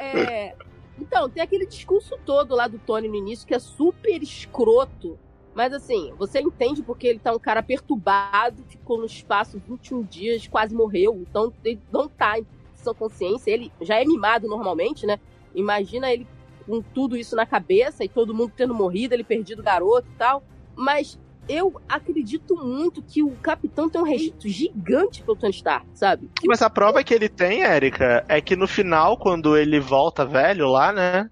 É, 0.00 0.54
então, 0.98 1.28
tem 1.28 1.42
aquele 1.42 1.66
discurso 1.66 2.18
todo 2.24 2.54
lá 2.54 2.66
do 2.66 2.78
Tony 2.78 3.08
no 3.08 3.14
início 3.14 3.46
que 3.46 3.54
é 3.54 3.58
super 3.58 4.22
escroto. 4.22 5.18
Mas 5.54 5.72
assim, 5.72 6.12
você 6.18 6.40
entende 6.40 6.82
porque 6.82 7.06
ele 7.06 7.18
tá 7.18 7.32
um 7.32 7.38
cara 7.38 7.62
perturbado, 7.62 8.62
ficou 8.68 8.98
no 8.98 9.06
espaço 9.06 9.60
21 9.66 10.02
dias, 10.02 10.46
quase 10.46 10.74
morreu. 10.74 11.24
Então 11.28 11.52
ele 11.64 11.80
não 11.90 12.08
tá 12.08 12.38
em 12.38 12.46
sua 12.74 12.94
consciência. 12.94 13.50
Ele 13.50 13.72
já 13.80 14.00
é 14.00 14.04
mimado 14.04 14.48
normalmente, 14.48 15.06
né? 15.06 15.18
Imagina 15.54 16.12
ele 16.12 16.26
com 16.66 16.82
tudo 16.82 17.16
isso 17.16 17.36
na 17.36 17.46
cabeça 17.46 18.04
e 18.04 18.08
todo 18.08 18.34
mundo 18.34 18.52
tendo 18.56 18.74
morrido, 18.74 19.14
ele 19.14 19.24
perdido 19.24 19.60
o 19.60 19.64
garoto 19.64 20.08
e 20.12 20.18
tal. 20.18 20.42
Mas 20.74 21.18
eu 21.48 21.80
acredito 21.88 22.56
muito 22.56 23.02
que 23.02 23.22
o 23.22 23.30
capitão 23.36 23.88
tem 23.88 24.00
um 24.00 24.04
respeito 24.04 24.48
gigante 24.48 25.22
pelo 25.22 25.36
Tony 25.36 25.52
Stark, 25.52 25.86
sabe? 25.94 26.28
Mas 26.44 26.60
a 26.60 26.68
prova 26.68 27.02
que 27.04 27.14
ele 27.14 27.28
tem, 27.28 27.62
Érica, 27.62 28.24
é 28.28 28.40
que 28.40 28.56
no 28.56 28.66
final, 28.66 29.16
quando 29.16 29.56
ele 29.56 29.78
volta 29.78 30.24
velho 30.24 30.68
lá, 30.68 30.92
né? 30.92 31.30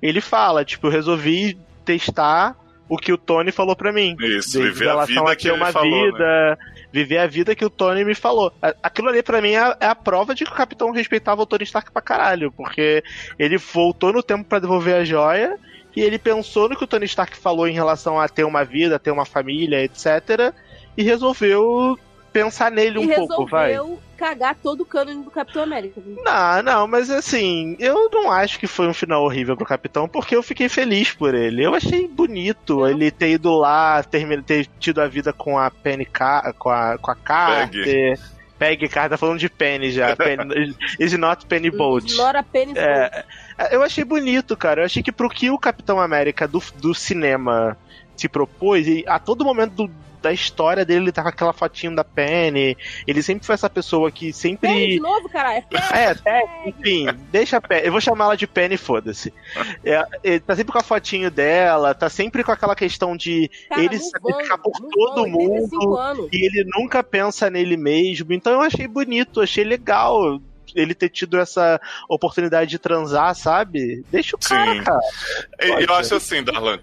Ele 0.00 0.20
fala, 0.20 0.64
tipo, 0.64 0.86
eu 0.86 0.90
resolvi 0.90 1.58
testar 1.84 2.56
o 2.88 2.96
que 2.96 3.12
o 3.12 3.18
Tony 3.18 3.50
falou 3.50 3.74
pra 3.74 3.92
mim. 3.92 4.16
Isso, 4.20 4.52
De 4.52 4.64
viver 4.64 4.88
a 4.88 4.92
relação 4.92 5.14
vida 5.14 5.32
a 5.32 5.36
que 5.36 5.48
ele 5.48 5.56
uma 5.56 5.72
falou, 5.72 6.12
né? 6.12 6.56
Viver 6.96 7.18
a 7.18 7.26
vida 7.26 7.54
que 7.54 7.64
o 7.64 7.68
Tony 7.68 8.04
me 8.04 8.14
falou. 8.14 8.50
Aquilo 8.82 9.10
ali 9.10 9.22
pra 9.22 9.42
mim 9.42 9.52
é, 9.52 9.76
é 9.80 9.86
a 9.86 9.94
prova 9.94 10.34
de 10.34 10.46
que 10.46 10.50
o 10.50 10.54
Capitão 10.54 10.90
respeitava 10.92 11.42
o 11.42 11.46
Tony 11.46 11.64
Stark 11.64 11.92
pra 11.92 12.00
caralho, 12.00 12.50
porque 12.50 13.04
ele 13.38 13.58
voltou 13.58 14.14
no 14.14 14.22
tempo 14.22 14.44
pra 14.44 14.58
devolver 14.58 14.94
a 14.94 15.04
joia 15.04 15.58
e 15.94 16.00
ele 16.00 16.18
pensou 16.18 16.70
no 16.70 16.76
que 16.76 16.84
o 16.84 16.86
Tony 16.86 17.04
Stark 17.04 17.36
falou 17.36 17.68
em 17.68 17.74
relação 17.74 18.18
a 18.18 18.28
ter 18.28 18.44
uma 18.44 18.64
vida, 18.64 18.98
ter 18.98 19.10
uma 19.10 19.26
família, 19.26 19.84
etc. 19.84 20.54
E 20.96 21.02
resolveu 21.02 21.98
pensar 22.42 22.70
nele 22.70 22.98
um 22.98 23.04
e 23.04 23.14
pouco, 23.14 23.46
vai. 23.46 23.70
resolveu 23.72 23.98
cagar 24.16 24.56
todo 24.62 24.80
o 24.80 24.86
cânone 24.86 25.22
do 25.22 25.30
Capitão 25.30 25.62
América. 25.62 26.00
Não, 26.24 26.62
não, 26.62 26.86
mas 26.88 27.10
assim, 27.10 27.76
eu 27.78 28.08
não 28.10 28.30
acho 28.30 28.58
que 28.58 28.66
foi 28.66 28.86
um 28.88 28.94
final 28.94 29.22
horrível 29.22 29.56
pro 29.56 29.66
Capitão, 29.66 30.08
porque 30.08 30.34
eu 30.34 30.42
fiquei 30.42 30.68
feliz 30.68 31.12
por 31.12 31.34
ele. 31.34 31.62
Eu 31.62 31.74
achei 31.74 32.08
bonito 32.08 32.86
ele 32.86 33.10
ter 33.10 33.30
ido 33.32 33.54
lá, 33.56 34.02
termi- 34.02 34.42
ter 34.42 34.66
tido 34.78 35.00
a 35.00 35.06
vida 35.06 35.32
com 35.32 35.58
a 35.58 35.70
Penny 35.70 36.04
Car 36.06 36.52
com 36.54 36.70
a, 36.70 36.96
com 36.98 37.10
a 37.10 37.14
Carter. 37.14 38.18
Peg 38.58 38.88
Carter, 38.88 39.10
tá 39.10 39.18
falando 39.18 39.38
de 39.38 39.50
Penny 39.50 39.90
já. 39.90 40.16
Penny, 40.16 40.74
is 40.98 41.12
not 41.12 41.44
Penny 41.44 41.70
Bolt. 41.70 42.10
Ignora 42.10 42.38
apenas 42.38 42.74
É, 42.74 43.24
eu 43.70 43.82
achei 43.82 44.02
bonito, 44.02 44.56
cara. 44.56 44.80
Eu 44.80 44.86
achei 44.86 45.02
que 45.02 45.12
pro 45.12 45.28
que 45.28 45.50
o 45.50 45.58
Capitão 45.58 46.00
América 46.00 46.48
do, 46.48 46.62
do 46.76 46.94
cinema 46.94 47.76
se 48.16 48.30
propôs, 48.30 48.86
e 48.88 49.04
a 49.06 49.18
todo 49.18 49.44
momento 49.44 49.72
do- 49.74 50.05
da 50.26 50.32
história 50.32 50.84
dele, 50.84 51.04
ele 51.04 51.12
tá 51.12 51.22
com 51.22 51.28
aquela 51.28 51.52
fotinho 51.52 51.94
da 51.94 52.02
Penny. 52.02 52.76
Ele 53.06 53.22
sempre 53.22 53.46
foi 53.46 53.54
essa 53.54 53.70
pessoa 53.70 54.10
que 54.10 54.32
sempre. 54.32 54.68
Penny 54.68 54.88
de 54.94 55.00
novo, 55.00 55.28
cara. 55.28 55.54
É 55.54 55.64
É, 55.92 56.14
Penny, 56.14 56.50
enfim, 56.66 57.06
deixa 57.30 57.58
a 57.58 57.60
Penny. 57.60 57.86
Eu 57.86 57.92
vou 57.92 58.00
chamar 58.00 58.24
ela 58.24 58.36
de 58.36 58.46
Penny, 58.46 58.76
foda-se. 58.76 59.32
É, 59.84 60.04
ele 60.24 60.40
tá 60.40 60.56
sempre 60.56 60.72
com 60.72 60.78
a 60.78 60.82
fotinho 60.82 61.30
dela, 61.30 61.94
tá 61.94 62.08
sempre 62.08 62.42
com 62.42 62.50
aquela 62.50 62.74
questão 62.74 63.16
de 63.16 63.48
Cara, 63.68 63.84
ele 63.84 63.98
sacrificar 64.00 64.58
por 64.58 64.72
todo 64.72 65.22
vão, 65.22 65.52
85 65.52 65.86
mundo 65.86 66.28
e 66.32 66.46
ele 66.46 66.68
nunca 66.76 67.04
pensa 67.04 67.48
nele 67.48 67.76
mesmo. 67.76 68.32
Então 68.32 68.52
eu 68.52 68.60
achei 68.60 68.88
bonito, 68.88 69.40
achei 69.40 69.62
legal 69.62 70.40
ele 70.74 70.94
ter 70.94 71.08
tido 71.08 71.38
essa 71.38 71.80
oportunidade 72.08 72.68
de 72.68 72.78
transar, 72.80 73.34
sabe? 73.36 74.04
Deixa 74.10 74.34
o 74.34 74.40
cara, 74.40 74.72
Sim. 74.72 74.82
cara. 74.82 75.00
Pode 75.68 75.84
Eu 75.84 75.94
acho 75.94 76.14
assim, 76.16 76.42
Darlan. 76.42 76.78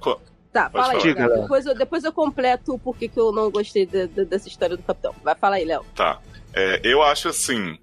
Tá, 0.53 0.69
Pode 0.69 0.85
fala 0.85 1.03
aí, 1.03 1.13
falar. 1.15 1.27
Léo. 1.27 1.41
Depois 1.41 1.65
eu, 1.65 1.75
depois 1.75 2.03
eu 2.03 2.13
completo 2.13 2.73
o 2.75 2.79
porquê 2.79 3.07
que 3.09 3.19
eu 3.19 3.31
não 3.31 3.49
gostei 3.49 3.85
de- 3.87 4.07
de- 4.07 4.23
dessa 4.25 4.47
história 4.47 4.77
do 4.77 4.83
Capitão. 4.83 5.13
Vai, 5.23 5.33
fala 5.35 5.55
aí, 5.55 5.65
Léo. 5.65 5.83
Tá. 5.95 6.19
É, 6.53 6.79
eu 6.83 7.01
acho 7.01 7.27
assim. 7.29 7.75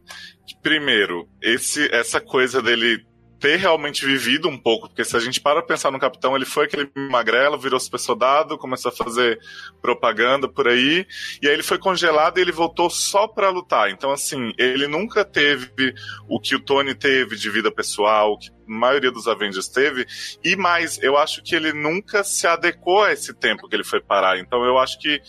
Que, 0.46 0.56
primeiro, 0.62 1.28
esse, 1.42 1.92
essa 1.92 2.20
coisa 2.20 2.62
dele 2.62 3.04
ter 3.40 3.56
realmente 3.56 4.04
vivido 4.04 4.48
um 4.48 4.58
pouco, 4.58 4.88
porque 4.88 5.04
se 5.04 5.16
a 5.16 5.20
gente 5.20 5.40
para 5.40 5.62
pensar 5.62 5.90
no 5.90 5.98
Capitão, 5.98 6.36
ele 6.36 6.44
foi 6.44 6.66
aquele 6.66 6.90
magrelo, 6.94 7.58
virou 7.58 7.80
super 7.80 7.98
soldado, 7.98 8.58
começou 8.58 8.92
a 8.92 8.94
fazer 8.94 9.40
propaganda 9.80 10.46
por 10.46 10.68
aí, 10.68 11.06
e 11.40 11.48
aí 11.48 11.54
ele 11.54 11.62
foi 11.62 11.78
congelado 11.78 12.36
e 12.36 12.42
ele 12.42 12.52
voltou 12.52 12.90
só 12.90 13.26
pra 13.26 13.48
lutar. 13.48 13.90
Então, 13.90 14.12
assim, 14.12 14.52
ele 14.58 14.86
nunca 14.86 15.24
teve 15.24 15.94
o 16.28 16.38
que 16.38 16.54
o 16.54 16.60
Tony 16.60 16.94
teve 16.94 17.34
de 17.34 17.50
vida 17.50 17.72
pessoal, 17.72 18.38
que 18.38 18.50
a 18.50 18.54
maioria 18.66 19.10
dos 19.10 19.26
Avengers 19.26 19.68
teve, 19.68 20.06
e 20.44 20.54
mais, 20.54 21.02
eu 21.02 21.16
acho 21.16 21.42
que 21.42 21.56
ele 21.56 21.72
nunca 21.72 22.22
se 22.22 22.46
adequou 22.46 23.04
a 23.04 23.12
esse 23.12 23.32
tempo 23.32 23.68
que 23.68 23.74
ele 23.74 23.84
foi 23.84 24.00
parar. 24.00 24.38
Então, 24.38 24.62
eu 24.64 24.78
acho 24.78 24.98
que 25.00 25.20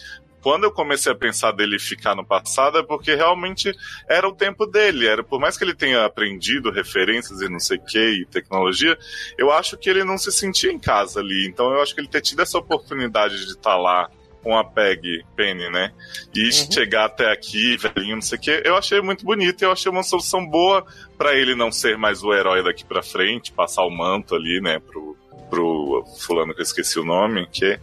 quando 0.42 0.64
eu 0.64 0.72
comecei 0.72 1.12
a 1.12 1.16
pensar 1.16 1.52
dele 1.52 1.80
ficar 1.80 2.16
no 2.16 2.26
passado 2.26 2.78
é 2.78 2.84
porque 2.84 3.16
realmente 3.16 3.72
era 4.10 4.28
o 4.28 4.36
tempo 4.36 4.66
dele. 4.66 5.08
Era 5.08 5.24
por 5.24 5.40
mais 5.40 5.58
que 5.58 5.64
ele 5.64 5.76
tenha 5.76 6.06
aprendido 6.06 6.72
referências 6.72 7.42
e 7.42 7.50
não 7.50 7.60
sei 7.60 7.78
o 7.78 7.86
que 7.86 8.00
e 8.00 8.26
tecnologia, 8.26 8.98
eu 9.38 9.52
acho 9.52 9.78
que 9.78 9.90
ele 9.90 10.04
não 10.04 10.18
se 10.18 10.32
sentia 10.32 10.72
em 10.72 10.80
casa 10.80 11.20
ali. 11.20 11.48
Então 11.48 11.72
eu 11.72 11.82
acho 11.82 11.94
que 11.94 12.02
ele 12.02 12.08
ter 12.08 12.22
tido 12.22 12.42
essa 12.42 12.58
oportunidade 12.58 13.46
de 13.46 13.52
estar 13.52 13.78
lá 13.78 14.10
com 14.42 14.58
a 14.58 14.64
Peg 14.64 15.24
Penny, 15.36 15.70
né? 15.70 15.94
E 16.34 16.52
chegar 16.52 17.06
até 17.06 17.32
aqui, 17.32 17.78
velhinho, 17.78 18.16
não 18.16 18.22
sei 18.22 18.38
o 18.38 18.42
que, 18.42 18.62
eu 18.66 18.76
achei 18.76 19.02
muito 19.02 19.24
bonito 19.24 19.62
e 19.62 19.66
eu 19.66 19.72
achei 19.72 19.92
uma 19.92 20.04
solução 20.04 20.46
boa 20.46 20.86
pra 21.18 21.36
ele 21.36 21.56
não 21.56 21.72
ser 21.72 21.98
mais 21.98 22.24
o 22.24 22.34
herói 22.34 22.64
daqui 22.64 22.84
pra 22.84 23.04
frente, 23.04 23.52
passar 23.52 23.84
o 23.84 23.92
manto 23.92 24.36
ali, 24.36 24.60
né, 24.60 24.80
pro, 24.80 25.16
pro 25.50 26.04
fulano 26.20 26.54
que 26.54 26.62
eu 26.62 26.64
esqueci 26.64 27.00
o 27.00 27.06
nome, 27.06 27.48
que 27.52 27.66
é 27.66 27.80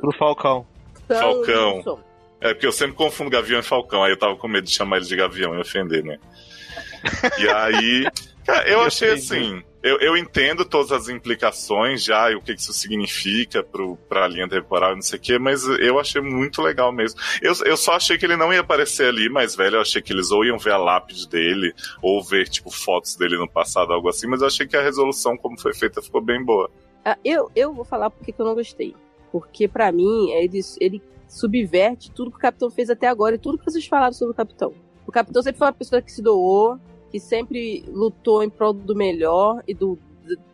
Pro 0.00 0.12
Falcão. 0.18 0.66
Falcão. 1.20 1.76
Wilson. 1.76 2.00
É 2.40 2.52
porque 2.52 2.66
eu 2.66 2.72
sempre 2.72 2.96
confundo 2.96 3.30
Gavião 3.30 3.60
e 3.60 3.62
Falcão, 3.62 4.02
aí 4.02 4.10
eu 4.10 4.18
tava 4.18 4.34
com 4.34 4.48
medo 4.48 4.64
de 4.64 4.72
chamar 4.72 4.96
ele 4.96 5.06
de 5.06 5.14
Gavião 5.14 5.54
e 5.54 5.60
ofender, 5.60 6.02
né? 6.02 6.18
E 7.38 7.48
aí, 7.48 8.04
cara, 8.44 8.68
eu 8.68 8.80
achei 8.80 9.12
assim. 9.12 9.62
Eu, 9.80 9.98
eu 9.98 10.16
entendo 10.16 10.64
todas 10.64 10.92
as 10.92 11.08
implicações 11.08 12.04
já 12.04 12.30
e 12.30 12.36
o 12.36 12.40
que 12.40 12.52
isso 12.52 12.72
significa 12.72 13.64
pro, 13.64 13.96
pra 14.08 14.28
linha 14.28 14.48
temporal 14.48 14.92
e 14.92 14.94
não 14.94 15.02
sei 15.02 15.18
o 15.18 15.22
quê, 15.22 15.38
mas 15.40 15.64
eu 15.66 15.98
achei 15.98 16.20
muito 16.20 16.62
legal 16.62 16.92
mesmo. 16.92 17.20
Eu, 17.40 17.52
eu 17.64 17.76
só 17.76 17.94
achei 17.94 18.16
que 18.16 18.24
ele 18.24 18.36
não 18.36 18.52
ia 18.52 18.60
aparecer 18.60 19.08
ali, 19.08 19.28
mas, 19.28 19.56
velho, 19.56 19.76
eu 19.76 19.80
achei 19.80 20.00
que 20.00 20.12
eles 20.12 20.30
ou 20.30 20.44
iam 20.44 20.56
ver 20.56 20.72
a 20.72 20.76
lápide 20.76 21.28
dele, 21.28 21.74
ou 22.00 22.22
ver, 22.22 22.48
tipo, 22.48 22.70
fotos 22.70 23.16
dele 23.16 23.36
no 23.36 23.48
passado, 23.48 23.92
algo 23.92 24.08
assim, 24.08 24.28
mas 24.28 24.40
eu 24.40 24.46
achei 24.46 24.66
que 24.66 24.76
a 24.76 24.82
resolução, 24.82 25.36
como 25.36 25.60
foi 25.60 25.74
feita, 25.74 26.00
ficou 26.00 26.20
bem 26.20 26.44
boa. 26.44 26.70
Ah, 27.04 27.18
eu, 27.24 27.50
eu 27.56 27.72
vou 27.72 27.84
falar 27.84 28.08
porque 28.10 28.30
que 28.30 28.40
eu 28.40 28.46
não 28.46 28.54
gostei. 28.54 28.94
Porque, 29.32 29.66
pra 29.66 29.90
mim, 29.90 30.30
ele, 30.30 30.60
ele 30.78 31.02
subverte 31.26 32.10
tudo 32.10 32.30
que 32.30 32.36
o 32.36 32.40
Capitão 32.40 32.70
fez 32.70 32.90
até 32.90 33.08
agora 33.08 33.34
e 33.34 33.38
tudo 33.38 33.56
que 33.58 33.64
vocês 33.64 33.86
falaram 33.86 34.12
sobre 34.12 34.32
o 34.32 34.36
Capitão. 34.36 34.74
O 35.06 35.10
Capitão 35.10 35.42
sempre 35.42 35.58
foi 35.58 35.66
uma 35.66 35.72
pessoa 35.72 36.02
que 36.02 36.12
se 36.12 36.20
doou, 36.20 36.78
que 37.10 37.18
sempre 37.18 37.82
lutou 37.88 38.42
em 38.42 38.50
prol 38.50 38.74
do 38.74 38.94
melhor 38.94 39.62
e 39.66 39.74
do, 39.74 39.98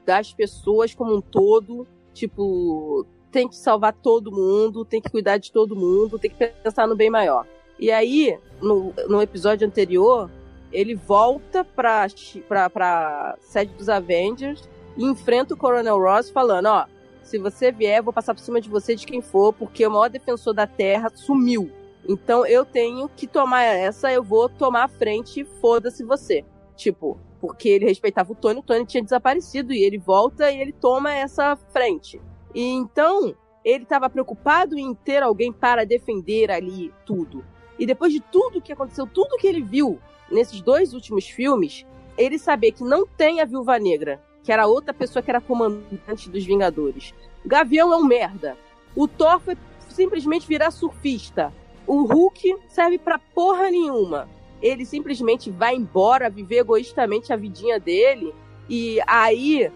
das 0.06 0.32
pessoas 0.32 0.94
como 0.94 1.16
um 1.16 1.20
todo. 1.20 1.86
Tipo, 2.14 3.04
tem 3.30 3.48
que 3.48 3.56
salvar 3.56 3.92
todo 3.92 4.32
mundo, 4.32 4.84
tem 4.84 5.00
que 5.00 5.10
cuidar 5.10 5.38
de 5.38 5.52
todo 5.52 5.76
mundo, 5.76 6.18
tem 6.18 6.30
que 6.30 6.46
pensar 6.46 6.86
no 6.86 6.96
bem 6.96 7.10
maior. 7.10 7.46
E 7.78 7.90
aí, 7.90 8.38
no, 8.60 8.92
no 9.08 9.20
episódio 9.22 9.66
anterior, 9.66 10.30
ele 10.72 10.94
volta 10.94 11.64
pra, 11.64 12.06
pra, 12.48 12.70
pra 12.70 13.36
sede 13.40 13.72
dos 13.74 13.88
Avengers 13.88 14.68
e 14.96 15.04
enfrenta 15.04 15.54
o 15.54 15.56
Coronel 15.56 15.98
Ross 15.98 16.30
falando, 16.30 16.66
ó, 16.66 16.86
se 17.28 17.38
você 17.38 17.70
vier, 17.70 17.98
eu 17.98 18.04
vou 18.04 18.12
passar 18.12 18.34
por 18.34 18.40
cima 18.40 18.60
de 18.60 18.70
você 18.70 18.94
de 18.94 19.06
quem 19.06 19.20
for, 19.20 19.52
porque 19.52 19.86
o 19.86 19.90
maior 19.90 20.08
defensor 20.08 20.54
da 20.54 20.66
Terra 20.66 21.10
sumiu. 21.14 21.70
Então 22.08 22.46
eu 22.46 22.64
tenho 22.64 23.08
que 23.08 23.26
tomar 23.26 23.64
essa, 23.64 24.10
eu 24.10 24.22
vou 24.22 24.48
tomar 24.48 24.84
a 24.84 24.88
frente 24.88 25.44
foda-se 25.60 26.02
você. 26.02 26.42
Tipo, 26.74 27.20
porque 27.38 27.68
ele 27.68 27.84
respeitava 27.84 28.32
o 28.32 28.34
Tony, 28.34 28.60
o 28.60 28.62
Tony 28.62 28.86
tinha 28.86 29.02
desaparecido 29.02 29.74
e 29.74 29.82
ele 29.82 29.98
volta 29.98 30.50
e 30.50 30.58
ele 30.58 30.72
toma 30.72 31.12
essa 31.12 31.54
frente. 31.70 32.20
E 32.54 32.62
então, 32.62 33.34
ele 33.62 33.84
estava 33.84 34.08
preocupado 34.08 34.78
em 34.78 34.94
ter 34.94 35.22
alguém 35.22 35.52
para 35.52 35.84
defender 35.84 36.50
ali 36.50 36.92
tudo. 37.04 37.44
E 37.78 37.84
depois 37.84 38.12
de 38.12 38.20
tudo 38.20 38.62
que 38.62 38.72
aconteceu, 38.72 39.06
tudo 39.06 39.36
que 39.36 39.46
ele 39.46 39.62
viu 39.62 40.00
nesses 40.30 40.62
dois 40.62 40.94
últimos 40.94 41.28
filmes, 41.28 41.86
ele 42.16 42.38
saber 42.38 42.72
que 42.72 42.82
não 42.82 43.06
tem 43.06 43.40
a 43.40 43.44
Viúva 43.44 43.78
Negra, 43.78 44.20
que 44.42 44.52
era 44.52 44.66
outra 44.66 44.94
pessoa 44.94 45.22
que 45.22 45.30
era 45.30 45.40
comandante 45.40 46.30
dos 46.30 46.44
Vingadores. 46.44 47.14
O 47.44 47.48
Gavião 47.48 47.92
é 47.92 47.96
um 47.96 48.04
merda. 48.04 48.56
O 48.94 49.06
Thor 49.06 49.40
foi 49.40 49.56
simplesmente 49.88 50.46
virar 50.46 50.70
surfista. 50.70 51.52
O 51.86 52.02
Hulk 52.04 52.56
serve 52.68 52.98
pra 52.98 53.18
porra 53.18 53.70
nenhuma. 53.70 54.28
Ele 54.60 54.84
simplesmente 54.84 55.50
vai 55.50 55.74
embora, 55.74 56.28
viver 56.28 56.58
egoístamente 56.58 57.32
a 57.32 57.36
vidinha 57.36 57.78
dele. 57.78 58.34
E 58.68 58.98
aí, 59.06 59.70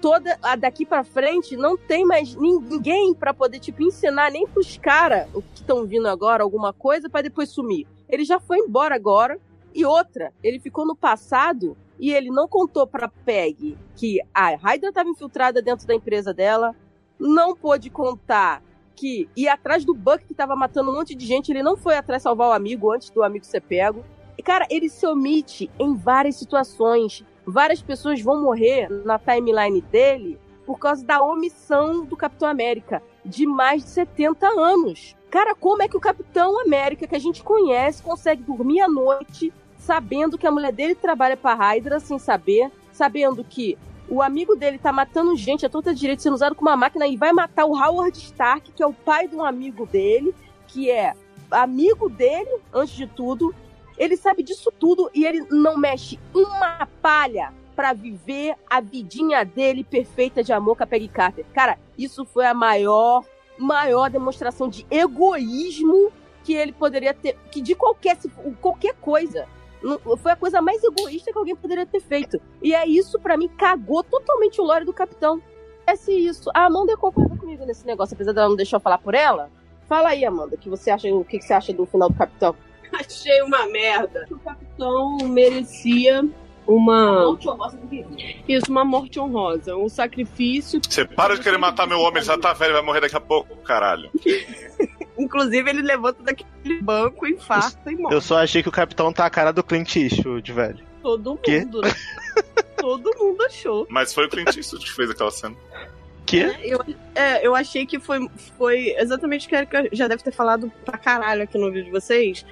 toda 0.00 0.38
a 0.42 0.56
daqui 0.56 0.84
pra 0.84 1.04
frente 1.04 1.56
não 1.56 1.76
tem 1.76 2.04
mais 2.04 2.34
ninguém 2.34 3.14
pra 3.14 3.34
poder 3.34 3.58
tipo 3.58 3.82
ensinar 3.82 4.30
nem 4.30 4.46
pros 4.46 4.76
caras 4.76 5.28
que 5.32 5.60
estão 5.60 5.86
vindo 5.86 6.06
agora 6.06 6.42
alguma 6.42 6.72
coisa 6.72 7.08
pra 7.08 7.22
depois 7.22 7.50
sumir. 7.50 7.86
Ele 8.08 8.24
já 8.24 8.38
foi 8.38 8.58
embora 8.58 8.94
agora. 8.94 9.38
E 9.74 9.84
outra, 9.84 10.32
ele 10.42 10.58
ficou 10.58 10.86
no 10.86 10.96
passado 10.96 11.76
e 11.98 12.12
ele 12.12 12.30
não 12.30 12.46
contou 12.46 12.86
pra 12.86 13.08
Peg 13.08 13.76
que 13.94 14.20
a 14.34 14.54
Hydra 14.56 14.90
estava 14.90 15.08
infiltrada 15.08 15.62
dentro 15.62 15.86
da 15.86 15.94
empresa 15.94 16.32
dela, 16.32 16.74
não 17.18 17.56
pôde 17.56 17.90
contar 17.90 18.62
que 18.94 19.28
ir 19.36 19.48
atrás 19.48 19.84
do 19.84 19.94
Buck 19.94 20.24
que 20.24 20.34
tava 20.34 20.56
matando 20.56 20.90
um 20.90 20.94
monte 20.94 21.14
de 21.14 21.26
gente, 21.26 21.52
ele 21.52 21.62
não 21.62 21.76
foi 21.76 21.96
atrás 21.96 22.22
salvar 22.22 22.48
o 22.48 22.52
amigo 22.52 22.92
antes 22.92 23.10
do 23.10 23.22
amigo 23.22 23.44
ser 23.44 23.60
pego. 23.60 24.04
Cara, 24.42 24.66
ele 24.70 24.88
se 24.88 25.06
omite 25.06 25.70
em 25.78 25.94
várias 25.94 26.36
situações. 26.36 27.24
Várias 27.44 27.82
pessoas 27.82 28.20
vão 28.20 28.42
morrer 28.42 28.88
na 29.04 29.18
timeline 29.18 29.80
dele 29.80 30.38
por 30.64 30.78
causa 30.78 31.04
da 31.04 31.22
omissão 31.22 32.04
do 32.04 32.16
Capitão 32.16 32.48
América 32.48 33.02
de 33.24 33.46
mais 33.46 33.84
de 33.84 33.90
70 33.90 34.46
anos. 34.46 35.16
Cara, 35.30 35.54
como 35.54 35.82
é 35.82 35.88
que 35.88 35.96
o 35.96 36.00
Capitão 36.00 36.60
América, 36.60 37.06
que 37.06 37.16
a 37.16 37.20
gente 37.20 37.42
conhece, 37.42 38.02
consegue 38.02 38.42
dormir 38.42 38.80
à 38.80 38.88
noite 38.88 39.52
sabendo 39.86 40.36
que 40.36 40.46
a 40.48 40.50
mulher 40.50 40.72
dele 40.72 40.96
trabalha 40.96 41.36
pra 41.36 41.54
Hydra 41.54 42.00
sem 42.00 42.18
saber, 42.18 42.72
sabendo 42.90 43.44
que 43.44 43.78
o 44.08 44.20
amigo 44.20 44.56
dele 44.56 44.78
tá 44.78 44.92
matando 44.92 45.36
gente 45.36 45.64
a 45.64 45.68
toda 45.68 45.94
direita 45.94 46.22
sendo 46.22 46.34
usado 46.34 46.56
como 46.56 46.68
uma 46.68 46.76
máquina 46.76 47.06
e 47.06 47.16
vai 47.16 47.32
matar 47.32 47.64
o 47.66 47.76
Howard 47.76 48.18
Stark, 48.18 48.72
que 48.72 48.82
é 48.82 48.86
o 48.86 48.92
pai 48.92 49.28
de 49.28 49.36
um 49.36 49.44
amigo 49.44 49.86
dele, 49.86 50.34
que 50.66 50.90
é 50.90 51.14
amigo 51.52 52.08
dele, 52.08 52.50
antes 52.74 52.96
de 52.96 53.06
tudo. 53.06 53.54
Ele 53.96 54.16
sabe 54.16 54.42
disso 54.42 54.72
tudo 54.76 55.08
e 55.14 55.24
ele 55.24 55.46
não 55.50 55.78
mexe 55.78 56.18
uma 56.34 56.88
palha 57.00 57.52
para 57.76 57.92
viver 57.92 58.56
a 58.68 58.80
vidinha 58.80 59.44
dele 59.44 59.84
perfeita 59.84 60.42
de 60.42 60.52
amor 60.52 60.76
com 60.76 60.82
a 60.82 60.86
Peggy 60.86 61.08
Carter. 61.08 61.46
Cara, 61.54 61.78
isso 61.96 62.24
foi 62.24 62.44
a 62.44 62.54
maior, 62.54 63.24
maior 63.56 64.10
demonstração 64.10 64.68
de 64.68 64.84
egoísmo 64.90 66.10
que 66.42 66.54
ele 66.54 66.72
poderia 66.72 67.14
ter, 67.14 67.36
que 67.50 67.60
de 67.60 67.74
qualquer, 67.74 68.18
qualquer 68.60 68.94
coisa. 68.94 69.46
Foi 70.22 70.32
a 70.32 70.36
coisa 70.36 70.60
mais 70.60 70.82
egoísta 70.82 71.32
que 71.32 71.38
alguém 71.38 71.56
poderia 71.56 71.86
ter 71.86 72.00
feito. 72.00 72.40
E 72.62 72.74
é 72.74 72.86
isso, 72.86 73.18
para 73.18 73.36
mim, 73.36 73.48
cagou 73.48 74.02
totalmente 74.02 74.60
o 74.60 74.64
lore 74.64 74.84
do 74.84 74.92
capitão. 74.92 75.40
É 75.86 75.94
isso. 76.10 76.50
A 76.54 76.64
Amanda 76.64 76.96
concorda 76.96 77.36
comigo 77.36 77.64
nesse 77.64 77.86
negócio, 77.86 78.14
apesar 78.14 78.32
dela 78.32 78.48
não 78.48 78.56
deixar 78.56 78.78
eu 78.78 78.80
falar 78.80 78.98
por 78.98 79.14
ela. 79.14 79.50
Fala 79.88 80.08
aí, 80.08 80.24
Amanda, 80.24 80.56
que 80.56 80.68
você 80.68 80.90
acha, 80.90 81.08
o 81.14 81.24
que 81.24 81.40
você 81.40 81.52
acha 81.52 81.72
do 81.72 81.86
final 81.86 82.08
do 82.08 82.16
capitão? 82.16 82.56
Achei 82.92 83.40
uma 83.42 83.66
merda. 83.66 84.26
O 84.30 84.38
capitão 84.38 85.18
merecia 85.24 86.28
uma. 86.66 87.26
Morte 87.26 87.48
honrosa 87.48 87.76
do 87.76 88.06
Isso, 88.48 88.70
uma 88.70 88.84
morte 88.84 89.20
honrosa. 89.20 89.76
Um 89.76 89.88
sacrifício. 89.88 90.80
Você 90.88 91.04
para 91.04 91.36
de 91.36 91.42
querer 91.42 91.58
matar 91.58 91.86
meu 91.86 92.00
homem, 92.00 92.16
ele 92.16 92.24
já 92.24 92.36
tá 92.36 92.52
velho, 92.52 92.72
vai 92.72 92.82
morrer 92.82 93.00
daqui 93.00 93.16
a 93.16 93.20
pouco, 93.20 93.56
caralho. 93.58 94.10
Inclusive, 95.18 95.70
ele 95.70 95.82
levanta 95.82 96.22
daquele 96.22 96.80
banco, 96.82 97.26
infarta 97.26 97.90
e 97.90 97.96
morre. 97.96 98.14
Eu 98.14 98.20
só 98.20 98.38
achei 98.38 98.62
que 98.62 98.68
o 98.68 98.72
capitão 98.72 99.12
tá 99.12 99.26
a 99.26 99.30
cara 99.30 99.52
do 99.52 99.62
Clint 99.62 99.96
Eastwood, 99.96 100.52
velho. 100.52 100.84
Todo 101.02 101.36
Quê? 101.38 101.60
mundo, 101.60 101.80
né? 101.82 101.90
Todo 102.76 103.10
mundo 103.18 103.42
achou. 103.42 103.86
Mas 103.88 104.12
foi 104.12 104.26
o 104.26 104.28
Clint 104.28 104.56
Eastwood 104.56 104.84
que 104.84 104.92
fez 104.92 105.10
aquela 105.10 105.30
cena. 105.30 105.56
Que? 106.26 106.42
É, 106.42 106.60
eu, 106.62 106.84
é, 107.14 107.46
eu 107.46 107.54
achei 107.54 107.86
que 107.86 108.00
foi, 108.00 108.28
foi 108.58 108.94
exatamente 108.98 109.46
o 109.46 109.48
que 109.48 109.54
a 109.54 109.58
Erika 109.58 109.88
já 109.92 110.08
deve 110.08 110.24
ter 110.24 110.32
falado 110.32 110.70
pra 110.84 110.98
caralho 110.98 111.44
aqui 111.44 111.56
no 111.56 111.70
vídeo 111.70 111.84
de 111.84 111.90
vocês. 111.92 112.44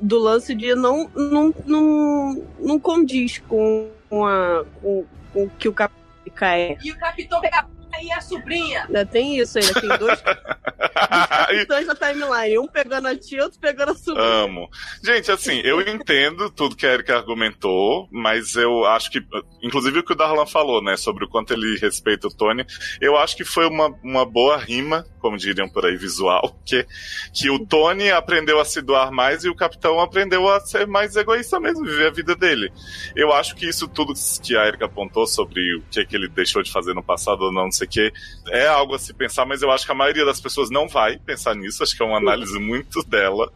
Do 0.00 0.18
lance 0.18 0.54
de 0.54 0.74
não, 0.76 1.10
não, 1.14 1.54
não, 1.66 2.46
não 2.60 2.78
condiz 2.78 3.38
com, 3.38 3.90
a, 4.12 4.64
com, 4.80 5.04
com 5.32 5.44
o 5.44 5.50
que 5.50 5.68
o 5.68 5.72
Capitão 5.72 6.00
é. 6.42 6.76
E 6.82 6.92
o 6.92 6.98
capitão 6.98 7.40
pega 7.40 7.66
e 8.02 8.12
a 8.12 8.20
sobrinha. 8.20 8.84
Ainda 8.84 9.06
tem 9.06 9.38
isso 9.38 9.58
ainda, 9.58 9.80
tem 9.80 9.98
dois 9.98 10.20
capitães 11.00 11.86
na 11.86 11.94
timeline. 11.94 12.58
Um 12.58 12.66
pegando 12.66 13.08
a 13.08 13.16
tia, 13.16 13.42
outro 13.42 13.58
pegando 13.58 13.92
a 13.92 13.94
sobrinha. 13.94 14.26
Amo. 14.26 14.68
Gente, 15.02 15.30
assim, 15.30 15.60
eu 15.64 15.80
entendo 15.80 16.50
tudo 16.50 16.76
que 16.76 16.86
a 16.86 16.92
Erika 16.92 17.16
argumentou, 17.16 18.08
mas 18.10 18.56
eu 18.56 18.84
acho 18.84 19.10
que, 19.10 19.22
inclusive 19.62 19.98
o 19.98 20.02
que 20.04 20.12
o 20.12 20.16
Darlan 20.16 20.46
falou, 20.46 20.82
né, 20.82 20.96
sobre 20.96 21.24
o 21.24 21.28
quanto 21.28 21.52
ele 21.52 21.78
respeita 21.78 22.28
o 22.28 22.34
Tony, 22.34 22.64
eu 23.00 23.16
acho 23.16 23.36
que 23.36 23.44
foi 23.44 23.66
uma, 23.66 23.88
uma 24.02 24.24
boa 24.24 24.56
rima, 24.58 25.06
como 25.18 25.36
diriam 25.36 25.68
por 25.68 25.84
aí, 25.84 25.96
visual, 25.96 26.58
que, 26.64 26.86
que 27.32 27.50
o 27.50 27.58
Tony 27.66 28.10
aprendeu 28.10 28.60
a 28.60 28.64
se 28.64 28.80
doar 28.80 29.10
mais 29.10 29.44
e 29.44 29.48
o 29.48 29.54
Capitão 29.54 30.00
aprendeu 30.00 30.48
a 30.48 30.60
ser 30.60 30.86
mais 30.86 31.16
egoísta 31.16 31.58
mesmo, 31.58 31.84
viver 31.84 32.08
a 32.08 32.12
vida 32.12 32.34
dele. 32.34 32.72
Eu 33.14 33.32
acho 33.32 33.54
que 33.54 33.66
isso 33.66 33.88
tudo 33.88 34.12
que 34.42 34.56
a 34.56 34.66
Erika 34.66 34.86
apontou 34.86 35.26
sobre 35.26 35.76
o 35.76 35.82
que, 35.90 36.04
que 36.04 36.16
ele 36.16 36.28
deixou 36.28 36.62
de 36.62 36.70
fazer 36.70 36.94
no 36.94 37.02
passado 37.02 37.42
ou 37.42 37.52
não, 37.52 37.64
não 37.64 37.70
sei 37.80 37.86
o 37.86 37.90
que, 37.90 38.12
é 38.48 38.66
algo 38.66 38.94
a 38.94 38.98
se 38.98 39.12
pensar, 39.14 39.44
mas 39.46 39.62
eu 39.62 39.70
acho 39.70 39.86
que 39.86 39.92
a 39.92 39.94
maioria 39.94 40.24
das 40.24 40.40
pessoas 40.40 40.70
não 40.70 40.88
vai 40.88 41.18
pensar 41.18 41.54
nisso, 41.54 41.82
acho 41.82 41.96
que 41.96 42.02
é 42.02 42.06
uma 42.06 42.18
análise 42.18 42.58
muito 42.58 43.02
dela, 43.02 43.52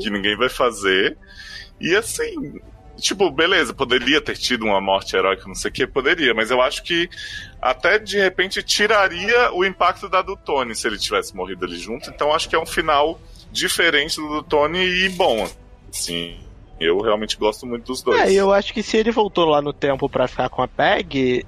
que 0.00 0.10
ninguém 0.10 0.36
vai 0.36 0.48
fazer. 0.48 1.16
E 1.80 1.94
assim, 1.94 2.60
tipo, 2.96 3.30
beleza, 3.30 3.72
poderia 3.72 4.20
ter 4.20 4.36
tido 4.36 4.64
uma 4.64 4.80
morte 4.80 5.16
heróica, 5.16 5.44
não 5.46 5.54
sei 5.54 5.70
o 5.70 5.74
que, 5.74 5.86
poderia, 5.86 6.34
mas 6.34 6.50
eu 6.50 6.60
acho 6.60 6.82
que 6.82 7.08
até 7.60 7.98
de 7.98 8.18
repente 8.18 8.62
tiraria 8.62 9.52
o 9.52 9.64
impacto 9.64 10.08
da 10.08 10.22
do 10.22 10.36
Tony 10.36 10.74
se 10.74 10.86
ele 10.86 10.98
tivesse 10.98 11.34
morrido 11.34 11.64
ali 11.64 11.78
junto. 11.78 12.10
Então 12.10 12.34
acho 12.34 12.48
que 12.48 12.56
é 12.56 12.58
um 12.58 12.66
final 12.66 13.20
diferente 13.50 14.16
do 14.16 14.28
do 14.28 14.42
Tony 14.42 14.84
e 14.84 15.08
bom. 15.10 15.48
Sim, 15.90 16.38
eu 16.80 17.00
realmente 17.00 17.36
gosto 17.36 17.66
muito 17.66 17.86
dos 17.86 18.02
dois. 18.02 18.20
É, 18.20 18.32
eu 18.32 18.52
acho 18.52 18.72
que 18.72 18.82
se 18.82 18.96
ele 18.96 19.10
voltou 19.10 19.44
lá 19.46 19.62
no 19.62 19.72
tempo 19.72 20.08
pra 20.08 20.28
ficar 20.28 20.48
com 20.48 20.62
a 20.62 20.68
Peg, 20.68 21.44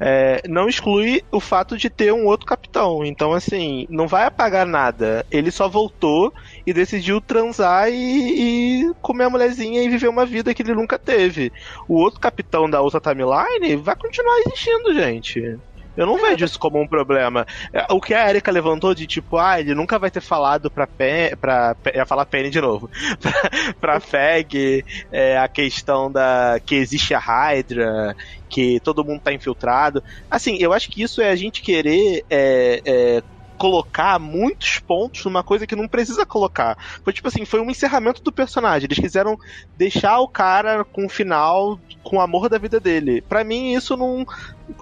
é, 0.00 0.42
não 0.48 0.68
exclui 0.68 1.22
o 1.30 1.40
fato 1.40 1.76
de 1.76 1.88
ter 1.90 2.12
um 2.12 2.26
outro 2.26 2.46
capitão. 2.46 3.04
Então, 3.04 3.32
assim, 3.32 3.86
não 3.88 4.06
vai 4.06 4.24
apagar 4.24 4.66
nada. 4.66 5.24
Ele 5.30 5.50
só 5.50 5.68
voltou 5.68 6.32
e 6.66 6.72
decidiu 6.72 7.20
transar 7.20 7.88
e, 7.90 8.88
e 8.88 8.94
comer 9.00 9.24
a 9.24 9.30
mulherzinha 9.30 9.82
e 9.82 9.88
viver 9.88 10.08
uma 10.08 10.26
vida 10.26 10.54
que 10.54 10.62
ele 10.62 10.74
nunca 10.74 10.98
teve. 10.98 11.52
O 11.88 11.94
outro 11.94 12.20
capitão 12.20 12.68
da 12.68 12.80
outra 12.80 13.00
timeline 13.00 13.76
vai 13.76 13.96
continuar 13.96 14.38
existindo, 14.40 14.94
gente. 14.94 15.58
Eu 15.96 16.06
não 16.06 16.18
vejo 16.18 16.44
isso 16.44 16.58
como 16.58 16.80
um 16.80 16.88
problema. 16.88 17.46
É, 17.72 17.86
O 17.92 18.00
que 18.00 18.14
a 18.14 18.28
Erika 18.28 18.50
levantou 18.50 18.94
de 18.94 19.06
tipo, 19.06 19.38
ah, 19.38 19.60
ele 19.60 19.74
nunca 19.74 19.98
vai 19.98 20.10
ter 20.10 20.20
falado 20.20 20.70
pra 20.70 20.86
Pen, 20.86 21.36
pra, 21.36 21.76
ia 21.94 22.04
falar 22.04 22.26
Penny 22.26 22.50
de 22.50 22.60
novo, 22.60 22.90
pra, 23.20 23.74
pra 23.80 24.00
Feg, 24.00 24.84
é, 25.10 25.38
a 25.38 25.48
questão 25.48 26.10
da 26.10 26.58
que 26.64 26.74
existe 26.74 27.14
a 27.14 27.18
Hydra, 27.18 28.14
que 28.54 28.78
todo 28.78 29.04
mundo 29.04 29.20
tá 29.20 29.32
infiltrado. 29.32 30.00
Assim, 30.30 30.56
eu 30.60 30.72
acho 30.72 30.88
que 30.88 31.02
isso 31.02 31.20
é 31.20 31.28
a 31.28 31.34
gente 31.34 31.60
querer 31.60 32.24
é, 32.30 32.80
é, 32.84 33.22
colocar 33.58 34.16
muitos 34.20 34.78
pontos 34.78 35.24
numa 35.24 35.42
coisa 35.42 35.66
que 35.66 35.74
não 35.74 35.88
precisa 35.88 36.24
colocar. 36.24 36.78
Foi 37.02 37.12
tipo 37.12 37.26
assim, 37.26 37.44
foi 37.44 37.58
um 37.58 37.68
encerramento 37.68 38.22
do 38.22 38.30
personagem. 38.30 38.86
Eles 38.86 39.00
quiseram 39.00 39.36
deixar 39.76 40.20
o 40.20 40.28
cara 40.28 40.84
com 40.84 41.04
o 41.06 41.08
final, 41.08 41.80
com 42.04 42.18
o 42.18 42.20
amor 42.20 42.48
da 42.48 42.56
vida 42.56 42.78
dele. 42.78 43.22
Pra 43.22 43.42
mim, 43.42 43.74
isso 43.74 43.96
não 43.96 44.24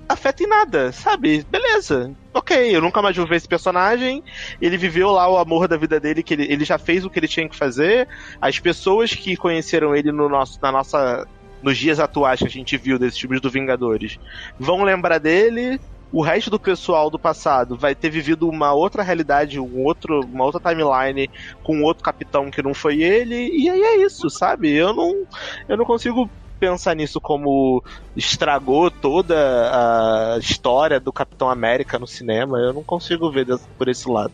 afeta 0.06 0.42
em 0.42 0.46
nada, 0.46 0.92
sabe? 0.92 1.42
Beleza. 1.50 2.14
Ok, 2.34 2.76
eu 2.76 2.82
nunca 2.82 3.00
mais 3.00 3.16
vou 3.16 3.26
ver 3.26 3.36
esse 3.36 3.48
personagem. 3.48 4.22
Ele 4.60 4.76
viveu 4.76 5.12
lá 5.12 5.26
o 5.30 5.38
amor 5.38 5.66
da 5.66 5.78
vida 5.78 5.98
dele, 5.98 6.22
que 6.22 6.34
ele, 6.34 6.46
ele 6.52 6.66
já 6.66 6.76
fez 6.76 7.06
o 7.06 7.08
que 7.08 7.18
ele 7.18 7.28
tinha 7.28 7.48
que 7.48 7.56
fazer. 7.56 8.06
As 8.38 8.58
pessoas 8.58 9.14
que 9.14 9.34
conheceram 9.34 9.96
ele 9.96 10.12
no 10.12 10.28
nosso, 10.28 10.58
na 10.60 10.70
nossa. 10.70 11.26
Nos 11.62 11.78
dias 11.78 12.00
atuais 12.00 12.40
que 12.40 12.46
a 12.46 12.50
gente 12.50 12.76
viu 12.76 12.98
desses 12.98 13.18
filmes 13.18 13.40
do 13.40 13.50
Vingadores 13.50 14.18
vão 14.58 14.82
lembrar 14.82 15.18
dele, 15.18 15.80
o 16.12 16.20
resto 16.20 16.50
do 16.50 16.58
pessoal 16.58 17.08
do 17.08 17.18
passado 17.18 17.76
vai 17.76 17.94
ter 17.94 18.10
vivido 18.10 18.48
uma 18.48 18.72
outra 18.72 19.02
realidade, 19.02 19.58
um 19.58 19.84
outro, 19.84 20.20
uma 20.20 20.44
outra 20.44 20.60
timeline 20.60 21.30
com 21.62 21.82
outro 21.82 22.04
capitão 22.04 22.50
que 22.50 22.62
não 22.62 22.74
foi 22.74 23.02
ele, 23.02 23.48
e 23.48 23.70
aí 23.70 23.80
é 23.80 23.96
isso, 24.04 24.28
sabe? 24.28 24.70
Eu 24.70 24.92
não, 24.92 25.26
eu 25.68 25.76
não 25.76 25.84
consigo 25.84 26.28
pensar 26.62 26.94
nisso 26.94 27.20
como 27.20 27.82
estragou 28.14 28.88
toda 28.88 29.34
a 29.34 30.38
história 30.38 31.00
do 31.00 31.12
Capitão 31.12 31.50
América 31.50 31.98
no 31.98 32.06
cinema. 32.06 32.56
Eu 32.56 32.72
não 32.72 32.84
consigo 32.84 33.32
ver 33.32 33.48
por 33.76 33.88
esse 33.88 34.08
lado. 34.08 34.32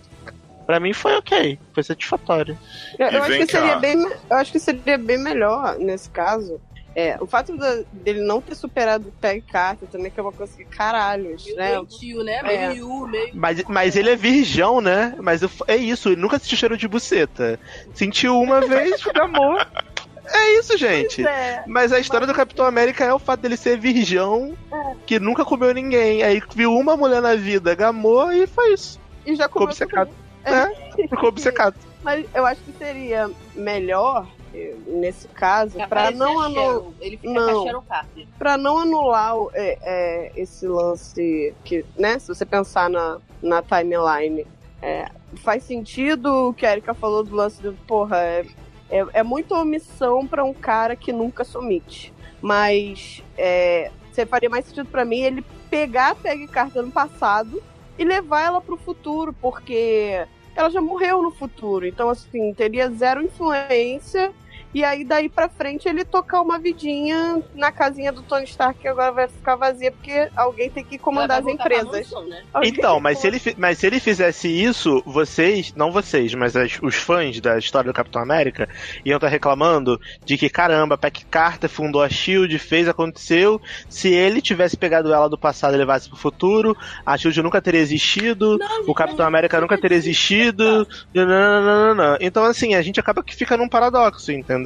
Pra 0.67 0.79
mim 0.79 0.93
foi 0.93 1.17
ok, 1.17 1.59
foi 1.73 1.83
satisfatório. 1.83 2.59
Eu, 2.99 3.09
eu 3.09 3.23
acho 3.23 3.39
que 3.39 3.47
seria 3.47 3.77
bem, 3.77 3.97
eu 4.03 4.37
acho 4.37 4.53
que 4.53 4.61
seria 4.61 4.99
bem 4.99 5.17
melhor 5.17 5.79
nesse 5.79 6.11
caso. 6.11 6.61
É, 7.01 7.17
o 7.21 7.27
fato 7.29 7.57
da- 7.57 7.83
dele 7.93 8.23
não 8.23 8.41
ter 8.41 8.57
superado 8.57 9.09
o 9.09 9.13
Peg 9.13 9.41
Carter 9.43 9.89
também, 9.89 10.11
que 10.11 10.19
é 10.19 10.23
uma 10.23 10.33
coisa 10.33 10.53
que, 10.57 10.65
caralho, 10.65 11.37
né? 11.57 11.69
Meio 11.71 11.87
tio, 11.87 12.25
né? 12.25 12.43
Meio 12.43 12.59
É. 12.59 12.75
Yu, 12.75 13.07
meio. 13.07 13.31
Mas, 13.35 13.63
mas 13.69 13.95
ele 13.95 14.11
é 14.11 14.17
virgão, 14.17 14.81
né? 14.81 15.15
Mas 15.21 15.41
eu- 15.43 15.51
é 15.69 15.77
isso, 15.77 16.09
ele 16.09 16.21
nunca 16.21 16.41
sentiu 16.41 16.59
cheiro 16.59 16.77
de 16.77 16.89
buceta. 16.89 17.61
Sentiu 17.95 18.37
uma 18.41 18.61
vez, 18.67 19.01
amor. 19.15 19.65
É 20.27 20.59
isso, 20.59 20.77
gente. 20.77 21.25
É. 21.25 21.63
Mas 21.69 21.93
a 21.93 22.01
história 22.01 22.27
do 22.27 22.35
Capitão 22.35 22.67
América 22.67 23.05
é 23.05 23.15
o 23.15 23.19
fato 23.21 23.41
dele 23.43 23.57
ser 23.57 23.79
virgão, 23.79 24.57
que 25.07 25.21
nunca 25.21 25.45
comeu 25.45 25.73
ninguém. 25.73 26.25
Aí 26.25 26.43
viu 26.53 26.75
uma 26.75 26.97
mulher 26.97 27.23
na 27.23 27.37
vida, 27.37 27.77
gamou 27.77 28.33
e 28.33 28.45
foi 28.49 28.73
isso. 28.75 29.01
E 29.25 29.37
já 29.37 29.45
Ficou 29.45 29.61
comeu 29.63 29.69
obcecado. 29.69 30.09
todo 30.45 30.55
É, 30.55 31.07
ficou 31.09 31.29
obcecado. 31.29 31.77
Mas 32.03 32.27
eu 32.35 32.45
acho 32.45 32.61
que 32.63 32.73
seria 32.77 33.31
melhor, 33.55 34.27
nesse 34.87 35.29
caso, 35.29 35.79
Parecia 35.89 36.17
não, 36.17 36.35
Sharon. 36.39 36.61
anu 36.61 36.95
Ele 37.01 37.17
fica 37.17 37.33
Não. 37.33 37.53
com 37.55 37.61
a 37.61 37.65
Sharon 37.67 37.83
Carter. 37.83 38.27
pra 38.39 38.57
não 38.57 38.79
anular 38.79 39.37
o- 39.37 39.51
é, 39.55 39.79
é, 39.83 40.33
esse 40.37 40.67
lance 40.67 41.55
que, 41.65 41.85
né, 41.99 42.19
se 42.19 42.29
você 42.29 42.45
pensar 42.47 42.89
na, 42.89 43.19
na 43.43 43.63
timeline, 43.63 44.47
é, 44.81 45.09
faz 45.43 45.63
sentido 45.65 46.49
o 46.49 46.55
que 46.55 46.65
a 46.65 46.73
Erika 46.73 46.95
falou 46.95 47.23
do 47.23 47.35
lance 47.35 47.61
do, 47.63 47.73
porra, 47.87 48.19
é, 48.19 48.47
é, 48.91 49.07
é 49.15 49.23
muita 49.23 49.55
omissão 49.55 50.27
pra 50.27 50.43
um 50.45 50.55
cara 50.55 50.97
que 50.97 51.13
nunca 51.13 51.45
se 51.45 51.57
omite. 51.59 52.13
Mas 52.41 53.23
é, 53.37 53.91
você 54.13 54.25
faria 54.25 54.49
mais 54.49 54.65
sentido 54.65 54.87
pra 54.87 55.05
mim 55.05 55.19
ele 55.21 55.45
pegar 55.69 56.11
a 56.11 56.15
Peggy 56.15 56.47
Carter 56.49 56.83
no 56.83 56.91
passado 56.91 57.63
e 57.99 58.05
levar 58.05 58.43
ela 58.47 58.61
pro 58.61 58.77
futuro, 58.77 59.35
porque 59.43 60.25
ela 60.59 60.71
já 60.71 60.81
morreu 60.81 61.23
no 61.23 61.31
futuro. 61.31 61.87
Então, 61.87 62.09
assim, 62.09 62.53
teria 62.53 62.91
zero 62.91 63.23
influência 63.23 64.33
E 64.75 64.85
aí, 64.85 65.03
daí 65.03 65.29
pra 65.29 65.49
frente, 65.49 65.89
ele 65.89 66.05
tocar 66.05 66.43
uma 66.43 66.59
vidinha 66.59 67.43
na 67.55 67.73
casinha 67.73 68.13
do 68.13 68.23
Tony 68.23 68.45
Stark, 68.45 68.79
que 68.79 68.87
agora 68.87 69.11
vai 69.13 69.27
ficar 69.27 69.57
vazia, 69.57 69.91
porque 69.91 70.29
alguém 70.37 70.69
tem 70.69 70.85
que 70.85 70.99
comandar 70.99 71.41
as 71.41 71.47
empresas. 71.47 71.91
mansão, 71.91 72.27
né? 72.29 72.43
Então, 72.63 73.01
mas 73.01 73.19
se, 73.19 73.27
ele, 73.27 73.41
mas 73.57 73.79
se 73.79 73.87
ele 73.87 73.99
fizesse 73.99 74.47
isso, 74.49 75.03
vocês, 75.07 75.73
não 75.75 75.91
vocês, 75.91 76.35
mas 76.35 76.55
as- 76.55 76.79
os 76.83 76.95
fãs 76.97 77.41
da 77.41 77.57
história 77.59 77.91
do 77.91 77.95
Capitão 77.97 78.21
América 78.21 78.69
iam 79.05 79.17
estar 79.17 79.29
reclamando 79.29 79.99
de 80.25 80.37
que, 80.37 80.51
caramba, 80.51 80.99
Peck 80.99 81.25
Carter 81.27 81.71
fundou 81.71 82.03
a 82.03 82.09
SHIELD, 82.09 82.59
fez, 82.59 82.87
aconteceu. 82.89 83.61
Se 83.89 84.13
ele 84.13 84.43
tivesse 84.43 84.77
pegado 84.77 85.13
ela 85.15 85.29
do 85.29 85.39
passado 85.39 85.75
e 85.75 85.79
levasse 85.79 86.09
pro 86.09 86.19
futuro, 86.19 86.77
a 87.07 87.17
SHIELD 87.17 87.43
nunca 87.43 87.63
teria 87.63 87.81
existido, 87.81 88.59
o 88.87 88.95
Capitão 88.95 89.27
América 89.27 89.61
nunca 89.61 89.79
teria 89.79 89.97
existido. 89.97 90.87
nananana. 91.15 92.19
Então, 92.21 92.45
assim, 92.45 92.75
a 92.75 92.83
gente 92.83 93.01
acaba 93.01 93.23
que 93.23 93.35
fica 93.35 93.57
num 93.57 93.69
paradoxo, 93.69 94.31
entendeu? 94.31 94.58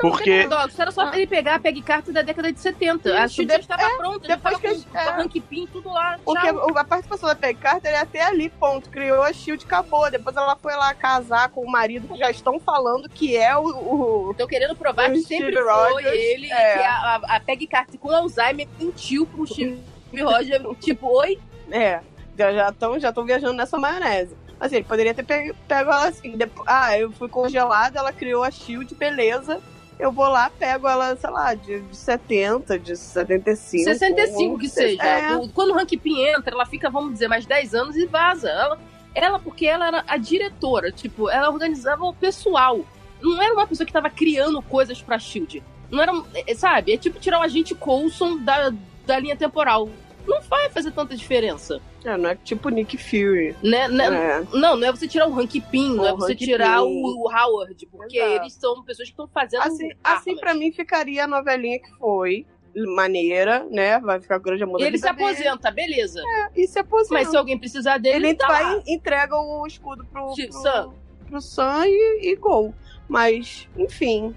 Porque. 0.00 0.44
Paradoxo, 0.46 0.80
era 0.82 0.90
só 0.92 1.12
ele 1.12 1.26
pegar 1.26 1.54
a 1.56 1.58
Peg 1.58 1.80
Carter 1.82 2.12
da 2.12 2.22
década 2.22 2.52
de 2.52 2.60
70. 2.60 3.08
a 3.10 3.24
Isso, 3.24 3.34
Shield 3.36 3.46
de- 3.50 3.54
já 3.54 3.60
estava 3.60 3.82
é, 3.82 3.96
pronta, 3.96 4.28
depois 4.28 4.56
que 4.58 4.84
com, 4.84 4.98
é. 4.98 5.08
a 5.08 5.16
Hank 5.16 5.40
Pym, 5.40 5.66
tudo 5.66 5.88
lá. 5.88 6.18
Porque 6.24 6.46
tchau. 6.46 6.66
o- 6.70 6.78
a 6.78 6.84
participação 6.84 7.28
da 7.28 7.34
Peggy 7.34 7.58
Carter 7.58 7.92
é 7.92 7.98
até 7.98 8.22
ali, 8.22 8.48
ponto. 8.50 8.90
Criou 8.90 9.22
a 9.22 9.32
Shield, 9.32 9.64
acabou. 9.64 10.08
Depois 10.10 10.36
ela 10.36 10.54
foi 10.56 10.76
lá 10.76 10.92
casar 10.94 11.48
com 11.48 11.62
o 11.62 11.70
marido, 11.70 12.06
que 12.06 12.18
já 12.18 12.30
estão 12.30 12.60
falando 12.60 13.08
que 13.08 13.36
é 13.36 13.56
o. 13.56 13.62
o... 13.64 14.30
Estão 14.32 14.46
querendo 14.46 14.76
provar 14.76 15.08
o 15.08 15.12
que 15.14 15.22
sempre 15.22 15.52
Steve 15.52 15.62
foi 15.62 15.72
Rogers, 15.72 16.14
ele, 16.14 16.52
é. 16.52 16.72
que 16.78 16.84
a, 16.84 16.92
a, 16.92 17.36
a 17.36 17.40
Peggy 17.40 17.66
Carter 17.66 17.98
com 17.98 18.10
Alzheimer 18.10 18.68
mentiu 18.78 19.26
pro 19.26 19.46
Steve 19.46 19.80
Roger, 20.22 20.62
tipo, 20.80 21.08
oi? 21.08 21.38
É, 21.70 22.00
já 22.36 22.68
estão 22.68 22.98
já 23.00 23.12
tão 23.12 23.24
viajando 23.24 23.54
nessa 23.54 23.78
maionese. 23.78 24.36
Assim, 24.60 24.76
ele 24.76 24.84
poderia 24.84 25.14
ter 25.14 25.22
pego, 25.22 25.54
pego 25.68 25.90
ela 25.90 26.08
assim. 26.08 26.36
depo- 26.36 26.64
ah, 26.66 26.98
eu 26.98 27.10
fui 27.12 27.28
congelada, 27.28 27.98
ela 27.98 28.12
criou 28.12 28.42
a 28.42 28.50
Shield, 28.50 28.94
beleza. 28.94 29.60
Eu 29.98 30.12
vou 30.12 30.28
lá, 30.28 30.48
pego 30.50 30.86
ela, 30.88 31.16
sei 31.16 31.30
lá, 31.30 31.54
de, 31.54 31.80
de 31.80 31.96
70, 31.96 32.78
de 32.78 32.96
75. 32.96 33.84
65 33.84 34.58
que 34.58 34.68
seja. 34.68 35.02
É. 35.02 35.48
Quando 35.52 35.70
o 35.72 35.78
Hank 35.78 35.96
Pym 35.96 36.20
entra, 36.24 36.54
ela 36.54 36.64
fica, 36.66 36.88
vamos 36.88 37.12
dizer, 37.14 37.26
mais 37.28 37.44
10 37.46 37.74
anos 37.74 37.96
e 37.96 38.06
vaza. 38.06 38.48
Ela, 38.48 38.78
ela, 39.14 39.38
porque 39.40 39.66
ela 39.66 39.88
era 39.88 40.04
a 40.06 40.16
diretora, 40.16 40.92
tipo, 40.92 41.28
ela 41.28 41.50
organizava 41.50 42.04
o 42.04 42.14
pessoal. 42.14 42.80
Não 43.20 43.42
era 43.42 43.52
uma 43.52 43.66
pessoa 43.66 43.84
que 43.84 43.92
tava 43.92 44.08
criando 44.08 44.62
coisas 44.62 45.02
pra 45.02 45.18
Shield. 45.18 45.62
Não 45.90 46.00
era, 46.00 46.12
um- 46.12 46.24
é, 46.46 46.54
sabe? 46.54 46.92
É 46.92 46.96
tipo 46.96 47.18
tirar 47.18 47.40
o 47.40 47.42
agente 47.42 47.74
Coulson 47.74 48.38
da, 48.38 48.72
da 49.04 49.18
linha 49.18 49.34
temporal. 49.36 49.88
Não 50.26 50.40
vai 50.42 50.68
fazer 50.70 50.92
tanta 50.92 51.16
diferença. 51.16 51.80
É, 52.04 52.16
não 52.16 52.30
é 52.30 52.34
tipo 52.36 52.68
Nick 52.68 52.96
Fury. 52.96 53.56
Né? 53.62 53.88
Né? 53.88 54.06
É. 54.06 54.56
Não, 54.56 54.76
não 54.76 54.86
é 54.86 54.90
você 54.92 55.08
tirar 55.08 55.28
o 55.28 55.38
Hank 55.38 55.60
Pym, 55.62 55.94
não 55.96 56.06
é 56.06 56.12
você 56.14 56.32
Hank 56.32 56.44
tirar 56.44 56.80
Pym. 56.82 57.02
o, 57.04 57.28
Howard, 57.28 57.86
porque 57.86 58.18
Exato. 58.18 58.32
eles 58.42 58.52
são 58.54 58.84
pessoas 58.84 59.08
que 59.08 59.12
estão 59.12 59.26
fazendo 59.28 59.62
Assim, 59.62 59.90
armas. 60.02 60.20
assim 60.22 60.36
pra 60.36 60.54
mim 60.54 60.70
ficaria 60.72 61.24
a 61.24 61.26
novelinha 61.26 61.78
que 61.80 61.90
foi. 61.98 62.46
Maneira, 62.94 63.66
né? 63.70 63.98
Vai 63.98 64.20
ficar 64.20 64.38
grande 64.38 64.62
a 64.62 64.66
E 64.66 64.68
mudança. 64.68 64.86
ele 64.88 64.98
se 64.98 65.08
aposenta, 65.08 65.70
beleza. 65.70 66.22
E 66.54 66.66
se 66.68 66.78
aposenta. 66.78 67.14
Mas 67.14 67.28
se 67.28 67.36
alguém 67.36 67.58
precisar 67.58 67.98
dele, 67.98 68.16
ele 68.16 68.26
ele 68.28 68.34
tá 68.36 68.46
vai 68.46 68.62
lá. 68.62 68.82
e 68.86 68.94
entrega 68.94 69.34
o 69.36 69.66
escudo 69.66 70.04
pro, 70.06 70.32
pro, 70.32 70.52
Sam. 70.52 70.92
pro 71.26 71.40
Sam 71.40 71.86
e, 71.88 72.30
e 72.30 72.36
gol. 72.36 72.72
Mas, 73.08 73.68
enfim. 73.76 74.34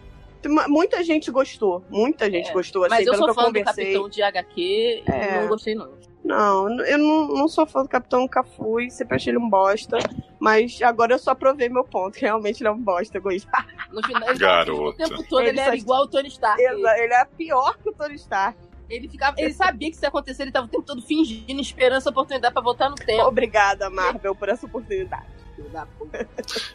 Muita 0.67 1.03
gente 1.03 1.29
gostou. 1.29 1.83
Muita 1.87 2.31
gente 2.31 2.49
É, 2.49 2.53
gostou. 2.53 2.83
Assim, 2.85 2.95
Mas 2.95 3.05
eu 3.05 3.13
sou 3.13 3.31
fã 3.31 3.51
do. 3.51 3.63
Capitão 3.63 4.09
de 4.09 4.23
HQ 4.23 4.59
e 4.61 5.03
É. 5.05 5.41
não 5.41 5.47
gostei, 5.47 5.75
não. 5.75 5.91
Não, 6.23 6.69
eu 6.85 6.97
não, 6.99 7.27
não 7.29 7.47
sou 7.47 7.65
fã 7.65 7.81
do 7.83 7.89
Capitão, 7.89 8.21
nunca 8.21 8.43
fui. 8.43 8.89
Sempre 8.91 9.15
achei 9.15 9.31
ele 9.31 9.39
um 9.39 9.49
bosta. 9.49 9.97
Mas 10.39 10.79
agora 10.81 11.13
eu 11.13 11.19
só 11.19 11.33
provei 11.33 11.67
meu 11.67 11.83
ponto. 11.83 12.13
que 12.13 12.21
Realmente 12.21 12.61
ele 12.61 12.67
é 12.67 12.71
um 12.71 12.79
bosta, 12.79 13.17
egoísta. 13.17 13.49
No 13.91 14.03
final, 14.05 14.29
ele 14.29 14.37
Garoto. 14.39 14.81
o 14.89 14.93
tempo 14.93 15.23
todo 15.27 15.41
ele, 15.41 15.49
Ele 15.49 15.59
era 15.59 15.71
só- 15.71 15.77
igual 15.77 16.03
o 16.03 16.07
Tony 16.07 16.27
Stark. 16.27 16.61
Exa- 16.61 16.97
Ele 16.99 17.13
é 17.13 17.25
pior 17.25 17.77
que 17.77 17.89
o 17.89 17.93
Tony 17.93 18.15
Stark. 18.15 18.57
Ele, 18.89 19.07
ficava, 19.07 19.35
ele 19.39 19.53
sabia 19.53 19.89
que 19.89 19.95
isso 19.95 20.03
ia 20.03 20.09
acontecer, 20.09 20.43
ele 20.43 20.51
tava 20.51 20.65
o 20.67 20.69
tempo 20.69 20.83
todo 20.83 21.01
fingindo, 21.01 21.61
esperando 21.61 21.95
essa 21.97 22.09
oportunidade 22.09 22.53
pra 22.53 22.61
voltar 22.61 22.89
no 22.89 22.95
tempo. 22.95 23.23
Obrigada, 23.23 23.89
Marvel, 23.89 24.35
por 24.35 24.49
essa 24.49 24.65
oportunidade. 24.65 25.25
Filho 25.61 25.69
da 25.69 25.85
puta. 25.85 26.27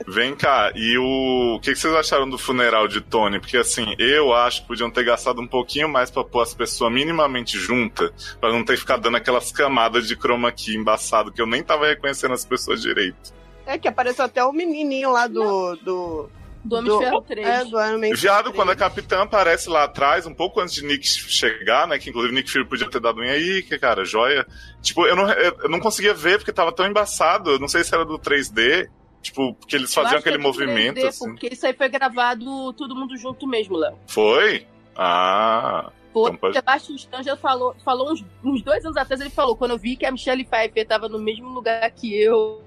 Vem 0.07 0.37
cá, 0.37 0.73
e 0.75 0.97
o... 0.97 1.57
o 1.57 1.61
que 1.61 1.75
vocês 1.75 1.93
acharam 1.95 2.29
do 2.29 2.39
funeral 2.39 2.87
de 2.87 3.01
Tony? 3.01 3.41
Porque 3.41 3.57
assim, 3.57 3.95
eu 3.99 4.33
acho 4.33 4.63
que 4.63 4.69
podiam 4.69 4.91
ter 4.91 5.05
gastado 5.05 5.41
um 5.41 5.47
pouquinho 5.47 5.89
mais 5.89 6.11
pra 6.11 6.23
pôr 6.23 6.43
as 6.43 6.55
pessoas 6.55 6.93
minimamente 6.93 7.59
juntas, 7.59 8.37
pra 8.41 8.53
não 8.53 8.65
ter 8.65 8.77
ficado 8.77 9.03
dando 9.03 9.17
aquelas 9.17 9.51
camadas 9.51 10.07
de 10.07 10.15
chroma 10.17 10.53
key 10.53 10.77
embaçado 10.77 11.33
que 11.33 11.41
eu 11.41 11.47
nem 11.47 11.63
tava 11.63 11.89
reconhecendo 11.89 12.35
as 12.35 12.45
pessoas 12.45 12.81
direito. 12.81 13.35
É 13.67 13.77
que 13.77 13.89
apareceu 13.89 14.25
até 14.25 14.45
o 14.45 14.53
menininho 14.53 15.11
lá 15.11 15.27
do. 15.27 15.75
do 15.77 16.31
Do 16.67 16.77
Homem 16.77 16.99
de 16.99 17.05
Ferro 17.05 17.23
3. 17.23 17.47
É, 17.47 17.65
do 17.65 17.77
Homem 17.77 18.13
de 18.13 18.21
Viado, 18.21 18.53
quando 18.53 18.71
a 18.71 18.77
3. 18.77 18.79
capitã 18.89 19.23
aparece 19.23 19.69
lá 19.69 19.85
atrás, 19.85 20.27
um 20.27 20.35
pouco 20.35 20.61
antes 20.61 20.75
de 20.75 20.85
Nick 20.85 21.07
chegar, 21.07 21.87
né? 21.87 21.99
Que 21.99 22.11
inclusive 22.11 22.35
Nick 22.35 22.51
Fury 22.51 22.67
podia 22.69 22.91
ter 22.91 23.01
dado 23.01 23.21
um 23.21 23.25
aí, 23.25 23.63
que 23.63 23.79
cara, 23.79 24.05
joia. 24.05 24.47
Tipo, 24.83 25.07
eu 25.07 25.15
não, 25.17 25.31
eu 25.31 25.69
não 25.69 25.81
conseguia 25.81 26.13
ver 26.15 26.39
porque 26.39 26.53
tava 26.53 26.73
tão 26.73 26.87
embaçado. 26.87 27.51
Eu 27.53 27.59
não 27.59 27.69
sei 27.69 27.85
se 27.85 27.95
era 27.95 28.05
do 28.05 28.19
3D. 28.19 28.89
Tipo, 29.23 29.55
porque 29.55 29.75
eles 29.75 29.95
Eu 29.97 30.03
faziam 30.03 30.21
aquele 30.21 30.37
é 30.37 30.39
do 30.39 30.45
3D, 30.45 30.47
movimento, 30.47 31.07
assim. 31.07 31.31
Porque 31.31 31.49
isso 31.53 31.67
aí 31.67 31.73
foi 31.73 31.89
gravado 31.89 32.73
todo 32.75 32.95
mundo 32.95 33.17
junto 33.17 33.47
mesmo, 33.47 33.77
Léo. 33.77 33.99
Foi? 34.07 34.67
Ah. 34.95 35.91
Foi. 36.13 36.29
Então 36.31 36.37
pode- 36.37 36.55
Sebastian 36.55 36.95
Stan 36.97 37.23
já 37.23 37.37
falou, 37.37 37.75
falou 37.85 38.13
uns, 38.13 38.25
uns 38.43 38.63
dois 38.63 38.85
anos 38.85 38.97
atrás, 38.97 39.21
ele 39.21 39.29
falou, 39.31 39.55
quando 39.57 39.73
eu 39.73 39.79
vi 39.79 39.97
que 39.97 40.07
a 40.07 40.11
Michelle 40.11 40.45
Pfeiffer 40.45 40.87
tava 40.87 41.09
no 41.09 41.19
mesmo 41.19 41.49
lugar 41.51 41.91
que 41.91 42.15
eu, 42.19 42.63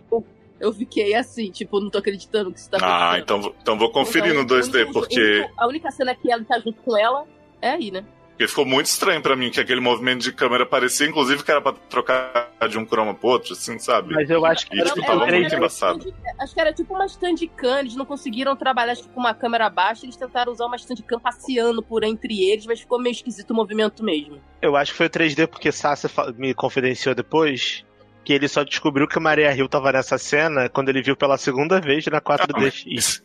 eu 0.60 0.72
fiquei 0.74 1.14
assim, 1.16 1.52
tipo, 1.52 1.80
não 1.80 1.90
tô 1.90 1.98
acreditando 2.00 2.52
que 2.52 2.60
isso 2.60 2.70
tá 2.70 2.78
Ah, 2.82 3.12
acontecendo. 3.14 3.24
então, 3.24 3.42
vou- 3.42 3.56
então 3.62 3.78
vou 3.78 3.92
conferir 3.92 4.32
Então, 4.32 4.42
no 4.44 4.48
2D, 4.48 4.78
o 4.78 4.82
único- 4.86 4.94
porque, 4.94 5.50
A 5.58 5.68
única 5.68 5.92
cena 5.92 6.14
que 6.16 6.32
ela 6.32 6.44
tá 6.44 6.60
junto 6.60 6.82
com 6.82 6.98
ela 6.98 7.26
é 7.62 7.72
aí, 7.72 7.92
né? 7.92 8.04
porque 8.32 8.48
ficou 8.48 8.66
muito 8.66 8.86
estranho 8.86 9.22
pra 9.22 9.36
mim 9.36 9.50
que 9.52 9.60
aquele 9.60 9.82
movimento 9.82 10.22
de 10.22 10.32
câmera 10.32 10.66
parecia, 10.66 11.06
inclusive, 11.06 11.44
que 11.44 11.52
era 11.52 11.60
pra 11.60 11.74
trocar 11.74 12.54
de 12.70 12.78
um 12.78 12.86
croma 12.86 13.14
pro 13.14 13.28
outro, 13.32 13.52
assim, 13.52 13.78
sabe? 13.78 14.14
Mas 14.14 14.30
eu 14.30 14.46
acho 14.46 14.66
que 14.66 14.78
E, 14.80 14.84
tipo, 14.86 14.96
Não, 15.00 15.04
tava 15.06 15.20
eu 15.20 15.24
acho 15.26 15.34
muito 15.34 15.46
era 15.48 15.58
embaçado. 15.58 16.00
stand- 16.00 16.16
Acho 16.40 16.54
que 16.54 16.62
era 16.62 16.72
tipo 16.72 16.94
uma 16.94 17.06
Standicam, 17.06 17.80
eles 17.80 17.96
não 17.98 18.06
conseguiram 18.06 18.56
trabalhar 18.56 18.96
tipo, 18.96 19.10
com 19.10 19.20
uma 19.20 19.34
câmera 19.34 19.70
baixa, 19.70 20.06
eles 20.06 20.16
tentaram 20.16 20.54
usar 20.54 20.68
uma 20.68 20.78
Standicam 20.78 21.20
passeando 21.20 21.84
por 21.84 22.02
entre 22.06 22.50
eles, 22.50 22.66
mas 22.66 22.80
ficou 22.80 22.98
meio 22.98 23.12
esquisito 23.12 23.52
o 23.52 23.54
movimento 23.54 24.02
mesmo. 24.06 24.40
Eu 24.62 24.78
acho 24.78 24.94
que 24.94 24.98
foi 24.98 25.08
o 25.08 25.10
3D 25.10 25.46
porque 25.46 25.70
Sasha 25.70 26.10
me 26.38 26.54
confidenciou 26.54 27.14
depois 27.14 27.84
que 28.24 28.34
ele 28.34 28.48
só 28.48 28.64
descobriu 28.64 29.08
que 29.08 29.20
Maria 29.20 29.54
Hill 29.56 29.68
tava 29.70 29.92
nessa 29.92 30.18
cena 30.18 30.70
quando 30.70 30.90
ele 30.90 31.02
viu 31.02 31.16
pela 31.16 31.38
segunda 31.38 31.80
vez 31.82 32.06
na 32.08 32.22
4DX. 32.22 33.22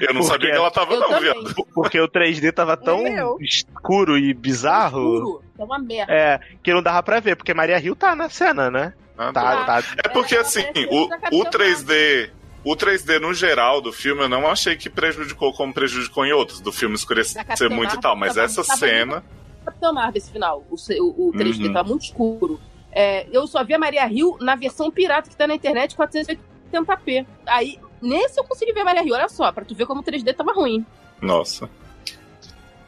Eu 0.00 0.14
não 0.14 0.20
Por 0.22 0.28
sabia 0.28 0.50
que 0.50 0.56
ela 0.56 0.70
tava, 0.70 0.96
não, 0.96 1.20
viado. 1.20 1.54
Porque 1.74 2.00
o 2.00 2.08
3D 2.08 2.52
tava 2.52 2.76
tão 2.76 3.02
escuro 3.40 4.16
e 4.16 4.32
bizarro. 4.32 5.16
Escuro, 5.16 5.42
é 5.58 5.64
uma 5.64 5.78
merda. 5.78 6.12
É, 6.12 6.40
que 6.62 6.72
não 6.72 6.82
dava 6.82 7.02
pra 7.02 7.20
ver, 7.20 7.36
porque 7.36 7.52
Maria 7.52 7.78
Hill 7.78 7.96
tá 7.96 8.14
na 8.14 8.28
cena, 8.28 8.70
né? 8.70 8.92
Ah, 9.18 9.32
Tá, 9.32 9.64
tá. 9.64 9.82
É 10.04 10.08
porque, 10.08 10.34
É, 10.36 10.40
assim, 10.40 10.64
o, 10.90 11.06
da 11.08 11.16
o 11.32 11.44
Capitã 11.44 11.58
3D. 11.58 12.30
O 12.64 12.74
3D 12.74 13.18
no 13.20 13.34
geral 13.34 13.80
do 13.82 13.92
filme 13.92 14.22
eu 14.22 14.28
não 14.28 14.48
achei 14.48 14.74
que 14.74 14.88
prejudicou 14.88 15.52
como 15.52 15.74
prejudicou 15.74 16.24
em 16.24 16.32
outros, 16.32 16.60
do 16.60 16.72
filme 16.72 16.94
escurecer 16.94 17.44
muito 17.68 17.92
e 17.92 17.96
Marvel 17.96 18.00
tal, 18.00 18.16
mas 18.16 18.34
tava- 18.34 18.46
essa 18.46 18.64
tava 18.64 18.78
cena. 18.78 19.24
Capitão 19.64 19.92
Marvel 19.92 20.16
esse 20.16 20.32
final, 20.32 20.64
o, 20.70 20.74
o, 20.74 21.28
o 21.28 21.32
3D 21.32 21.66
Uhum. 21.66 21.72
tava 21.74 21.88
muito 21.90 22.04
escuro. 22.04 22.58
É, 22.94 23.26
eu 23.32 23.46
só 23.46 23.64
vi 23.64 23.74
a 23.74 23.78
Maria 23.78 24.06
Hill 24.10 24.36
na 24.40 24.54
versão 24.54 24.90
pirata 24.90 25.28
que 25.28 25.36
tá 25.36 25.46
na 25.46 25.54
internet 25.54 25.96
480p. 25.96 27.26
Aí, 27.46 27.78
nesse 28.00 28.38
eu 28.38 28.44
consegui 28.44 28.72
ver 28.72 28.80
a 28.80 28.84
Maria 28.84 29.02
Hill, 29.04 29.14
olha 29.14 29.28
só, 29.28 29.50
pra 29.50 29.64
tu 29.64 29.74
ver 29.74 29.86
como 29.86 30.00
o 30.00 30.04
3D 30.04 30.34
tava 30.34 30.52
ruim. 30.52 30.84
Nossa. 31.20 31.68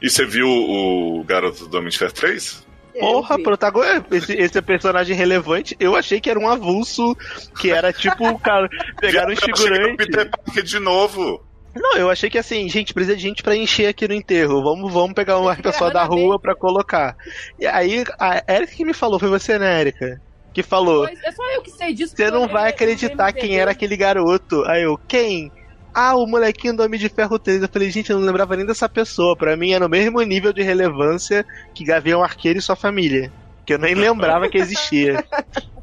E 0.01 0.09
você 0.09 0.25
viu 0.25 0.47
o 0.49 1.25
Garoto 1.25 1.67
do 1.67 1.79
Homem 1.79 1.91
de 1.91 1.99
Ferro 1.99 2.13
3? 2.13 2.67
Porra, 2.99 3.35
Eu 3.35 3.37
vi. 3.39 3.43
protagonista. 3.43 4.07
Esse, 4.17 4.33
esse 4.35 4.59
é 4.59 4.63
personagem 4.63 5.15
relevante. 5.17 5.77
Eu 5.79 5.95
achei 5.97 6.21
que 6.21 6.31
era 6.31 6.39
um 6.39 6.49
avulso, 6.49 7.15
que 7.61 7.71
era 7.71 7.93
tipo 7.93 8.27
o 8.29 8.39
cara. 8.39 8.69
Pegaram 9.01 9.33
os 9.33 9.39
Viado, 9.39 9.49
eu 9.49 9.53
achei 9.53 9.53
que 9.53 9.63
era 9.63 9.73
o 9.73 9.77
figurantes. 9.77 10.07
Peter 10.07 10.31
Parker 10.31 10.63
de 10.63 10.79
novo. 10.79 11.45
Não, 11.81 11.97
eu 11.97 12.11
achei 12.11 12.31
que 12.31 12.39
assim, 12.39 12.69
gente, 12.69 12.95
precisa 12.95 13.17
de 13.17 13.23
gente 13.23 13.43
pra 13.43 13.57
encher 13.57 13.87
aqui 13.87 14.09
no 14.09 14.15
enterro. 14.15 14.63
Vamos, 14.63 14.93
vamos 14.93 15.13
pegar 15.13 15.39
uma 15.39 15.55
pessoa 15.55 15.91
da 15.93 16.05
rua 16.05 16.39
pra 16.39 16.55
colocar. 16.55 17.17
E 17.59 17.67
aí, 17.67 18.05
a 18.19 18.43
Erika 18.49 18.73
que 18.75 18.85
me 18.85 18.95
falou, 18.95 19.19
foi 19.19 19.29
você, 19.29 19.59
né, 19.59 19.81
Erika? 19.81 20.21
Que 20.53 20.63
falou. 20.63 21.07
Pois, 21.07 21.23
é 21.23 21.33
só 21.33 21.43
eu 21.55 21.63
que 21.63 21.71
sei 21.71 21.93
disso. 21.93 22.17
Você 22.17 22.31
não 22.31 22.49
vai 22.49 22.71
acreditar 22.71 23.33
quem 23.33 23.59
era 23.59 23.73
aquele 23.73 23.97
garoto. 23.97 24.65
Aí 24.65 24.85
eu, 24.85 24.99
quem? 25.07 25.53
Ah, 25.93 26.17
o 26.17 26.27
molequinho 26.27 26.77
do 26.77 26.83
Homem 26.83 26.99
de 26.99 27.11
Ferro 27.11 27.39
3. 27.39 27.63
Eu 27.63 27.69
falei, 27.69 27.91
gente, 27.91 28.11
eu 28.11 28.19
não 28.19 28.27
lembrava 28.27 28.57
nem 28.57 28.65
dessa 28.65 28.89
pessoa. 28.89 29.37
Pra 29.37 29.57
mim 29.57 29.73
era 29.73 29.85
no 29.85 29.91
mesmo 29.91 30.21
nível 30.23 30.53
de 30.53 30.63
relevância 30.63 31.45
que 31.75 31.85
Gavião 31.85 32.23
Arqueiro 32.23 32.59
e 32.59 32.63
sua 32.63 32.77
família. 32.77 33.31
Que 33.67 33.75
eu 33.75 33.79
nem 33.79 33.95
lembrava 33.95 34.49
que 34.49 34.57
existia. 34.57 35.23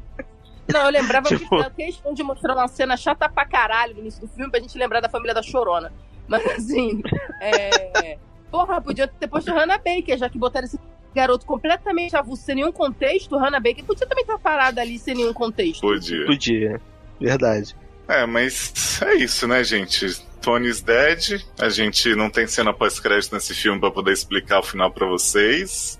Não, 0.72 0.84
eu 0.84 0.90
lembrava 0.90 1.28
Tipo- 1.36 1.62
que 1.64 1.70
que 1.70 1.84
questão 1.86 2.14
de 2.14 2.22
mostrar 2.22 2.54
uma 2.54 2.68
cena 2.68 2.96
chata 2.96 3.28
pra 3.28 3.44
caralho 3.44 3.94
no 3.94 4.00
início 4.00 4.20
do 4.20 4.28
filme 4.28 4.50
pra 4.50 4.60
gente 4.60 4.76
lembrar 4.78 5.00
da 5.00 5.08
família 5.08 5.34
da 5.34 5.42
Chorona. 5.42 5.92
Mas 6.26 6.44
assim, 6.46 7.02
é. 7.40 8.18
Porra, 8.50 8.80
podia 8.80 9.06
ter 9.08 9.26
posto 9.26 9.50
Hannah 9.52 9.78
Baker, 9.78 10.16
já 10.16 10.28
que 10.30 10.38
botaram 10.38 10.66
esse 10.66 10.78
garoto 11.14 11.44
completamente 11.44 12.16
avulso, 12.16 12.42
sem 12.44 12.54
nenhum 12.54 12.72
contexto. 12.72 13.36
Hannah 13.36 13.60
Baker 13.60 13.84
podia 13.84 14.06
também 14.06 14.22
estar 14.22 14.38
parada 14.38 14.80
ali 14.80 14.98
sem 14.98 15.14
nenhum 15.14 15.32
contexto. 15.32 15.80
Podia. 15.80 16.24
Podia. 16.26 16.80
Verdade. 17.20 17.76
É, 18.08 18.24
mas 18.26 19.00
é 19.02 19.14
isso, 19.14 19.46
né, 19.48 19.62
gente? 19.64 20.20
Tony's 20.40 20.80
Dead. 20.82 21.42
A 21.58 21.68
gente 21.68 22.14
não 22.14 22.28
tem 22.30 22.46
cena 22.46 22.72
pós-crédito 22.72 23.32
nesse 23.34 23.54
filme 23.54 23.80
pra 23.80 23.90
poder 23.90 24.12
explicar 24.12 24.60
o 24.60 24.62
final 24.62 24.90
pra 24.90 25.06
vocês. 25.06 25.98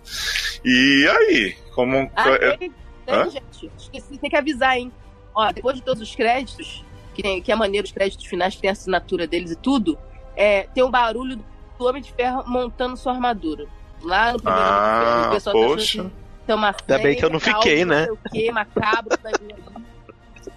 E 0.65 1.09
aí? 1.09 1.57
Como. 1.75 2.10
Ah, 2.15 2.28
é- 2.31 2.59
Hã? 3.08 3.23
tem, 3.23 3.31
gente. 3.33 3.70
Esqueci, 3.78 4.18
tem 4.18 4.31
que 4.31 4.36
avisar, 4.36 4.76
hein? 4.78 4.92
Ó, 5.34 5.50
depois 5.52 5.76
de 5.76 5.83
todos 5.83 6.02
os 6.02 6.15
créditos, 6.15 6.84
que, 7.15 7.23
tem, 7.23 7.42
que 7.42 7.50
é 7.50 7.55
maneiro 7.57 7.86
os 7.86 7.92
créditos 7.92 8.24
finais, 8.26 8.55
que 8.55 8.60
tem 8.60 8.70
a 8.70 8.73
assinatura 8.73 9.26
deles 9.26 9.50
e 9.50 9.57
tudo, 9.57 9.99
é, 10.36 10.62
tem 10.74 10.83
um 10.84 10.91
barulho 10.91 11.36
do 11.78 11.86
Homem 11.86 12.00
de 12.02 12.12
Ferro 12.12 12.44
montando 12.47 12.97
sua 12.97 13.12
armadura. 13.12 13.66
Lá 14.02 14.33
no 14.33 14.39
primeiro. 14.41 14.60
Ah, 14.62 15.26
O 15.28 15.34
pessoal 15.34 15.55
tá 15.57 15.66
poxa. 15.66 16.02
que 16.05 16.10
tem 16.47 16.55
uma 16.55 16.68
Ainda 16.68 16.99
bem 17.02 17.16
que 17.16 17.24
eu 17.24 17.31
não 17.31 17.41
fiquei, 17.41 17.78
caos, 17.78 17.89
né? 17.89 18.07
Não 18.07 18.16
sei 18.31 18.41
o 18.41 18.44
quê, 18.47 18.52
macabro, 18.52 19.18
ali. 19.24 19.55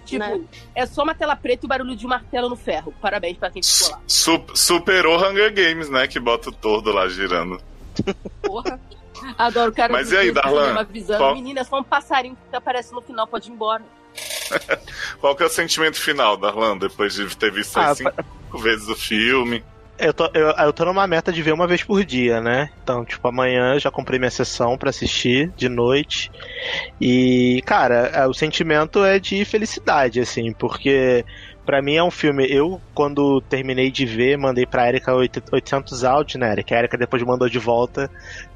Tipo, 0.04 0.44
é 0.74 0.86
só 0.86 1.02
uma 1.02 1.14
tela 1.14 1.34
preta 1.36 1.64
e 1.64 1.66
o 1.66 1.68
barulho 1.68 1.96
de 1.96 2.04
um 2.06 2.08
martelo 2.08 2.48
no 2.48 2.56
ferro. 2.56 2.92
Parabéns 3.00 3.36
pra 3.38 3.50
quem 3.50 3.62
ficou 3.62 3.90
lá. 3.92 4.00
Su- 4.06 4.44
superou 4.54 5.16
Hunger 5.18 5.52
Games, 5.52 5.88
né? 5.90 6.06
Que 6.06 6.18
bota 6.20 6.48
o 6.50 6.52
tordo 6.52 6.92
lá 6.92 7.08
girando. 7.08 7.60
Porra. 8.42 8.78
Adoro 9.36 9.70
o 9.70 9.74
cara 9.74 9.92
Mas 9.92 10.10
e 10.12 10.16
aí, 10.16 10.30
Darlan? 10.32 10.78
avisando. 10.78 11.18
Qual- 11.18 11.34
Menina, 11.34 11.60
é 11.60 11.64
só 11.64 11.78
um 11.80 11.84
passarinho 11.84 12.36
que 12.50 12.56
aparece 12.56 12.92
no 12.92 13.02
final, 13.02 13.26
pode 13.26 13.48
ir 13.50 13.52
embora. 13.52 13.82
Qual 15.20 15.36
que 15.36 15.42
é 15.42 15.46
o 15.46 15.50
sentimento 15.50 15.96
final, 16.00 16.36
Darlan, 16.36 16.78
depois 16.78 17.14
de 17.14 17.36
ter 17.36 17.52
visto 17.52 17.76
Ah, 17.78 17.94
cinco 17.94 18.58
vezes 18.58 18.88
o 18.88 18.96
filme? 18.96 19.62
Eu 19.98 20.14
tô, 20.14 20.30
eu, 20.32 20.48
eu 20.50 20.72
tô 20.72 20.84
numa 20.84 21.06
meta 21.06 21.32
de 21.32 21.42
ver 21.42 21.52
uma 21.52 21.66
vez 21.66 21.82
por 21.82 22.04
dia, 22.04 22.40
né? 22.40 22.70
Então, 22.82 23.04
tipo, 23.04 23.26
amanhã 23.26 23.74
eu 23.74 23.80
já 23.80 23.90
comprei 23.90 24.18
minha 24.18 24.30
sessão 24.30 24.78
pra 24.78 24.90
assistir 24.90 25.52
de 25.56 25.68
noite. 25.68 26.30
E, 27.00 27.60
cara, 27.66 28.10
é, 28.14 28.26
o 28.26 28.32
sentimento 28.32 29.04
é 29.04 29.18
de 29.18 29.44
felicidade, 29.44 30.20
assim, 30.20 30.52
porque 30.52 31.24
pra 31.66 31.82
mim 31.82 31.96
é 31.96 32.02
um 32.02 32.12
filme. 32.12 32.46
Eu, 32.48 32.80
quando 32.94 33.40
terminei 33.42 33.90
de 33.90 34.06
ver, 34.06 34.38
mandei 34.38 34.64
pra 34.64 34.88
Erika 34.88 35.12
800 35.14 36.04
áudios, 36.04 36.40
né, 36.40 36.52
Erika? 36.52 36.76
A 36.76 36.78
Erika 36.78 36.96
depois 36.96 37.22
mandou 37.24 37.48
de 37.48 37.58
volta 37.58 38.08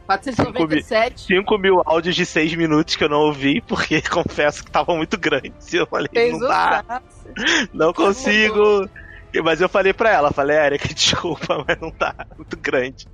497. 0.06 1.26
5 1.26 1.58
mil 1.58 1.82
áudios 1.84 2.14
de 2.14 2.26
6 2.26 2.54
minutos 2.54 2.96
que 2.96 3.04
eu 3.04 3.08
não 3.08 3.20
ouvi, 3.20 3.60
porque 3.60 4.00
confesso 4.08 4.62
que 4.62 4.68
estavam 4.68 4.96
muito 4.96 5.18
grandes. 5.18 5.72
Eu 5.72 5.86
falei, 5.86 6.08
Fez 6.12 6.32
não 6.32 6.40
dá. 6.40 7.02
Não 7.72 7.92
consigo. 7.92 8.88
Mas 9.42 9.60
eu 9.60 9.68
falei 9.68 9.92
pra 9.92 10.10
ela, 10.10 10.32
falei, 10.32 10.56
Erika, 10.56 10.88
desculpa, 10.92 11.64
mas 11.66 11.80
não 11.80 11.90
tá 11.90 12.14
muito 12.36 12.56
grande. 12.58 13.06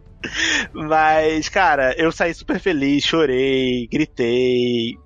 Mas, 0.72 1.48
cara, 1.48 1.94
eu 1.96 2.10
saí 2.10 2.34
super 2.34 2.58
feliz, 2.58 3.04
chorei, 3.04 3.86
gritei. 3.90 4.96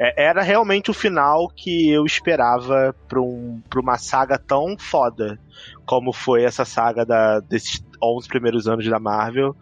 É, 0.00 0.24
Era 0.24 0.42
realmente 0.42 0.90
o 0.90 0.94
final 0.94 1.48
que 1.48 1.90
eu 1.90 2.04
esperava 2.04 2.94
pra, 3.08 3.20
um, 3.20 3.62
pra 3.68 3.80
uma 3.80 3.98
saga 3.98 4.38
tão 4.38 4.76
foda 4.78 5.38
como 5.84 6.12
foi 6.12 6.44
essa 6.44 6.64
saga 6.64 7.04
da, 7.04 7.40
desses 7.40 7.84
11 8.02 8.26
primeiros 8.28 8.66
anos 8.66 8.86
da 8.88 8.98
Marvel. 8.98 9.54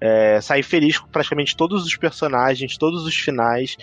É, 0.00 0.40
saí 0.40 0.62
feliz 0.62 0.98
com 0.98 1.08
praticamente 1.08 1.56
todos 1.56 1.84
os 1.84 1.96
personagens, 1.96 2.76
todos 2.76 3.04
os 3.04 3.14
finais. 3.14 3.76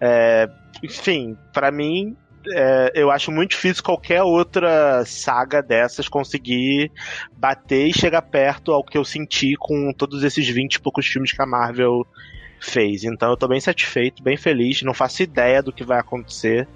É, 0.00 0.48
enfim, 0.82 1.36
pra 1.52 1.70
mim, 1.70 2.16
é, 2.52 2.92
eu 2.94 3.10
acho 3.10 3.30
muito 3.30 3.50
difícil 3.50 3.82
qualquer 3.82 4.22
outra 4.22 5.04
saga 5.04 5.62
dessas 5.62 6.08
conseguir 6.08 6.90
bater 7.36 7.88
e 7.88 7.92
chegar 7.92 8.22
perto 8.22 8.72
ao 8.72 8.84
que 8.84 8.98
eu 8.98 9.04
senti 9.04 9.54
com 9.56 9.92
todos 9.92 10.22
esses 10.22 10.48
20 10.48 10.74
e 10.74 10.80
poucos 10.80 11.06
filmes 11.06 11.32
que 11.32 11.42
a 11.42 11.46
Marvel 11.46 12.06
fez. 12.60 13.04
Então 13.04 13.30
eu 13.30 13.36
tô 13.36 13.46
bem 13.46 13.60
satisfeito, 13.60 14.22
bem 14.22 14.36
feliz, 14.36 14.82
não 14.82 14.94
faço 14.94 15.22
ideia 15.22 15.62
do 15.62 15.72
que 15.72 15.84
vai 15.84 15.98
acontecer 15.98 16.66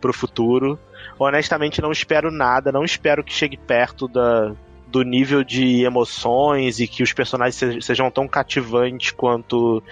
pro 0.00 0.12
futuro. 0.12 0.78
Honestamente, 1.18 1.80
não 1.80 1.92
espero 1.92 2.30
nada, 2.30 2.72
não 2.72 2.84
espero 2.84 3.22
que 3.22 3.32
chegue 3.32 3.56
perto 3.56 4.08
da, 4.08 4.54
do 4.86 5.02
nível 5.02 5.42
de 5.42 5.82
emoções 5.84 6.80
e 6.80 6.86
que 6.86 7.02
os 7.02 7.12
personagens 7.12 7.54
se- 7.56 7.80
sejam 7.82 8.10
tão 8.10 8.28
cativantes 8.28 9.10
quanto 9.10 9.82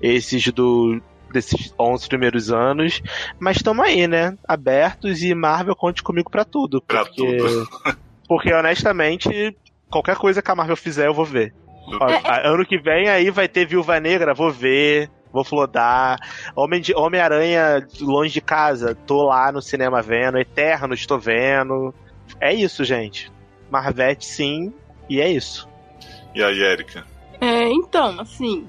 esses 0.00 0.44
do 0.52 1.00
desses 1.32 1.74
11 1.78 2.08
primeiros 2.08 2.52
anos, 2.52 3.02
mas 3.38 3.56
estamos 3.56 3.84
aí, 3.84 4.06
né? 4.06 4.36
Abertos 4.46 5.22
e 5.22 5.34
Marvel 5.34 5.74
conte 5.74 6.02
comigo 6.02 6.30
pra 6.30 6.44
tudo, 6.44 6.80
Pra 6.82 7.04
porque 7.04 7.36
tudo. 7.36 7.68
porque 8.28 8.52
honestamente 8.52 9.56
qualquer 9.90 10.16
coisa 10.16 10.40
que 10.42 10.50
a 10.50 10.54
Marvel 10.54 10.76
fizer 10.76 11.06
eu 11.06 11.14
vou 11.14 11.24
ver. 11.24 11.54
Ó, 12.00 12.08
É, 12.08 12.46
Ano 12.46 12.64
que 12.64 12.78
vem 12.78 13.08
aí 13.08 13.30
vai 13.30 13.48
ter 13.48 13.66
Viúva 13.66 13.98
Negra, 14.00 14.34
vou 14.34 14.50
ver, 14.50 15.10
vou 15.32 15.44
flodar. 15.44 16.18
Homem 16.54 16.80
de 16.80 16.94
Homem-Aranha 16.94 17.86
longe 18.00 18.32
de 18.34 18.40
casa, 18.40 18.94
tô 19.06 19.24
lá 19.24 19.50
no 19.50 19.60
cinema 19.60 20.00
vendo, 20.00 20.38
Eternos 20.38 21.00
estou 21.00 21.18
vendo. 21.18 21.94
É 22.40 22.52
isso, 22.54 22.84
gente. 22.84 23.30
Marvete 23.70 24.24
sim, 24.24 24.72
e 25.08 25.20
é 25.20 25.28
isso. 25.28 25.68
E 26.34 26.42
aí, 26.42 26.62
Erika? 26.62 27.04
É, 27.40 27.68
então, 27.68 28.20
assim. 28.20 28.66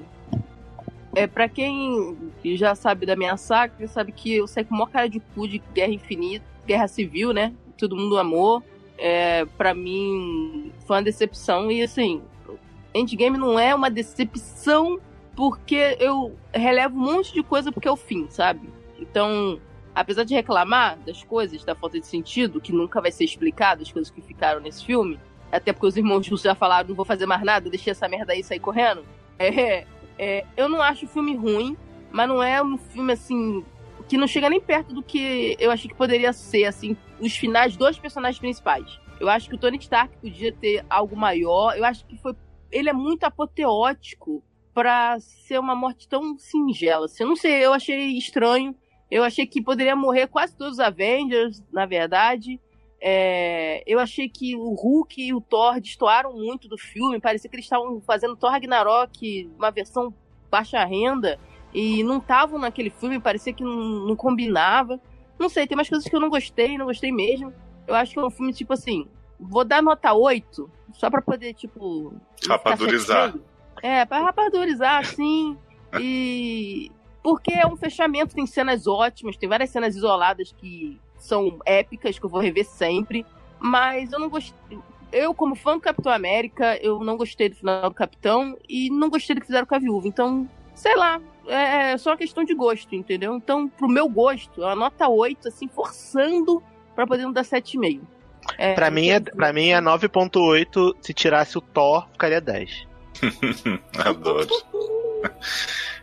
É, 1.16 1.27
pra 1.27 1.48
quem 1.48 2.17
já 2.43 2.74
sabe 2.74 3.06
da 3.06 3.16
minha 3.16 3.38
saga, 3.38 3.88
sabe 3.88 4.11
que 4.11 4.35
eu 4.35 4.48
saí 4.48 4.66
com 4.66 4.74
uma 4.74 4.88
cara 4.88 5.08
de 5.08 5.19
cu 5.19 5.48
de 5.48 5.59
Guerra 5.74 5.93
Infinita, 5.93 6.45
Guerra 6.66 6.88
Civil, 6.88 7.32
né? 7.33 7.53
Todo 7.77 7.95
mundo 7.95 8.17
amou. 8.17 8.64
É, 8.98 9.45
pra 9.58 9.74
mim, 9.74 10.72
foi 10.88 10.98
uma 10.98 11.03
decepção. 11.03 11.72
E 11.72 11.83
assim, 11.83 12.22
Endgame 12.93 13.38
não 13.38 13.59
é 13.59 13.74
uma 13.75 13.90
decepção 13.90 15.00
porque 15.35 15.98
eu 16.00 16.35
relevo 16.53 16.95
um 16.95 17.14
monte 17.14 17.33
de 17.33 17.43
coisa 17.43 17.72
porque 17.72 17.88
é 17.88 17.92
o 17.92 17.95
fim, 17.95 18.27
sabe? 18.30 18.69
Então, 19.00 19.59
apesar 19.93 20.24
de 20.24 20.33
reclamar 20.33 20.98
das 21.00 21.24
coisas, 21.24 21.64
da 21.64 21.75
falta 21.75 22.00
de 22.00 22.08
sentido, 22.08 22.61
que 22.61 22.72
nunca 22.72 23.01
vai 23.01 23.11
ser 23.11 23.24
explicado, 23.24 23.82
as 23.82 23.92
coisas 23.92 24.11
que 24.11 24.22
ficaram 24.22 24.61
nesse 24.61 24.85
filme, 24.85 25.19
até 25.51 25.74
porque 25.74 25.88
os 25.88 25.98
irmãos 25.98 26.25
já 26.42 26.56
falaram, 26.56 26.90
não 26.90 26.95
vou 26.95 27.06
fazer 27.06 27.25
mais 27.25 27.43
nada, 27.43 27.69
deixei 27.69 27.92
essa 27.92 28.08
merda 28.08 28.33
aí 28.33 28.43
sair 28.43 28.59
correndo. 28.59 29.03
É, 29.40 29.88
é, 30.17 30.45
eu 30.56 30.69
não 30.69 30.82
acho 30.82 31.06
o 31.06 31.09
filme 31.09 31.35
ruim, 31.35 31.77
mas 32.11 32.27
não 32.27 32.42
é 32.42 32.61
um 32.64 32.77
filme 32.77 33.14
assim 33.14 33.64
que 34.08 34.17
não 34.17 34.27
chega 34.27 34.50
nem 34.50 34.59
perto 34.59 34.93
do 34.93 35.01
que 35.01 35.56
eu 35.59 35.72
achei 35.72 35.90
que 35.90 35.95
poderia 35.95 36.33
ser, 36.33 36.66
assim, 36.66 36.95
os 37.19 37.35
finais 37.35 37.75
dos 37.75 37.98
personagens 37.98 38.40
principais. 38.40 39.00
Eu 39.19 39.30
acho 39.30 39.48
que 39.48 39.56
o 39.56 39.58
Tony 39.58 39.77
Stark 39.77 40.17
podia 40.17 40.51
ter 40.51 40.85
algo 40.90 41.16
maior. 41.16 41.75
Eu 41.77 41.85
acho 41.85 42.06
que 42.06 42.17
foi. 42.17 42.35
Ele 42.72 42.90
é 42.90 42.93
muito 42.93 43.24
apoteótico 43.24 44.43
pra 44.74 45.19
ser 45.19 45.59
uma 45.59 45.75
morte 45.75 46.08
tão 46.08 46.38
singela. 46.38 47.06
Assim, 47.06 47.24
eu 47.24 47.30
não 47.30 47.35
sei, 47.35 47.66
eu 47.66 47.74
achei 47.74 48.17
estranho. 48.17 48.75
Eu 49.09 49.24
achei 49.24 49.45
que 49.45 49.61
poderia 49.61 49.95
morrer 49.95 50.27
quase 50.27 50.56
todos 50.56 50.74
os 50.74 50.80
Avengers, 50.80 51.64
na 51.72 51.85
verdade. 51.85 52.59
É, 53.06 53.83
eu 53.85 53.99
achei 53.99 54.30
que 54.30 54.56
o 54.56 54.73
Hulk 54.73 55.22
e 55.22 55.33
o 55.33 55.41
Thor 55.41 55.82
destoaram 55.82 56.32
muito 56.32 56.69
do 56.69 56.77
filme. 56.77 57.19
Parecia 57.19 57.49
que 57.49 57.56
eles 57.57 57.65
estavam 57.65 57.99
fazendo 57.99 58.33
Thor 58.33 58.49
Ragnarok, 58.49 59.51
uma 59.57 59.72
versão 59.72 60.14
baixa 60.49 60.82
renda, 60.85 61.38
e 61.73 62.01
não 62.01 62.19
estavam 62.19 62.57
naquele 62.57 62.90
filme. 62.90 63.19
Parecia 63.19 63.51
que 63.51 63.61
não, 63.61 64.07
não 64.07 64.15
combinava. 64.15 65.01
Não 65.38 65.49
sei, 65.49 65.67
tem 65.67 65.77
umas 65.77 65.90
coisas 65.90 66.07
que 66.07 66.15
eu 66.15 66.19
não 66.22 66.30
gostei, 66.30 66.77
não 66.77 66.85
gostei 66.85 67.11
mesmo. 67.11 67.53
Eu 67.85 67.93
acho 67.93 68.14
que 68.14 68.19
é 68.19 68.23
um 68.23 68.30
filme, 68.30 68.53
tipo 68.53 68.72
assim, 68.72 69.06
vou 69.38 69.65
dar 69.65 69.83
nota 69.83 70.14
8, 70.14 70.72
só 70.93 71.09
pra 71.09 71.22
poder, 71.22 71.53
tipo. 71.56 72.14
Rapadurizar. 72.48 73.35
É, 73.82 74.06
pra 74.06 74.22
rapadurizar, 74.22 75.06
sim. 75.07 75.57
E. 75.99 76.90
Porque 77.22 77.51
é 77.51 77.67
um 77.67 77.75
fechamento, 77.75 78.33
tem 78.33 78.45
cenas 78.45 78.88
ótimas, 78.88 79.35
tem 79.35 79.49
várias 79.49 79.72
cenas 79.72 79.93
isoladas 79.93 80.53
que 80.57 81.01
são 81.24 81.58
épicas, 81.66 82.19
que 82.19 82.26
eu 82.26 82.30
vou 82.30 82.42
rever 82.42 82.66
sempre. 82.66 83.26
Mas 83.60 84.11
eu 84.11 84.19
não 84.19 84.30
gostei. 84.30 84.77
Eu, 85.11 85.34
como 85.34 85.56
fã 85.56 85.76
do 85.76 85.82
Capitão 85.82 86.11
América, 86.11 86.76
eu 86.77 87.00
não 87.00 87.16
gostei 87.16 87.48
do 87.48 87.56
final 87.56 87.90
do 87.90 87.95
Capitão 87.95 88.58
e 88.68 88.90
não 88.90 89.10
gostei 89.10 89.35
do 89.35 89.40
que 89.40 89.48
fizeram 89.48 89.66
com 89.66 89.76
a 89.76 89.80
viúva. 89.80 90.08
Então, 90.08 90.50
sei 90.74 90.95
lá, 90.95 91.22
é 91.48 91.95
só 91.98 92.11
uma 92.11 92.18
questão 92.18 92.43
de 92.43 92.53
gosto, 92.53 92.93
entendeu? 92.95 93.35
Então, 93.35 93.68
pro 93.68 93.88
meu 93.88 94.10
gosto, 94.10 94.61
é 94.61 94.66
uma 94.66 94.76
nota 94.76 95.08
8, 95.08 95.48
assim, 95.48 95.68
forçando 95.68 96.61
pra 96.95 97.08
poder 97.08 97.24
não 97.24 97.32
dar 97.32 97.43
7,5. 97.43 98.02
É, 98.58 98.74
Pra 98.74 98.92
mim, 98.92 99.10
é, 99.10 99.19
pra 99.19 99.53
mim 99.53 99.69
é 99.69 99.80
9.8, 99.80 100.95
se 101.00 101.14
tirasse 101.14 101.58
o 101.58 101.61
Thor, 101.61 102.08
ficaria 102.11 102.42
10. 102.42 102.88
Adoro. 104.03 104.48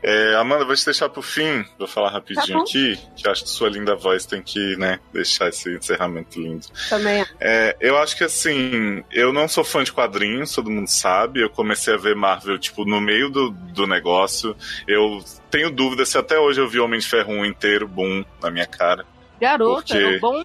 É, 0.02 0.34
Amanda, 0.36 0.64
vou 0.64 0.74
te 0.74 0.84
deixar 0.84 1.10
pro 1.10 1.20
fim, 1.20 1.62
vou 1.78 1.86
falar 1.86 2.10
rapidinho 2.10 2.56
Tá 2.58 2.62
aqui, 2.62 2.98
que 3.14 3.28
acho 3.28 3.42
que 3.44 3.50
sua 3.50 3.68
linda 3.68 3.94
voz 3.94 4.24
tem 4.24 4.40
que, 4.42 4.74
né, 4.76 4.98
deixar 5.12 5.48
esse 5.50 5.70
encerramento 5.76 6.40
lindo. 6.40 6.66
Também. 6.88 7.24
É, 7.38 7.76
eu 7.80 7.98
acho 7.98 8.16
que 8.16 8.24
assim, 8.24 9.04
eu 9.12 9.30
não 9.30 9.46
sou 9.46 9.62
fã 9.62 9.84
de 9.84 9.92
quadrinhos, 9.92 10.54
todo 10.54 10.70
mundo 10.70 10.88
sabe. 10.88 11.42
Eu 11.42 11.50
comecei 11.50 11.92
a 11.92 11.98
ver 11.98 12.16
Marvel, 12.16 12.58
tipo, 12.58 12.86
no 12.86 12.98
meio 13.00 13.28
do, 13.28 13.50
do 13.50 13.86
negócio. 13.86 14.56
Eu 14.88 15.22
tenho 15.50 15.70
dúvida 15.70 16.06
se 16.06 16.16
até 16.16 16.38
hoje 16.38 16.60
eu 16.60 16.68
vi 16.68 16.80
Homem 16.80 16.98
de 16.98 17.06
Ferro 17.06 17.32
1 17.34 17.44
inteiro, 17.44 17.86
boom, 17.86 18.24
na 18.42 18.50
minha 18.50 18.66
cara. 18.66 19.04
Garota, 19.38 19.82
Porque- 19.82 19.98
era 19.98 20.18
bom. 20.18 20.42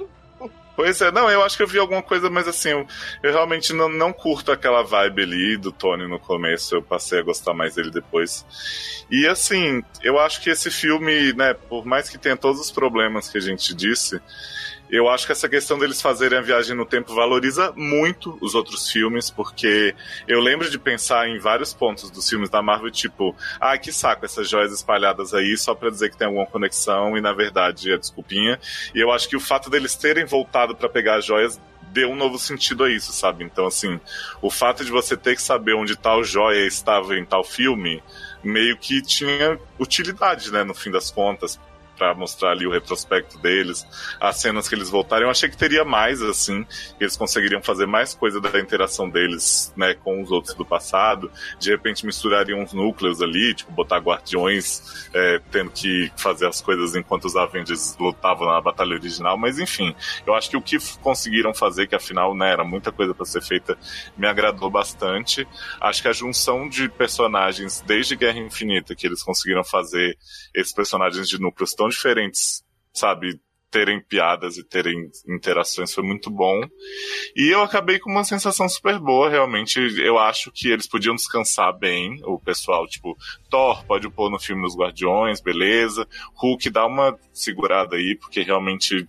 Pois 0.76 1.00
é, 1.00 1.12
não, 1.12 1.30
eu 1.30 1.42
acho 1.42 1.56
que 1.56 1.64
eu 1.64 1.68
vi 1.68 1.80
alguma 1.80 2.04
coisa, 2.04 2.30
mas 2.30 2.48
assim, 2.48 2.70
eu, 2.70 2.88
eu 3.24 3.32
realmente 3.32 3.72
não, 3.72 3.88
não 3.88 4.12
curto 4.12 4.52
aquela 4.52 4.84
vibe 4.84 5.24
ali 5.24 5.58
do 5.58 5.72
Tony 5.72 6.08
no 6.08 6.20
começo, 6.20 6.76
eu 6.76 6.82
passei 6.82 7.20
a 7.20 7.24
gostar 7.24 7.54
mais 7.54 7.76
dele 7.76 7.90
depois. 7.90 8.46
E 9.10 9.26
assim, 9.26 9.82
eu 10.04 10.20
acho 10.20 10.42
que 10.42 10.50
esse 10.50 10.70
filme, 10.70 11.32
né, 11.34 11.54
por 11.54 11.86
mais 11.86 12.10
que 12.10 12.18
tenha 12.18 12.36
todos 12.36 12.60
os 12.60 12.72
problemas 12.72 13.30
que 13.30 13.38
a 13.38 13.42
gente 13.42 13.74
disse, 13.74 14.20
Eu 14.96 15.10
acho 15.10 15.26
que 15.26 15.34
essa 15.34 15.50
questão 15.50 15.78
deles 15.78 16.02
fazerem 16.02 16.40
a 16.40 16.42
viagem 16.42 16.74
no 16.74 16.86
tempo 16.86 17.14
valoriza 17.14 17.74
muito 17.76 18.38
os 18.40 18.56
outros 18.56 18.90
filmes, 18.90 19.30
porque 19.30 19.94
eu 20.26 20.40
lembro 20.40 20.70
de 20.70 20.80
pensar 20.80 21.28
em 21.28 21.38
vários 21.38 21.74
pontos 21.74 22.10
dos 22.10 22.30
filmes 22.30 22.50
da 22.50 22.62
Marvel, 22.62 22.90
tipo, 22.90 23.36
ah, 23.60 23.78
que 23.78 23.92
saco 23.92 24.24
essas 24.24 24.50
joias 24.50 24.72
espalhadas 24.72 25.34
aí 25.34 25.58
só 25.58 25.76
pra 25.76 25.90
dizer 25.90 26.12
que 26.12 26.18
tem 26.18 26.28
alguma 26.28 26.46
conexão 26.46 27.18
e 27.18 27.20
na 27.20 27.34
verdade 27.34 27.92
é 27.92 27.98
desculpinha. 27.98 28.58
E 28.94 29.02
eu 29.02 29.12
acho 29.12 29.28
que 29.28 29.36
o 29.36 29.40
fato 29.42 29.70
deles 29.70 29.96
terem 29.96 30.24
voltado 30.24 30.74
para 30.74 30.88
pegar 30.88 31.16
as 31.16 31.26
joias 31.26 31.60
deu 31.92 32.10
um 32.10 32.16
novo 32.16 32.40
sentido 32.40 32.86
a 32.86 32.90
isso, 32.90 33.12
sabe? 33.12 33.44
Então, 33.44 33.68
assim, 33.68 34.00
o 34.42 34.50
fato 34.50 34.86
de 34.86 34.92
você 34.92 35.18
ter 35.18 35.36
que 35.36 35.42
saber 35.42 35.74
onde 35.74 35.98
tal 35.98 36.24
joia 36.24 36.66
estava 36.66 37.18
em 37.18 37.26
tal 37.26 37.44
filme 37.44 38.02
meio 38.42 38.78
que 38.78 39.02
tinha 39.02 39.60
utilidade, 39.78 40.54
né, 40.54 40.64
no 40.64 40.74
fim 40.74 40.90
das 40.90 41.12
contas 41.12 41.60
para 41.98 42.14
mostrar 42.14 42.52
ali 42.52 42.66
o 42.68 42.72
retrospecto 42.72 43.38
deles, 43.40 43.86
as 44.20 44.40
cenas 44.40 44.68
que 44.68 44.76
eles 44.76 44.90
voltaram. 44.90 45.26
Eu 45.26 45.30
achei 45.30 45.50
que 45.50 45.58
teria 45.58 45.84
mais, 45.84 46.22
assim, 46.22 46.66
eles 47.00 47.16
conseguiriam 47.16 47.62
fazer 47.62 47.86
mais 47.86 48.14
coisa 48.14 48.40
da 48.40 48.60
interação 48.60 49.10
deles, 49.10 49.74
né, 49.76 49.94
com 49.94 50.22
os 50.22 50.32
outros 50.32 50.54
do 50.56 50.66
passado. 50.66 51.32
De 51.60 51.70
repente 51.70 52.06
misturariam 52.06 52.60
uns 52.60 52.74
núcleos 52.74 53.22
ali, 53.22 53.54
tipo, 53.54 53.72
botar 53.72 53.98
guardiões 53.98 55.08
é, 55.14 55.42
tendo 55.52 55.72
que 55.72 56.12
fazer 56.18 56.48
as 56.48 56.62
coisas 56.62 56.96
enquanto 56.96 57.26
os 57.26 57.36
Avengers 57.36 57.96
lutavam 58.00 58.48
na 58.48 58.62
batalha 58.62 58.96
original. 58.96 59.38
Mas 59.38 59.60
enfim, 59.60 59.96
eu 60.26 60.34
acho 60.34 60.50
que 60.50 60.58
o 60.58 60.62
que 60.62 60.78
conseguiram 61.02 61.54
fazer, 61.54 61.88
que 61.88 61.96
afinal, 61.96 62.36
né, 62.36 62.52
era 62.52 62.64
muita 62.64 62.92
coisa 62.92 63.14
para 63.14 63.26
ser 63.26 63.42
feita, 63.42 63.78
me 64.18 64.28
agradou 64.28 64.70
bastante. 64.70 65.48
Acho 65.80 66.02
que 66.02 66.08
a 66.08 66.14
junção 66.14 66.68
de 66.68 66.90
personagens 66.90 67.82
desde 67.86 68.16
Guerra 68.16 68.40
Infinita 68.40 68.96
que 68.96 69.08
eles 69.08 69.24
conseguiram 69.24 69.64
fazer 69.64 70.18
esses 70.54 70.74
personagens 70.74 71.28
de 71.28 71.40
núcleos 71.40 71.74
tão 71.74 71.85
diferentes, 71.94 72.64
sabe? 72.94 73.40
Terem 73.70 74.02
piadas 74.02 74.58
e 74.58 74.64
terem 74.64 75.10
interações 75.28 75.94
foi 75.94 76.04
muito 76.04 76.30
bom. 76.30 76.62
E 77.36 77.50
eu 77.50 77.62
acabei 77.62 78.00
com 78.00 78.10
uma 78.10 78.24
sensação 78.24 78.70
super 78.70 78.98
boa, 79.00 79.30
realmente. 79.30 79.80
Eu 80.00 80.18
acho 80.18 80.50
que 80.52 80.70
eles 80.70 80.88
podiam 80.88 81.14
descansar 81.14 81.78
bem, 81.78 82.22
o 82.24 82.40
pessoal, 82.40 82.88
tipo, 82.88 83.18
Thor 83.50 83.86
pode 83.86 84.10
pôr 84.10 84.32
no 84.32 84.40
filme 84.40 84.62
dos 84.62 84.78
Guardiões, 84.78 85.42
beleza. 85.42 86.08
Hulk 86.36 86.70
dá 86.70 86.86
uma 86.86 87.20
segurada 87.34 87.98
aí, 87.98 88.16
porque 88.16 88.42
realmente 88.42 89.06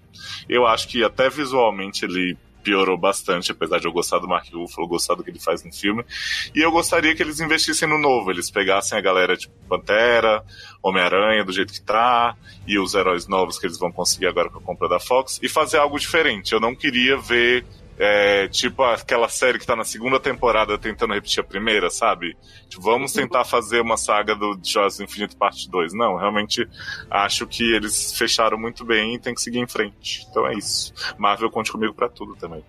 eu 0.48 0.66
acho 0.66 0.88
que 0.88 1.04
até 1.04 1.30
visualmente 1.30 2.04
ele 2.04 2.36
piorou 2.66 2.98
bastante, 2.98 3.52
apesar 3.52 3.78
de 3.78 3.86
eu 3.86 3.92
gostar 3.92 4.18
do 4.18 4.26
Mark 4.26 4.52
Ruffalo, 4.52 4.88
gostar 4.88 5.14
do 5.14 5.22
que 5.22 5.30
ele 5.30 5.38
faz 5.38 5.62
no 5.62 5.72
filme. 5.72 6.04
E 6.52 6.60
eu 6.60 6.72
gostaria 6.72 7.14
que 7.14 7.22
eles 7.22 7.38
investissem 7.38 7.88
no 7.88 7.96
novo, 7.96 8.32
eles 8.32 8.50
pegassem 8.50 8.98
a 8.98 9.00
galera 9.00 9.36
tipo 9.36 9.54
Pantera, 9.68 10.44
Homem-Aranha 10.82 11.44
do 11.44 11.52
jeito 11.52 11.72
que 11.72 11.80
tá, 11.80 12.36
e 12.66 12.76
os 12.76 12.92
heróis 12.92 13.28
novos 13.28 13.56
que 13.56 13.66
eles 13.66 13.78
vão 13.78 13.92
conseguir 13.92 14.26
agora 14.26 14.50
com 14.50 14.58
a 14.58 14.62
compra 14.62 14.88
da 14.88 14.98
Fox, 14.98 15.38
e 15.40 15.48
fazer 15.48 15.78
algo 15.78 15.96
diferente. 15.96 16.52
Eu 16.52 16.58
não 16.58 16.74
queria 16.74 17.16
ver 17.16 17.64
é, 17.98 18.46
tipo 18.48 18.82
aquela 18.82 19.28
série 19.28 19.58
que 19.58 19.66
tá 19.66 19.74
na 19.74 19.84
segunda 19.84 20.20
temporada 20.20 20.76
tentando 20.78 21.14
repetir 21.14 21.40
a 21.40 21.44
primeira, 21.44 21.90
sabe? 21.90 22.36
Tipo, 22.68 22.82
vamos 22.82 23.12
tentar 23.12 23.44
fazer 23.44 23.80
uma 23.80 23.96
saga 23.96 24.34
do 24.34 24.58
Joias 24.62 24.98
do 24.98 25.04
Infinito 25.04 25.36
parte 25.36 25.70
2. 25.70 25.94
Não, 25.94 26.16
realmente 26.16 26.68
acho 27.10 27.46
que 27.46 27.74
eles 27.74 28.12
fecharam 28.16 28.58
muito 28.58 28.84
bem 28.84 29.14
e 29.14 29.18
tem 29.18 29.34
que 29.34 29.40
seguir 29.40 29.58
em 29.58 29.66
frente. 29.66 30.26
Então 30.30 30.46
é 30.46 30.54
isso. 30.54 30.92
Marvel 31.16 31.50
conte 31.50 31.72
comigo 31.72 31.94
para 31.94 32.08
tudo 32.08 32.36
também. 32.36 32.64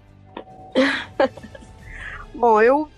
Bom, 2.33 2.61
eu 2.61 2.89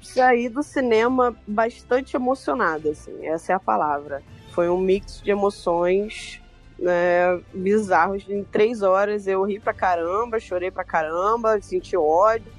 saí 0.00 0.48
do 0.48 0.62
cinema 0.62 1.36
bastante 1.46 2.16
emocionada, 2.16 2.90
assim, 2.90 3.26
essa 3.26 3.52
é 3.52 3.54
a 3.54 3.60
palavra. 3.60 4.22
Foi 4.50 4.68
um 4.68 4.78
mix 4.78 5.20
de 5.22 5.30
emoções 5.30 6.40
né, 6.78 7.40
bizarros. 7.52 8.24
Em 8.28 8.44
três 8.44 8.82
horas 8.82 9.26
eu 9.26 9.42
ri 9.42 9.58
pra 9.58 9.72
caramba, 9.72 10.40
chorei 10.40 10.70
pra 10.70 10.84
caramba, 10.84 11.60
senti 11.60 11.96
ódio. 11.96 12.52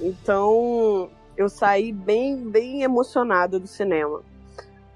Então 0.00 1.10
eu 1.36 1.48
saí 1.48 1.92
bem, 1.92 2.36
bem 2.36 2.82
emocionada 2.82 3.58
do 3.58 3.66
cinema. 3.66 4.22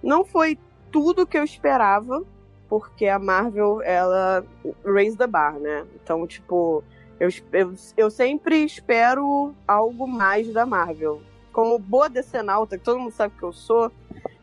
Não 0.02 0.24
foi 0.24 0.58
tudo 0.90 1.26
que 1.26 1.36
eu 1.36 1.44
esperava, 1.44 2.22
porque 2.68 3.06
a 3.06 3.18
Marvel, 3.18 3.80
ela 3.82 4.44
raise 4.84 5.16
the 5.16 5.26
bar, 5.26 5.58
né? 5.58 5.84
Então, 5.94 6.26
tipo, 6.26 6.82
eu, 7.18 7.28
eu, 7.52 7.74
eu 7.96 8.10
sempre 8.10 8.64
espero 8.64 9.54
algo 9.66 10.06
mais 10.06 10.52
da 10.52 10.66
Marvel. 10.66 11.22
Como 11.52 11.78
boa 11.78 12.08
decenalta, 12.08 12.76
que 12.76 12.84
todo 12.84 12.98
mundo 12.98 13.12
sabe 13.12 13.34
que 13.36 13.42
eu 13.42 13.52
sou, 13.52 13.90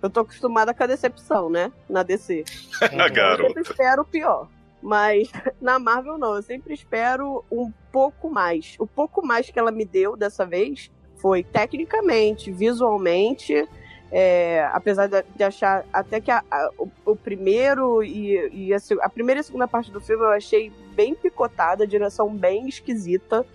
eu 0.03 0.09
tô 0.09 0.19
acostumada 0.19 0.73
com 0.73 0.83
a 0.83 0.88
decepção, 0.88 1.49
né? 1.49 1.72
Na 1.90 2.03
DC. 2.03 2.43
A 2.99 3.09
garota. 3.09 3.43
Eu 3.43 3.48
sempre 3.48 3.61
espero 3.64 4.01
o 4.01 4.06
pior. 4.06 4.49
Mas 4.82 5.32
na 5.61 5.80
Marvel 5.80 6.17
não, 6.17 6.35
eu 6.35 6.41
sempre 6.43 6.73
espero 6.73 7.43
um 7.49 7.72
pouco 7.90 8.30
mais. 8.30 8.75
O 8.77 8.85
pouco 8.85 9.25
mais 9.25 9.49
que 9.49 9.57
ela 9.57 9.72
me 9.72 9.85
deu 9.85 10.17
dessa 10.17 10.45
vez 10.45 10.91
foi 11.15 11.41
tecnicamente, 11.41 12.51
visualmente, 12.51 13.65
é, 14.11 14.69
apesar 14.73 15.07
de, 15.07 15.43
achar 15.43 15.85
até 15.93 16.19
que 16.19 16.30
a, 16.30 16.43
a, 16.51 16.69
o, 16.77 16.91
o, 17.06 17.15
primeiro 17.15 18.03
e, 18.03 18.49
e 18.51 18.73
a, 18.73 18.77
a, 19.01 19.09
primeira 19.09 19.40
e 19.40 19.43
segunda 19.43 19.67
parte 19.67 19.90
do 19.90 20.01
filme 20.01 20.22
eu 20.22 20.32
achei 20.32 20.69
bem 20.93 21.15
picotada, 21.15 21.85
a 21.85 21.88
direção 21.88 22.35
bem 22.35 22.67
esquisita, 22.67 23.45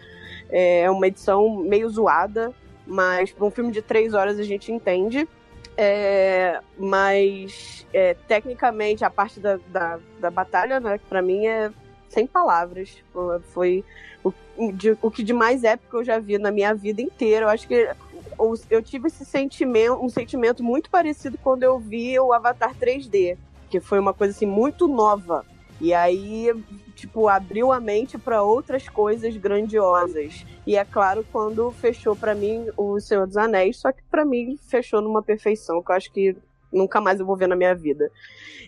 é 0.48 0.90
uma 0.90 1.06
edição 1.06 1.58
meio 1.58 1.90
zoada, 1.90 2.54
mas 2.86 3.30
para 3.30 3.44
um 3.44 3.50
filme 3.50 3.70
de 3.70 3.82
três 3.82 4.14
horas 4.14 4.38
a 4.38 4.42
gente 4.42 4.72
entende. 4.72 5.28
É, 5.76 6.60
mas 6.76 7.86
é, 7.92 8.14
tecnicamente 8.26 9.04
a 9.04 9.10
parte 9.10 9.38
da, 9.38 9.58
da, 9.68 9.98
da 10.18 10.30
batalha, 10.30 10.80
né, 10.80 10.98
para 11.08 11.22
mim 11.22 11.46
é 11.46 11.70
sem 12.08 12.26
palavras. 12.26 13.02
Foi 13.52 13.84
o, 14.24 14.32
de, 14.72 14.96
o 15.00 15.10
que 15.10 15.22
de 15.22 15.32
mais 15.32 15.62
épico 15.64 15.98
eu 15.98 16.04
já 16.04 16.18
vi 16.18 16.38
na 16.38 16.50
minha 16.50 16.74
vida 16.74 17.00
inteira. 17.00 17.46
Eu 17.46 17.50
acho 17.50 17.68
que 17.68 17.88
eu 18.70 18.82
tive 18.82 19.08
esse 19.08 19.24
sentimento, 19.24 20.04
um 20.04 20.08
sentimento 20.08 20.62
muito 20.62 20.90
parecido 20.90 21.38
quando 21.38 21.62
eu 21.62 21.78
vi 21.78 22.18
o 22.18 22.32
Avatar 22.32 22.74
3D, 22.74 23.36
que 23.68 23.80
foi 23.80 23.98
uma 23.98 24.14
coisa 24.14 24.34
assim 24.34 24.46
muito 24.46 24.86
nova. 24.86 25.44
E 25.80 25.94
aí, 25.94 26.52
tipo, 26.94 27.28
abriu 27.28 27.72
a 27.72 27.78
mente 27.78 28.18
para 28.18 28.42
outras 28.42 28.88
coisas 28.88 29.36
grandiosas. 29.36 30.44
E 30.66 30.76
é 30.76 30.84
claro, 30.84 31.24
quando 31.30 31.70
fechou 31.70 32.16
para 32.16 32.34
mim 32.34 32.66
o 32.76 32.98
Senhor 32.98 33.26
dos 33.26 33.36
Anéis, 33.36 33.76
só 33.76 33.92
que 33.92 34.02
para 34.10 34.24
mim 34.24 34.58
fechou 34.68 35.00
numa 35.00 35.22
perfeição 35.22 35.82
que 35.82 35.90
eu 35.90 35.96
acho 35.96 36.12
que 36.12 36.36
nunca 36.72 37.00
mais 37.00 37.20
eu 37.20 37.26
vou 37.26 37.36
ver 37.36 37.46
na 37.46 37.56
minha 37.56 37.74
vida. 37.74 38.10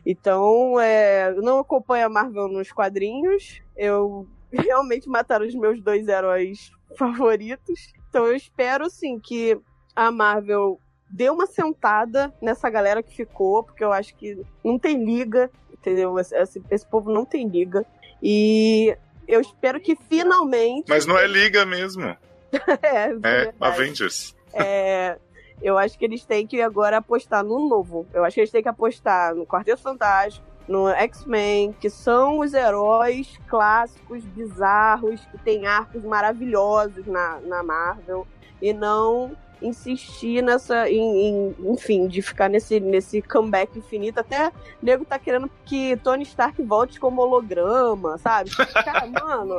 Então, 0.06 0.78
é, 0.80 1.34
não 1.34 1.58
acompanho 1.58 2.06
a 2.06 2.08
Marvel 2.08 2.48
nos 2.48 2.70
quadrinhos. 2.70 3.60
Eu 3.76 4.26
realmente 4.52 5.08
mataram 5.08 5.46
os 5.46 5.54
meus 5.54 5.80
dois 5.80 6.06
heróis 6.06 6.70
favoritos. 6.96 7.92
Então 8.08 8.26
eu 8.26 8.34
espero, 8.34 8.88
sim, 8.88 9.18
que 9.18 9.58
a 9.94 10.10
Marvel 10.10 10.80
dê 11.08 11.28
uma 11.28 11.46
sentada 11.46 12.32
nessa 12.40 12.70
galera 12.70 13.02
que 13.02 13.14
ficou, 13.14 13.62
porque 13.62 13.82
eu 13.82 13.92
acho 13.92 14.14
que 14.14 14.40
não 14.64 14.78
tem 14.78 15.04
liga 15.04 15.50
entendeu? 15.80 16.18
Esse, 16.18 16.62
esse 16.70 16.86
povo 16.86 17.10
não 17.10 17.24
tem 17.24 17.48
liga. 17.48 17.84
E 18.22 18.96
eu 19.26 19.40
espero 19.40 19.80
que 19.80 19.96
finalmente. 19.96 20.86
Mas 20.88 21.06
não 21.06 21.18
é 21.18 21.26
liga 21.26 21.64
mesmo. 21.64 22.04
é, 22.82 23.10
é 23.24 23.54
Avengers. 23.60 24.36
É, 24.52 25.18
eu 25.62 25.78
acho 25.78 25.98
que 25.98 26.04
eles 26.04 26.24
têm 26.24 26.46
que 26.46 26.60
agora 26.60 26.98
apostar 26.98 27.42
no 27.42 27.68
novo. 27.68 28.06
Eu 28.12 28.24
acho 28.24 28.34
que 28.34 28.40
eles 28.40 28.50
têm 28.50 28.62
que 28.62 28.68
apostar 28.68 29.34
no 29.34 29.46
Quarteto 29.46 29.82
Fantástico, 29.82 30.46
no 30.66 30.88
X-Men, 30.88 31.72
que 31.80 31.88
são 31.88 32.40
os 32.40 32.54
heróis 32.54 33.38
clássicos, 33.48 34.24
bizarros, 34.24 35.20
que 35.26 35.38
tem 35.38 35.66
arcos 35.66 36.02
maravilhosos 36.02 37.06
na, 37.06 37.40
na 37.40 37.62
Marvel, 37.62 38.26
e 38.60 38.72
não 38.72 39.36
insistir 39.62 40.42
nessa, 40.42 40.88
em, 40.90 41.28
em, 41.28 41.56
enfim, 41.72 42.06
de 42.06 42.22
ficar 42.22 42.48
nesse, 42.48 42.80
nesse 42.80 43.22
comeback 43.22 43.78
infinito. 43.78 44.20
Até 44.20 44.48
o 44.48 44.52
nego 44.82 45.04
tá 45.04 45.18
querendo 45.18 45.50
que 45.64 45.96
Tony 45.98 46.22
Stark 46.22 46.62
volte 46.62 46.98
como 46.98 47.22
holograma, 47.22 48.18
sabe? 48.18 48.50
Cara, 48.56 49.06
mano, 49.08 49.56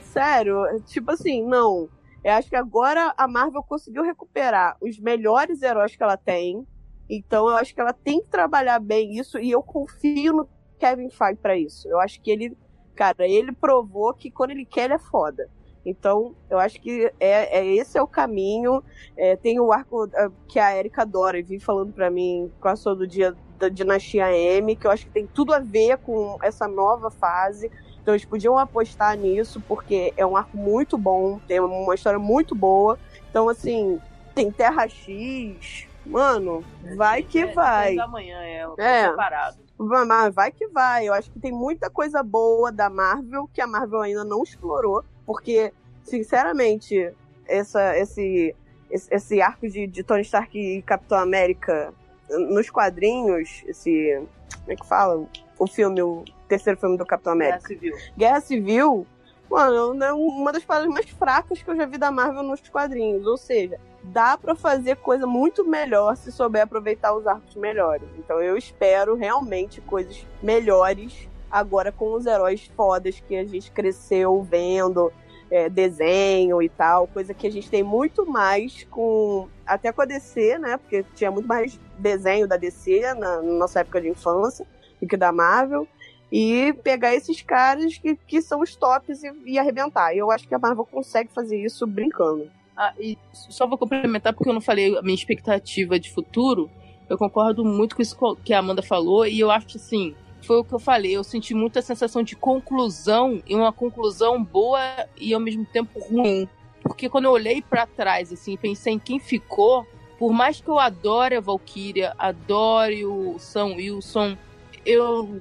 sério, 0.00 0.64
tipo 0.86 1.10
assim, 1.10 1.44
não. 1.44 1.88
Eu 2.24 2.32
acho 2.34 2.48
que 2.48 2.56
agora 2.56 3.12
a 3.16 3.26
Marvel 3.26 3.62
conseguiu 3.62 4.02
recuperar 4.02 4.76
os 4.80 4.98
melhores 4.98 5.60
heróis 5.60 5.96
que 5.96 6.02
ela 6.02 6.16
tem. 6.16 6.66
Então 7.10 7.48
eu 7.48 7.56
acho 7.56 7.74
que 7.74 7.80
ela 7.80 7.92
tem 7.92 8.22
que 8.22 8.28
trabalhar 8.28 8.78
bem 8.78 9.18
isso 9.18 9.38
e 9.38 9.50
eu 9.50 9.62
confio 9.62 10.32
no 10.32 10.48
Kevin 10.78 11.10
Feige 11.10 11.40
para 11.40 11.56
isso. 11.56 11.88
Eu 11.88 12.00
acho 12.00 12.20
que 12.20 12.30
ele, 12.30 12.56
cara, 12.94 13.26
ele 13.26 13.52
provou 13.52 14.14
que 14.14 14.30
quando 14.30 14.52
ele 14.52 14.64
quer 14.64 14.84
ele 14.84 14.94
é 14.94 14.98
foda. 14.98 15.50
Então, 15.84 16.34
eu 16.48 16.58
acho 16.58 16.80
que 16.80 17.10
é, 17.18 17.58
é 17.58 17.66
esse 17.74 17.98
é 17.98 18.02
o 18.02 18.06
caminho. 18.06 18.82
É, 19.16 19.36
tem 19.36 19.58
o 19.58 19.72
arco 19.72 20.08
é, 20.14 20.28
que 20.48 20.58
a 20.58 20.76
Erika 20.76 21.02
adora 21.02 21.38
e 21.38 21.42
vem 21.42 21.58
falando 21.58 21.92
para 21.92 22.10
mim 22.10 22.50
passou 22.60 22.94
do 22.94 23.06
dia 23.06 23.34
da 23.58 23.68
dinastia 23.68 24.32
M, 24.32 24.76
que 24.76 24.86
eu 24.86 24.90
acho 24.90 25.06
que 25.06 25.12
tem 25.12 25.26
tudo 25.26 25.52
a 25.52 25.58
ver 25.58 25.98
com 25.98 26.38
essa 26.42 26.66
nova 26.68 27.10
fase. 27.10 27.70
Então, 28.00 28.14
eles 28.14 28.24
podiam 28.24 28.58
apostar 28.58 29.16
nisso, 29.16 29.62
porque 29.68 30.12
é 30.16 30.26
um 30.26 30.36
arco 30.36 30.56
muito 30.56 30.98
bom, 30.98 31.38
tem 31.46 31.60
uma 31.60 31.94
história 31.94 32.18
muito 32.18 32.54
boa. 32.54 32.98
Então, 33.30 33.48
assim, 33.48 34.00
tem 34.34 34.50
Terra 34.50 34.88
X, 34.88 35.86
Mano, 36.04 36.64
vai 36.96 37.22
que 37.22 37.38
É, 37.40 37.52
vai. 37.52 37.86
seis 37.86 37.96
da 37.96 38.08
manhã 38.08 38.38
é, 38.42 38.66
É. 38.78 39.08
separado. 39.08 39.58
Mas 39.78 40.34
vai 40.34 40.52
que 40.52 40.66
vai. 40.68 41.08
Eu 41.08 41.14
acho 41.14 41.30
que 41.30 41.40
tem 41.40 41.52
muita 41.52 41.88
coisa 41.88 42.22
boa 42.22 42.70
da 42.70 42.90
Marvel 42.90 43.48
que 43.52 43.60
a 43.60 43.66
Marvel 43.66 44.00
ainda 44.00 44.24
não 44.24 44.42
explorou. 44.42 45.04
Porque, 45.32 45.72
sinceramente, 46.04 47.10
essa, 47.48 47.96
esse, 47.98 48.54
esse, 48.90 49.14
esse 49.14 49.40
arco 49.40 49.66
de, 49.66 49.86
de 49.86 50.02
Tony 50.02 50.20
Stark 50.20 50.58
e 50.58 50.82
Capitão 50.82 51.18
América 51.18 51.94
nos 52.28 52.68
quadrinhos, 52.68 53.62
esse. 53.66 54.22
Como 54.60 54.72
é 54.72 54.76
que 54.76 54.86
fala? 54.86 55.26
O 55.58 55.66
filme, 55.66 56.02
o 56.02 56.22
terceiro 56.48 56.78
filme 56.78 56.96
do 56.98 57.06
Capitão 57.06 57.36
Guerra 57.36 57.50
América. 57.50 57.68
Civil. 57.68 57.96
Guerra 58.16 58.40
Civil, 58.40 59.06
mano, 59.50 60.04
é 60.04 60.12
uma 60.12 60.52
das 60.52 60.64
paradas 60.64 60.92
mais 60.92 61.08
fracas 61.08 61.62
que 61.62 61.70
eu 61.70 61.76
já 61.76 61.86
vi 61.86 61.98
da 61.98 62.10
Marvel 62.10 62.42
nos 62.42 62.60
quadrinhos. 62.68 63.26
Ou 63.26 63.38
seja, 63.38 63.78
dá 64.02 64.36
pra 64.36 64.54
fazer 64.54 64.96
coisa 64.96 65.26
muito 65.26 65.64
melhor 65.64 66.16
se 66.16 66.30
souber 66.30 66.62
aproveitar 66.62 67.14
os 67.14 67.26
arcos 67.26 67.56
melhores. 67.56 68.08
Então 68.18 68.40
eu 68.42 68.56
espero 68.56 69.14
realmente 69.14 69.80
coisas 69.80 70.26
melhores 70.42 71.28
agora 71.50 71.92
com 71.92 72.14
os 72.14 72.24
heróis 72.24 72.70
fodas 72.74 73.20
que 73.20 73.36
a 73.36 73.44
gente 73.44 73.70
cresceu 73.70 74.42
vendo. 74.42 75.12
É, 75.52 75.68
desenho 75.68 76.62
e 76.62 76.68
tal, 76.70 77.06
coisa 77.06 77.34
que 77.34 77.46
a 77.46 77.50
gente 77.50 77.68
tem 77.68 77.82
muito 77.82 78.24
mais 78.24 78.84
com. 78.84 79.48
Até 79.66 79.92
com 79.92 80.00
a 80.00 80.06
DC, 80.06 80.58
né? 80.58 80.78
Porque 80.78 81.04
tinha 81.14 81.30
muito 81.30 81.46
mais 81.46 81.78
desenho 81.98 82.48
da 82.48 82.56
DC 82.56 83.14
na, 83.14 83.42
na 83.42 83.42
nossa 83.42 83.80
época 83.80 84.00
de 84.00 84.08
infância 84.08 84.66
do 85.00 85.06
que 85.06 85.16
da 85.16 85.30
Marvel 85.30 85.86
e 86.32 86.72
pegar 86.82 87.14
esses 87.14 87.42
caras 87.42 87.98
que, 87.98 88.16
que 88.16 88.40
são 88.40 88.62
os 88.62 88.74
tops 88.74 89.22
e, 89.22 89.30
e 89.44 89.58
arrebentar. 89.58 90.14
E 90.14 90.18
eu 90.18 90.30
acho 90.30 90.48
que 90.48 90.54
a 90.54 90.58
Marvel 90.58 90.86
consegue 90.86 91.30
fazer 91.34 91.62
isso 91.62 91.86
brincando. 91.86 92.50
Ah, 92.74 92.94
e 92.98 93.18
só 93.34 93.66
vou 93.66 93.76
complementar 93.76 94.32
porque 94.32 94.48
eu 94.48 94.54
não 94.54 94.60
falei 94.60 94.96
a 94.96 95.02
minha 95.02 95.14
expectativa 95.14 96.00
de 96.00 96.10
futuro. 96.10 96.70
Eu 97.10 97.18
concordo 97.18 97.62
muito 97.62 97.94
com 97.94 98.00
isso 98.00 98.16
que 98.42 98.54
a 98.54 98.60
Amanda 98.60 98.82
falou 98.82 99.26
e 99.26 99.38
eu 99.38 99.50
acho 99.50 99.66
que 99.66 99.76
assim, 99.76 100.16
foi 100.42 100.58
o 100.58 100.64
que 100.64 100.72
eu 100.72 100.78
falei. 100.78 101.16
Eu 101.16 101.24
senti 101.24 101.54
muita 101.54 101.80
sensação 101.80 102.22
de 102.22 102.36
conclusão 102.36 103.42
e 103.46 103.54
uma 103.54 103.72
conclusão 103.72 104.42
boa 104.42 104.80
e 105.16 105.32
ao 105.32 105.40
mesmo 105.40 105.64
tempo 105.64 106.00
ruim. 106.00 106.48
Porque 106.82 107.08
quando 107.08 107.26
eu 107.26 107.30
olhei 107.30 107.62
pra 107.62 107.86
trás, 107.86 108.32
assim, 108.32 108.56
pensei 108.56 108.94
em 108.94 108.98
quem 108.98 109.18
ficou, 109.18 109.86
por 110.18 110.32
mais 110.32 110.60
que 110.60 110.68
eu 110.68 110.78
adore 110.78 111.36
a 111.36 111.40
Valkyria, 111.40 112.14
adore 112.18 113.04
o 113.06 113.38
Sam 113.38 113.74
Wilson, 113.76 114.36
eu. 114.84 115.40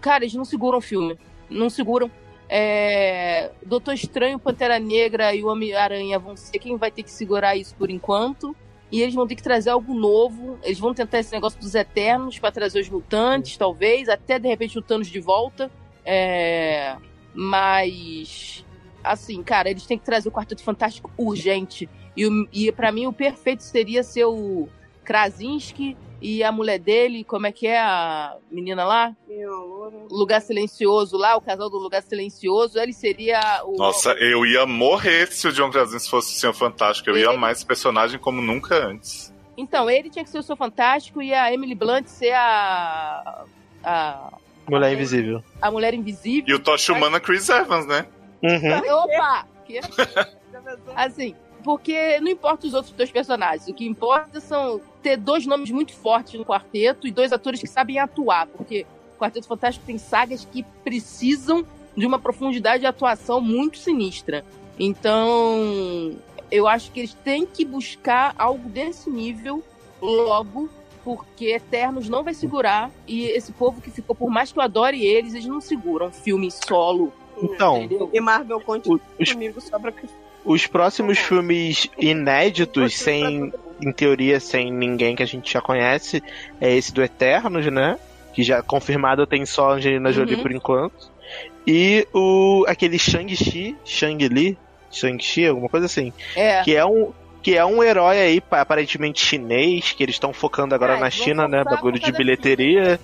Cara, 0.00 0.24
eles 0.24 0.34
não 0.34 0.44
seguram 0.44 0.78
o 0.78 0.82
filme. 0.82 1.18
Não 1.48 1.70
seguram. 1.70 2.10
É, 2.48 3.50
Doutor 3.64 3.94
Estranho, 3.94 4.38
Pantera 4.38 4.78
Negra 4.78 5.34
e 5.34 5.42
o 5.42 5.48
Homem-Aranha 5.48 6.18
vão 6.18 6.36
ser 6.36 6.58
quem 6.58 6.76
vai 6.76 6.90
ter 6.90 7.02
que 7.02 7.10
segurar 7.10 7.56
isso 7.56 7.74
por 7.76 7.90
enquanto. 7.90 8.54
E 8.94 9.02
eles 9.02 9.12
vão 9.12 9.26
ter 9.26 9.34
que 9.34 9.42
trazer 9.42 9.70
algo 9.70 9.92
novo. 9.92 10.56
Eles 10.62 10.78
vão 10.78 10.94
tentar 10.94 11.18
esse 11.18 11.32
negócio 11.32 11.58
dos 11.58 11.74
Eternos 11.74 12.38
para 12.38 12.52
trazer 12.52 12.78
os 12.78 12.88
mutantes, 12.88 13.56
talvez. 13.56 14.08
Até 14.08 14.38
de 14.38 14.46
repente 14.46 14.78
o 14.78 14.82
Thanos 14.82 15.08
de 15.08 15.18
volta. 15.18 15.68
É, 16.04 16.96
mas. 17.34 18.64
Assim, 19.02 19.42
cara, 19.42 19.68
eles 19.68 19.84
têm 19.84 19.98
que 19.98 20.04
trazer 20.04 20.28
o 20.28 20.32
Quarteto 20.32 20.62
Fantástico 20.62 21.10
urgente. 21.18 21.90
E, 22.16 22.28
e 22.52 22.70
para 22.70 22.92
mim 22.92 23.08
o 23.08 23.12
perfeito 23.12 23.64
seria 23.64 24.04
ser 24.04 24.26
o 24.26 24.68
Krasinski 25.04 25.96
e 26.20 26.42
a 26.42 26.50
mulher 26.50 26.78
dele, 26.78 27.22
como 27.22 27.46
é 27.46 27.52
que 27.52 27.66
é 27.66 27.78
a 27.78 28.34
menina 28.50 28.84
lá? 28.84 29.14
Lugar 30.10 30.40
Silencioso 30.40 31.16
lá, 31.18 31.36
o 31.36 31.40
casal 31.40 31.68
do 31.68 31.76
Lugar 31.76 32.02
Silencioso, 32.02 32.78
ele 32.78 32.92
seria 32.92 33.62
o. 33.64 33.76
Nossa, 33.76 34.12
eu 34.12 34.46
ia 34.46 34.64
morrer 34.64 35.26
se 35.30 35.46
o 35.46 35.52
John 35.52 35.70
Krasinski 35.70 36.08
fosse 36.10 36.34
o 36.34 36.40
Senhor 36.40 36.54
Fantástico. 36.54 37.10
Eu 37.10 37.18
ia 37.18 37.28
amar 37.30 37.52
esse 37.52 37.64
personagem 37.66 38.18
como 38.18 38.40
nunca 38.40 38.74
antes. 38.74 39.34
Então, 39.56 39.88
ele 39.88 40.10
tinha 40.10 40.24
que 40.24 40.30
ser 40.30 40.38
o 40.38 40.42
seu 40.42 40.56
fantástico 40.56 41.22
e 41.22 41.32
a 41.32 41.52
Emily 41.52 41.74
Blunt 41.74 42.06
ser 42.06 42.32
a. 42.32 43.44
a, 43.84 44.32
Mulher 44.68 44.94
Invisível. 44.94 45.44
a 45.60 45.70
mulher 45.70 45.92
invisível. 45.92 46.48
E 46.48 46.54
o 46.54 46.58
Tocha 46.58 46.92
Humana 46.94 47.20
Chris 47.20 47.48
Evans, 47.50 47.86
né? 47.86 48.06
Uhum. 48.42 48.94
Opa! 49.02 49.46
Que? 49.64 49.80
Assim, 50.94 51.34
porque 51.64 52.20
não 52.20 52.28
importa 52.30 52.66
os 52.66 52.74
outros 52.74 52.92
dois 52.94 53.10
personagens. 53.10 53.66
O 53.66 53.74
que 53.74 53.86
importa 53.86 54.38
são 54.40 54.80
ter 55.02 55.16
dois 55.16 55.46
nomes 55.46 55.70
muito 55.70 55.92
fortes 55.94 56.34
no 56.34 56.44
quarteto 56.44 57.06
e 57.08 57.10
dois 57.10 57.32
atores 57.32 57.60
que 57.60 57.66
sabem 57.66 57.98
atuar. 57.98 58.46
Porque 58.46 58.86
o 59.16 59.18
Quarteto 59.18 59.46
Fantástico 59.48 59.86
tem 59.86 59.96
sagas 59.98 60.44
que 60.44 60.62
precisam 60.84 61.64
de 61.96 62.04
uma 62.06 62.18
profundidade 62.18 62.80
de 62.80 62.86
atuação 62.86 63.40
muito 63.40 63.78
sinistra. 63.78 64.44
Então, 64.78 66.14
eu 66.50 66.66
acho 66.68 66.90
que 66.92 67.00
eles 67.00 67.14
têm 67.14 67.46
que 67.46 67.64
buscar 67.64 68.34
algo 68.38 68.68
desse 68.68 69.08
nível 69.10 69.62
logo, 70.02 70.68
porque 71.04 71.46
Eternos 71.46 72.08
não 72.08 72.22
vai 72.24 72.34
segurar. 72.34 72.90
E 73.06 73.24
esse 73.26 73.52
povo 73.52 73.80
que 73.80 73.90
ficou, 73.90 74.14
por 74.16 74.28
mais 74.30 74.52
que 74.52 74.58
eu 74.58 74.62
adore 74.62 75.04
eles, 75.04 75.34
eles 75.34 75.46
não 75.46 75.60
seguram 75.60 76.10
filme 76.10 76.50
solo. 76.50 77.12
Então, 77.40 77.82
Entendeu? 77.82 78.10
E 78.12 78.20
Marvel 78.20 78.60
continua 78.60 79.00
os- 79.20 79.32
comigo 79.32 79.60
só 79.60 79.78
pra 79.78 79.90
que. 79.92 80.06
Os 80.44 80.66
próximos 80.66 81.18
filmes 81.18 81.88
inéditos, 81.98 82.94
sem, 82.96 83.52
em 83.80 83.92
teoria, 83.92 84.38
sem 84.40 84.70
ninguém 84.72 85.16
que 85.16 85.22
a 85.22 85.26
gente 85.26 85.52
já 85.52 85.60
conhece, 85.60 86.22
é 86.60 86.74
esse 86.74 86.92
do 86.92 87.02
Eternos, 87.02 87.66
né? 87.66 87.98
Que 88.32 88.42
já 88.42 88.62
confirmado 88.62 89.26
tem 89.26 89.46
só 89.46 89.72
Angelina 89.72 90.12
Jolie 90.12 90.34
Uhum. 90.36 90.42
por 90.42 90.52
enquanto. 90.52 91.14
E 91.66 92.06
o 92.12 92.64
aquele 92.68 92.98
Shang-Chi, 92.98 93.74
Shang-Li, 93.84 94.58
Shang-Chi, 94.90 95.46
alguma 95.46 95.68
coisa 95.68 95.86
assim. 95.86 96.12
É. 96.36 96.62
Que 96.62 96.76
é 96.76 96.84
um 96.84 97.12
que 97.42 97.54
é 97.56 97.64
um 97.64 97.82
herói 97.82 98.18
aí, 98.18 98.40
pa- 98.40 98.62
aparentemente 98.62 99.22
chinês, 99.22 99.92
que 99.92 100.02
eles 100.02 100.14
estão 100.14 100.32
focando 100.32 100.74
agora 100.74 100.94
Ah, 100.94 101.00
na 101.00 101.10
China, 101.10 101.46
né? 101.46 101.62
Bagulho 101.62 101.98
de 101.98 102.10
bilheteria. 102.10 102.98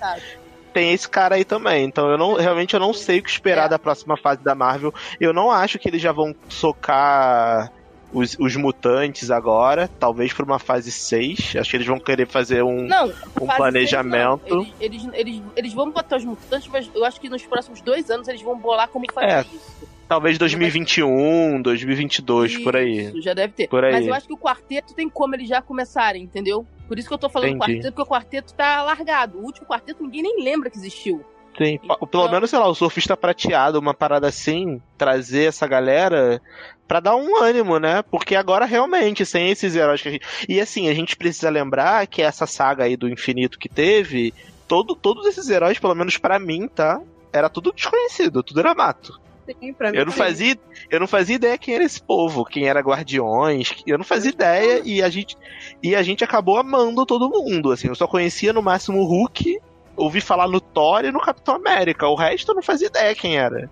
Tem 0.72 0.92
esse 0.92 1.08
cara 1.08 1.34
aí 1.34 1.44
também. 1.44 1.84
Então 1.84 2.08
eu 2.10 2.16
não 2.18 2.34
realmente 2.34 2.74
eu 2.74 2.80
não 2.80 2.92
sei 2.92 3.18
o 3.18 3.22
que 3.22 3.30
esperar 3.30 3.66
É. 3.66 3.68
da 3.70 3.78
próxima 3.78 4.16
fase 4.16 4.42
da 4.42 4.54
Marvel. 4.54 4.92
Eu 5.20 5.32
não 5.32 5.50
acho 5.50 5.78
que 5.78 5.88
eles 5.88 6.00
já 6.00 6.12
vão 6.12 6.34
socar 6.48 7.72
os, 8.12 8.36
os 8.38 8.56
mutantes 8.56 9.30
agora, 9.30 9.88
talvez 9.98 10.32
por 10.32 10.44
uma 10.44 10.58
fase 10.58 10.90
6. 10.90 11.56
Acho 11.56 11.70
que 11.70 11.76
eles 11.76 11.86
vão 11.86 11.98
querer 11.98 12.26
fazer 12.26 12.62
um, 12.62 12.82
Não, 12.82 13.12
um 13.40 13.46
planejamento. 13.46 14.66
Eles, 14.80 15.04
eles, 15.04 15.14
eles, 15.14 15.42
eles 15.56 15.72
vão 15.72 15.90
botar 15.90 16.16
os 16.16 16.24
mutantes, 16.24 16.68
mas 16.68 16.90
eu 16.94 17.04
acho 17.04 17.20
que 17.20 17.28
nos 17.28 17.42
próximos 17.44 17.80
dois 17.80 18.10
anos 18.10 18.26
eles 18.28 18.42
vão 18.42 18.58
bolar 18.58 18.88
como 18.88 19.04
fazer 19.12 19.26
É, 19.26 19.40
isso. 19.40 19.88
Talvez 20.08 20.36
2021, 20.38 21.62
2022, 21.62 22.58
por 22.64 22.74
aí. 22.74 23.06
Isso, 23.06 23.22
já 23.22 23.32
deve 23.32 23.52
ter. 23.52 23.68
Por 23.68 23.84
aí. 23.84 23.92
Mas 23.92 24.06
eu 24.06 24.14
acho 24.14 24.26
que 24.26 24.32
o 24.32 24.38
quarteto 24.38 24.92
tem 24.92 25.08
como 25.08 25.36
eles 25.36 25.48
já 25.48 25.62
começarem, 25.62 26.24
entendeu? 26.24 26.66
Por 26.90 26.98
isso 26.98 27.06
que 27.06 27.14
eu 27.14 27.18
tô 27.18 27.28
falando 27.28 27.50
do 27.50 27.56
Entendi. 27.58 27.74
quarteto, 27.74 27.94
porque 27.94 28.02
o 28.02 28.12
quarteto 28.12 28.52
tá 28.52 28.82
largado. 28.82 29.38
O 29.38 29.44
último 29.44 29.64
quarteto 29.64 30.02
ninguém 30.02 30.22
nem 30.24 30.42
lembra 30.42 30.68
que 30.68 30.76
existiu. 30.76 31.24
Sim, 31.56 31.78
pa- 31.78 31.96
pelo 32.04 32.28
menos, 32.28 32.50
sei 32.50 32.58
lá, 32.58 32.66
o 32.66 32.74
surfista 32.74 33.16
prateado, 33.16 33.78
uma 33.78 33.94
parada 33.94 34.26
assim, 34.26 34.82
trazer 34.98 35.44
essa 35.44 35.68
galera 35.68 36.42
pra 36.88 36.98
dar 36.98 37.14
um 37.14 37.40
ânimo, 37.40 37.78
né? 37.78 38.02
Porque 38.02 38.34
agora 38.34 38.64
realmente, 38.64 39.24
sem 39.24 39.50
esses 39.50 39.76
heróis 39.76 40.02
que 40.02 40.08
a 40.08 40.10
gente. 40.10 40.26
E 40.48 40.60
assim, 40.60 40.88
a 40.88 40.92
gente 40.92 41.16
precisa 41.16 41.48
lembrar 41.48 42.04
que 42.08 42.22
essa 42.22 42.44
saga 42.44 42.82
aí 42.82 42.96
do 42.96 43.08
infinito 43.08 43.56
que 43.56 43.68
teve, 43.68 44.34
todo, 44.66 44.96
todos 44.96 45.24
esses 45.26 45.48
heróis, 45.48 45.78
pelo 45.78 45.94
menos 45.94 46.16
pra 46.18 46.40
mim, 46.40 46.66
tá? 46.66 47.00
Era 47.32 47.48
tudo 47.48 47.72
desconhecido, 47.72 48.42
tudo 48.42 48.58
era 48.58 48.74
mato. 48.74 49.20
Sim, 49.46 49.72
pra 49.72 49.90
mim, 49.90 49.98
Eu 49.98 50.04
não 50.04 50.12
sim. 50.12 50.18
fazia, 50.18 50.56
eu 50.90 51.00
não 51.00 51.06
fazia 51.06 51.36
ideia 51.36 51.58
quem 51.58 51.74
era 51.74 51.84
esse 51.84 52.00
povo, 52.02 52.44
quem 52.44 52.68
era 52.68 52.80
Guardiões, 52.80 53.74
eu 53.86 53.98
não 53.98 54.04
fazia 54.04 54.30
ideia 54.30 54.82
e 54.84 55.02
a 55.02 55.08
gente 55.08 55.36
e 55.82 55.94
a 55.96 56.02
gente 56.02 56.22
acabou 56.22 56.56
amando 56.56 57.04
todo 57.06 57.28
mundo, 57.30 57.72
assim, 57.72 57.88
eu 57.88 57.94
só 57.94 58.06
conhecia 58.06 58.52
no 58.52 58.62
máximo 58.62 58.98
o 58.98 59.04
Hulk, 59.04 59.58
ouvi 59.96 60.20
falar 60.20 60.48
no 60.48 60.60
Thor 60.60 61.04
e 61.04 61.10
no 61.10 61.20
Capitão 61.20 61.56
América, 61.56 62.06
o 62.06 62.14
resto 62.14 62.52
eu 62.52 62.54
não 62.54 62.62
fazia 62.62 62.86
ideia 62.88 63.14
quem 63.14 63.36
era. 63.36 63.68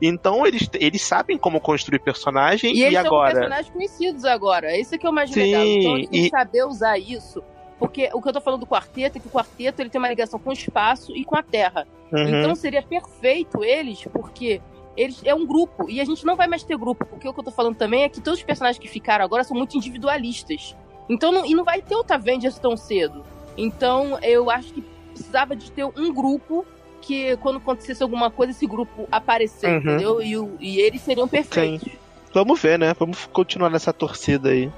Então 0.00 0.46
eles, 0.46 0.68
eles 0.74 1.02
sabem 1.02 1.36
como 1.36 1.60
construir 1.60 1.98
personagem 1.98 2.72
E 2.72 2.78
e, 2.80 2.82
eles 2.84 2.98
são 2.98 3.06
agora 3.06 3.34
personagens 3.34 3.70
conhecidos 3.70 4.24
agora. 4.24 4.76
Esse 4.76 4.98
que 4.98 5.06
é 5.06 5.10
o 5.10 5.12
mais 5.12 5.30
Sim, 5.30 5.40
legal. 5.40 5.64
Então 5.66 5.98
eles 5.98 6.26
e- 6.26 6.28
saber 6.30 6.64
usar 6.64 6.98
isso. 6.98 7.42
Porque 7.78 8.10
o 8.12 8.20
que 8.20 8.28
eu 8.28 8.32
tô 8.32 8.40
falando 8.42 8.60
do 8.60 8.66
quarteto 8.66 9.16
é 9.16 9.20
que 9.20 9.26
o 9.26 9.30
quarteto 9.30 9.80
ele 9.80 9.88
tem 9.88 9.98
uma 9.98 10.08
ligação 10.08 10.38
com 10.38 10.50
o 10.50 10.52
espaço 10.52 11.16
e 11.16 11.24
com 11.24 11.36
a 11.36 11.42
Terra. 11.42 11.86
Uhum. 12.12 12.28
Então 12.28 12.54
seria 12.54 12.82
perfeito 12.82 13.64
eles, 13.64 14.04
porque 14.12 14.60
eles 14.96 15.20
é 15.24 15.34
um 15.34 15.46
grupo. 15.46 15.88
E 15.88 16.00
a 16.00 16.04
gente 16.04 16.24
não 16.26 16.36
vai 16.36 16.46
mais 16.46 16.62
ter 16.62 16.76
grupo. 16.76 17.04
Porque 17.06 17.28
o 17.28 17.32
que 17.34 17.40
eu 17.40 17.44
tô 17.44 17.50
falando 17.50 17.76
também 17.76 18.04
é 18.04 18.08
que 18.08 18.20
todos 18.20 18.38
os 18.40 18.44
personagens 18.44 18.78
que 18.80 18.88
ficaram 18.88 19.24
agora 19.24 19.44
são 19.44 19.56
muito 19.56 19.76
individualistas. 19.76 20.76
Então 21.08 21.32
não, 21.32 21.44
e 21.46 21.54
não 21.54 21.64
vai 21.64 21.80
ter 21.82 21.94
outra 21.94 22.16
Avengers 22.16 22.58
tão 22.58 22.76
cedo. 22.76 23.24
Então 23.56 24.18
eu 24.22 24.50
acho 24.50 24.72
que 24.72 24.84
precisava 25.12 25.54
de 25.56 25.70
ter 25.72 25.84
um 25.84 26.12
grupo 26.14 26.64
que 27.02 27.36
quando 27.38 27.56
acontecesse 27.56 28.02
alguma 28.02 28.30
coisa, 28.30 28.52
esse 28.52 28.66
grupo 28.66 29.08
aparecer, 29.10 29.70
Uhum. 29.70 29.76
entendeu? 29.78 30.22
E, 30.22 30.36
o- 30.36 30.56
e 30.60 30.78
eles 30.80 31.00
seriam 31.00 31.26
perfeitos. 31.26 31.88
vamos 32.32 32.60
ver, 32.60 32.78
né? 32.78 32.94
Vamos 32.98 33.26
continuar 33.26 33.70
nessa 33.70 33.92
torcida 33.92 34.50
aí. 34.50 34.70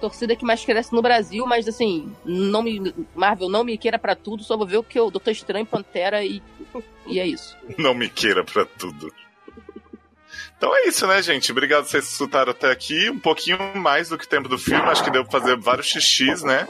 torcida 0.00 0.36
que 0.36 0.44
mais 0.44 0.64
cresce 0.64 0.92
no 0.94 1.02
Brasil, 1.02 1.44
mas 1.44 1.66
assim, 1.66 2.12
não 2.24 2.62
me, 2.62 2.94
Marvel 3.16 3.48
não 3.48 3.64
me 3.64 3.76
queira 3.76 3.98
pra 3.98 4.14
tudo, 4.14 4.44
só 4.44 4.56
vou 4.56 4.64
ver 4.64 4.76
o 4.76 4.82
que 4.84 4.96
eu 4.96 5.10
Doutor 5.10 5.32
Estranho, 5.32 5.66
Pantera 5.66 6.24
e, 6.24 6.40
e 7.06 7.18
é 7.18 7.26
isso. 7.26 7.56
Não 7.76 7.94
me 7.94 8.08
queira 8.08 8.44
pra 8.44 8.64
tudo. 8.64 9.12
Então 10.58 10.76
é 10.76 10.88
isso, 10.88 11.06
né, 11.06 11.22
gente? 11.22 11.52
Obrigado 11.52 11.84
por 11.84 11.90
vocês 11.90 12.10
escutaram 12.10 12.50
até 12.50 12.70
aqui. 12.70 13.08
Um 13.08 13.18
pouquinho 13.18 13.58
mais 13.76 14.08
do 14.08 14.18
que 14.18 14.24
o 14.24 14.28
tempo 14.28 14.48
do 14.48 14.58
filme. 14.58 14.82
Acho 14.88 15.04
que 15.04 15.10
deu 15.10 15.24
pra 15.24 15.40
fazer 15.40 15.56
vários 15.56 15.86
xixis, 15.86 16.42
né? 16.42 16.66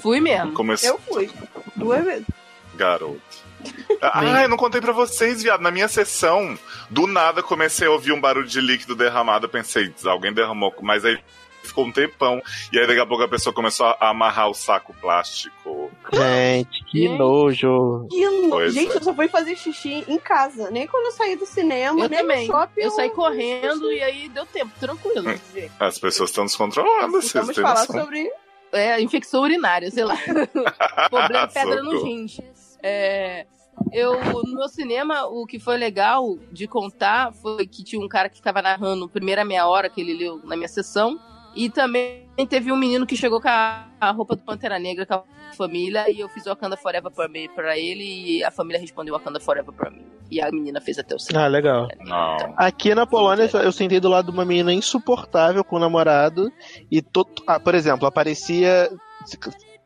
Fui 0.00 0.20
mesmo. 0.20 0.52
Começou. 0.52 0.90
Eu 0.90 0.98
fui. 1.00 1.30
Duas 1.74 2.04
vezes. 2.04 2.26
Garoto. 2.74 3.20
Ah, 4.02 4.42
eu 4.42 4.48
não 4.48 4.56
contei 4.56 4.80
pra 4.80 4.92
vocês, 4.92 5.42
viado. 5.42 5.60
Na 5.60 5.70
minha 5.70 5.86
sessão, 5.86 6.58
do 6.88 7.06
nada 7.06 7.42
comecei 7.42 7.86
a 7.86 7.90
ouvir 7.90 8.12
um 8.12 8.20
barulho 8.20 8.46
de 8.46 8.58
líquido 8.58 8.96
derramado. 8.96 9.44
Eu 9.44 9.50
pensei, 9.50 9.92
alguém 10.06 10.32
derramou, 10.32 10.74
mas 10.80 11.04
aí 11.04 11.18
ficou 11.62 11.84
um 11.84 11.92
tempão. 11.92 12.40
E 12.72 12.78
aí 12.78 12.86
daqui 12.86 13.00
a 13.00 13.06
pouco 13.06 13.22
a 13.24 13.28
pessoa 13.28 13.52
começou 13.52 13.86
a 13.86 14.10
amarrar 14.10 14.48
o 14.48 14.54
saco 14.54 14.94
plástico. 15.00 15.90
Gente, 16.12 16.84
que 16.84 17.08
nojo. 17.08 18.06
Que 18.10 18.28
no- 18.28 18.50
Pois 18.50 18.74
Gente, 18.74 18.92
é. 18.92 18.96
eu 18.96 19.02
só 19.02 19.14
fui 19.14 19.28
fazer 19.28 19.56
xixi 19.56 20.04
em 20.08 20.18
casa. 20.18 20.70
Nem 20.70 20.86
quando 20.86 21.06
eu 21.06 21.12
saí 21.12 21.36
do 21.36 21.46
cinema, 21.46 22.00
Eu 22.00 22.08
nem 22.08 22.18
também. 22.20 22.46
no 22.48 22.52
shopping. 22.52 22.80
Eu 22.80 22.90
saí 22.90 23.10
correndo 23.10 23.92
e 23.92 24.02
aí 24.02 24.28
deu 24.28 24.44
tempo, 24.46 24.72
tranquilo. 24.80 25.22
gente. 25.54 25.70
As 25.78 25.98
pessoas 25.98 26.30
estão 26.30 26.44
descontrolando, 26.44 27.12
vocês 27.20 27.32
Vamos 27.32 27.56
falar 27.56 27.80
noção. 27.86 28.00
sobre. 28.04 28.30
É, 28.72 29.00
infecção 29.00 29.42
urinária, 29.42 29.90
sei 29.90 30.04
lá. 30.04 30.16
Problema 31.10 31.48
pedra 31.48 31.82
nos 31.82 31.94
Socorro. 31.94 32.04
rins. 32.06 32.38
É, 32.82 33.46
eu, 33.92 34.12
no 34.44 34.54
meu 34.58 34.68
cinema, 34.68 35.26
o 35.26 35.44
que 35.46 35.58
foi 35.58 35.76
legal 35.76 36.38
de 36.52 36.66
contar 36.68 37.32
foi 37.32 37.66
que 37.66 37.82
tinha 37.82 38.00
um 38.04 38.08
cara 38.08 38.28
que 38.28 38.36
ficava 38.36 38.62
narrando 38.62 39.06
a 39.06 39.08
primeira 39.08 39.44
meia 39.44 39.66
hora 39.66 39.88
que 39.90 40.00
ele 40.00 40.14
leu 40.14 40.40
na 40.44 40.56
minha 40.56 40.68
sessão. 40.68 41.18
E 41.54 41.68
também 41.68 42.28
teve 42.48 42.70
um 42.70 42.76
menino 42.76 43.06
que 43.06 43.16
chegou 43.16 43.40
com 43.40 43.48
a, 43.48 43.86
a 44.00 44.10
roupa 44.10 44.36
do 44.36 44.42
Pantera 44.42 44.78
Negra 44.78 45.04
com 45.04 45.14
a 45.14 45.24
família. 45.56 46.10
E 46.10 46.20
eu 46.20 46.28
fiz 46.28 46.44
Wakanda 46.44 46.76
Forever 46.76 47.10
pra, 47.10 47.28
mim, 47.28 47.48
pra 47.54 47.78
ele. 47.78 48.04
E 48.04 48.44
a 48.44 48.50
família 48.50 48.80
respondeu 48.80 49.14
Wakanda 49.14 49.40
Forever 49.40 49.72
pra 49.72 49.90
mim. 49.90 50.04
E 50.30 50.40
a 50.40 50.50
menina 50.50 50.80
fez 50.80 50.98
até 50.98 51.14
o 51.14 51.18
cinema. 51.18 51.44
Ah, 51.44 51.48
legal. 51.48 51.88
Não. 52.04 52.54
Aqui 52.56 52.94
na 52.94 53.04
Polônia, 53.04 53.50
eu 53.52 53.72
sentei 53.72 53.98
do 53.98 54.08
lado 54.08 54.26
de 54.26 54.32
uma 54.32 54.44
menina 54.44 54.72
insuportável 54.72 55.64
com 55.64 55.76
o 55.76 55.80
namorado. 55.80 56.52
E, 56.90 57.02
to... 57.02 57.26
ah, 57.46 57.58
por 57.58 57.74
exemplo, 57.74 58.06
aparecia 58.06 58.88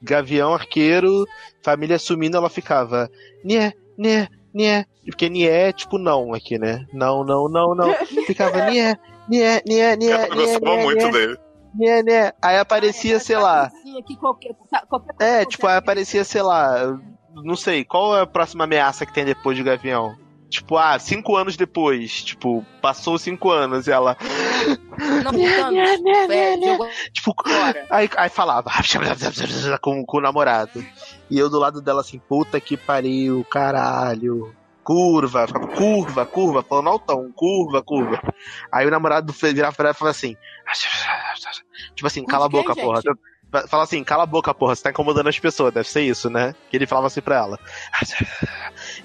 gavião, 0.03 0.53
arqueiro, 0.53 1.25
família 1.63 1.99
sumindo, 1.99 2.37
ela 2.37 2.51
ficava. 2.51 3.11
Né, 3.43 3.73
né, 3.97 4.29
né. 4.53 4.85
Porque 5.07 5.29
Nié 5.31 5.69
é 5.69 5.73
tipo 5.73 5.99
não 5.99 6.35
aqui, 6.35 6.59
né? 6.59 6.87
Não, 6.93 7.25
não, 7.25 7.49
não, 7.49 7.75
não. 7.75 7.95
Ficava 8.27 8.71
Nié, 8.71 8.97
Nié, 9.29 9.63
Nié, 9.67 9.97
Nié, 9.97 10.11
Ela 10.11 10.27
Nié, 10.27 10.35
gostava 10.35 10.77
muito 10.77 11.11
dele. 11.11 11.39
Nié, 11.75 12.03
Nié. 12.03 12.33
Aí 12.41 12.59
aparecia, 12.59 13.19
sei 13.21 13.37
lá. 13.37 13.65
Assim, 13.67 13.99
aqui, 13.99 14.17
qualquer, 14.17 14.55
qualquer 14.89 15.15
É, 15.19 15.45
tipo, 15.45 15.67
aí 15.67 15.77
aparecia, 15.77 16.25
sei 16.25 16.43
lá, 16.43 16.99
não 17.35 17.57
sei, 17.57 17.85
qual 17.85 18.17
é 18.17 18.23
a 18.23 18.27
próxima 18.27 18.65
ameaça 18.65 19.05
que 19.05 19.13
tem 19.13 19.25
depois 19.25 19.57
de 19.57 19.63
Gavião? 19.65 20.17
Tipo, 20.49 20.77
ah, 20.77 20.97
cinco 21.01 21.35
anos 21.37 21.57
depois. 21.57 22.23
Tipo, 22.23 22.65
passou 22.81 23.19
cinco 23.19 23.51
anos 23.51 23.89
e 23.89 23.91
ela. 23.91 24.17
Não, 25.25 25.33
voltando. 25.33 25.75
É, 26.31 26.57
jogou 26.61 26.89
Tipo, 27.13 27.35
fora. 27.45 27.87
aí, 27.91 28.09
aí 28.17 28.29
falava 28.29 28.71
com, 29.83 30.05
com 30.07 30.19
o 30.19 30.21
namorado. 30.21 30.85
E 31.29 31.37
eu 31.37 31.51
do 31.51 31.59
lado 31.59 31.83
dela 31.83 32.03
assim, 32.03 32.21
puta 32.21 32.61
que 32.61 32.77
pariu, 32.77 33.45
caralho. 33.51 34.55
Curva, 34.85 35.47
ficava 35.47 35.67
curva, 35.69 36.27
curva, 36.27 36.63
falando 36.63 36.91
altão, 36.91 37.33
curva, 37.33 37.83
curva. 37.83 38.21
Aí 38.71 38.87
o 38.87 38.91
namorado 38.91 39.33
virava 39.33 39.75
pra 39.75 39.87
ela 39.89 39.95
e 39.95 39.99
falava 39.99 40.17
assim. 40.17 40.37
Tipo 41.95 42.07
assim, 42.07 42.25
cala 42.25 42.47
a 42.47 42.49
boca, 42.49 42.75
porra. 42.77 43.01
Fala 43.69 43.85
assim, 43.85 44.03
cala 44.05 44.25
a 44.25 44.27
boca, 44.27 44.53
porra, 44.53 44.75
você 44.75 44.83
tá 44.83 44.91
incomodando 44.91 45.29
as 45.29 45.39
pessoas, 45.39 45.73
deve 45.73 45.89
ser 45.89 46.03
isso, 46.03 46.29
né? 46.29 46.55
Que 46.71 46.77
ele 46.77 46.87
falava 46.87 47.07
assim 47.07 47.21
pra 47.21 47.37
ela. 47.37 47.59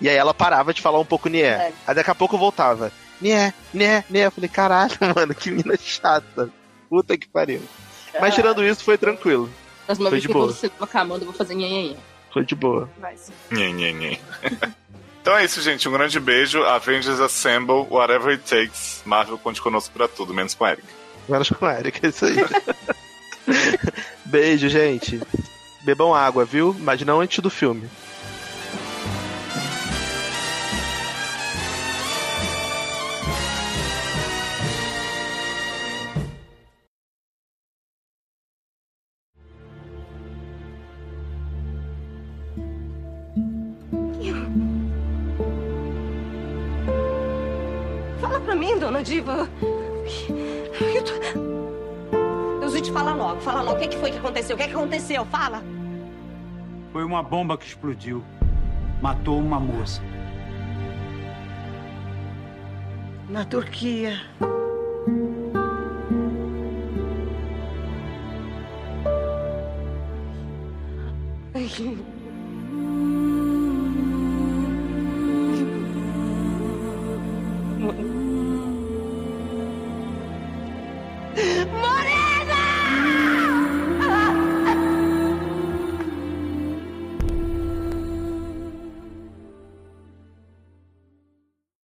E 0.01 0.09
aí 0.09 0.15
ela 0.15 0.33
parava 0.33 0.73
de 0.73 0.81
falar 0.81 0.99
um 0.99 1.05
pouco 1.05 1.29
Nié. 1.29 1.47
É. 1.47 1.73
Aí 1.87 1.95
daqui 1.95 2.09
a 2.11 2.15
pouco 2.15 2.37
voltava. 2.37 2.91
Nié, 3.21 3.53
Nié, 3.73 4.03
Nié. 4.09 4.25
Eu 4.25 4.31
falei, 4.31 4.49
caralho, 4.49 4.97
mano, 5.15 5.35
que 5.35 5.51
mina 5.51 5.77
chata. 5.77 6.49
Puta 6.89 7.17
que 7.17 7.27
pariu. 7.29 7.61
Mas 8.19 8.33
tirando 8.33 8.65
isso, 8.65 8.83
foi 8.83 8.97
tranquilo. 8.97 9.49
Próxima 9.85 10.09
Foi 10.09 10.11
vez 10.11 10.21
de 10.23 10.27
que 10.27 10.33
boa. 10.33 10.45
eu 10.45 11.25
vou 11.25 11.33
fazer 11.33 11.55
nhenhenhen. 11.55 11.97
Foi 12.31 12.45
de 12.45 12.55
boa. 12.55 12.89
Vai 12.99 13.17
sim. 13.17 13.33
Então 15.29 15.37
é 15.37 15.45
isso, 15.45 15.61
gente. 15.61 15.87
Um 15.87 15.91
grande 15.91 16.19
beijo. 16.19 16.63
Avengers 16.63 17.19
Assemble, 17.19 17.85
whatever 17.87 18.29
it 18.29 18.43
takes. 18.43 19.03
Marvel 19.05 19.37
conte 19.37 19.61
conosco 19.61 19.93
pra 19.93 20.07
tudo, 20.07 20.33
menos 20.33 20.55
com 20.55 20.65
a 20.65 20.71
Erika. 20.71 20.87
Menos 21.27 21.49
com 21.51 21.67
a 21.67 21.79
Erika, 21.79 22.07
é 22.07 22.09
isso 22.09 22.25
aí. 22.25 22.35
Beijo, 24.25 24.67
gente. 24.69 25.21
Bebam 25.81 26.15
água, 26.15 26.45
viu? 26.45 26.75
Mas 26.79 26.99
não 27.03 27.21
antes 27.21 27.37
do 27.43 27.49
filme. 27.51 27.87
Pra 48.49 48.55
mim, 48.55 48.79
dona 48.79 49.03
Diva. 49.03 49.47
Eu 50.81 51.03
tô... 51.03 52.59
Deus, 52.59 52.81
te 52.81 52.91
fala 52.91 53.13
logo, 53.13 53.39
fala 53.41 53.61
logo. 53.61 53.77
O 53.77 53.79
que, 53.79 53.89
que 53.89 53.97
foi 53.97 54.09
que 54.09 54.17
aconteceu? 54.17 54.55
O 54.55 54.59
que, 54.59 54.67
que 54.67 54.73
aconteceu? 54.73 55.23
Fala. 55.25 55.63
Foi 56.91 57.03
uma 57.03 57.21
bomba 57.21 57.55
que 57.55 57.65
explodiu. 57.67 58.23
Matou 59.03 59.37
uma 59.37 59.59
moça. 59.59 60.01
Na 63.29 63.45
Turquia. 63.45 64.19